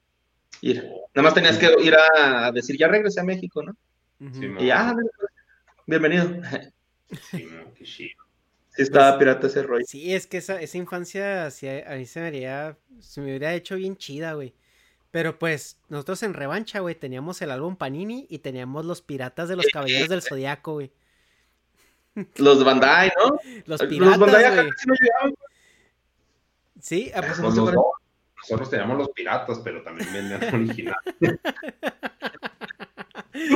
ir. 0.63 0.83
Nada 1.15 1.23
más 1.25 1.35
tenías 1.35 1.59
que 1.59 1.71
ir 1.83 1.95
a 1.95 2.51
decir, 2.53 2.79
ya 2.79 2.89
regresé 2.89 3.21
a 3.21 3.25
México, 3.25 3.63
¿no? 3.63 3.77
Sí. 4.33 4.47
Y 4.61 4.67
ya, 4.69 4.97
bienvenido. 5.87 6.27
Sí, 7.31 7.47
qué 7.77 7.85
chido. 7.85 8.25
Sí, 8.71 8.83
estaba 8.83 9.19
pirata 9.19 9.47
ese 9.47 9.63
rollo. 9.63 9.85
Sí, 9.87 10.15
es 10.15 10.27
que 10.27 10.39
esa, 10.39 10.59
esa 10.61 10.79
infancia 10.79 11.51
sí, 11.51 11.69
a 11.69 11.93
a 11.93 11.97
mí 11.97 12.07
se 12.07 12.21
me 12.21 12.27
haría, 12.29 12.77
se 12.99 13.21
me 13.21 13.27
hubiera 13.29 13.55
hecho 13.55 13.77
bien 13.77 13.97
chida, 13.97 14.33
güey. 14.33 14.55
Pero 15.15 15.39
pues, 15.39 15.79
nosotros 15.89 16.25
en 16.25 16.35
revancha, 16.35 16.81
güey, 16.81 16.97
teníamos 16.97 17.41
el 17.41 17.53
álbum 17.53 17.77
Panini 17.77 18.27
y 18.29 18.41
teníamos 18.41 18.85
los 18.85 19.01
piratas 19.01 19.49
de 19.49 19.55
los 19.55 19.67
caballeros 19.67 20.09
del 20.09 20.23
Zodiaco, 20.23 20.73
güey. 20.73 20.91
Los 22.35 22.65
Bandai, 22.65 23.13
¿no? 23.17 23.39
Los 23.67 23.81
Los 23.81 23.89
piratas, 23.89 24.19
Bandai 24.19 24.45
acá 24.45 24.63
güey. 24.63 24.71
casi 24.71 24.89
no 24.89 24.95
llegaban. 25.01 25.35
Sí, 26.81 27.13
ah, 27.15 27.23
pues, 27.25 27.39
no 27.39 27.49
los. 27.49 27.75
Nosotros 28.43 28.71
teníamos 28.71 28.99
los 28.99 29.11
piratas, 29.11 29.61
pero 29.63 29.85
también 29.85 30.13
vendían 30.13 30.43
original. 30.53 30.97
Yo, 31.21 31.31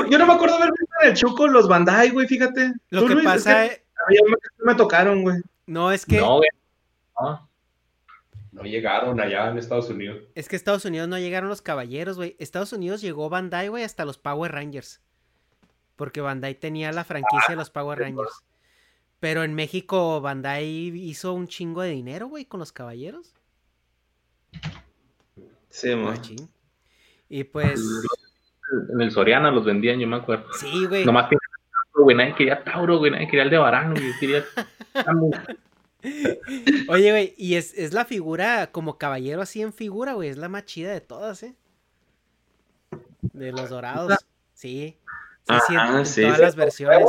yo 0.10 0.18
no 0.18 0.26
me 0.28 0.34
acuerdo 0.34 0.54
haber 0.54 0.70
visto 0.70 0.94
en 1.02 1.08
el 1.08 1.14
Chuco 1.16 1.48
los 1.48 1.66
Bandai, 1.66 2.10
güey, 2.10 2.28
fíjate. 2.28 2.72
lo 2.90 3.04
que 3.04 3.14
Luis, 3.14 3.26
es 3.26 3.32
pasa, 3.32 3.68
que 3.68 3.82
a 3.96 4.10
mí 4.10 4.16
ya 4.16 4.22
me, 4.28 4.36
me 4.64 4.74
tocaron, 4.76 5.22
güey. 5.22 5.38
no 5.66 5.90
es 5.90 6.06
que, 6.06 6.20
No, 6.20 6.36
güey. 6.36 6.50
No. 7.20 7.47
No 8.58 8.64
llegaron 8.64 9.20
allá 9.20 9.48
en 9.50 9.58
Estados 9.58 9.88
Unidos. 9.88 10.18
es 10.34 10.48
que 10.48 10.56
Estados 10.56 10.84
Unidos 10.84 11.08
no 11.08 11.18
llegaron 11.18 11.48
los 11.48 11.62
caballeros, 11.62 12.16
güey. 12.16 12.36
Estados 12.38 12.72
Unidos 12.72 13.00
llegó 13.00 13.30
Bandai, 13.30 13.68
güey, 13.68 13.84
hasta 13.84 14.04
los 14.04 14.18
Power 14.18 14.52
Rangers. 14.52 15.00
Porque 15.96 16.20
Bandai 16.20 16.54
tenía 16.54 16.92
la 16.92 17.04
franquicia 17.04 17.50
de 17.50 17.56
los 17.56 17.70
Power 17.70 17.98
Rangers. 17.98 18.42
Pero 19.20 19.42
en 19.42 19.54
México 19.54 20.20
Bandai 20.20 20.66
hizo 20.66 21.32
un 21.32 21.48
chingo 21.48 21.82
de 21.82 21.90
dinero, 21.90 22.28
güey, 22.28 22.44
con 22.44 22.60
los 22.60 22.72
caballeros. 22.72 23.34
Sí, 25.70 25.94
mo. 25.94 26.06
Machín. 26.10 26.48
Y 27.28 27.44
pues, 27.44 27.80
En 28.90 29.00
el 29.00 29.10
Soriana 29.10 29.50
los 29.50 29.64
vendían, 29.64 29.98
yo 30.00 30.06
me 30.06 30.16
acuerdo. 30.16 30.52
sí, 30.52 30.86
güey. 30.86 31.04
Nomás 31.04 31.28
que 31.28 31.36
güey, 31.94 32.16
nadie 32.16 32.34
quería 32.34 32.62
Tauro, 32.62 32.98
güey, 32.98 33.10
nadie 33.10 33.26
quería 33.26 33.42
el 33.42 33.50
de 33.50 33.58
Varano, 33.58 33.94
güey, 33.94 34.12
quería 34.20 34.44
Oye, 36.88 37.10
güey, 37.10 37.34
y 37.36 37.54
es, 37.56 37.74
es 37.74 37.92
la 37.92 38.04
figura 38.04 38.70
como 38.70 38.98
caballero 38.98 39.42
así 39.42 39.62
en 39.62 39.72
figura, 39.72 40.14
güey. 40.14 40.28
Es 40.28 40.36
la 40.36 40.48
más 40.48 40.64
chida 40.64 40.92
de 40.92 41.00
todas, 41.00 41.42
¿eh? 41.42 41.54
De 43.20 43.52
los 43.52 43.70
dorados. 43.70 44.14
Sí. 44.54 44.96
Sí, 45.48 45.54
sí, 45.66 45.72
en, 45.74 45.78
Ah, 45.78 45.98
en 45.98 46.06
sí, 46.06 46.22
todas 46.22 46.36
sí. 46.36 46.42
las 46.42 46.56
versiones. 46.56 47.08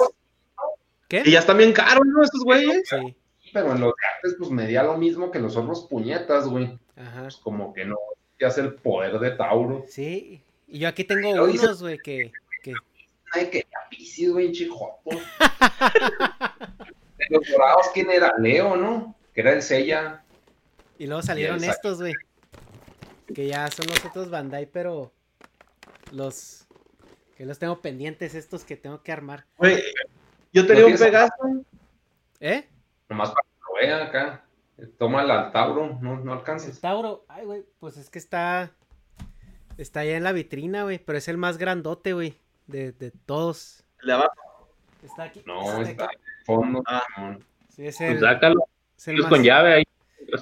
¿Qué? 1.07 1.23
Y 1.25 1.31
ya 1.31 1.39
están 1.39 1.57
bien 1.57 1.73
caros, 1.73 2.05
¿no? 2.05 2.23
Estos 2.23 2.43
güeyes. 2.43 2.83
Sí. 2.89 3.15
Pero 3.53 3.71
en 3.73 3.81
los 3.81 3.93
de 3.95 4.03
antes, 4.15 4.35
pues 4.37 4.51
medía 4.51 4.83
lo 4.83 4.97
mismo 4.97 5.31
que 5.31 5.39
los 5.39 5.55
otros 5.57 5.87
puñetas, 5.89 6.47
güey. 6.47 6.77
Ajá. 6.95 7.23
Pues 7.23 7.37
como 7.37 7.73
que 7.73 7.85
no 7.85 7.95
ya 8.39 8.47
es 8.47 8.57
el 8.59 8.75
poder 8.75 9.19
de 9.19 9.31
Tauro. 9.31 9.85
Sí. 9.87 10.41
Y 10.67 10.79
yo 10.79 10.87
aquí 10.87 11.03
tengo 11.03 11.47
dice- 11.47 11.65
unos, 11.65 11.81
güey, 11.81 11.97
que, 11.97 12.31
que... 12.63 12.73
Ay, 13.33 13.49
que 13.49 13.59
ya 13.69 13.89
Piscis, 13.89 14.31
güey, 14.31 14.51
chijoto. 14.51 15.01
De 17.19 17.25
los 17.29 17.47
dorados, 17.47 17.87
¿quién 17.93 18.09
era? 18.09 18.33
Leo, 18.37 18.75
¿no? 18.75 19.15
Que 19.33 19.41
era 19.41 19.53
el 19.53 19.61
Sella. 19.61 20.23
Y 20.97 21.05
luego 21.07 21.21
salieron 21.21 21.57
el 21.57 21.65
Sa- 21.65 21.71
estos, 21.71 21.99
güey. 21.99 22.13
Que 23.33 23.47
ya 23.47 23.69
son 23.69 23.85
los 23.87 24.03
otros 24.05 24.29
Bandai, 24.29 24.65
pero... 24.65 25.11
Los... 26.11 26.65
Que 27.37 27.45
los 27.45 27.59
tengo 27.59 27.81
pendientes, 27.81 28.35
estos 28.35 28.63
que 28.65 28.75
tengo 28.75 29.01
que 29.03 29.11
armar. 29.11 29.45
Güey, 29.57 29.81
yo 30.51 30.65
tenía 30.67 30.83
¿No 30.83 30.89
un 30.89 30.97
Pegaso. 30.97 31.33
¿Eh? 32.41 32.67
Nomás 33.07 33.29
para 33.29 33.43
que 33.43 33.59
lo 33.65 33.73
vean 33.79 34.07
acá. 34.07 34.45
Toma 34.97 35.21
al 35.21 35.51
Tauro, 35.51 35.97
no, 36.01 36.17
no 36.17 36.33
El 36.33 36.39
alcances. 36.39 36.81
Tauro, 36.81 37.23
ay, 37.29 37.45
güey, 37.45 37.65
pues 37.79 37.95
es 37.97 38.09
que 38.09 38.19
está. 38.19 38.71
Está 39.77 40.01
allá 40.01 40.17
en 40.17 40.23
la 40.23 40.33
vitrina, 40.33 40.83
güey, 40.83 40.99
pero 40.99 41.17
es 41.17 41.29
el 41.29 41.37
más 41.37 41.57
grandote, 41.57 42.11
güey, 42.11 42.37
de, 42.67 42.91
de 42.91 43.11
todos. 43.11 43.83
El 44.01 44.07
de 44.07 44.13
abajo. 44.13 44.33
Está 45.03 45.23
aquí. 45.23 45.41
No, 45.45 45.61
está 45.81 45.91
está 45.91 46.05
aquí. 46.05 46.15
Fondo. 46.55 46.83
Ah. 46.87 47.37
Sí, 47.69 47.87
es 47.87 47.97
Pues 47.97 48.19
sácalo, 48.19 48.65
es 48.97 49.07
el 49.07 49.15
ellos 49.15 49.25
más- 49.25 49.29
con 49.33 49.43
llave 49.43 49.73
ahí, 49.73 49.83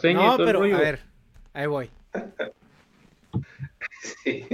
y 0.03 0.13
No, 0.13 0.35
todo 0.35 0.45
pero, 0.45 0.63
a 0.63 0.77
ver, 0.79 0.99
ahí 1.53 1.65
voy. 1.67 1.89
Sí. 3.99 4.47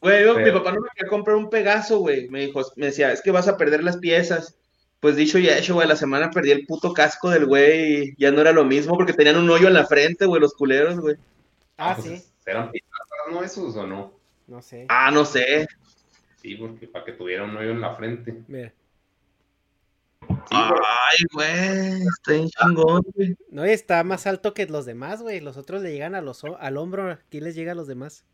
Güey, 0.00 0.24
yo- 0.24 0.38
mi 0.38 0.50
papá 0.52 0.72
no 0.72 0.80
me 0.80 0.88
quería 0.94 1.08
comprar 1.10 1.36
un 1.36 1.50
Pegaso, 1.50 1.98
güey. 1.98 2.28
Me 2.28 2.46
dijo, 2.46 2.62
me 2.76 2.86
decía, 2.86 3.12
es 3.12 3.22
que 3.22 3.30
vas 3.30 3.48
a 3.48 3.56
perder 3.56 3.82
las 3.82 3.96
piezas. 3.96 4.56
Pues 5.00 5.16
dicho 5.16 5.38
y 5.38 5.48
hecho, 5.48 5.74
güey, 5.74 5.88
la 5.88 5.96
semana 5.96 6.30
perdí 6.30 6.50
el 6.52 6.66
puto 6.66 6.92
casco 6.92 7.30
del 7.30 7.46
güey 7.46 8.02
y 8.10 8.14
ya 8.16 8.30
no 8.30 8.40
era 8.40 8.52
lo 8.52 8.64
mismo 8.64 8.96
porque 8.96 9.12
tenían 9.12 9.36
un 9.36 9.50
hoyo 9.50 9.68
en 9.68 9.74
la 9.74 9.86
frente, 9.86 10.26
güey, 10.26 10.40
los 10.40 10.54
culeros, 10.54 10.98
güey. 11.00 11.16
Ah, 11.76 11.94
pues, 11.96 12.22
sí, 12.22 12.24
¿Eran 12.46 12.70
piratas, 12.70 13.06
no 13.30 13.42
esos 13.42 13.76
o 13.76 13.86
no? 13.86 14.12
no 14.46 14.62
sé. 14.62 14.86
Ah, 14.88 15.10
no 15.10 15.24
sé. 15.24 15.66
Sí, 16.36 16.54
porque 16.54 16.86
para 16.86 17.04
que 17.04 17.12
tuviera 17.12 17.44
un 17.44 17.56
hoyo 17.56 17.70
en 17.70 17.80
la 17.80 17.94
frente. 17.94 18.42
Mira. 18.48 18.72
Ay, 20.50 21.24
güey, 21.32 22.02
está 22.02 22.32
bien 22.32 22.48
chingón, 22.48 23.02
güey. 23.14 23.36
No, 23.50 23.66
y 23.66 23.70
está 23.70 24.02
más 24.04 24.26
alto 24.26 24.54
que 24.54 24.66
los 24.66 24.86
demás, 24.86 25.22
güey. 25.22 25.40
Los 25.40 25.56
otros 25.56 25.82
le 25.82 25.92
llegan 25.92 26.14
a 26.14 26.20
los, 26.20 26.42
al 26.44 26.76
hombro, 26.76 27.10
aquí 27.10 27.40
les 27.40 27.54
llega 27.54 27.72
a 27.72 27.74
los 27.74 27.86
demás. 27.86 28.24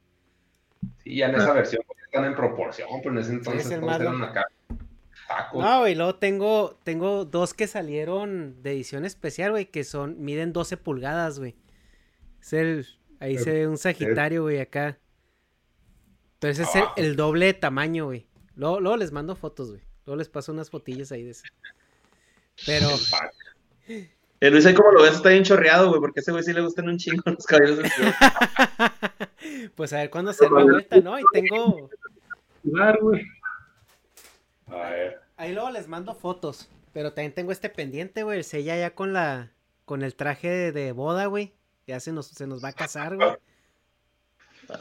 Sí, 0.98 1.16
ya 1.16 1.28
en 1.28 1.36
esa 1.36 1.52
versión 1.52 1.82
pues, 1.86 1.98
están 2.02 2.24
en 2.24 2.34
proporción, 2.34 2.88
pero 3.02 3.14
en 3.14 3.20
ese 3.20 3.32
entonces 3.32 3.66
es 3.66 3.72
el 3.72 3.80
todos 3.80 3.92
malo. 3.92 4.10
eran 4.10 4.22
acá. 4.22 4.46
Tacos. 5.28 5.62
No, 5.62 5.80
güey, 5.80 5.94
luego 5.94 6.16
tengo, 6.16 6.78
tengo 6.82 7.24
dos 7.24 7.54
que 7.54 7.66
salieron 7.66 8.62
de 8.62 8.72
edición 8.72 9.04
especial, 9.04 9.52
güey, 9.52 9.66
que 9.66 9.84
son, 9.84 10.22
miden 10.22 10.52
12 10.52 10.76
pulgadas, 10.76 11.38
güey. 11.38 11.54
Es 12.40 12.52
el, 12.52 12.86
ahí 13.20 13.38
se 13.38 13.52
ve 13.52 13.68
un 13.68 13.78
Sagitario, 13.78 14.42
güey, 14.42 14.58
acá. 14.58 14.98
Pero 16.42 16.50
ese 16.50 16.62
es 16.64 16.70
el, 16.96 17.14
doble 17.14 17.46
de 17.46 17.54
tamaño, 17.54 18.06
güey. 18.06 18.26
Luego, 18.56 18.80
luego 18.80 18.96
les 18.96 19.12
mando 19.12 19.36
fotos, 19.36 19.70
güey. 19.70 19.82
Luego 20.04 20.18
les 20.18 20.28
paso 20.28 20.50
unas 20.50 20.70
fotillas 20.70 21.12
ahí 21.12 21.22
de 21.22 21.30
ese. 21.30 21.44
Pero, 22.66 22.88
El 24.40 24.52
Luis 24.52 24.66
ahí 24.66 24.74
como 24.74 24.90
lo 24.90 25.02
ves 25.02 25.14
está 25.14 25.28
bien 25.28 25.44
chorreado, 25.44 25.88
güey, 25.90 26.00
porque 26.00 26.18
a 26.18 26.22
ese 26.22 26.32
güey 26.32 26.42
sí 26.42 26.52
le 26.52 26.62
gustan 26.62 26.88
un 26.88 26.98
chingo 26.98 27.22
los 27.26 27.46
caballeros 27.46 27.78
del 27.78 27.90
pues 29.76 29.92
a 29.92 29.98
ver 29.98 30.10
cuándo 30.10 30.32
se 30.32 30.50
la 30.50 30.64
vuelta, 30.64 30.96
¿no? 30.96 31.16
Y 31.16 31.22
tengo, 31.32 31.88
Claro, 32.68 32.98
güey. 33.02 33.24
A 34.66 34.90
ver. 34.90 35.20
ahí 35.36 35.52
luego 35.52 35.70
les 35.70 35.86
mando 35.86 36.12
fotos. 36.12 36.68
Pero 36.92 37.12
también 37.12 37.34
tengo 37.34 37.52
este 37.52 37.68
pendiente, 37.68 38.24
güey, 38.24 38.38
el 38.38 38.44
sella 38.44 38.76
ya 38.76 38.96
con 38.96 39.12
la, 39.12 39.52
con 39.84 40.02
el 40.02 40.16
traje 40.16 40.48
de, 40.48 40.72
de 40.72 40.90
boda, 40.90 41.26
güey. 41.26 41.52
Ya 41.86 42.00
se 42.00 42.10
nos, 42.10 42.26
se 42.26 42.48
nos 42.48 42.64
va 42.64 42.70
a 42.70 42.72
casar, 42.72 43.14
güey. 43.14 43.36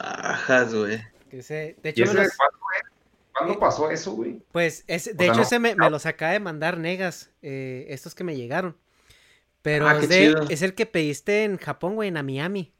Ajas, 0.00 0.74
güey. 0.74 1.00
Ese- 1.32 1.76
de 1.82 1.88
¿Y 1.88 1.92
hecho, 1.92 2.04
ese 2.04 2.14
los- 2.14 2.36
cuánto 2.36 2.58
¿Cuándo 3.34 3.58
pasó 3.58 3.90
eso, 3.90 4.12
güey? 4.12 4.42
Pues, 4.52 4.84
es, 4.86 5.16
de 5.16 5.26
hecho, 5.26 5.40
ese 5.40 5.58
me, 5.58 5.74
me, 5.74 5.88
los 5.88 6.04
acaba 6.04 6.32
de 6.32 6.38
mandar 6.40 6.76
Negas, 6.76 7.30
eh, 7.40 7.86
estos 7.88 8.14
que 8.14 8.24
me 8.24 8.36
llegaron. 8.36 8.76
Pero 9.62 9.88
Ah, 9.88 9.98
es, 9.98 10.08
de- 10.08 10.34
el 10.66 10.74
que 10.74 10.84
pediste 10.86 11.44
en 11.44 11.56
Japón, 11.56 11.94
güey, 11.94 12.08
en 12.14 12.26
Miami. 12.26 12.74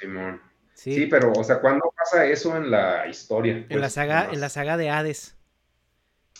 Simón. 0.00 0.40
Sí. 0.72 0.94
Sí. 0.94 1.06
pero, 1.06 1.30
o 1.32 1.44
sea, 1.44 1.60
¿cuándo 1.60 1.92
pasa 1.94 2.24
eso 2.24 2.56
en 2.56 2.70
la 2.70 3.06
historia? 3.06 3.52
En 3.54 3.68
Pues, 3.68 3.80
la 3.80 3.90
saga, 3.90 4.20
nomás. 4.22 4.34
en 4.34 4.40
la 4.40 4.48
saga 4.48 4.76
de 4.78 4.88
Hades. 4.88 5.36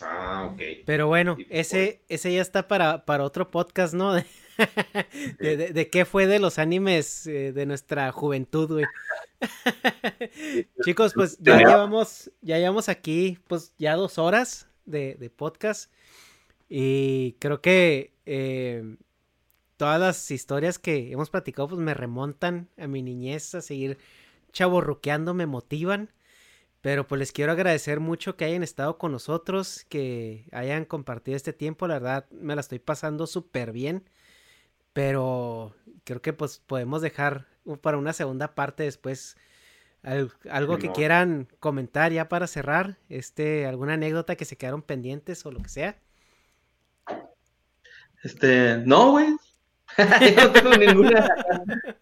Ah, 0.00 0.48
ok. 0.50 0.60
Pero 0.86 1.08
bueno, 1.08 1.34
pues, 1.34 1.46
ese, 1.50 2.00
ese 2.08 2.32
ya 2.32 2.40
está 2.40 2.66
para, 2.68 3.04
para 3.04 3.24
otro 3.24 3.50
podcast, 3.50 3.92
¿no? 3.92 4.14
De, 5.38 5.72
de- 5.72 5.90
qué 5.90 6.04
fue 6.04 6.26
de 6.26 6.38
los 6.38 6.58
animes 6.58 7.26
eh, 7.26 7.52
de 7.52 7.66
nuestra 7.66 8.10
juventud, 8.12 8.68
güey. 8.72 8.84
Chicos, 10.84 11.12
pues 11.14 11.38
ya 11.38 11.58
Ya. 11.60 11.66
llevamos, 11.68 12.30
ya 12.42 12.58
llevamos 12.58 12.88
aquí, 12.88 13.38
pues 13.48 13.74
ya 13.78 13.96
dos 13.96 14.18
horas 14.18 14.68
de, 14.84 15.16
de 15.18 15.30
podcast. 15.30 15.90
Y 16.68 17.32
creo 17.40 17.60
que 17.60 18.12
eh, 18.26 18.96
todas 19.76 20.00
las 20.00 20.30
historias 20.30 20.78
que 20.78 21.10
hemos 21.12 21.30
platicado, 21.30 21.68
pues 21.68 21.80
me 21.80 21.94
remontan 21.94 22.68
a 22.78 22.86
mi 22.86 23.02
niñez, 23.02 23.54
a 23.54 23.60
seguir 23.62 23.98
chaborruqueando, 24.52 25.34
me 25.34 25.46
motivan. 25.46 26.10
Pero 26.82 27.06
pues 27.06 27.18
les 27.18 27.32
quiero 27.32 27.52
agradecer 27.52 28.00
mucho 28.00 28.36
que 28.36 28.46
hayan 28.46 28.62
estado 28.62 28.96
con 28.96 29.12
nosotros, 29.12 29.84
que 29.90 30.46
hayan 30.50 30.86
compartido 30.86 31.36
este 31.36 31.52
tiempo. 31.52 31.86
La 31.86 31.94
verdad, 31.94 32.26
me 32.30 32.54
la 32.54 32.62
estoy 32.62 32.78
pasando 32.78 33.26
súper 33.26 33.72
bien. 33.72 34.08
Pero 35.02 35.74
creo 36.04 36.20
que 36.20 36.34
pues 36.34 36.58
podemos 36.66 37.00
dejar 37.00 37.46
para 37.80 37.96
una 37.96 38.12
segunda 38.12 38.54
parte 38.54 38.82
después 38.82 39.34
al- 40.02 40.30
algo 40.50 40.76
que 40.76 40.92
quieran 40.92 41.48
comentar 41.58 42.12
ya 42.12 42.28
para 42.28 42.46
cerrar. 42.46 42.98
Este, 43.08 43.64
alguna 43.64 43.94
anécdota 43.94 44.36
que 44.36 44.44
se 44.44 44.56
quedaron 44.56 44.82
pendientes 44.82 45.46
o 45.46 45.52
lo 45.52 45.62
que 45.62 45.70
sea. 45.70 45.96
Este, 48.22 48.76
no, 48.84 49.12
güey. 49.12 49.28
Yo 50.36 50.44
no 50.44 50.52
tengo 50.52 50.74
ninguna 50.76 51.26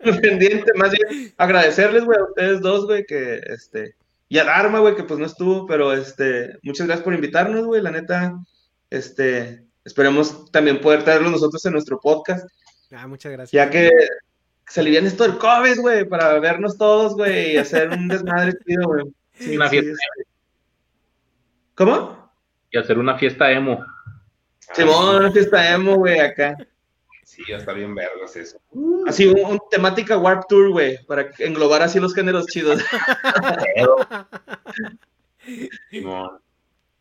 pendiente. 0.21 0.73
Más 0.75 0.91
bien 0.91 1.33
agradecerles, 1.37 2.05
güey, 2.05 2.19
a 2.19 2.25
ustedes 2.25 2.61
dos, 2.61 2.85
güey, 2.87 3.07
que 3.07 3.41
este. 3.47 3.95
Y 4.29 4.39
a 4.39 4.45
Dharma, 4.45 4.81
güey, 4.81 4.97
que 4.97 5.05
pues 5.05 5.21
no 5.21 5.27
estuvo, 5.27 5.69
pero 5.69 5.93
este, 5.93 6.59
muchas 6.65 6.89
gracias 6.89 7.05
por 7.05 7.15
invitarnos, 7.15 7.65
güey. 7.65 7.81
La 7.81 7.93
neta, 7.93 8.37
este, 8.91 9.63
esperemos 9.85 10.51
también 10.51 10.81
poder 10.81 11.05
traerlos 11.05 11.31
nosotros 11.31 11.65
en 11.65 11.75
nuestro 11.75 12.01
podcast, 12.01 12.45
Ah, 12.93 13.07
muchas 13.07 13.33
gracias. 13.33 13.53
ya 13.53 13.71
que 13.71 13.91
se 14.67 14.81
alivian 14.81 15.07
esto 15.07 15.25
del 15.25 15.39
COVID, 15.39 15.81
güey, 15.81 16.05
para 16.09 16.39
vernos 16.41 16.77
todos, 16.79 17.15
güey, 17.15 17.55
y 17.55 17.57
hacer 17.57 17.91
un 17.91 18.09
desmadre 18.09 18.55
chido, 18.67 18.87
güey. 18.87 19.05
Sí, 19.35 19.57
Una 19.57 19.69
sí, 19.69 19.81
fiesta. 19.81 19.93
este. 19.93 20.31
¿Cómo? 21.75 22.31
Y 22.71 22.79
hacer 22.79 22.99
una 22.99 23.17
fiesta 23.17 23.51
emo. 23.53 23.85
Simón, 24.75 25.17
una 25.17 25.31
fiesta 25.31 25.73
emo, 25.75 25.97
güey, 25.97 26.19
acá. 26.21 26.57
Sí, 27.25 27.43
ya 27.49 27.57
está 27.59 27.73
bien 27.73 27.95
vergas 27.95 28.35
eso. 28.37 28.59
Así, 29.07 29.27
un, 29.27 29.39
un 29.45 29.61
temática 29.71 30.19
Warp 30.19 30.45
Tour, 30.49 30.71
güey, 30.71 31.05
para 31.07 31.31
englobar 31.39 31.83
así 31.83 32.01
los 32.01 32.15
géneros 32.15 32.47
chidos. 32.47 32.83
Simón. 35.91 36.39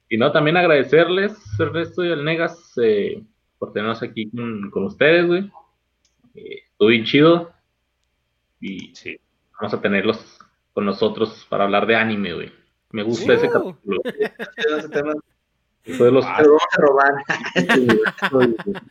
Y 0.10 0.18
no, 0.18 0.32
también 0.32 0.58
agradecerles, 0.58 1.34
Ernesto 1.60 2.04
y 2.04 2.12
el 2.12 2.24
Negas, 2.24 2.74
eh, 2.82 3.24
por 3.58 3.74
tenernos 3.74 4.02
aquí 4.04 4.30
con, 4.30 4.70
con 4.70 4.84
ustedes, 4.86 5.26
güey. 5.26 5.52
Eh, 6.38 6.62
estuvo 6.72 6.90
bien 6.90 7.04
chido. 7.06 7.52
Y 8.62 8.96
Sí. 8.96 9.20
vamos 9.60 9.74
a 9.74 9.82
tenerlos 9.82 10.40
con 10.74 10.86
nosotros 10.86 11.46
para 11.50 11.66
hablar 11.66 11.86
de 11.88 11.96
anime, 11.96 12.34
güey. 12.34 12.52
Me 12.92 13.04
gusta 13.04 13.34
ese 13.34 13.50
capítulo. 13.50 14.02
Ese 14.56 14.90
tema, 14.90 15.14
Fue 15.98 16.06
de 16.08 16.12
los 16.12 16.26
Ah, 16.26 16.42
vamos 16.42 16.62
a 16.72 16.82
robar. 16.82 17.14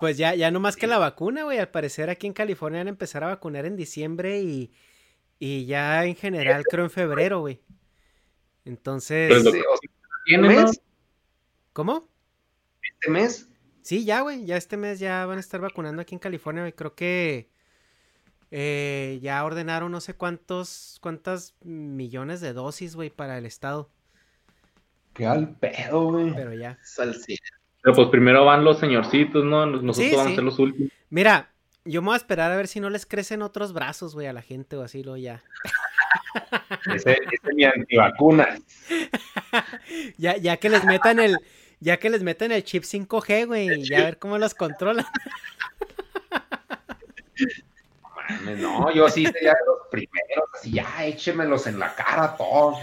Pues 0.00 0.16
ya, 0.16 0.34
ya 0.36 0.52
no 0.52 0.60
más 0.60 0.76
que 0.76 0.86
la 0.86 0.98
vacuna, 0.98 1.42
güey. 1.42 1.58
Al 1.58 1.70
parecer 1.70 2.08
aquí 2.08 2.28
en 2.28 2.32
California 2.32 2.78
van 2.80 2.86
a 2.86 2.90
empezar 2.90 3.24
a 3.24 3.28
vacunar 3.28 3.66
en 3.66 3.74
diciembre 3.76 4.40
y, 4.40 4.72
y 5.40 5.66
ya 5.66 6.04
en 6.04 6.14
general 6.14 6.62
creo 6.70 6.84
en 6.84 6.90
febrero, 6.90 7.40
güey. 7.40 7.60
Entonces, 8.64 9.28
Pues 9.28 9.44
lo-. 9.44 10.70
¿cómo? 11.72 12.08
¿Este 12.82 13.10
mes? 13.10 13.47
Sí, 13.88 14.04
ya, 14.04 14.20
güey. 14.20 14.44
Ya 14.44 14.58
este 14.58 14.76
mes 14.76 14.98
ya 14.98 15.24
van 15.24 15.38
a 15.38 15.40
estar 15.40 15.62
vacunando 15.62 16.02
aquí 16.02 16.14
en 16.14 16.18
California, 16.18 16.62
güey. 16.62 16.74
Creo 16.74 16.94
que 16.94 17.48
eh, 18.50 19.18
ya 19.22 19.42
ordenaron 19.42 19.90
no 19.90 20.02
sé 20.02 20.12
cuántos, 20.12 20.98
cuántas 21.00 21.54
millones 21.62 22.42
de 22.42 22.52
dosis, 22.52 22.96
güey, 22.96 23.08
para 23.08 23.38
el 23.38 23.46
estado. 23.46 23.88
Qué 25.14 25.24
al 25.24 25.56
pedo, 25.56 26.02
güey. 26.10 26.34
Pero 26.34 26.52
ya. 26.52 26.78
Pero 27.82 27.94
pues 27.96 28.08
primero 28.08 28.44
van 28.44 28.62
los 28.62 28.78
señorcitos, 28.78 29.42
¿no? 29.46 29.64
Nosotros 29.64 29.96
Sí, 29.96 30.10
vamos 30.10 30.26
sí. 30.26 30.32
a 30.32 30.34
ser 30.34 30.44
los 30.44 30.58
últimos. 30.58 30.92
Mira, 31.08 31.50
yo 31.86 32.02
me 32.02 32.08
voy 32.08 32.14
a 32.14 32.18
esperar 32.18 32.52
a 32.52 32.56
ver 32.56 32.68
si 32.68 32.80
no 32.80 32.90
les 32.90 33.06
crecen 33.06 33.40
otros 33.40 33.72
brazos, 33.72 34.12
güey, 34.14 34.26
a 34.26 34.34
la 34.34 34.42
gente 34.42 34.76
o 34.76 34.82
así, 34.82 35.02
lo 35.02 35.16
ya. 35.16 35.42
Ese, 36.94 37.12
ese 37.12 37.36
es 37.42 37.54
mi 37.54 37.64
antivacuna. 37.64 38.58
Ya, 40.18 40.36
ya 40.36 40.58
que 40.58 40.68
les 40.68 40.84
metan 40.84 41.18
el, 41.18 41.38
ya 41.80 41.98
que 41.98 42.10
les 42.10 42.22
metan 42.22 42.52
el 42.52 42.64
chip 42.64 42.84
5G, 42.84 43.46
güey, 43.46 43.80
y 43.80 43.88
ya 43.88 44.00
a 44.00 44.04
ver 44.04 44.18
cómo 44.18 44.38
los 44.38 44.54
controlan. 44.54 45.06
No, 48.58 48.92
yo 48.92 49.08
sí 49.08 49.24
sería 49.24 49.52
de 49.52 49.60
los 49.66 49.88
primeros, 49.90 50.50
así 50.54 50.72
ya 50.72 51.04
échemelos 51.04 51.66
en 51.66 51.78
la 51.78 51.94
cara 51.94 52.36
todos. 52.36 52.78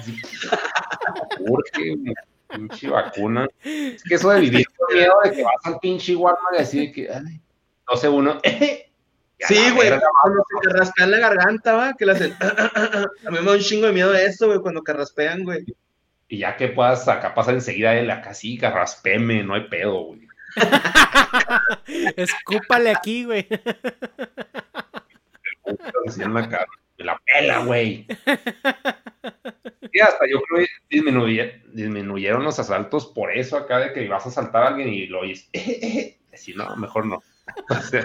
Urge, 1.40 1.96
güey, 1.98 2.16
pinche 2.50 2.90
vacuna. 2.90 3.48
Es 3.64 4.04
que 4.04 4.16
eso 4.16 4.32
de 4.32 4.40
vivir 4.42 4.66
con 4.78 4.96
miedo 4.96 5.14
de 5.24 5.32
que 5.32 5.44
vas 5.44 5.54
al 5.66 5.80
pinche 5.80 6.16
Walmart 6.16 6.56
y 6.58 6.62
así 6.62 6.80
de 6.88 6.92
que, 6.92 7.10
ay, 7.12 7.40
no 7.88 7.96
sé, 7.96 8.10
uno. 8.10 8.40
Sí, 8.44 9.70
güey, 9.76 9.90
cuando 9.90 10.44
se 10.50 10.68
carraspean 10.68 11.12
la 11.12 11.20
garganta, 11.20 11.74
va, 11.74 11.94
que 11.94 12.10
hacen. 12.10 12.36
A 12.40 13.30
mí 13.30 13.38
me 13.38 13.44
da 13.44 13.52
un 13.52 13.60
chingo 13.60 13.86
de 13.86 13.94
miedo 13.94 14.16
eso, 14.16 14.48
güey, 14.48 14.60
cuando 14.60 14.82
carraspean, 14.82 15.44
güey. 15.44 15.64
Y 16.28 16.40
ya 16.40 16.56
que 16.58 16.70
puedas 16.70 17.08
acá 17.08 17.34
pasar 17.36 17.54
enseguida 17.54 17.96
él 17.96 18.10
acá 18.10 18.34
sí, 18.34 18.58
carraspeme, 18.58 19.44
no 19.44 19.54
hay 19.54 19.68
pedo, 19.68 20.04
güey. 20.06 20.22
Escúpale 22.16 22.92
aquí, 22.92 23.26
güey. 23.26 23.48
En 26.18 26.34
la 26.34 26.50
cara. 26.50 26.68
Me 26.98 27.04
la 27.06 27.22
pela, 27.26 27.60
güey. 27.60 28.08
Y 29.92 30.00
hasta 30.00 30.26
yo 30.30 30.42
creo 30.42 30.66
que 30.66 30.96
disminuye- 30.98 31.62
disminuyeron 31.74 32.44
los 32.44 32.58
asaltos 32.58 33.08
por 33.08 33.36
eso 33.36 33.58
acá 33.58 33.80
de 33.80 33.92
que 33.94 34.08
vas 34.08 34.26
a 34.26 34.30
asaltar 34.30 34.64
a 34.64 34.68
alguien 34.70 34.88
y 34.90 35.06
lo 35.08 35.20
oyes. 35.22 35.50
Así, 36.34 36.54
no, 36.54 36.74
mejor 36.78 37.06
no. 37.06 37.22
O 37.70 37.76
sea, 37.76 38.04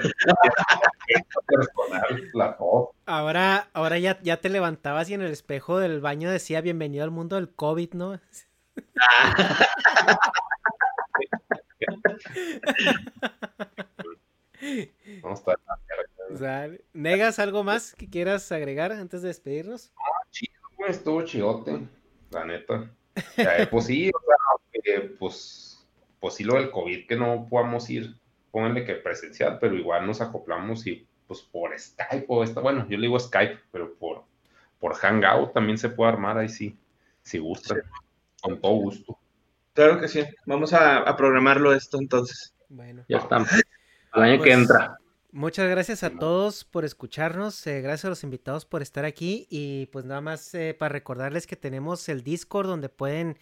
personal, 1.46 2.30
la 2.34 2.56
tos. 2.56 2.90
Ahora, 3.06 3.68
ahora 3.72 3.98
ya, 3.98 4.18
ya 4.22 4.36
te 4.36 4.48
levantabas 4.48 5.10
y 5.10 5.14
en 5.14 5.22
el 5.22 5.32
espejo 5.32 5.78
del 5.78 6.00
baño 6.00 6.30
decía 6.30 6.60
bienvenido 6.60 7.04
al 7.04 7.10
mundo 7.10 7.36
del 7.36 7.50
COVID, 7.50 7.94
¿no? 7.94 8.20
Está 16.30 16.68
¿negas 16.92 17.38
algo 17.38 17.64
más 17.64 17.94
que 17.94 18.08
quieras 18.08 18.52
agregar 18.52 18.92
antes 18.92 19.22
de 19.22 19.28
despedirnos? 19.28 19.92
chido, 20.30 20.60
güey, 20.76 20.90
estuvo 20.90 21.22
chidote, 21.22 21.80
la 22.30 22.44
neta. 22.44 22.90
Ya, 23.36 23.56
eh, 23.56 23.66
pues 23.66 23.86
sí, 23.86 24.10
o 24.10 24.20
sea, 24.20 24.36
pues, 25.18 25.86
pues 26.20 26.34
sí 26.34 26.44
lo 26.44 26.54
del 26.54 26.70
COVID 26.70 27.06
que 27.06 27.16
no 27.16 27.46
podamos 27.48 27.90
ir, 27.90 28.16
pónganle 28.50 28.84
que 28.84 28.94
presencial, 28.94 29.58
pero 29.60 29.74
igual 29.76 30.06
nos 30.06 30.20
acoplamos 30.20 30.86
y 30.86 31.06
pues 31.26 31.42
por 31.42 31.78
Skype 31.78 32.26
o 32.28 32.42
esta, 32.42 32.60
bueno, 32.60 32.86
yo 32.88 32.96
le 32.96 33.06
digo 33.06 33.18
Skype, 33.18 33.60
pero 33.70 33.94
por, 33.94 34.24
por 34.78 34.94
Hangout 34.94 35.52
también 35.52 35.78
se 35.78 35.88
puede 35.88 36.10
armar 36.10 36.38
ahí 36.38 36.48
sí, 36.48 36.76
si 37.22 37.38
gusta, 37.38 37.76
con 38.42 38.60
todo 38.60 38.72
gusto. 38.72 39.18
Claro 39.74 40.00
que 40.00 40.08
sí. 40.08 40.24
Vamos 40.46 40.72
a, 40.72 40.98
a 40.98 41.16
programarlo 41.16 41.72
esto 41.72 41.98
entonces. 41.98 42.52
Bueno. 42.68 43.04
Ya 43.08 43.18
están. 43.18 43.46
El 44.14 44.22
año 44.22 44.42
que 44.42 44.50
Pues, 44.50 44.58
entra. 44.58 44.98
Muchas 45.32 45.70
gracias 45.70 46.02
a 46.02 46.10
todos 46.10 46.64
por 46.64 46.84
escucharnos, 46.84 47.64
eh, 47.68 47.80
gracias 47.82 48.06
a 48.06 48.08
los 48.08 48.24
invitados 48.24 48.66
por 48.66 48.82
estar 48.82 49.04
aquí 49.04 49.46
y 49.48 49.86
pues 49.86 50.04
nada 50.04 50.20
más 50.20 50.52
eh, 50.54 50.74
para 50.76 50.92
recordarles 50.92 51.46
que 51.46 51.54
tenemos 51.54 52.08
el 52.08 52.24
Discord 52.24 52.66
donde 52.66 52.88
pueden 52.88 53.38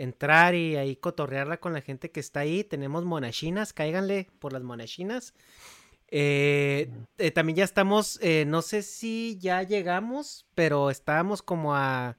entrar 0.00 0.54
y 0.54 0.76
ahí 0.76 0.96
cotorrearla 0.96 1.60
con 1.60 1.74
la 1.74 1.82
gente 1.82 2.10
que 2.10 2.20
está 2.20 2.40
ahí. 2.40 2.64
Tenemos 2.64 3.04
monachinas, 3.04 3.72
cáiganle 3.74 4.28
por 4.38 4.52
las 4.52 4.62
monachinas. 4.62 5.34
Eh, 6.08 6.90
eh, 7.18 7.30
también 7.30 7.56
ya 7.56 7.64
estamos, 7.64 8.18
eh, 8.22 8.44
no 8.46 8.62
sé 8.62 8.82
si 8.82 9.38
ya 9.38 9.62
llegamos, 9.62 10.46
pero 10.54 10.90
estábamos 10.90 11.42
como 11.42 11.76
a 11.76 12.16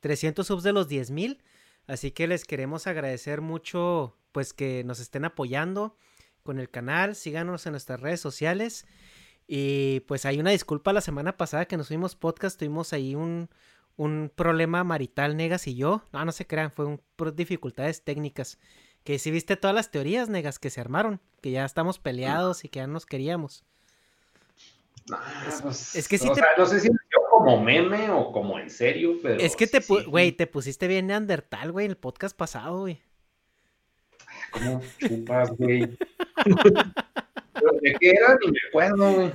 300 0.00 0.46
subs 0.46 0.62
de 0.62 0.72
los 0.72 0.88
10 0.88 1.10
mil. 1.10 1.42
Así 1.86 2.12
que 2.12 2.26
les 2.26 2.44
queremos 2.44 2.86
agradecer 2.86 3.42
mucho 3.42 4.16
pues 4.32 4.54
que 4.54 4.82
nos 4.84 4.98
estén 4.98 5.24
apoyando 5.24 5.96
con 6.42 6.58
el 6.58 6.70
canal, 6.70 7.14
síganos 7.14 7.66
en 7.66 7.72
nuestras 7.72 8.00
redes 8.00 8.20
sociales. 8.20 8.86
Y 9.46 10.00
pues 10.00 10.24
hay 10.24 10.40
una 10.40 10.50
disculpa 10.50 10.92
la 10.92 11.00
semana 11.02 11.36
pasada 11.36 11.66
que 11.66 11.76
nos 11.76 11.88
subimos 11.88 12.16
podcast, 12.16 12.58
tuvimos 12.58 12.92
ahí 12.92 13.14
un, 13.14 13.50
un 13.98 14.32
problema 14.34 14.82
marital, 14.84 15.36
Negas 15.36 15.66
y 15.66 15.74
yo. 15.74 16.02
No, 16.12 16.24
no 16.24 16.32
se 16.32 16.46
crean, 16.46 16.70
fue 16.72 16.86
un, 16.86 17.02
por 17.16 17.34
dificultades 17.34 18.02
técnicas. 18.02 18.58
Que 19.04 19.18
si 19.18 19.30
viste 19.30 19.56
todas 19.56 19.74
las 19.74 19.90
teorías, 19.90 20.28
Negas, 20.30 20.58
que 20.58 20.70
se 20.70 20.80
armaron. 20.80 21.20
Que 21.42 21.50
ya 21.50 21.64
estamos 21.66 21.98
peleados 21.98 22.64
y 22.64 22.68
que 22.68 22.78
ya 22.78 22.86
nos 22.86 23.04
queríamos. 23.04 23.64
Ah, 25.12 25.50
pues, 25.62 25.94
es 25.96 26.06
que 26.08 26.18
sí 26.18 26.28
o 26.28 26.32
te- 26.32 26.40
sea, 26.40 26.48
no 26.58 26.66
sé 26.66 26.80
si 26.80 26.88
yo 26.88 27.18
como 27.30 27.62
meme 27.62 28.10
o 28.10 28.30
como 28.32 28.58
en 28.58 28.68
serio, 28.70 29.16
pero. 29.22 29.40
Es 29.40 29.56
que 29.56 29.66
te, 29.66 29.80
sí, 29.80 30.04
güey, 30.04 30.32
te 30.32 30.46
pusiste 30.46 30.86
bien 30.86 31.06
neandertal, 31.06 31.72
güey, 31.72 31.86
en 31.86 31.92
el 31.92 31.96
podcast 31.96 32.36
pasado, 32.36 32.80
güey. 32.80 33.00
¿Cómo 34.52 34.82
chupas, 34.98 35.50
güey? 35.56 35.96
¿Pero 36.44 37.72
¿De 37.82 37.96
qué 38.00 38.10
era? 38.10 38.36
Ni 38.44 38.52
me 38.52 38.58
acuerdo, 38.68 39.12
güey. 39.14 39.32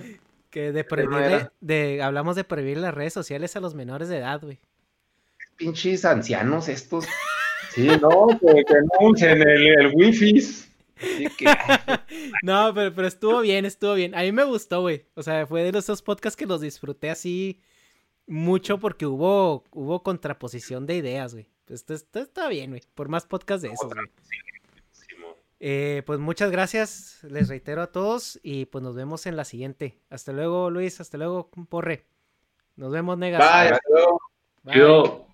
Que 0.54 0.72
de 0.72 0.86
era. 0.88 1.52
de, 1.62 2.04
hablamos 2.04 2.36
de 2.36 2.44
prohibir 2.44 2.78
las 2.78 2.94
redes 2.94 3.12
sociales 3.12 3.56
a 3.56 3.60
los 3.60 3.74
menores 3.74 4.08
de 4.08 4.20
edad, 4.20 4.40
güey. 4.40 4.60
Pinches 5.58 6.06
ancianos 6.06 6.70
estos. 6.70 7.06
Sí, 7.70 7.88
no, 7.88 8.28
que, 8.40 8.64
que 8.66 8.74
no 8.76 9.08
usen 9.10 9.42
el, 9.42 9.66
el 9.80 9.92
wifi. 9.96 10.40
Que, 10.96 11.46
No, 12.44 12.72
pero, 12.76 12.94
pero 12.94 13.08
estuvo 13.08 13.42
bien, 13.42 13.66
estuvo 13.66 13.96
bien. 13.96 14.14
A 14.14 14.22
mí 14.22 14.32
me 14.32 14.44
gustó, 14.44 14.82
güey. 14.82 15.08
O 15.16 15.24
sea, 15.24 15.48
fue 15.48 15.64
de 15.64 15.80
esos 15.80 16.04
podcasts 16.04 16.38
que 16.38 16.46
los 16.46 16.62
disfruté 16.62 17.10
así 17.10 17.64
mucho 18.28 18.78
porque 18.78 19.08
hubo, 19.08 19.64
hubo 19.72 20.04
contraposición 20.04 20.86
de 20.86 20.98
ideas, 20.98 21.34
güey. 21.34 21.48
Esto, 21.68 21.96
esto 21.96 22.20
está 22.20 22.48
bien, 22.48 22.70
güey. 22.70 22.84
Por 22.94 23.10
más 23.10 23.26
podcasts 23.26 23.64
de 23.64 23.70
esos, 23.70 23.92
güey. 23.92 24.06
Eh, 25.66 26.04
pues 26.06 26.20
muchas 26.20 26.52
gracias, 26.52 27.24
les 27.24 27.48
reitero 27.48 27.82
a 27.82 27.88
todos 27.88 28.38
y 28.44 28.66
pues 28.66 28.84
nos 28.84 28.96
vemos 28.96 29.26
en 29.28 29.38
la 29.38 29.46
siguiente. 29.46 29.98
Hasta 30.10 30.34
luego, 30.34 30.70
Luis, 30.70 31.00
hasta 31.00 31.18
luego, 31.18 31.50
Porre. 31.70 32.06
Nos 32.76 32.92
vemos, 32.92 33.18
Negas. 33.18 33.40
Bye, 33.40 33.72
hasta 33.72 33.90
luego. 33.90 34.22
Bye. 34.64 34.78
Yo. 34.78 35.28